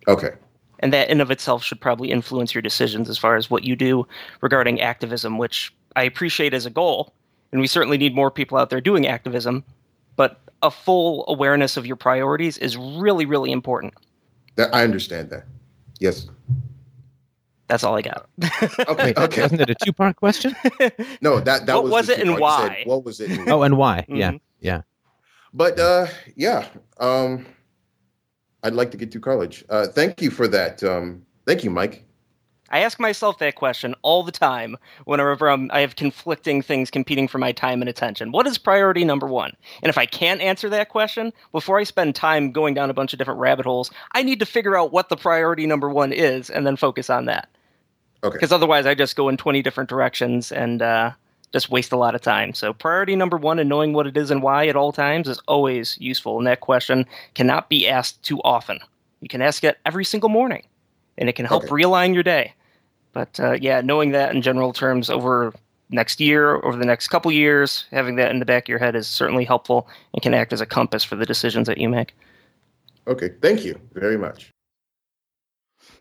Okay. 0.07 0.31
and 0.79 0.91
that 0.91 1.09
in 1.11 1.21
of 1.21 1.29
itself 1.29 1.63
should 1.63 1.79
probably 1.79 2.09
influence 2.09 2.55
your 2.55 2.61
decisions 2.63 3.07
as 3.07 3.17
far 3.19 3.35
as 3.35 3.51
what 3.51 3.63
you 3.63 3.75
do 3.75 4.07
regarding 4.41 4.81
activism 4.81 5.37
which 5.37 5.71
i 5.95 6.01
appreciate 6.01 6.55
as 6.55 6.65
a 6.65 6.71
goal 6.71 7.13
and 7.51 7.61
we 7.61 7.67
certainly 7.67 7.99
need 7.99 8.15
more 8.15 8.31
people 8.31 8.57
out 8.57 8.71
there 8.71 8.81
doing 8.81 9.05
activism 9.05 9.63
but 10.15 10.39
a 10.61 10.69
full 10.71 11.25
awareness 11.27 11.77
of 11.77 11.85
your 11.85 11.95
priorities 11.95 12.57
is 12.59 12.77
really 12.77 13.25
really 13.25 13.51
important 13.51 13.93
That, 14.55 14.73
I 14.73 14.83
understand 14.83 15.29
that. 15.31 15.45
Yes. 15.99 16.27
that's 17.67 17.83
all 17.83 17.95
i 17.97 18.01
got 18.01 18.27
Okay. 18.87 19.03
Wait, 19.05 19.17
okay. 19.17 19.41
wasn't 19.43 19.61
it 19.61 19.69
a 19.69 19.75
two 19.75 19.93
part 19.93 20.15
question? 20.17 20.55
No, 21.21 21.39
that 21.39 21.65
that 21.65 21.75
What 21.75 21.83
was, 21.83 21.91
was 21.91 22.09
it 22.09 22.19
and 22.19 22.29
two 22.35 22.37
part. 22.37 22.63
You 22.63 22.77
said, 22.77 22.87
why? 22.87 22.95
What 22.95 23.05
was 23.05 23.19
it? 23.19 23.29
and 23.31 23.49
Oh, 23.49 23.63
and 23.63 23.77
why? 23.77 24.05
Yeah, 24.07 24.31
Mhm. 24.31 24.41
yeah. 24.59 24.81
But 25.53 25.79
uh, 25.79 26.07
yeah, 26.35 26.67
um, 26.99 27.45
I'd 28.63 28.73
like 28.73 28.91
to 28.91 28.97
get 28.97 29.11
through 29.11 29.21
college. 29.21 29.65
Uh, 29.69 29.87
thank 29.87 30.21
you 30.21 30.31
for 30.31 30.47
that. 30.47 30.81
Um, 30.83 31.23
thank 31.45 31.63
you, 31.63 31.69
Mike. 31.69 32.05
I 32.71 32.79
ask 32.79 32.99
myself 32.99 33.39
that 33.39 33.55
question 33.55 33.95
all 34.01 34.23
the 34.23 34.31
time 34.31 34.77
whenever 35.05 35.49
I'm, 35.49 35.69
i 35.73 35.81
have 35.81 35.95
conflicting 35.95 36.61
things 36.61 36.91
competing 36.91 37.27
for 37.27 37.37
my 37.37 37.51
time 37.51 37.81
and 37.81 37.89
attention 37.89 38.31
what 38.31 38.47
is 38.47 38.57
priority 38.57 39.05
number 39.05 39.27
one 39.27 39.55
and 39.83 39.89
if 39.89 39.97
i 39.97 40.05
can't 40.05 40.41
answer 40.41 40.69
that 40.69 40.89
question 40.89 41.33
before 41.51 41.79
i 41.79 41.83
spend 41.83 42.15
time 42.15 42.51
going 42.51 42.73
down 42.73 42.89
a 42.89 42.93
bunch 42.95 43.13
of 43.13 43.19
different 43.19 43.39
rabbit 43.39 43.65
holes 43.65 43.91
i 44.13 44.23
need 44.23 44.39
to 44.39 44.45
figure 44.45 44.77
out 44.77 44.91
what 44.93 45.09
the 45.09 45.17
priority 45.17 45.67
number 45.67 45.89
one 45.89 46.13
is 46.13 46.49
and 46.49 46.67
then 46.67 46.75
focus 46.77 47.09
on 47.09 47.25
that 47.25 47.49
Okay. 48.23 48.37
because 48.37 48.51
otherwise 48.51 48.85
I 48.85 48.95
just 48.95 49.15
go 49.15 49.29
in 49.29 49.37
20 49.37 49.61
different 49.63 49.89
directions 49.89 50.51
and 50.51 50.81
uh, 50.81 51.11
just 51.53 51.69
waste 51.71 51.91
a 51.91 51.97
lot 51.97 52.15
of 52.15 52.21
time. 52.21 52.53
So 52.53 52.73
priority 52.73 53.15
number 53.15 53.37
one 53.37 53.59
and 53.59 53.69
knowing 53.69 53.93
what 53.93 54.07
it 54.07 54.17
is 54.17 54.31
and 54.31 54.43
why 54.43 54.67
at 54.67 54.75
all 54.75 54.91
times 54.91 55.27
is 55.27 55.39
always 55.47 55.97
useful. 55.99 56.37
And 56.37 56.47
that 56.47 56.61
question 56.61 57.05
cannot 57.33 57.69
be 57.69 57.87
asked 57.87 58.21
too 58.23 58.39
often. 58.43 58.79
You 59.21 59.27
can 59.27 59.41
ask 59.41 59.63
it 59.63 59.79
every 59.85 60.05
single 60.05 60.29
morning, 60.29 60.63
and 61.17 61.29
it 61.29 61.33
can 61.35 61.45
help 61.45 61.65
Okay. 61.65 61.67
realign 61.69 62.13
your 62.13 62.23
day. 62.23 62.53
But 63.13 63.39
uh, 63.39 63.53
yeah, 63.53 63.81
knowing 63.81 64.11
that 64.11 64.33
in 64.33 64.41
general 64.41 64.73
terms 64.73 65.09
over 65.09 65.53
next 65.89 66.19
year, 66.19 66.55
over 66.63 66.77
the 66.77 66.85
next 66.85 67.09
couple 67.09 67.31
years, 67.31 67.85
having 67.91 68.15
that 68.15 68.31
in 68.31 68.39
the 68.39 68.45
back 68.45 68.63
of 68.63 68.69
your 68.69 68.79
head 68.79 68.95
is 68.95 69.07
certainly 69.07 69.45
helpful 69.45 69.87
and 70.13 70.21
can 70.21 70.33
act 70.33 70.53
as 70.53 70.61
a 70.61 70.65
compass 70.65 71.03
for 71.03 71.15
the 71.15 71.25
decisions 71.25 71.67
that 71.67 71.77
you 71.77 71.89
make. 71.89 72.15
Okay. 73.07 73.29
Thank 73.41 73.65
you 73.65 73.79
very 73.93 74.17
much. 74.17 74.51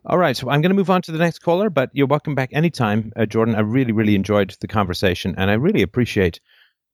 All 0.06 0.16
right, 0.16 0.34
so 0.34 0.48
I'm 0.48 0.62
going 0.62 0.70
to 0.70 0.76
move 0.76 0.89
on 0.89 1.02
to 1.02 1.12
the 1.12 1.18
next 1.18 1.40
caller, 1.40 1.68
but 1.68 1.90
you're 1.92 2.06
welcome 2.06 2.34
back 2.34 2.48
anytime, 2.52 3.12
uh, 3.16 3.26
Jordan. 3.26 3.55
I 3.55 3.60
really, 3.60 3.92
really 3.92 4.14
enjoyed 4.14 4.55
the 4.60 4.66
conversation, 4.66 5.34
and 5.36 5.50
I 5.50 5.55
really 5.55 5.82
appreciate 5.82 6.40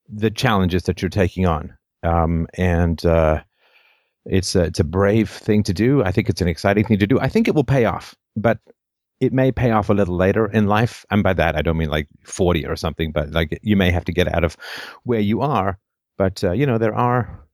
the 0.08 0.30
challenges 0.30 0.84
that 0.84 1.02
you're 1.02 1.08
taking 1.08 1.46
on. 1.46 1.76
Um, 2.02 2.48
and 2.54 3.04
uh, 3.06 3.42
it's 4.24 4.56
a, 4.56 4.64
it's 4.64 4.80
a 4.80 4.84
brave 4.84 5.30
thing 5.30 5.62
to 5.64 5.72
do. 5.72 6.02
I 6.02 6.10
think 6.10 6.28
it's 6.28 6.40
an 6.40 6.48
exciting 6.48 6.84
thing 6.84 6.98
to 6.98 7.06
do. 7.06 7.20
I 7.20 7.28
think 7.28 7.46
it 7.46 7.54
will 7.54 7.64
pay 7.64 7.84
off, 7.84 8.16
but 8.34 8.58
it 9.20 9.32
may 9.32 9.52
pay 9.52 9.70
off 9.70 9.88
a 9.88 9.94
little 9.94 10.16
later 10.16 10.46
in 10.46 10.66
life. 10.66 11.04
And 11.10 11.22
by 11.22 11.32
that, 11.34 11.56
I 11.56 11.62
don't 11.62 11.78
mean 11.78 11.90
like 11.90 12.08
40 12.24 12.66
or 12.66 12.76
something, 12.76 13.12
but 13.12 13.30
like 13.30 13.58
you 13.62 13.76
may 13.76 13.90
have 13.90 14.04
to 14.06 14.12
get 14.12 14.32
out 14.32 14.44
of 14.44 14.56
where 15.04 15.20
you 15.20 15.40
are. 15.40 15.78
But 16.18 16.42
uh, 16.44 16.52
you 16.52 16.66
know, 16.66 16.78
there 16.78 16.94
are 16.94 17.46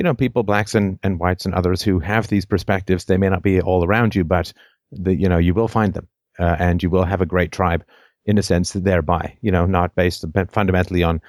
you 0.00 0.04
know, 0.04 0.14
people, 0.14 0.42
blacks 0.42 0.74
and, 0.74 0.98
and 1.02 1.20
whites 1.20 1.44
and 1.44 1.52
others 1.52 1.82
who 1.82 1.98
have 1.98 2.26
these 2.26 2.46
perspectives. 2.46 3.04
They 3.04 3.18
may 3.18 3.28
not 3.28 3.42
be 3.42 3.60
all 3.60 3.84
around 3.84 4.14
you, 4.14 4.24
but 4.24 4.50
the, 4.90 5.14
you 5.14 5.28
know, 5.28 5.36
you 5.36 5.52
will 5.52 5.68
find 5.68 5.92
them, 5.92 6.08
uh, 6.38 6.56
and 6.58 6.82
you 6.82 6.88
will 6.88 7.04
have 7.04 7.20
a 7.20 7.26
great 7.26 7.52
tribe 7.52 7.84
in 8.24 8.38
a 8.38 8.42
sense 8.42 8.72
thereby. 8.72 9.36
You 9.42 9.52
know, 9.52 9.66
not 9.66 9.94
based 9.94 10.24
fundamentally 10.48 11.02
on 11.02 11.20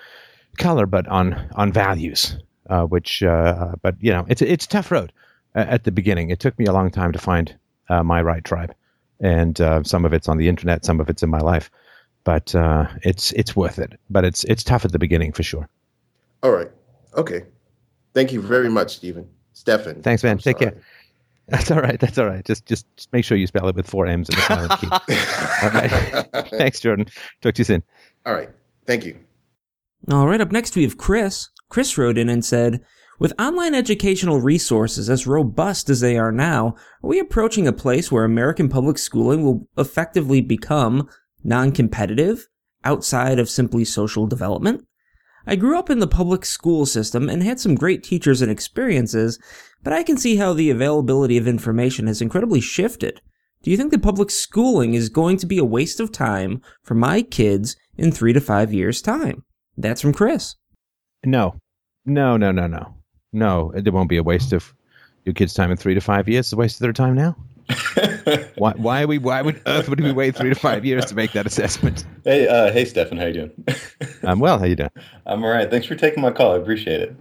color, 0.57 0.85
but 0.85 1.05
on 1.09 1.49
on 1.53 1.73
values. 1.73 2.37
Uh, 2.69 2.85
which, 2.85 3.21
uh, 3.23 3.73
but 3.81 3.95
you 3.99 4.13
know, 4.13 4.25
it's 4.29 4.41
it's 4.41 4.63
a 4.63 4.69
tough 4.69 4.89
road 4.89 5.11
uh, 5.53 5.65
at 5.67 5.83
the 5.83 5.91
beginning. 5.91 6.29
It 6.29 6.39
took 6.39 6.57
me 6.57 6.65
a 6.65 6.71
long 6.71 6.91
time 6.91 7.11
to 7.11 7.19
find 7.19 7.53
uh, 7.89 8.03
my 8.03 8.21
right 8.21 8.45
tribe, 8.45 8.73
and 9.22 9.61
uh, 9.61 9.83
some 9.83 10.06
of 10.06 10.14
it's 10.14 10.27
on 10.27 10.38
the 10.38 10.50
internet, 10.50 10.83
some 10.83 11.00
of 11.00 11.09
it's 11.09 11.24
in 11.24 11.30
my 11.30 11.40
life, 11.40 11.72
but 12.24 12.53
uh, 12.56 12.88
it's 13.03 13.32
it's 13.33 13.56
worth 13.56 13.80
it. 13.80 14.00
But 14.09 14.25
it's 14.25 14.43
it's 14.45 14.64
tough 14.64 14.83
at 14.83 14.91
the 14.91 15.00
beginning 15.00 15.32
for 15.32 15.43
sure. 15.43 15.69
All 16.43 16.51
right. 16.51 16.69
Okay. 17.16 17.43
Thank 18.14 18.33
you 18.33 18.41
very 18.41 18.69
much, 18.69 18.98
Stephen. 18.98 19.27
Stefan. 19.53 20.01
Thanks, 20.01 20.24
man. 20.24 20.33
I'm 20.33 20.38
Take 20.40 20.59
care. 20.59 20.75
That's 21.48 21.69
all 21.69 21.82
right. 21.82 22.00
That's 22.00 22.17
all 22.17 22.27
right. 22.27 22.43
Just 22.45 22.66
just 22.66 22.85
just 22.95 23.11
make 23.14 23.25
sure 23.25 23.38
you 23.38 23.48
spell 23.48 23.67
it 23.67 23.75
with 23.75 23.88
four 23.88 24.08
M's 24.08 24.30
and 24.30 24.38
a 24.38 24.41
silent 24.41 24.80
key. 24.80 24.88
All 25.64 25.69
right. 25.69 26.50
Thanks, 26.50 26.80
Jordan. 26.80 27.08
Talk 27.41 27.56
to 27.56 27.59
you 27.59 27.66
soon. 27.66 27.83
All 28.25 28.33
right. 28.33 28.50
Thank 28.85 29.06
you. 29.06 29.17
All 30.09 30.27
right, 30.27 30.41
up 30.41 30.51
next 30.51 30.75
we 30.75 30.83
have 30.83 30.98
Chris. 30.98 31.50
Chris 31.69 31.98
wrote 31.98 32.17
in 32.17 32.27
and 32.27 32.43
said, 32.43 32.83
With 33.22 33.40
online 33.40 33.75
educational 33.75 34.41
resources 34.41 35.08
as 35.08 35.27
robust 35.27 35.91
as 35.91 36.00
they 36.00 36.17
are 36.17 36.32
now, 36.32 36.69
are 37.03 37.08
we 37.08 37.19
approaching 37.19 37.67
a 37.67 37.72
place 37.72 38.11
where 38.11 38.24
American 38.24 38.67
public 38.67 38.98
schooling 38.98 39.43
will 39.43 39.69
effectively 39.77 40.41
become 40.41 41.08
non 41.43 41.72
competitive 41.72 42.48
outside 42.83 43.38
of 43.38 43.48
simply 43.48 43.85
social 43.85 44.25
development? 44.25 44.88
I 45.45 45.56
grew 45.56 45.77
up 45.77 45.91
in 45.91 46.00
the 46.00 46.08
public 46.08 46.45
school 46.45 46.88
system 46.88 47.30
and 47.30 47.43
had 47.43 47.59
some 47.59 47.75
great 47.75 48.01
teachers 48.01 48.41
and 48.41 48.50
experiences, 48.50 49.38
but 49.83 49.93
I 49.93 50.01
can 50.01 50.17
see 50.17 50.38
how 50.38 50.53
the 50.53 50.72
availability 50.72 51.38
of 51.38 51.48
information 51.48 52.08
has 52.08 52.24
incredibly 52.24 52.59
shifted. 52.59 53.22
Do 53.61 53.69
you 53.69 53.77
think 53.77 53.91
that 53.91 54.01
public 54.01 54.32
schooling 54.32 54.95
is 54.95 55.09
going 55.09 55.38
to 55.38 55.45
be 55.45 55.59
a 55.59 55.64
waste 55.64 56.00
of 56.00 56.11
time 56.11 56.59
for 56.82 56.95
my 56.95 57.22
kids 57.22 57.75
in 58.00 58.11
three 58.11 58.33
to 58.33 58.41
five 58.41 58.74
years' 58.74 59.00
time? 59.00 59.43
That's 59.77 60.01
from 60.01 60.11
Chris. 60.11 60.56
No, 61.24 61.59
no, 62.03 62.35
no, 62.35 62.51
no, 62.51 62.66
no, 62.66 62.95
no. 63.33 63.71
It 63.75 63.91
won't 63.91 64.09
be 64.09 64.17
a 64.17 64.23
waste 64.23 64.53
of 64.53 64.73
your 65.25 65.33
kids' 65.33 65.53
time 65.53 65.71
in 65.71 65.77
three 65.77 65.93
to 65.93 66.01
five 66.01 66.27
years. 66.27 66.47
It's 66.47 66.53
a 66.53 66.57
waste 66.57 66.75
of 66.75 66.81
their 66.81 66.93
time 66.93 67.15
now. 67.15 67.35
why? 68.55 68.73
Why 68.75 69.03
are 69.03 69.07
we? 69.07 69.17
Why 69.17 69.41
would 69.41 69.61
Earth 69.65 69.87
would 69.89 69.99
we 69.99 70.11
wait 70.11 70.35
three 70.35 70.49
to 70.49 70.55
five 70.55 70.83
years 70.83 71.05
to 71.05 71.15
make 71.15 71.31
that 71.33 71.45
assessment? 71.45 72.05
Hey, 72.23 72.47
uh, 72.47 72.71
hey, 72.71 72.85
Stefan, 72.85 73.17
how 73.17 73.25
you 73.25 73.33
doing? 73.33 73.65
I'm 74.23 74.39
well. 74.39 74.59
How 74.59 74.65
you 74.65 74.75
doing? 74.75 74.89
I'm 75.25 75.43
all 75.43 75.49
right. 75.49 75.69
Thanks 75.69 75.87
for 75.87 75.95
taking 75.95 76.21
my 76.21 76.31
call. 76.31 76.53
I 76.53 76.57
appreciate 76.57 77.01
it. 77.01 77.15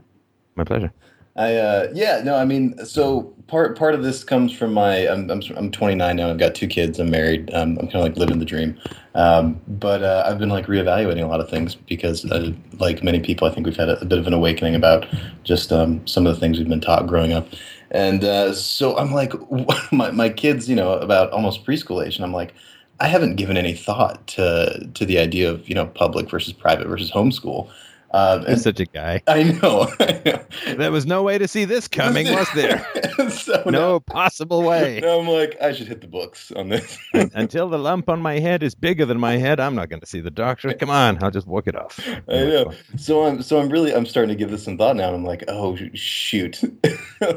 My 0.56 0.64
pleasure. 0.64 0.92
I 1.40 1.54
uh, 1.54 1.90
yeah 1.94 2.20
no 2.22 2.36
I 2.36 2.44
mean 2.44 2.76
so 2.84 3.22
part 3.46 3.78
part 3.78 3.94
of 3.94 4.02
this 4.02 4.22
comes 4.22 4.52
from 4.52 4.74
my 4.74 5.08
I'm 5.08 5.30
I'm, 5.30 5.40
I'm 5.56 5.70
29 5.70 6.16
now 6.16 6.28
I've 6.28 6.36
got 6.36 6.54
two 6.54 6.68
kids 6.68 7.00
I'm 7.00 7.10
married 7.10 7.50
um, 7.54 7.78
I'm 7.78 7.86
kind 7.86 7.96
of 7.96 8.02
like 8.02 8.16
living 8.18 8.38
the 8.40 8.44
dream. 8.44 8.78
Um, 9.14 9.58
but 9.66 10.02
uh, 10.02 10.24
I've 10.26 10.38
been 10.38 10.50
like 10.50 10.66
reevaluating 10.66 11.24
a 11.24 11.26
lot 11.26 11.40
of 11.40 11.48
things 11.48 11.74
because 11.74 12.30
uh, 12.30 12.52
like 12.78 13.02
many 13.02 13.20
people 13.20 13.48
I 13.48 13.54
think 13.54 13.66
we've 13.66 13.76
had 13.76 13.88
a, 13.88 13.98
a 14.00 14.04
bit 14.04 14.18
of 14.18 14.26
an 14.26 14.34
awakening 14.34 14.74
about 14.74 15.06
just 15.42 15.72
um, 15.72 16.06
some 16.06 16.26
of 16.26 16.34
the 16.34 16.38
things 16.38 16.58
we've 16.58 16.68
been 16.68 16.80
taught 16.80 17.06
growing 17.06 17.32
up. 17.32 17.48
And 17.90 18.22
uh, 18.22 18.52
so 18.52 18.98
I'm 18.98 19.12
like 19.12 19.32
my 19.92 20.10
my 20.10 20.28
kids 20.28 20.68
you 20.68 20.76
know 20.76 20.92
about 20.92 21.30
almost 21.30 21.64
preschool 21.64 22.06
age 22.06 22.16
and 22.16 22.24
I'm 22.24 22.34
like 22.34 22.52
I 23.00 23.08
haven't 23.08 23.36
given 23.36 23.56
any 23.56 23.72
thought 23.72 24.26
to 24.36 24.90
to 24.92 25.06
the 25.06 25.18
idea 25.18 25.50
of 25.50 25.66
you 25.70 25.74
know 25.74 25.86
public 25.86 26.28
versus 26.28 26.52
private 26.52 26.86
versus 26.86 27.10
homeschool 27.10 27.70
um, 28.12 28.44
You're 28.46 28.56
such 28.56 28.80
a 28.80 28.86
guy. 28.86 29.22
I 29.28 29.44
know, 29.44 29.88
I 30.00 30.20
know. 30.24 30.74
There 30.76 30.90
was 30.90 31.06
no 31.06 31.22
way 31.22 31.38
to 31.38 31.46
see 31.46 31.64
this 31.64 31.86
coming, 31.86 32.26
was 32.32 32.48
there? 32.54 32.84
so 33.30 33.62
no 33.66 33.70
now, 33.70 33.98
possible 34.00 34.62
way. 34.62 34.98
I'm 34.98 35.28
like, 35.28 35.56
I 35.60 35.72
should 35.72 35.86
hit 35.86 36.00
the 36.00 36.08
books 36.08 36.50
on 36.52 36.68
this. 36.68 36.98
Until 37.34 37.68
the 37.68 37.78
lump 37.78 38.08
on 38.08 38.20
my 38.20 38.38
head 38.38 38.62
is 38.62 38.74
bigger 38.74 39.06
than 39.06 39.20
my 39.20 39.36
head, 39.36 39.60
I'm 39.60 39.74
not 39.74 39.88
going 39.88 40.00
to 40.00 40.06
see 40.06 40.20
the 40.20 40.30
doctor. 40.30 40.72
Come 40.74 40.90
on, 40.90 41.22
I'll 41.22 41.30
just 41.30 41.46
walk 41.46 41.68
it 41.68 41.76
off. 41.76 42.00
I 42.28 42.44
know. 42.44 42.72
So 42.96 43.24
I'm, 43.26 43.42
so 43.42 43.60
I'm 43.60 43.68
really, 43.68 43.94
I'm 43.94 44.06
starting 44.06 44.30
to 44.30 44.34
give 44.34 44.50
this 44.50 44.64
some 44.64 44.76
thought 44.76 44.96
now. 44.96 45.14
I'm 45.14 45.24
like, 45.24 45.44
oh 45.46 45.78
shoot, 45.94 46.60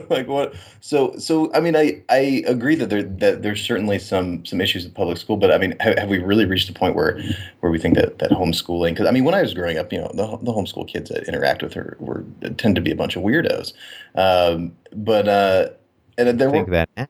like 0.09 0.27
what? 0.27 0.55
So, 0.81 1.15
so 1.17 1.53
I 1.53 1.59
mean, 1.59 1.75
I, 1.75 2.01
I 2.09 2.43
agree 2.47 2.75
that 2.75 2.89
there, 2.89 3.03
that 3.03 3.43
there's 3.43 3.61
certainly 3.61 3.99
some, 3.99 4.43
some 4.45 4.59
issues 4.59 4.85
with 4.85 4.95
public 4.95 5.17
school, 5.17 5.37
but 5.37 5.51
I 5.51 5.57
mean, 5.59 5.75
have, 5.79 5.97
have 5.99 6.09
we 6.09 6.17
really 6.17 6.45
reached 6.45 6.69
a 6.69 6.73
point 6.73 6.95
where, 6.95 7.21
where 7.59 7.71
we 7.71 7.77
think 7.77 7.95
that 7.95 8.17
that 8.19 8.31
homeschooling? 8.31 8.91
Because 8.91 9.07
I 9.07 9.11
mean, 9.11 9.23
when 9.23 9.35
I 9.35 9.41
was 9.41 9.53
growing 9.53 9.77
up, 9.77 9.93
you 9.93 9.99
know, 9.99 10.11
the, 10.13 10.37
the 10.37 10.62
homeschool 10.63 10.87
kids 10.87 11.09
that 11.09 11.27
interact 11.27 11.63
with 11.63 11.73
her 11.73 11.97
were 11.99 12.23
tend 12.57 12.75
to 12.75 12.81
be 12.81 12.91
a 12.91 12.95
bunch 12.95 13.15
of 13.15 13.23
weirdos. 13.23 13.73
Um, 14.15 14.75
but 14.93 15.27
uh, 15.27 15.69
and 16.17 16.39
there 16.39 16.51
think 16.51 16.67
were, 16.67 16.85
that 16.95 17.09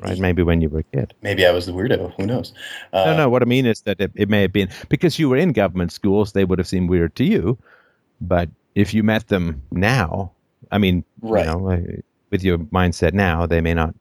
right? 0.00 0.18
Maybe 0.18 0.42
when 0.42 0.60
you 0.60 0.68
were 0.68 0.80
a 0.80 0.82
kid. 0.84 1.14
Maybe 1.22 1.46
I 1.46 1.50
was 1.50 1.66
the 1.66 1.72
weirdo. 1.72 2.12
Who 2.16 2.26
knows? 2.26 2.52
Uh, 2.92 3.04
no, 3.06 3.16
no. 3.16 3.28
What 3.28 3.42
I 3.42 3.44
mean 3.44 3.66
is 3.66 3.82
that 3.82 4.00
it, 4.00 4.12
it, 4.14 4.28
may 4.28 4.42
have 4.42 4.52
been 4.52 4.68
because 4.88 5.18
you 5.18 5.28
were 5.28 5.36
in 5.36 5.52
government 5.52 5.92
schools, 5.92 6.32
they 6.32 6.44
would 6.44 6.58
have 6.58 6.68
seemed 6.68 6.90
weird 6.90 7.14
to 7.16 7.24
you. 7.24 7.58
But 8.20 8.48
if 8.74 8.94
you 8.94 9.02
met 9.02 9.28
them 9.28 9.62
now, 9.70 10.32
I 10.70 10.78
mean, 10.78 11.04
right. 11.20 11.46
you 11.46 11.52
know, 11.52 11.86
with 12.30 12.42
your 12.42 12.58
mindset 12.58 13.12
now, 13.12 13.46
they 13.46 13.60
may 13.60 13.74
not. 13.74 13.94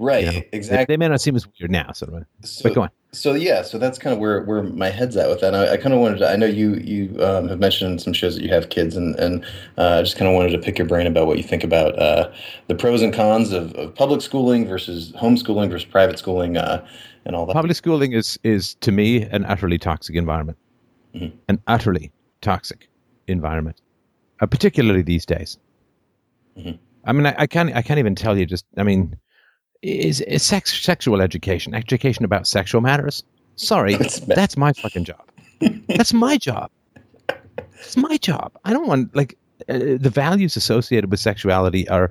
Right. 0.00 0.24
You 0.24 0.32
know, 0.32 0.42
exactly. 0.52 0.76
They, 0.78 0.92
they, 0.94 0.96
may 0.96 1.08
not 1.08 1.20
seem 1.20 1.36
as 1.36 1.46
weird 1.46 1.70
now. 1.70 1.92
Sort 1.92 2.12
of. 2.12 2.24
So, 2.42 2.62
but 2.64 2.74
go 2.74 2.82
on 2.82 2.90
so 3.12 3.34
yeah, 3.34 3.62
so 3.62 3.76
that's 3.78 3.98
kind 3.98 4.14
of 4.14 4.20
where, 4.20 4.42
where 4.42 4.62
my 4.62 4.88
head's 4.88 5.16
at 5.16 5.28
with 5.28 5.40
that. 5.40 5.54
I, 5.54 5.72
I 5.72 5.76
kind 5.76 5.92
of 5.92 6.00
wanted 6.00 6.18
to. 6.18 6.30
I 6.30 6.36
know 6.36 6.46
you 6.46 6.74
you 6.74 7.16
um, 7.22 7.48
have 7.48 7.58
mentioned 7.58 8.00
some 8.00 8.12
shows 8.12 8.36
that 8.36 8.42
you 8.44 8.50
have 8.50 8.68
kids, 8.68 8.96
and 8.96 9.16
and 9.18 9.44
uh, 9.78 9.98
I 9.98 10.02
just 10.02 10.16
kind 10.16 10.28
of 10.28 10.34
wanted 10.34 10.52
to 10.52 10.58
pick 10.58 10.78
your 10.78 10.86
brain 10.86 11.06
about 11.06 11.26
what 11.26 11.36
you 11.36 11.42
think 11.42 11.64
about 11.64 11.98
uh, 11.98 12.30
the 12.68 12.74
pros 12.74 13.02
and 13.02 13.12
cons 13.12 13.52
of, 13.52 13.74
of 13.74 13.94
public 13.94 14.20
schooling 14.20 14.66
versus 14.66 15.12
homeschooling 15.12 15.70
versus 15.70 15.86
private 15.86 16.18
schooling, 16.18 16.56
uh, 16.56 16.86
and 17.24 17.34
all 17.34 17.46
that. 17.46 17.54
Public 17.54 17.76
schooling 17.76 18.12
is 18.12 18.38
is 18.44 18.74
to 18.76 18.92
me 18.92 19.22
an 19.22 19.44
utterly 19.46 19.78
toxic 19.78 20.14
environment, 20.14 20.58
mm-hmm. 21.14 21.36
an 21.48 21.60
utterly 21.66 22.12
toxic 22.42 22.88
environment, 23.26 23.80
uh, 24.40 24.46
particularly 24.46 25.02
these 25.02 25.26
days. 25.26 25.58
Mm-hmm. 26.56 26.76
I 27.04 27.12
mean, 27.12 27.26
I, 27.26 27.34
I 27.38 27.46
can't 27.48 27.74
I 27.74 27.82
can't 27.82 27.98
even 27.98 28.14
tell 28.14 28.38
you. 28.38 28.46
Just 28.46 28.66
I 28.76 28.84
mean 28.84 29.16
is, 29.82 30.20
is 30.22 30.42
sex, 30.42 30.82
sexual 30.82 31.20
education, 31.20 31.74
education 31.74 32.24
about 32.24 32.46
sexual 32.46 32.80
matters. 32.80 33.22
Sorry, 33.56 33.94
that's 34.26 34.56
my 34.56 34.72
fucking 34.72 35.04
job. 35.04 35.22
that's 35.88 36.12
my 36.12 36.38
job. 36.38 36.70
It's 37.74 37.96
my 37.96 38.16
job. 38.16 38.52
I 38.64 38.72
don't 38.72 38.86
want 38.86 39.14
like 39.14 39.36
uh, 39.68 39.78
the 39.98 40.10
values 40.12 40.56
associated 40.56 41.10
with 41.10 41.20
sexuality 41.20 41.88
are 41.88 42.10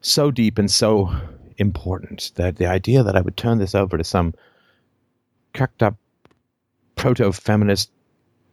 so 0.00 0.30
deep 0.30 0.58
and 0.58 0.70
so 0.70 1.12
important 1.58 2.30
that 2.36 2.56
the 2.56 2.66
idea 2.66 3.02
that 3.02 3.16
I 3.16 3.20
would 3.20 3.36
turn 3.36 3.58
this 3.58 3.74
over 3.74 3.98
to 3.98 4.04
some 4.04 4.34
cucked 5.54 5.82
up 5.82 5.96
proto-feminist 6.96 7.90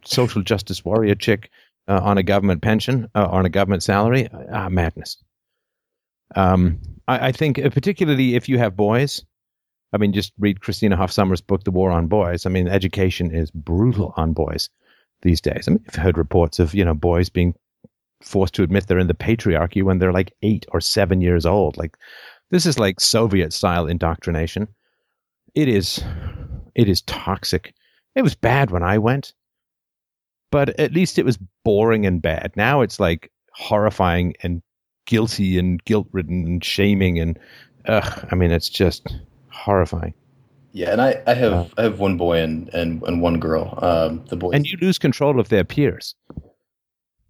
social 0.03 0.41
justice 0.41 0.83
warrior 0.85 1.15
chick 1.15 1.49
uh, 1.87 1.99
on 2.03 2.17
a 2.17 2.23
government 2.23 2.61
pension 2.61 3.09
uh, 3.15 3.27
on 3.27 3.45
a 3.45 3.49
government 3.49 3.83
salary, 3.83 4.27
ah, 4.51 4.69
madness. 4.69 5.17
Um, 6.35 6.79
I, 7.07 7.27
I 7.27 7.31
think, 7.31 7.59
uh, 7.59 7.69
particularly 7.69 8.35
if 8.35 8.49
you 8.49 8.57
have 8.57 8.75
boys, 8.75 9.23
I 9.93 9.97
mean, 9.97 10.13
just 10.13 10.33
read 10.37 10.61
Christina 10.61 10.97
Hoff 10.97 11.11
Sommers' 11.11 11.41
book, 11.41 11.63
The 11.63 11.71
War 11.71 11.91
on 11.91 12.07
Boys. 12.07 12.45
I 12.45 12.49
mean, 12.49 12.67
education 12.67 13.33
is 13.33 13.51
brutal 13.51 14.13
on 14.17 14.33
boys 14.33 14.69
these 15.21 15.39
days. 15.39 15.67
I 15.67 15.71
mean, 15.71 15.85
I've 15.87 15.95
heard 15.95 16.17
reports 16.17 16.59
of, 16.59 16.73
you 16.73 16.83
know, 16.83 16.93
boys 16.93 17.29
being 17.29 17.53
forced 18.21 18.55
to 18.55 18.63
admit 18.63 18.87
they're 18.87 18.99
in 18.99 19.07
the 19.07 19.13
patriarchy 19.13 19.83
when 19.83 19.99
they're 19.99 20.11
like 20.11 20.33
eight 20.41 20.65
or 20.71 20.81
seven 20.81 21.21
years 21.21 21.45
old. 21.45 21.77
Like, 21.77 21.97
this 22.51 22.65
is 22.65 22.79
like 22.79 22.99
Soviet 22.99 23.53
style 23.53 23.87
indoctrination. 23.87 24.67
It 25.53 25.67
is, 25.67 26.03
it 26.75 26.89
is 26.89 27.01
toxic. 27.03 27.73
It 28.15 28.21
was 28.21 28.35
bad 28.35 28.71
when 28.71 28.83
I 28.83 28.97
went, 28.97 29.33
but 30.51 30.77
at 30.79 30.93
least 30.93 31.17
it 31.17 31.25
was 31.25 31.39
boring 31.63 32.05
and 32.05 32.21
bad. 32.21 32.51
Now 32.55 32.81
it's 32.81 32.99
like 32.99 33.31
horrifying 33.53 34.33
and 34.41 34.61
guilty 35.05 35.57
and 35.57 35.83
guilt 35.85 36.07
ridden 36.11 36.45
and 36.45 36.63
shaming 36.63 37.19
and 37.19 37.39
uh, 37.87 38.09
I 38.31 38.35
mean 38.35 38.51
it's 38.51 38.69
just 38.69 39.15
horrifying. 39.51 40.13
Yeah, 40.75 40.91
and 40.91 41.01
I, 41.01 41.23
I 41.25 41.33
have 41.35 41.53
uh, 41.53 41.65
I 41.77 41.83
have 41.83 41.99
one 41.99 42.17
boy 42.17 42.39
and, 42.41 42.67
and, 42.73 43.01
and 43.03 43.21
one 43.21 43.39
girl. 43.39 43.79
Um, 43.81 44.25
the 44.27 44.35
boy 44.35 44.51
and 44.51 44.67
you 44.67 44.77
lose 44.81 44.97
control 44.97 45.39
of 45.39 45.47
their 45.47 45.63
peers. 45.63 46.15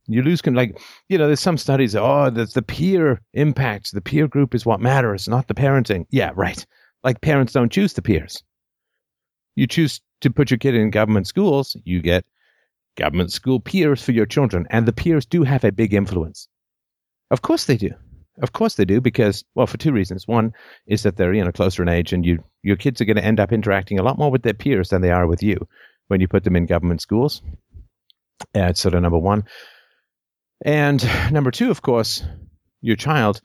You 0.07 0.23
lose 0.23 0.41
con 0.41 0.55
like 0.55 0.79
you 1.09 1.17
know. 1.17 1.27
There's 1.27 1.41
some 1.41 1.57
studies. 1.57 1.95
Oh, 1.95 2.29
the 2.31 2.45
the 2.45 2.63
peer 2.63 3.21
impact. 3.33 3.93
The 3.93 4.01
peer 4.01 4.27
group 4.27 4.55
is 4.55 4.65
what 4.65 4.79
matters, 4.79 5.27
not 5.27 5.47
the 5.47 5.53
parenting. 5.53 6.05
Yeah, 6.09 6.31
right. 6.35 6.65
Like 7.03 7.21
parents 7.21 7.53
don't 7.53 7.71
choose 7.71 7.93
the 7.93 8.01
peers. 8.01 8.43
You 9.55 9.67
choose 9.67 10.01
to 10.21 10.31
put 10.31 10.49
your 10.49 10.57
kid 10.57 10.75
in 10.75 10.89
government 10.89 11.27
schools. 11.27 11.77
You 11.85 12.01
get 12.01 12.25
government 12.97 13.31
school 13.31 13.59
peers 13.59 14.01
for 14.01 14.11
your 14.11 14.25
children, 14.25 14.65
and 14.71 14.87
the 14.87 14.93
peers 14.93 15.25
do 15.25 15.43
have 15.43 15.63
a 15.63 15.71
big 15.71 15.93
influence. 15.93 16.47
Of 17.31 17.41
course 17.41 17.65
they 17.65 17.77
do. 17.77 17.91
Of 18.41 18.51
course 18.51 18.75
they 18.75 18.85
do 18.85 18.99
because, 18.99 19.45
well, 19.55 19.67
for 19.67 19.77
two 19.77 19.93
reasons. 19.93 20.27
One 20.27 20.53
is 20.87 21.03
that 21.03 21.15
they're 21.15 21.33
you 21.33 21.43
know 21.43 21.51
closer 21.51 21.81
in 21.81 21.89
age, 21.89 22.11
and 22.13 22.25
you 22.25 22.43
your 22.63 22.75
kids 22.75 22.99
are 22.99 23.05
going 23.05 23.17
to 23.17 23.23
end 23.23 23.39
up 23.39 23.53
interacting 23.53 23.99
a 23.99 24.03
lot 24.03 24.17
more 24.17 24.31
with 24.31 24.43
their 24.43 24.53
peers 24.53 24.89
than 24.89 25.01
they 25.01 25.11
are 25.11 25.27
with 25.27 25.41
you 25.41 25.67
when 26.07 26.19
you 26.21 26.27
put 26.27 26.43
them 26.43 26.55
in 26.55 26.65
government 26.65 27.01
schools. 27.01 27.41
That's 28.53 28.81
sort 28.81 28.93
of 28.93 29.01
number 29.01 29.17
one. 29.17 29.45
And 30.63 31.03
number 31.31 31.51
two, 31.51 31.71
of 31.71 31.81
course, 31.81 32.23
your 32.81 32.95
child 32.95 33.41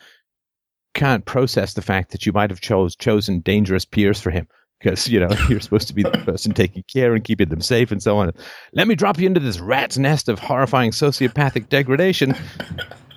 can't 0.95 1.25
process 1.25 1.75
the 1.75 1.83
fact 1.83 2.11
that 2.13 2.27
you 2.27 2.33
might 2.33 2.51
have 2.51 2.61
chose 2.61 2.97
chosen 2.97 3.41
dangerous 3.41 3.85
peers 3.85 4.21
for 4.21 4.31
him 4.31 4.49
because 4.81 5.07
you 5.07 5.21
know 5.21 5.31
you're 5.49 5.61
supposed 5.61 5.89
to 5.89 5.95
be 5.95 6.03
the 6.03 6.11
person 6.11 6.53
taking 6.53 6.83
care 6.93 7.15
and 7.15 7.23
keeping 7.23 7.49
them 7.49 7.61
safe 7.61 7.93
and 7.93 8.03
so 8.03 8.19
on. 8.19 8.33
Let 8.73 8.89
me 8.89 8.97
drop 8.97 9.19
you 9.19 9.27
into 9.27 9.41
this 9.41 9.61
rat's 9.61 9.99
nest 9.99 10.29
of 10.29 10.41
horrifying 10.41 10.91
sociopathic 10.91 11.69
degradation 11.69 12.35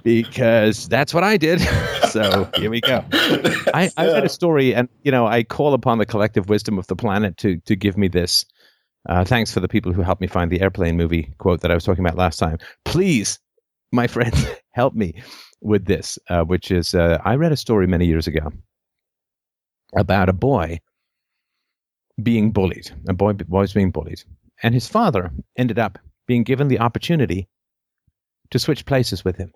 because 0.03 0.87
that's 0.87 1.13
what 1.13 1.23
I 1.23 1.37
did. 1.37 1.61
so 2.11 2.49
here 2.55 2.69
we 2.69 2.81
go. 2.81 3.03
I, 3.73 3.89
I 3.97 4.07
read 4.07 4.25
a 4.25 4.29
story, 4.29 4.75
and 4.75 4.87
you 5.03 5.11
know, 5.11 5.25
I 5.25 5.43
call 5.43 5.73
upon 5.73 5.97
the 5.97 6.05
collective 6.05 6.49
wisdom 6.49 6.77
of 6.77 6.87
the 6.87 6.95
planet 6.95 7.37
to 7.37 7.57
to 7.57 7.75
give 7.75 7.97
me 7.97 8.07
this. 8.07 8.45
Uh, 9.09 9.25
thanks 9.25 9.51
for 9.53 9.59
the 9.59 9.67
people 9.67 9.91
who 9.91 10.01
helped 10.01 10.21
me 10.21 10.27
find 10.27 10.51
the 10.51 10.61
airplane 10.61 10.95
movie 10.95 11.33
quote 11.37 11.61
that 11.61 11.71
I 11.71 11.73
was 11.73 11.83
talking 11.83 12.05
about 12.05 12.17
last 12.17 12.37
time. 12.37 12.57
Please, 12.85 13.39
my 13.91 14.07
friends, 14.13 14.45
help 14.71 14.93
me 14.93 15.21
with 15.61 15.85
this, 15.85 16.19
uh, 16.29 16.43
which 16.43 16.71
is 16.71 16.93
uh, 16.93 17.19
I 17.23 17.35
read 17.35 17.51
a 17.51 17.57
story 17.57 17.87
many 17.87 18.05
years 18.05 18.27
ago 18.27 18.51
about 19.95 20.29
a 20.29 20.33
boy 20.33 20.79
being 22.21 22.51
bullied. 22.51 22.91
A 23.07 23.13
boy 23.13 23.33
was 23.47 23.73
being 23.73 23.91
bullied, 23.91 24.23
and 24.61 24.73
his 24.73 24.87
father 24.87 25.31
ended 25.57 25.79
up 25.79 25.97
being 26.27 26.43
given 26.43 26.67
the 26.67 26.79
opportunity 26.79 27.49
to 28.51 28.59
switch 28.59 28.85
places 28.85 29.25
with 29.25 29.35
him 29.35 29.51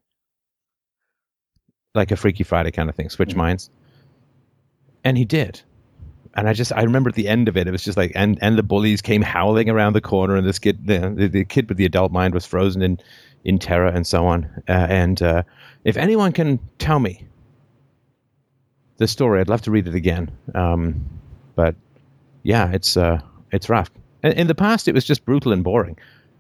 like 1.97 2.11
a 2.11 2.15
Freaky 2.15 2.43
Friday 2.43 2.71
kind 2.71 2.89
of 2.89 2.95
thing, 2.95 3.09
switch 3.09 3.29
mm-hmm. 3.29 3.39
minds. 3.39 3.69
And 5.03 5.17
he 5.17 5.25
did. 5.25 5.61
And 6.33 6.47
I 6.47 6.53
just 6.53 6.71
I 6.71 6.83
remember 6.83 7.09
at 7.09 7.15
the 7.15 7.27
end 7.27 7.49
of 7.49 7.57
it, 7.57 7.67
it 7.67 7.71
was 7.71 7.83
just 7.83 7.97
like 7.97 8.11
and 8.15 8.37
and 8.41 8.57
the 8.57 8.63
bullies 8.63 9.01
came 9.01 9.21
howling 9.21 9.69
around 9.69 9.93
the 9.93 10.01
corner, 10.01 10.35
and 10.35 10.47
this 10.47 10.59
kid, 10.59 10.87
the, 10.87 11.13
the, 11.15 11.27
the 11.27 11.45
kid 11.45 11.67
with 11.67 11.77
the 11.77 11.85
adult 11.85 12.11
mind, 12.11 12.33
was 12.33 12.45
frozen 12.45 12.81
in 12.81 12.99
in 13.43 13.59
terror 13.59 13.87
and 13.87 14.05
so 14.07 14.25
on. 14.25 14.45
Uh, 14.69 14.87
and 14.89 15.21
uh, 15.21 15.43
if 15.83 15.97
anyone 15.97 16.31
can 16.31 16.59
tell 16.77 16.99
me 16.99 17.25
the 18.97 19.07
story, 19.07 19.39
I'd 19.41 19.49
love 19.49 19.61
to 19.63 19.71
read 19.71 19.87
it 19.87 19.95
again. 19.95 20.29
Um, 20.55 21.09
But 21.55 21.75
yeah, 22.43 22.71
it's 22.71 22.95
uh, 22.95 23.19
it's 23.51 23.67
rough. 23.67 23.89
In, 24.23 24.31
in 24.33 24.47
the 24.47 24.55
past, 24.55 24.87
it 24.87 24.93
was 24.93 25.03
just 25.03 25.25
brutal 25.25 25.51
and 25.51 25.63
boring. 25.63 25.97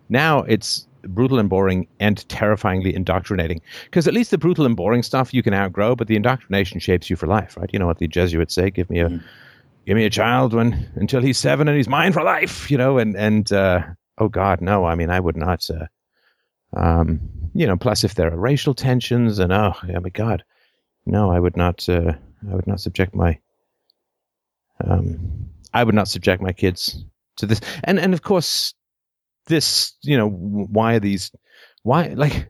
Now 0.09 0.43
it's 0.43 0.86
brutal 1.07 1.39
and 1.39 1.49
boring 1.49 1.87
and 1.99 2.27
terrifyingly 2.29 2.95
indoctrinating. 2.95 3.61
Because 3.85 4.07
at 4.07 4.13
least 4.13 4.31
the 4.31 4.37
brutal 4.37 4.65
and 4.65 4.75
boring 4.75 5.03
stuff 5.03 5.33
you 5.33 5.43
can 5.43 5.53
outgrow, 5.53 5.95
but 5.95 6.07
the 6.07 6.15
indoctrination 6.15 6.79
shapes 6.79 7.09
you 7.09 7.15
for 7.15 7.27
life, 7.27 7.57
right? 7.57 7.69
You 7.73 7.79
know 7.79 7.87
what 7.87 7.99
the 7.99 8.07
Jesuits 8.07 8.53
say: 8.53 8.69
"Give 8.69 8.89
me 8.89 8.99
a, 8.99 9.09
mm. 9.09 9.23
give 9.85 9.95
me 9.95 10.05
a 10.05 10.09
child 10.09 10.53
when 10.53 10.89
until 10.95 11.21
he's 11.21 11.37
seven 11.37 11.67
and 11.67 11.77
he's 11.77 11.87
mine 11.87 12.13
for 12.13 12.23
life." 12.23 12.69
You 12.71 12.77
know, 12.77 12.97
and 12.97 13.15
and 13.15 13.51
uh, 13.51 13.81
oh 14.17 14.29
God, 14.29 14.61
no! 14.61 14.85
I 14.85 14.95
mean, 14.95 15.09
I 15.09 15.19
would 15.19 15.37
not. 15.37 15.69
Uh, 15.69 15.87
um, 16.75 17.19
you 17.53 17.65
know, 17.65 17.77
plus 17.77 18.03
if 18.03 18.15
there 18.15 18.31
are 18.31 18.37
racial 18.37 18.73
tensions 18.73 19.39
and 19.39 19.51
oh, 19.51 19.73
oh 19.81 19.99
my 19.99 20.09
God, 20.09 20.43
no, 21.05 21.31
I 21.31 21.39
would 21.39 21.57
not. 21.57 21.87
Uh, 21.87 22.13
I 22.51 22.55
would 22.55 22.67
not 22.67 22.79
subject 22.79 23.15
my. 23.15 23.39
Um, 24.83 25.49
I 25.73 25.83
would 25.83 25.95
not 25.95 26.07
subject 26.07 26.41
my 26.41 26.51
kids 26.51 27.03
to 27.37 27.45
this, 27.45 27.61
and 27.83 27.99
and 27.99 28.13
of 28.13 28.21
course, 28.21 28.73
this. 29.47 29.95
You 30.01 30.17
know, 30.17 30.29
why 30.29 30.95
are 30.95 30.99
these? 30.99 31.31
Why 31.83 32.07
like? 32.07 32.49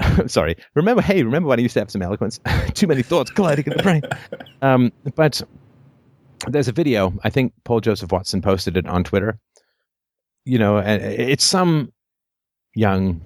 sorry. 0.26 0.56
Remember, 0.74 1.02
hey, 1.02 1.22
remember 1.22 1.48
when 1.48 1.58
I 1.58 1.62
used 1.62 1.74
to 1.74 1.80
have 1.80 1.90
some 1.90 2.02
eloquence? 2.02 2.40
Too 2.74 2.86
many 2.86 3.02
thoughts 3.02 3.30
colliding 3.30 3.66
in 3.66 3.76
the 3.76 3.82
brain. 3.82 4.02
Um, 4.60 4.92
but 5.14 5.40
there's 6.48 6.66
a 6.66 6.72
video. 6.72 7.14
I 7.22 7.30
think 7.30 7.52
Paul 7.62 7.78
Joseph 7.78 8.10
Watson 8.10 8.42
posted 8.42 8.76
it 8.76 8.88
on 8.88 9.04
Twitter. 9.04 9.38
You 10.44 10.58
know, 10.58 10.78
it's 10.78 11.44
some 11.44 11.92
young 12.74 13.20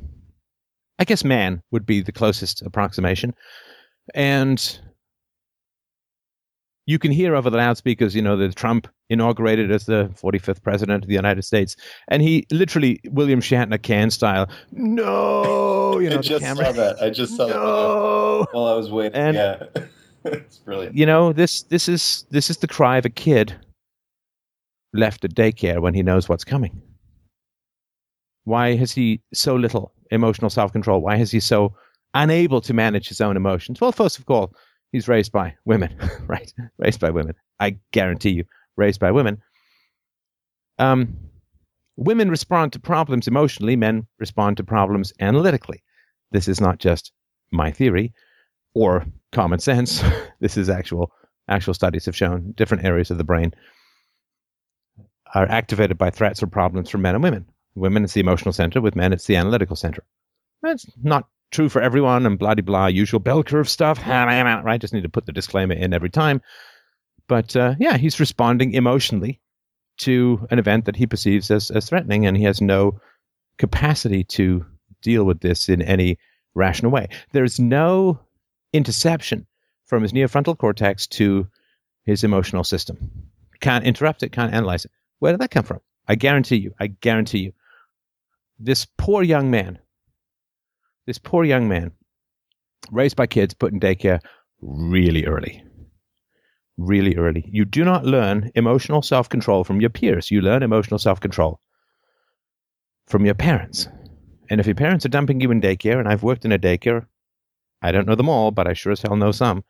I 1.03 1.05
guess 1.05 1.25
man 1.25 1.63
would 1.73 1.85
be 1.85 2.01
the 2.01 2.13
closest 2.13 2.63
approximation. 2.63 3.35
And 4.15 4.81
you 6.87 7.01
can 7.01 7.11
hear 7.11 7.35
over 7.35 7.51
the 7.51 7.57
loudspeakers, 7.57 8.15
you 8.15 8.23
know, 8.23 8.37
the 8.37 8.51
Trump 8.53 8.87
inaugurated 9.13 9.71
as 9.71 9.87
the 9.87 10.11
45th 10.21 10.63
president 10.63 11.05
of 11.05 11.09
the 11.09 11.15
United 11.15 11.43
States. 11.43 11.77
And 12.09 12.23
he 12.23 12.47
literally, 12.51 13.01
William 13.11 13.41
Shatner 13.41 13.83
Khan 13.83 14.11
style, 14.11 14.49
no, 14.73 15.99
you 15.99 16.11
know, 16.11 16.19
I 16.19 16.23
just 16.23 16.45
saw 16.45 16.73
that. 16.73 17.03
I 17.03 17.11
just 17.11 17.37
saw 17.37 17.47
no. 17.47 18.39
that 18.41 18.49
while 18.53 18.67
I 18.67 18.75
was 18.75 18.91
waiting. 18.91 19.15
And, 19.15 19.37
yeah. 19.37 19.63
it's 20.25 20.59
brilliant. 20.59 20.97
You 20.97 21.07
know, 21.07 21.33
this, 21.33 21.63
this 21.65 21.89
is, 21.89 22.25
this 22.31 22.51
is 22.51 22.59
the 22.59 22.69
cry 22.69 22.97
of 22.97 23.05
a 23.05 23.11
kid 23.11 23.55
left 24.93 25.25
at 25.25 25.35
daycare 25.35 25.81
when 25.81 25.95
he 25.95 26.03
knows 26.03 26.29
what's 26.29 26.45
coming. 26.45 26.81
Why 28.45 28.75
has 28.75 28.93
he 28.93 29.21
so 29.33 29.55
little 29.55 29.93
emotional 30.11 30.51
self 30.51 30.73
control? 30.73 31.01
Why 31.01 31.17
is 31.17 31.31
he 31.31 31.41
so 31.41 31.75
unable 32.15 32.61
to 32.63 32.75
manage 32.75 33.09
his 33.09 33.21
own 33.21 33.37
emotions? 33.37 33.81
Well, 33.81 33.93
first 33.93 34.19
of 34.19 34.29
all, 34.29 34.53
he's 34.91 35.09
raised 35.09 35.33
by 35.33 35.55
women, 35.65 35.97
right? 36.27 36.53
Raised 36.79 37.01
by 37.01 37.11
women. 37.11 37.35
I 37.61 37.77
guarantee 37.93 38.31
you, 38.31 38.45
raised 38.76 39.01
by 39.01 39.10
women. 39.10 39.42
Um, 40.78 41.17
women 41.97 42.31
respond 42.31 42.73
to 42.73 42.81
problems 42.81 43.28
emotionally, 43.28 43.76
men 43.76 44.07
respond 44.18 44.57
to 44.57 44.65
problems 44.65 45.12
analytically. 45.20 45.83
This 46.31 46.49
is 46.49 46.60
not 46.60 46.78
just 46.78 47.12
my 47.51 47.70
theory 47.70 48.12
or 48.75 49.05
common 49.33 49.59
sense. 49.59 50.02
this 50.41 50.57
is 50.57 50.68
actual 50.68 51.12
actual 51.49 51.75
studies 51.75 52.07
have 52.07 52.17
shown 52.17 52.52
different 52.57 52.84
areas 52.84 53.10
of 53.10 53.18
the 53.18 53.25
brain 53.25 53.52
are 55.34 55.49
activated 55.49 55.99
by 55.99 56.10
threats 56.10 56.42
or 56.42 56.47
problems 56.47 56.91
for 56.91 56.99
men 56.99 57.15
and 57.15 57.25
women. 57.25 57.47
Women, 57.75 58.05
it's 58.05 58.12
the 58.12 58.20
emotional 58.20 58.52
center. 58.52 58.81
With 58.81 58.97
men, 58.97 59.12
it's 59.12 59.26
the 59.26 59.36
analytical 59.36 59.76
center. 59.76 60.05
That's 60.62 60.86
not 61.02 61.26
true 61.51 61.68
for 61.68 61.81
everyone 61.81 62.26
and 62.26 62.39
blah, 62.39 62.55
blah, 62.55 62.62
blah, 62.62 62.86
usual 62.86 63.20
bell 63.20 63.42
curve 63.42 63.68
stuff. 63.68 63.99
Right? 64.07 64.81
Just 64.81 64.92
need 64.92 65.05
to 65.05 65.09
put 65.09 65.26
the 65.26 65.33
disclaimer 65.33 65.75
in 65.75 65.94
every 65.94 66.10
time. 66.10 66.42
But 67.28 67.55
uh, 67.57 67.75
yeah, 67.78 67.97
he's 67.97 68.20
responding 68.20 68.75
emotionally 68.75 69.41
to 69.99 70.47
an 70.51 70.59
event 70.59 70.86
that 70.86 70.97
he 70.97 71.07
perceives 71.07 71.51
as, 71.51 71.70
as 71.70 71.89
threatening, 71.89 72.26
and 72.26 72.36
he 72.36 72.44
has 72.44 72.60
no 72.60 73.01
capacity 73.59 74.25
to 74.25 74.65
deal 75.02 75.25
with 75.25 75.41
this 75.41 75.68
in 75.68 75.83
any 75.83 76.18
rational 76.55 76.92
way. 76.92 77.09
There's 77.33 77.60
no 77.60 78.20
interception 78.73 79.47
from 79.84 80.02
his 80.02 80.12
neofrontal 80.12 80.57
cortex 80.57 81.07
to 81.07 81.47
his 82.05 82.25
emotional 82.25 82.65
system. 82.65 83.28
Can't 83.60 83.84
interrupt 83.84 84.23
it, 84.23 84.33
can't 84.33 84.55
analyze 84.55 84.84
it. 84.84 84.91
Where 85.18 85.33
did 85.33 85.41
that 85.41 85.51
come 85.51 85.65
from? 85.65 85.81
I 86.09 86.15
guarantee 86.15 86.57
you, 86.57 86.75
I 86.81 86.89
guarantee 86.89 87.39
you, 87.39 87.52
this 88.59 88.86
poor 88.97 89.23
young 89.23 89.51
man, 89.51 89.78
this 91.07 91.18
poor 91.18 91.44
young 91.44 91.68
man, 91.68 91.92
raised 92.91 93.17
by 93.17 93.26
kids, 93.26 93.55
put 93.55 93.73
in 93.73 93.81
daycare 93.81 94.20
really 94.60 95.26
early. 95.26 95.65
Really 96.78 97.17
early. 97.17 97.49
You 97.51 97.65
do 97.65 97.84
not 97.84 98.05
learn 98.05 98.51
emotional 98.55 99.02
self 99.02 99.28
control 99.28 99.65
from 99.65 99.81
your 99.81 99.91
peers. 99.91 100.31
You 100.31 100.41
learn 100.41 100.62
emotional 100.62 100.99
self 100.99 101.20
control 101.20 101.60
from 103.07 103.25
your 103.25 103.34
parents. 103.34 103.89
And 104.51 104.60
if 104.60 104.67
your 104.67 104.75
parents 104.75 105.05
are 105.05 105.10
dumping 105.10 105.41
you 105.41 105.51
in 105.51 105.60
daycare, 105.60 105.99
and 105.99 106.09
I've 106.09 106.23
worked 106.23 106.44
in 106.44 106.52
a 106.52 106.59
daycare, 106.59 107.07
I 107.83 107.92
don't 107.92 108.07
know 108.07 108.15
them 108.15 108.28
all, 108.28 108.51
but 108.51 108.67
I 108.67 108.75
sure 108.75 108.92
as 108.92 109.02
hell 109.02 109.17
know 109.17 109.33
some, 109.33 109.65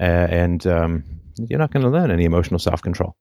uh, 0.00 0.04
and 0.04 0.66
um, 0.66 1.04
you're 1.36 1.58
not 1.58 1.70
going 1.70 1.84
to 1.84 1.90
learn 1.90 2.10
any 2.10 2.24
emotional 2.24 2.58
self 2.58 2.82
control. 2.82 3.16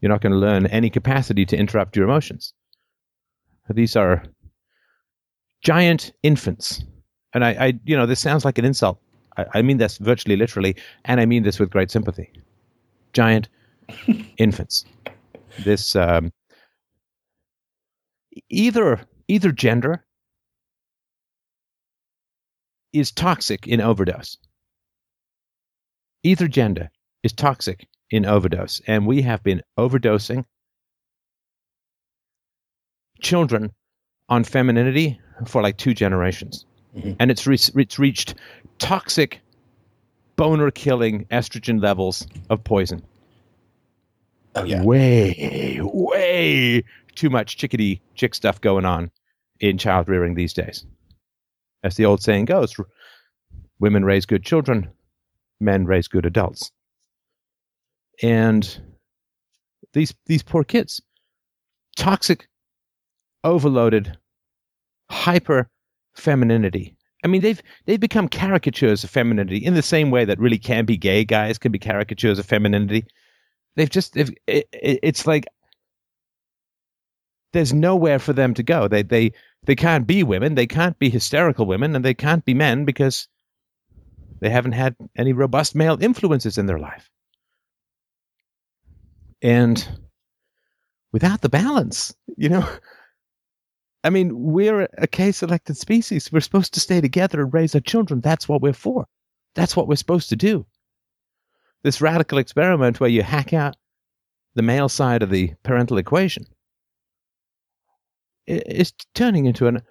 You're 0.00 0.10
not 0.10 0.20
going 0.20 0.32
to 0.32 0.38
learn 0.38 0.66
any 0.66 0.90
capacity 0.90 1.44
to 1.46 1.56
interrupt 1.56 1.96
your 1.96 2.04
emotions. 2.04 2.52
These 3.68 3.96
are 3.96 4.24
giant 5.62 6.12
infants. 6.22 6.84
And 7.34 7.44
I, 7.44 7.50
I 7.50 7.80
you 7.84 7.96
know, 7.96 8.06
this 8.06 8.20
sounds 8.20 8.44
like 8.44 8.58
an 8.58 8.64
insult. 8.64 9.00
I, 9.36 9.46
I 9.54 9.62
mean 9.62 9.78
this 9.78 9.98
virtually 9.98 10.36
literally, 10.36 10.76
and 11.04 11.20
I 11.20 11.26
mean 11.26 11.42
this 11.42 11.58
with 11.58 11.70
great 11.70 11.90
sympathy. 11.90 12.32
Giant 13.12 13.48
infants. 14.36 14.84
This 15.64 15.96
um, 15.96 16.32
either 18.48 19.00
either 19.28 19.52
gender 19.52 20.04
is 22.92 23.12
toxic 23.12 23.66
in 23.66 23.80
overdose. 23.80 24.36
Either 26.22 26.48
gender 26.48 26.90
is 27.22 27.32
toxic 27.32 27.86
in 28.10 28.26
overdose, 28.26 28.80
and 28.86 29.06
we 29.06 29.22
have 29.22 29.42
been 29.42 29.62
overdosing 29.78 30.44
children 33.20 33.72
on 34.28 34.44
femininity 34.44 35.18
for 35.46 35.62
like 35.62 35.76
two 35.76 35.94
generations, 35.94 36.66
mm-hmm. 36.96 37.12
and 37.18 37.30
it's 37.30 37.46
re- 37.46 37.58
it's 37.82 37.98
reached 37.98 38.34
toxic, 38.78 39.40
boner 40.40 40.70
killing 40.70 41.26
estrogen 41.26 41.82
levels 41.82 42.26
of 42.48 42.64
poison. 42.64 43.02
Oh 44.54 44.64
yeah, 44.64 44.82
way 44.82 45.78
way 45.82 46.82
too 47.14 47.28
much 47.28 47.58
chickadee 47.58 48.00
chick 48.14 48.34
stuff 48.34 48.58
going 48.58 48.86
on 48.86 49.10
in 49.60 49.76
child 49.76 50.08
rearing 50.08 50.36
these 50.36 50.54
days. 50.54 50.86
As 51.84 51.96
the 51.96 52.06
old 52.06 52.22
saying 52.22 52.46
goes, 52.46 52.74
women 53.80 54.02
raise 54.02 54.24
good 54.24 54.42
children, 54.42 54.90
men 55.60 55.84
raise 55.84 56.08
good 56.08 56.24
adults. 56.24 56.72
And 58.22 58.80
these 59.92 60.14
these 60.24 60.42
poor 60.42 60.64
kids, 60.64 61.02
toxic, 61.96 62.48
overloaded 63.44 64.16
hyper 65.10 65.68
femininity. 66.14 66.96
I 67.24 67.28
mean, 67.28 67.42
they've 67.42 67.62
they've 67.86 68.00
become 68.00 68.28
caricatures 68.28 69.04
of 69.04 69.10
femininity 69.10 69.58
in 69.58 69.74
the 69.74 69.82
same 69.82 70.10
way 70.10 70.24
that 70.24 70.38
really 70.38 70.58
campy 70.58 70.98
gay 70.98 71.24
guys 71.24 71.58
can 71.58 71.72
be 71.72 71.78
caricatures 71.78 72.38
of 72.38 72.46
femininity. 72.46 73.06
They've 73.76 73.90
just 73.90 74.14
they've, 74.14 74.32
it, 74.46 74.68
it's 74.72 75.26
like 75.26 75.46
there's 77.52 77.72
nowhere 77.72 78.18
for 78.18 78.32
them 78.32 78.54
to 78.54 78.62
go. 78.62 78.88
They 78.88 79.02
they 79.02 79.32
they 79.64 79.76
can't 79.76 80.06
be 80.06 80.22
women, 80.22 80.54
they 80.54 80.66
can't 80.66 80.98
be 80.98 81.10
hysterical 81.10 81.66
women, 81.66 81.94
and 81.94 82.04
they 82.04 82.14
can't 82.14 82.44
be 82.44 82.54
men 82.54 82.84
because 82.84 83.28
they 84.40 84.48
haven't 84.48 84.72
had 84.72 84.96
any 85.16 85.32
robust 85.32 85.74
male 85.74 85.98
influences 86.00 86.56
in 86.56 86.66
their 86.66 86.78
life. 86.78 87.10
And 89.42 89.86
without 91.12 91.42
the 91.42 91.48
balance, 91.48 92.14
you 92.36 92.48
know, 92.48 92.66
I 94.02 94.10
mean, 94.10 94.30
we're 94.34 94.88
a 94.96 95.06
K 95.06 95.32
selected 95.32 95.76
species. 95.76 96.32
We're 96.32 96.40
supposed 96.40 96.74
to 96.74 96.80
stay 96.80 97.00
together 97.00 97.42
and 97.42 97.52
raise 97.52 97.74
our 97.74 97.80
children. 97.80 98.20
That's 98.20 98.48
what 98.48 98.62
we're 98.62 98.72
for. 98.72 99.06
That's 99.54 99.76
what 99.76 99.88
we're 99.88 99.96
supposed 99.96 100.30
to 100.30 100.36
do. 100.36 100.66
This 101.82 102.00
radical 102.00 102.38
experiment 102.38 103.00
where 103.00 103.10
you 103.10 103.22
hack 103.22 103.52
out 103.52 103.76
the 104.54 104.62
male 104.62 104.88
side 104.88 105.22
of 105.22 105.30
the 105.30 105.54
parental 105.62 105.98
equation 105.98 106.44
is 108.46 108.92
turning 109.14 109.46
into 109.46 109.66
an 109.66 109.82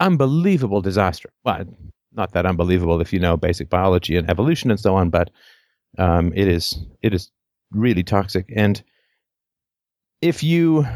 unbelievable 0.00 0.80
disaster. 0.80 1.30
Well, 1.44 1.64
not 2.12 2.32
that 2.32 2.46
unbelievable 2.46 3.00
if 3.00 3.12
you 3.12 3.18
know 3.18 3.36
basic 3.36 3.68
biology 3.68 4.16
and 4.16 4.30
evolution 4.30 4.70
and 4.70 4.80
so 4.80 4.94
on, 4.94 5.10
but 5.10 5.30
um, 5.98 6.32
it 6.34 6.48
is 6.48 6.78
it 7.02 7.14
is 7.14 7.30
really 7.70 8.02
toxic. 8.02 8.50
And 8.54 8.82
if 10.20 10.42
you 10.42 10.86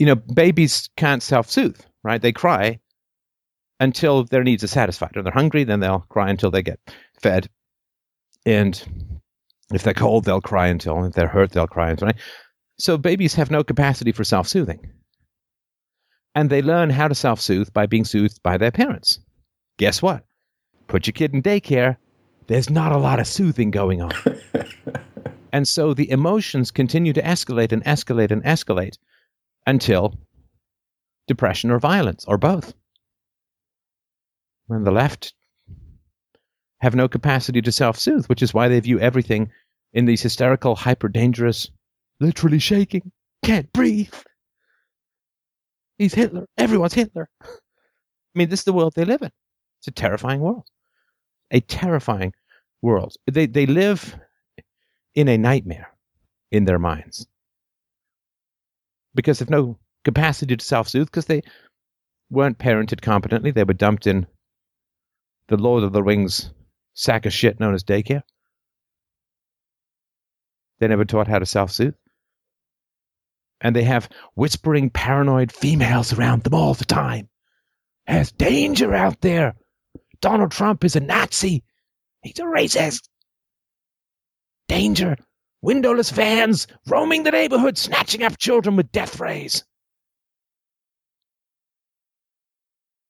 you 0.00 0.06
know, 0.06 0.16
babies 0.16 0.88
can't 0.96 1.22
self 1.22 1.48
soothe, 1.50 1.78
right? 2.02 2.20
They 2.20 2.32
cry 2.32 2.80
until 3.78 4.24
their 4.24 4.42
needs 4.42 4.64
are 4.64 4.68
satisfied. 4.68 5.14
When 5.14 5.24
they're 5.24 5.32
hungry, 5.32 5.62
then 5.62 5.80
they'll 5.80 6.06
cry 6.08 6.30
until 6.30 6.50
they 6.50 6.62
get 6.62 6.80
fed. 7.22 7.48
And 8.46 8.82
If 9.72 9.82
they're 9.82 9.94
cold, 9.94 10.24
they'll 10.24 10.40
cry 10.40 10.68
until. 10.68 11.04
If 11.04 11.12
they're 11.12 11.28
hurt, 11.28 11.52
they'll 11.52 11.66
cry 11.66 11.90
until. 11.90 12.06
Right? 12.06 12.16
So 12.78 12.96
babies 12.96 13.34
have 13.34 13.50
no 13.50 13.62
capacity 13.62 14.10
for 14.10 14.24
self 14.24 14.48
soothing. 14.48 14.90
And 16.34 16.48
they 16.48 16.62
learn 16.62 16.88
how 16.88 17.06
to 17.06 17.14
self 17.14 17.38
soothe 17.38 17.70
by 17.74 17.84
being 17.84 18.06
soothed 18.06 18.42
by 18.42 18.56
their 18.56 18.72
parents. 18.72 19.20
Guess 19.78 20.00
what? 20.00 20.24
Put 20.86 21.06
your 21.06 21.12
kid 21.12 21.34
in 21.34 21.42
daycare, 21.42 21.98
there's 22.46 22.70
not 22.70 22.92
a 22.92 22.98
lot 22.98 23.20
of 23.20 23.26
soothing 23.26 23.70
going 23.70 24.00
on. 24.00 24.12
and 25.52 25.68
so 25.68 25.92
the 25.92 26.10
emotions 26.10 26.70
continue 26.70 27.12
to 27.12 27.22
escalate 27.22 27.70
and 27.70 27.84
escalate 27.84 28.30
and 28.30 28.42
escalate 28.44 28.96
until 29.66 30.18
depression 31.26 31.70
or 31.70 31.78
violence 31.78 32.24
or 32.26 32.38
both. 32.38 32.74
When 34.66 34.84
the 34.84 34.90
left 34.90 35.34
have 36.80 36.94
no 36.94 37.08
capacity 37.08 37.60
to 37.62 37.72
self 37.72 37.98
soothe, 37.98 38.26
which 38.26 38.42
is 38.42 38.54
why 38.54 38.68
they 38.68 38.80
view 38.80 38.98
everything 38.98 39.50
in 39.92 40.06
these 40.06 40.22
hysterical, 40.22 40.76
hyper 40.76 41.08
dangerous, 41.08 41.70
literally 42.20 42.58
shaking, 42.58 43.12
can't 43.44 43.72
breathe. 43.72 44.14
He's 45.98 46.14
Hitler. 46.14 46.46
Everyone's 46.56 46.94
Hitler. 46.94 47.28
I 47.42 47.48
mean, 48.34 48.48
this 48.48 48.60
is 48.60 48.64
the 48.64 48.72
world 48.72 48.94
they 48.94 49.04
live 49.04 49.22
in. 49.22 49.30
It's 49.80 49.88
a 49.88 49.92
terrifying 49.92 50.40
world. 50.40 50.66
A 51.50 51.60
terrifying 51.60 52.32
world. 52.80 53.16
They, 53.30 53.46
they 53.46 53.66
live 53.66 54.16
in 55.14 55.28
a 55.28 55.36
nightmare 55.36 55.92
in 56.50 56.64
their 56.64 56.78
minds 56.78 57.26
because 59.14 59.38
they've 59.38 59.50
no 59.50 59.78
capacity 60.04 60.56
to 60.56 60.64
self 60.64 60.88
soothe 60.88 61.06
because 61.06 61.26
they 61.26 61.42
weren't 62.30 62.58
parented 62.58 63.00
competently. 63.00 63.50
They 63.50 63.64
were 63.64 63.74
dumped 63.74 64.06
in 64.06 64.26
the 65.48 65.56
Lord 65.56 65.82
of 65.82 65.92
the 65.92 66.02
Rings 66.02 66.50
sack 66.94 67.26
of 67.26 67.32
shit 67.32 67.60
known 67.60 67.74
as 67.74 67.84
daycare. 67.84 68.22
They 70.78 70.88
never 70.88 71.04
taught 71.04 71.28
how 71.28 71.38
to 71.38 71.46
self 71.46 71.70
soothe. 71.72 71.94
And 73.60 73.76
they 73.76 73.84
have 73.84 74.08
whispering, 74.34 74.88
paranoid 74.88 75.52
females 75.52 76.14
around 76.14 76.44
them 76.44 76.54
all 76.54 76.72
the 76.74 76.86
time. 76.86 77.28
There's 78.06 78.32
danger 78.32 78.94
out 78.94 79.20
there. 79.20 79.54
Donald 80.20 80.50
Trump 80.50 80.84
is 80.84 80.96
a 80.96 81.00
Nazi. 81.00 81.62
He's 82.22 82.38
a 82.38 82.44
racist. 82.44 83.08
Danger. 84.68 85.16
Windowless 85.62 86.10
vans 86.10 86.66
roaming 86.86 87.22
the 87.22 87.30
neighborhood, 87.30 87.76
snatching 87.76 88.22
up 88.22 88.38
children 88.38 88.76
with 88.76 88.92
death 88.92 89.20
rays. 89.20 89.64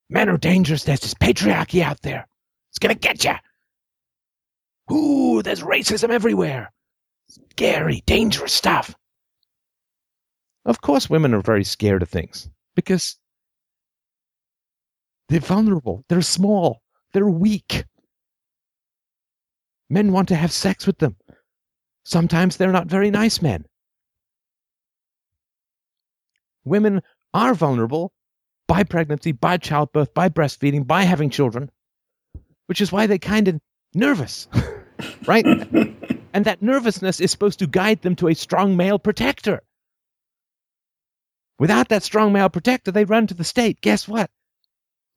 Men 0.08 0.28
are 0.28 0.36
dangerous. 0.36 0.82
There's 0.82 1.00
this 1.00 1.14
patriarchy 1.14 1.82
out 1.82 2.02
there. 2.02 2.26
It's 2.70 2.80
gonna 2.80 2.94
get 2.94 3.24
you. 3.24 3.34
Ooh, 4.92 5.42
there's 5.42 5.62
racism 5.62 6.10
everywhere. 6.10 6.72
Scary, 7.28 8.02
dangerous 8.06 8.52
stuff. 8.52 8.94
Of 10.64 10.80
course, 10.80 11.08
women 11.08 11.32
are 11.32 11.40
very 11.40 11.64
scared 11.64 12.02
of 12.02 12.08
things 12.08 12.50
because 12.74 13.16
they're 15.28 15.40
vulnerable, 15.40 16.04
they're 16.08 16.22
small, 16.22 16.82
they're 17.12 17.28
weak. 17.28 17.84
Men 19.88 20.12
want 20.12 20.28
to 20.28 20.36
have 20.36 20.52
sex 20.52 20.86
with 20.86 20.98
them. 20.98 21.16
Sometimes 22.04 22.56
they're 22.56 22.72
not 22.72 22.86
very 22.86 23.10
nice 23.10 23.42
men. 23.42 23.64
Women 26.64 27.02
are 27.34 27.54
vulnerable 27.54 28.12
by 28.66 28.84
pregnancy, 28.84 29.32
by 29.32 29.56
childbirth, 29.56 30.14
by 30.14 30.28
breastfeeding, 30.28 30.86
by 30.86 31.02
having 31.02 31.30
children, 31.30 31.70
which 32.66 32.80
is 32.80 32.92
why 32.92 33.06
they're 33.06 33.18
kind 33.18 33.48
of 33.48 33.60
nervous, 33.94 34.48
right? 35.26 35.44
and 36.32 36.44
that 36.44 36.62
nervousness 36.62 37.20
is 37.20 37.30
supposed 37.30 37.58
to 37.58 37.66
guide 37.66 38.02
them 38.02 38.16
to 38.16 38.28
a 38.28 38.34
strong 38.34 38.76
male 38.76 38.98
protector. 38.98 39.62
Without 41.58 41.88
that 41.88 42.02
strong 42.02 42.32
male 42.32 42.48
protector, 42.48 42.90
they 42.90 43.04
run 43.04 43.26
to 43.26 43.34
the 43.34 43.44
state. 43.44 43.80
Guess 43.80 44.08
what? 44.08 44.30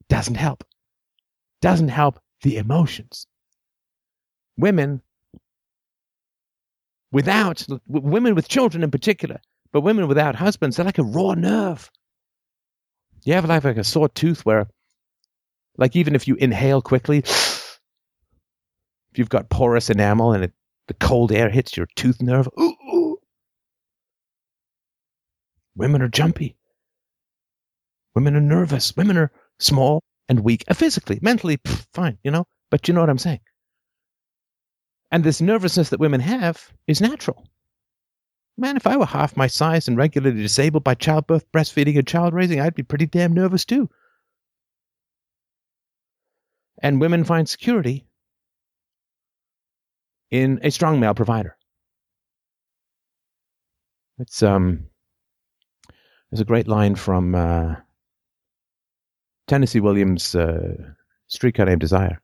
Doesn't 0.10 0.36
help. 0.36 0.64
Doesn't 1.62 1.90
help 1.90 2.20
the 2.42 2.58
emotions. 2.58 3.28
Women 4.58 5.02
without, 7.14 7.66
women 7.88 8.36
with 8.36 8.50
children 8.50 8.84
in 8.84 8.92
particular, 8.92 9.40
but 9.72 9.82
women 9.82 10.10
without 10.10 10.36
husbands, 10.36 10.76
they're 10.76 10.86
like 10.86 10.98
a 10.98 11.04
raw 11.04 11.34
nerve. 11.36 11.90
You 13.24 13.36
have 13.36 13.46
like, 13.46 13.64
like 13.64 13.78
a 13.78 13.86
sore 13.86 14.10
tooth 14.10 14.46
where, 14.46 14.68
like, 15.78 15.96
even 15.96 16.16
if 16.16 16.28
you 16.28 16.36
inhale 16.36 16.82
quickly, 16.82 17.20
if 17.20 17.80
you've 19.16 19.30
got 19.30 19.50
porous 19.50 19.90
enamel 19.90 20.34
and 20.34 20.44
it, 20.44 20.54
the 20.88 20.94
cold 20.96 21.32
air 21.32 21.50
hits 21.50 21.78
your 21.78 21.88
tooth 21.96 22.22
nerve, 22.22 22.50
ooh, 22.60 22.76
ooh. 22.94 23.18
Women 25.76 26.02
are 26.02 26.10
jumpy. 26.10 26.58
Women 28.16 28.36
are 28.36 28.42
nervous. 28.42 28.96
Women 28.98 29.18
are 29.18 29.32
small 29.60 30.04
and 30.28 30.42
weak 30.42 30.64
uh, 30.68 30.74
physically, 30.74 31.20
mentally, 31.22 31.58
pff, 31.58 31.86
fine, 31.94 32.18
you 32.24 32.32
know, 32.32 32.46
but 32.70 32.88
you 32.88 32.94
know 32.94 33.00
what 33.02 33.10
I'm 33.10 33.18
saying. 33.18 33.40
And 35.14 35.24
this 35.24 35.42
nervousness 35.42 35.90
that 35.90 36.00
women 36.00 36.22
have 36.22 36.74
is 36.88 37.00
natural. 37.00 37.46
Man, 38.58 38.78
if 38.78 38.88
I 38.88 38.98
were 38.98 39.06
half 39.06 39.38
my 39.38 39.46
size 39.46 39.88
and 39.88 39.96
regularly 39.96 40.42
disabled 40.42 40.84
by 40.84 40.96
childbirth, 40.96 41.46
breastfeeding, 41.52 42.00
and 42.00 42.08
child 42.08 42.34
raising, 42.34 42.60
I'd 42.60 42.74
be 42.74 42.82
pretty 42.82 43.06
damn 43.06 43.32
nervous 43.32 43.64
too. 43.64 43.92
And 46.82 47.00
women 47.00 47.26
find 47.26 47.48
security 47.48 48.08
in 50.32 50.60
a 50.64 50.72
strong 50.72 51.00
male 51.00 51.14
provider. 51.14 51.56
It's 54.18 54.42
um, 54.42 54.88
there's 56.32 56.42
a 56.42 56.46
great 56.46 56.68
line 56.68 56.96
from 56.96 57.36
uh, 57.36 57.76
Tennessee 59.48 59.80
Williams' 59.80 60.34
uh, 60.34 60.74
Streetcar 61.28 61.68
Named 61.68 61.82
Desire. 61.82 62.20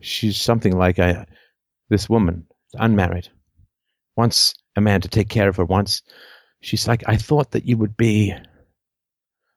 She's 0.00 0.40
something 0.40 0.76
like 0.76 0.98
a, 0.98 1.26
this 1.88 2.08
woman, 2.08 2.46
unmarried, 2.74 3.28
wants 4.16 4.54
a 4.76 4.80
man 4.80 5.00
to 5.00 5.08
take 5.08 5.28
care 5.28 5.48
of 5.48 5.56
her 5.56 5.64
once. 5.64 6.02
She's 6.60 6.88
like, 6.88 7.02
I 7.06 7.16
thought 7.16 7.52
that 7.52 7.66
you 7.66 7.76
would 7.78 7.96
be 7.96 8.34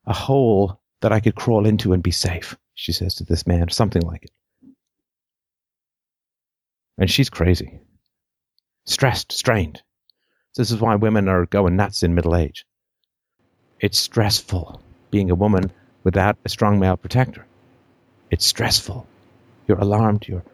a 0.06 0.12
hole 0.12 0.80
that 1.00 1.12
I 1.12 1.20
could 1.20 1.34
crawl 1.34 1.66
into 1.66 1.92
and 1.92 2.02
be 2.02 2.10
safe, 2.10 2.56
she 2.74 2.92
says 2.92 3.14
to 3.16 3.24
this 3.24 3.46
man, 3.46 3.68
something 3.68 4.02
like 4.02 4.24
it. 4.24 4.30
And 6.96 7.10
she's 7.10 7.30
crazy, 7.30 7.80
stressed, 8.86 9.32
strained. 9.32 9.82
This 10.56 10.72
is 10.72 10.80
why 10.80 10.96
women 10.96 11.28
are 11.28 11.46
going 11.46 11.76
nuts 11.76 12.02
in 12.02 12.14
middle 12.14 12.34
age. 12.34 12.66
It's 13.80 13.98
stressful 13.98 14.82
being 15.10 15.30
a 15.30 15.36
woman 15.36 15.70
without 16.02 16.36
a 16.44 16.48
strong 16.48 16.80
male 16.80 16.96
protector. 16.96 17.46
It's 18.30 18.44
stressful. 18.44 19.06
You're 19.68 19.78
alarmed. 19.78 20.26
You're 20.26 20.44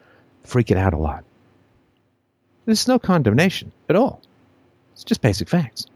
freaking 0.44 0.76
out 0.76 0.93
a 0.93 0.99
lot. 0.99 1.25
There's 2.67 2.89
no 2.89 2.99
condemnation 2.99 3.73
at 3.89 3.97
all. 3.97 4.20
It's 4.93 5.05
just 5.05 5.23
basic 5.23 5.49
facts. 5.49 5.86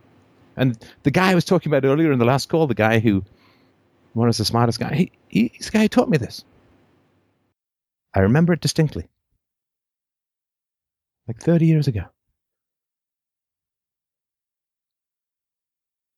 And 0.56 0.78
the 1.02 1.10
guy 1.10 1.30
I 1.30 1.34
was 1.34 1.44
talking 1.44 1.70
about 1.70 1.84
earlier 1.84 2.12
in 2.12 2.18
the 2.18 2.24
last 2.24 2.48
call, 2.48 2.66
the 2.66 2.74
guy 2.74 2.98
who 2.98 3.24
one 4.14 4.26
was 4.26 4.38
the 4.38 4.44
smartest 4.44 4.80
guy, 4.80 4.94
he, 4.94 5.12
he, 5.28 5.52
he's 5.54 5.66
the 5.66 5.72
guy 5.72 5.82
who 5.82 5.88
taught 5.88 6.08
me 6.08 6.18
this. 6.18 6.44
I 8.14 8.20
remember 8.20 8.52
it 8.52 8.60
distinctly. 8.60 9.08
Like 11.26 11.40
30 11.40 11.66
years 11.66 11.86
ago. 11.86 12.04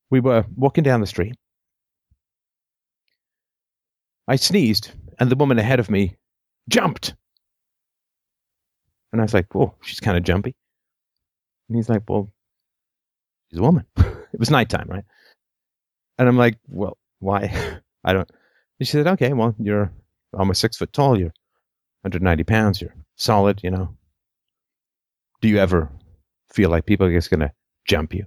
We 0.08 0.20
were 0.20 0.44
walking 0.56 0.84
down 0.84 1.00
the 1.00 1.06
street. 1.06 1.34
I 4.26 4.36
sneezed, 4.36 4.92
and 5.18 5.30
the 5.30 5.36
woman 5.36 5.58
ahead 5.58 5.80
of 5.80 5.90
me 5.90 6.16
jumped. 6.70 7.14
And 9.12 9.20
I 9.20 9.24
was 9.24 9.34
like, 9.34 9.52
whoa, 9.54 9.74
she's 9.82 10.00
kind 10.00 10.16
of 10.16 10.22
jumpy. 10.22 10.54
And 11.68 11.76
he's 11.76 11.88
like, 11.88 12.02
well, 12.08 12.30
she's 13.50 13.58
a 13.58 13.62
woman. 13.62 13.84
it 13.96 14.38
was 14.38 14.50
nighttime, 14.50 14.86
right? 14.88 15.04
And 16.18 16.28
I'm 16.28 16.36
like, 16.36 16.58
well, 16.68 16.96
why? 17.18 17.80
I 18.04 18.12
don't. 18.12 18.30
And 18.78 18.86
she 18.86 18.92
said, 18.92 19.06
okay, 19.06 19.32
well, 19.32 19.54
you're 19.58 19.92
almost 20.32 20.60
six 20.60 20.76
foot 20.76 20.92
tall. 20.92 21.18
You're 21.18 21.34
190 22.02 22.44
pounds. 22.44 22.80
You're 22.80 22.94
solid, 23.16 23.60
you 23.62 23.70
know. 23.70 23.96
Do 25.40 25.48
you 25.48 25.58
ever 25.58 25.90
feel 26.52 26.70
like 26.70 26.86
people 26.86 27.06
are 27.06 27.12
just 27.12 27.30
going 27.30 27.40
to 27.40 27.52
jump 27.86 28.14
you? 28.14 28.26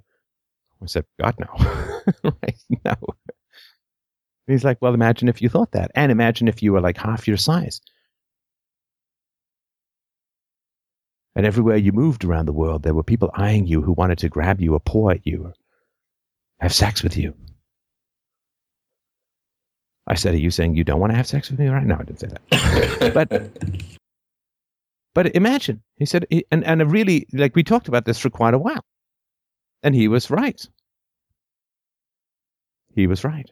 I 0.81 0.85
said, 0.87 1.05
God, 1.19 1.35
no. 1.39 1.47
right? 2.23 2.57
No. 2.85 2.95
he's 4.47 4.65
like, 4.65 4.77
well, 4.81 4.93
imagine 4.93 5.29
if 5.29 5.41
you 5.41 5.47
thought 5.49 5.71
that. 5.71 5.91
And 5.95 6.11
imagine 6.11 6.47
if 6.47 6.61
you 6.61 6.73
were 6.73 6.81
like 6.81 6.97
half 6.97 7.27
your 7.27 7.37
size. 7.37 7.79
And 11.35 11.45
everywhere 11.45 11.77
you 11.77 11.91
moved 11.91 12.23
around 12.23 12.45
the 12.45 12.53
world, 12.53 12.83
there 12.83 12.93
were 12.93 13.03
people 13.03 13.31
eyeing 13.33 13.65
you 13.65 13.81
who 13.81 13.93
wanted 13.93 14.19
to 14.19 14.29
grab 14.29 14.61
you 14.61 14.73
or 14.73 14.79
paw 14.79 15.09
at 15.09 15.25
you 15.25 15.45
or 15.45 15.53
have 16.59 16.73
sex 16.73 17.01
with 17.01 17.17
you. 17.17 17.33
I 20.05 20.15
said, 20.15 20.35
Are 20.35 20.37
you 20.37 20.51
saying 20.51 20.75
you 20.75 20.83
don't 20.83 20.99
want 20.99 21.11
to 21.11 21.17
have 21.17 21.27
sex 21.27 21.49
with 21.49 21.59
me? 21.59 21.67
Right? 21.67 21.85
No, 21.85 21.95
I 21.95 22.03
didn't 22.03 22.19
say 22.19 22.27
that. 22.27 23.13
but 23.13 23.51
But 25.13 25.35
imagine, 25.35 25.83
he 25.97 26.05
said, 26.05 26.25
and, 26.51 26.63
and 26.63 26.91
really, 26.91 27.27
like, 27.33 27.55
we 27.55 27.63
talked 27.63 27.87
about 27.87 28.05
this 28.05 28.17
for 28.19 28.29
quite 28.29 28.53
a 28.53 28.59
while. 28.59 28.83
And 29.83 29.93
he 29.93 30.07
was 30.07 30.31
right. 30.31 30.65
He 32.95 33.05
was 33.05 33.23
right. 33.23 33.49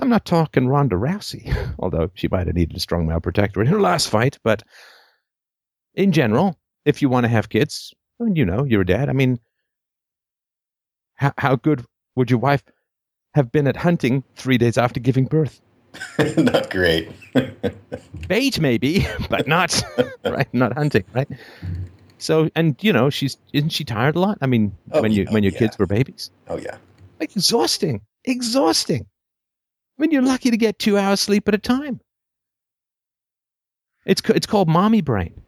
I'm 0.00 0.08
not 0.08 0.24
talking 0.24 0.68
Ronda 0.68 0.96
Rousey, 0.96 1.54
although 1.78 2.10
she 2.14 2.28
might 2.28 2.46
have 2.46 2.56
needed 2.56 2.76
a 2.76 2.80
strong 2.80 3.06
male 3.06 3.20
protector 3.20 3.60
in 3.60 3.66
her 3.66 3.80
last 3.80 4.08
fight. 4.08 4.38
But 4.42 4.62
in 5.94 6.12
general, 6.12 6.56
if 6.84 7.02
you 7.02 7.08
want 7.08 7.24
to 7.24 7.28
have 7.28 7.48
kids, 7.48 7.92
I 8.20 8.24
mean, 8.24 8.36
you 8.36 8.44
know, 8.44 8.64
you're 8.64 8.82
a 8.82 8.86
dad. 8.86 9.08
I 9.08 9.12
mean, 9.12 9.38
how, 11.14 11.32
how 11.38 11.56
good 11.56 11.84
would 12.14 12.30
your 12.30 12.38
wife 12.40 12.62
have 13.34 13.50
been 13.52 13.66
at 13.66 13.76
hunting 13.76 14.24
three 14.36 14.58
days 14.58 14.78
after 14.78 15.00
giving 15.00 15.26
birth? 15.26 15.60
Not 16.36 16.70
great. 16.70 17.10
Bait, 18.28 18.60
maybe, 18.60 19.06
but 19.30 19.48
not 19.48 19.82
right, 20.24 20.52
not 20.52 20.74
hunting, 20.74 21.04
right? 21.14 21.28
So, 22.18 22.50
and 22.54 22.76
you 22.82 22.92
know, 22.92 23.08
she's 23.10 23.38
isn't 23.54 23.70
she 23.70 23.84
tired 23.84 24.14
a 24.14 24.20
lot? 24.20 24.38
I 24.42 24.46
mean, 24.46 24.76
Oh, 24.92 25.00
when 25.00 25.12
you 25.12 25.24
yeah, 25.24 25.32
when 25.32 25.42
your 25.42 25.52
yeah. 25.52 25.58
kids 25.60 25.78
were 25.78 25.86
babies, 25.86 26.30
oh 26.48 26.58
yeah. 26.58 26.76
like 27.20 27.34
exhausting, 27.34 28.02
exhausting. 28.24 29.06
I 29.98 30.02
mean, 30.02 30.10
you're 30.12 30.22
lucky 30.22 30.50
to 30.50 30.56
get 30.56 30.78
two 30.78 30.96
hours 30.96 31.20
sleep 31.20 31.48
at 31.48 31.54
a 31.54 31.58
time. 31.58 32.00
It's 34.06 34.22
it's 34.30 34.46
called 34.46 34.68
mommy 34.68 35.00
brain. 35.00 35.42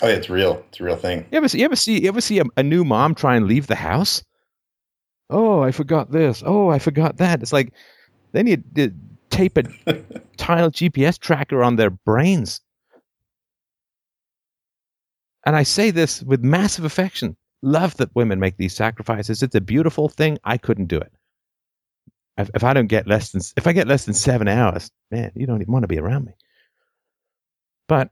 Oh 0.00 0.08
yeah, 0.08 0.14
it's 0.14 0.30
real. 0.30 0.64
It's 0.68 0.80
a 0.80 0.84
real 0.84 0.96
thing. 0.96 1.26
You 1.30 1.38
ever 1.38 1.48
see? 1.48 1.58
You 1.58 1.64
ever 1.66 1.76
see? 1.76 2.02
You 2.02 2.08
ever 2.08 2.20
see 2.20 2.38
a, 2.40 2.44
a 2.56 2.62
new 2.62 2.84
mom 2.84 3.14
try 3.14 3.36
and 3.36 3.46
leave 3.46 3.66
the 3.66 3.76
house? 3.76 4.24
Oh, 5.30 5.60
I 5.60 5.70
forgot 5.70 6.10
this. 6.10 6.42
Oh, 6.44 6.68
I 6.68 6.78
forgot 6.78 7.18
that. 7.18 7.42
It's 7.42 7.52
like 7.52 7.72
they 8.32 8.42
need 8.42 8.74
to 8.74 8.90
tape 9.30 9.56
a 9.58 9.62
tile 10.36 10.70
GPS 10.70 11.18
tracker 11.18 11.62
on 11.62 11.76
their 11.76 11.90
brains. 11.90 12.60
And 15.44 15.56
I 15.56 15.62
say 15.62 15.90
this 15.90 16.22
with 16.22 16.42
massive 16.42 16.84
affection. 16.84 17.36
Love 17.62 17.96
that 17.98 18.14
women 18.14 18.40
make 18.40 18.56
these 18.56 18.74
sacrifices. 18.74 19.42
It's 19.42 19.54
a 19.54 19.60
beautiful 19.60 20.08
thing. 20.08 20.38
I 20.44 20.58
couldn't 20.58 20.86
do 20.86 20.98
it. 20.98 21.12
If, 22.36 22.50
if 22.54 22.64
I 22.64 22.72
don't 22.72 22.86
get 22.86 23.06
less 23.06 23.30
than 23.30 23.42
if 23.56 23.66
I 23.66 23.72
get 23.72 23.86
less 23.86 24.04
than 24.04 24.14
seven 24.14 24.48
hours, 24.48 24.90
man, 25.10 25.32
you 25.34 25.46
don't 25.46 25.60
even 25.60 25.72
want 25.72 25.82
to 25.82 25.88
be 25.88 25.98
around 25.98 26.24
me. 26.24 26.32
But 27.88 28.10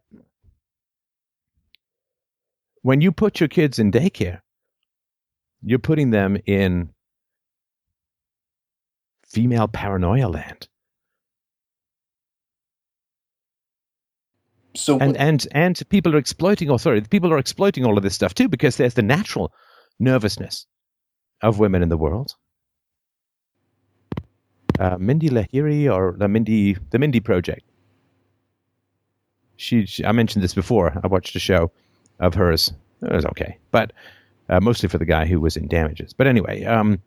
when 2.82 3.00
you 3.00 3.12
put 3.12 3.40
your 3.40 3.48
kids 3.48 3.78
in 3.78 3.90
daycare, 3.90 4.40
you're 5.62 5.78
putting 5.78 6.10
them 6.10 6.36
in 6.46 6.90
female 9.26 9.68
paranoia 9.68 10.28
land. 10.28 10.68
So 14.74 14.98
and 14.98 15.16
and 15.16 15.46
and 15.52 15.80
people 15.88 16.14
are 16.14 16.18
exploiting. 16.18 16.70
Oh, 16.70 16.76
sorry, 16.76 17.00
people 17.00 17.32
are 17.32 17.38
exploiting 17.38 17.84
all 17.84 17.96
of 17.96 18.02
this 18.02 18.14
stuff 18.14 18.34
too 18.34 18.48
because 18.48 18.76
there's 18.76 18.94
the 18.94 19.02
natural 19.02 19.52
nervousness 19.98 20.66
of 21.42 21.58
women 21.58 21.82
in 21.82 21.88
the 21.88 21.96
world. 21.96 22.34
Uh, 24.80 24.96
Mindy 24.98 25.28
Lahiri 25.28 25.92
or 25.92 26.16
the 26.18 26.26
Mindy 26.26 26.74
the 26.90 26.98
Mindy 26.98 27.20
Project. 27.20 27.62
She, 29.56 29.84
she 29.84 30.02
I 30.06 30.12
mentioned 30.12 30.42
this 30.42 30.54
before. 30.54 30.98
I 31.04 31.06
watched 31.06 31.36
a 31.36 31.38
show 31.38 31.70
of 32.18 32.32
hers. 32.32 32.72
It 33.02 33.12
was 33.12 33.26
okay, 33.26 33.58
but 33.72 33.92
uh, 34.48 34.58
mostly 34.60 34.88
for 34.88 34.96
the 34.96 35.04
guy 35.04 35.26
who 35.26 35.38
was 35.38 35.54
in 35.54 35.68
damages. 35.68 36.14
But 36.14 36.26
anyway, 36.26 36.64
um, 36.64 36.98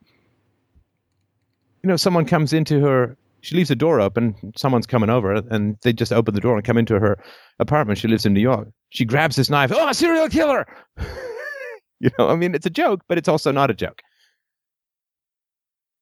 you 1.82 1.88
know, 1.88 1.98
someone 1.98 2.26
comes 2.26 2.54
into 2.54 2.80
her. 2.82 3.18
She 3.42 3.56
leaves 3.56 3.70
the 3.70 3.76
door 3.76 4.00
open. 4.00 4.36
Someone's 4.56 4.86
coming 4.86 5.10
over, 5.10 5.34
and 5.34 5.76
they 5.82 5.94
just 5.94 6.14
open 6.14 6.36
the 6.36 6.42
door 6.42 6.56
and 6.56 6.64
come 6.64 6.78
into 6.78 7.00
her 7.00 7.18
apartment. 7.58 7.98
She 7.98 8.08
lives 8.08 8.26
in 8.26 8.36
New 8.36 8.40
York. 8.40 8.70
She 8.92 9.04
grabs 9.04 9.36
this 9.36 9.50
knife. 9.50 9.72
Oh, 9.74 9.90
a 9.90 9.96
serial 9.96 10.30
killer! 10.30 10.68
you 12.00 12.12
know, 12.20 12.30
I 12.30 12.36
mean, 12.36 12.54
it's 12.54 12.68
a 12.68 12.70
joke, 12.70 13.02
but 13.08 13.18
it's 13.18 13.28
also 13.28 13.52
not 13.52 13.72
a 13.72 13.74
joke. 13.74 14.02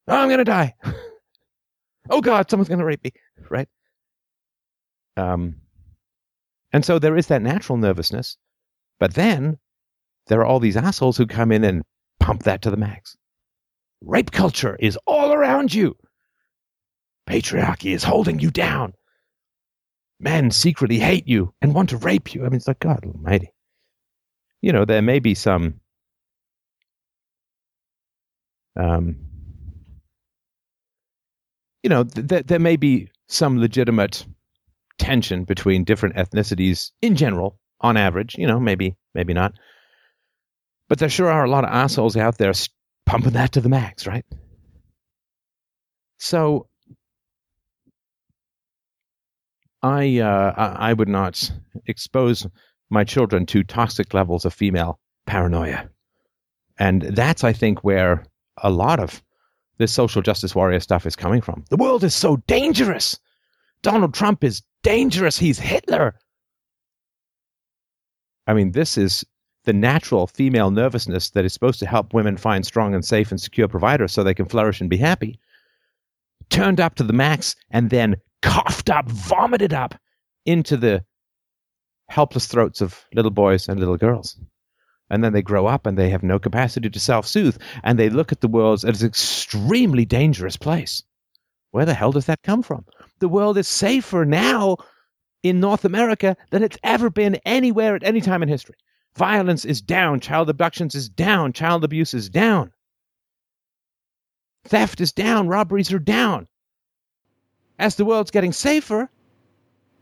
Oh, 0.10 0.18
I'm 0.18 0.30
gonna 0.30 0.44
die. 0.44 0.76
oh 2.12 2.22
God, 2.22 2.50
someone's 2.50 2.70
gonna 2.70 2.86
rape 2.86 3.04
me, 3.04 3.12
right? 3.50 3.68
Um, 5.18 5.56
and 6.72 6.86
so 6.86 7.00
there 7.00 7.18
is 7.18 7.28
that 7.28 7.42
natural 7.42 7.78
nervousness, 7.78 8.38
but 9.00 9.14
then 9.14 9.58
there 10.28 10.40
are 10.40 10.46
all 10.46 10.60
these 10.60 10.78
assholes 10.78 11.18
who 11.18 11.26
come 11.26 11.52
in 11.52 11.64
and 11.64 11.84
pump 12.20 12.44
that 12.44 12.62
to 12.62 12.72
the 12.72 12.78
max. 12.78 13.18
Rape 14.02 14.32
culture 14.32 14.78
is 14.80 14.98
all 15.06 15.34
around 15.34 15.74
you. 15.74 15.96
Patriarchy 17.28 17.94
is 17.94 18.04
holding 18.04 18.40
you 18.40 18.52
down 18.52 18.94
men 20.22 20.52
secretly 20.52 21.00
hate 21.00 21.28
you 21.28 21.54
and 21.62 21.74
want 21.74 21.90
to 21.90 21.98
rape 21.98 22.34
you. 22.34 22.42
I 22.42 22.46
mean, 22.46 22.56
it's 22.56 22.68
like 22.68 22.80
God 22.80 23.04
Almighty. 23.04 23.54
You 24.62 24.72
know, 24.72 24.86
there 24.86 25.02
may 25.02 25.20
be 25.20 25.34
some, 25.34 25.82
um, 28.80 29.18
you 31.84 31.90
know, 31.90 32.04
th- 32.04 32.28
th- 32.28 32.46
there 32.46 32.60
may 32.60 32.76
be 32.76 33.10
some 33.28 33.60
legitimate 33.60 34.26
tension 34.98 35.44
between 35.44 35.84
different 35.84 36.16
ethnicities 36.16 36.92
in 37.02 37.16
general, 37.16 37.60
on 37.80 37.98
average. 37.98 38.36
You 38.38 38.48
know, 38.48 38.60
maybe, 38.60 38.96
maybe 39.16 39.34
not. 39.34 39.54
But 40.88 41.00
there 41.00 41.10
sure 41.10 41.32
are 41.32 41.46
a 41.46 41.50
lot 41.50 41.64
of 41.64 41.72
assholes 41.72 42.18
out 42.18 42.38
there 42.38 42.54
pumping 43.06 43.34
that 43.34 43.54
to 43.54 43.62
the 43.62 43.70
max, 43.70 44.06
right? 44.06 44.26
So 46.20 46.68
I, 49.82 50.20
uh, 50.20 50.54
I 50.56 50.90
I 50.90 50.94
would 50.94 51.10
not 51.10 51.52
expose 51.88 52.46
my 52.90 53.04
children 53.04 53.46
to 53.48 53.64
toxic 53.64 54.14
levels 54.14 54.46
of 54.46 54.54
female 54.54 55.00
paranoia, 55.26 55.90
and 56.78 57.02
that's 57.02 57.44
I 57.44 57.54
think 57.54 57.84
where 57.84 58.26
a 58.58 58.70
lot 58.70 59.00
of 59.00 59.24
this 59.82 59.92
social 59.92 60.22
justice 60.22 60.56
warrior 60.56 60.80
stuff 60.80 61.06
is 61.06 61.16
coming 61.16 61.42
from. 61.42 61.66
The 61.70 61.78
world 61.78 62.04
is 62.04 62.14
so 62.14 62.38
dangerous. 62.48 63.20
Donald 63.82 64.14
Trump 64.14 64.44
is 64.44 64.62
dangerous. 64.84 65.38
He's 65.38 65.60
Hitler. 65.60 66.16
I 68.48 68.54
mean, 68.54 68.72
this 68.72 68.98
is 68.98 69.26
the 69.66 69.74
natural 69.74 70.28
female 70.28 70.72
nervousness 70.72 71.32
that 71.32 71.46
is 71.46 71.54
supposed 71.54 71.80
to 71.80 71.86
help 71.86 72.14
women 72.14 72.38
find 72.38 72.66
strong 72.66 72.94
and 72.94 73.04
safe 73.04 73.32
and 73.32 73.42
secure 73.42 73.68
providers 73.68 74.12
so 74.12 74.24
they 74.24 74.34
can 74.34 74.48
flourish 74.48 74.82
and 74.82 74.90
be 74.90 74.98
happy. 74.98 75.40
Turned 76.50 76.80
up 76.80 76.96
to 76.96 77.04
the 77.04 77.14
max 77.14 77.56
and 77.70 77.90
then 77.90 78.16
coughed 78.42 78.90
up, 78.90 79.10
vomited 79.10 79.74
up 79.74 79.96
into 80.46 80.78
the 80.78 81.04
helpless 82.10 82.48
throats 82.48 82.82
of 82.82 83.06
little 83.14 83.32
boys 83.32 83.70
and 83.70 83.80
little 83.80 83.98
girls. 83.98 84.38
And 85.12 85.22
then 85.22 85.34
they 85.34 85.42
grow 85.42 85.68
up 85.68 85.86
and 85.86 85.98
they 85.98 86.10
have 86.10 86.24
no 86.24 86.40
capacity 86.40 86.90
to 86.90 87.00
self 87.00 87.28
soothe 87.28 87.58
and 87.84 88.00
they 88.00 88.10
look 88.10 88.32
at 88.32 88.40
the 88.40 88.48
world 88.48 88.86
as 88.86 89.02
an 89.02 89.08
extremely 89.10 90.06
dangerous 90.06 90.56
place. 90.56 91.04
Where 91.72 91.84
the 91.86 91.94
hell 91.94 92.14
does 92.14 92.28
that 92.28 92.42
come 92.44 92.64
from? 92.64 92.86
The 93.20 93.28
world 93.28 93.58
is 93.58 93.68
safer 93.68 94.24
now 94.24 94.78
in 95.44 95.60
North 95.60 95.84
America 95.84 96.38
than 96.52 96.64
it's 96.64 96.78
ever 96.82 97.10
been 97.10 97.36
anywhere 97.46 97.94
at 97.96 98.06
any 98.06 98.22
time 98.22 98.42
in 98.42 98.48
history. 98.48 98.76
Violence 99.18 99.66
is 99.66 99.82
down, 99.82 100.22
child 100.22 100.50
abductions 100.50 100.96
is 100.96 101.10
down, 101.10 101.52
child 101.52 101.84
abuse 101.84 102.14
is 102.14 102.30
down. 102.30 102.72
Theft 104.64 105.02
is 105.02 105.12
down, 105.12 105.50
robberies 105.50 105.92
are 105.92 106.00
down. 106.00 106.48
As 107.78 107.96
the 107.96 108.06
world's 108.06 108.32
getting 108.32 108.54
safer, 108.54 109.10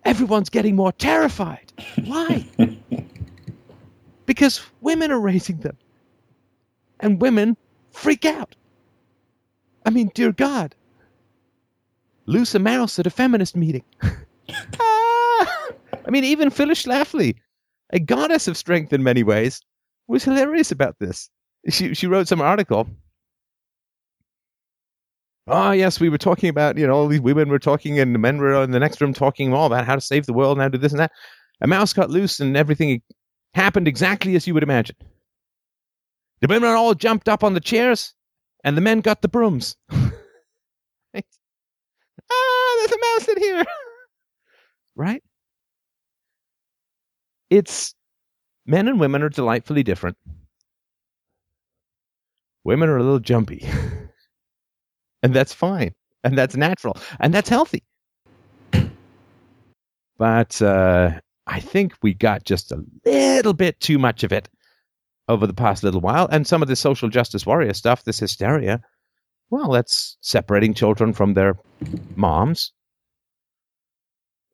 everyone's 0.06 0.52
getting 0.52 0.76
more 0.76 0.92
terrified. 0.92 1.74
Why? 2.06 2.46
because 4.30 4.61
women 4.82 5.09
are 5.09 5.19
raising 5.19 5.58
them. 5.58 5.75
And 6.99 7.19
women 7.19 7.58
freak 7.90 8.25
out. 8.25 8.56
I 9.88 9.90
mean, 9.90 10.11
dear 10.14 10.32
God. 10.32 10.75
Loose 12.27 12.53
a 12.53 12.59
mouse 12.59 12.99
at 12.99 13.08
a 13.08 13.09
feminist 13.09 13.56
meeting. 13.56 13.83
Ah! 14.80 15.69
I 16.08 16.09
mean, 16.09 16.24
even 16.24 16.49
Phyllis 16.49 16.83
Schlafly, 16.83 17.35
a 17.91 17.99
goddess 17.99 18.48
of 18.48 18.58
strength 18.58 18.91
in 18.93 19.03
many 19.03 19.22
ways, 19.22 19.61
was 20.08 20.24
hilarious 20.24 20.72
about 20.72 20.98
this. 20.99 21.30
She, 21.69 21.93
she 21.93 22.08
wrote 22.08 22.27
some 22.27 22.41
article 22.41 22.88
oh 25.48 25.72
yes, 25.72 25.99
we 25.99 26.09
were 26.09 26.17
talking 26.17 26.49
about 26.49 26.77
you 26.77 26.85
know 26.85 26.93
all 26.93 27.08
these 27.08 27.22
women 27.22 27.49
were 27.49 27.59
talking 27.59 27.99
and 27.99 28.14
the 28.14 28.19
men 28.19 28.38
were 28.38 28.64
in 28.64 28.72
the 28.72 28.80
next 28.80 29.01
room 29.01 29.14
talking 29.14 29.53
all 29.53 29.66
about 29.66 29.85
how 29.85 29.95
to 29.95 30.01
save 30.01 30.25
the 30.25 30.33
world 30.33 30.58
and 30.58 30.61
how 30.61 30.67
to 30.67 30.77
do 30.77 30.82
this 30.82 30.91
and 30.91 30.99
that. 30.99 31.11
A 31.61 31.67
mouse 31.67 31.91
got 31.91 32.09
loose 32.09 32.40
and 32.40 32.56
everything 32.56 33.01
happened 33.53 33.88
exactly 33.88 34.36
as 34.36 34.48
you 34.48 34.53
would 34.53 34.64
imagine. 34.64 34.95
The 36.42 36.48
women 36.48 36.69
all 36.69 36.94
jumped 36.94 37.28
up 37.28 37.44
on 37.44 37.53
the 37.53 37.60
chairs 37.60 38.14
and 38.64 38.78
the 38.78 38.82
men 38.82 39.02
got 39.02 39.22
the 39.22 39.28
brooms. 39.28 39.76
right? 39.92 41.26
Ah, 42.32 42.76
there's 42.80 42.92
a 42.92 42.98
mouse 42.98 43.28
in 43.28 43.38
here. 43.44 43.66
right? 44.95 45.24
It's 47.50 47.94
men 48.66 48.88
and 48.88 49.00
women 49.00 49.24
are 49.24 49.30
delightfully 49.30 49.84
different. 49.84 50.18
Women 52.64 52.90
are 52.90 52.98
a 52.98 53.03
little 53.03 53.19
jumpy. 53.19 53.68
and 55.24 55.34
that's 55.34 55.53
fine 55.53 55.94
and 56.24 56.38
that's 56.38 56.56
natural 56.56 56.98
and 57.19 57.34
that's 57.34 57.50
healthy 57.50 57.84
but 60.18 60.61
uh, 60.61 61.11
I 61.50 61.60
think 61.60 61.95
we 62.03 62.14
got 62.14 62.44
just 62.44 62.72
a 62.72 62.86
little 63.06 63.53
bit 63.53 63.80
too 63.80 63.98
much 63.98 64.24
of 64.24 64.32
it 64.32 64.48
over 65.28 65.48
the 65.48 65.53
past 65.53 65.84
little 65.84 66.00
while. 66.00 66.28
And 66.32 66.45
some 66.45 66.61
of 66.61 66.68
the 66.68 66.76
social 66.76 67.10
justice 67.10 67.44
warrior 67.44 67.74
stuff, 67.74 68.03
this 68.03 68.19
hysteria, 68.19 68.82
well, 69.50 69.72
that's 69.72 70.16
separating 70.22 70.76
children 70.76 71.11
from 71.11 71.34
their 71.34 71.58
moms. 72.16 72.72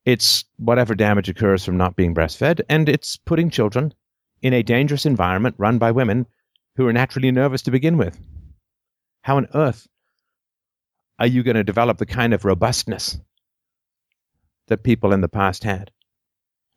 It's 0.05 0.45
whatever 0.55 0.95
damage 0.95 1.27
occurs 1.27 1.65
from 1.65 1.75
not 1.75 1.97
being 1.97 2.15
breastfed, 2.15 2.61
and 2.69 2.87
it's 2.87 3.17
putting 3.17 3.49
children 3.49 3.93
in 4.41 4.53
a 4.53 4.63
dangerous 4.63 5.05
environment 5.05 5.55
run 5.57 5.77
by 5.77 5.91
women 5.91 6.25
who 6.77 6.87
are 6.87 6.93
naturally 6.93 7.31
nervous 7.31 7.61
to 7.63 7.71
begin 7.71 7.97
with. 7.97 8.17
How 9.23 9.35
on 9.35 9.47
earth 9.53 9.85
are 11.19 11.27
you 11.27 11.43
going 11.43 11.55
to 11.55 11.63
develop 11.63 11.97
the 11.97 12.05
kind 12.05 12.33
of 12.33 12.45
robustness 12.45 13.19
that 14.67 14.83
people 14.83 15.11
in 15.11 15.19
the 15.19 15.27
past 15.27 15.65
had? 15.65 15.91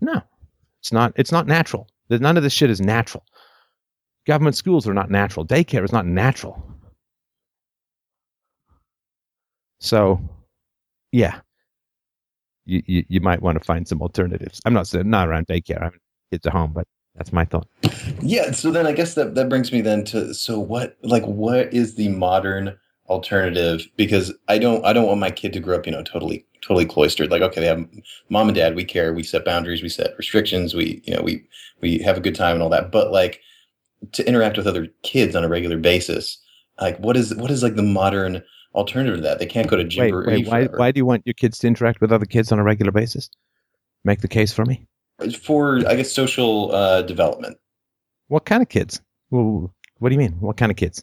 No, 0.00 0.22
it's 0.80 0.92
not. 0.92 1.12
It's 1.16 1.32
not 1.32 1.46
natural. 1.46 1.88
None 2.10 2.36
of 2.36 2.42
this 2.42 2.52
shit 2.52 2.70
is 2.70 2.80
natural. 2.80 3.24
Government 4.26 4.56
schools 4.56 4.86
are 4.86 4.94
not 4.94 5.10
natural. 5.10 5.46
Daycare 5.46 5.84
is 5.84 5.92
not 5.92 6.06
natural. 6.06 6.62
So, 9.80 10.20
yeah, 11.12 11.40
you, 12.66 12.82
you, 12.86 13.04
you 13.08 13.20
might 13.20 13.42
want 13.42 13.58
to 13.58 13.64
find 13.64 13.88
some 13.88 14.02
alternatives. 14.02 14.60
I'm 14.64 14.74
not 14.74 14.86
saying 14.86 15.08
not 15.08 15.28
around 15.28 15.46
daycare. 15.46 15.82
I'm 15.82 15.98
kids 16.30 16.46
at 16.46 16.52
home, 16.52 16.72
but 16.74 16.86
that's 17.14 17.32
my 17.32 17.44
thought. 17.44 17.66
Yeah. 18.20 18.52
So 18.52 18.70
then 18.70 18.86
I 18.86 18.92
guess 18.92 19.14
that, 19.14 19.34
that 19.34 19.48
brings 19.48 19.72
me 19.72 19.80
then 19.80 20.04
to 20.06 20.34
so 20.34 20.58
what 20.58 20.96
like 21.02 21.24
what 21.24 21.72
is 21.72 21.94
the 21.94 22.08
modern 22.08 22.76
alternative? 23.08 23.86
Because 23.96 24.32
I 24.48 24.58
don't 24.58 24.84
I 24.84 24.92
don't 24.92 25.06
want 25.06 25.20
my 25.20 25.30
kid 25.30 25.52
to 25.54 25.60
grow 25.60 25.76
up, 25.76 25.86
you 25.86 25.92
know, 25.92 26.02
totally 26.02 26.44
totally 26.62 26.86
cloistered. 26.86 27.30
Like, 27.30 27.42
okay, 27.42 27.60
they 27.60 27.66
have 27.66 27.86
mom 28.28 28.48
and 28.48 28.56
dad, 28.56 28.74
we 28.74 28.84
care, 28.84 29.12
we 29.12 29.22
set 29.22 29.44
boundaries, 29.44 29.82
we 29.82 29.88
set 29.88 30.16
restrictions, 30.18 30.74
we, 30.74 31.02
you 31.04 31.14
know, 31.14 31.22
we 31.22 31.46
we 31.80 31.98
have 31.98 32.16
a 32.16 32.20
good 32.20 32.34
time 32.34 32.54
and 32.54 32.62
all 32.62 32.68
that. 32.70 32.90
But 32.90 33.12
like 33.12 33.40
to 34.12 34.26
interact 34.26 34.56
with 34.56 34.66
other 34.66 34.88
kids 35.02 35.34
on 35.34 35.44
a 35.44 35.48
regular 35.48 35.78
basis, 35.78 36.38
like 36.80 36.98
what 36.98 37.16
is 37.16 37.34
what 37.34 37.50
is 37.50 37.62
like 37.62 37.76
the 37.76 37.82
modern 37.82 38.42
alternative 38.74 39.16
to 39.16 39.22
that? 39.22 39.38
They 39.38 39.46
can't 39.46 39.68
go 39.68 39.76
to 39.76 39.84
gym. 39.84 40.14
Wait, 40.14 40.26
wait, 40.26 40.46
why, 40.46 40.64
why 40.66 40.92
do 40.92 40.98
you 40.98 41.06
want 41.06 41.22
your 41.26 41.34
kids 41.34 41.58
to 41.58 41.66
interact 41.66 42.00
with 42.00 42.12
other 42.12 42.26
kids 42.26 42.52
on 42.52 42.58
a 42.58 42.64
regular 42.64 42.92
basis? 42.92 43.30
Make 44.04 44.20
the 44.20 44.28
case 44.28 44.52
for 44.52 44.64
me. 44.64 44.86
For 45.42 45.78
I 45.88 45.96
guess 45.96 46.12
social 46.12 46.72
uh, 46.72 47.02
development. 47.02 47.58
What 48.28 48.44
kind 48.44 48.62
of 48.62 48.68
kids? 48.68 49.00
What 49.30 49.70
do 50.08 50.14
you 50.14 50.18
mean? 50.18 50.36
What 50.40 50.56
kind 50.56 50.70
of 50.70 50.76
kids? 50.76 51.02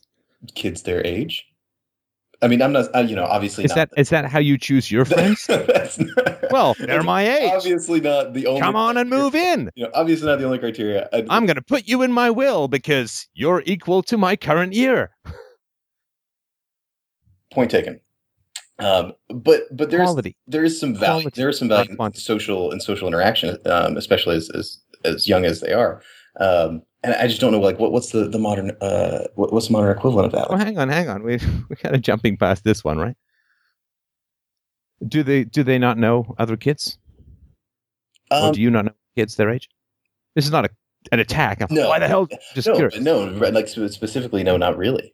Kids 0.53 0.83
their 0.83 1.05
age. 1.05 1.45
I 2.41 2.47
mean, 2.47 2.61
I'm 2.61 2.71
not. 2.71 3.09
You 3.09 3.15
know, 3.15 3.25
obviously, 3.25 3.65
is 3.65 3.73
that 3.73 3.89
is 3.97 4.09
that 4.09 4.25
how 4.25 4.39
you 4.39 4.57
choose 4.57 4.91
your 4.91 5.05
friends? 5.13 5.47
not, 5.47 6.51
well, 6.51 6.75
they're 6.79 7.03
my 7.03 7.27
age. 7.27 7.51
Obviously, 7.53 8.01
not 8.01 8.33
the 8.33 8.47
only. 8.47 8.61
Come 8.61 8.75
on 8.75 8.97
and 8.97 9.09
move 9.09 9.35
in. 9.35 9.69
You 9.75 9.85
know, 9.85 9.91
obviously 9.93 10.27
not 10.27 10.39
the 10.39 10.45
only 10.45 10.59
criteria. 10.59 11.09
I, 11.13 11.25
I'm 11.29 11.45
going 11.45 11.55
to 11.55 11.61
put 11.61 11.87
you 11.87 12.01
in 12.01 12.11
my 12.11 12.29
will 12.29 12.67
because 12.67 13.27
you're 13.33 13.63
equal 13.65 14.03
to 14.03 14.17
my 14.17 14.35
current 14.35 14.73
year. 14.73 15.11
Point 17.51 17.71
taken. 17.71 17.99
Um, 18.79 19.13
but 19.29 19.63
but 19.71 19.89
there's 19.89 20.03
Quality. 20.03 20.35
there 20.47 20.63
is 20.63 20.79
some 20.79 20.93
value. 20.93 21.21
Quality. 21.23 21.39
There 21.41 21.49
is 21.49 21.57
some 21.57 21.69
value 21.69 21.95
in 21.97 22.13
social 22.13 22.71
and 22.71 22.81
social 22.81 23.07
interaction, 23.07 23.57
um, 23.65 23.95
especially 23.95 24.35
as, 24.35 24.49
as 24.49 24.79
as 25.05 25.27
young 25.27 25.45
as 25.45 25.61
they 25.61 25.71
are. 25.71 26.01
Um, 26.39 26.81
and 27.05 27.13
I 27.15 27.27
just 27.27 27.39
don't 27.39 27.51
know, 27.51 27.59
like, 27.59 27.79
what, 27.79 27.91
what's 27.91 28.11
the 28.11 28.27
the 28.27 28.39
modern 28.39 28.71
uh, 28.81 29.25
what, 29.35 29.53
what's 29.53 29.67
the 29.67 29.73
modern 29.73 29.95
equivalent 29.97 30.25
of 30.27 30.31
that? 30.33 30.49
Well, 30.49 30.57
hang 30.57 30.77
on, 30.77 30.89
hang 30.89 31.07
on. 31.07 31.23
We 31.23 31.37
we 31.69 31.75
kind 31.75 31.95
of 31.95 32.01
jumping 32.01 32.37
past 32.37 32.63
this 32.63 32.83
one, 32.83 32.97
right? 32.97 33.15
Do 35.07 35.23
they 35.23 35.43
do 35.43 35.63
they 35.63 35.77
not 35.77 35.97
know 35.97 36.35
other 36.37 36.57
kids, 36.57 36.97
or 38.31 38.47
Um, 38.47 38.51
do 38.53 38.61
you 38.61 38.69
not 38.71 38.85
know 38.85 38.91
kids 39.15 39.35
their 39.35 39.49
age? 39.49 39.69
This 40.35 40.45
is 40.45 40.51
not 40.51 40.65
a 40.65 40.69
an 41.11 41.19
attack. 41.19 41.61
I'm- 41.61 41.67
No. 41.71 41.89
Why 41.89 41.99
the 41.99 42.07
hell? 42.07 42.27
Just 42.55 42.67
no, 42.67 42.75
curious. 42.75 42.99
no, 42.99 43.19
like 43.25 43.67
specifically, 43.67 44.43
no, 44.43 44.57
not 44.57 44.75
really. 44.77 45.13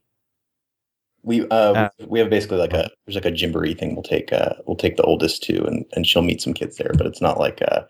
We 1.24 1.42
uh, 1.50 1.74
Uh, 1.74 1.90
we 2.08 2.20
have 2.20 2.30
basically 2.30 2.58
like 2.58 2.74
a 2.74 2.90
there's 3.06 3.16
like 3.16 3.26
a 3.26 3.32
gymboree 3.32 3.78
thing. 3.78 3.94
We'll 3.96 4.04
take 4.04 4.32
uh 4.34 4.54
we'll 4.66 4.78
take 4.78 4.96
the 4.98 5.04
oldest 5.04 5.44
to 5.44 5.64
and 5.66 5.86
and 5.94 6.08
she'll 6.08 6.22
meet 6.24 6.42
some 6.42 6.54
kids 6.54 6.78
there, 6.78 6.92
but 6.98 7.06
it's 7.06 7.22
not 7.22 7.38
like 7.40 7.62
uh 7.70 7.82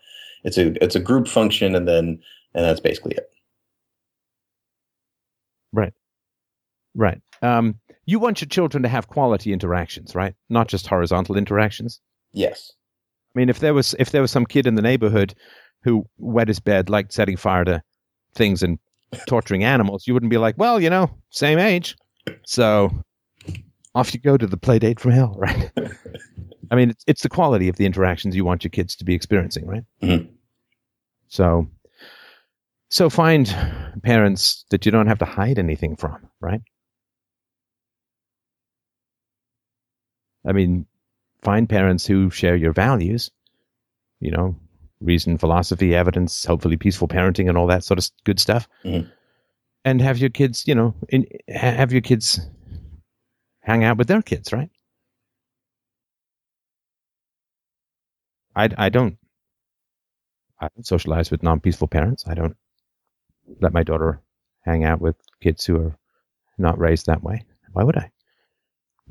it's 0.44 0.58
a 0.58 0.82
it's 0.84 0.96
a 0.96 1.00
group 1.00 1.28
function 1.28 1.74
and 1.74 1.86
then 1.86 2.18
and 2.54 2.64
that's 2.64 2.80
basically 2.80 3.14
it. 3.14 3.31
Right. 5.72 5.92
Right. 6.94 7.20
Um, 7.40 7.76
you 8.06 8.18
want 8.18 8.40
your 8.40 8.48
children 8.48 8.82
to 8.82 8.88
have 8.88 9.08
quality 9.08 9.52
interactions, 9.52 10.14
right? 10.14 10.34
Not 10.48 10.68
just 10.68 10.86
horizontal 10.86 11.36
interactions. 11.36 12.00
Yes. 12.32 12.72
I 13.34 13.38
mean, 13.38 13.48
if 13.48 13.60
there 13.60 13.74
was 13.74 13.94
if 13.98 14.10
there 14.10 14.20
was 14.22 14.30
some 14.30 14.44
kid 14.46 14.66
in 14.66 14.74
the 14.74 14.82
neighborhood 14.82 15.34
who 15.82 16.06
wet 16.18 16.48
his 16.48 16.60
bed, 16.60 16.90
liked 16.90 17.12
setting 17.12 17.36
fire 17.36 17.64
to 17.64 17.82
things 18.34 18.62
and 18.62 18.78
torturing 19.26 19.64
animals, 19.64 20.06
you 20.06 20.14
wouldn't 20.14 20.30
be 20.30 20.38
like, 20.38 20.56
well, 20.58 20.80
you 20.80 20.90
know, 20.90 21.10
same 21.30 21.58
age, 21.58 21.96
so 22.44 22.90
off 23.94 24.14
you 24.14 24.20
go 24.20 24.36
to 24.36 24.46
the 24.46 24.56
play 24.56 24.78
date 24.78 25.00
from 25.00 25.12
hell, 25.12 25.34
right? 25.38 25.70
I 26.70 26.74
mean, 26.74 26.90
it's, 26.90 27.04
it's 27.06 27.22
the 27.22 27.28
quality 27.28 27.68
of 27.68 27.76
the 27.76 27.84
interactions 27.86 28.34
you 28.34 28.44
want 28.44 28.64
your 28.64 28.70
kids 28.70 28.96
to 28.96 29.04
be 29.04 29.14
experiencing, 29.14 29.66
right? 29.66 29.82
Mhm. 30.02 30.28
So, 31.28 31.68
so 32.92 33.08
find 33.08 33.46
parents 34.02 34.66
that 34.68 34.84
you 34.84 34.92
don't 34.92 35.06
have 35.06 35.18
to 35.18 35.24
hide 35.24 35.58
anything 35.58 35.96
from, 35.96 36.28
right? 36.42 36.60
I 40.44 40.52
mean, 40.52 40.84
find 41.40 41.66
parents 41.66 42.04
who 42.04 42.28
share 42.28 42.54
your 42.54 42.74
values, 42.74 43.30
you 44.20 44.30
know, 44.30 44.54
reason, 45.00 45.38
philosophy, 45.38 45.94
evidence, 45.94 46.44
hopefully 46.44 46.76
peaceful 46.76 47.08
parenting 47.08 47.48
and 47.48 47.56
all 47.56 47.66
that 47.68 47.82
sort 47.82 47.98
of 47.98 48.10
good 48.24 48.38
stuff. 48.38 48.68
Mhm. 48.84 49.10
And 49.86 50.02
have 50.02 50.18
your 50.18 50.30
kids, 50.30 50.68
you 50.68 50.74
know, 50.74 50.94
in, 51.08 51.26
have 51.48 51.92
your 51.92 52.02
kids 52.02 52.40
hang 53.60 53.84
out 53.84 53.96
with 53.96 54.08
their 54.08 54.20
kids, 54.20 54.52
right? 54.52 54.68
I, 58.54 58.68
I 58.76 58.88
don't 58.90 59.16
I 60.60 60.68
don't 60.76 60.86
socialize 60.86 61.30
with 61.30 61.42
non-peaceful 61.42 61.88
parents. 61.88 62.24
I 62.26 62.34
don't 62.34 62.54
let 63.60 63.72
my 63.72 63.82
daughter 63.82 64.20
hang 64.62 64.84
out 64.84 65.00
with 65.00 65.16
kids 65.40 65.64
who 65.64 65.76
are 65.76 65.96
not 66.58 66.78
raised 66.78 67.06
that 67.06 67.22
way. 67.22 67.44
Why 67.72 67.84
would 67.84 67.96
I? 67.96 68.10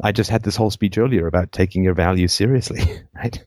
I 0.01 0.11
just 0.11 0.29
had 0.29 0.43
this 0.43 0.55
whole 0.55 0.71
speech 0.71 0.97
earlier 0.97 1.27
about 1.27 1.51
taking 1.51 1.83
your 1.83 1.93
values 1.93 2.33
seriously, 2.33 2.81
right? 3.15 3.45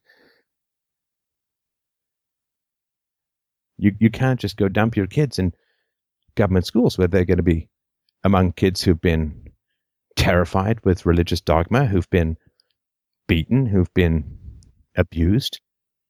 You 3.76 3.92
you 3.98 4.10
can't 4.10 4.38
just 4.38 4.56
go 4.56 4.68
dump 4.68 4.96
your 4.96 5.06
kids 5.06 5.38
in 5.38 5.52
government 6.36 6.66
schools 6.66 6.96
where 6.96 7.08
they're 7.08 7.24
going 7.24 7.38
to 7.38 7.42
be 7.42 7.68
among 8.22 8.52
kids 8.52 8.82
who've 8.82 9.00
been 9.00 9.50
terrified 10.16 10.84
with 10.84 11.06
religious 11.06 11.40
dogma, 11.40 11.86
who've 11.86 12.08
been 12.10 12.36
beaten, 13.26 13.66
who've 13.66 13.92
been 13.94 14.38
abused, 14.96 15.60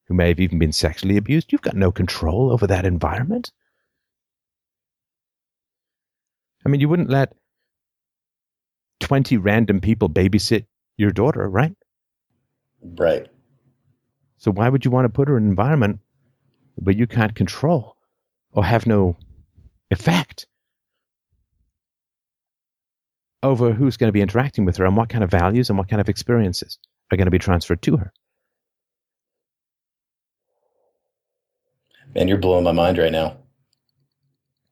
who 0.08 0.14
may 0.14 0.28
have 0.28 0.40
even 0.40 0.58
been 0.58 0.72
sexually 0.72 1.16
abused. 1.16 1.52
You've 1.52 1.62
got 1.62 1.76
no 1.76 1.90
control 1.90 2.52
over 2.52 2.66
that 2.66 2.84
environment. 2.84 3.50
I 6.64 6.68
mean, 6.68 6.80
you 6.80 6.88
wouldn't 6.88 7.10
let 7.10 7.34
20 9.00 9.36
random 9.36 9.80
people 9.80 10.08
babysit 10.08 10.66
your 10.96 11.10
daughter, 11.10 11.48
right? 11.48 11.74
Right. 12.82 13.28
So 14.38 14.50
why 14.50 14.68
would 14.68 14.84
you 14.84 14.90
want 14.90 15.04
to 15.04 15.08
put 15.10 15.28
her 15.28 15.36
in 15.36 15.44
an 15.44 15.50
environment 15.50 16.00
where 16.76 16.94
you 16.94 17.06
can't 17.06 17.34
control 17.34 17.96
or 18.52 18.64
have 18.64 18.86
no 18.86 19.16
effect 19.90 20.46
over 23.42 23.72
who's 23.72 23.96
going 23.96 24.08
to 24.08 24.12
be 24.12 24.22
interacting 24.22 24.64
with 24.64 24.76
her 24.78 24.86
and 24.86 24.96
what 24.96 25.10
kind 25.10 25.22
of 25.22 25.30
values 25.30 25.68
and 25.68 25.78
what 25.78 25.88
kind 25.88 26.00
of 26.00 26.08
experiences 26.08 26.78
are 27.10 27.16
going 27.16 27.26
to 27.26 27.30
be 27.30 27.38
transferred 27.38 27.82
to 27.82 27.96
her? 27.98 28.12
Man, 32.14 32.28
you're 32.28 32.38
blowing 32.38 32.64
my 32.64 32.72
mind 32.72 32.96
right 32.96 33.12
now. 33.12 33.36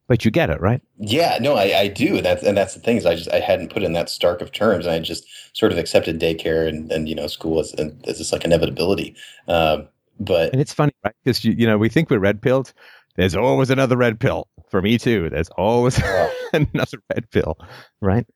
But 0.09 0.25
you 0.25 0.31
get 0.31 0.51
it, 0.51 0.61
right? 0.61 0.83
Yeah, 0.99 1.39
no, 1.41 1.55
I, 1.55 1.79
I 1.79 1.89
do. 1.89 2.21
That's 2.21 2.43
and 2.43 2.57
that's 2.57 2.75
the 2.75 2.81
thing 2.81 2.97
is 2.97 3.07
I 3.07 3.15
just 3.15 3.33
I 3.33 3.41
hadn't 3.41 3.73
put 3.73 3.83
in 3.83 3.93
that 3.93 4.11
stark 4.11 4.41
of 4.41 4.53
terms, 4.53 4.85
and 4.85 4.95
I 4.95 4.99
just 4.99 5.25
sort 5.57 5.73
of 5.73 5.79
accepted 5.79 6.21
daycare 6.21 6.69
and, 6.69 6.91
and 6.91 7.09
you 7.09 7.15
know 7.15 7.27
school 7.29 7.61
as 7.61 7.73
as 7.73 8.19
just 8.19 8.33
like 8.33 8.45
inevitability. 8.45 9.15
Um, 9.49 9.89
but 10.21 10.53
And 10.53 10.61
it's 10.61 10.75
funny, 10.75 10.93
right? 11.05 11.15
Because 11.25 11.45
you, 11.45 11.53
you 11.53 11.67
know 11.67 11.79
we 11.79 11.89
think 11.89 12.11
we're 12.11 12.19
red 12.19 12.43
pilled. 12.43 12.73
There's 13.17 13.37
always 13.37 13.71
another 13.71 13.97
red 13.97 14.19
pill 14.19 14.49
for 14.71 14.83
me 14.83 14.99
too. 14.99 15.31
There's 15.31 15.51
always 15.51 16.01
another 16.53 16.99
red 17.15 17.31
pill, 17.31 17.59
right? 18.01 18.27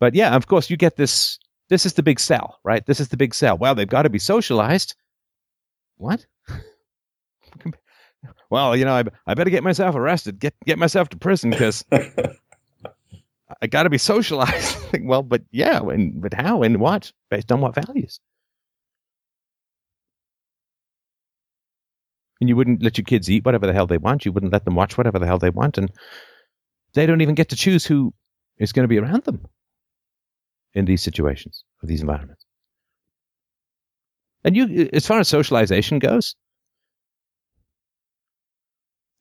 But 0.00 0.14
yeah, 0.14 0.34
of 0.34 0.46
course, 0.46 0.68
you 0.70 0.76
get 0.76 0.96
this. 0.96 1.38
This 1.70 1.86
is 1.86 1.94
the 1.94 2.02
big 2.02 2.20
sell, 2.20 2.60
right? 2.62 2.84
This 2.84 3.00
is 3.00 3.08
the 3.08 3.16
big 3.16 3.34
sell. 3.34 3.56
Well, 3.56 3.74
they've 3.74 3.88
got 3.88 4.02
to 4.02 4.10
be 4.10 4.18
socialized. 4.18 4.94
What? 5.96 6.26
Well, 8.54 8.76
you 8.76 8.84
know, 8.84 8.94
I, 8.94 9.02
I 9.26 9.34
better 9.34 9.50
get 9.50 9.64
myself 9.64 9.96
arrested, 9.96 10.38
get 10.38 10.54
get 10.64 10.78
myself 10.78 11.08
to 11.08 11.16
prison 11.16 11.50
because 11.50 11.84
I 11.90 13.66
got 13.68 13.82
to 13.82 13.90
be 13.90 13.98
socialized. 13.98 14.78
well, 15.02 15.24
but 15.24 15.42
yeah, 15.50 15.80
and 15.80 16.22
but 16.22 16.32
how 16.32 16.62
and 16.62 16.78
what? 16.78 17.10
Based 17.30 17.50
on 17.50 17.60
what 17.60 17.74
values? 17.74 18.20
And 22.40 22.48
you 22.48 22.54
wouldn't 22.54 22.80
let 22.80 22.96
your 22.96 23.04
kids 23.04 23.28
eat 23.28 23.44
whatever 23.44 23.66
the 23.66 23.72
hell 23.72 23.88
they 23.88 23.98
want. 23.98 24.24
You 24.24 24.30
wouldn't 24.30 24.52
let 24.52 24.64
them 24.64 24.76
watch 24.76 24.96
whatever 24.96 25.18
the 25.18 25.26
hell 25.26 25.40
they 25.40 25.50
want. 25.50 25.76
And 25.76 25.90
they 26.92 27.06
don't 27.06 27.22
even 27.22 27.34
get 27.34 27.48
to 27.48 27.56
choose 27.56 27.84
who 27.84 28.14
is 28.58 28.70
going 28.70 28.84
to 28.84 28.88
be 28.88 29.00
around 29.00 29.24
them 29.24 29.48
in 30.74 30.84
these 30.84 31.02
situations 31.02 31.64
or 31.82 31.88
these 31.88 32.02
environments. 32.02 32.44
And 34.44 34.56
you, 34.56 34.90
as 34.92 35.08
far 35.08 35.18
as 35.18 35.26
socialization 35.26 35.98
goes, 35.98 36.36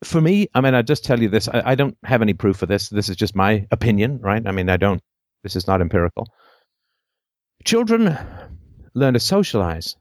for 0.03 0.22
me, 0.22 0.48
I 0.53 0.61
mean, 0.61 0.73
I 0.73 0.82
just 0.82 1.03
tell 1.03 1.22
you 1.22 1.30
this. 1.30 1.48
I, 1.48 1.61
I, 1.65 1.75
don't 1.75 1.98
have 2.03 2.22
any 2.22 2.33
proof 2.33 2.61
of 2.61 2.69
this. 2.69 2.90
This 2.90 3.09
is 3.09 3.15
just 3.15 3.35
my 3.35 3.67
opinion, 3.72 4.19
right? 4.19 4.45
I 4.45 4.51
mean, 4.51 4.69
I 4.69 4.77
don't. 4.77 5.01
This 5.43 5.56
is 5.56 5.67
not 5.67 5.82
empirical. 5.82 6.27
Children 7.65 8.17
learn 8.93 9.14
to 9.14 9.19
socialize 9.19 9.95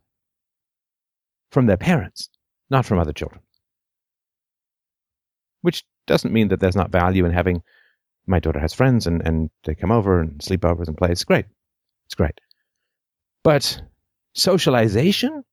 from 1.50 1.66
their 1.66 1.76
parents, 1.76 2.28
not 2.70 2.86
from 2.86 2.98
other 2.98 3.12
children. 3.12 3.40
Which 5.60 5.84
doesn't 6.06 6.32
mean 6.32 6.48
that 6.48 6.60
there's 6.60 6.76
not 6.76 6.90
value 6.90 7.24
in 7.24 7.32
having. 7.32 7.62
My 8.26 8.40
daughter 8.40 8.60
has 8.60 8.74
friends, 8.74 9.06
and 9.06 9.20
and 9.26 9.50
they 9.64 9.74
come 9.74 9.90
over 9.90 10.20
and 10.20 10.38
sleepovers 10.38 10.88
and 10.88 10.96
play. 10.96 11.10
It's 11.10 11.24
great. 11.24 11.46
It's 12.06 12.14
great. 12.14 12.40
But 13.42 13.82
socialization, 14.34 15.44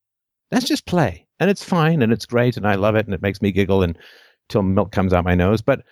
that's 0.51 0.67
just 0.67 0.85
play, 0.85 1.27
and 1.39 1.49
it's 1.49 1.63
fine, 1.63 2.01
and 2.01 2.11
it's 2.13 2.25
great, 2.25 2.57
and 2.57 2.67
I 2.67 2.75
love 2.75 2.95
it, 2.95 3.05
and 3.05 3.13
it 3.13 3.21
makes 3.21 3.41
me 3.41 3.51
giggle, 3.51 3.83
and 3.83 3.97
till 4.49 4.63
milk 4.63 4.91
comes 4.91 5.13
out 5.13 5.23
my 5.23 5.35
nose. 5.35 5.61
But 5.61 5.83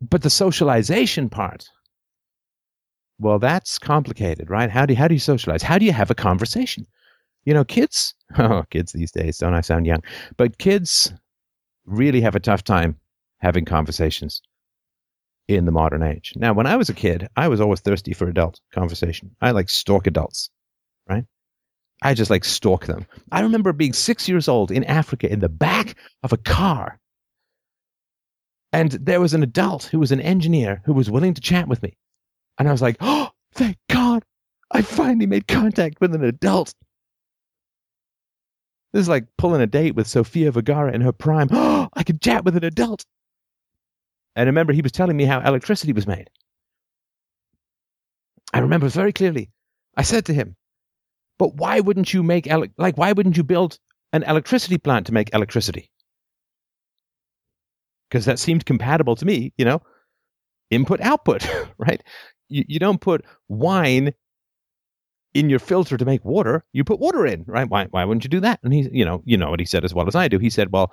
but 0.00 0.22
the 0.22 0.30
socialization 0.30 1.28
part, 1.28 1.68
well, 3.18 3.38
that's 3.38 3.78
complicated, 3.78 4.48
right? 4.50 4.70
How 4.70 4.86
do 4.86 4.94
how 4.94 5.08
do 5.08 5.14
you 5.14 5.20
socialize? 5.20 5.62
How 5.62 5.78
do 5.78 5.84
you 5.84 5.92
have 5.92 6.10
a 6.10 6.14
conversation? 6.14 6.86
You 7.44 7.54
know, 7.54 7.64
kids. 7.64 8.14
Oh, 8.38 8.62
kids 8.70 8.92
these 8.92 9.10
days, 9.10 9.38
don't 9.38 9.54
I 9.54 9.62
sound 9.62 9.86
young? 9.86 10.02
But 10.36 10.58
kids 10.58 11.14
really 11.86 12.20
have 12.20 12.34
a 12.34 12.40
tough 12.40 12.62
time 12.62 12.98
having 13.38 13.64
conversations 13.64 14.42
in 15.48 15.64
the 15.64 15.72
modern 15.72 16.02
age. 16.02 16.34
Now, 16.36 16.52
when 16.52 16.66
I 16.66 16.76
was 16.76 16.90
a 16.90 16.94
kid, 16.94 17.26
I 17.36 17.48
was 17.48 17.60
always 17.60 17.80
thirsty 17.80 18.12
for 18.12 18.28
adult 18.28 18.60
conversation. 18.72 19.34
I 19.40 19.52
like 19.52 19.70
stalk 19.70 20.06
adults, 20.06 20.50
right? 21.08 21.24
I 22.02 22.14
just 22.14 22.30
like 22.30 22.44
stalk 22.44 22.86
them. 22.86 23.06
I 23.32 23.40
remember 23.40 23.72
being 23.72 23.92
six 23.92 24.28
years 24.28 24.48
old 24.48 24.70
in 24.70 24.84
Africa 24.84 25.30
in 25.30 25.40
the 25.40 25.48
back 25.48 25.96
of 26.22 26.32
a 26.32 26.36
car. 26.36 26.98
And 28.72 28.92
there 28.92 29.20
was 29.20 29.34
an 29.34 29.42
adult 29.42 29.84
who 29.84 29.98
was 29.98 30.12
an 30.12 30.20
engineer 30.20 30.82
who 30.84 30.92
was 30.92 31.10
willing 31.10 31.34
to 31.34 31.40
chat 31.40 31.66
with 31.66 31.82
me. 31.82 31.96
And 32.58 32.68
I 32.68 32.72
was 32.72 32.82
like, 32.82 32.96
oh, 33.00 33.30
thank 33.54 33.76
God. 33.88 34.24
I 34.70 34.82
finally 34.82 35.26
made 35.26 35.48
contact 35.48 36.00
with 36.00 36.14
an 36.14 36.22
adult. 36.22 36.74
This 38.92 39.02
is 39.02 39.08
like 39.08 39.26
pulling 39.36 39.60
a 39.60 39.66
date 39.66 39.94
with 39.94 40.06
Sofia 40.06 40.50
Vergara 40.52 40.92
in 40.92 41.00
her 41.00 41.12
prime. 41.12 41.48
Oh, 41.50 41.88
I 41.94 42.04
could 42.04 42.20
chat 42.20 42.44
with 42.44 42.56
an 42.56 42.64
adult. 42.64 43.04
And 44.36 44.46
I 44.46 44.50
remember 44.50 44.72
he 44.72 44.82
was 44.82 44.92
telling 44.92 45.16
me 45.16 45.24
how 45.24 45.40
electricity 45.40 45.92
was 45.92 46.06
made. 46.06 46.30
I 48.52 48.60
remember 48.60 48.88
very 48.88 49.12
clearly. 49.12 49.50
I 49.96 50.02
said 50.02 50.26
to 50.26 50.34
him, 50.34 50.56
but 51.38 51.54
why 51.56 51.80
wouldn't 51.80 52.12
you 52.12 52.22
make 52.22 52.46
ele- 52.46 52.66
like 52.76 52.96
why 52.98 53.12
wouldn't 53.12 53.36
you 53.36 53.44
build 53.44 53.78
an 54.12 54.22
electricity 54.24 54.78
plant 54.78 55.06
to 55.06 55.12
make 55.12 55.32
electricity? 55.34 55.90
Because 58.08 58.24
that 58.24 58.38
seemed 58.38 58.64
compatible 58.66 59.16
to 59.16 59.26
me, 59.26 59.52
you 59.58 59.64
know. 59.64 59.82
Input 60.70 61.00
output, 61.00 61.46
right? 61.78 62.02
You 62.48 62.64
you 62.68 62.78
don't 62.78 63.00
put 63.00 63.24
wine 63.48 64.12
in 65.34 65.50
your 65.50 65.58
filter 65.58 65.96
to 65.96 66.04
make 66.04 66.24
water. 66.24 66.64
You 66.72 66.84
put 66.84 67.00
water 67.00 67.26
in, 67.26 67.44
right? 67.46 67.68
Why 67.68 67.86
why 67.90 68.04
wouldn't 68.04 68.24
you 68.24 68.30
do 68.30 68.40
that? 68.40 68.60
And 68.62 68.72
he, 68.72 68.88
you 68.92 69.04
know, 69.04 69.22
you 69.24 69.36
know 69.36 69.50
what 69.50 69.60
he 69.60 69.66
said 69.66 69.84
as 69.84 69.94
well 69.94 70.08
as 70.08 70.14
I 70.14 70.28
do. 70.28 70.38
He 70.38 70.50
said, 70.50 70.72
well, 70.72 70.92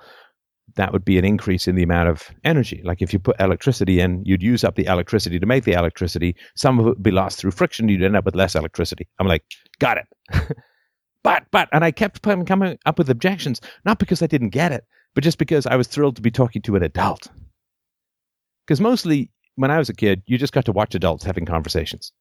that 0.76 0.92
would 0.92 1.04
be 1.04 1.18
an 1.18 1.24
increase 1.24 1.66
in 1.66 1.74
the 1.74 1.82
amount 1.82 2.08
of 2.08 2.30
energy. 2.44 2.82
Like 2.84 3.02
if 3.02 3.12
you 3.12 3.18
put 3.18 3.40
electricity 3.40 4.00
in, 4.00 4.22
you'd 4.24 4.42
use 4.42 4.62
up 4.62 4.76
the 4.76 4.86
electricity 4.86 5.38
to 5.38 5.46
make 5.46 5.64
the 5.64 5.72
electricity. 5.72 6.36
Some 6.54 6.78
of 6.78 6.86
it 6.86 6.88
would 6.90 7.02
be 7.02 7.10
lost 7.10 7.38
through 7.38 7.52
friction. 7.52 7.88
You'd 7.88 8.02
end 8.02 8.16
up 8.16 8.24
with 8.24 8.36
less 8.36 8.54
electricity. 8.54 9.08
I'm 9.18 9.26
like, 9.26 9.42
got 9.78 9.98
it. 9.98 10.06
but, 11.22 11.44
but, 11.50 11.68
and 11.72 11.82
I 11.82 11.90
kept 11.90 12.22
coming 12.22 12.78
up 12.86 12.98
with 12.98 13.10
objections, 13.10 13.60
not 13.84 13.98
because 13.98 14.22
I 14.22 14.26
didn't 14.26 14.50
get 14.50 14.72
it, 14.72 14.84
but 15.14 15.24
just 15.24 15.38
because 15.38 15.66
I 15.66 15.76
was 15.76 15.88
thrilled 15.88 16.16
to 16.16 16.22
be 16.22 16.30
talking 16.30 16.62
to 16.62 16.76
an 16.76 16.82
adult. 16.82 17.28
Because 18.66 18.80
mostly 18.80 19.30
when 19.54 19.70
I 19.70 19.78
was 19.78 19.88
a 19.88 19.94
kid, 19.94 20.22
you 20.26 20.36
just 20.36 20.52
got 20.52 20.66
to 20.66 20.72
watch 20.72 20.94
adults 20.94 21.24
having 21.24 21.46
conversations. 21.46 22.12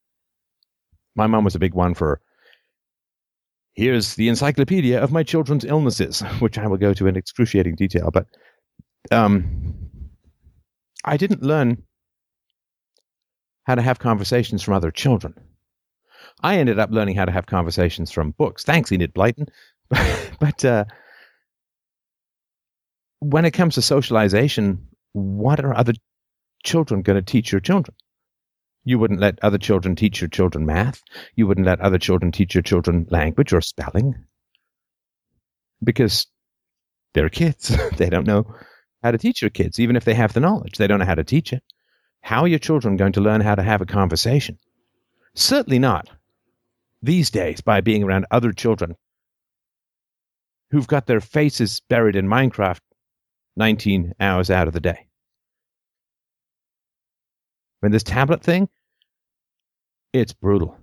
My 1.16 1.28
mom 1.28 1.44
was 1.44 1.56
a 1.56 1.60
big 1.60 1.74
one 1.74 1.94
for 1.94 2.22
here's 3.76 4.16
the 4.16 4.30
encyclopedia 4.30 5.02
of 5.02 5.12
my 5.12 5.24
children's 5.24 5.66
illnesses, 5.66 6.22
which 6.40 6.58
I 6.58 6.68
will 6.68 6.78
go 6.78 6.94
to 6.94 7.08
in 7.08 7.16
excruciating 7.16 7.76
detail. 7.76 8.10
But 8.12 8.26
um, 9.12 9.90
I 11.04 11.18
didn't 11.18 11.44
learn 11.44 11.84
how 13.66 13.76
to 13.76 13.82
have 13.82 14.00
conversations 14.00 14.64
from 14.64 14.74
other 14.74 14.92
children. 14.92 15.34
I 16.42 16.58
ended 16.58 16.80
up 16.80 16.92
learning 16.92 17.16
how 17.16 17.26
to 17.26 17.32
have 17.32 17.46
conversations 17.46 18.12
from 18.12 18.32
books. 18.32 18.64
Thanks, 18.64 18.92
Enid 18.92 19.14
Blyton. 19.14 19.48
but 20.40 20.66
uh, 20.66 20.86
when 23.20 23.46
it 23.46 23.52
comes 23.52 23.76
to 23.76 23.82
socialization, 23.82 24.88
what 25.14 25.64
are 25.64 25.76
other 25.76 25.94
children 26.64 27.02
going 27.02 27.16
to 27.16 27.22
teach 27.22 27.52
your 27.52 27.62
children? 27.62 27.96
You 28.84 29.00
wouldn't 29.00 29.20
let 29.20 29.40
other 29.42 29.58
children 29.58 29.96
teach 29.96 30.22
your 30.22 30.28
children 30.28 30.66
math. 30.66 31.02
You 31.36 31.48
wouldn't 31.48 31.66
let 31.66 31.82
other 31.82 31.98
children 31.98 32.32
teach 32.32 32.54
your 32.54 32.62
children 32.62 33.08
language 33.10 33.54
or 33.54 33.62
spelling. 33.62 34.26
Because 35.84 36.28
they're 37.14 37.30
kids. 37.30 37.76
they 37.98 38.10
don't 38.10 38.28
know 38.28 38.46
how 39.06 39.12
to 39.12 39.20
teach 39.20 39.40
your 39.40 39.52
kids, 39.52 39.80
even 39.80 39.96
if 39.96 40.04
they 40.04 40.16
have 40.16 40.34
the 40.34 40.40
knowledge. 40.40 40.78
They 40.78 40.88
don't 40.88 40.98
know 40.98 41.06
how 41.06 41.14
to 41.14 41.24
teach 41.24 41.54
it. 41.54 41.62
How 42.22 42.42
are 42.42 42.48
your 42.48 42.58
children 42.58 42.98
going 42.98 43.12
to 43.12 43.22
learn 43.22 43.40
how 43.40 43.54
to 43.54 43.62
have 43.62 43.80
a 43.80 43.86
conversation? 43.86 44.58
Certainly 45.36 45.78
not 45.78 46.10
these 47.04 47.30
days 47.30 47.62
by 47.62 47.82
being 47.82 48.02
around 48.02 48.26
other 48.32 48.52
children 48.52 48.96
who've 50.72 50.88
got 50.88 51.06
their 51.06 51.22
faces 51.22 51.84
buried 51.88 52.16
in 52.16 52.26
Minecraft 52.26 52.80
19 53.58 54.14
hours 54.20 54.50
out 54.50 54.68
of 54.68 54.74
the 54.74 54.80
day. 54.80 55.06
When 57.82 57.92
this 57.92 58.02
tablet 58.02 58.42
thing, 58.42 58.68
it's 60.14 60.34
brutal. 60.34 60.80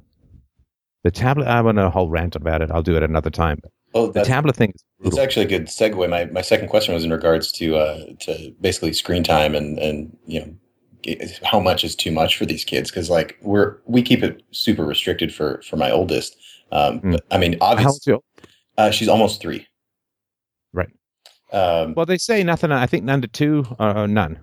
The 1.02 1.10
tablet, 1.10 1.49
I 1.49 1.60
want 1.62 1.81
a 1.81 1.91
whole 1.91 2.09
rant 2.09 2.36
about 2.36 2.62
it. 2.62 2.70
I'll 2.70 2.84
do 2.84 2.97
it 2.97 3.02
another 3.02 3.31
time. 3.31 3.59
Oh, 3.94 4.12
the 4.12 4.23
tablet 4.23 4.55
thing. 4.55 4.75
It's 5.05 5.18
actually 5.18 5.47
a 5.47 5.48
good 5.48 5.66
segue. 5.66 6.08
My 6.08 6.26
my 6.26 6.42
second 6.42 6.68
question 6.68 6.94
was 6.94 7.05
in 7.05 7.10
regards 7.10 7.50
to 7.52 7.76
uh, 7.76 8.05
to 8.20 8.55
basically 8.60 8.92
screen 8.92 9.24
time 9.24 9.55
and 9.55 9.78
and 9.78 10.16
you 10.26 10.40
know 10.40 10.55
how 11.44 11.58
much 11.58 11.84
is 11.84 11.97
too 11.97 12.12
much 12.12 12.36
for 12.36 12.47
these 12.47 12.64
kids 12.64 12.90
because 12.90 13.10
like 13.10 13.36
we're 13.42 13.78
we 13.86 14.02
keep 14.02 14.22
it 14.22 14.42
super 14.52 14.84
restricted 14.84 15.34
for 15.34 15.60
for 15.62 15.76
my 15.76 15.90
oldest. 15.90 16.36
Um, 16.70 17.00
mm. 17.00 17.12
but, 17.12 17.24
I 17.31 17.39
mean, 17.39 17.56
obviously, 17.60 18.16
uh, 18.78 18.90
she's 18.90 19.08
almost 19.08 19.40
three. 19.40 19.66
Right. 20.72 20.90
Um, 21.52 21.94
well, 21.94 22.06
they 22.06 22.18
say 22.18 22.42
nothing. 22.42 22.72
I 22.72 22.86
think 22.86 23.05
none 23.05 23.20
to 23.22 23.28
two 23.28 23.66
or 23.78 24.08
none. 24.08 24.39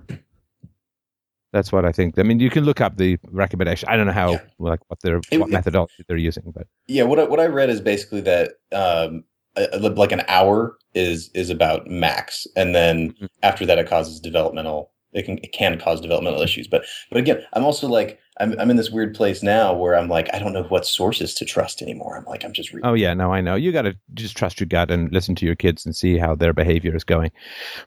That's 1.52 1.72
what 1.72 1.84
I 1.84 1.92
think. 1.92 2.20
I 2.20 2.24
mean, 2.24 2.40
you 2.40 2.52
can 2.52 2.64
look 2.64 2.80
up 2.80 2.98
the 2.98 3.18
recommendation. 3.32 3.90
I 3.90 3.98
don't 3.98 4.06
know 4.06 4.14
how, 4.14 4.34
yeah. 4.34 4.42
like, 4.60 4.82
what 4.88 5.00
their 5.02 5.20
it, 5.32 5.40
what 5.40 5.50
methodology 5.50 6.04
they're 6.08 6.18
using, 6.18 6.44
but 6.54 6.68
yeah, 6.88 7.02
what 7.02 7.20
I, 7.20 7.24
what 7.24 7.40
I 7.40 7.48
read 7.48 7.72
is 7.72 7.82
basically 7.82 8.22
that 8.22 8.52
um, 8.72 9.24
a, 9.56 9.78
like 9.78 10.12
an 10.12 10.24
hour 10.28 10.78
is 10.94 11.30
is 11.34 11.50
about 11.50 11.88
max, 11.88 12.48
and 12.56 12.74
then 12.76 13.12
mm-hmm. 13.12 13.26
after 13.44 13.66
that, 13.66 13.78
it 13.78 13.88
causes 13.88 14.20
developmental. 14.20 14.92
It 15.12 15.26
can 15.26 15.40
it 15.40 15.52
can 15.52 15.80
cause 15.80 16.02
developmental 16.02 16.42
issues, 16.42 16.68
but 16.68 16.86
but 17.10 17.18
again, 17.18 17.42
I'm 17.54 17.64
also 17.64 17.88
like 17.88 18.20
I'm 18.40 18.58
I'm 18.60 18.70
in 18.70 18.78
this 18.78 18.92
weird 18.92 19.16
place 19.16 19.42
now 19.42 19.74
where 19.74 19.96
I'm 19.96 20.08
like 20.08 20.30
I 20.34 20.40
don't 20.40 20.54
know 20.54 20.64
what 20.64 20.86
sources 20.86 21.34
to 21.36 21.46
trust 21.46 21.82
anymore. 21.82 22.18
I'm 22.18 22.26
like 22.26 22.44
I'm 22.44 22.54
just 22.54 22.72
reading. 22.72 22.88
Oh 22.88 22.94
yeah, 22.94 23.14
no, 23.14 23.34
I 23.34 23.42
know. 23.42 23.56
You 23.56 23.72
got 23.72 23.84
to 23.84 23.96
just 24.14 24.38
trust 24.38 24.60
your 24.60 24.68
gut 24.68 24.92
and 24.92 25.12
listen 25.12 25.36
to 25.36 25.46
your 25.46 25.56
kids 25.56 25.86
and 25.86 25.96
see 25.96 26.18
how 26.18 26.36
their 26.36 26.54
behavior 26.54 26.96
is 26.96 27.04
going. 27.04 27.32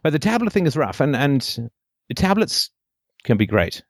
But 0.03 0.13
the 0.13 0.19
tablet 0.19 0.53
thing 0.53 0.67
is 0.67 0.77
rough, 0.77 1.01
and 1.01 1.15
and 1.15 1.71
the 2.09 2.15
tablets 2.15 2.71
can 3.25 3.37
be 3.37 3.47
great. 3.47 3.83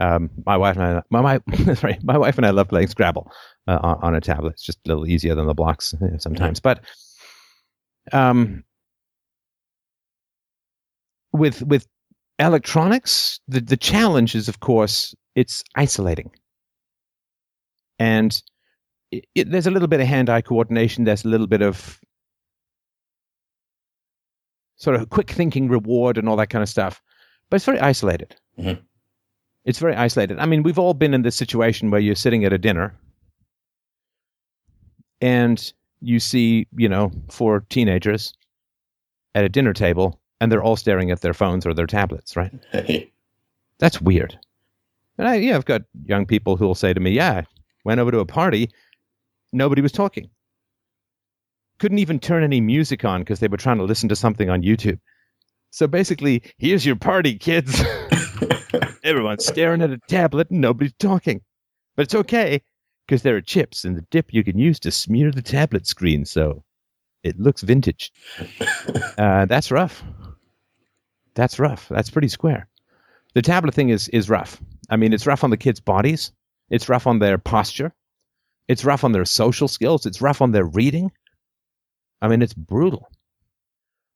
Um, 0.00 0.30
my 0.46 0.56
wife 0.56 0.76
and 0.76 0.98
I, 0.98 1.02
my, 1.10 1.20
my, 1.20 1.74
sorry, 1.74 1.98
my 2.02 2.16
wife 2.16 2.36
and 2.36 2.46
I 2.46 2.50
love 2.50 2.68
playing 2.68 2.86
Scrabble 2.86 3.32
uh, 3.68 3.78
on, 3.82 3.98
on, 4.02 4.14
a 4.14 4.20
tablet. 4.20 4.54
It's 4.54 4.62
just 4.62 4.78
a 4.86 4.88
little 4.88 5.06
easier 5.06 5.34
than 5.34 5.46
the 5.46 5.54
blocks 5.54 5.94
sometimes. 6.18 6.58
But 6.58 6.80
um, 8.12 8.64
with 11.32 11.62
with 11.62 11.86
electronics, 12.38 13.40
the 13.46 13.60
the 13.60 13.76
challenge 13.76 14.34
is, 14.34 14.48
of 14.48 14.60
course, 14.60 15.14
it's 15.34 15.62
isolating, 15.76 16.30
and 17.98 18.42
it, 19.12 19.26
it, 19.34 19.50
there's 19.50 19.66
a 19.66 19.70
little 19.70 19.88
bit 19.88 20.00
of 20.00 20.06
hand-eye 20.06 20.40
coordination. 20.40 21.04
There's 21.04 21.26
a 21.26 21.28
little 21.28 21.46
bit 21.46 21.62
of 21.62 22.00
sort 24.76 24.96
of 24.96 25.10
quick 25.10 25.30
thinking 25.30 25.68
reward 25.68 26.16
and 26.16 26.28
all 26.28 26.36
that 26.36 26.50
kind 26.50 26.62
of 26.62 26.68
stuff, 26.70 27.02
but 27.50 27.56
it's 27.56 27.66
very 27.66 27.80
isolated. 27.80 28.34
Mm-hmm. 28.58 28.80
It's 29.64 29.80
very 29.80 29.94
isolated. 29.94 30.38
I 30.38 30.46
mean, 30.46 30.62
we've 30.62 30.78
all 30.78 30.94
been 30.94 31.12
in 31.12 31.22
this 31.22 31.36
situation 31.36 31.90
where 31.90 32.00
you're 32.00 32.14
sitting 32.14 32.44
at 32.44 32.54
a 32.54 32.58
dinner 32.58 32.98
and 35.20 35.72
you 36.00 36.20
see, 36.20 36.66
you 36.76 36.88
know, 36.88 37.10
four 37.30 37.64
teenagers 37.68 38.34
at 39.34 39.44
a 39.44 39.48
dinner 39.48 39.72
table 39.72 40.20
and 40.40 40.50
they're 40.50 40.62
all 40.62 40.76
staring 40.76 41.10
at 41.10 41.20
their 41.20 41.34
phones 41.34 41.66
or 41.66 41.74
their 41.74 41.86
tablets, 41.86 42.36
right? 42.36 42.52
Hey. 42.70 43.10
That's 43.78 44.00
weird. 44.00 44.38
And 45.18 45.26
I, 45.26 45.36
yeah, 45.36 45.56
I've 45.56 45.64
got 45.64 45.82
young 46.04 46.26
people 46.26 46.56
who 46.56 46.66
will 46.66 46.74
say 46.74 46.92
to 46.92 47.00
me, 47.00 47.10
"Yeah, 47.10 47.42
went 47.84 48.00
over 48.00 48.10
to 48.12 48.20
a 48.20 48.26
party, 48.26 48.70
nobody 49.52 49.82
was 49.82 49.92
talking. 49.92 50.30
Couldn't 51.78 51.98
even 51.98 52.20
turn 52.20 52.42
any 52.42 52.60
music 52.60 53.04
on 53.04 53.22
because 53.22 53.40
they 53.40 53.48
were 53.48 53.56
trying 53.56 53.78
to 53.78 53.84
listen 53.84 54.08
to 54.08 54.16
something 54.16 54.48
on 54.48 54.62
YouTube." 54.62 55.00
So 55.70 55.86
basically, 55.86 56.42
here's 56.58 56.86
your 56.86 56.96
party, 56.96 57.36
kids. 57.36 57.82
Everyone's 59.04 59.46
staring 59.46 59.82
at 59.82 59.90
a 59.90 59.98
tablet 60.08 60.50
and 60.50 60.60
nobody's 60.60 60.94
talking. 60.98 61.40
But 61.96 62.04
it's 62.04 62.14
okay 62.14 62.62
because 63.08 63.22
there 63.22 63.36
are 63.36 63.40
chips 63.40 63.86
in 63.86 63.94
the 63.94 64.04
dip 64.10 64.34
you 64.34 64.44
can 64.44 64.58
use 64.58 64.78
to 64.78 64.90
smear 64.90 65.32
the 65.32 65.40
tablet 65.40 65.86
screen 65.86 66.26
so 66.26 66.62
it 67.24 67.40
looks 67.40 67.62
vintage. 67.62 68.12
Uh, 69.18 69.46
that's 69.46 69.72
rough. 69.72 70.04
That's 71.34 71.58
rough. 71.58 71.88
That's 71.88 72.08
pretty 72.08 72.28
square. 72.28 72.68
The 73.34 73.42
tablet 73.42 73.74
thing 73.74 73.88
is 73.88 74.08
is 74.10 74.30
rough. 74.30 74.60
I 74.90 74.96
mean, 74.96 75.12
it's 75.12 75.26
rough 75.26 75.42
on 75.42 75.50
the 75.50 75.56
kids' 75.56 75.80
bodies. 75.80 76.32
It's 76.70 76.88
rough 76.88 77.06
on 77.06 77.18
their 77.18 77.36
posture. 77.36 77.92
It's 78.68 78.84
rough 78.84 79.02
on 79.02 79.10
their 79.10 79.24
social 79.24 79.66
skills. 79.66 80.06
It's 80.06 80.22
rough 80.22 80.40
on 80.40 80.52
their 80.52 80.64
reading. 80.64 81.10
I 82.22 82.28
mean, 82.28 82.42
it's 82.42 82.54
brutal 82.54 83.08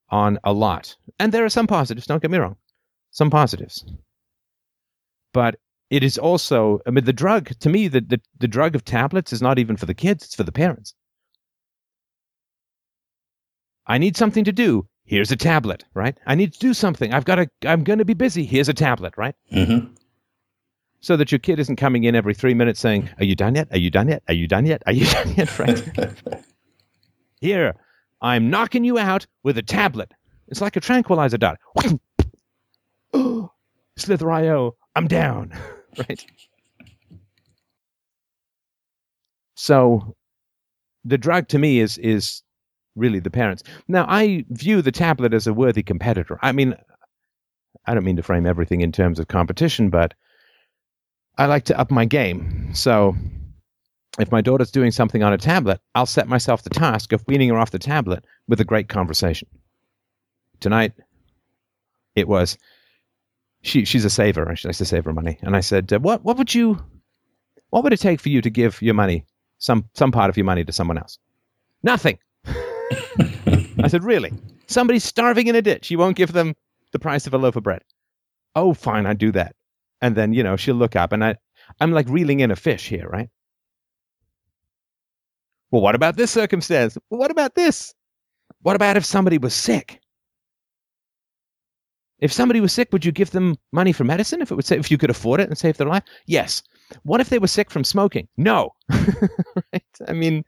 on 0.08 0.38
a 0.44 0.52
lot. 0.52 0.96
And 1.18 1.32
there 1.32 1.44
are 1.44 1.48
some 1.48 1.66
positives, 1.66 2.06
don't 2.06 2.22
get 2.22 2.30
me 2.30 2.38
wrong. 2.38 2.56
Some 3.10 3.30
positives. 3.30 3.84
But 5.32 5.56
it 5.92 6.02
is 6.02 6.16
also, 6.16 6.80
I 6.86 6.90
mean, 6.90 7.04
the 7.04 7.12
drug, 7.12 7.50
to 7.60 7.68
me, 7.68 7.86
the, 7.86 8.00
the, 8.00 8.18
the 8.40 8.48
drug 8.48 8.74
of 8.74 8.82
tablets 8.82 9.30
is 9.30 9.42
not 9.42 9.58
even 9.58 9.76
for 9.76 9.84
the 9.84 9.92
kids, 9.92 10.24
it's 10.24 10.34
for 10.34 10.42
the 10.42 10.50
parents. 10.50 10.94
I 13.86 13.98
need 13.98 14.16
something 14.16 14.44
to 14.44 14.52
do. 14.52 14.88
Here's 15.04 15.30
a 15.30 15.36
tablet, 15.36 15.84
right? 15.92 16.16
I 16.26 16.34
need 16.34 16.54
to 16.54 16.58
do 16.58 16.72
something. 16.72 17.12
I've 17.12 17.26
got 17.26 17.34
to, 17.34 17.50
I'm 17.66 17.84
going 17.84 17.98
to 17.98 18.06
be 18.06 18.14
busy. 18.14 18.46
Here's 18.46 18.70
a 18.70 18.74
tablet, 18.74 19.12
right? 19.18 19.34
Mm-hmm. 19.52 19.92
So 21.00 21.18
that 21.18 21.30
your 21.30 21.40
kid 21.40 21.58
isn't 21.58 21.76
coming 21.76 22.04
in 22.04 22.14
every 22.14 22.32
three 22.32 22.54
minutes 22.54 22.80
saying, 22.80 23.10
Are 23.18 23.24
you 23.24 23.36
done 23.36 23.54
yet? 23.54 23.68
Are 23.70 23.78
you 23.78 23.90
done 23.90 24.08
yet? 24.08 24.22
Are 24.28 24.34
you 24.34 24.48
done 24.48 24.64
yet? 24.64 24.82
Are 24.86 24.92
you 24.92 25.04
done 25.04 25.34
yet? 25.34 25.58
Right? 25.58 26.42
Here, 27.42 27.74
I'm 28.22 28.48
knocking 28.48 28.84
you 28.84 28.98
out 28.98 29.26
with 29.42 29.58
a 29.58 29.62
tablet. 29.62 30.14
It's 30.48 30.62
like 30.62 30.76
a 30.76 30.80
tranquilizer 30.80 31.36
dot. 31.36 31.58
Slither.io, 33.96 34.76
I'm 34.96 35.06
down. 35.06 35.52
right? 36.08 36.24
So 39.54 40.16
the 41.04 41.18
drug 41.18 41.48
to 41.48 41.58
me 41.58 41.80
is 41.80 41.98
is 41.98 42.42
really 42.96 43.20
the 43.20 43.30
parents. 43.30 43.62
Now 43.88 44.06
I 44.08 44.44
view 44.50 44.82
the 44.82 44.92
tablet 44.92 45.34
as 45.34 45.46
a 45.46 45.54
worthy 45.54 45.82
competitor. 45.82 46.38
I 46.42 46.52
mean 46.52 46.74
I 47.86 47.94
don't 47.94 48.04
mean 48.04 48.16
to 48.16 48.22
frame 48.22 48.46
everything 48.46 48.80
in 48.80 48.92
terms 48.92 49.18
of 49.18 49.28
competition, 49.28 49.90
but 49.90 50.14
I 51.38 51.46
like 51.46 51.64
to 51.64 51.78
up 51.78 51.90
my 51.90 52.04
game. 52.04 52.74
So 52.74 53.16
if 54.18 54.30
my 54.30 54.40
daughter's 54.40 54.70
doing 54.70 54.90
something 54.90 55.22
on 55.22 55.32
a 55.32 55.38
tablet, 55.38 55.80
I'll 55.94 56.06
set 56.06 56.28
myself 56.28 56.62
the 56.62 56.70
task 56.70 57.12
of 57.12 57.24
weaning 57.26 57.48
her 57.48 57.58
off 57.58 57.70
the 57.70 57.78
tablet 57.78 58.24
with 58.46 58.60
a 58.60 58.64
great 58.64 58.88
conversation. 58.88 59.48
Tonight, 60.60 60.92
it 62.14 62.28
was 62.28 62.58
she. 63.62 63.84
She's 63.84 64.04
a 64.04 64.10
saver. 64.10 64.54
She 64.56 64.68
likes 64.68 64.78
to 64.78 64.84
save 64.84 65.04
her 65.04 65.12
money, 65.12 65.38
and 65.42 65.56
I 65.56 65.60
said, 65.60 65.92
uh, 65.92 66.00
"What? 66.00 66.24
What 66.24 66.36
would 66.38 66.54
you? 66.54 66.82
What 67.70 67.84
would 67.84 67.92
it 67.92 68.00
take 68.00 68.20
for 68.20 68.28
you 68.28 68.42
to 68.42 68.50
give 68.50 68.80
your 68.82 68.94
money, 68.94 69.24
some 69.58 69.88
some 69.94 70.12
part 70.12 70.30
of 70.30 70.36
your 70.36 70.44
money, 70.44 70.64
to 70.64 70.72
someone 70.72 70.98
else? 70.98 71.18
Nothing." 71.82 72.18
I 72.46 73.88
said, 73.88 74.04
"Really? 74.04 74.32
Somebody's 74.66 75.04
starving 75.04 75.46
in 75.46 75.56
a 75.56 75.62
ditch. 75.62 75.90
You 75.90 75.98
won't 75.98 76.16
give 76.16 76.32
them 76.32 76.54
the 76.92 76.98
price 76.98 77.26
of 77.26 77.34
a 77.34 77.38
loaf 77.38 77.56
of 77.56 77.62
bread? 77.62 77.82
Oh, 78.54 78.74
fine, 78.74 79.06
I'd 79.06 79.18
do 79.18 79.32
that." 79.32 79.54
And 80.00 80.16
then 80.16 80.32
you 80.32 80.42
know 80.42 80.56
she'll 80.56 80.74
look 80.74 80.96
up, 80.96 81.12
and 81.12 81.24
I, 81.24 81.36
I'm 81.80 81.92
like 81.92 82.08
reeling 82.08 82.40
in 82.40 82.50
a 82.50 82.56
fish 82.56 82.88
here, 82.88 83.08
right? 83.08 83.30
Well, 85.70 85.80
what 85.80 85.94
about 85.94 86.16
this 86.16 86.30
circumstance? 86.30 86.98
Well, 87.08 87.18
what 87.18 87.30
about 87.30 87.54
this? 87.54 87.94
What 88.60 88.76
about 88.76 88.98
if 88.98 89.06
somebody 89.06 89.38
was 89.38 89.54
sick? 89.54 90.01
If 92.22 92.32
somebody 92.32 92.60
was 92.60 92.72
sick, 92.72 92.92
would 92.92 93.04
you 93.04 93.10
give 93.10 93.32
them 93.32 93.56
money 93.72 93.92
for 93.92 94.04
medicine 94.04 94.40
if 94.40 94.52
it 94.52 94.54
would 94.54 94.64
say, 94.64 94.78
if 94.78 94.92
you 94.92 94.96
could 94.96 95.10
afford 95.10 95.40
it 95.40 95.48
and 95.48 95.58
save 95.58 95.76
their 95.76 95.88
life? 95.88 96.04
Yes. 96.26 96.62
What 97.02 97.20
if 97.20 97.30
they 97.30 97.40
were 97.40 97.48
sick 97.48 97.68
from 97.68 97.82
smoking? 97.82 98.28
No. 98.36 98.70
right? 99.72 99.82
I 100.06 100.12
mean, 100.12 100.44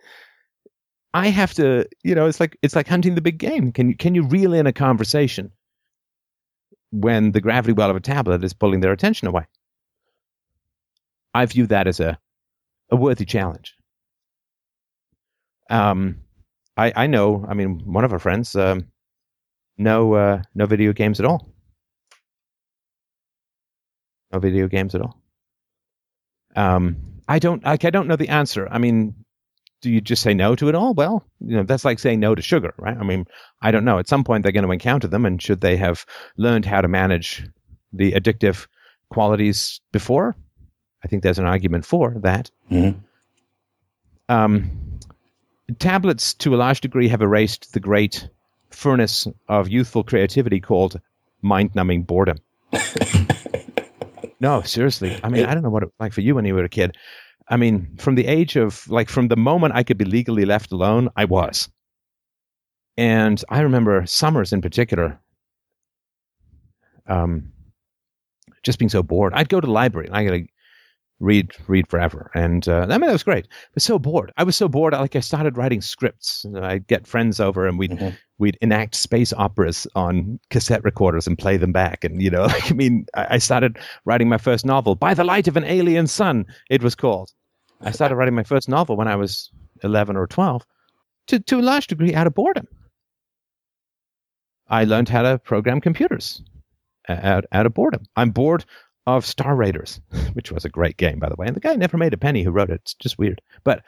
I 1.14 1.28
have 1.28 1.52
to, 1.54 1.84
you 2.04 2.14
know, 2.14 2.26
it's 2.26 2.38
like 2.38 2.56
it's 2.62 2.76
like 2.76 2.86
hunting 2.86 3.16
the 3.16 3.20
big 3.20 3.38
game. 3.38 3.72
Can 3.72 3.88
you 3.88 3.96
can 3.96 4.14
you 4.14 4.22
reel 4.22 4.54
in 4.54 4.68
a 4.68 4.72
conversation 4.72 5.50
when 6.92 7.32
the 7.32 7.40
gravity 7.40 7.72
well 7.72 7.90
of 7.90 7.96
a 7.96 8.00
tablet 8.00 8.44
is 8.44 8.52
pulling 8.52 8.78
their 8.78 8.92
attention 8.92 9.26
away? 9.26 9.44
I 11.34 11.44
view 11.46 11.66
that 11.66 11.88
as 11.88 11.98
a 11.98 12.16
a 12.90 12.96
worthy 12.96 13.24
challenge. 13.24 13.74
Um, 15.70 16.20
I 16.76 16.92
I 16.94 17.06
know. 17.08 17.44
I 17.48 17.54
mean, 17.54 17.80
one 17.84 18.04
of 18.04 18.12
our 18.12 18.20
friends, 18.20 18.54
um, 18.54 18.86
no 19.76 20.14
uh, 20.14 20.42
no 20.54 20.66
video 20.66 20.92
games 20.92 21.18
at 21.18 21.26
all. 21.26 21.50
No 24.34 24.40
video 24.40 24.66
games 24.66 24.94
at 24.96 25.00
all. 25.00 25.16
Um, 26.56 26.96
I 27.28 27.38
don't 27.38 27.64
like. 27.64 27.84
I 27.84 27.90
don't 27.90 28.08
know 28.08 28.16
the 28.16 28.28
answer. 28.28 28.68
I 28.70 28.78
mean, 28.78 29.14
do 29.80 29.90
you 29.90 30.00
just 30.00 30.22
say 30.22 30.34
no 30.34 30.56
to 30.56 30.68
it 30.68 30.74
all? 30.74 30.92
Well, 30.92 31.24
you 31.40 31.56
know, 31.56 31.62
that's 31.62 31.84
like 31.84 32.00
saying 32.00 32.18
no 32.18 32.34
to 32.34 32.42
sugar, 32.42 32.74
right? 32.76 32.96
I 32.96 33.04
mean, 33.04 33.26
I 33.62 33.70
don't 33.70 33.84
know. 33.84 33.98
At 33.98 34.08
some 34.08 34.24
point, 34.24 34.42
they're 34.42 34.52
going 34.52 34.66
to 34.66 34.72
encounter 34.72 35.06
them, 35.06 35.24
and 35.24 35.40
should 35.40 35.60
they 35.60 35.76
have 35.76 36.04
learned 36.36 36.64
how 36.64 36.80
to 36.80 36.88
manage 36.88 37.48
the 37.92 38.12
addictive 38.12 38.66
qualities 39.10 39.80
before? 39.92 40.34
I 41.04 41.08
think 41.08 41.22
there's 41.22 41.38
an 41.38 41.46
argument 41.46 41.84
for 41.86 42.14
that. 42.22 42.50
Mhm. 42.70 42.96
Um, 44.28 44.98
tablets, 45.78 46.34
to 46.34 46.54
a 46.54 46.56
large 46.56 46.80
degree, 46.80 47.08
have 47.08 47.22
erased 47.22 47.72
the 47.72 47.80
great 47.80 48.28
furnace 48.70 49.28
of 49.48 49.68
youthful 49.68 50.02
creativity 50.02 50.60
called 50.60 51.00
mind-numbing 51.42 52.02
boredom. 52.02 52.38
no, 54.44 54.60
seriously. 54.60 55.18
I 55.24 55.30
mean, 55.30 55.46
I 55.46 55.54
don't 55.54 55.62
know 55.62 55.70
what 55.70 55.82
it 55.82 55.86
was 55.86 55.94
like 55.98 56.12
for 56.12 56.20
you 56.20 56.34
when 56.34 56.44
you 56.44 56.54
were 56.54 56.64
a 56.64 56.68
kid. 56.68 56.98
I 57.48 57.56
mean, 57.56 57.96
from 57.98 58.14
the 58.14 58.26
age 58.26 58.56
of 58.56 58.86
like 58.90 59.08
from 59.08 59.28
the 59.28 59.36
moment 59.36 59.74
I 59.74 59.82
could 59.82 59.96
be 59.96 60.04
legally 60.04 60.44
left 60.44 60.70
alone, 60.70 61.08
I 61.16 61.24
was. 61.24 61.70
And 62.98 63.42
I 63.48 63.60
remember 63.62 64.04
summers 64.04 64.52
in 64.52 64.60
particular, 64.60 65.18
um, 67.06 67.52
just 68.62 68.78
being 68.78 68.90
so 68.90 69.02
bored. 69.02 69.32
I'd 69.34 69.48
go 69.48 69.62
to 69.62 69.66
the 69.66 69.72
library 69.72 70.08
and 70.08 70.16
I 70.16 70.24
gotta 70.24 70.44
read, 71.24 71.50
read 71.66 71.88
forever, 71.88 72.30
and 72.34 72.68
uh, 72.68 72.82
I 72.88 72.98
mean 72.98 73.06
that 73.08 73.12
was 73.12 73.22
great. 73.22 73.48
But 73.72 73.82
so 73.82 73.98
bored. 73.98 74.32
I 74.36 74.44
was 74.44 74.56
so 74.56 74.68
bored. 74.68 74.92
Like 74.92 75.16
I 75.16 75.20
started 75.20 75.56
writing 75.56 75.80
scripts. 75.80 76.44
I'd 76.60 76.86
get 76.86 77.06
friends 77.06 77.40
over 77.40 77.66
and 77.66 77.78
we'd 77.78 77.92
Mhm. 77.92 78.16
we'd 78.38 78.58
enact 78.60 78.94
space 78.94 79.32
operas 79.32 79.86
on 79.94 80.38
cassette 80.50 80.84
recorders 80.84 81.26
and 81.26 81.38
play 81.38 81.56
them 81.56 81.72
back. 81.72 82.04
And 82.04 82.20
you 82.22 82.30
know, 82.30 82.44
like, 82.44 82.70
I 82.70 82.74
mean, 82.74 83.06
I, 83.14 83.26
I 83.30 83.38
started 83.38 83.78
writing 84.04 84.28
my 84.28 84.38
first 84.38 84.64
novel 84.66 84.94
by 84.94 85.14
the 85.14 85.24
light 85.24 85.48
of 85.48 85.56
an 85.56 85.64
alien 85.64 86.06
sun. 86.06 86.44
It 86.70 86.82
was 86.82 86.94
called. 86.94 87.30
I 87.80 87.90
started 87.90 88.16
writing 88.16 88.34
my 88.34 88.44
first 88.44 88.68
novel 88.68 88.96
when 88.96 89.08
I 89.08 89.16
was 89.16 89.50
eleven 89.82 90.16
or 90.16 90.26
twelve, 90.26 90.64
to 91.28 91.40
to 91.40 91.58
a 91.58 91.62
large 91.62 91.86
degree 91.86 92.14
out 92.14 92.26
of 92.26 92.34
boredom. 92.34 92.66
I 94.68 94.84
learned 94.84 95.08
how 95.08 95.22
to 95.22 95.38
program 95.38 95.80
computers 95.80 96.42
out 97.08 97.44
out 97.52 97.66
of 97.66 97.74
boredom. 97.74 98.04
I'm 98.16 98.30
bored 98.30 98.64
of 99.06 99.26
Star 99.26 99.54
Raiders, 99.54 100.00
which 100.32 100.50
was 100.52 100.64
a 100.64 100.70
great 100.70 100.96
game, 100.96 101.18
by 101.18 101.28
the 101.28 101.36
way. 101.36 101.46
And 101.46 101.56
the 101.56 101.60
guy 101.60 101.74
never 101.74 101.96
made 101.96 102.14
a 102.14 102.18
penny 102.18 102.42
who 102.42 102.50
wrote 102.50 102.70
it. 102.70 102.80
It's 102.82 102.94
just 102.94 103.18
weird. 103.18 103.40
But 103.64 103.82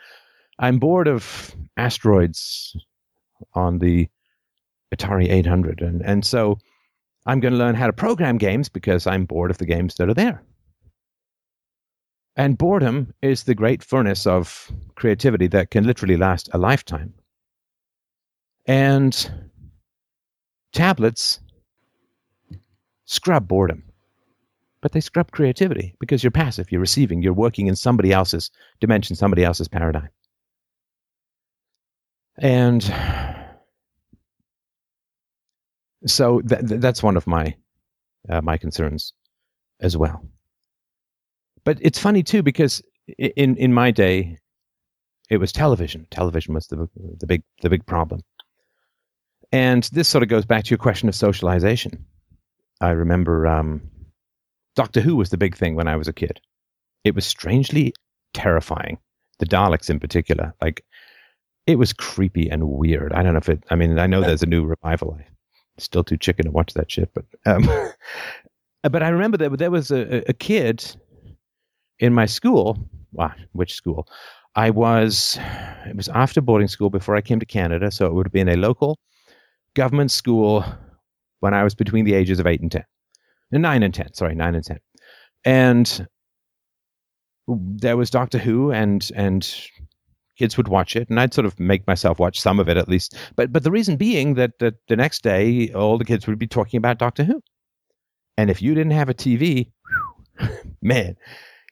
I'm 0.59 0.79
bored 0.79 1.09
of 1.09 1.55
asteroids 1.77 2.77
on 3.55 3.79
the 3.79 4.09
Atari 4.95 5.31
800. 5.31 5.81
And, 5.81 6.03
and 6.03 6.25
so 6.25 6.59
I'm 7.27 7.41
going 7.41 7.53
to 7.53 7.59
learn 7.59 7.75
how 7.75 7.87
to 7.87 7.93
program 7.93 8.39
games 8.39 8.69
because 8.69 9.07
I'm 9.07 9.27
bored 9.27 9.51
of 9.51 9.59
the 9.59 9.67
games 9.67 9.97
that 9.97 10.09
are 10.09 10.15
there. 10.15 10.43
And 12.37 12.59
boredom 12.59 13.15
is 13.23 13.45
the 13.45 13.55
great 13.55 13.83
furnace 13.83 14.27
of 14.27 14.71
creativity 14.95 15.47
that 15.49 15.71
can 15.71 15.85
literally 15.85 16.19
last 16.19 16.51
a 16.53 16.59
lifetime. 16.59 17.15
And 18.67 19.51
tablets 20.73 21.41
scrub 23.07 23.49
boredom, 23.49 23.85
but 24.87 24.93
they 24.93 25.01
scrub 25.01 25.33
creativity 25.33 25.97
because 25.99 26.23
you're 26.23 26.31
passive, 26.31 26.71
you're 26.71 26.81
receiving, 26.81 27.21
you're 27.21 27.33
working 27.33 27.67
in 27.67 27.75
somebody 27.75 28.13
else's 28.13 28.53
dimension, 28.79 29.17
somebody 29.17 29.43
else's 29.43 29.67
paradigm. 29.67 30.09
And 32.39 32.85
so 36.07 36.41
th- 36.41 36.69
th- 36.69 36.81
that's 36.81 37.03
one 37.03 37.17
of 37.17 37.27
my 37.27 37.57
uh, 38.29 38.41
my 38.43 38.57
concerns 38.57 39.13
as 39.81 39.97
well. 39.97 40.25
But 41.65 41.79
it's 41.81 41.99
funny 41.99 42.23
too 42.23 42.45
because 42.45 42.81
in 43.19 43.57
in 43.57 43.75
my 43.75 43.91
day, 43.91 44.39
it 45.31 45.39
was 45.39 45.51
television. 45.51 46.07
Television 46.13 46.55
was 46.55 46.69
the 46.69 46.89
the 47.19 47.27
big 47.27 47.43
the 47.61 47.71
big 47.71 47.85
problem. 47.87 48.21
And 49.51 49.83
this 49.93 50.07
sort 50.07 50.23
of 50.23 50.29
goes 50.29 50.45
back 50.45 50.63
to 50.63 50.71
your 50.71 50.79
question 50.79 51.09
of 51.09 51.17
socialization. 51.17 52.07
I 52.81 52.91
remember 52.91 53.49
um, 53.49 53.91
Doctor 54.77 55.01
Who 55.01 55.17
was 55.17 55.31
the 55.31 55.39
big 55.39 55.57
thing 55.57 55.75
when 55.75 55.89
I 55.89 55.97
was 55.97 56.07
a 56.07 56.13
kid. 56.13 56.41
It 57.03 57.15
was 57.15 57.27
strangely 57.27 57.95
terrifying. 58.35 58.99
The 59.39 59.47
Daleks, 59.47 59.91
in 59.91 59.99
particular, 59.99 60.55
like 60.63 60.85
it 61.67 61.79
was 61.79 61.93
creepy 61.93 62.49
and 62.49 62.69
weird. 62.69 63.13
I 63.13 63.23
don't 63.23 63.33
know 63.33 63.39
if 63.39 63.49
it. 63.49 63.63
I 63.71 63.75
mean, 63.75 63.99
I 63.99 64.07
know 64.07 64.21
there's 64.21 64.43
a 64.43 64.47
new 64.47 64.65
revival. 64.65 65.17
I'm 65.19 65.25
still 65.79 66.05
too 66.05 66.17
chicken 66.17 66.47
to 66.47 66.51
watch 66.51 66.75
that 66.75 66.91
shit, 66.91 67.11
but 67.13 67.25
um, 67.45 67.69
but 68.83 69.03
I 69.03 69.09
remember 69.09 69.37
that 69.39 69.59
there 69.59 69.71
was 69.71 69.91
a, 69.91 70.23
a 70.29 70.33
kid 70.33 70.85
in 71.99 72.15
my 72.15 72.27
school. 72.27 72.79
Wow, 73.13 73.33
which 73.53 73.75
school? 73.75 74.09
I 74.55 74.71
was. 74.71 75.39
It 75.87 75.97
was 75.97 76.09
after 76.09 76.41
boarding 76.41 76.69
school 76.69 76.89
before 76.89 77.17
I 77.17 77.21
came 77.21 77.41
to 77.41 77.47
Canada, 77.47 77.91
so 77.91 78.07
it 78.07 78.15
would 78.15 78.27
have 78.27 78.33
been 78.33 78.49
a 78.49 78.57
local 78.57 78.99
government 79.75 80.11
school 80.11 80.65
when 81.41 81.53
I 81.53 81.63
was 81.63 81.75
between 81.75 82.05
the 82.05 82.15
ages 82.15 82.41
of 82.41 82.47
eight 82.47 82.61
and 82.61 82.73
ten, 82.73 82.85
nine 83.51 83.83
and 83.83 83.95
ten. 83.95 84.13
Sorry, 84.15 84.35
nine 84.35 84.55
and 84.55 84.65
ten, 84.65 84.79
and 85.45 86.07
there 87.47 87.97
was 87.97 88.11
Doctor 88.11 88.39
Who, 88.39 88.73
and 88.73 89.09
and 89.15 89.49
kids 90.37 90.57
would 90.57 90.69
watch 90.69 90.97
it, 90.97 91.09
and 91.09 91.19
I'd 91.19 91.35
sort 91.35 91.47
of 91.47 91.59
make 91.59 91.87
myself 91.87 92.19
watch 92.19 92.41
some 92.41 92.61
of 92.61 92.69
it 92.69 92.77
at 92.77 92.89
least. 92.89 93.17
But 93.37 93.53
but 93.53 93.63
the 93.63 93.71
reason 93.71 93.97
being 93.97 94.35
that, 94.35 94.59
that 94.61 94.75
the 94.89 94.97
next 94.97 95.23
day 95.23 95.73
all 95.73 95.99
the 95.99 96.05
kids 96.05 96.27
would 96.27 96.39
be 96.39 96.47
talking 96.47 96.79
about 96.79 96.99
Doctor 96.99 97.25
Who, 97.25 97.43
and 98.37 98.51
if 98.51 98.63
you 98.63 98.75
didn't 98.75 98.93
have 98.93 99.09
a 99.09 99.15
TV, 99.15 99.71
man, 100.83 101.17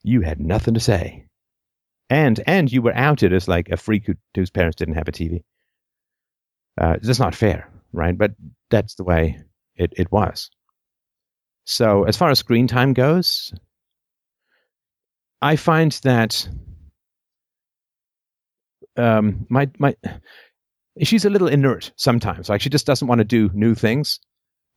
you 0.02 0.22
had 0.22 0.40
nothing 0.40 0.74
to 0.74 0.80
say, 0.80 1.26
and 2.10 2.40
and 2.46 2.72
you 2.72 2.82
were 2.82 2.96
outed 2.96 3.32
as 3.32 3.48
like 3.48 3.68
a 3.70 3.76
freak 3.76 4.06
who, 4.06 4.14
whose 4.34 4.50
parents 4.50 4.76
didn't 4.76 4.94
have 4.94 5.08
a 5.08 5.12
TV. 5.12 5.42
Uh, 6.80 6.96
that's 7.00 7.20
not 7.20 7.34
fair, 7.34 7.70
right? 7.92 8.16
But 8.16 8.32
that's 8.70 8.96
the 8.96 9.04
way 9.04 9.38
it, 9.76 9.92
it 9.96 10.10
was. 10.10 10.50
So 11.64 12.04
as 12.04 12.16
far 12.16 12.30
as 12.30 12.38
screen 12.38 12.66
time 12.66 12.92
goes, 12.92 13.52
I 15.42 15.56
find 15.56 15.92
that 16.04 16.48
um, 18.96 19.46
my 19.48 19.68
my 19.78 19.94
she's 21.02 21.24
a 21.24 21.30
little 21.30 21.48
inert 21.48 21.92
sometimes. 21.96 22.48
Like 22.48 22.60
she 22.60 22.70
just 22.70 22.86
doesn't 22.86 23.08
want 23.08 23.18
to 23.18 23.24
do 23.24 23.50
new 23.54 23.74
things. 23.74 24.20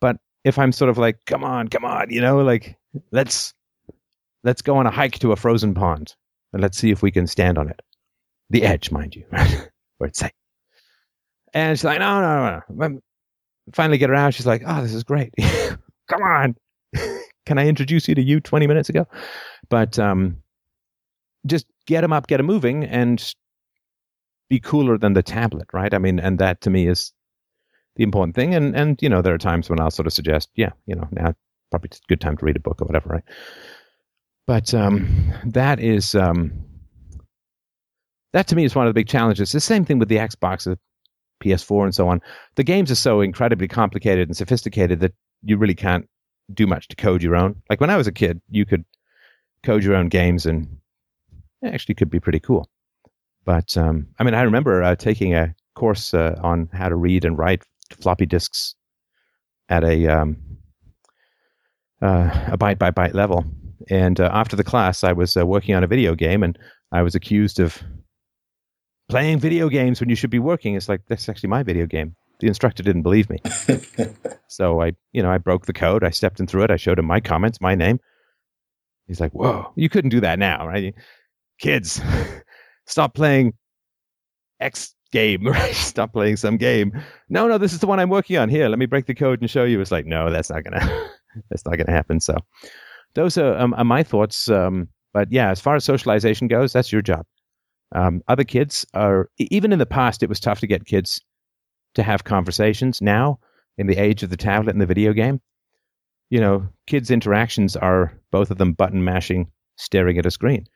But 0.02 0.18
if 0.44 0.58
I'm 0.58 0.72
sort 0.72 0.90
of 0.90 0.98
like, 0.98 1.20
come 1.26 1.44
on, 1.44 1.68
come 1.68 1.86
on, 1.86 2.10
you 2.10 2.22
know, 2.22 2.38
like 2.38 2.78
let's 3.12 3.54
let's 4.44 4.62
go 4.62 4.78
on 4.78 4.88
a 4.88 4.92
hike 4.92 5.20
to 5.20 5.32
a 5.32 5.36
frozen 5.36 5.74
pond 5.74 6.16
and 6.54 6.62
let's 6.62 6.78
see 6.78 6.92
if 6.92 7.02
we 7.02 7.12
can 7.12 7.28
stand 7.28 7.58
on 7.58 7.70
it. 7.70 7.82
The 8.50 8.64
edge, 8.64 8.92
mind 8.92 9.16
you, 9.16 9.26
where 9.30 10.08
it's 10.08 10.20
safe. 10.20 10.32
And 11.54 11.78
she's 11.78 11.84
like, 11.84 12.00
no, 12.00 12.22
no, 12.22 12.62
no. 12.70 13.00
Finally 13.74 13.98
get 13.98 14.10
her 14.10 14.16
out. 14.16 14.34
She's 14.34 14.48
like, 14.48 14.64
oh, 14.66 14.82
this 14.82 14.94
is 14.94 15.04
great. 15.04 15.34
come 16.08 16.22
on. 16.22 16.56
Can 17.48 17.58
I 17.58 17.66
introduce 17.66 18.08
you 18.10 18.14
to 18.14 18.22
you 18.22 18.42
20 18.42 18.68
minutes 18.68 18.90
ago? 18.90 19.08
But 19.70 19.98
um, 19.98 20.38
just 21.46 21.66
get 21.86 22.02
them 22.02 22.12
up, 22.12 22.28
get 22.28 22.38
them 22.38 22.46
moving, 22.46 22.84
and 22.84 23.34
be 24.50 24.60
cooler 24.60 24.98
than 24.98 25.14
the 25.14 25.24
tablet, 25.24 25.68
right? 25.72 25.94
I 25.94 25.98
mean, 25.98 26.20
and 26.20 26.40
that 26.40 26.60
to 26.62 26.70
me 26.70 26.88
is 26.88 27.14
the 27.96 28.04
important 28.04 28.36
thing. 28.36 28.54
And 28.54 28.76
and 28.76 29.02
you 29.02 29.08
know, 29.08 29.22
there 29.22 29.34
are 29.34 29.40
times 29.40 29.70
when 29.70 29.80
I'll 29.80 29.92
sort 29.92 30.08
of 30.08 30.14
suggest, 30.14 30.50
yeah, 30.56 30.72
you 30.86 30.96
know, 30.96 31.08
now 31.12 31.34
probably 31.72 31.90
a 31.94 32.08
good 32.08 32.22
time 32.22 32.36
to 32.38 32.46
read 32.46 32.58
a 32.58 32.60
book 32.60 32.82
or 32.82 32.86
whatever, 32.86 33.10
right? 33.10 33.24
But 34.46 34.74
um, 34.74 35.34
that 35.46 35.80
is 35.80 36.16
um, 36.16 36.52
that 38.34 38.48
to 38.48 38.56
me 38.56 38.66
is 38.66 38.76
one 38.76 38.88
of 38.88 38.90
the 38.90 39.00
big 39.00 39.08
challenges. 39.08 39.54
The 39.54 39.62
same 39.62 39.86
thing 39.86 40.00
with 40.00 40.10
the 40.10 40.18
Xbox, 40.18 40.66
the 40.66 40.78
PS4, 41.42 41.86
and 41.86 41.96
so 41.96 42.10
on. 42.10 42.22
The 42.56 42.64
games 42.64 42.92
are 42.92 42.96
so 42.96 43.22
incredibly 43.22 43.70
complicated 43.70 44.28
and 44.28 44.36
sophisticated 44.36 45.00
that 45.00 45.14
you 45.44 45.58
really 45.58 45.76
can't 45.76 46.08
do 46.54 46.68
much 46.68 46.88
to 46.90 46.96
code 46.96 47.24
your 47.24 47.36
own. 47.36 47.62
Like 47.70 47.82
when 47.82 47.90
I 47.90 47.98
was 47.98 48.08
a 48.08 48.12
kid, 48.12 48.42
you 48.50 48.66
could 48.66 48.86
code 49.64 49.84
your 49.84 49.96
own 49.96 50.10
games 50.10 50.46
and 50.46 50.78
it 51.62 51.74
actually 51.74 51.96
could 51.96 52.10
be 52.10 52.20
pretty 52.20 52.40
cool. 52.40 52.70
But 53.46 53.78
um, 53.78 54.08
I 54.20 54.24
mean, 54.24 54.34
I 54.34 54.42
remember 54.42 54.84
uh, 54.84 54.96
taking 54.96 55.34
a 55.34 55.56
course 55.76 56.14
uh, 56.14 56.40
on 56.44 56.70
how 56.74 56.90
to 56.90 56.96
read 56.96 57.26
and 57.26 57.38
write 57.38 57.64
floppy 58.02 58.26
disks 58.26 58.76
at 59.70 59.84
a 59.84 60.08
um, 60.08 60.38
uh, 62.02 62.30
a 62.52 62.58
byte 62.58 62.78
by 62.78 62.92
byte 62.92 63.14
level. 63.14 63.46
And 63.90 64.20
uh, 64.20 64.30
after 64.34 64.56
the 64.56 64.64
class, 64.64 65.04
I 65.04 65.14
was 65.14 65.38
uh, 65.38 65.46
working 65.46 65.76
on 65.76 65.84
a 65.84 65.88
video 65.88 66.16
game, 66.16 66.44
and 66.44 66.58
I 66.92 67.02
was 67.04 67.16
accused 67.16 67.60
of 67.60 67.82
playing 69.10 69.40
video 69.40 69.70
games 69.70 70.00
when 70.00 70.10
you 70.10 70.16
should 70.16 70.30
be 70.30 70.40
working. 70.40 70.76
It's 70.76 70.90
like 70.90 71.02
that's 71.08 71.30
actually 71.30 71.50
my 71.50 71.64
video 71.64 71.86
game. 71.86 72.16
The 72.40 72.48
instructor 72.48 72.84
didn't 72.84 73.02
believe 73.02 73.30
me, 73.30 73.40
so 74.48 74.82
I, 74.82 74.94
you 75.12 75.24
know, 75.24 75.32
I 75.32 75.40
broke 75.40 75.66
the 75.66 75.74
code. 75.74 76.04
I 76.04 76.12
stepped 76.12 76.40
in 76.40 76.46
through 76.46 76.64
it. 76.64 76.72
I 76.72 76.76
showed 76.76 77.00
him 77.00 77.06
my 77.06 77.20
comments, 77.20 77.60
my 77.60 77.74
name. 77.74 78.00
He's 79.08 79.20
like, 79.20 79.32
"Whoa, 79.32 79.72
you 79.76 79.90
couldn't 79.90 80.12
do 80.12 80.20
that 80.22 80.38
now, 80.38 80.68
right?" 80.68 80.94
Kids, 81.60 82.00
stop 82.86 83.16
playing 83.16 83.54
X 84.60 84.94
game, 85.12 85.44
right? 85.48 85.74
Stop 85.74 86.14
playing 86.14 86.38
some 86.38 86.58
game. 86.58 86.92
No, 87.30 87.48
no, 87.48 87.58
this 87.58 87.74
is 87.74 87.80
the 87.80 87.88
one 87.88 88.00
I'm 88.00 88.10
working 88.10 88.38
on. 88.38 88.50
Here, 88.50 88.70
let 88.70 88.80
me 88.80 88.86
break 88.86 89.06
the 89.06 89.16
code 89.16 89.42
and 89.42 89.50
show 89.50 89.64
you. 89.64 89.82
It's 89.82 89.92
like, 89.92 90.06
no, 90.06 90.32
that's 90.32 90.50
not 90.50 90.64
gonna, 90.64 91.10
that's 91.50 91.66
not 91.66 91.78
gonna 91.78 91.92
happen. 91.92 92.20
So, 92.20 92.38
those 93.14 93.38
are, 93.38 93.58
um, 93.58 93.74
are 93.76 93.84
my 93.84 94.04
thoughts. 94.04 94.50
Um, 94.50 94.90
but 95.14 95.32
yeah, 95.32 95.50
as 95.50 95.60
far 95.60 95.76
as 95.76 95.84
socialization 95.84 96.48
goes, 96.48 96.74
that's 96.74 96.92
your 96.92 97.02
job. 97.02 97.26
Um, 97.94 98.22
other 98.28 98.44
kids 98.44 98.86
are 98.94 99.30
even 99.38 99.72
in 99.72 99.80
the 99.80 99.86
past, 99.86 100.22
it 100.22 100.30
was 100.30 100.40
tough 100.40 100.60
to 100.60 100.68
get 100.68 100.86
kids 100.86 101.22
to 101.96 102.04
have 102.04 102.24
conversations. 102.24 103.02
Now, 103.02 103.40
in 103.78 103.88
the 103.88 103.98
age 103.98 104.24
of 104.24 104.30
the 104.30 104.38
tablet 104.38 104.72
and 104.72 104.82
the 104.82 104.86
video 104.86 105.14
game, 105.14 105.42
you 106.30 106.40
know, 106.40 106.68
kids' 106.88 107.12
interactions 107.12 107.76
are 107.76 108.20
both 108.32 108.52
of 108.52 108.58
them 108.58 108.74
button 108.74 109.04
mashing, 109.04 109.52
staring 109.78 110.18
at 110.18 110.26
a 110.26 110.32
screen 110.32 110.68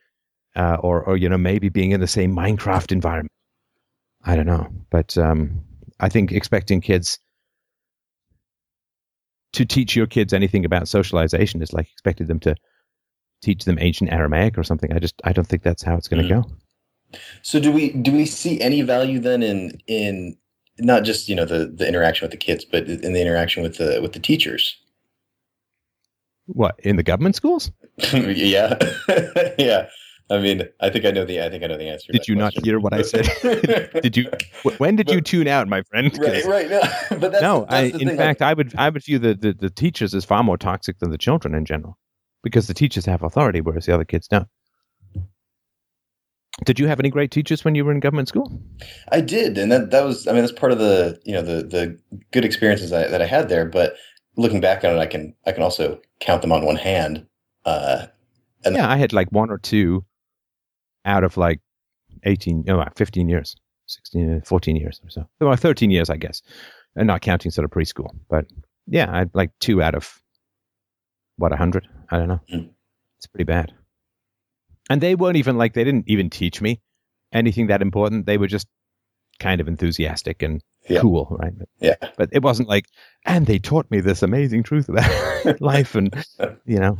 uh, 0.56 0.76
or 0.80 1.02
or 1.02 1.16
you 1.16 1.28
know 1.28 1.38
maybe 1.38 1.68
being 1.68 1.92
in 1.92 2.00
the 2.00 2.06
same 2.06 2.34
Minecraft 2.34 2.92
environment. 2.92 3.32
I 4.24 4.36
don't 4.36 4.46
know, 4.46 4.68
but 4.90 5.16
um, 5.18 5.62
I 5.98 6.08
think 6.08 6.32
expecting 6.32 6.80
kids 6.80 7.18
to 9.54 9.64
teach 9.64 9.96
your 9.96 10.06
kids 10.06 10.32
anything 10.32 10.64
about 10.64 10.88
socialization 10.88 11.62
is 11.62 11.72
like 11.72 11.88
expecting 11.92 12.26
them 12.26 12.40
to 12.40 12.54
teach 13.42 13.64
them 13.64 13.78
ancient 13.80 14.12
Aramaic 14.12 14.56
or 14.56 14.62
something. 14.62 14.92
I 14.92 14.98
just 14.98 15.20
I 15.24 15.32
don't 15.32 15.46
think 15.46 15.62
that's 15.62 15.82
how 15.82 15.96
it's 15.96 16.08
going 16.08 16.26
to 16.26 16.34
mm. 16.34 16.42
go. 16.42 16.50
So 17.42 17.60
do 17.60 17.72
we 17.72 17.90
do 17.90 18.12
we 18.12 18.26
see 18.26 18.60
any 18.60 18.82
value 18.82 19.18
then 19.18 19.42
in 19.42 19.80
in 19.86 20.36
not 20.78 21.04
just 21.04 21.28
you 21.28 21.34
know 21.34 21.44
the 21.44 21.66
the 21.66 21.86
interaction 21.86 22.24
with 22.24 22.32
the 22.32 22.36
kids, 22.36 22.64
but 22.64 22.86
in 22.86 23.12
the 23.12 23.20
interaction 23.20 23.62
with 23.62 23.78
the 23.78 24.00
with 24.00 24.12
the 24.12 24.20
teachers? 24.20 24.76
What 26.46 26.74
in 26.80 26.96
the 26.96 27.02
government 27.02 27.36
schools? 27.36 27.70
yeah, 28.12 28.78
yeah. 29.58 29.88
I 30.30 30.38
mean, 30.38 30.66
I 30.80 30.88
think 30.88 31.04
I 31.04 31.10
know 31.10 31.26
the. 31.26 31.42
I 31.42 31.50
think 31.50 31.62
I 31.62 31.66
know 31.66 31.76
the 31.76 31.88
answer. 31.88 32.10
Did 32.10 32.26
you 32.26 32.36
question. 32.36 32.60
not 32.60 32.64
hear 32.64 32.80
what 32.80 32.94
I 32.94 33.02
said? 33.02 33.28
did 34.02 34.16
you? 34.16 34.30
When 34.78 34.96
did 34.96 35.06
but, 35.06 35.14
you 35.14 35.20
tune 35.20 35.46
out, 35.46 35.68
my 35.68 35.82
friend? 35.82 36.16
Right, 36.18 36.44
right. 36.46 36.70
No, 36.70 36.80
but 37.10 37.32
that's, 37.32 37.42
no. 37.42 37.66
That's 37.68 37.94
I, 37.94 37.98
in 37.98 38.08
thing. 38.08 38.16
fact, 38.16 38.40
I 38.40 38.54
would, 38.54 38.74
I 38.76 38.88
would 38.88 39.04
view 39.04 39.18
the, 39.18 39.34
the 39.34 39.52
the 39.52 39.68
teachers 39.68 40.14
as 40.14 40.24
far 40.24 40.42
more 40.42 40.56
toxic 40.56 41.00
than 41.00 41.10
the 41.10 41.18
children 41.18 41.54
in 41.54 41.66
general, 41.66 41.98
because 42.42 42.66
the 42.66 42.74
teachers 42.74 43.04
have 43.04 43.22
authority, 43.22 43.60
whereas 43.60 43.84
the 43.84 43.94
other 43.94 44.06
kids 44.06 44.26
don't. 44.26 44.48
Did 46.64 46.78
you 46.78 46.86
have 46.86 47.00
any 47.00 47.10
great 47.10 47.30
teachers 47.30 47.64
when 47.64 47.74
you 47.74 47.84
were 47.84 47.92
in 47.92 48.00
government 48.00 48.28
school? 48.28 48.52
I 49.10 49.20
did, 49.20 49.58
and 49.58 49.70
that 49.72 49.90
that 49.90 50.04
was. 50.04 50.26
I 50.26 50.32
mean, 50.32 50.42
that's 50.42 50.52
part 50.52 50.72
of 50.72 50.78
the 50.78 51.20
you 51.24 51.32
know 51.32 51.42
the 51.42 51.62
the 51.62 51.98
good 52.30 52.44
experiences 52.44 52.92
I, 52.92 53.06
that 53.08 53.22
I 53.22 53.26
had 53.26 53.48
there. 53.48 53.64
But 53.64 53.94
looking 54.36 54.60
back 54.60 54.84
on 54.84 54.96
it, 54.96 54.98
I 54.98 55.06
can 55.06 55.34
I 55.46 55.52
can 55.52 55.62
also 55.62 56.00
count 56.20 56.42
them 56.42 56.52
on 56.52 56.64
one 56.64 56.76
hand. 56.76 57.26
Uh, 57.64 58.06
and 58.64 58.76
yeah, 58.76 58.88
I 58.88 58.96
had 58.96 59.12
like 59.12 59.30
one 59.30 59.50
or 59.50 59.58
two 59.58 60.04
out 61.04 61.24
of 61.24 61.36
like 61.36 61.60
18, 62.24 62.64
no, 62.66 62.84
15 62.96 63.28
years, 63.28 63.56
16, 63.86 64.42
14 64.42 64.76
years 64.76 65.00
or 65.04 65.10
so. 65.10 65.28
Well, 65.40 65.56
13 65.56 65.90
years, 65.90 66.10
I 66.10 66.16
guess, 66.16 66.42
and 66.94 67.06
not 67.06 67.22
counting 67.22 67.50
sort 67.50 67.64
of 67.64 67.70
preschool. 67.70 68.10
But 68.28 68.46
yeah, 68.86 69.10
I 69.10 69.18
had 69.18 69.30
like 69.34 69.50
two 69.60 69.82
out 69.82 69.94
of 69.94 70.20
what, 71.36 71.50
100? 71.50 71.88
I 72.10 72.18
don't 72.18 72.28
know. 72.28 72.40
Mm. 72.52 72.70
It's 73.18 73.26
pretty 73.26 73.44
bad. 73.44 73.72
And 74.92 75.00
they 75.00 75.14
weren't 75.14 75.36
even 75.36 75.56
like, 75.56 75.74
they 75.74 75.84
didn't 75.84 76.04
even 76.06 76.30
teach 76.30 76.60
me 76.60 76.80
anything 77.32 77.68
that 77.68 77.82
important. 77.82 78.26
They 78.26 78.38
were 78.38 78.46
just 78.46 78.68
kind 79.38 79.60
of 79.60 79.68
enthusiastic 79.68 80.42
and 80.42 80.62
yeah. 80.88 81.00
cool, 81.00 81.36
right? 81.40 81.52
Yeah. 81.80 81.96
But 82.16 82.28
it 82.32 82.42
wasn't 82.42 82.68
like, 82.68 82.86
and 83.24 83.46
they 83.46 83.58
taught 83.58 83.90
me 83.90 84.00
this 84.00 84.22
amazing 84.22 84.62
truth 84.62 84.88
about 84.88 85.60
life 85.60 85.94
and, 85.94 86.14
you 86.66 86.78
know. 86.78 86.98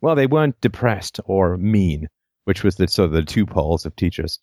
Well, 0.00 0.14
they 0.14 0.26
weren't 0.26 0.60
depressed 0.60 1.20
or 1.26 1.56
mean 1.58 2.08
which 2.44 2.64
was 2.64 2.76
the 2.76 2.88
sort 2.88 3.06
of 3.06 3.12
the 3.12 3.22
two 3.22 3.46
poles 3.46 3.86
of 3.86 3.94
teachers 3.96 4.40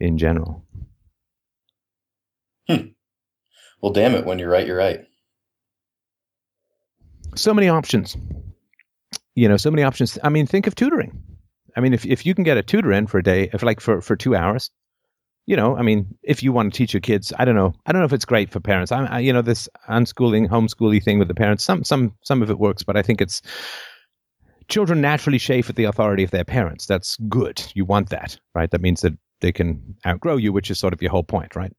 in 0.00 0.18
general. 0.18 0.64
Hmm. 2.68 2.88
Well, 3.80 3.92
damn 3.92 4.14
it! 4.14 4.24
When 4.24 4.38
you're 4.38 4.50
right, 4.50 4.66
you're 4.66 4.76
right. 4.76 5.04
So 7.36 7.52
many 7.52 7.68
options. 7.68 8.16
You 9.36 9.48
know, 9.48 9.56
so 9.56 9.70
many 9.70 9.82
options. 9.82 10.18
I 10.24 10.30
mean, 10.30 10.46
think 10.46 10.66
of 10.66 10.74
tutoring. 10.74 11.22
I 11.76 11.80
mean, 11.80 11.92
if 11.92 12.06
if 12.06 12.24
you 12.24 12.34
can 12.34 12.44
get 12.44 12.56
a 12.56 12.62
tutor 12.62 12.92
in 12.92 13.06
for 13.06 13.18
a 13.18 13.22
day, 13.22 13.50
if 13.52 13.62
like 13.62 13.80
for 13.80 14.00
for 14.00 14.16
two 14.16 14.34
hours, 14.34 14.70
you 15.46 15.56
know, 15.56 15.76
I 15.76 15.82
mean, 15.82 16.16
if 16.22 16.42
you 16.42 16.52
want 16.52 16.72
to 16.72 16.76
teach 16.76 16.94
your 16.94 17.00
kids, 17.00 17.32
I 17.38 17.44
don't 17.44 17.54
know, 17.54 17.74
I 17.84 17.92
don't 17.92 18.00
know 18.00 18.06
if 18.06 18.12
it's 18.12 18.24
great 18.24 18.50
for 18.50 18.60
parents. 18.60 18.92
I, 18.92 19.04
I 19.04 19.18
you 19.20 19.32
know, 19.32 19.42
this 19.42 19.68
unschooling, 19.88 20.48
homeschooling 20.48 21.02
thing 21.02 21.18
with 21.18 21.28
the 21.28 21.34
parents, 21.34 21.64
some, 21.64 21.84
some, 21.84 22.14
some 22.22 22.42
of 22.42 22.50
it 22.50 22.58
works, 22.58 22.82
but 22.82 22.96
I 22.96 23.02
think 23.02 23.20
it's 23.20 23.42
children 24.68 25.02
naturally 25.02 25.38
chafe 25.38 25.68
at 25.68 25.76
the 25.76 25.84
authority 25.84 26.24
of 26.24 26.30
their 26.30 26.44
parents. 26.44 26.86
That's 26.86 27.16
good. 27.28 27.62
You 27.74 27.84
want 27.84 28.08
that, 28.10 28.38
right? 28.54 28.70
That 28.70 28.80
means 28.80 29.02
that 29.02 29.12
they 29.40 29.52
can 29.52 29.96
outgrow 30.06 30.36
you, 30.36 30.52
which 30.52 30.70
is 30.70 30.78
sort 30.78 30.94
of 30.94 31.02
your 31.02 31.10
whole 31.10 31.24
point, 31.24 31.54
right? 31.54 31.72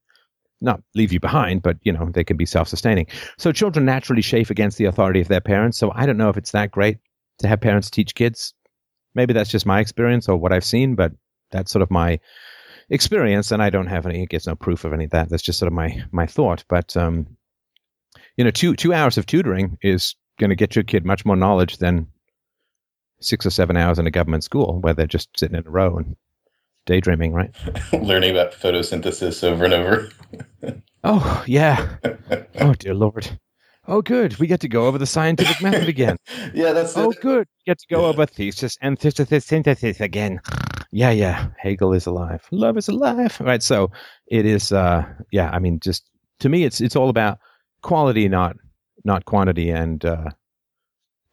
Not 0.60 0.80
leave 0.94 1.12
you 1.12 1.18
behind, 1.18 1.62
but 1.62 1.76
you 1.82 1.92
know, 1.92 2.08
they 2.12 2.24
can 2.24 2.36
be 2.36 2.46
self-sustaining. 2.46 3.08
So 3.36 3.50
children 3.50 3.84
naturally 3.84 4.22
chafe 4.22 4.50
against 4.50 4.78
the 4.78 4.84
authority 4.84 5.20
of 5.20 5.28
their 5.28 5.40
parents. 5.40 5.76
So 5.76 5.90
I 5.92 6.06
don't 6.06 6.16
know 6.16 6.28
if 6.28 6.36
it's 6.36 6.52
that 6.52 6.70
great 6.70 6.98
to 7.38 7.48
have 7.48 7.60
parents 7.60 7.90
teach 7.90 8.14
kids. 8.14 8.54
Maybe 9.16 9.32
that's 9.32 9.50
just 9.50 9.66
my 9.66 9.80
experience 9.80 10.28
or 10.28 10.36
what 10.36 10.52
I've 10.52 10.64
seen, 10.64 10.94
but 10.94 11.12
that's 11.50 11.72
sort 11.72 11.82
of 11.82 11.90
my 11.90 12.20
experience, 12.90 13.50
and 13.50 13.62
I 13.62 13.70
don't 13.70 13.86
have 13.86 14.06
any. 14.06 14.22
I 14.22 14.26
guess 14.26 14.46
no 14.46 14.54
proof 14.54 14.84
of 14.84 14.92
any 14.92 15.04
of 15.04 15.10
that. 15.10 15.30
That's 15.30 15.42
just 15.42 15.58
sort 15.58 15.68
of 15.68 15.72
my 15.72 16.04
my 16.12 16.26
thought. 16.26 16.64
But 16.68 16.96
um, 16.96 17.26
you 18.36 18.44
know, 18.44 18.50
two 18.50 18.76
two 18.76 18.92
hours 18.92 19.18
of 19.18 19.26
tutoring 19.26 19.78
is 19.82 20.14
going 20.38 20.50
to 20.50 20.56
get 20.56 20.76
your 20.76 20.84
kid 20.84 21.04
much 21.04 21.24
more 21.24 21.34
knowledge 21.34 21.78
than 21.78 22.06
six 23.20 23.46
or 23.46 23.50
seven 23.50 23.76
hours 23.76 23.98
in 23.98 24.06
a 24.06 24.10
government 24.10 24.44
school 24.44 24.80
where 24.82 24.92
they're 24.92 25.06
just 25.06 25.30
sitting 25.38 25.56
in 25.56 25.66
a 25.66 25.70
row 25.70 25.96
and 25.96 26.14
daydreaming, 26.84 27.32
right? 27.32 27.50
Learning 27.92 28.30
about 28.30 28.52
photosynthesis 28.52 29.42
over 29.42 29.64
and 29.64 29.74
over. 29.74 30.10
oh 31.04 31.44
yeah. 31.46 31.96
Oh 32.60 32.74
dear 32.74 32.94
lord. 32.94 33.38
Oh, 33.88 34.02
good. 34.02 34.36
We 34.38 34.46
get 34.46 34.60
to 34.60 34.68
go 34.68 34.86
over 34.86 34.98
the 34.98 35.06
scientific 35.06 35.62
method 35.62 35.88
again. 35.88 36.16
yeah, 36.54 36.72
that's 36.72 36.96
Oh, 36.96 37.10
it. 37.10 37.20
good. 37.20 37.46
We 37.66 37.70
get 37.70 37.78
to 37.78 37.86
go 37.88 38.06
over 38.06 38.26
thesis 38.26 38.76
and 38.80 38.98
synthesis 39.00 40.00
again. 40.00 40.40
Yeah, 40.92 41.10
yeah. 41.10 41.48
Hegel 41.58 41.92
is 41.92 42.06
alive. 42.06 42.44
Love 42.50 42.76
is 42.78 42.88
alive. 42.88 43.36
Right. 43.40 43.62
So 43.62 43.90
it 44.26 44.46
is. 44.46 44.72
Uh, 44.72 45.04
yeah. 45.30 45.50
I 45.52 45.58
mean, 45.58 45.78
just 45.80 46.08
to 46.40 46.48
me, 46.48 46.64
it's 46.64 46.80
it's 46.80 46.96
all 46.96 47.08
about 47.08 47.38
quality, 47.82 48.28
not 48.28 48.56
not 49.04 49.24
quantity. 49.24 49.70
And 49.70 50.04
uh, 50.04 50.30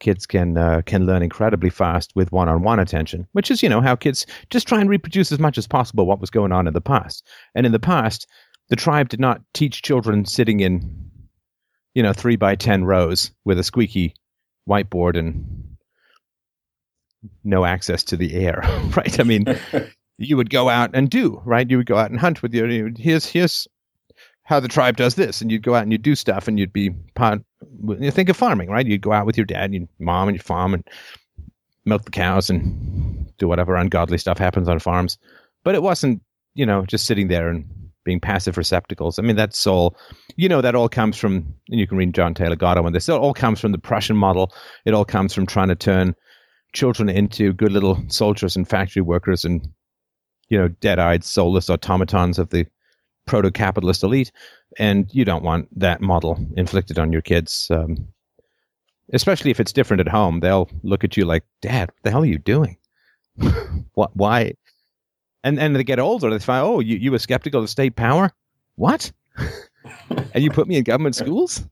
kids 0.00 0.26
can 0.26 0.56
uh, 0.56 0.82
can 0.86 1.06
learn 1.06 1.22
incredibly 1.22 1.70
fast 1.70 2.12
with 2.14 2.30
one-on-one 2.30 2.78
attention, 2.78 3.26
which 3.32 3.50
is 3.50 3.62
you 3.62 3.68
know 3.68 3.80
how 3.80 3.96
kids 3.96 4.26
just 4.50 4.68
try 4.68 4.80
and 4.80 4.90
reproduce 4.90 5.32
as 5.32 5.38
much 5.38 5.58
as 5.58 5.66
possible 5.66 6.06
what 6.06 6.20
was 6.20 6.30
going 6.30 6.52
on 6.52 6.66
in 6.66 6.74
the 6.74 6.80
past. 6.80 7.26
And 7.54 7.64
in 7.66 7.72
the 7.72 7.78
past, 7.80 8.26
the 8.68 8.76
tribe 8.76 9.08
did 9.08 9.20
not 9.20 9.40
teach 9.54 9.82
children 9.82 10.24
sitting 10.24 10.60
in 10.60 11.10
you 11.94 12.02
know 12.02 12.12
three 12.12 12.36
by 12.36 12.54
ten 12.56 12.84
rows 12.84 13.30
with 13.44 13.58
a 13.58 13.64
squeaky 13.64 14.14
whiteboard 14.68 15.18
and 15.18 15.76
no 17.42 17.64
access 17.64 18.02
to 18.04 18.16
the 18.16 18.34
air, 18.34 18.60
right? 18.96 19.18
I 19.18 19.22
mean, 19.22 19.46
you 20.18 20.36
would 20.36 20.50
go 20.50 20.68
out 20.68 20.90
and 20.94 21.08
do, 21.10 21.40
right? 21.44 21.68
You 21.68 21.78
would 21.78 21.86
go 21.86 21.96
out 21.96 22.10
and 22.10 22.20
hunt 22.20 22.42
with 22.42 22.54
your. 22.54 22.68
You 22.68 22.84
would, 22.84 22.98
here's 22.98 23.26
here's 23.26 23.66
how 24.44 24.60
the 24.60 24.68
tribe 24.68 24.96
does 24.96 25.14
this, 25.14 25.40
and 25.40 25.50
you'd 25.50 25.62
go 25.62 25.74
out 25.74 25.82
and 25.82 25.92
you'd 25.92 26.02
do 26.02 26.14
stuff, 26.14 26.48
and 26.48 26.58
you'd 26.58 26.72
be 26.72 26.90
part. 27.14 27.42
You 27.98 28.10
think 28.10 28.28
of 28.28 28.36
farming, 28.36 28.70
right? 28.70 28.86
You'd 28.86 29.00
go 29.00 29.12
out 29.12 29.26
with 29.26 29.36
your 29.36 29.46
dad, 29.46 29.64
and 29.64 29.74
your 29.74 29.88
mom, 29.98 30.28
and 30.28 30.36
your 30.36 30.42
farm, 30.42 30.74
and 30.74 30.86
milk 31.84 32.04
the 32.04 32.10
cows, 32.10 32.50
and 32.50 33.30
do 33.38 33.48
whatever 33.48 33.76
ungodly 33.76 34.18
stuff 34.18 34.38
happens 34.38 34.68
on 34.68 34.78
farms. 34.78 35.18
But 35.64 35.74
it 35.74 35.82
wasn't, 35.82 36.22
you 36.54 36.66
know, 36.66 36.84
just 36.84 37.06
sitting 37.06 37.28
there 37.28 37.48
and 37.48 37.64
being 38.04 38.20
passive 38.20 38.56
receptacles. 38.56 39.18
I 39.18 39.22
mean, 39.22 39.36
that's 39.36 39.66
all. 39.66 39.96
You 40.36 40.48
know, 40.48 40.60
that 40.60 40.74
all 40.74 40.88
comes 40.88 41.16
from, 41.16 41.54
and 41.68 41.80
you 41.80 41.86
can 41.86 41.96
read 41.96 42.14
John 42.14 42.34
Taylor 42.34 42.56
on 42.62 42.92
this. 42.92 43.08
All 43.08 43.34
comes 43.34 43.60
from 43.60 43.72
the 43.72 43.78
Prussian 43.78 44.16
model. 44.16 44.52
It 44.84 44.94
all 44.94 45.04
comes 45.04 45.34
from 45.34 45.46
trying 45.46 45.68
to 45.68 45.74
turn 45.74 46.14
children 46.74 47.08
into 47.08 47.52
good 47.52 47.72
little 47.72 48.04
soldiers 48.08 48.56
and 48.56 48.68
factory 48.68 49.00
workers 49.00 49.44
and 49.44 49.66
you 50.50 50.58
know 50.58 50.68
dead-eyed 50.68 51.24
soulless 51.24 51.70
automatons 51.70 52.38
of 52.38 52.50
the 52.50 52.66
proto-capitalist 53.26 54.02
elite 54.02 54.30
and 54.78 55.08
you 55.14 55.24
don't 55.24 55.44
want 55.44 55.66
that 55.78 56.02
model 56.02 56.38
inflicted 56.56 56.98
on 56.98 57.12
your 57.12 57.22
kids 57.22 57.68
um, 57.70 57.96
especially 59.12 59.50
if 59.50 59.60
it's 59.60 59.72
different 59.72 60.00
at 60.00 60.08
home 60.08 60.40
they'll 60.40 60.68
look 60.82 61.04
at 61.04 61.16
you 61.16 61.24
like 61.24 61.44
dad 61.62 61.88
what 61.88 62.02
the 62.02 62.10
hell 62.10 62.22
are 62.22 62.26
you 62.26 62.38
doing 62.38 62.76
what 63.94 64.14
why 64.14 64.52
and 65.44 65.60
and 65.60 65.76
they 65.76 65.84
get 65.84 66.00
older 66.00 66.28
they 66.30 66.38
find 66.40 66.66
oh 66.66 66.80
you, 66.80 66.96
you 66.96 67.12
were 67.12 67.18
skeptical 67.18 67.62
of 67.62 67.70
state 67.70 67.94
power 67.94 68.32
what 68.74 69.12
and 70.34 70.42
you 70.42 70.50
put 70.50 70.66
me 70.66 70.76
in 70.76 70.82
government 70.82 71.14
schools 71.14 71.64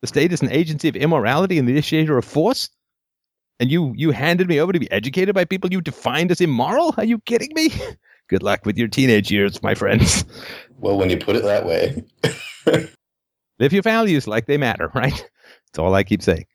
the 0.00 0.06
state 0.06 0.32
is 0.32 0.42
an 0.42 0.52
agency 0.52 0.88
of 0.88 0.94
immorality 0.94 1.58
and 1.58 1.66
the 1.66 1.72
initiator 1.72 2.16
of 2.16 2.24
force 2.24 2.70
and 3.60 3.70
you 3.70 3.92
you 3.96 4.10
handed 4.10 4.48
me 4.48 4.60
over 4.60 4.72
to 4.72 4.78
be 4.78 4.90
educated 4.90 5.34
by 5.34 5.44
people 5.44 5.70
you 5.70 5.80
defined 5.80 6.30
as 6.30 6.40
immoral? 6.40 6.94
Are 6.96 7.04
you 7.04 7.18
kidding 7.20 7.52
me? 7.54 7.70
Good 8.28 8.42
luck 8.42 8.66
with 8.66 8.76
your 8.76 8.88
teenage 8.88 9.30
years, 9.30 9.62
my 9.62 9.74
friends. 9.74 10.24
Well, 10.78 10.98
when 10.98 11.10
you 11.10 11.16
put 11.16 11.34
it 11.34 11.42
that 11.44 11.66
way. 11.66 12.04
Live 13.58 13.72
your 13.72 13.82
values 13.82 14.28
like 14.28 14.46
they 14.46 14.58
matter, 14.58 14.92
right? 14.94 15.30
That's 15.66 15.78
all 15.78 15.94
I 15.94 16.04
keep 16.04 16.22
saying. 16.22 16.46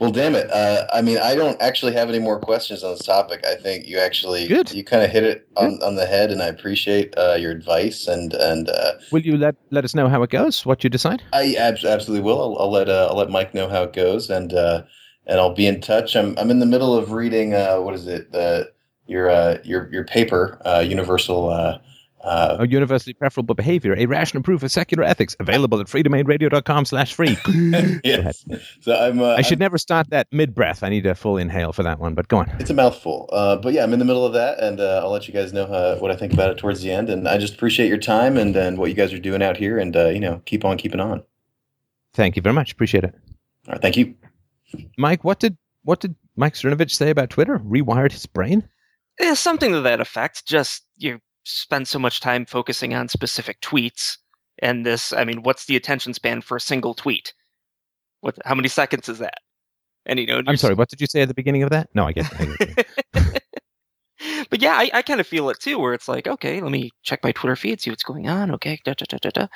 Well, 0.00 0.10
damn 0.10 0.34
it. 0.34 0.50
Uh, 0.50 0.86
I 0.94 1.02
mean, 1.02 1.18
I 1.18 1.34
don't 1.34 1.60
actually 1.60 1.92
have 1.92 2.08
any 2.08 2.18
more 2.18 2.40
questions 2.40 2.82
on 2.82 2.92
this 2.92 3.04
topic. 3.04 3.44
I 3.46 3.54
think 3.54 3.86
you 3.86 3.98
actually 3.98 4.48
Good. 4.48 4.72
you 4.72 4.82
kind 4.82 5.02
of 5.04 5.10
hit 5.10 5.24
it 5.24 5.46
on, 5.58 5.78
on 5.82 5.96
the 5.96 6.06
head, 6.06 6.30
and 6.30 6.40
I 6.42 6.46
appreciate 6.46 7.12
uh, 7.18 7.34
your 7.38 7.50
advice. 7.50 8.08
And 8.08 8.32
and 8.32 8.70
uh, 8.70 8.92
Will 9.12 9.20
you 9.20 9.36
let 9.36 9.56
let 9.70 9.84
us 9.84 9.94
know 9.94 10.08
how 10.08 10.22
it 10.22 10.30
goes? 10.30 10.64
What 10.64 10.82
you 10.82 10.88
decide? 10.88 11.22
I 11.34 11.54
ab- 11.56 11.84
absolutely 11.84 12.24
will. 12.24 12.40
I'll, 12.40 12.62
I'll 12.62 12.70
let 12.70 12.88
uh, 12.88 13.08
I'll 13.10 13.16
let 13.18 13.28
Mike 13.28 13.52
know 13.52 13.68
how 13.68 13.82
it 13.82 13.92
goes, 13.92 14.30
and 14.30 14.54
uh, 14.54 14.84
and 15.26 15.38
I'll 15.38 15.54
be 15.54 15.66
in 15.66 15.82
touch. 15.82 16.16
I'm 16.16 16.34
I'm 16.38 16.50
in 16.50 16.60
the 16.60 16.66
middle 16.66 16.96
of 16.96 17.12
reading. 17.12 17.52
Uh, 17.52 17.76
what 17.82 17.94
is 17.94 18.06
it? 18.06 18.34
Uh, 18.34 18.64
your 19.06 19.28
uh, 19.28 19.58
your 19.64 19.92
your 19.92 20.04
paper, 20.04 20.62
uh, 20.64 20.80
Universal. 20.80 21.80
Uh, 22.22 22.66
universally 22.68 23.14
preferable 23.14 23.54
behavior, 23.54 23.94
a 23.96 24.04
rational 24.04 24.42
proof 24.42 24.62
of 24.62 24.70
secular 24.70 25.02
ethics, 25.02 25.34
available 25.40 25.80
at 25.80 25.86
freedomainradio.com 25.86 26.84
slash 26.84 27.14
free. 27.14 27.38
yes. 28.04 28.44
So 28.80 28.94
I'm. 28.94 29.20
Uh, 29.20 29.36
I 29.36 29.42
should 29.42 29.58
never 29.58 29.78
start 29.78 30.10
that 30.10 30.26
mid-breath. 30.30 30.82
I 30.82 30.90
need 30.90 31.06
a 31.06 31.14
full 31.14 31.38
inhale 31.38 31.72
for 31.72 31.82
that 31.82 31.98
one, 31.98 32.12
but 32.14 32.28
go 32.28 32.38
on. 32.38 32.50
It's 32.60 32.68
a 32.68 32.74
mouthful, 32.74 33.30
uh, 33.32 33.56
but 33.56 33.72
yeah, 33.72 33.82
I'm 33.82 33.94
in 33.94 33.98
the 33.98 34.04
middle 34.04 34.26
of 34.26 34.34
that, 34.34 34.60
and 34.60 34.80
uh, 34.80 35.00
I'll 35.02 35.10
let 35.10 35.28
you 35.28 35.32
guys 35.34 35.54
know 35.54 35.64
uh, 35.64 35.98
what 35.98 36.10
I 36.10 36.16
think 36.16 36.34
about 36.34 36.50
it 36.50 36.58
towards 36.58 36.82
the 36.82 36.92
end. 36.92 37.08
And 37.08 37.26
I 37.26 37.38
just 37.38 37.54
appreciate 37.54 37.88
your 37.88 37.96
time 37.96 38.36
and 38.36 38.54
and 38.54 38.76
what 38.76 38.90
you 38.90 38.94
guys 38.94 39.14
are 39.14 39.18
doing 39.18 39.42
out 39.42 39.56
here, 39.56 39.78
and 39.78 39.96
uh, 39.96 40.08
you 40.08 40.20
know, 40.20 40.42
keep 40.44 40.64
on 40.64 40.76
keeping 40.76 41.00
on. 41.00 41.22
Thank 42.12 42.36
you 42.36 42.42
very 42.42 42.54
much. 42.54 42.72
Appreciate 42.72 43.04
it. 43.04 43.14
All 43.66 43.72
right, 43.72 43.82
thank 43.82 43.96
you. 43.96 44.14
Mike, 44.98 45.24
what 45.24 45.40
did 45.40 45.56
what 45.84 46.00
did 46.00 46.14
Mike 46.36 46.54
Cernovich 46.54 46.90
say 46.90 47.08
about 47.08 47.30
Twitter? 47.30 47.58
Rewired 47.60 48.12
his 48.12 48.26
brain? 48.26 48.68
Yeah, 49.18 49.34
something 49.34 49.72
to 49.72 49.80
that 49.82 50.00
effect. 50.00 50.46
Just 50.46 50.84
you 50.96 51.20
spend 51.44 51.88
so 51.88 51.98
much 51.98 52.20
time 52.20 52.46
focusing 52.46 52.94
on 52.94 53.08
specific 53.08 53.60
tweets, 53.60 54.18
and 54.60 54.84
this. 54.84 55.12
I 55.12 55.24
mean, 55.24 55.42
what's 55.42 55.66
the 55.66 55.76
attention 55.76 56.14
span 56.14 56.40
for 56.40 56.56
a 56.56 56.60
single 56.60 56.94
tweet? 56.94 57.32
What? 58.20 58.36
How 58.44 58.54
many 58.54 58.68
seconds 58.68 59.08
is 59.08 59.18
that? 59.18 59.38
And 60.06 60.18
you 60.18 60.26
know, 60.26 60.42
I'm 60.46 60.56
sorry, 60.56 60.74
what 60.74 60.88
did 60.88 61.00
you 61.00 61.06
say 61.06 61.22
at 61.22 61.28
the 61.28 61.34
beginning 61.34 61.62
of 61.62 61.70
that? 61.70 61.88
No, 61.94 62.06
I 62.06 62.12
get 62.12 62.26
it. 62.40 62.86
but 64.50 64.60
yeah, 64.60 64.74
I, 64.74 64.90
I 64.92 65.02
kind 65.02 65.20
of 65.20 65.26
feel 65.26 65.48
it 65.50 65.58
too, 65.60 65.78
where 65.78 65.94
it's 65.94 66.08
like, 66.08 66.26
okay, 66.26 66.60
let 66.60 66.70
me 66.72 66.90
check 67.02 67.20
my 67.24 67.32
Twitter 67.32 67.56
feed, 67.56 67.80
see 67.80 67.90
what's 67.90 68.02
going 68.02 68.28
on. 68.28 68.50
Okay, 68.52 68.78
da, 68.84 68.92
da, 68.94 69.04
da, 69.08 69.18
da, 69.22 69.30
da. 69.30 69.46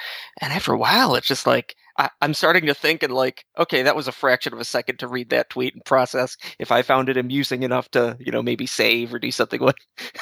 and 0.41 0.53
after 0.53 0.73
a 0.73 0.79
while, 0.79 1.15
it's 1.17 1.27
just 1.27 1.47
like 1.47 1.75
I, 1.99 2.11
I'm 2.21 2.35
starting 2.35 2.67
to 2.67 2.75
think 2.75 3.03
and 3.03 3.13
like, 3.13 3.45
okay, 3.59 3.83
that 3.83 3.95
was 3.97 4.09
a 4.09 4.13
fraction 4.13 4.53
of 4.53 4.61
a 4.61 4.65
second 4.65 4.99
to 5.01 5.09
read 5.09 5.31
that 5.31 5.51
tweet 5.51 5.75
and 5.75 5.85
process. 5.85 6.37
If 6.59 6.73
I 6.73 6.83
found 6.83 7.09
it 7.09 7.17
amusing 7.17 7.63
enough 7.63 7.89
to, 7.91 8.17
you 8.19 8.33
know, 8.33 8.43
maybe 8.43 8.67
save 8.67 9.13
or 9.15 9.19
do 9.19 9.31
something 9.31 9.61
with, 9.63 9.77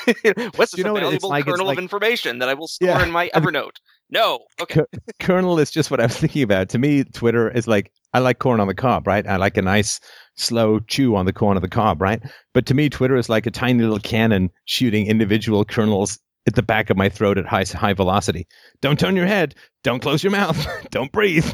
what's 0.57 0.73
this 0.73 0.79
you 0.79 0.85
know 0.85 0.93
what 0.95 1.03
it's 1.03 1.25
valuable 1.25 1.29
like? 1.31 1.47
It's 1.47 1.51
kernel 1.53 1.67
like- 1.67 1.79
of 1.79 1.83
information 1.83 2.39
that 2.41 2.49
I 2.49 2.55
will 2.55 2.69
store 2.69 2.89
Yeah. 2.89 3.03
in 3.05 3.11
my 3.11 3.31
Evernote? 3.35 3.77
No, 4.13 4.41
okay, 4.61 4.83
kernel 5.21 5.59
is 5.59 5.71
just 5.71 5.91
what 5.91 5.99
I 5.99 6.05
was 6.05 6.19
thinking 6.19 6.43
about. 6.43 6.69
To 6.69 6.79
me, 6.79 7.03
Twitter 7.03 7.51
is 7.51 7.67
like 7.67 7.91
I 8.13 8.19
like 8.19 8.41
corn 8.41 8.61
on 8.61 8.69
the 8.69 8.75
cob, 8.75 9.07
right? 9.07 9.27
I 9.27 9.37
like 9.37 9.57
a 9.57 9.63
nice 9.63 10.01
slow 10.37 10.81
chew 10.81 11.17
on 11.17 11.25
the 11.25 11.33
corn 11.33 11.57
of 11.57 11.63
the 11.63 11.69
cob, 11.69 12.03
right? 12.03 12.21
But 12.53 12.67
to 12.67 12.75
me, 12.75 12.91
Twitter 12.91 13.17
is 13.17 13.31
like 13.31 13.47
a 13.47 13.51
tiny 13.51 13.83
little 13.83 13.99
cannon 13.99 14.51
shooting 14.67 15.07
individual 15.07 15.65
kernels 15.65 16.19
at 16.47 16.55
the 16.55 16.63
back 16.63 16.91
of 16.91 16.99
my 16.99 17.09
throat 17.09 17.39
at 17.39 17.47
high 17.47 17.65
high 17.65 17.95
velocity. 17.95 18.47
Don't 18.83 18.99
turn 18.99 19.17
your 19.17 19.27
head. 19.27 19.55
Don't 19.83 20.03
close 20.03 20.23
your 20.23 20.33
mouth. 20.33 20.67
Don't 20.91 21.11
breathe. 21.11 21.51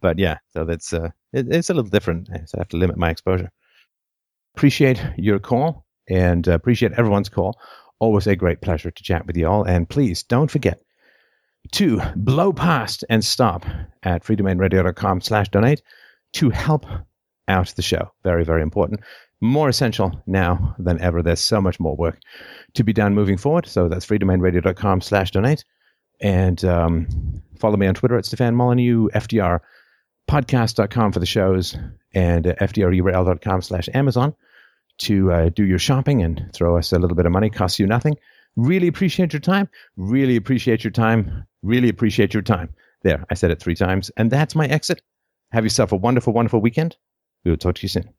But 0.00 0.18
yeah, 0.18 0.38
so 0.48 0.64
that's 0.64 0.92
uh, 0.92 1.10
it, 1.32 1.46
it's 1.48 1.70
a 1.70 1.74
little 1.74 1.90
different. 1.90 2.26
So 2.46 2.58
I 2.58 2.60
have 2.62 2.68
to 2.70 2.76
limit 2.76 2.96
my 2.96 3.10
exposure. 3.10 3.52
Appreciate 4.56 5.00
your 5.16 5.38
call 5.38 5.86
and 6.08 6.48
uh, 6.48 6.52
appreciate 6.54 6.92
everyone's 6.92 7.28
call. 7.28 7.56
Always 8.00 8.26
a 8.26 8.34
great 8.34 8.62
pleasure 8.62 8.90
to 8.90 9.02
chat 9.04 9.28
with 9.28 9.36
you 9.36 9.46
all. 9.46 9.62
And 9.62 9.88
please 9.88 10.24
don't 10.24 10.50
forget 10.50 10.80
to 11.72 12.00
blow 12.16 12.52
past 12.52 13.04
and 13.08 13.24
stop 13.24 13.64
at 14.02 14.24
freedomainradio.com 14.24 15.20
slash 15.20 15.48
donate 15.48 15.82
to 16.32 16.50
help 16.50 16.86
out 17.48 17.72
the 17.76 17.82
show. 17.82 18.12
Very, 18.22 18.44
very 18.44 18.62
important. 18.62 19.00
More 19.40 19.68
essential 19.68 20.22
now 20.26 20.74
than 20.78 21.00
ever. 21.00 21.22
There's 21.22 21.40
so 21.40 21.60
much 21.60 21.80
more 21.80 21.96
work 21.96 22.18
to 22.74 22.84
be 22.84 22.92
done 22.92 23.14
moving 23.14 23.36
forward. 23.36 23.66
So 23.66 23.88
that's 23.88 24.06
freedomainradio.com 24.06 25.00
slash 25.00 25.30
donate. 25.30 25.64
And 26.20 26.62
um, 26.64 27.08
follow 27.58 27.76
me 27.76 27.86
on 27.86 27.94
Twitter 27.94 28.16
at 28.16 28.26
Stefan 28.26 28.54
Molyneux, 28.54 29.08
FDR 29.14 29.60
for 30.28 31.18
the 31.18 31.26
shows, 31.26 31.76
and 32.14 32.46
uh, 32.46 32.54
fdrurl.com 32.54 33.62
slash 33.62 33.88
Amazon 33.94 34.34
to 34.98 35.32
uh, 35.32 35.48
do 35.48 35.64
your 35.64 35.78
shopping 35.78 36.22
and 36.22 36.50
throw 36.52 36.76
us 36.76 36.92
a 36.92 36.98
little 36.98 37.16
bit 37.16 37.26
of 37.26 37.32
money. 37.32 37.50
Costs 37.50 37.78
you 37.78 37.86
nothing. 37.86 38.16
Really 38.56 38.88
appreciate 38.88 39.32
your 39.32 39.40
time. 39.40 39.68
Really 39.96 40.36
appreciate 40.36 40.84
your 40.84 40.90
time. 40.90 41.44
Really 41.62 41.88
appreciate 41.88 42.34
your 42.34 42.42
time. 42.42 42.74
There, 43.02 43.24
I 43.30 43.34
said 43.34 43.50
it 43.50 43.60
three 43.60 43.74
times, 43.74 44.10
and 44.16 44.30
that's 44.30 44.54
my 44.54 44.66
exit. 44.66 45.02
Have 45.52 45.64
yourself 45.64 45.92
a 45.92 45.96
wonderful, 45.96 46.32
wonderful 46.32 46.60
weekend. 46.60 46.96
We 47.44 47.50
will 47.50 47.58
talk 47.58 47.76
to 47.76 47.82
you 47.82 47.88
soon. 47.88 48.10